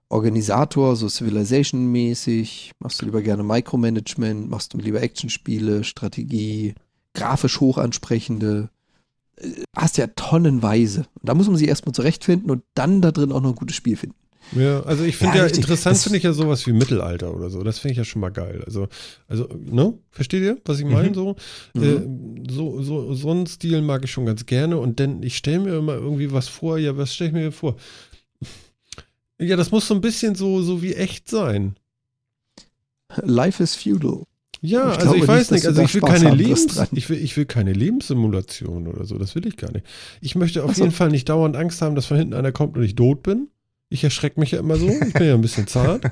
Organisator, 0.10 0.96
so 0.96 1.08
Civilization-mäßig? 1.08 2.72
Machst 2.80 3.02
du 3.02 3.06
lieber 3.06 3.22
gerne 3.22 3.44
Micromanagement? 3.44 4.50
Machst 4.50 4.74
du 4.74 4.78
lieber 4.78 5.02
Actionspiele, 5.02 5.84
Strategie, 5.84 6.74
grafisch 7.14 7.60
hochansprechende? 7.60 8.70
Hast 9.76 9.98
ja 9.98 10.08
tonnenweise. 10.08 11.02
Und 11.16 11.30
da 11.30 11.34
muss 11.34 11.48
man 11.48 11.58
sich 11.58 11.68
erstmal 11.68 11.94
zurechtfinden 11.94 12.50
und 12.52 12.64
dann 12.74 13.02
da 13.02 13.12
drin 13.12 13.32
auch 13.32 13.42
noch 13.42 13.50
ein 13.50 13.56
gutes 13.56 13.76
Spiel 13.76 13.96
finden. 13.98 14.16
Ja, 14.54 14.82
also 14.82 15.04
ich 15.04 15.16
finde 15.16 15.38
ja, 15.38 15.46
ja 15.46 15.54
interessant 15.54 15.98
finde 15.98 16.18
ich 16.18 16.24
ja 16.24 16.34
sowas 16.34 16.66
wie 16.66 16.74
Mittelalter 16.74 17.36
oder 17.36 17.50
so. 17.50 17.62
Das 17.64 17.80
finde 17.80 17.92
ich 17.92 17.98
ja 18.00 18.04
schon 18.04 18.22
mal 18.22 18.32
geil. 18.32 18.64
Also, 18.66 18.88
also, 19.28 19.48
ne? 19.60 19.94
Versteht 20.10 20.42
ihr, 20.42 20.58
was 20.66 20.80
ich 20.80 20.86
meine? 20.86 21.10
Mhm. 21.10 21.14
So, 21.14 21.36
mhm. 21.76 21.84
Äh, 21.84 22.52
so, 22.52 22.82
so, 22.82 23.14
so 23.14 23.32
einen 23.32 23.46
Stil 23.46 23.82
mag 23.82 24.04
ich 24.04 24.12
schon 24.12 24.26
ganz 24.26 24.46
gerne. 24.46 24.78
Und 24.78 25.00
denn 25.00 25.22
ich 25.22 25.38
stelle 25.38 25.60
mir 25.60 25.78
immer 25.78 25.94
irgendwie 25.94 26.32
was 26.32 26.48
vor. 26.48 26.80
Ja, 26.80 26.98
was 26.98 27.14
stelle 27.14 27.30
ich 27.30 27.36
mir 27.36 27.52
vor? 27.52 27.76
Ja, 29.40 29.56
das 29.56 29.72
muss 29.72 29.88
so 29.88 29.94
ein 29.94 30.02
bisschen 30.02 30.36
so, 30.36 30.62
so 30.62 30.82
wie 30.82 30.96
echt 30.96 31.30
sein. 31.30 31.76
Life 33.22 33.62
is 33.62 33.76
feudal. 33.76 34.24
Ja, 34.62 34.92
ich 34.92 35.00
also 35.00 35.16
ich 35.16 35.28
weiß 35.28 35.52
nicht, 35.52 35.66
also 35.66 35.82
ich 35.82 35.94
will 35.94 36.02
keine 36.02 36.34
Lebens, 36.34 36.82
ich 36.92 37.10
will, 37.10 37.18
ich 37.18 37.38
will 37.38 37.46
keine 37.46 37.72
Lebenssimulation 37.72 38.88
oder 38.88 39.06
so, 39.06 39.18
das 39.18 39.34
will 39.36 39.48
ich 39.48 39.56
gar 39.56 39.72
nicht. 39.72 39.86
Ich 40.20 40.36
möchte 40.36 40.64
auf 40.64 40.76
so. 40.76 40.84
jeden 40.84 40.94
Fall 40.94 41.10
nicht 41.10 41.30
dauernd 41.30 41.56
Angst 41.56 41.82
haben, 41.82 41.96
dass 41.96 42.06
von 42.06 42.18
hinten 42.18 42.34
einer 42.34 42.52
kommt 42.52 42.76
und 42.78 42.84
ich 42.84 42.96
tot 42.96 43.24
bin. 43.24 43.48
Ich 43.90 44.04
erschrecke 44.04 44.40
mich 44.40 44.52
ja 44.52 44.60
immer 44.60 44.76
so, 44.76 44.88
ich 44.88 45.14
bin 45.14 45.28
ja 45.28 45.34
ein 45.34 45.42
bisschen 45.42 45.68
zart. 45.68 46.04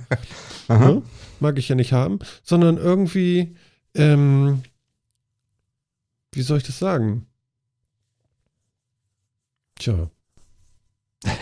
ja, 0.69 0.79
ne? 0.93 1.01
mag 1.39 1.59
ich 1.59 1.67
ja 1.67 1.75
nicht 1.75 1.91
haben, 1.91 2.19
sondern 2.41 2.77
irgendwie, 2.77 3.55
ähm, 3.93 4.63
wie 6.31 6.41
soll 6.41 6.57
ich 6.57 6.63
das 6.63 6.79
sagen? 6.79 7.25
Tja, 9.77 10.09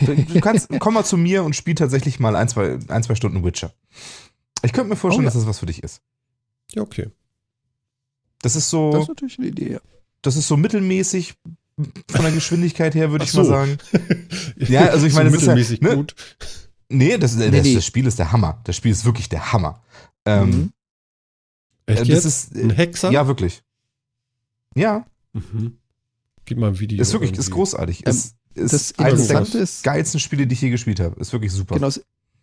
Du 0.06 0.40
kannst, 0.40 0.70
komm 0.80 0.94
mal 0.94 1.04
zu 1.04 1.18
mir 1.18 1.44
und 1.44 1.56
spiel 1.56 1.76
tatsächlich 1.76 2.20
mal 2.20 2.36
ein, 2.36 2.48
zwei, 2.48 2.80
ein, 2.88 3.04
zwei 3.04 3.16
Stunden 3.16 3.44
Witcher. 3.44 3.74
Ich 4.64 4.74
könnte 4.74 4.90
mir 4.90 4.96
vorstellen, 4.96 5.26
oh, 5.26 5.30
ja. 5.30 5.34
dass 5.34 5.42
das 5.42 5.48
was 5.48 5.60
für 5.60 5.66
dich 5.66 5.84
ist. 5.84 6.02
Ja, 6.74 6.82
okay. 6.82 7.10
Das 8.42 8.56
ist 8.56 8.70
so. 8.70 8.92
Das 8.92 9.04
ist 9.04 9.10
natürlich 9.10 9.40
eine 9.40 9.48
Idee. 9.48 9.80
Das 10.22 10.36
ist 10.36 10.48
so 10.48 10.58
mittelmäßig 10.58 11.36
von 12.10 12.22
der 12.22 12.32
Geschwindigkeit 12.32 12.96
her, 12.96 13.12
würde 13.12 13.26
ich 13.26 13.32
so. 13.32 13.40
mal 13.40 13.46
sagen. 13.46 13.78
ja, 14.58 14.88
also 14.88 15.06
ich 15.06 15.14
meine, 15.14 15.30
so 15.30 15.46
das 15.46 15.60
ist 15.60 15.82
ja, 15.82 15.90
ne? 15.90 15.96
gut. 15.96 16.16
Nee 16.90 17.18
das, 17.18 17.36
nee, 17.36 17.50
das, 17.50 17.64
nee. 17.64 17.76
das, 17.76 17.86
Spiel 17.86 18.06
ist 18.06 18.20
der 18.20 18.32
Hammer. 18.32 18.62
Das 18.64 18.76
Spiel 18.76 18.92
ist 18.92 19.06
wirklich 19.06 19.30
der 19.30 19.52
Hammer. 19.52 19.84
Ähm, 20.26 20.50
mhm. 20.50 20.74
Echt 21.88 22.02
das 22.02 22.08
jetzt? 22.08 22.26
ist 22.26 22.56
ein 22.56 22.70
Hexer? 22.70 23.12
Ja, 23.12 23.28
wirklich. 23.28 23.64
Ja. 24.76 25.06
Mhm. 25.34 25.78
Gib 26.46 26.58
mal 26.58 26.68
ein 26.68 26.80
Video. 26.80 27.02
Ist 27.02 27.14
wirklich, 27.14 27.32
irgendwie. 27.32 27.42
ist 27.42 27.52
großartig. 27.52 28.06
Ähm, 28.06 28.12
ist, 28.12 28.36
ist 28.54 28.74
das 28.74 29.00
eines 29.00 29.28
der 29.28 29.42
ist, 29.42 29.84
geilsten 29.84 30.20
Spiele, 30.20 30.48
die 30.48 30.54
ich 30.54 30.62
je 30.62 30.70
gespielt 30.70 31.00
habe. 31.00 31.20
Ist 31.20 31.34
wirklich 31.34 31.52
super. 31.52 31.76
Genau, 31.76 31.90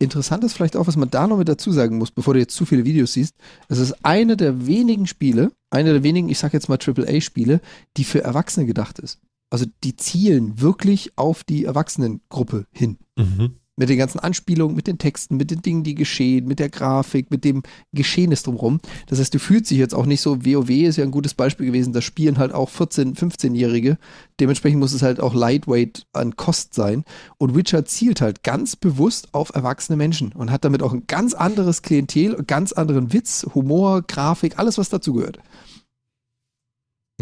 interessant 0.03 0.45
ist 0.45 0.55
vielleicht 0.55 0.77
auch, 0.77 0.87
was 0.87 0.97
man 0.97 1.11
da 1.11 1.27
noch 1.27 1.39
mit 1.39 1.49
dazu 1.49 1.73
sagen 1.73 1.99
muss, 1.99 2.11
bevor 2.11 2.35
du 2.35 2.41
jetzt 2.41 2.55
zu 2.55 2.65
viele 2.65 2.85
Videos 2.85 3.13
siehst. 3.13 3.37
Es 3.69 3.79
ist 3.79 4.05
eine 4.05 4.37
der 4.37 4.67
wenigen 4.67 5.07
Spiele, 5.07 5.53
eine 5.71 5.93
der 5.93 6.03
wenigen, 6.03 6.29
ich 6.29 6.39
sag 6.39 6.53
jetzt 6.53 6.69
mal 6.69 6.79
AAA-Spiele, 6.79 7.61
die 7.97 8.05
für 8.05 8.23
Erwachsene 8.23 8.67
gedacht 8.67 8.99
ist. 8.99 9.21
Also 9.51 9.67
die 9.85 9.97
zielen 9.97 10.61
wirklich 10.61 11.13
auf 11.17 11.45
die 11.45 11.65
Erwachsenengruppe 11.65 12.67
hin. 12.73 12.99
Mhm. 13.17 13.57
Mit 13.77 13.89
den 13.89 13.97
ganzen 13.97 14.19
Anspielungen, 14.19 14.77
mit 14.77 14.87
den 14.87 14.99
Texten, 14.99 15.39
mit 15.39 15.51
den 15.51 15.63
Dingen, 15.63 15.83
die 15.83 15.95
geschehen, 15.95 16.47
mit 16.47 16.59
der 16.59 16.69
Grafik, 16.69 17.31
mit 17.31 17.43
dem 17.45 17.63
Geschehnis 17.93 18.43
drumherum. 18.43 18.81
Das 19.07 19.19
heißt, 19.19 19.33
du 19.33 19.39
fühlst 19.39 19.71
dich 19.71 19.79
jetzt 19.79 19.95
auch 19.95 20.05
nicht 20.05 20.21
so, 20.21 20.45
WoW 20.45 20.69
ist 20.69 20.99
ja 20.99 21.05
ein 21.05 21.11
gutes 21.11 21.33
Beispiel 21.33 21.67
gewesen, 21.67 21.95
da 21.95 22.03
spielen 22.03 22.37
halt 22.37 22.53
auch 22.53 22.71
14-, 22.71 23.17
15-Jährige. 23.17 23.97
Dementsprechend 24.41 24.79
muss 24.79 24.93
es 24.93 25.03
halt 25.03 25.21
auch 25.21 25.35
lightweight 25.35 26.07
an 26.13 26.37
Kost 26.37 26.75
sein. 26.75 27.05
Und 27.39 27.55
Witcher 27.55 27.87
zielt 27.87 28.21
halt 28.21 28.43
ganz 28.43 28.77
bewusst 28.77 29.33
auf 29.33 29.55
erwachsene 29.55 29.97
Menschen 29.97 30.33
und 30.33 30.51
hat 30.51 30.65
damit 30.65 30.83
auch 30.83 30.93
ein 30.93 31.07
ganz 31.07 31.33
anderes 31.33 31.81
Klientel, 31.81 32.43
ganz 32.47 32.73
anderen 32.73 33.13
Witz, 33.15 33.47
Humor, 33.55 34.03
Grafik, 34.03 34.59
alles, 34.59 34.77
was 34.77 34.91
dazugehört. 34.91 35.39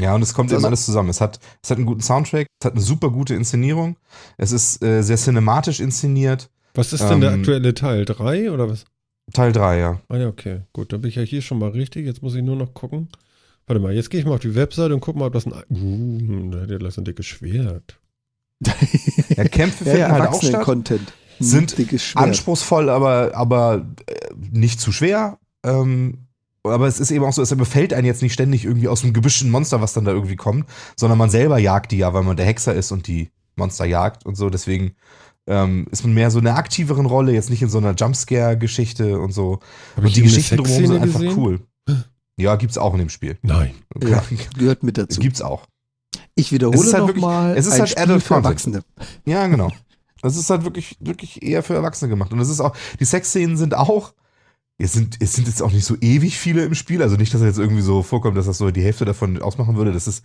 Ja, 0.01 0.14
und 0.14 0.22
es 0.22 0.35
kommt 0.35 0.51
also, 0.51 0.60
eben 0.60 0.66
alles 0.66 0.85
zusammen. 0.85 1.09
Es 1.10 1.20
hat, 1.20 1.40
es 1.62 1.70
hat 1.70 1.77
einen 1.77 1.86
guten 1.86 2.01
Soundtrack, 2.01 2.47
es 2.60 2.66
hat 2.66 2.72
eine 2.74 2.82
super 2.82 3.10
gute 3.10 3.35
Inszenierung, 3.35 3.97
es 4.39 4.52
ist 4.52 4.82
äh, 4.82 5.02
sehr 5.02 5.16
cinematisch 5.16 5.81
inszeniert. 5.81 6.51
Was 6.74 6.93
ist 6.93 7.02
denn 7.02 7.14
ähm, 7.14 7.20
der 7.20 7.32
aktuelle 7.32 7.74
Teil? 7.74 8.05
Drei 8.05 8.51
oder 8.51 8.68
was? 8.68 8.85
Teil 9.32 9.52
3, 9.52 9.78
ja. 9.78 10.01
Ah 10.09 10.16
ja, 10.16 10.28
okay. 10.28 10.62
Gut, 10.72 10.93
dann 10.93 11.02
bin 11.02 11.09
ich 11.09 11.16
ja 11.16 11.22
hier 11.22 11.43
schon 11.43 11.59
mal 11.59 11.70
richtig. 11.70 12.06
Jetzt 12.06 12.22
muss 12.22 12.35
ich 12.35 12.43
nur 12.43 12.56
noch 12.56 12.74
gucken. 12.74 13.09
Warte 13.66 13.81
mal, 13.81 13.94
jetzt 13.94 14.10
gehe 14.10 14.20
ich 14.20 14.27
mal 14.27 14.35
auf 14.35 14.40
die 14.40 14.55
Webseite 14.55 14.93
und 14.94 15.01
gucke 15.01 15.18
mal, 15.18 15.27
ob 15.27 15.32
das 15.32 15.47
ein. 15.47 15.52
Uh, 15.70 16.51
da 16.51 16.62
hat 16.62 16.70
ja 16.70 16.78
das 16.78 16.98
ein 16.98 17.05
dickes 17.05 17.27
Schwert. 17.27 18.01
ja, 19.36 19.44
Kämpfe 19.44 19.85
finden 19.85 20.01
ja, 20.01 20.09
ja, 20.09 20.12
halt 20.12 20.31
auch 20.31 20.43
statt. 20.43 20.64
Content. 20.64 21.12
sind 21.39 21.74
anspruchsvoll, 22.14 22.90
aber, 22.90 23.32
aber 23.35 23.86
äh, 24.06 24.14
nicht 24.51 24.81
zu 24.81 24.93
schwer. 24.93 25.39
Ähm, 25.64 26.27
aber 26.62 26.87
es 26.87 27.01
ist 27.01 27.11
eben 27.11 27.24
auch 27.24 27.32
so, 27.32 27.43
es 27.43 27.55
befällt 27.57 27.93
einen 27.93 28.07
jetzt 28.07 28.23
nicht 28.23 28.32
ständig 28.32 28.65
irgendwie 28.65 28.89
aus 28.89 29.03
einem 29.03 29.12
gebüschten 29.12 29.51
Monster, 29.51 29.81
was 29.81 29.93
dann 29.93 30.05
da 30.05 30.12
irgendwie 30.12 30.37
kommt, 30.37 30.66
sondern 30.97 31.19
man 31.19 31.31
selber 31.31 31.59
jagt 31.59 31.93
die 31.93 31.99
ja, 31.99 32.12
weil 32.12 32.23
man 32.23 32.37
der 32.37 32.47
Hexer 32.47 32.74
ist 32.74 32.93
und 32.93 33.07
die 33.07 33.31
Monster 33.57 33.85
jagt 33.85 34.27
und 34.27 34.37
so. 34.37 34.51
Deswegen 34.51 34.95
ähm, 35.47 35.87
ist 35.91 36.05
man 36.05 36.12
mehr 36.15 36.31
so 36.31 36.39
in 36.39 36.47
einer 36.47 36.59
aktiveren 36.59 37.07
Rolle, 37.07 37.32
jetzt 37.32 37.51
nicht 37.51 37.62
in 37.62 37.70
so 37.70 37.78
einer 37.78 37.95
Jumpscare-Geschichte 37.95 39.19
und 39.19 39.32
so. 39.32 39.61
Hab 39.97 40.05
und 40.05 40.16
die 40.16 40.23
Geschichten 40.23 40.57
drumherum 40.57 40.87
sind 40.87 41.03
einfach 41.03 41.20
gesehen? 41.20 41.39
cool. 41.39 41.61
Ja, 42.37 42.57
gibt's 42.57 42.78
auch 42.78 42.93
in 42.95 43.01
dem 43.01 43.09
Spiel. 43.09 43.39
Nein. 43.43 43.74
Ja, 44.03 44.23
gehört 44.57 44.82
mit 44.82 44.97
dazu. 44.97 45.20
Gibt's 45.20 45.43
auch. 45.43 45.66
Ich 46.35 46.53
wiederhole 46.53 46.93
halt 46.93 47.07
nochmal. 47.07 47.57
Es 47.57 47.66
ist 47.66 47.78
halt 47.78 47.99
Adult 47.99 48.23
für 48.23 48.35
Erwachsene. 48.35 48.82
Ja, 49.27 49.47
genau. 49.47 49.70
Es 50.23 50.37
ist 50.37 50.51
halt 50.51 50.65
wirklich, 50.65 50.97
wirklich 51.01 51.43
eher 51.43 51.62
für 51.62 51.74
Erwachsene 51.74 52.09
gemacht. 52.09 52.32
Und 52.32 52.41
es 52.41 52.49
ist 52.49 52.61
auch, 52.61 52.74
die 52.99 53.05
Sexszenen 53.05 53.57
sind 53.57 53.74
auch, 53.74 54.15
es 54.81 54.93
sind, 54.93 55.19
es 55.20 55.35
sind 55.35 55.47
jetzt 55.47 55.62
auch 55.62 55.73
nicht 55.73 55.85
so 55.85 55.97
ewig 56.01 56.39
viele 56.39 56.65
im 56.65 56.74
Spiel. 56.74 57.02
Also 57.02 57.16
nicht, 57.16 57.32
dass 57.35 57.43
es 57.43 57.47
jetzt 57.47 57.59
irgendwie 57.59 57.82
so 57.82 58.02
vorkommt, 58.02 58.36
dass 58.36 58.47
das 58.47 58.59
so 58.59 58.70
die 58.70 58.82
Hälfte 58.82 59.05
davon 59.05 59.40
ausmachen 59.43 59.77
würde. 59.77 59.93
Das 59.93 60.09
ist, 60.09 60.24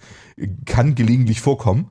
kann 0.65 0.95
gelegentlich 0.95 1.41
vorkommen. 1.41 1.90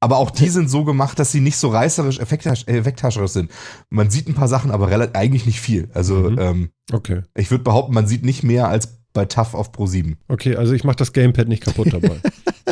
Aber 0.00 0.16
auch 0.16 0.30
die 0.30 0.48
sind 0.48 0.70
so 0.70 0.84
gemacht, 0.84 1.18
dass 1.18 1.30
sie 1.30 1.40
nicht 1.40 1.58
so 1.58 1.68
reißerisch, 1.68 2.20
effekthascherisch 2.20 3.32
sind. 3.32 3.50
Man 3.90 4.10
sieht 4.10 4.28
ein 4.28 4.34
paar 4.34 4.48
Sachen, 4.48 4.70
aber 4.70 4.88
eigentlich 5.14 5.44
nicht 5.44 5.60
viel. 5.60 5.90
Also, 5.92 6.30
mhm. 6.30 6.38
ähm, 6.38 6.70
okay. 6.90 7.20
ich 7.36 7.50
würde 7.50 7.64
behaupten, 7.64 7.92
man 7.92 8.06
sieht 8.06 8.24
nicht 8.24 8.42
mehr 8.42 8.68
als 8.68 9.00
bei 9.12 9.26
TAF 9.26 9.52
auf 9.52 9.72
Pro 9.72 9.86
7. 9.86 10.16
Okay, 10.28 10.56
also 10.56 10.72
ich 10.72 10.84
mache 10.84 10.96
das 10.96 11.12
Gamepad 11.12 11.48
nicht 11.48 11.62
kaputt 11.62 11.92
dabei. 11.92 12.18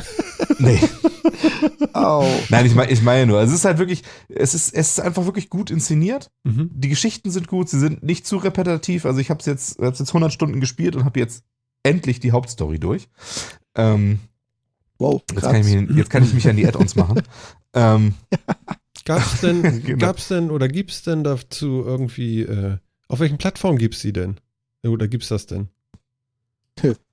nee. 0.59 0.81
Au. 1.93 2.25
Nein, 2.49 2.67
ich 2.67 2.75
meine 2.75 2.91
ich 2.91 3.03
meine 3.03 3.27
nur, 3.27 3.41
es 3.41 3.53
ist 3.53 3.65
halt 3.65 3.79
wirklich, 3.79 4.03
es 4.29 4.55
ist, 4.55 4.75
es 4.75 4.91
ist 4.91 5.01
einfach 5.01 5.25
wirklich 5.25 5.51
gut 5.51 5.71
inszeniert. 5.71 6.31
Mhm. 6.45 6.71
Die 6.73 6.89
Geschichten 6.89 7.31
sind 7.31 7.49
gut, 7.49 7.69
sie 7.69 7.79
sind 7.79 8.03
nicht 8.03 8.27
zu 8.27 8.37
repetitiv. 8.37 9.05
Also 9.05 9.21
ich 9.21 9.31
habe 9.31 9.43
jetzt, 9.45 9.79
hab's 9.81 9.99
jetzt 9.99 10.11
100 10.11 10.33
Stunden 10.33 10.61
gespielt 10.61 10.97
und 10.97 11.05
habe 11.05 11.21
jetzt 11.21 11.45
endlich 11.83 12.21
die 12.21 12.33
Hauptstory 12.33 12.79
durch. 12.79 13.09
Ähm, 13.75 14.21
wow, 14.99 15.23
jetzt 15.33 15.43
kann, 15.43 15.65
mich, 15.65 15.97
jetzt 15.97 16.11
kann, 16.11 16.25
ich 16.25 16.35
mich 16.35 16.49
an 16.49 16.57
die 16.57 16.67
Add-ons 16.67 16.97
machen. 16.97 17.23
ähm, 17.75 18.15
Gab's 19.09 19.41
denn, 19.43 19.83
genau. 19.83 20.07
gab's 20.07 20.29
denn 20.29 20.51
oder 20.51 20.69
gibt's 20.69 21.03
denn 21.03 21.25
dazu 21.25 21.83
irgendwie, 21.85 22.43
äh, 22.43 22.77
auf 23.09 23.21
welchen 23.21 23.39
Plattformen 23.39 23.79
gibt's 23.79 24.01
sie 24.01 24.13
denn? 24.13 24.39
Oder 24.85 25.09
gibt's 25.09 25.29
das 25.29 25.47
denn? 25.47 25.69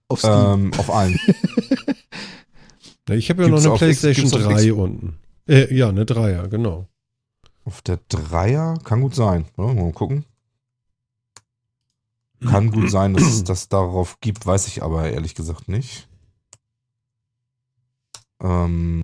Auf 0.08 0.20
Steam. 0.20 0.34
Ähm, 0.34 0.72
auf 0.78 0.94
allen. 0.94 1.18
ich 3.10 3.30
habe 3.30 3.44
ja 3.44 3.50
gibt's 3.50 3.64
noch 3.64 3.72
eine 3.72 3.78
PlayStation 3.78 4.30
3 4.32 4.74
unten. 4.74 5.20
Äh, 5.48 5.74
ja, 5.76 5.90
eine 5.90 6.06
Dreier, 6.06 6.48
genau. 6.48 6.88
Auf 7.64 7.82
der 7.82 8.00
Dreier 8.10 8.80
kann 8.84 9.02
gut 9.02 9.16
sein. 9.16 9.46
Ja, 9.58 9.74
mal 9.74 9.92
gucken. 9.92 10.26
Kann 12.42 12.72
gut 12.72 12.92
sein, 12.92 13.14
dass 13.14 13.24
es 13.24 13.44
das 13.44 13.70
darauf 13.70 14.20
gibt, 14.20 14.46
weiß 14.46 14.68
ich 14.68 14.84
aber 14.84 15.10
ehrlich 15.10 15.36
gesagt 15.36 15.68
nicht. 15.68 16.08
Ähm, 18.42 19.02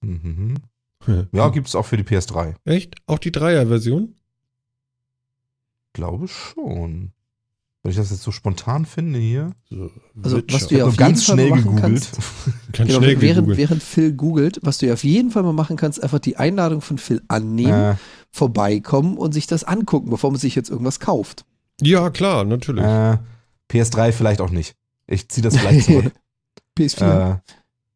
mhm. 0.00 0.56
Ja, 1.32 1.48
gibt 1.48 1.66
es 1.66 1.74
auch 1.74 1.84
für 1.84 1.96
die 1.96 2.04
PS3. 2.04 2.54
Echt? 2.64 2.94
Auch 3.06 3.18
die 3.18 3.32
Dreier-Version? 3.32 4.14
Glaube 5.92 6.28
schon. 6.28 7.12
Wenn 7.82 7.90
ich 7.90 7.96
das 7.96 8.10
jetzt 8.10 8.22
so 8.22 8.30
spontan 8.30 8.86
finde 8.86 9.18
hier. 9.18 9.52
So, 9.68 9.90
also, 10.22 10.40
was 10.50 10.68
du 10.68 10.76
ja 10.76 10.84
auf 10.84 10.96
ganz 10.96 11.26
jeden 11.26 11.38
Fall 11.38 11.48
schnell 11.48 11.62
machen 11.62 11.76
kannst. 11.80 12.18
genau, 12.72 12.98
schnell 12.98 13.20
während, 13.20 13.56
während 13.56 13.82
Phil 13.82 14.12
googelt, 14.12 14.60
was 14.62 14.78
du 14.78 14.86
ja 14.86 14.92
auf 14.92 15.02
jeden 15.02 15.32
Fall 15.32 15.42
mal 15.42 15.52
machen 15.52 15.76
kannst, 15.76 16.00
einfach 16.00 16.20
die 16.20 16.36
Einladung 16.36 16.80
von 16.80 16.98
Phil 16.98 17.22
annehmen, 17.26 17.94
äh. 17.94 17.96
vorbeikommen 18.30 19.16
und 19.16 19.32
sich 19.32 19.48
das 19.48 19.64
angucken, 19.64 20.10
bevor 20.10 20.30
man 20.30 20.38
sich 20.38 20.54
jetzt 20.54 20.70
irgendwas 20.70 21.00
kauft. 21.00 21.44
Ja, 21.80 22.10
klar, 22.10 22.44
natürlich. 22.44 22.84
Äh, 22.84 23.18
PS3 23.68 24.12
vielleicht 24.12 24.40
auch 24.40 24.50
nicht. 24.50 24.76
Ich 25.08 25.28
ziehe 25.28 25.42
das 25.42 25.56
vielleicht 25.56 25.86
zurück. 25.86 26.12
PS4. 26.78 27.32
Äh, 27.32 27.38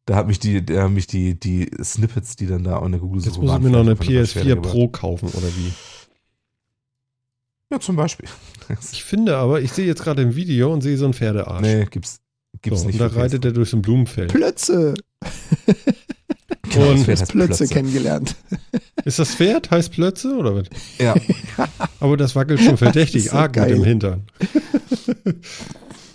da 0.05 0.15
hat 0.15 0.27
mich 0.27 0.39
die, 0.39 0.65
da 0.65 0.83
haben 0.83 0.95
mich 0.95 1.07
die, 1.07 1.39
die 1.39 1.69
Snippets, 1.81 2.35
die 2.35 2.47
dann 2.47 2.63
da 2.63 2.83
in 2.85 2.91
der 2.91 3.01
Google-Suche 3.01 3.35
Jetzt 3.35 3.41
muss 3.41 3.53
ich 3.53 3.61
mir 3.61 3.69
noch 3.69 3.79
eine 3.79 3.93
PS4 3.93 4.55
Pro 4.55 4.89
kaufen, 4.89 5.29
oder 5.29 5.47
wie? 5.47 5.71
Ja, 7.71 7.79
zum 7.79 7.95
Beispiel. 7.95 8.27
Ich 8.91 9.05
finde 9.05 9.37
aber, 9.37 9.61
ich 9.61 9.71
sehe 9.71 9.85
jetzt 9.85 10.03
gerade 10.03 10.21
im 10.21 10.35
Video 10.35 10.73
und 10.73 10.81
sehe 10.81 10.97
so 10.97 11.05
einen 11.05 11.13
Pferdearsch. 11.13 11.61
Nee, 11.61 11.85
gibt's, 11.89 12.19
gibt's 12.61 12.81
so, 12.81 12.87
nicht. 12.87 12.99
Und 12.99 13.13
da 13.13 13.17
reitet 13.17 13.45
er 13.45 13.53
durch 13.53 13.71
ein 13.71 13.81
Blumenfeld. 13.81 14.33
Plötze. 14.33 14.93
Genau, 16.69 16.91
und 16.91 17.07
das 17.07 17.27
Plötze, 17.27 17.31
Plötze 17.31 17.67
kennengelernt. 17.67 18.35
Ist 19.05 19.19
das 19.19 19.35
Pferd? 19.35 19.71
Heißt 19.71 19.93
Plötze 19.93 20.35
oder 20.35 20.55
was? 20.55 20.67
Ja. 20.99 21.15
aber 22.01 22.17
das 22.17 22.35
wackelt 22.35 22.59
schon 22.59 22.77
verdächtig 22.77 23.31
arg 23.31 23.55
mit 23.55 23.69
dem 23.69 23.83
Hintern. 23.85 24.27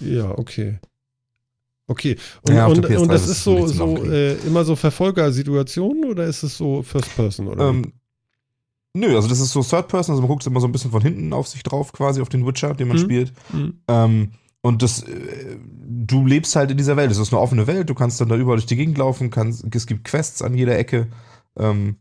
ja, 0.01 0.31
okay. 0.31 0.79
Okay. 1.87 2.17
Und, 2.43 2.55
ja, 2.55 2.67
und, 2.67 2.85
und 2.85 3.09
das 3.09 3.29
ist 3.29 3.45
so, 3.45 3.67
so 3.67 4.05
äh, 4.05 4.35
immer 4.47 4.65
so 4.65 4.77
Verfolgersituationen 4.77 6.05
oder 6.05 6.25
ist 6.25 6.43
es 6.43 6.57
so 6.57 6.83
First 6.83 7.15
Person? 7.17 7.49
Oder? 7.49 7.69
Ähm, 7.69 7.93
Nö, 8.95 9.17
also 9.17 9.29
das 9.29 9.41
ist 9.41 9.53
so 9.53 9.63
Third 9.63 9.89
Person, 9.89 10.13
also 10.13 10.23
man 10.23 10.29
guckt 10.29 10.47
immer 10.47 10.61
so 10.61 10.69
ein 10.69 10.73
bisschen 10.73 10.91
von 10.91 11.01
hinten 11.01 11.33
auf 11.33 11.49
sich 11.49 11.63
drauf, 11.63 11.93
quasi 11.93 12.21
auf 12.21 12.29
den 12.29 12.47
Witcher, 12.47 12.75
den 12.75 12.89
man 12.89 12.99
mhm. 12.99 13.03
spielt. 13.03 13.33
Mhm. 13.53 13.81
Ähm, 13.89 14.33
und 14.61 14.83
das, 14.83 15.03
äh, 15.03 15.57
du 15.59 16.27
lebst 16.27 16.55
halt 16.57 16.71
in 16.71 16.77
dieser 16.77 16.97
Welt. 16.97 17.11
Es 17.11 17.19
ist 17.19 17.33
eine 17.33 17.41
offene 17.41 17.67
Welt, 17.67 17.89
du 17.89 17.95
kannst 17.95 18.21
dann 18.21 18.29
da 18.29 18.37
überall 18.37 18.57
durch 18.57 18.67
die 18.67 18.77
Gegend 18.77 18.99
laufen, 18.99 19.31
kannst, 19.31 19.65
es 19.75 19.87
gibt 19.87 20.05
Quests 20.05 20.43
an 20.43 20.55
jeder 20.55 20.79
Ecke. 20.79 21.09
Ähm, 21.57 21.97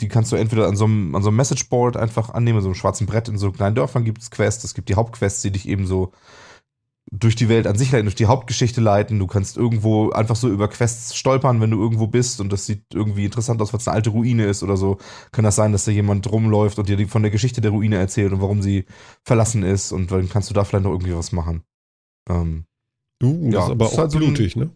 die 0.00 0.08
kannst 0.08 0.30
du 0.30 0.36
entweder 0.36 0.68
an 0.68 0.76
so 0.76 0.84
einem, 0.84 1.14
an 1.14 1.22
so 1.22 1.28
einem 1.28 1.36
Messageboard 1.36 1.96
einfach 1.96 2.30
annehmen, 2.30 2.60
so 2.60 2.68
einem 2.68 2.74
schwarzen 2.74 3.06
Brett 3.06 3.28
in 3.28 3.38
so 3.38 3.50
kleinen 3.50 3.74
Dörfern 3.74 4.04
gibt 4.04 4.22
es 4.22 4.30
Quests, 4.30 4.64
es 4.64 4.74
gibt 4.74 4.88
die 4.88 4.94
Hauptquests, 4.94 5.42
die 5.42 5.50
dich 5.50 5.68
eben 5.68 5.86
so 5.86 6.12
durch 7.18 7.36
die 7.36 7.48
Welt 7.48 7.66
an 7.66 7.76
sich 7.76 7.92
leiten, 7.92 8.06
durch 8.06 8.14
die 8.14 8.26
Hauptgeschichte 8.26 8.80
leiten. 8.80 9.18
Du 9.18 9.26
kannst 9.26 9.56
irgendwo 9.56 10.10
einfach 10.10 10.36
so 10.36 10.48
über 10.48 10.68
Quests 10.68 11.16
stolpern, 11.16 11.60
wenn 11.60 11.70
du 11.70 11.80
irgendwo 11.80 12.06
bist 12.06 12.40
und 12.40 12.52
das 12.52 12.66
sieht 12.66 12.82
irgendwie 12.92 13.24
interessant 13.24 13.60
aus, 13.62 13.72
weil 13.72 13.80
es 13.80 13.88
eine 13.88 13.96
alte 13.96 14.10
Ruine 14.10 14.44
ist 14.44 14.62
oder 14.62 14.76
so. 14.76 14.98
Kann 15.32 15.44
das 15.44 15.56
sein, 15.56 15.72
dass 15.72 15.84
da 15.84 15.92
jemand 15.92 16.30
rumläuft 16.30 16.78
und 16.78 16.88
dir 16.88 17.08
von 17.08 17.22
der 17.22 17.30
Geschichte 17.30 17.60
der 17.60 17.70
Ruine 17.70 17.96
erzählt 17.96 18.32
und 18.32 18.40
warum 18.40 18.62
sie 18.62 18.84
verlassen 19.24 19.62
ist 19.62 19.92
und 19.92 20.10
dann 20.10 20.28
kannst 20.28 20.50
du 20.50 20.54
da 20.54 20.64
vielleicht 20.64 20.84
noch 20.84 20.92
irgendwie 20.92 21.16
was 21.16 21.32
machen. 21.32 21.62
Ähm, 22.28 22.64
uh, 23.22 23.50
ja, 23.50 23.50
das 23.50 23.64
ist 23.64 23.70
aber 23.70 23.86
auch 23.86 23.98
halt 23.98 24.12
blutig, 24.12 24.52
so 24.52 24.60
ein, 24.60 24.66
ne? 24.66 24.70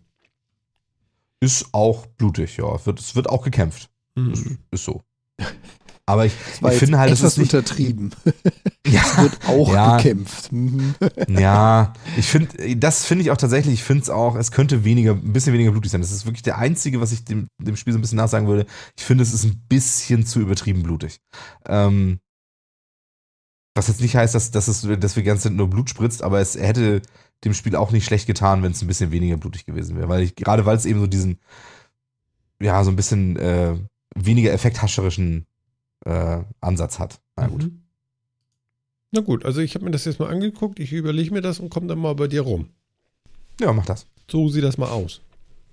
Ist 1.40 1.68
auch 1.72 2.06
blutig, 2.06 2.56
ja. 2.58 2.74
Es 2.74 2.86
wird, 2.86 3.00
es 3.00 3.16
wird 3.16 3.28
auch 3.28 3.42
gekämpft. 3.42 3.90
Mhm. 4.14 4.32
Ist, 4.32 4.46
ist 4.70 4.84
so. 4.84 5.02
Aber 6.11 6.27
ich, 6.27 6.32
ich 6.69 6.74
finde 6.74 6.99
halt, 6.99 7.12
es 7.12 7.23
ist 7.23 7.39
nicht 7.39 7.55
untertrieben. 7.55 8.11
ja, 8.87 9.01
es 9.01 9.19
wird 9.19 9.39
auch 9.47 9.73
ja, 9.73 9.97
gekämpft. 9.97 10.51
Ja, 11.28 11.93
ich 12.16 12.27
finde, 12.27 12.77
das 12.77 13.05
finde 13.05 13.23
ich 13.23 13.31
auch 13.31 13.37
tatsächlich. 13.37 13.74
Ich 13.74 13.85
finde 13.85 14.03
es 14.03 14.11
auch, 14.11 14.35
es 14.35 14.51
könnte 14.51 14.85
weniger, 14.85 15.12
ein 15.12 15.32
bisschen 15.32 15.53
weniger 15.53 15.70
blutig 15.70 15.93
sein. 15.93 16.01
Das 16.01 16.11
ist 16.11 16.27
wirklich 16.27 16.43
der 16.43 16.59
einzige, 16.59 17.01
was 17.01 17.12
ich 17.12 17.24
dem, 17.24 17.47
dem 17.59 17.77
Spiel 17.77 17.93
so 17.93 17.99
ein 17.99 18.03
bisschen 18.03 18.16
nachsagen 18.16 18.49
würde. 18.49 18.66
Ich 18.97 19.05
finde, 19.05 19.23
es 19.23 19.32
ist 19.32 19.45
ein 19.45 19.62
bisschen 19.69 20.27
zu 20.27 20.41
übertrieben 20.41 20.82
blutig. 20.82 21.20
Ähm, 21.66 22.19
was 23.77 23.89
jetzt 23.89 24.01
nicht 24.01 24.16
heißt, 24.16 24.35
dass, 24.35 24.51
dass, 24.51 24.69
es, 24.69 24.87
dass 24.99 25.16
wir 25.16 25.23
ganz 25.23 25.45
nur 25.49 25.70
Blut 25.70 25.89
spritzt, 25.89 26.23
aber 26.23 26.41
es 26.41 26.57
hätte 26.57 27.03
dem 27.45 27.55
Spiel 27.55 27.77
auch 27.77 27.93
nicht 27.93 28.05
schlecht 28.05 28.27
getan, 28.27 28.62
wenn 28.62 28.73
es 28.73 28.82
ein 28.82 28.89
bisschen 28.89 29.12
weniger 29.12 29.37
blutig 29.37 29.65
gewesen 29.65 29.97
wäre. 29.97 30.09
Weil 30.09 30.23
ich, 30.23 30.35
gerade 30.35 30.66
weil 30.66 30.77
es 30.77 30.87
eben 30.87 31.01
so 31.01 31.07
diesen, 31.07 31.39
ja, 32.61 32.82
so 32.82 32.91
ein 32.91 32.97
bisschen 32.97 33.37
äh, 33.37 33.77
weniger 34.16 34.53
effekthascherischen 34.53 35.47
äh, 36.05 36.43
Ansatz 36.60 36.98
hat. 36.98 37.20
Na 37.36 37.47
gut. 37.47 37.64
Mhm. 37.64 37.82
Na 39.12 39.20
gut, 39.20 39.44
also 39.44 39.60
ich 39.60 39.74
habe 39.74 39.85
mir 39.85 39.90
das 39.90 40.05
jetzt 40.05 40.20
mal 40.20 40.31
angeguckt, 40.31 40.78
ich 40.78 40.93
überlege 40.93 41.32
mir 41.32 41.40
das 41.40 41.59
und 41.59 41.68
komme 41.68 41.89
dann 41.89 41.98
mal 41.98 42.14
bei 42.14 42.28
dir 42.28 42.43
rum. 42.43 42.68
Ja, 43.60 43.72
mach 43.72 43.86
das. 43.86 44.06
So 44.31 44.48
sieht 44.48 44.62
das 44.62 44.78
mal 44.78 44.89
aus. 44.89 45.20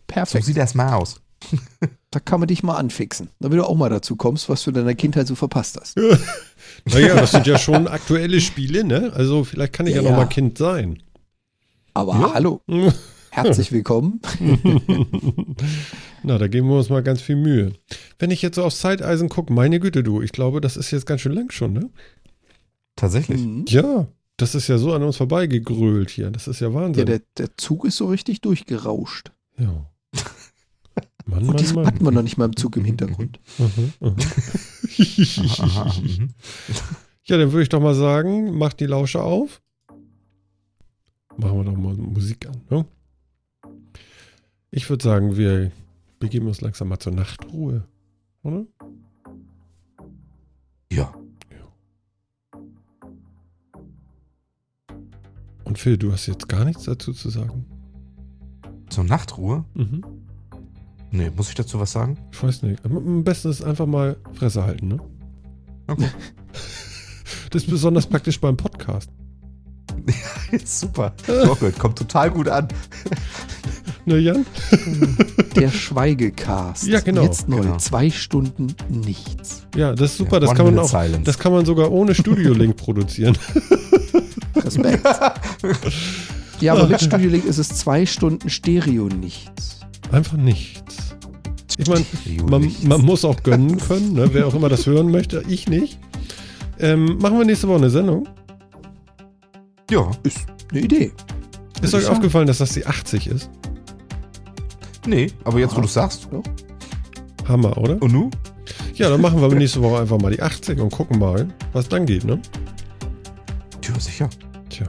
Perfekt. 0.08 0.44
So 0.44 0.48
sieht 0.48 0.58
das 0.58 0.74
mal 0.74 0.94
aus. 0.94 1.22
da 2.12 2.20
kann 2.20 2.40
man 2.40 2.48
dich 2.48 2.64
mal 2.64 2.78
anfixen, 2.78 3.30
damit 3.40 3.60
du 3.60 3.64
auch 3.64 3.76
mal 3.76 3.90
dazu 3.90 4.16
kommst, 4.16 4.50
was 4.50 4.64
du 4.64 4.72
in 4.72 4.76
deiner 4.76 4.96
Kindheit 4.96 5.28
so 5.28 5.36
verpasst 5.36 5.78
hast. 5.80 5.98
naja, 6.86 7.16
das 7.16 7.32
sind 7.32 7.46
ja 7.46 7.60
schon 7.60 7.88
aktuelle 7.88 8.42
Spiele, 8.42 8.84
ne? 8.84 9.12
Also 9.14 9.44
vielleicht 9.44 9.74
kann 9.74 9.86
ich 9.86 9.96
ja, 9.96 10.02
ja 10.02 10.10
noch 10.10 10.18
mal 10.18 10.26
Kind 10.26 10.58
sein. 10.58 11.04
Aber 11.94 12.14
ja. 12.14 12.34
hallo. 12.34 12.62
Herzlich 13.38 13.72
willkommen. 13.72 14.20
Na, 16.24 16.40
da 16.40 16.48
geben 16.48 16.70
wir 16.70 16.78
uns 16.78 16.90
mal 16.90 17.04
ganz 17.04 17.22
viel 17.22 17.36
Mühe. 17.36 17.72
Wenn 18.18 18.32
ich 18.32 18.42
jetzt 18.42 18.56
so 18.56 18.64
aufs 18.64 18.80
Zeiteisen 18.80 19.30
gucke, 19.30 19.54
meine 19.54 19.80
Güte, 19.80 20.02
du, 20.02 20.24
ich 20.24 20.32
glaube, 20.32 20.60
das 20.60 20.76
ist 20.76 20.90
jetzt 20.90 21.06
ganz 21.06 21.22
schön 21.22 21.34
lang 21.34 21.52
schon, 21.52 21.74
ne? 21.74 21.92
Tatsächlich? 22.96 23.40
Mhm. 23.40 23.66
Ja, 23.68 24.08
das 24.38 24.56
ist 24.56 24.68
ja 24.70 24.80
so 24.80 24.92
an 24.92 25.04
uns 25.04 25.18
vorbeigegrölt 25.18 26.10
hier. 26.10 26.32
Das 26.32 26.48
ist 26.48 26.62
ja 26.62 26.74
Wahnsinn. 26.74 27.02
Ja, 27.02 27.06
der, 27.06 27.22
der 27.38 27.56
Zug 27.58 27.86
ist 27.86 27.98
so 27.98 28.08
richtig 28.08 28.42
durchgerauscht. 28.42 29.32
Ja. 29.60 29.88
Mann, 31.28 31.48
Und 31.48 31.60
das 31.60 31.76
hatten 31.76 32.04
wir 32.04 32.12
noch 32.12 32.24
nicht 32.24 32.40
mal 32.40 32.46
im 32.46 32.56
Zug 32.56 32.76
im 32.76 32.86
Hintergrund. 32.86 33.40
Mhm, 33.60 33.94
mhm. 34.00 34.16
ja, 37.24 37.38
dann 37.38 37.52
würde 37.52 37.62
ich 37.62 37.70
doch 37.70 37.82
mal 37.82 37.94
sagen, 37.94 38.58
mach 38.58 38.74
die 38.74 38.88
Lausche 38.88 39.22
auf. 39.22 39.62
Machen 41.38 41.58
wir 41.60 41.66
doch 41.66 41.78
mal 41.78 41.94
Musik 41.94 42.48
an, 42.48 42.64
ne? 42.72 42.86
Ich 44.72 44.90
würde 44.90 45.04
sagen, 45.04 45.38
wir 45.38 45.72
begeben 46.20 46.48
uns 46.48 46.62
langsam 46.62 46.90
mal 46.90 47.00
zur 47.00 47.14
Nachtruhe, 47.14 47.84
oder? 48.44 48.66
Ja. 50.92 51.14
Und 55.64 55.78
Phil, 55.78 55.98
du 55.98 56.12
hast 56.12 56.28
jetzt 56.28 56.48
gar 56.48 56.64
nichts 56.64 56.84
dazu 56.84 57.12
zu 57.12 57.30
sagen. 57.30 57.66
Zur 58.90 59.04
Nachtruhe? 59.04 59.66
Mhm. 59.74 60.04
Nee, 61.12 61.30
muss 61.36 61.50
ich 61.50 61.56
dazu 61.56 61.80
was 61.80 61.92
sagen? 61.92 62.18
Ich 62.32 62.42
weiß 62.42 62.64
nicht. 62.64 62.86
Am 62.86 63.24
besten 63.24 63.50
ist 63.50 63.62
einfach 63.62 63.86
mal 63.86 64.18
Fresse 64.34 64.64
halten, 64.64 64.88
ne? 64.88 65.00
Okay. 65.88 66.10
Das 67.50 67.64
ist 67.64 67.70
besonders 67.70 68.06
praktisch 68.08 68.40
beim 68.40 68.58
Podcast. 68.58 69.10
Ja, 70.08 70.14
jetzt 70.54 70.80
super. 70.80 71.14
Rocket 71.28 71.78
kommt 71.78 71.98
total 71.98 72.32
gut 72.32 72.48
an. 72.48 72.70
Ne, 74.08 74.20
Jan? 74.20 74.46
Der 75.58 75.70
Schweigecast. 75.70 76.88
Ja, 76.88 77.02
genau. 77.02 77.24
Jetzt 77.24 77.50
neu. 77.50 77.60
Genau. 77.60 77.76
Zwei 77.76 78.10
Stunden 78.10 78.68
nichts. 78.88 79.68
Ja, 79.76 79.94
das 79.94 80.12
ist 80.12 80.18
super. 80.20 80.36
Ja, 80.36 80.40
das 80.40 80.56
kann 80.56 80.66
man 80.66 80.80
auch. 80.80 80.88
Silence. 80.88 81.24
Das 81.26 81.38
kann 81.38 81.52
man 81.52 81.66
sogar 81.66 81.92
ohne 81.92 82.16
Studio-Link 82.16 82.78
produzieren. 82.78 83.38
Respekt. 84.56 85.06
Ja, 86.62 86.74
aber 86.74 86.88
mit 86.88 87.02
Studio 87.02 87.30
Link 87.30 87.44
ist 87.44 87.58
es 87.58 87.68
zwei 87.68 88.06
Stunden 88.06 88.50
Stereo 88.50 89.10
nichts. 89.10 89.82
Einfach 90.10 90.38
nichts. 90.38 90.96
Ich 91.78 91.90
meine, 91.90 92.06
man, 92.50 92.72
man, 92.84 93.02
muss 93.02 93.26
auch 93.26 93.44
gönnen 93.44 93.78
können, 93.78 94.14
ne? 94.14 94.30
wer 94.32 94.48
auch 94.48 94.56
immer 94.56 94.70
das 94.70 94.86
hören 94.86 95.12
möchte. 95.12 95.44
Ich 95.50 95.68
nicht. 95.68 96.00
Ähm, 96.80 97.18
machen 97.18 97.38
wir 97.38 97.44
nächste 97.44 97.68
Woche 97.68 97.80
eine 97.80 97.90
Sendung? 97.90 98.26
Ja. 99.92 100.10
Ist 100.24 100.46
eine 100.72 100.80
Idee. 100.80 101.12
Ist 101.82 101.94
euch 101.94 102.08
aufgefallen, 102.08 102.48
dass 102.48 102.60
das 102.60 102.72
die 102.72 102.86
80 102.86 103.28
ist? 103.28 103.50
Nee, 105.08 105.32
aber 105.46 105.60
jetzt, 105.60 105.76
wo 105.76 105.82
du 105.82 105.88
sagst. 105.88 106.28
Ja. 106.32 106.42
Hammer, 107.48 107.78
oder? 107.78 108.02
Und 108.02 108.12
nu? 108.12 108.30
Ja, 108.96 109.10
dann 109.10 109.22
machen 109.22 109.40
wir 109.40 109.48
nächste 109.56 109.82
Woche 109.82 110.02
einfach 110.02 110.20
mal 110.20 110.32
die 110.32 110.42
80 110.42 110.80
und 110.80 110.92
gucken 110.92 111.18
mal, 111.18 111.48
was 111.72 111.88
dann 111.88 112.06
geht, 112.06 112.26
ne? 112.26 112.42
Tja, 113.80 113.98
sicher. 114.00 114.30
Tja. 114.70 114.86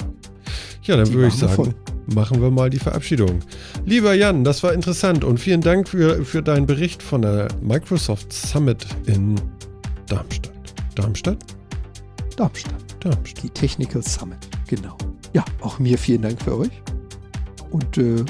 Ja, 0.83 0.97
dann 0.97 1.13
würde 1.13 1.29
ich 1.29 1.35
sagen, 1.35 1.53
voll. 1.53 1.75
machen 2.07 2.43
wir 2.43 2.51
mal 2.51 2.69
die 2.69 2.79
Verabschiedung. 2.79 3.41
Lieber 3.85 4.15
Jan, 4.15 4.43
das 4.43 4.63
war 4.65 4.73
interessant 4.73 5.23
und 5.23 5.39
vielen 5.39 5.61
Dank 5.61 5.89
für, 5.89 6.25
für 6.25 6.43
deinen 6.43 6.67
Bericht 6.67 7.01
von 7.01 7.23
der 7.23 7.49
Microsoft 7.61 8.33
Summit 8.33 8.87
in 9.07 9.37
Darmstadt. 10.07 10.53
Darmstadt? 10.97 11.39
Darmstadt. 12.37 12.75
Darmstadt. 13.01 13.43
Die 13.45 13.51
Technical 13.51 14.03
Summit, 14.03 14.39
genau. 14.67 14.97
Ja, 15.33 15.45
auch 15.61 15.79
mir 15.79 15.97
vielen 15.97 16.23
Dank 16.23 16.43
für 16.43 16.59
euch. 16.59 16.83
Und 17.71 17.99
äh, 17.99 18.25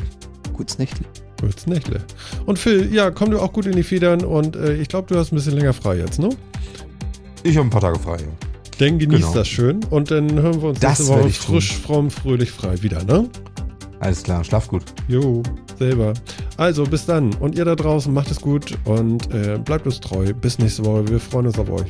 gutes 0.52 0.78
Nächtle. 0.78 1.06
Gutes 1.40 1.66
Nächtle. 1.66 2.01
Und 2.47 2.59
Phil, 2.59 2.93
ja, 2.93 3.10
komm 3.10 3.31
du 3.31 3.39
auch 3.39 3.52
gut 3.52 3.66
in 3.66 3.73
die 3.73 3.82
Federn 3.82 4.24
und 4.24 4.56
äh, 4.56 4.74
ich 4.74 4.89
glaube, 4.89 5.06
du 5.12 5.19
hast 5.19 5.32
ein 5.32 5.36
bisschen 5.36 5.55
länger 5.55 5.73
frei 5.73 5.98
jetzt, 5.98 6.19
ne? 6.19 6.31
Ich 7.44 7.56
habe 7.56 7.69
ein 7.69 7.70
paar 7.70 7.81
Tage 7.81 7.98
frei, 7.98 8.16
ja. 8.16 8.48
Dann 8.78 8.98
genießt 8.98 9.23
genau. 9.23 9.35
das 9.35 9.48
schön 9.48 9.85
und 9.90 10.10
dann 10.10 10.31
hören 10.40 10.60
wir 10.60 10.70
uns 10.70 10.81
das 10.81 10.98
nächste 10.98 11.15
Woche 11.15 11.31
frisch, 11.31 11.77
fromm, 11.77 12.10
fröhlich, 12.10 12.51
frei 12.51 12.82
wieder, 12.82 13.02
ne? 13.05 13.28
Alles 14.01 14.23
klar, 14.23 14.44
schlaf 14.44 14.69
gut. 14.69 14.85
Jo, 15.09 15.43
selber. 15.78 16.15
Also, 16.56 16.85
bis 16.85 17.06
dann. 17.06 17.35
Und 17.35 17.56
ihr 17.56 17.65
da 17.65 17.74
draußen 17.74 18.12
macht 18.12 18.31
es 18.31 18.40
gut 18.40 18.78
und 18.85 19.32
äh, 19.35 19.59
bleibt 19.59 19.86
uns 19.86 20.01
treu. 20.01 20.32
Bis 20.32 20.59
nächste 20.59 20.85
Woche. 20.85 21.09
Wir 21.09 21.20
freuen 21.20 21.47
uns 21.47 21.59
auf 21.59 21.70
euch. 21.70 21.89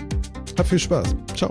Habt 0.57 0.69
viel 0.69 0.79
Spaß. 0.79 1.15
Ciao. 1.37 1.51